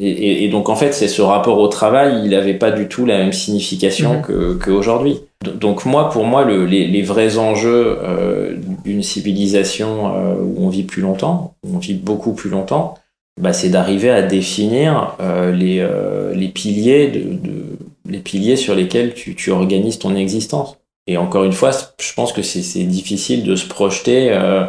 Et, 0.00 0.08
et, 0.08 0.44
et 0.44 0.48
donc 0.48 0.68
en 0.68 0.76
fait 0.76 0.92
c'est 0.92 1.08
ce 1.08 1.20
rapport 1.22 1.58
au 1.58 1.66
travail 1.68 2.22
il 2.24 2.34
avait 2.34 2.54
pas 2.54 2.70
du 2.70 2.86
tout 2.88 3.06
la 3.06 3.18
même 3.18 3.32
signification 3.32 4.14
Mhm. 4.14 4.22
que 4.22 4.54
qu'aujourd'hui. 4.54 5.20
Donc 5.54 5.84
moi 5.86 6.10
pour 6.10 6.24
moi 6.24 6.44
le, 6.44 6.64
les, 6.66 6.86
les 6.86 7.02
vrais 7.02 7.38
enjeux 7.38 7.98
euh, 8.02 8.54
d'une 8.84 9.02
civilisation 9.02 10.14
euh, 10.14 10.34
où 10.40 10.64
on 10.64 10.68
vit 10.68 10.82
plus 10.84 11.02
longtemps, 11.02 11.54
où 11.66 11.76
on 11.76 11.78
vit 11.78 11.94
beaucoup 11.94 12.32
plus 12.34 12.50
longtemps, 12.50 12.94
bah, 13.40 13.52
c'est 13.52 13.68
d'arriver 13.70 14.10
à 14.10 14.22
définir 14.22 15.16
euh, 15.20 15.50
les, 15.52 15.78
euh, 15.80 16.34
les 16.34 16.48
piliers 16.48 17.08
de, 17.08 17.20
de- 17.20 17.78
les 18.08 18.18
piliers 18.18 18.56
sur 18.56 18.74
lesquels 18.74 19.14
tu, 19.14 19.34
tu 19.34 19.50
organises 19.50 19.98
ton 19.98 20.14
existence. 20.16 20.76
Et 21.10 21.16
encore 21.16 21.42
une 21.42 21.52
fois, 21.52 21.72
je 21.72 22.12
pense 22.14 22.32
que 22.32 22.40
c'est 22.40 22.84
difficile 22.84 23.42
de 23.42 23.56
se 23.56 23.66
projeter. 23.66 24.30
euh, 24.30 24.64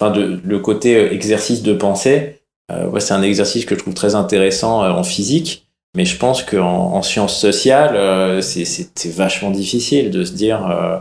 Enfin, 0.00 0.10
de, 0.10 0.40
le 0.42 0.58
côté 0.58 0.96
euh, 0.96 1.12
exercice 1.12 1.62
de 1.62 1.74
pensée, 1.74 2.40
euh, 2.70 2.88
ouais, 2.88 3.00
c'est 3.00 3.12
un 3.14 3.22
exercice 3.22 3.64
que 3.66 3.74
je 3.74 3.80
trouve 3.80 3.92
très 3.94 4.14
intéressant 4.14 4.82
en 4.86 5.04
physique, 5.04 5.66
mais 5.94 6.06
je 6.06 6.16
pense 6.16 6.42
qu'en 6.42 6.94
en 6.94 7.02
sciences 7.02 7.38
sociales, 7.38 7.94
euh, 7.94 8.40
c'est- 8.40 8.90
vachement 9.10 9.50
difficile 9.50 10.10
de 10.10 10.24
se 10.24 10.32
dire, 10.32 10.66
euh, 10.66 10.98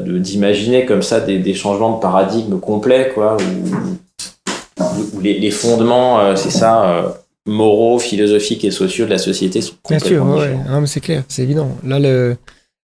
d'imaginer 0.00 0.86
comme 0.86 1.02
ça 1.02 1.20
des, 1.20 1.38
des 1.38 1.54
changements 1.54 1.96
de 1.96 2.00
paradigme 2.00 2.58
complets, 2.60 3.10
quoi, 3.12 3.36
où, 3.36 4.86
où 5.16 5.20
les, 5.20 5.38
les 5.38 5.50
fondements, 5.50 6.20
euh, 6.20 6.36
c'est 6.36 6.50
ça, 6.50 7.16
moraux, 7.46 7.98
philosophiques 7.98 8.64
et 8.64 8.70
sociaux 8.70 9.04
de 9.06 9.10
la 9.10 9.18
société 9.18 9.60
sont 9.60 9.74
Bien 9.88 9.98
sûr, 9.98 10.22
complètement 10.24 10.78
ouais, 10.80 10.86
c'est 10.86 11.00
clair, 11.00 11.24
c'est 11.28 11.42
évident. 11.42 11.70
Là, 11.84 11.98
le, 11.98 12.36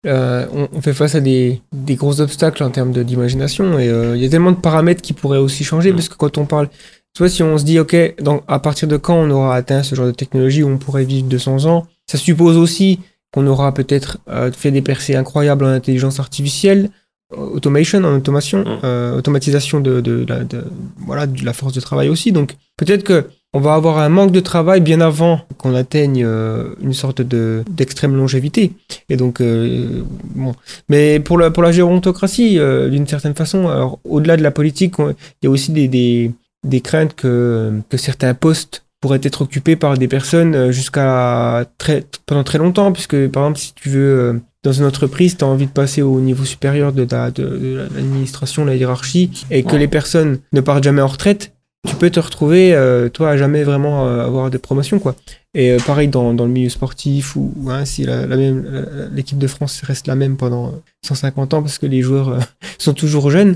euh, 0.05 0.45
on, 0.53 0.67
on 0.73 0.81
fait 0.81 0.93
face 0.93 1.15
à 1.15 1.19
des, 1.19 1.61
des 1.73 1.95
gros 1.95 2.21
obstacles 2.21 2.63
en 2.63 2.69
termes 2.69 2.91
d'imagination 3.03 3.77
et 3.79 3.89
euh, 3.89 4.15
il 4.15 4.21
y 4.23 4.25
a 4.25 4.29
tellement 4.29 4.51
de 4.51 4.57
paramètres 4.57 5.01
qui 5.01 5.13
pourraient 5.13 5.37
aussi 5.39 5.63
changer 5.63 5.91
Mm. 5.91 5.95
parce 5.95 6.09
que 6.09 6.15
quand 6.15 6.37
on 6.37 6.45
parle, 6.45 6.69
tu 7.13 7.19
vois, 7.19 7.29
si 7.29 7.43
on 7.43 7.57
se 7.57 7.63
dit, 7.65 7.79
OK, 7.79 7.95
donc, 8.21 8.43
à 8.47 8.59
partir 8.59 8.87
de 8.87 8.95
quand 8.97 9.15
on 9.15 9.29
aura 9.31 9.55
atteint 9.55 9.83
ce 9.83 9.95
genre 9.95 10.05
de 10.05 10.11
technologie 10.11 10.63
où 10.63 10.69
on 10.69 10.77
pourrait 10.77 11.03
vivre 11.05 11.27
200 11.27 11.65
ans, 11.65 11.85
ça 12.07 12.17
suppose 12.17 12.55
aussi 12.57 12.99
qu'on 13.33 13.45
aura 13.47 13.73
peut-être 13.73 14.19
euh, 14.29 14.51
fait 14.51 14.71
des 14.71 14.81
percées 14.81 15.15
incroyables 15.15 15.65
en 15.65 15.69
intelligence 15.69 16.19
artificielle, 16.19 16.89
euh, 17.33 17.37
automation, 17.37 17.99
en 18.03 18.15
automation, 18.15 18.59
Mm. 18.59 18.79
euh, 18.85 19.17
automatisation 19.17 19.79
de, 19.81 20.01
de, 20.01 20.23
de- 20.23 20.63
voilà, 20.97 21.27
de 21.27 21.43
la 21.43 21.53
force 21.53 21.73
de 21.73 21.81
travail 21.81 22.09
aussi. 22.09 22.31
Donc 22.31 22.55
peut-être 22.77 23.03
que 23.03 23.27
on 23.53 23.59
va 23.59 23.73
avoir 23.73 23.97
un 23.97 24.09
manque 24.09 24.31
de 24.31 24.39
travail 24.39 24.79
bien 24.81 25.01
avant 25.01 25.41
qu'on 25.57 25.73
atteigne 25.73 26.23
euh, 26.25 26.75
une 26.81 26.93
sorte 26.93 27.21
de 27.21 27.63
d'extrême 27.69 28.15
longévité. 28.15 28.73
Et 29.09 29.17
donc 29.17 29.41
euh, 29.41 30.03
bon, 30.35 30.53
mais 30.87 31.19
pour 31.19 31.37
la 31.37 31.49
pour 31.51 31.63
la 31.63 31.71
gérontocratie, 31.71 32.59
euh, 32.59 32.89
d'une 32.89 33.07
certaine 33.07 33.33
façon, 33.35 33.67
alors 33.67 33.99
au-delà 34.03 34.37
de 34.37 34.43
la 34.43 34.51
politique, 34.51 34.95
il 34.99 35.15
y 35.43 35.47
a 35.47 35.49
aussi 35.49 35.71
des, 35.71 35.87
des 35.87 36.31
des 36.67 36.81
craintes 36.81 37.15
que 37.15 37.71
que 37.89 37.97
certains 37.97 38.33
postes 38.33 38.83
pourraient 39.01 39.21
être 39.23 39.41
occupés 39.43 39.75
par 39.77 39.97
des 39.97 40.07
personnes 40.09 40.53
euh, 40.55 40.71
jusqu'à 40.71 41.65
très 41.77 42.03
pendant 42.25 42.43
très 42.43 42.57
longtemps, 42.59 42.91
puisque 42.91 43.27
par 43.29 43.43
exemple 43.43 43.59
si 43.59 43.73
tu 43.73 43.89
veux 43.89 44.19
euh, 44.19 44.33
dans 44.63 44.73
une 44.73 44.83
entreprise, 44.85 45.37
tu 45.37 45.45
as 45.45 45.47
envie 45.47 45.67
de 45.67 45.71
passer 45.71 46.01
au 46.01 46.19
niveau 46.19 46.43
supérieur 46.43 46.91
de, 46.91 47.05
ta- 47.05 47.31
de, 47.31 47.43
de 47.57 47.87
l'administration, 47.95 48.65
la 48.65 48.75
hiérarchie, 48.75 49.31
et 49.49 49.63
que 49.63 49.71
Ouais. 49.71 49.79
les 49.79 49.87
personnes 49.87 50.39
ne 50.51 50.59
partent 50.59 50.83
jamais 50.83 51.01
en 51.01 51.07
retraite, 51.07 51.53
tu 51.87 51.95
peux 51.95 52.09
te 52.09 52.19
retrouver, 52.19 52.73
euh, 52.73 53.09
toi, 53.09 53.31
à 53.31 53.37
jamais 53.37 53.63
vraiment 53.63 54.07
euh, 54.07 54.25
avoir 54.25 54.49
des 54.49 54.57
promotions, 54.57 54.99
quoi. 54.99 55.15
Et 55.53 55.71
euh, 55.71 55.77
pareil 55.79 56.07
dans, 56.07 56.33
dans 56.33 56.45
le 56.45 56.51
milieu 56.51 56.69
sportif, 56.69 57.35
ou 57.35 57.53
hein, 57.69 57.85
si 57.85 58.03
la, 58.03 58.25
la 58.25 58.37
même 58.37 59.09
l'équipe 59.13 59.37
de 59.37 59.47
France 59.47 59.81
reste 59.83 60.07
la 60.07 60.15
même 60.15 60.37
pendant 60.37 60.67
euh, 60.67 60.71
150 61.05 61.53
ans, 61.53 61.61
parce 61.61 61.77
que 61.77 61.85
les 61.85 62.01
joueurs 62.01 62.29
euh, 62.29 62.39
sont 62.77 62.93
toujours 62.93 63.31
jeunes. 63.31 63.55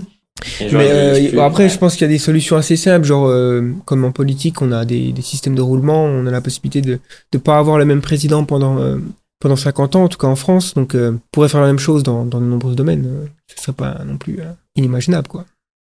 Gens 0.59 0.77
Mais 0.77 0.89
euh, 0.91 1.31
bon, 1.33 1.43
après, 1.43 1.63
ouais. 1.63 1.69
je 1.69 1.77
pense 1.77 1.93
qu'il 1.93 2.01
y 2.01 2.09
a 2.09 2.13
des 2.13 2.17
solutions 2.17 2.57
assez 2.57 2.75
simples, 2.75 3.05
genre 3.05 3.27
euh, 3.27 3.71
comme 3.85 4.03
en 4.03 4.11
politique, 4.11 4.61
on 4.61 4.71
a 4.71 4.85
des, 4.85 5.11
des 5.11 5.21
systèmes 5.21 5.55
de 5.55 5.61
roulement, 5.61 6.03
on 6.05 6.25
a 6.25 6.31
la 6.31 6.41
possibilité 6.41 6.81
de 6.81 6.99
ne 7.33 7.39
pas 7.39 7.57
avoir 7.57 7.77
le 7.77 7.85
même 7.85 8.01
président 8.01 8.43
pendant, 8.43 8.79
euh, 8.79 8.97
pendant 9.39 9.55
50 9.55 9.95
ans, 9.95 10.03
en 10.05 10.07
tout 10.07 10.17
cas 10.17 10.27
en 10.27 10.35
France. 10.35 10.73
Donc, 10.73 10.95
euh, 10.95 11.11
on 11.13 11.19
pourrait 11.31 11.49
faire 11.49 11.61
la 11.61 11.67
même 11.67 11.79
chose 11.79 12.03
dans, 12.03 12.25
dans 12.25 12.39
de 12.39 12.45
nombreux 12.45 12.75
domaines. 12.75 13.05
Euh, 13.05 13.25
ce 13.47 13.61
serait 13.61 13.73
pas 13.73 14.01
non 14.05 14.17
plus 14.17 14.39
euh, 14.39 14.51
inimaginable, 14.75 15.27
quoi. 15.27 15.45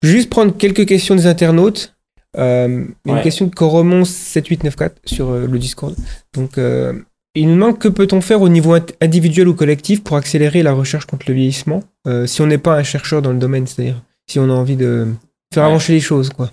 Je 0.01 0.07
vais 0.09 0.15
juste 0.15 0.29
prendre 0.29 0.55
quelques 0.55 0.85
questions 0.85 1.15
des 1.15 1.27
internautes. 1.27 1.93
Euh, 2.37 2.85
une 3.05 3.13
Ouais. 3.15 3.21
question 3.21 3.47
de 3.47 3.55
Coromon 3.55 4.05
7894 4.05 4.91
sur 5.05 5.29
euh, 5.29 5.47
le 5.47 5.57
Discord. 5.57 5.95
Donc, 6.35 6.57
euh, 6.57 6.93
il 7.35 7.47
nous 7.47 7.53
demande 7.55 7.79
que 7.79 7.87
peut-on 7.87 8.21
faire 8.21 8.41
au 8.41 8.49
niveau 8.49 8.75
individuel 9.01 9.47
ou 9.47 9.53
collectif 9.53 10.03
pour 10.03 10.15
accélérer 10.17 10.61
la 10.63 10.73
recherche 10.73 11.05
contre 11.05 11.25
le 11.27 11.33
vieillissement? 11.35 11.83
Si 12.25 12.41
on 12.41 12.47
n'est 12.47 12.57
pas 12.57 12.75
un 12.75 12.83
chercheur 12.83 13.21
dans 13.21 13.31
le 13.31 13.37
domaine, 13.37 13.67
c'est-à-dire 13.67 14.01
si 14.27 14.39
on 14.39 14.45
a 14.49 14.53
envie 14.53 14.75
de 14.75 15.07
faire 15.53 15.63
Ouais. 15.63 15.69
avancer 15.69 15.93
les 15.93 15.99
choses, 15.99 16.29
quoi. 16.31 16.49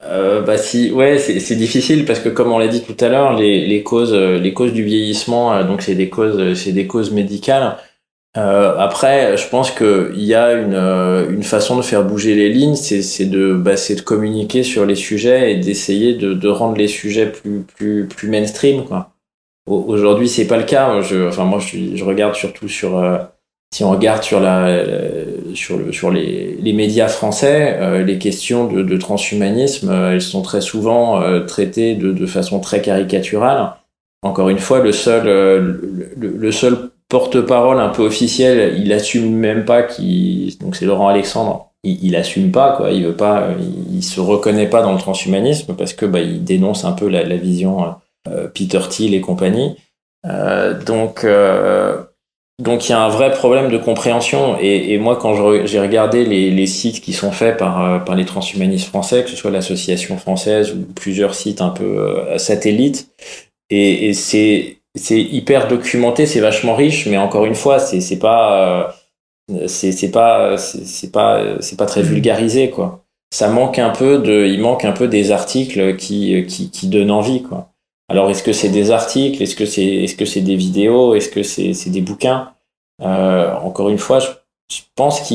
Bah 0.00 0.56
si, 0.58 0.90
ouais, 0.92 1.18
c'est 1.18 1.56
difficile 1.56 2.04
parce 2.04 2.18
que 2.20 2.28
comme 2.28 2.50
on 2.52 2.58
l'a 2.58 2.68
dit 2.68 2.82
tout 2.82 2.96
à 3.04 3.08
l'heure, 3.08 3.34
les, 3.36 3.66
les 3.66 3.82
causes, 3.82 4.14
les 4.14 4.52
causes 4.54 4.72
du 4.72 4.82
vieillissement, 4.82 5.62
donc 5.64 5.82
c'est 5.82 5.94
des 5.94 6.08
causes, 6.08 6.54
c'est 6.58 6.72
des 6.72 6.86
causes 6.86 7.10
médicales. 7.12 7.76
Euh, 8.36 8.76
après, 8.78 9.36
je 9.36 9.48
pense 9.48 9.70
que 9.70 10.12
il 10.14 10.22
y 10.24 10.34
a 10.34 10.52
une, 10.52 10.74
euh, 10.74 11.30
une 11.30 11.42
façon 11.42 11.76
de 11.76 11.82
faire 11.82 12.04
bouger 12.04 12.34
les 12.34 12.50
lignes, 12.50 12.76
c'est 12.76 13.24
de, 13.24 13.54
bah, 13.54 13.74
de 13.74 14.00
communiquer 14.02 14.62
sur 14.62 14.86
les 14.86 14.94
sujets 14.94 15.52
et 15.52 15.56
d'essayer 15.56 16.14
de, 16.14 16.34
de 16.34 16.48
rendre 16.48 16.76
les 16.76 16.88
sujets 16.88 17.26
plus, 17.32 17.62
plus, 17.62 18.06
plus 18.06 18.28
mainstream, 18.28 18.84
Aujourd'hui, 19.66 20.28
c'est 20.28 20.46
pas 20.46 20.56
le 20.56 20.64
cas. 20.64 21.00
Je, 21.02 21.28
enfin, 21.28 21.44
moi, 21.44 21.58
je, 21.60 22.02
regarde 22.04 22.34
surtout 22.34 22.68
sur, 22.68 22.98
euh, 22.98 23.18
si 23.74 23.84
on 23.84 23.90
regarde 23.90 24.22
sur 24.22 24.40
la, 24.40 24.82
la- 24.82 25.54
sur 25.54 25.76
le, 25.76 25.92
sur 25.92 26.10
les, 26.10 26.56
les 26.60 26.72
médias 26.72 27.08
français, 27.08 27.76
euh, 27.80 28.02
les 28.02 28.18
questions 28.18 28.66
de, 28.66 28.82
de 28.82 28.96
transhumanisme, 28.96 29.90
euh, 29.90 30.12
elles 30.12 30.22
sont 30.22 30.42
très 30.42 30.62
souvent 30.62 31.20
euh, 31.22 31.40
traitées 31.44 31.94
de, 31.96 32.12
de 32.12 32.26
façon 32.26 32.60
très 32.60 32.80
caricaturale. 32.82 33.74
Encore 34.22 34.48
une 34.48 34.58
fois, 34.58 34.80
le 34.80 34.92
seul, 34.92 35.28
euh, 35.28 35.74
le 36.16 36.50
seul 36.52 36.90
porte-parole 37.08 37.80
un 37.80 37.88
peu 37.88 38.02
officiel, 38.02 38.78
il 38.78 38.92
assume 38.92 39.34
même 39.34 39.64
pas 39.64 39.82
qu'il, 39.82 40.56
donc 40.58 40.76
c'est 40.76 40.84
Laurent 40.84 41.08
Alexandre, 41.08 41.70
il, 41.82 42.04
il 42.04 42.16
assume 42.16 42.52
pas 42.52 42.76
quoi, 42.76 42.90
il 42.90 43.04
veut 43.04 43.16
pas, 43.16 43.42
euh, 43.42 43.54
il, 43.92 44.02
se 44.02 44.20
reconnaît 44.20 44.68
pas 44.68 44.82
dans 44.82 44.92
le 44.92 44.98
transhumanisme 44.98 45.74
parce 45.74 45.94
que 45.94 46.06
bah 46.06 46.20
il 46.20 46.44
dénonce 46.44 46.84
un 46.84 46.92
peu 46.92 47.08
la, 47.08 47.22
vision 47.36 47.94
euh, 48.28 48.48
Peter 48.48 48.80
Thiel 48.88 49.14
et 49.14 49.20
compagnie. 49.20 49.76
Euh, 50.26 50.78
donc 50.82 51.24
euh, 51.24 52.02
donc 52.62 52.88
il 52.88 52.90
y 52.90 52.94
a 52.94 53.00
un 53.00 53.08
vrai 53.08 53.30
problème 53.30 53.70
de 53.70 53.78
compréhension 53.78 54.56
et, 54.60 54.92
et 54.92 54.98
moi 54.98 55.16
quand 55.16 55.64
j'ai 55.64 55.80
regardé 55.80 56.24
les, 56.24 56.50
les 56.50 56.66
sites 56.66 57.00
qui 57.00 57.12
sont 57.12 57.30
faits 57.30 57.56
par, 57.56 57.84
euh, 57.84 57.98
par 58.00 58.16
les 58.16 58.24
transhumanistes 58.24 58.88
français, 58.88 59.22
que 59.22 59.30
ce 59.30 59.36
soit 59.36 59.52
l'association 59.52 60.18
française 60.18 60.72
ou 60.72 60.84
plusieurs 60.94 61.34
sites 61.34 61.60
un 61.60 61.68
peu 61.68 61.84
euh, 61.84 62.36
satellites, 62.38 63.10
et, 63.70 64.08
et 64.08 64.12
c'est 64.12 64.77
c'est 64.94 65.20
hyper 65.20 65.68
documenté, 65.68 66.26
c'est 66.26 66.40
vachement 66.40 66.74
riche, 66.74 67.06
mais 67.06 67.18
encore 67.18 67.46
une 67.46 67.54
fois 67.54 67.78
c'est 67.78 68.00
c'est 68.00 68.18
pas 68.18 68.92
euh, 69.50 69.66
c'est 69.66 69.92
c'est 69.92 70.10
pas 70.10 70.56
c'est 70.58 70.84
c'est 70.86 71.10
pas 71.12 71.60
c'est 71.60 71.76
pas 71.76 71.86
très 71.86 72.02
vulgarisé 72.02 72.70
quoi. 72.70 73.04
Ça 73.30 73.48
manque 73.48 73.78
un 73.78 73.90
peu 73.90 74.18
de 74.18 74.46
il 74.46 74.60
manque 74.60 74.84
un 74.84 74.92
peu 74.92 75.08
des 75.08 75.30
articles 75.30 75.96
qui 75.96 76.44
qui 76.46 76.70
qui 76.70 76.86
donnent 76.88 77.10
envie 77.10 77.42
quoi. 77.42 77.70
Alors 78.10 78.30
est-ce 78.30 78.42
que 78.42 78.52
c'est 78.54 78.70
des 78.70 78.90
articles, 78.90 79.42
est-ce 79.42 79.54
que 79.54 79.66
c'est 79.66 79.84
est-ce 79.84 80.16
que 80.16 80.24
c'est 80.24 80.40
des 80.40 80.56
vidéos, 80.56 81.14
est-ce 81.14 81.28
que 81.28 81.42
c'est 81.42 81.74
c'est 81.74 81.90
des 81.90 82.00
bouquins? 82.00 82.52
Euh, 83.02 83.54
encore 83.56 83.90
une 83.90 83.98
fois, 83.98 84.18
je, 84.18 84.28
je 84.72 84.80
pense 84.96 85.20
que 85.28 85.34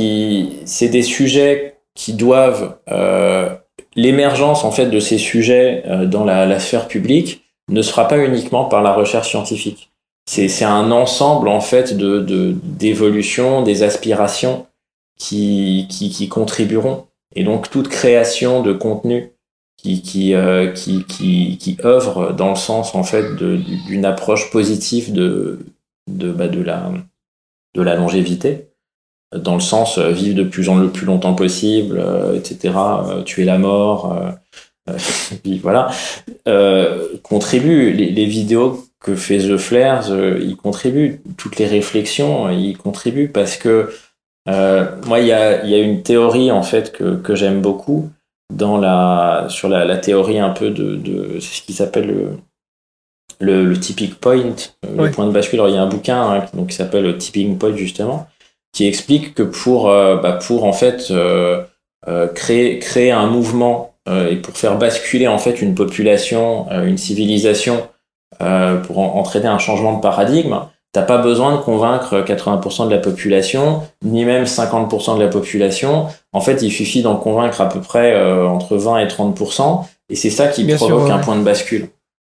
c'est 0.66 0.90
des 0.90 1.04
sujets 1.04 1.78
qui 1.96 2.14
doivent 2.14 2.78
euh, 2.92 3.50
l'émergence 3.96 4.64
en 4.64 4.72
fait 4.72 4.88
de 4.88 5.00
ces 5.00 5.18
sujets 5.20 5.84
euh, 5.88 6.06
dans 6.08 6.24
la, 6.26 6.46
la 6.46 6.60
sphère 6.60 6.88
publique 6.88 7.43
ne 7.70 7.82
sera 7.82 8.08
pas 8.08 8.18
uniquement 8.18 8.66
par 8.66 8.82
la 8.82 8.94
recherche 8.94 9.30
scientifique. 9.30 9.92
C'est 10.26 10.64
un 10.64 10.92
ensemble 10.92 11.50
en 11.50 11.60
fait 11.60 11.98
de 11.98 12.56
d'évolutions, 12.64 13.62
des 13.62 13.84
aspirations 13.84 14.68
qui, 15.18 15.88
qui 15.90 16.10
qui 16.10 16.30
contribueront. 16.30 17.08
Et 17.36 17.44
donc 17.44 17.70
toute 17.70 17.90
création 17.90 18.62
de 18.62 18.74
contenu 18.74 19.32
qui 19.78 20.02
qui 20.02 20.34
euh, 20.34 20.72
qui 20.72 21.04
qui 21.06 21.58
qui 21.58 21.78
œuvre 21.84 22.32
dans 22.32 22.50
le 22.50 22.56
sens 22.56 22.96
en 22.96 23.04
fait 23.04 23.36
d'une 23.36 24.06
approche 24.06 24.50
positive 24.52 25.12
de 25.12 25.60
de 26.10 26.32
bah, 26.32 26.48
de 26.48 26.62
la 26.62 26.92
de 27.76 27.82
la 27.82 27.96
longévité, 27.96 28.70
dans 29.36 29.56
le 29.56 29.62
sens 29.62 29.98
euh, 29.98 30.12
vivre 30.12 30.36
de 30.36 30.44
plus 30.44 30.70
en 30.70 30.78
le 30.78 30.90
plus 30.90 31.06
longtemps 31.06 31.34
possible, 31.34 31.98
euh, 32.00 32.36
etc., 32.36 32.76
euh, 32.76 33.24
tuer 33.24 33.46
la 33.46 33.58
mort, 33.58 34.14
euh, 34.14 34.32
puis 35.44 35.60
voilà, 35.60 35.90
euh, 36.48 37.18
contribuent. 37.24 37.92
Les, 37.94 38.10
les 38.12 38.26
vidéos 38.26 38.86
que 39.00 39.16
fait 39.16 39.40
The 39.40 39.58
Flares, 39.58 40.12
euh, 40.12 40.40
ils 40.42 40.58
contribuent. 40.58 41.22
Toutes 41.38 41.58
les 41.58 41.68
réflexions, 41.68 42.48
euh, 42.48 42.54
ils 42.54 42.78
contribuent 42.78 43.30
parce 43.30 43.58
que 43.58 43.90
euh, 44.50 44.86
moi, 45.06 45.20
il 45.20 45.28
y 45.28 45.32
a, 45.32 45.66
y 45.66 45.74
a 45.74 45.80
une 45.80 46.04
théorie 46.04 46.52
en 46.52 46.64
fait 46.64 46.92
que, 46.92 47.16
que 47.16 47.36
j'aime 47.36 47.62
beaucoup 47.62 48.10
dans 48.54 48.78
la 48.78 49.48
sur 49.50 49.70
la, 49.70 49.86
la 49.86 49.98
théorie 49.98 50.40
un 50.40 50.52
peu 50.52 50.70
de, 50.70 50.96
de 50.96 51.40
c'est 51.40 51.60
ce 51.60 51.62
qui 51.64 51.74
s'appelle 51.74 52.08
le, 52.08 52.38
le 53.40 53.66
le 53.66 53.80
tipping 53.80 54.14
point, 54.16 54.56
euh, 54.86 55.06
le 55.06 55.12
point 55.12 55.26
de 55.28 55.32
bascule. 55.32 55.60
Alors 55.60 55.70
il 55.70 55.76
y 55.76 55.78
a 55.78 55.82
un 55.84 55.88
bouquin 55.90 56.22
hein, 56.22 56.46
donc 56.54 56.70
qui 56.70 56.76
s'appelle 56.76 57.04
le 57.04 57.18
tipping 57.18 57.58
point 57.58 57.76
justement, 57.76 58.28
qui 58.74 58.88
explique 58.88 59.34
que 59.36 59.44
pour 59.44 59.90
euh, 59.90 60.18
bah, 60.18 60.34
pour 60.34 60.64
en 60.66 60.74
fait 60.74 61.08
euh, 61.12 61.64
euh, 62.08 62.28
créer 62.28 62.80
créer 62.80 63.12
un 63.12 63.28
mouvement 63.28 63.93
euh, 63.93 63.93
et 64.32 64.36
pour 64.38 64.58
faire 64.58 64.78
basculer 64.78 65.28
en 65.28 65.38
fait 65.38 65.62
une 65.62 65.76
population, 65.76 66.68
euh, 66.72 66.86
une 66.86 66.98
civilisation, 66.98 67.88
euh, 68.42 68.78
pour 68.78 69.00
en- 69.00 69.16
entraîner 69.20 69.48
un 69.48 69.60
changement 69.60 69.94
de 69.94 70.02
paradigme, 70.02 70.58
t'as 70.92 71.04
pas 71.04 71.18
besoin 71.18 71.54
de 71.56 71.58
convaincre 71.62 72.22
80% 72.22 72.86
de 72.86 72.92
la 72.92 72.98
population, 73.00 73.82
ni 74.04 74.26
même 74.26 74.46
50% 74.46 75.16
de 75.18 75.24
la 75.24 75.30
population. 75.30 76.08
En 76.34 76.42
fait, 76.42 76.62
il 76.62 76.72
suffit 76.72 77.02
d'en 77.02 77.16
convaincre 77.16 77.62
à 77.62 77.70
peu 77.70 77.80
près 77.82 78.14
euh, 78.14 78.48
entre 78.48 78.78
20 78.78 79.00
et 79.00 79.08
30%, 79.08 79.86
et 80.10 80.16
c'est 80.16 80.30
ça 80.30 80.48
qui 80.48 80.64
Bien 80.66 80.78
sûr, 80.78 80.88
provoque 80.90 81.08
ouais. 81.08 81.14
un 81.14 81.20
point 81.20 81.36
de 81.38 81.44
bascule. 81.44 81.90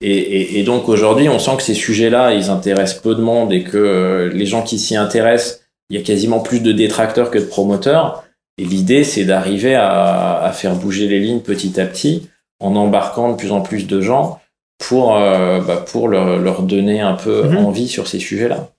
Et, 0.03 0.17
et, 0.17 0.59
et 0.61 0.63
donc 0.63 0.89
aujourd'hui, 0.89 1.29
on 1.29 1.39
sent 1.39 1.53
que 1.57 1.63
ces 1.63 1.75
sujets-là, 1.75 2.33
ils 2.35 2.51
intéressent 2.51 3.01
peu 3.01 3.15
de 3.15 3.23
monde 3.23 3.53
et 3.53 3.63
que 3.65 3.77
euh, 3.79 4.31
les 4.33 4.47
gens 4.47 4.63
qui 4.63 4.79
s'y 4.79 4.95
intéressent, 4.97 5.61
il 5.91 5.97
y 5.99 6.01
a 6.01 6.05
quasiment 6.05 6.41
plus 6.41 6.61
de 6.61 6.73
détracteurs 6.73 7.31
que 7.31 7.39
de 7.39 7.45
promoteurs. 7.45 8.25
Et 8.59 8.65
l'idée, 8.65 9.05
c'est 9.05 9.24
d'arriver 9.24 9.74
à, 9.74 10.41
à 10.43 10.53
faire 10.53 10.74
bouger 10.77 11.09
les 11.09 11.20
lignes 11.20 11.41
petit 11.41 11.78
à 11.81 11.87
petit 11.87 12.28
en 12.61 12.74
embarquant 12.77 13.33
de 13.33 13.37
plus 13.37 13.53
en 13.53 13.61
plus 13.61 13.87
de 13.87 14.01
gens 14.01 14.41
pour, 14.78 15.16
euh, 15.16 15.61
bah, 15.61 15.77
pour 15.77 16.09
leur, 16.09 16.39
leur 16.39 16.62
donner 16.62 17.01
un 17.01 17.15
peu 17.15 17.45
Mhm. 17.45 17.57
envie 17.66 17.89
sur 17.89 18.07
ces 18.09 18.19
sujets-là. 18.19 18.70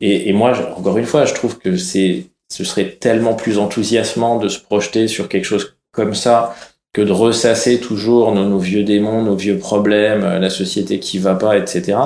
Et, 0.00 0.28
et 0.28 0.32
moi, 0.32 0.52
encore 0.76 0.98
une 0.98 1.06
fois, 1.06 1.24
je 1.24 1.34
trouve 1.34 1.58
que 1.58 1.76
c'est, 1.76 2.26
ce 2.52 2.64
serait 2.64 2.96
tellement 3.00 3.34
plus 3.34 3.58
enthousiasmant 3.58 4.38
de 4.38 4.48
se 4.48 4.58
projeter 4.60 5.08
sur 5.08 5.28
quelque 5.28 5.44
chose 5.46 5.76
comme 5.92 6.14
ça 6.14 6.54
que 6.92 7.02
de 7.02 7.12
ressasser 7.12 7.78
toujours 7.78 8.32
nos, 8.32 8.46
nos 8.46 8.58
vieux 8.58 8.82
démons, 8.84 9.22
nos 9.22 9.36
vieux 9.36 9.58
problèmes, 9.58 10.24
euh, 10.24 10.38
la 10.38 10.50
société 10.50 10.98
qui 10.98 11.18
va 11.18 11.34
pas, 11.34 11.58
etc. 11.58 11.98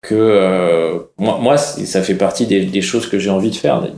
Que 0.00 0.14
euh, 0.14 0.98
moi, 1.18 1.38
moi 1.40 1.56
ça 1.56 2.02
fait 2.02 2.14
partie 2.14 2.46
des, 2.46 2.64
des 2.64 2.82
choses 2.82 3.08
que 3.08 3.18
j'ai 3.18 3.30
envie 3.30 3.50
de 3.50 3.56
faire, 3.56 3.82
de- 3.82 3.90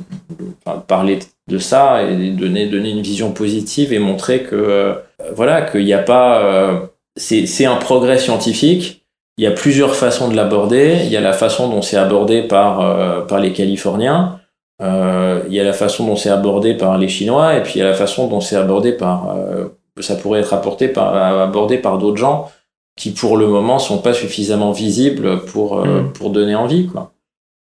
parler 0.86 1.18
de 1.48 1.58
ça 1.58 2.02
et 2.02 2.30
donner, 2.30 2.66
donner 2.68 2.90
une 2.90 3.02
vision 3.02 3.32
positive 3.32 3.92
et 3.92 3.98
montrer 3.98 4.42
que 4.44 4.54
euh, 4.56 4.94
voilà 5.34 5.62
qu'il 5.62 5.84
n'y 5.84 5.92
a 5.92 5.98
pas, 5.98 6.42
euh, 6.42 6.78
c'est 7.16 7.46
c'est 7.46 7.66
un 7.66 7.76
progrès 7.76 8.18
scientifique. 8.18 9.04
Il 9.36 9.44
y 9.44 9.46
a 9.46 9.50
plusieurs 9.52 9.94
façons 9.94 10.28
de 10.28 10.36
l'aborder. 10.36 10.98
Il 11.04 11.08
y 11.10 11.16
a 11.16 11.20
la 11.20 11.32
façon 11.32 11.68
dont 11.68 11.82
c'est 11.82 11.96
abordé 11.96 12.42
par 12.42 12.80
euh, 12.80 13.20
par 13.22 13.38
les 13.38 13.52
Californiens. 13.52 14.40
Euh, 14.82 15.42
il 15.48 15.54
y 15.54 15.60
a 15.60 15.64
la 15.64 15.74
façon 15.74 16.06
dont 16.06 16.16
c'est 16.16 16.30
abordé 16.30 16.74
par 16.74 16.96
les 16.96 17.08
Chinois 17.08 17.56
et 17.56 17.62
puis 17.62 17.74
il 17.76 17.78
y 17.80 17.82
a 17.82 17.88
la 17.88 17.94
façon 17.94 18.28
dont 18.28 18.40
c'est 18.40 18.56
abordé 18.56 18.92
par 18.92 19.36
euh, 19.36 19.66
ça 20.00 20.16
pourrait 20.16 20.40
être 20.40 20.54
apporté 20.54 20.88
par 20.88 21.14
abordé 21.14 21.76
par 21.76 21.98
d'autres 21.98 22.16
gens 22.16 22.50
qui 22.96 23.12
pour 23.12 23.36
le 23.36 23.46
moment 23.46 23.78
sont 23.78 23.98
pas 23.98 24.14
suffisamment 24.14 24.72
visibles 24.72 25.44
pour 25.44 25.80
euh, 25.80 26.02
Mm. 26.02 26.12
pour 26.12 26.30
donner 26.30 26.54
envie 26.54 26.86
quoi. 26.86 27.12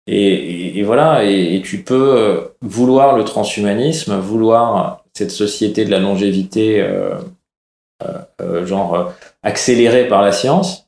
Et, 0.07 0.33
et, 0.33 0.79
et 0.79 0.83
voilà 0.83 1.23
et, 1.25 1.55
et 1.55 1.61
tu 1.61 1.83
peux 1.83 2.17
euh, 2.17 2.41
vouloir 2.61 3.15
le 3.15 3.23
transhumanisme, 3.23 4.17
vouloir 4.19 5.03
cette 5.13 5.31
société 5.31 5.85
de 5.85 5.91
la 5.91 5.99
longévité 5.99 6.81
euh, 6.81 7.15
euh, 8.03 8.07
euh, 8.41 8.65
genre 8.65 9.13
accélérée 9.43 10.07
par 10.07 10.21
la 10.21 10.31
science 10.31 10.87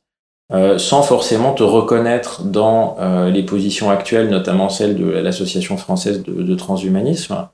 euh, 0.54 0.78
sans 0.78 1.02
forcément 1.02 1.54
te 1.54 1.64
reconnaître 1.64 2.44
dans 2.44 2.98
euh, 3.00 3.32
les 3.32 3.44
positions 3.44 3.90
actuelles, 3.90 4.30
notamment 4.30 4.70
celle 4.70 4.96
de 4.96 5.06
l'association 5.10 5.76
française 5.78 6.22
de, 6.24 6.44
de 6.44 6.56
transhumanisme. 6.56 7.48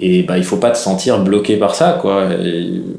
Et 0.00 0.22
bah, 0.22 0.38
il 0.38 0.44
faut 0.44 0.56
pas 0.58 0.70
te 0.70 0.78
sentir 0.78 1.22
bloqué 1.24 1.56
par 1.56 1.74
ça, 1.74 1.98
quoi. 2.00 2.28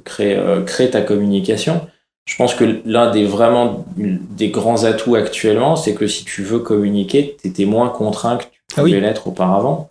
Crée, 0.03 0.37
crée 0.65 0.89
ta 0.89 1.01
communication. 1.01 1.81
Je 2.25 2.35
pense 2.37 2.53
que 2.55 2.79
l'un 2.85 3.11
des 3.11 3.25
vraiment 3.25 3.85
des 3.97 4.49
grands 4.49 4.83
atouts 4.83 5.15
actuellement, 5.15 5.75
c'est 5.75 5.93
que 5.95 6.07
si 6.07 6.23
tu 6.23 6.43
veux 6.43 6.59
communiquer, 6.59 7.35
tu 7.41 7.47
étais 7.47 7.65
moins 7.65 7.89
contraint 7.89 8.37
que 8.37 8.43
tu 8.43 8.49
Ah 8.73 8.81
pouvais 8.81 8.93
oui. 8.93 9.01
l'être 9.01 9.27
auparavant. 9.27 9.89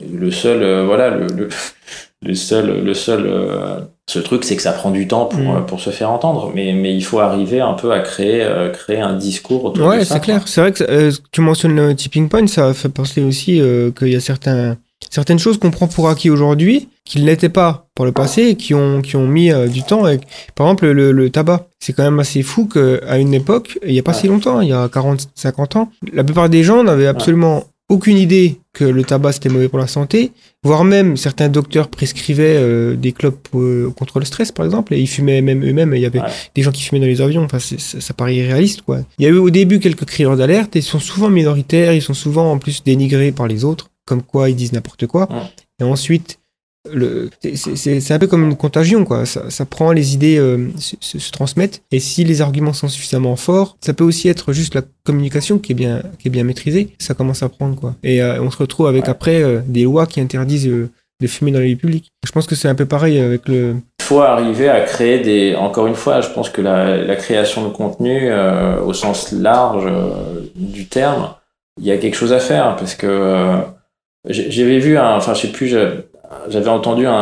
Le 0.00 0.30
seul, 0.30 0.62
euh, 0.62 0.84
voilà, 0.84 1.10
le, 1.10 1.26
le, 1.26 1.48
le 2.22 2.34
seul, 2.34 2.84
le 2.84 2.94
seul, 2.94 3.24
euh, 3.26 3.80
ce 4.08 4.18
truc, 4.20 4.44
c'est 4.44 4.54
que 4.56 4.62
ça 4.62 4.72
prend 4.72 4.90
du 4.90 5.08
temps 5.08 5.24
pour, 5.26 5.40
Mm. 5.40 5.56
euh, 5.56 5.60
pour 5.60 5.80
se 5.80 5.90
faire 5.90 6.10
entendre. 6.10 6.52
Mais, 6.54 6.72
mais 6.72 6.94
il 6.94 7.02
faut 7.02 7.18
arriver 7.18 7.60
un 7.60 7.72
peu 7.74 7.92
à 7.92 8.00
créer, 8.00 8.42
euh, 8.44 8.70
créer 8.70 9.00
un 9.00 9.14
discours 9.14 9.64
autour 9.64 9.84
de 9.84 9.88
Ouais, 9.90 10.04
ça. 10.04 10.14
c'est 10.14 10.20
clair. 10.20 10.42
C'est 10.46 10.60
vrai 10.60 10.72
que 10.72 11.10
tu 11.32 11.40
mentionnes 11.40 11.74
le 11.76 11.94
tipping 11.96 12.28
point, 12.28 12.46
ça 12.46 12.72
fait 12.74 12.88
penser 12.90 13.22
aussi 13.22 13.60
qu'il 13.98 14.08
y 14.08 14.16
a 14.16 14.20
certains, 14.20 14.76
certaines 15.10 15.38
choses 15.38 15.58
qu'on 15.58 15.70
prend 15.70 15.88
pour 15.88 16.08
acquis 16.08 16.30
aujourd'hui, 16.30 16.88
qui 17.04 17.20
ne 17.20 17.26
l'étaient 17.26 17.48
pas 17.48 17.86
par 17.94 18.04
le 18.06 18.12
passé, 18.12 18.42
et 18.48 18.54
qui 18.56 18.74
ont, 18.74 19.00
qui 19.02 19.16
ont 19.16 19.26
mis 19.28 19.50
euh, 19.52 19.68
du 19.68 19.82
temps. 19.82 20.04
Avec, 20.04 20.22
par 20.54 20.66
exemple, 20.66 20.86
le, 20.88 21.12
le 21.12 21.30
tabac. 21.30 21.66
C'est 21.80 21.92
quand 21.92 22.02
même 22.04 22.18
assez 22.18 22.42
fou 22.42 22.66
qu'à 22.66 23.18
une 23.18 23.34
époque, 23.34 23.78
il 23.86 23.92
n'y 23.92 23.98
a 23.98 24.02
pas 24.02 24.12
si 24.14 24.26
longtemps, 24.26 24.60
il 24.60 24.68
y 24.68 24.72
a 24.72 24.88
40, 24.88 25.28
50 25.34 25.76
ans, 25.76 25.90
la 26.12 26.24
plupart 26.24 26.48
des 26.48 26.62
gens 26.64 26.82
n'avaient 26.82 27.06
absolument 27.06 27.64
aucune 27.88 28.18
idée 28.18 28.58
que 28.72 28.82
le 28.84 29.04
tabac 29.04 29.30
c'était 29.32 29.48
mauvais 29.48 29.68
pour 29.68 29.78
la 29.78 29.86
santé, 29.86 30.32
voire 30.64 30.82
même 30.82 31.16
certains 31.16 31.48
docteurs 31.48 31.86
prescrivaient 31.86 32.56
euh, 32.58 32.96
des 32.96 33.12
clopes 33.12 33.46
euh, 33.54 33.90
contre 33.96 34.18
le 34.18 34.24
stress 34.24 34.50
par 34.50 34.64
exemple, 34.66 34.92
et 34.94 34.98
ils 34.98 35.06
fumaient 35.06 35.40
même 35.40 35.64
eux-mêmes, 35.64 35.94
il 35.94 36.00
y 36.00 36.06
avait 36.06 36.18
Ouais. 36.18 36.26
des 36.56 36.62
gens 36.62 36.72
qui 36.72 36.82
fumaient 36.82 37.00
dans 37.00 37.06
les 37.06 37.20
avions, 37.20 37.44
enfin 37.44 37.60
ça, 37.60 37.76
ça 37.78 38.12
paraît 38.14 38.34
irréaliste 38.34 38.82
quoi. 38.82 38.98
Il 39.20 39.22
y 39.24 39.26
a 39.28 39.30
eu 39.30 39.36
au 39.38 39.50
début 39.50 39.78
quelques 39.78 40.04
crieurs 40.04 40.36
d'alerte, 40.36 40.74
et 40.74 40.80
ils 40.80 40.82
sont 40.82 40.98
souvent 40.98 41.28
minoritaires, 41.30 41.92
ils 41.94 42.02
sont 42.02 42.14
souvent 42.14 42.50
en 42.50 42.58
plus 42.58 42.82
dénigrés 42.82 43.30
par 43.30 43.46
les 43.46 43.64
autres, 43.64 43.88
comme 44.06 44.22
quoi 44.22 44.48
ils 44.48 44.56
disent 44.56 44.72
n'importe 44.72 45.06
quoi, 45.06 45.28
Ouais. 45.30 45.36
et 45.80 45.84
ensuite 45.84 46.38
le, 46.92 47.30
c'est- 47.56 48.12
un 48.12 48.18
peu 48.20 48.28
comme 48.28 48.44
une 48.44 48.56
contagion, 48.56 49.04
quoi. 49.04 49.26
Ça, 49.26 49.50
ça 49.50 49.64
prend 49.66 49.90
les 49.90 50.14
idées, 50.14 50.38
euh, 50.38 50.68
se, 50.78 50.94
se- 51.00 51.18
se 51.18 51.30
transmettent. 51.32 51.82
Et 51.90 51.98
si 51.98 52.22
les 52.22 52.40
arguments 52.42 52.72
sont 52.72 52.86
suffisamment 52.86 53.34
forts, 53.34 53.76
ça 53.80 53.92
peut 53.92 54.04
aussi 54.04 54.28
être 54.28 54.52
juste 54.52 54.76
la 54.76 54.82
communication 55.04 55.58
qui 55.58 55.72
est 55.72 55.74
bien, 55.74 56.00
qui 56.20 56.28
est 56.28 56.30
bien 56.30 56.44
maîtrisée. 56.44 56.90
Ça 57.00 57.14
commence 57.14 57.42
à 57.42 57.48
prendre, 57.48 57.74
quoi. 57.74 57.96
Et 58.04 58.22
euh, 58.22 58.40
on 58.40 58.52
se 58.52 58.58
retrouve 58.58 58.86
avec 58.86 59.02
Ouais. 59.04 59.10
après 59.10 59.42
euh, 59.42 59.62
des 59.66 59.82
lois 59.82 60.06
qui 60.06 60.20
interdisent 60.20 60.66
de 60.68 61.26
fumer 61.26 61.50
dans 61.50 61.58
les 61.58 61.70
lieux 61.70 61.76
publics. 61.76 62.12
Je 62.24 62.30
pense 62.30 62.46
que 62.46 62.54
c'est 62.54 62.68
un 62.68 62.76
peu 62.76 62.86
pareil 62.86 63.18
avec 63.18 63.48
le. 63.48 63.74
Il 63.98 64.04
faut 64.04 64.20
arriver 64.20 64.68
à 64.68 64.80
créer 64.82 65.18
des. 65.18 65.56
Encore 65.56 65.88
une 65.88 65.96
fois, 65.96 66.20
je 66.20 66.28
pense 66.28 66.50
que 66.50 66.60
la, 66.62 66.96
la 66.98 67.16
création 67.16 67.66
de 67.66 67.72
contenu, 67.72 68.30
au 68.84 68.92
sens 68.92 69.32
large 69.32 69.90
du 70.54 70.86
terme, 70.86 71.30
il 71.80 71.86
y 71.86 71.90
a 71.90 71.96
quelque 71.98 72.14
chose 72.14 72.32
à 72.32 72.38
faire 72.38 72.76
parce 72.76 72.94
que 72.94 73.56
j'avais 74.28 74.78
vu 74.78 74.98
un. 74.98 75.16
Enfin, 75.16 75.34
je 75.34 75.42
sais 75.42 75.52
plus. 75.52 75.74
J'avais 76.48 76.68
entendu 76.68 77.06
un, 77.06 77.12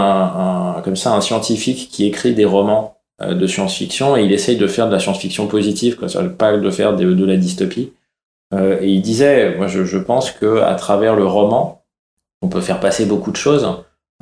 un 0.77 0.81
comme 0.83 0.97
ça 0.97 1.13
un 1.13 1.21
scientifique 1.21 1.89
qui 1.91 2.07
écrit 2.07 2.35
des 2.35 2.45
romans 2.45 2.97
euh, 3.23 3.35
de 3.35 3.47
science-fiction 3.47 4.17
et 4.17 4.25
il 4.25 4.33
essaye 4.33 4.57
de 4.57 4.67
faire 4.67 4.89
de 4.89 4.93
la 4.93 4.99
science-fiction 4.99 5.47
positive, 5.47 5.97
quoi, 5.97 6.09
pas 6.37 6.57
de 6.57 6.71
faire 6.71 6.97
de, 6.97 7.13
de 7.13 7.25
la 7.25 7.37
dystopie. 7.37 7.93
Euh, 8.53 8.79
et 8.81 8.89
il 8.89 9.03
disait, 9.03 9.57
moi, 9.57 9.67
je, 9.67 9.85
je 9.85 9.99
pense 9.99 10.31
que 10.31 10.61
à 10.63 10.75
travers 10.75 11.15
le 11.15 11.27
roman, 11.27 11.85
on 12.43 12.49
peut 12.49 12.61
faire 12.61 12.81
passer 12.81 13.07
beaucoup 13.07 13.31
de 13.31 13.37
choses. 13.37 13.69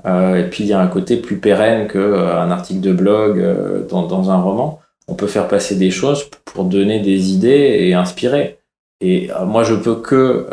Euh, 0.06 0.36
et 0.36 0.50
puis 0.50 0.64
il 0.64 0.68
y 0.68 0.72
a 0.72 0.80
un 0.80 0.86
côté 0.88 1.16
plus 1.16 1.38
pérenne 1.38 1.86
que 1.86 1.98
euh, 1.98 2.40
un 2.40 2.50
article 2.50 2.80
de 2.80 2.92
blog 2.92 3.88
dans, 3.88 4.06
dans 4.06 4.30
un 4.30 4.40
roman. 4.40 4.80
On 5.08 5.14
peut 5.14 5.26
faire 5.26 5.48
passer 5.48 5.76
des 5.76 5.90
choses 5.90 6.28
pour 6.44 6.64
donner 6.64 7.00
des 7.00 7.32
idées 7.32 7.76
et 7.80 7.94
inspirer. 7.94 8.58
Et 9.00 9.30
moi, 9.46 9.64
je 9.64 9.74
peux 9.74 9.96
que 9.96 10.46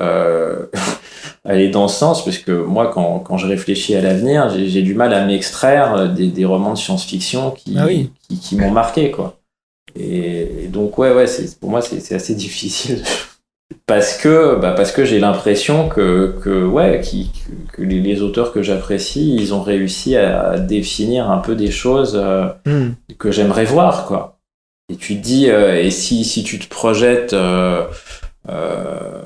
aller 1.50 1.70
dans 1.70 1.88
ce 1.90 2.00
sens, 2.00 2.24
parce 2.24 2.38
que 2.38 2.52
moi, 2.52 2.92
quand, 2.94 3.20
quand 3.20 3.38
je 3.38 3.48
réfléchis 3.48 3.96
à 3.96 4.02
l'avenir, 4.02 4.50
j'ai 4.50 4.82
du 4.84 4.94
mal 4.96 5.14
à 5.14 5.26
m'extraire 5.26 6.08
des, 6.14 6.28
des 6.28 6.46
romans 6.46 6.74
de 6.74 6.78
science-fiction 6.78 7.52
qui, 7.52 7.76
Ah 7.78 7.86
oui. 7.88 8.12
qui, 8.30 8.40
qui 8.40 8.56
m'ont 8.56 8.72
marqué, 8.72 9.12
quoi. 9.12 9.38
Et, 10.00 10.66
et 10.66 10.68
donc, 10.68 10.98
ouais, 11.00 11.14
ouais, 11.14 11.28
c'est 11.28 11.60
pour 11.60 11.70
moi, 11.72 11.82
c'est 11.82 12.00
c'est 12.00 12.16
assez 12.16 12.36
difficile. 12.36 13.04
Parce 13.86 14.18
que, 14.18 14.56
bah 14.60 14.72
parce 14.72 14.92
que 14.92 15.06
j'ai 15.06 15.20
l'impression 15.20 15.90
que, 15.90 16.36
que, 16.44 16.64
ouais, 16.66 17.02
qui, 17.04 17.32
que, 17.74 17.82
les, 17.84 18.00
les 18.02 18.22
auteurs 18.22 18.52
que 18.52 18.64
j'apprécie, 18.64 19.36
ils 19.36 19.54
ont 19.54 19.62
réussi 19.64 20.16
à 20.16 20.60
définir 20.60 21.30
un 21.32 21.40
peu 21.40 21.56
des 21.56 21.72
choses 21.72 22.14
euh, 22.16 22.48
Hmm. 22.66 22.94
que 23.20 23.32
j'aimerais 23.32 23.66
voir, 23.66 24.06
quoi. 24.06 24.40
Et 24.92 24.96
tu 24.96 25.16
te 25.18 25.22
dis, 25.24 25.50
euh, 25.52 25.82
et 25.82 25.92
si, 25.92 26.26
si 26.26 26.44
tu 26.44 26.60
te 26.60 26.68
projettes, 26.68 27.34
euh, 27.34 27.84
euh, 28.50 29.22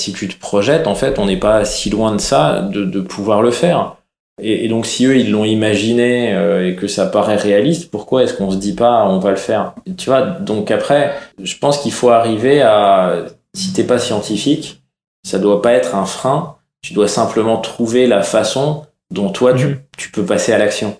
si 0.00 0.12
tu 0.12 0.28
te 0.28 0.38
projettes, 0.38 0.86
en 0.86 0.94
fait, 0.94 1.18
on 1.18 1.26
n'est 1.26 1.36
pas 1.38 1.64
si 1.64 1.90
loin 1.90 2.12
de 2.14 2.20
ça, 2.20 2.62
de, 2.62 2.84
de 2.84 3.00
pouvoir 3.00 3.42
le 3.42 3.50
faire. 3.50 3.96
Et, 4.42 4.64
et 4.64 4.68
donc, 4.68 4.86
si 4.86 5.04
eux, 5.06 5.16
ils 5.18 5.30
l'ont 5.30 5.44
imaginé 5.44 6.32
euh, 6.34 6.68
et 6.68 6.74
que 6.76 6.86
ça 6.88 7.06
paraît 7.06 7.36
réaliste, 7.36 7.90
pourquoi 7.90 8.22
est-ce 8.22 8.34
qu'on 8.34 8.50
se 8.50 8.56
dit 8.56 8.72
pas, 8.74 9.04
on 9.06 9.18
va 9.18 9.30
le 9.30 9.36
faire? 9.36 9.74
Tu 9.98 10.08
vois, 10.08 10.22
donc 10.22 10.70
après, 10.70 11.14
je 11.42 11.56
pense 11.58 11.78
qu'il 11.78 11.92
faut 11.92 12.08
arriver 12.10 12.62
à, 12.62 13.26
si 13.54 13.72
t'es 13.72 13.84
pas 13.84 13.98
scientifique, 13.98 14.82
ça 15.26 15.38
doit 15.38 15.60
pas 15.62 15.72
être 15.72 15.94
un 15.94 16.06
frein. 16.06 16.56
Tu 16.82 16.94
dois 16.94 17.08
simplement 17.08 17.58
trouver 17.58 18.06
la 18.06 18.22
façon 18.22 18.86
dont 19.12 19.30
toi, 19.30 19.52
tu, 19.52 19.66
Mhm. 19.66 19.76
tu 19.98 20.10
peux 20.10 20.24
passer 20.24 20.52
à 20.52 20.58
l'action. 20.58 20.96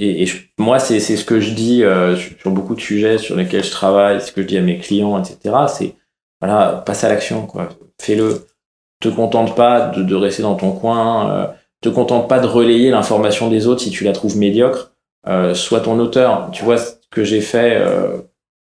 et, 0.00 0.22
et 0.22 0.26
je- 0.26 0.38
moi, 0.58 0.78
c'est 0.78 1.00
ce 1.00 1.24
que 1.24 1.40
je 1.40 1.50
dis 1.50 1.82
euh, 1.82 2.16
sur 2.16 2.50
beaucoup 2.52 2.74
de 2.76 2.80
sujets 2.80 3.18
sur 3.18 3.34
lesquels 3.36 3.64
je 3.64 3.70
travaille, 3.72 4.20
ce 4.22 4.30
que 4.32 4.42
je 4.42 4.46
dis 4.46 4.56
à 4.56 4.62
mes 4.62 4.78
clients, 4.78 5.20
etc. 5.22 5.56
C'est 5.68 5.94
voilà, 6.40 6.82
passe 6.86 7.04
à 7.04 7.08
l'action, 7.08 7.46
quoi. 7.46 7.68
Fais-le. 8.00 8.46
Te 9.00 9.08
contente 9.08 9.54
pas 9.54 9.88
de, 9.90 10.02
de 10.02 10.14
rester 10.14 10.42
dans 10.42 10.54
ton 10.56 10.72
coin. 10.72 11.30
Euh, 11.30 11.46
te 11.80 11.88
contente 11.88 12.28
pas 12.28 12.40
de 12.40 12.46
relayer 12.46 12.90
l'information 12.90 13.48
des 13.48 13.66
autres 13.68 13.80
si 13.82 13.90
tu 13.90 14.04
la 14.04 14.12
trouves 14.12 14.36
médiocre. 14.36 14.92
Euh, 15.28 15.54
sois 15.54 15.80
ton 15.80 15.98
auteur. 16.00 16.48
Tu 16.52 16.64
vois 16.64 16.78
ce 16.78 16.94
que 17.10 17.22
j'ai 17.24 17.40
fait 17.40 17.76
euh, 17.76 18.18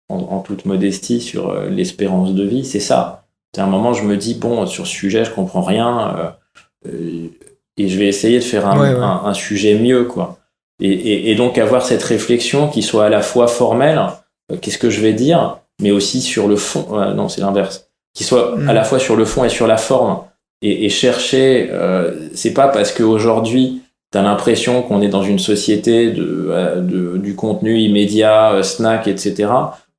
en, 0.08 0.16
en 0.18 0.40
toute 0.40 0.64
modestie 0.66 1.20
sur 1.20 1.50
euh, 1.50 1.68
l'espérance 1.70 2.34
de 2.34 2.44
vie, 2.44 2.64
c'est 2.64 2.80
ça. 2.80 3.24
C'est 3.54 3.62
un 3.62 3.66
moment, 3.66 3.94
je 3.94 4.02
me 4.04 4.16
dis 4.18 4.34
bon, 4.34 4.66
sur 4.66 4.86
ce 4.86 4.92
sujet, 4.92 5.24
je 5.24 5.30
comprends 5.30 5.62
rien. 5.62 6.34
et 7.78 7.88
je 7.88 7.98
vais 7.98 8.06
essayer 8.06 8.38
de 8.38 8.44
faire 8.44 8.66
un, 8.68 8.78
Ouais, 8.78 8.88
ouais. 8.94 9.00
un- 9.02 9.22
un 9.24 9.34
sujet 9.34 9.74
mieux, 9.78 10.04
quoi. 10.04 10.38
Et, 10.80 10.90
et, 10.92 11.30
et 11.30 11.34
donc 11.34 11.56
avoir 11.58 11.84
cette 11.84 12.02
réflexion 12.02 12.68
qui 12.68 12.82
soit 12.82 13.06
à 13.06 13.08
la 13.08 13.22
fois 13.22 13.48
formelle, 13.48 14.00
qu'est-ce 14.60 14.78
que 14.78 14.90
je 14.90 15.00
vais 15.00 15.12
dire, 15.14 15.58
mais 15.82 15.90
aussi 15.90 16.20
sur 16.20 16.48
le 16.48 16.56
fond. 16.56 16.86
euh, 16.98 17.12
non, 17.14 17.28
c'est 17.28 17.40
l'inverse. 17.40 17.88
Qui 18.14 18.24
soit 18.24 18.56
Mm. 18.56 18.68
à 18.68 18.72
la 18.72 18.84
fois 18.84 18.98
sur 18.98 19.16
le 19.16 19.24
fond 19.24 19.44
et 19.44 19.48
sur 19.48 19.66
la 19.66 19.76
forme. 19.76 20.20
Et, 20.62 20.86
et 20.86 20.88
chercher, 20.88 21.68
euh, 21.70 22.28
c'est 22.34 22.54
pas 22.54 22.68
parce 22.68 22.92
qu'aujourd'hui, 22.92 23.82
tu 24.12 24.18
as 24.18 24.22
l'impression 24.22 24.82
qu'on 24.82 25.02
est 25.02 25.08
dans 25.08 25.22
une 25.22 25.38
société 25.38 26.10
de, 26.12 26.46
euh, 26.50 26.80
de- 26.80 27.18
du 27.18 27.34
contenu 27.34 27.78
immédiat, 27.78 28.52
euh, 28.54 28.62
snack, 28.62 29.06
etc., 29.08 29.50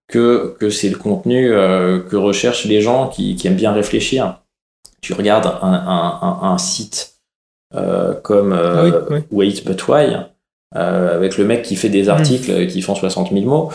que, 0.08 0.56
que 0.60 0.70
c'est 0.70 0.90
le 0.90 0.96
contenu 0.98 1.52
euh, 1.52 2.00
que 2.00 2.16
recherchent 2.16 2.66
les 2.66 2.82
gens 2.82 3.08
qui, 3.10 3.36
qui 3.36 3.48
aiment 3.48 3.56
bien 3.56 3.74
réfléchir. 3.74 4.40
Tu 5.02 5.14
regardes 5.14 5.46
un, 5.46 5.68
un, 5.74 6.20
un, 6.22 6.40
un 6.54 6.58
site 6.58 7.16
euh, 7.76 8.14
comme 8.14 8.54
Ah 8.54 8.84
oui, 8.86 8.92
euh, 8.94 9.02
oui. 9.12 9.20
Wait 9.32 9.64
But 9.66 9.88
Why, 9.88 10.16
euh, 10.76 11.16
avec 11.16 11.38
le 11.38 11.44
mec 11.46 11.62
qui 11.64 11.76
fait 11.76 11.90
des 11.90 12.08
articles 12.10 12.50
euh, 12.50 12.66
qui 12.66 12.82
font 12.82 12.96
60 12.96 13.32
000 13.34 13.46
mots, 13.46 13.70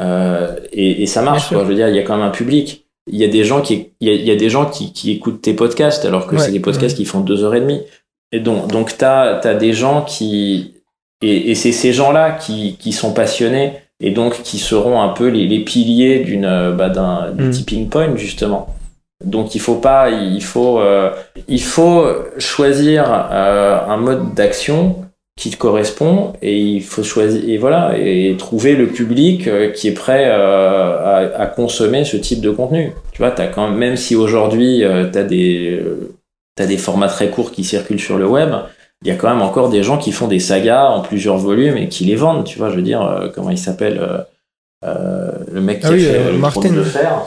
euh, 0.00 0.56
et, 0.72 1.02
et 1.02 1.06
ça 1.06 1.22
marche. 1.22 1.48
Quoi. 1.48 1.60
Je 1.60 1.64
veux 1.64 1.74
dire, 1.74 1.88
il 1.88 1.96
y 1.96 1.98
a 1.98 2.02
quand 2.02 2.16
même 2.16 2.26
un 2.26 2.30
public. 2.30 2.84
Il 3.10 3.18
y 3.18 3.24
a 3.24 3.28
des 3.28 3.44
gens 3.44 3.62
qui, 3.62 3.92
il 4.00 4.08
y 4.08 4.10
a, 4.10 4.14
il 4.14 4.24
y 4.26 4.30
a 4.30 4.36
des 4.36 4.50
gens 4.50 4.66
qui, 4.66 4.92
qui 4.92 5.10
écoutent 5.12 5.40
tes 5.42 5.54
podcasts 5.54 6.04
alors 6.04 6.26
que 6.26 6.36
Ouais, 6.36 6.42
c'est 6.42 6.52
des 6.52 6.60
podcasts 6.60 6.96
ouais. 6.96 7.04
qui 7.04 7.06
font 7.06 7.20
deux 7.20 7.42
heures 7.42 7.54
et 7.54 7.60
demie. 7.60 7.80
Et 8.32 8.40
donc, 8.40 8.68
donc 8.68 8.96
t'as, 8.98 9.36
t'as 9.36 9.54
des 9.54 9.72
gens 9.72 10.02
qui, 10.02 10.74
et, 11.22 11.50
et 11.50 11.54
c'est 11.54 11.72
ces 11.72 11.92
gens-là 11.94 12.32
qui, 12.32 12.76
qui 12.78 12.92
sont 12.92 13.12
passionnés 13.14 13.72
et 14.00 14.10
donc 14.10 14.42
qui 14.42 14.58
seront 14.58 15.00
un 15.00 15.08
peu 15.08 15.28
les, 15.28 15.46
les 15.46 15.60
piliers 15.64 16.18
d'une, 16.20 16.74
bah, 16.76 16.90
d'un, 16.90 17.30
du 17.32 17.44
Mm. 17.44 17.50
tipping 17.50 17.88
point 17.88 18.14
justement. 18.16 18.74
Donc 19.24 19.54
il 19.54 19.60
faut 19.60 19.76
pas, 19.76 20.10
il 20.10 20.42
faut, 20.44 20.78
euh, 20.78 21.10
il 21.48 21.62
faut 21.62 22.06
choisir 22.38 23.06
euh, 23.32 23.80
un 23.88 23.96
mode 23.96 24.34
d'action 24.34 24.96
qui 25.38 25.50
te 25.50 25.56
correspond 25.56 26.32
et 26.42 26.58
il 26.58 26.82
faut 26.82 27.04
choisir 27.04 27.48
et 27.48 27.58
voilà 27.58 27.96
et 27.96 28.34
trouver 28.36 28.74
le 28.74 28.88
public 28.88 29.46
euh, 29.46 29.70
qui 29.70 29.86
est 29.86 29.92
prêt 29.92 30.24
euh, 30.26 30.98
à, 31.36 31.42
à 31.42 31.46
consommer 31.46 32.04
ce 32.04 32.16
type 32.16 32.40
de 32.40 32.50
contenu. 32.50 32.92
Tu 33.12 33.18
vois, 33.22 33.30
t'as 33.30 33.46
quand 33.46 33.68
même, 33.68 33.78
même 33.78 33.96
si 33.96 34.16
aujourd'hui 34.16 34.82
euh, 34.84 35.06
t'as 35.10 35.22
des 35.22 35.80
euh, 35.80 36.10
des 36.58 36.76
formats 36.76 37.06
très 37.06 37.28
courts 37.30 37.52
qui 37.52 37.62
circulent 37.62 38.00
sur 38.00 38.18
le 38.18 38.26
web, 38.26 38.50
il 39.02 39.08
y 39.08 39.12
a 39.12 39.14
quand 39.14 39.28
même 39.30 39.42
encore 39.42 39.68
des 39.68 39.84
gens 39.84 39.96
qui 39.96 40.10
font 40.10 40.26
des 40.26 40.40
sagas 40.40 40.88
en 40.88 41.02
plusieurs 41.02 41.38
volumes 41.38 41.76
et 41.76 41.88
qui 41.88 42.04
les 42.04 42.16
vendent. 42.16 42.42
Tu 42.42 42.58
vois, 42.58 42.70
je 42.70 42.74
veux 42.74 42.82
dire, 42.82 43.00
euh, 43.00 43.28
comment 43.32 43.50
il 43.50 43.58
s'appelle 43.58 44.00
le 44.82 45.60
mec 45.60 45.78
qui 45.80 45.86
Ah 45.86 45.90
a 45.90 45.92
oui, 45.92 46.00
fait 46.02 46.32
le 46.32 46.38
Martin. 46.38 46.72
De 46.72 46.82
fer. 46.82 47.22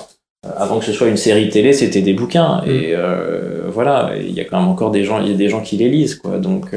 Avant 0.57 0.79
que 0.79 0.85
ce 0.85 0.91
soit 0.91 1.07
une 1.07 1.17
série 1.17 1.49
télé, 1.49 1.71
c'était 1.71 2.01
des 2.01 2.13
bouquins 2.13 2.61
Mm. 2.65 2.69
et 2.69 2.95
voilà. 3.69 4.11
Il 4.19 4.33
y 4.33 4.41
a 4.41 4.43
quand 4.43 4.59
même 4.59 4.67
encore 4.69 4.91
des 4.91 5.05
gens, 5.05 5.21
il 5.21 5.31
y 5.31 5.33
a 5.33 5.37
des 5.37 5.47
gens 5.47 5.61
qui 5.61 5.77
les 5.77 5.87
lisent 5.87 6.15
quoi. 6.15 6.37
Donc 6.37 6.75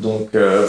donc 0.00 0.34
euh, 0.34 0.66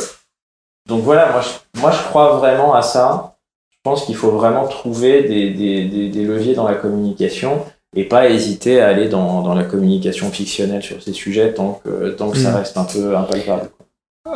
donc 0.88 1.04
voilà. 1.04 1.32
Moi 1.32 1.42
je, 1.42 1.80
moi 1.82 1.92
je 1.92 2.02
crois 2.04 2.38
vraiment 2.38 2.74
à 2.74 2.82
ça. 2.82 3.36
Je 3.72 3.78
pense 3.84 4.06
qu'il 4.06 4.16
faut 4.16 4.32
vraiment 4.32 4.68
trouver 4.68 5.24
des, 5.24 5.50
des, 5.52 5.86
des, 5.86 6.10
des 6.10 6.24
leviers 6.24 6.54
dans 6.54 6.68
la 6.68 6.76
communication 6.76 7.66
et 7.96 8.04
pas 8.06 8.30
hésiter 8.30 8.80
à 8.80 8.88
aller 8.90 9.10
dans, 9.10 9.42
dans 9.42 9.56
la 9.56 9.64
communication 9.64 10.30
fictionnelle 10.30 10.84
sur 10.84 11.02
ces 11.02 11.14
sujets 11.14 11.54
tant 11.54 11.82
que 11.84 12.10
tant 12.12 12.30
que 12.30 12.38
ça 12.38 12.52
Mm. 12.52 12.56
reste 12.58 12.78
un 12.78 12.84
peu 12.86 13.18
impalpable. 13.18 13.70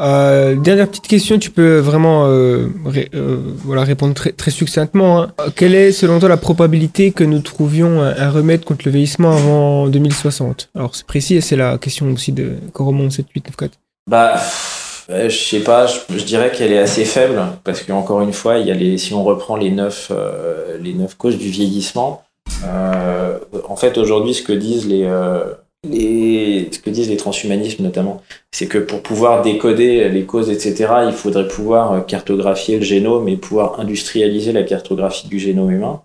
Euh, 0.02 0.56
dernière 0.56 0.90
petite 0.90 1.08
question, 1.08 1.38
tu 1.38 1.52
peux 1.52 1.78
vraiment 1.78 2.26
euh, 2.26 2.68
ré- 2.86 3.10
euh, 3.14 3.38
voilà, 3.64 3.84
répondre 3.84 4.16
très, 4.16 4.32
très 4.32 4.50
succinctement. 4.50 5.22
hein. 5.22 5.32
Quelle 5.56 5.76
est, 5.76 5.92
selon 5.92 6.20
toi, 6.20 6.28
la 6.28 6.38
probabilité 6.38 7.12
que 7.12 7.24
nous 7.24 7.38
trouvions 7.40 8.02
un, 8.02 8.16
un 8.18 8.30
remède 8.32 8.66
contre 8.66 8.82
le 8.86 8.92
vieillissement 8.92 9.32
avant 9.34 9.88
2060 9.88 10.70
Alors, 10.76 10.96
c'est 10.96 11.06
précis 11.06 11.36
et 11.36 11.42
c'est 11.42 11.56
la 11.56 11.78
question 11.78 12.12
aussi 12.12 12.32
de 12.32 12.54
Coromon 12.74 13.12
7894. 13.12 13.74
Bah, 14.10 14.38
euh, 15.10 15.30
je 15.30 15.38
sais 15.38 15.60
pas, 15.60 15.86
je, 15.88 16.00
je 16.10 16.24
dirais 16.24 16.52
qu'elle 16.52 16.72
est 16.72 16.80
assez 16.80 17.06
faible 17.06 17.42
parce 17.64 17.84
qu'encore 17.84 18.22
une 18.22 18.34
fois, 18.34 18.58
il 18.58 18.68
y 18.68 18.72
a 18.72 18.74
les, 18.74 18.98
si 18.98 19.14
on 19.14 19.24
reprend 19.24 19.56
les 19.56 19.70
neuf, 19.70 20.12
euh, 20.12 20.78
les 20.80 20.94
neuf 20.94 21.16
causes 21.16 21.38
du 21.38 21.50
vieillissement, 21.50 22.24
euh, 22.66 23.38
en 23.68 23.76
fait 23.76 23.98
aujourd'hui, 23.98 24.34
ce 24.34 24.42
que 24.42 24.54
disent 24.54 24.88
les, 24.88 25.04
euh, 25.04 25.44
les, 25.88 26.70
ce 26.72 26.80
que 26.80 26.90
disent 26.90 27.10
les 27.10 27.18
transhumanismes 27.18 27.84
notamment, 27.84 28.22
c'est 28.52 28.68
que 28.68 28.80
pour 28.80 29.04
pouvoir 29.04 29.44
décoder 29.44 30.10
les 30.10 30.24
causes, 30.24 30.50
etc., 30.50 30.92
il 31.08 31.14
faudrait 31.14 31.48
pouvoir 31.48 32.06
cartographier 32.08 32.78
le 32.78 32.84
génome 32.84 33.30
et 33.30 33.38
pouvoir 33.38 33.80
industrialiser 33.80 34.54
la 34.54 34.64
cartographie 34.64 35.28
du 35.28 35.40
génome 35.40 35.72
humain. 35.72 36.02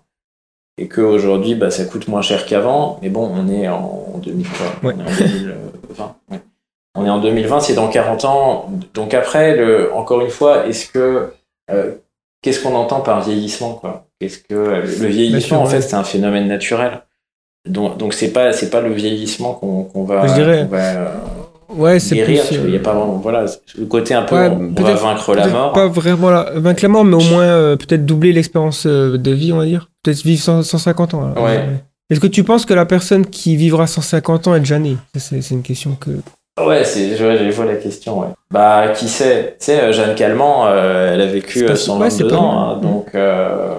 Et 0.77 0.87
qu'aujourd'hui, 0.87 1.55
bah, 1.55 1.69
ça 1.69 1.85
coûte 1.85 2.07
moins 2.07 2.21
cher 2.21 2.45
qu'avant, 2.45 2.97
mais 3.01 3.09
bon, 3.09 3.29
on 3.33 3.49
est 3.49 3.67
en 3.67 4.19
2000, 4.23 4.47
quoi. 4.47 4.89
Ouais. 4.89 4.95
On 4.97 4.99
est 4.99 5.11
en 5.11 5.27
2020. 5.27 6.15
ouais. 6.31 6.41
On 6.95 7.05
est 7.05 7.09
en 7.09 7.19
2020, 7.21 7.59
c'est 7.61 7.73
dans 7.73 7.87
40 7.87 8.25
ans. 8.25 8.69
Donc 8.93 9.13
après, 9.13 9.55
le, 9.55 9.93
encore 9.93 10.21
une 10.21 10.29
fois, 10.29 10.67
est-ce 10.67 10.87
que 10.91 11.31
euh, 11.71 11.91
qu'est-ce 12.41 12.61
qu'on 12.61 12.75
entend 12.75 12.99
par 13.01 13.21
vieillissement 13.21 13.73
quoi? 13.73 14.05
Qu'est-ce 14.19 14.39
que 14.39 14.53
le 14.53 15.07
vieillissement 15.07 15.39
sûr, 15.41 15.61
en 15.61 15.63
ouais. 15.65 15.69
fait 15.71 15.81
c'est 15.81 15.95
un 15.95 16.03
phénomène 16.03 16.47
naturel. 16.47 17.01
Donc 17.67 17.97
donc 17.97 18.13
c'est 18.13 18.31
pas 18.33 18.51
c'est 18.53 18.69
pas 18.69 18.81
le 18.81 18.91
vieillissement 18.91 19.53
qu'on 19.53 20.03
va, 20.03 20.27
Je 20.27 20.33
dirais- 20.33 20.63
qu'on 20.69 20.75
va, 20.75 20.83
euh, 20.95 21.15
Ouais, 21.73 21.99
c'est 21.99 22.15
guérir. 22.15 22.43
plus. 22.45 22.55
Il 22.57 22.71
y 22.71 22.75
a 22.75 22.79
euh, 22.79 22.83
pas 22.83 22.93
vraiment 22.93 23.13
voilà 23.13 23.45
le 23.77 23.85
côté 23.85 24.13
un 24.13 24.23
peu 24.23 24.35
Ouais, 24.35 24.49
on, 24.49 24.55
on 24.59 24.67
va 24.67 24.73
peut-être- 24.83 25.01
vaincre 25.01 25.33
la 25.35 25.47
mort. 25.47 25.71
Pas 25.71 25.87
vraiment 25.87 26.29
la, 26.29 26.51
vaincre 26.55 26.83
la 26.83 26.89
mort, 26.89 27.05
mais 27.05 27.15
au 27.15 27.21
moins 27.29 27.43
euh, 27.43 27.77
peut-être 27.77 28.05
doubler 28.05 28.33
l'expérience 28.33 28.85
euh, 28.85 29.17
de 29.17 29.31
vie, 29.31 29.53
on 29.53 29.57
va 29.57 29.65
dire. 29.65 29.89
Peut-être 30.03 30.21
vivre 30.23 30.41
100 30.41 30.63
150 30.63 31.13
ans. 31.13 31.33
Ouais. 31.41 31.65
Est-ce 32.09 32.19
que 32.19 32.27
tu 32.27 32.43
penses 32.43 32.65
que 32.65 32.73
la 32.73 32.85
personne 32.85 33.25
qui 33.25 33.55
vivra 33.55 33.87
150 33.87 34.47
ans 34.47 34.55
est 34.55 34.59
déjà 34.59 34.79
née? 34.79 34.97
C'est 35.15 35.51
une 35.51 35.61
question 35.61 35.95
que. 35.95 36.09
Ouais, 36.59 36.83
c'est 36.83 37.15
je, 37.15 37.51
vois 37.51 37.65
la 37.65 37.75
question. 37.75 38.19
Ouais. 38.19 38.27
Bah 38.51 38.89
qui 38.89 39.07
sait? 39.07 39.55
Tu 39.59 39.65
sais, 39.65 39.79
euh, 39.81 39.91
Jeanne 39.93 40.15
Calment, 40.15 40.67
euh, 40.67 41.13
elle 41.13 41.21
a 41.21 41.25
vécu 41.25 41.59
C'est 41.59 41.65
pas- 41.65 41.71
euh, 41.71 41.75
ouais, 41.99 42.09
122 42.09 42.33
ans, 42.33 42.59
hein, 42.59 42.77
donc. 42.77 43.15
euh, 43.15 43.75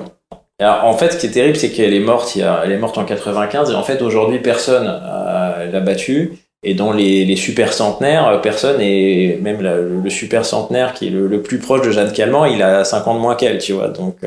alors, 0.58 0.84
en 0.84 0.92
fait, 0.94 1.10
ce 1.12 1.16
qui 1.18 1.26
est 1.26 1.30
terrible, 1.30 1.56
c'est 1.56 1.70
qu'elle 1.70 1.92
est 1.92 2.00
morte. 2.00 2.34
Il 2.36 2.40
y 2.40 2.42
a, 2.44 2.62
elle 2.64 2.72
est 2.72 2.78
morte 2.78 2.96
en 2.96 3.04
95 3.04 3.70
et 3.70 3.74
en 3.74 3.82
fait 3.82 4.00
aujourd'hui 4.00 4.38
personne 4.38 4.86
euh, 4.88 5.70
l'a 5.70 5.80
battue. 5.80 6.32
Et 6.64 6.74
dans 6.74 6.92
les, 6.92 7.24
les 7.24 7.34
super 7.36 7.72
centenaires, 7.72 8.40
personne 8.40 8.80
et 8.80 9.36
même 9.42 9.60
la- 9.60 9.78
le, 9.78 10.08
super 10.10 10.44
centenaire 10.44 10.94
qui 10.94 11.08
est 11.08 11.10
le, 11.10 11.26
le 11.26 11.42
plus 11.42 11.58
proche 11.58 11.82
de 11.84 11.90
Jeanne 11.90 12.12
Calment, 12.12 12.44
il 12.46 12.62
a 12.62 12.84
5 12.84 13.06
ans 13.08 13.14
de 13.14 13.20
moins 13.20 13.34
qu'elle, 13.34 13.58
tu 13.58 13.72
vois. 13.72 13.88
Donc 13.88 14.18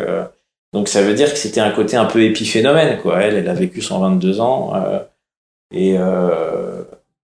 donc 0.73 0.89
ça 0.89 1.01
veut 1.01 1.13
dire 1.13 1.31
que 1.31 1.38
c'était 1.39 1.61
un 1.61 1.72
côté 1.72 1.95
un 1.95 2.03
peu 2.03 2.22
épiphénomène, 2.22 2.97
quoi. 3.01 3.22
Elle, 3.22 3.35
elle 3.35 3.47
a 3.49 3.53
vécu 3.53 3.81
122 3.81 4.41
ans 4.41 4.73
et 5.73 5.95
euh, 5.97 6.74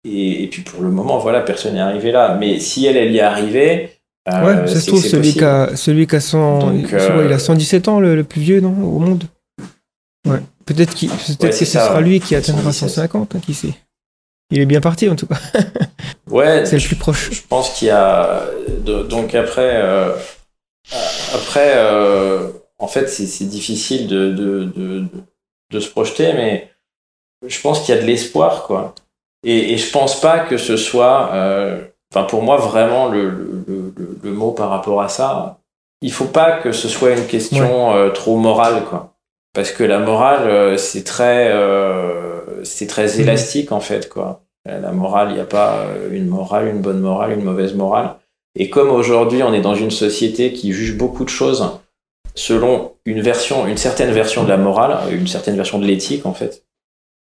et, 0.03 0.43
et 0.43 0.47
puis 0.47 0.61
pour 0.63 0.81
le 0.81 0.89
moment, 0.89 1.17
voilà, 1.19 1.41
personne 1.41 1.73
n'est 1.75 1.79
arrivé 1.81 2.11
là. 2.11 2.35
Mais 2.39 2.59
si 2.59 2.85
elle, 2.85 2.97
elle 2.97 3.11
y 3.11 3.17
est 3.17 3.21
arrivée, 3.21 3.91
euh, 4.29 4.63
ouais, 4.63 4.67
ça 4.67 4.79
se 4.79 4.87
trouve, 4.87 5.03
celui 5.03 5.33
qui, 5.33 5.43
a, 5.43 5.75
celui 5.75 6.07
qui 6.07 6.15
a 6.15 6.19
100. 6.19 6.59
Donc, 6.59 6.85
c'est 6.89 7.07
quoi, 7.07 7.17
euh, 7.17 7.25
il 7.25 7.33
a 7.33 7.39
117 7.39 7.87
ans, 7.87 7.99
le, 7.99 8.15
le 8.15 8.23
plus 8.23 8.41
vieux, 8.41 8.59
non 8.61 8.69
Au 8.69 8.99
monde 8.99 9.23
Ouais. 10.27 10.39
Peut-être 10.65 10.93
Ouais, 11.01 11.49
que 11.49 11.51
ce 11.55 11.65
ça, 11.65 11.87
sera 11.87 11.95
ouais. 11.97 12.03
lui 12.03 12.19
qui 12.19 12.35
atteindra 12.35 12.71
117. 12.71 12.89
150, 12.89 13.35
hein, 13.35 13.39
qui 13.43 13.53
sait. 13.55 13.73
Il 14.51 14.59
est 14.59 14.65
bien 14.65 14.81
parti, 14.81 15.09
en 15.09 15.15
tout 15.15 15.25
cas. 15.27 15.39
Ouais, 16.29 16.65
C'est 16.65 16.77
le 16.77 16.83
plus 16.85 16.95
proche. 16.95 17.29
Je 17.31 17.41
pense 17.47 17.71
qu'il 17.71 17.89
y 17.89 17.91
a 17.91 18.43
donc 18.85 19.35
après 19.35 19.71
euh, 19.83 20.13
après 21.33 21.73
euh, 21.75 22.47
en 22.79 22.87
fait 22.87 23.07
c'est 23.09 23.45
difficile 23.45 24.07
de, 24.07 24.31
de, 24.31 24.63
de, 24.75 25.05
de 25.71 25.79
se 25.79 25.89
projeter 25.89 26.31
mais 26.33 26.69
je 27.45 27.59
pense 27.59 27.81
qu'il 27.81 27.93
y 27.93 27.97
a 27.97 28.01
de 28.01 28.07
l'espoir 28.07 28.63
quoi 28.63 28.95
et, 29.43 29.73
et 29.73 29.77
je 29.77 29.91
pense 29.91 30.19
pas 30.21 30.39
que 30.39 30.57
ce 30.57 30.77
soit 30.77 31.31
euh, 31.33 31.81
enfin 32.13 32.25
pour 32.25 32.43
moi 32.43 32.57
vraiment 32.57 33.07
le, 33.09 33.29
le, 33.29 33.93
le, 33.97 34.17
le 34.23 34.31
mot 34.31 34.51
par 34.51 34.69
rapport 34.69 35.01
à 35.01 35.09
ça 35.09 35.57
il 36.01 36.11
faut 36.11 36.25
pas 36.25 36.53
que 36.53 36.71
ce 36.71 36.87
soit 36.87 37.11
une 37.11 37.27
question 37.27 37.93
euh, 37.95 38.09
trop 38.09 38.37
morale 38.37 38.83
quoi 38.89 39.13
parce 39.53 39.71
que 39.71 39.83
la 39.83 39.99
morale 39.99 40.47
euh, 40.49 40.77
c'est 40.77 41.03
très 41.03 41.51
euh, 41.51 42.63
c'est 42.63 42.87
très 42.87 43.15
Mhm. 43.15 43.21
élastique 43.21 43.71
en 43.71 43.79
fait 43.79 44.07
quoi 44.09 44.41
euh, 44.67 44.79
La 44.79 44.91
morale, 44.91 45.29
il 45.31 45.35
n'y 45.35 45.39
a 45.41 45.45
pas 45.45 45.85
une 46.11 46.27
morale, 46.27 46.67
une 46.67 46.81
bonne 46.81 46.99
morale, 46.99 47.31
une 47.33 47.43
mauvaise 47.43 47.73
morale. 47.73 48.15
Et 48.55 48.69
comme 48.69 48.91
aujourd'hui, 48.91 49.41
on 49.41 49.53
est 49.53 49.61
dans 49.61 49.73
une 49.73 49.89
société 49.89 50.53
qui 50.53 50.71
juge 50.71 50.95
beaucoup 50.97 51.23
de 51.23 51.29
choses 51.29 51.79
selon 52.35 52.93
une 53.05 53.21
version, 53.21 53.65
une 53.65 53.77
certaine 53.77 54.11
version 54.11 54.43
de 54.43 54.49
la 54.49 54.57
morale, 54.57 54.99
une 55.11 55.25
certaine 55.27 55.55
version 55.55 55.79
de 55.79 55.85
l'éthique, 55.85 56.25
en 56.27 56.33
fait, 56.33 56.63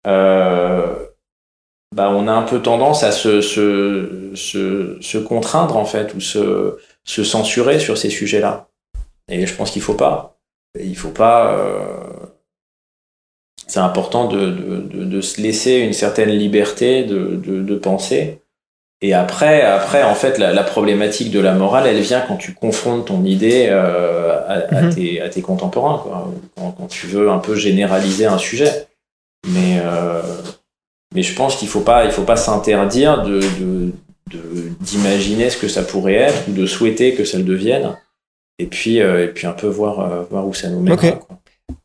euh, 0.06 1.03
bah, 1.94 2.10
on 2.10 2.26
a 2.28 2.32
un 2.32 2.42
peu 2.42 2.60
tendance 2.60 3.02
à 3.04 3.12
se, 3.12 3.40
se, 3.40 4.30
se, 4.34 4.98
se 5.00 5.18
contraindre, 5.18 5.76
en 5.76 5.84
fait, 5.84 6.14
ou 6.14 6.20
se, 6.20 6.76
se 7.04 7.22
censurer 7.24 7.78
sur 7.78 7.96
ces 7.96 8.10
sujets-là. 8.10 8.68
Et 9.28 9.46
je 9.46 9.54
pense 9.54 9.70
qu'il 9.70 9.82
faut 9.82 9.94
pas. 9.94 10.36
Il 10.78 10.96
faut 10.96 11.10
pas. 11.10 11.52
euh, 11.52 12.26
C'est 13.66 13.80
important 13.80 14.28
de, 14.28 14.50
de, 14.50 14.76
de, 14.92 15.04
de 15.04 15.20
se 15.20 15.40
laisser 15.40 15.76
une 15.78 15.92
certaine 15.94 16.30
liberté 16.30 17.04
de, 17.04 17.36
de, 17.36 17.62
de 17.62 17.74
penser. 17.76 18.40
Et 19.00 19.14
après, 19.14 19.62
après, 19.62 20.02
en 20.02 20.14
fait, 20.14 20.38
la, 20.38 20.52
la 20.52 20.62
problématique 20.64 21.30
de 21.30 21.40
la 21.40 21.52
morale, 21.54 21.86
elle 21.86 22.00
vient 22.00 22.22
quand 22.26 22.36
tu 22.36 22.54
confrontes 22.54 23.06
ton 23.06 23.24
idée 23.24 23.66
euh, 23.70 24.38
à, 24.46 24.76
à 24.78 24.82
Mhm. 24.82 24.94
tes, 24.94 25.20
à 25.20 25.28
tes 25.28 25.42
contemporains, 25.42 25.98
quoi. 25.98 26.30
Quand, 26.56 26.70
quand 26.72 26.86
tu 26.88 27.06
veux 27.06 27.30
un 27.30 27.38
peu 27.38 27.54
généraliser 27.54 28.26
un 28.26 28.38
sujet. 28.38 28.88
Mais, 29.46 29.80
euh, 29.84 30.22
mais 31.14 31.22
je 31.22 31.34
pense 31.34 31.56
qu'il 31.56 31.68
faut 31.68 31.80
pas, 31.80 32.04
il 32.04 32.10
faut 32.10 32.22
pas 32.22 32.36
s'interdire 32.36 33.24
d'imaginer 34.80 35.50
ce 35.50 35.56
que 35.56 35.68
ça 35.68 35.82
pourrait 35.82 36.14
être 36.14 36.48
ou 36.48 36.52
de 36.52 36.66
souhaiter 36.66 37.14
que 37.14 37.24
ça 37.24 37.38
le 37.38 37.44
devienne. 37.44 37.96
Et 38.58 38.66
puis, 38.66 39.00
euh, 39.00 39.24
et 39.24 39.28
puis 39.28 39.46
un 39.46 39.52
peu 39.52 39.66
voir, 39.66 40.00
euh, 40.00 40.22
voir 40.30 40.46
où 40.46 40.54
ça 40.54 40.68
nous 40.68 40.80
mène. 40.80 40.96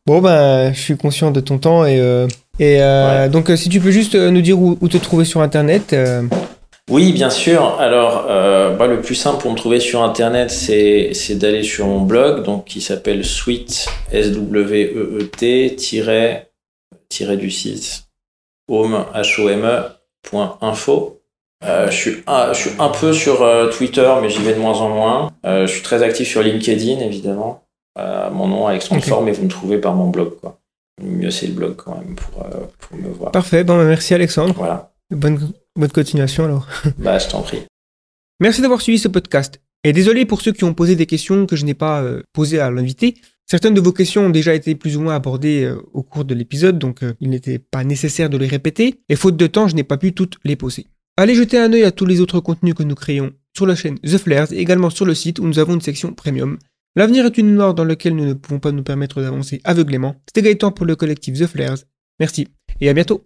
Bon, 0.05 0.21
ben, 0.21 0.73
je 0.73 0.79
suis 0.79 0.97
conscient 0.97 1.31
de 1.31 1.39
ton 1.39 1.57
temps 1.57 1.85
et, 1.85 1.99
euh, 1.99 2.27
et 2.59 3.29
donc 3.29 3.51
si 3.55 3.69
tu 3.69 3.79
peux 3.79 3.91
juste 3.91 4.15
nous 4.15 4.41
dire 4.41 4.59
où, 4.59 4.75
te 4.87 4.97
trouver 4.97 5.25
sur 5.25 5.41
Internet. 5.41 5.95
Oui, 6.89 7.13
bien 7.13 7.29
sûr. 7.29 7.79
Alors, 7.79 8.25
bah, 8.77 8.87
le 8.87 9.01
plus 9.01 9.15
simple 9.15 9.41
pour 9.41 9.51
me 9.51 9.55
trouver 9.55 9.79
sur 9.79 10.01
Internet, 10.03 10.49
c'est, 10.49 11.35
d'aller 11.35 11.63
sur 11.63 11.85
mon 11.85 12.01
blog, 12.01 12.43
donc 12.43 12.65
qui 12.65 12.81
s'appelle 12.81 13.23
sweet 13.23 13.87
s 14.11 14.31
w 14.31 14.93
e 14.95 15.19
e 15.19 15.23
t 15.23 15.75
tiret 15.75 16.49
du 17.37 17.49
6 17.49 18.08
home.info. 18.69 19.99
Euh, 21.65 21.91
je, 21.91 21.95
suis 21.95 22.23
un, 22.27 22.89
peu 22.89 23.11
sur 23.11 23.41
euh, 23.41 23.69
Twitter, 23.69 24.09
mais 24.21 24.29
j'y 24.29 24.41
vais 24.41 24.53
de 24.53 24.59
moins 24.59 24.79
en 24.79 24.89
moins. 24.89 25.31
Euh, 25.45 25.67
je 25.67 25.73
suis 25.73 25.81
très 25.81 26.03
actif 26.03 26.27
sur 26.27 26.41
LinkedIn, 26.41 26.99
évidemment. 27.01 27.63
mon 27.97 28.47
nom, 28.47 28.67
Alexandre 28.67 29.01
okay. 29.01 29.09
Fort, 29.09 29.23
mais 29.23 29.33
vous 29.33 29.43
me 29.43 29.49
trouvez 29.49 29.77
par 29.77 29.93
mon 29.93 30.09
blog. 30.09 30.35
Quoi. 30.39 30.57
Mieux 31.01 31.31
c'est 31.31 31.47
le 31.47 31.53
blog 31.53 31.75
quand 31.75 31.95
même 31.97 32.15
pour, 32.15 32.45
pour 32.79 32.97
me 32.97 33.09
voir. 33.09 33.31
Parfait, 33.31 33.63
bon, 33.63 33.77
bah, 33.77 33.85
merci 33.85 34.13
Alexandre. 34.13 34.53
Voilà. 34.55 34.91
Bonne, 35.11 35.51
bonne 35.75 35.91
continuation 35.91 36.45
alors. 36.45 36.67
bah, 36.97 37.17
je 37.17 37.27
t'en 37.27 37.41
prie. 37.41 37.63
Merci 38.39 38.61
d'avoir 38.61 38.81
suivi 38.81 38.99
ce 38.99 39.09
podcast. 39.09 39.59
Et 39.83 39.91
désolé 39.91 40.25
pour 40.25 40.41
ceux 40.41 40.51
qui 40.51 40.63
ont 40.63 40.73
posé 40.73 40.95
des 40.95 41.05
questions 41.05 41.45
que 41.45 41.55
je 41.55 41.65
n'ai 41.65 41.73
pas 41.73 42.03
posées 42.33 42.59
à 42.59 42.69
l'invité. 42.69 43.15
Certaines 43.49 43.73
de 43.73 43.81
vos 43.81 43.91
questions 43.91 44.27
ont 44.27 44.29
déjà 44.29 44.53
été 44.53 44.75
plus 44.75 44.95
ou 44.95 45.01
moins 45.01 45.15
abordées 45.15 45.63
euh, 45.63 45.81
au 45.93 46.03
cours 46.03 46.23
de 46.23 46.35
l'épisode, 46.35 46.77
donc 46.77 47.01
euh, 47.01 47.13
il 47.19 47.31
n'était 47.31 47.57
pas 47.57 47.83
nécessaire 47.83 48.29
de 48.29 48.37
les 48.37 48.45
répéter. 48.45 49.01
Et 49.09 49.15
faute 49.15 49.37
de 49.37 49.47
temps, 49.47 49.67
je 49.67 49.75
n'ai 49.75 49.83
pas 49.83 49.97
pu 49.97 50.13
toutes 50.13 50.37
les 50.43 50.55
poser. 50.55 50.85
Allez 51.17 51.33
jeter 51.33 51.57
un 51.57 51.73
œil 51.73 51.83
à 51.83 51.91
tous 51.91 52.05
les 52.05 52.21
autres 52.21 52.39
contenus 52.41 52.75
que 52.75 52.83
nous 52.83 52.93
créons 52.93 53.31
sur 53.57 53.65
la 53.65 53.75
chaîne 53.75 53.97
The 53.99 54.19
Flares 54.19 54.53
et 54.53 54.59
également 54.59 54.91
sur 54.91 55.05
le 55.05 55.15
site 55.15 55.39
où 55.39 55.47
nous 55.47 55.57
avons 55.57 55.73
une 55.73 55.81
section 55.81 56.13
premium. 56.13 56.59
L'avenir 56.95 57.25
est 57.25 57.37
une 57.39 57.55
noire 57.55 57.73
dans 57.73 57.83
laquelle 57.85 58.15
nous 58.15 58.25
ne 58.25 58.33
pouvons 58.33 58.59
pas 58.59 58.71
nous 58.71 58.83
permettre 58.83 59.19
d'avancer 59.19 59.61
aveuglément. 59.63 60.15
C'était 60.27 60.43
Gaëtan 60.43 60.71
pour 60.71 60.85
le 60.85 60.95
collectif 60.95 61.39
The 61.39 61.47
Flares. 61.47 61.79
Merci 62.19 62.47
et 62.81 62.89
à 62.89 62.93
bientôt. 62.93 63.25